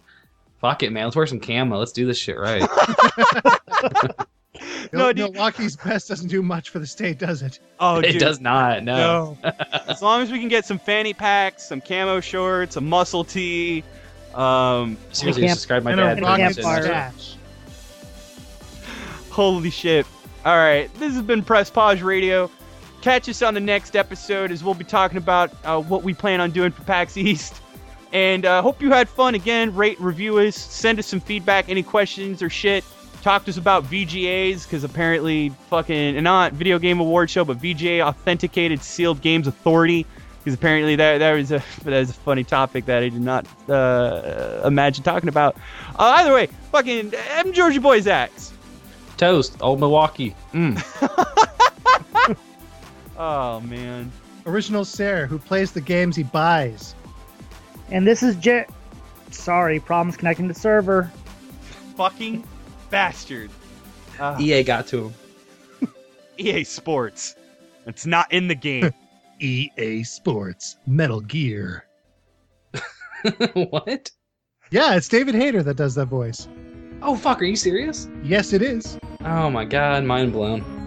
Fuck 0.60 0.82
it, 0.82 0.90
man. 0.92 1.04
Let's 1.04 1.16
wear 1.16 1.26
some 1.26 1.40
camo. 1.40 1.78
Let's 1.78 1.92
do 1.92 2.06
this 2.06 2.18
shit 2.18 2.38
right. 2.38 2.62
No, 4.92 4.98
Mil- 4.98 5.12
dude. 5.14 5.32
Milwaukee's 5.32 5.76
best 5.76 6.08
doesn't 6.08 6.28
do 6.28 6.42
much 6.42 6.70
for 6.70 6.78
the 6.78 6.86
state, 6.86 7.18
does 7.18 7.42
it? 7.42 7.58
Oh, 7.80 7.98
it 7.98 8.12
dude. 8.12 8.20
does 8.20 8.40
not. 8.40 8.82
No. 8.84 9.36
No. 9.42 9.52
as 9.88 10.02
long 10.02 10.22
as 10.22 10.30
we 10.32 10.38
can 10.38 10.48
get 10.48 10.64
some 10.64 10.78
fanny 10.78 11.12
packs, 11.14 11.64
some 11.64 11.80
camo 11.80 12.20
shorts, 12.20 12.76
a 12.76 12.80
muscle 12.80 13.24
tee. 13.24 13.82
Um, 14.34 14.96
Seriously, 15.12 15.42
camp- 15.42 15.50
just 15.50 15.60
describe 15.60 15.82
my 15.84 15.94
dad. 15.94 16.18
and 16.18 16.22
rocket 16.26 16.54
shit 16.54 16.64
campfire. 16.64 16.86
next 16.86 16.86
to 16.86 16.92
it. 16.92 17.14
stash. 17.14 17.36
holy 19.30 19.70
shit! 19.70 20.06
All 20.44 20.56
right, 20.56 20.92
this 20.98 21.14
has 21.14 21.22
been 21.22 21.42
Press 21.42 21.70
Pause 21.70 22.02
Radio. 22.02 22.50
Catch 23.02 23.28
us 23.28 23.42
on 23.42 23.54
the 23.54 23.60
next 23.60 23.96
episode 23.96 24.50
as 24.50 24.64
we'll 24.64 24.74
be 24.74 24.84
talking 24.84 25.18
about 25.18 25.52
uh, 25.64 25.80
what 25.80 26.02
we 26.02 26.14
plan 26.14 26.40
on 26.40 26.50
doing 26.50 26.70
for 26.72 26.82
PAX 26.84 27.16
East. 27.16 27.60
And 28.12 28.46
uh, 28.46 28.62
hope 28.62 28.80
you 28.80 28.90
had 28.90 29.08
fun. 29.08 29.34
Again, 29.34 29.74
rate, 29.74 30.00
review 30.00 30.38
us, 30.38 30.56
send 30.56 30.98
us 30.98 31.06
some 31.06 31.20
feedback, 31.20 31.68
any 31.68 31.82
questions 31.82 32.40
or 32.42 32.48
shit. 32.48 32.82
Talk 33.24 33.46
to 33.46 33.50
us 33.50 33.56
about 33.56 33.84
VGAs 33.84 34.64
because 34.64 34.84
apparently 34.84 35.48
fucking 35.70 36.22
not 36.22 36.52
video 36.52 36.78
game 36.78 37.00
award 37.00 37.30
show, 37.30 37.42
but 37.42 37.56
VGA 37.58 38.06
authenticated 38.06 38.82
sealed 38.82 39.22
games 39.22 39.46
authority 39.46 40.04
because 40.36 40.52
apparently 40.52 40.94
that 40.96 41.16
that 41.16 41.32
was 41.32 41.50
a 41.50 41.62
that 41.84 42.00
was 42.00 42.10
a 42.10 42.12
funny 42.12 42.44
topic 42.44 42.84
that 42.84 43.02
I 43.02 43.08
did 43.08 43.22
not 43.22 43.46
uh, 43.70 44.60
imagine 44.66 45.04
talking 45.04 45.30
about. 45.30 45.56
Uh, 45.98 46.16
either 46.18 46.34
way, 46.34 46.48
fucking 46.70 47.14
I'm 47.32 47.54
Georgia 47.54 47.80
Boys 47.80 48.06
Axe. 48.06 48.52
Toast. 49.16 49.56
Old 49.62 49.80
Milwaukee. 49.80 50.36
Mm. 50.52 50.78
Oh 53.16 53.60
man. 53.60 54.12
Original 54.44 54.84
Sarah, 54.84 55.26
who 55.26 55.38
plays 55.38 55.72
the 55.72 55.80
games 55.80 56.16
he 56.16 56.24
buys. 56.24 56.94
And 57.90 58.06
this 58.06 58.22
is 58.22 58.36
Jet. 58.36 58.68
Sorry, 59.30 59.80
problems 59.80 60.16
connecting 60.18 60.48
to 60.48 60.54
server. 60.54 61.10
Fucking 61.96 62.44
bastard. 62.94 63.50
Uh, 64.20 64.36
EA 64.38 64.62
got 64.62 64.86
to 64.86 65.06
him. 65.06 65.14
EA 66.38 66.62
Sports. 66.62 67.34
It's 67.86 68.06
not 68.06 68.32
in 68.32 68.46
the 68.46 68.54
game. 68.54 68.94
EA 69.40 70.04
Sports, 70.04 70.76
Metal 70.86 71.20
Gear. 71.20 71.86
what? 73.54 74.12
Yeah, 74.70 74.94
it's 74.94 75.08
David 75.08 75.34
Hayter 75.34 75.64
that 75.64 75.76
does 75.76 75.96
that 75.96 76.06
voice. 76.06 76.46
Oh 77.02 77.16
fuck! 77.16 77.42
Are 77.42 77.44
you 77.44 77.56
serious? 77.56 78.08
Yes, 78.22 78.52
it 78.52 78.62
is. 78.62 78.96
Oh 79.24 79.50
my 79.50 79.64
god, 79.64 80.04
mind 80.04 80.32
blown. 80.32 80.83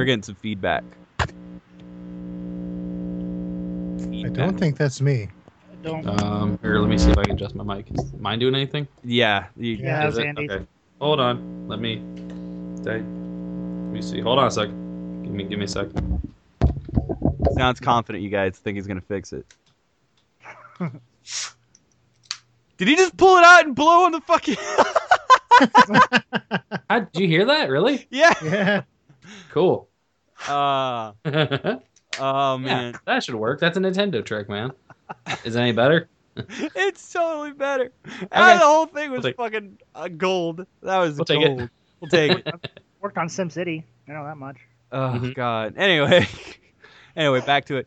We're 0.00 0.06
getting 0.06 0.22
some 0.22 0.34
feedback. 0.36 0.82
I 1.20 1.26
don't 4.32 4.58
think 4.58 4.78
that's 4.78 5.02
me. 5.02 5.28
Don't. 5.82 6.06
Um, 6.22 6.58
here, 6.62 6.78
let 6.78 6.88
me 6.88 6.96
see 6.96 7.10
if 7.10 7.18
I 7.18 7.24
can 7.24 7.34
adjust 7.34 7.54
my 7.54 7.62
mic. 7.76 7.90
Is 7.92 8.14
mine 8.14 8.38
doing 8.38 8.54
anything? 8.54 8.88
Yeah. 9.04 9.48
you- 9.58 9.74
Yeah, 9.74 10.08
Is 10.08 10.16
it's 10.16 10.26
it? 10.38 10.50
Okay. 10.50 10.66
Hold 11.02 11.20
on. 11.20 11.68
Let 11.68 11.80
me. 11.80 11.96
Stay. 12.80 12.92
Let 12.92 13.02
me 13.02 14.00
see. 14.00 14.20
Hold 14.20 14.38
on 14.38 14.46
a 14.46 14.50
second. 14.50 15.22
Give 15.22 15.32
me, 15.34 15.44
give 15.44 15.58
me 15.58 15.66
a 15.66 15.68
second. 15.68 16.32
Sounds 17.52 17.78
confident. 17.78 18.24
You 18.24 18.30
guys 18.30 18.56
think 18.58 18.76
he's 18.76 18.86
gonna 18.86 19.02
fix 19.02 19.34
it. 19.34 19.44
Did 22.78 22.88
he 22.88 22.96
just 22.96 23.18
pull 23.18 23.36
it 23.36 23.44
out 23.44 23.66
and 23.66 23.76
blow 23.76 24.06
on 24.06 24.12
the 24.12 24.22
fucking? 24.22 24.56
How, 26.88 27.00
did 27.00 27.20
you 27.20 27.28
hear 27.28 27.44
that? 27.44 27.68
Really? 27.68 28.06
yeah. 28.10 28.32
Yeah. 28.42 28.82
Cool. 29.50 29.89
Uh. 30.48 31.12
Oh 32.18 32.58
man. 32.58 32.94
that 33.06 33.22
should 33.22 33.36
work. 33.36 33.60
That's 33.60 33.76
a 33.76 33.80
Nintendo 33.80 34.22
trick, 34.24 34.48
man. 34.48 34.72
Is 35.44 35.54
it 35.56 35.60
any 35.60 35.72
better? 35.72 36.08
It's 36.36 37.12
totally 37.12 37.52
better. 37.52 37.92
Ah, 38.32 38.54
the 38.54 38.66
whole 38.66 38.86
thing 38.86 39.10
was 39.10 39.22
We'll 39.24 39.32
fucking 39.34 39.78
uh, 39.94 40.08
gold. 40.08 40.66
That 40.82 40.98
was 40.98 41.16
We'll 41.16 41.24
take 41.24 41.40
it. 41.42 41.70
We'll 42.00 42.10
take 42.10 42.32
it. 42.32 42.80
Worked 43.00 43.16
on 43.18 43.28
SimCity. 43.28 43.84
I 44.08 44.12
know 44.12 44.24
that 44.24 44.36
much. 44.36 44.56
Oh 44.92 44.96
Mhm. 45.20 45.34
god. 45.34 45.74
Anyway. 45.76 46.26
anyway, 47.16 47.40
back 47.42 47.64
to 47.66 47.76
it. 47.76 47.86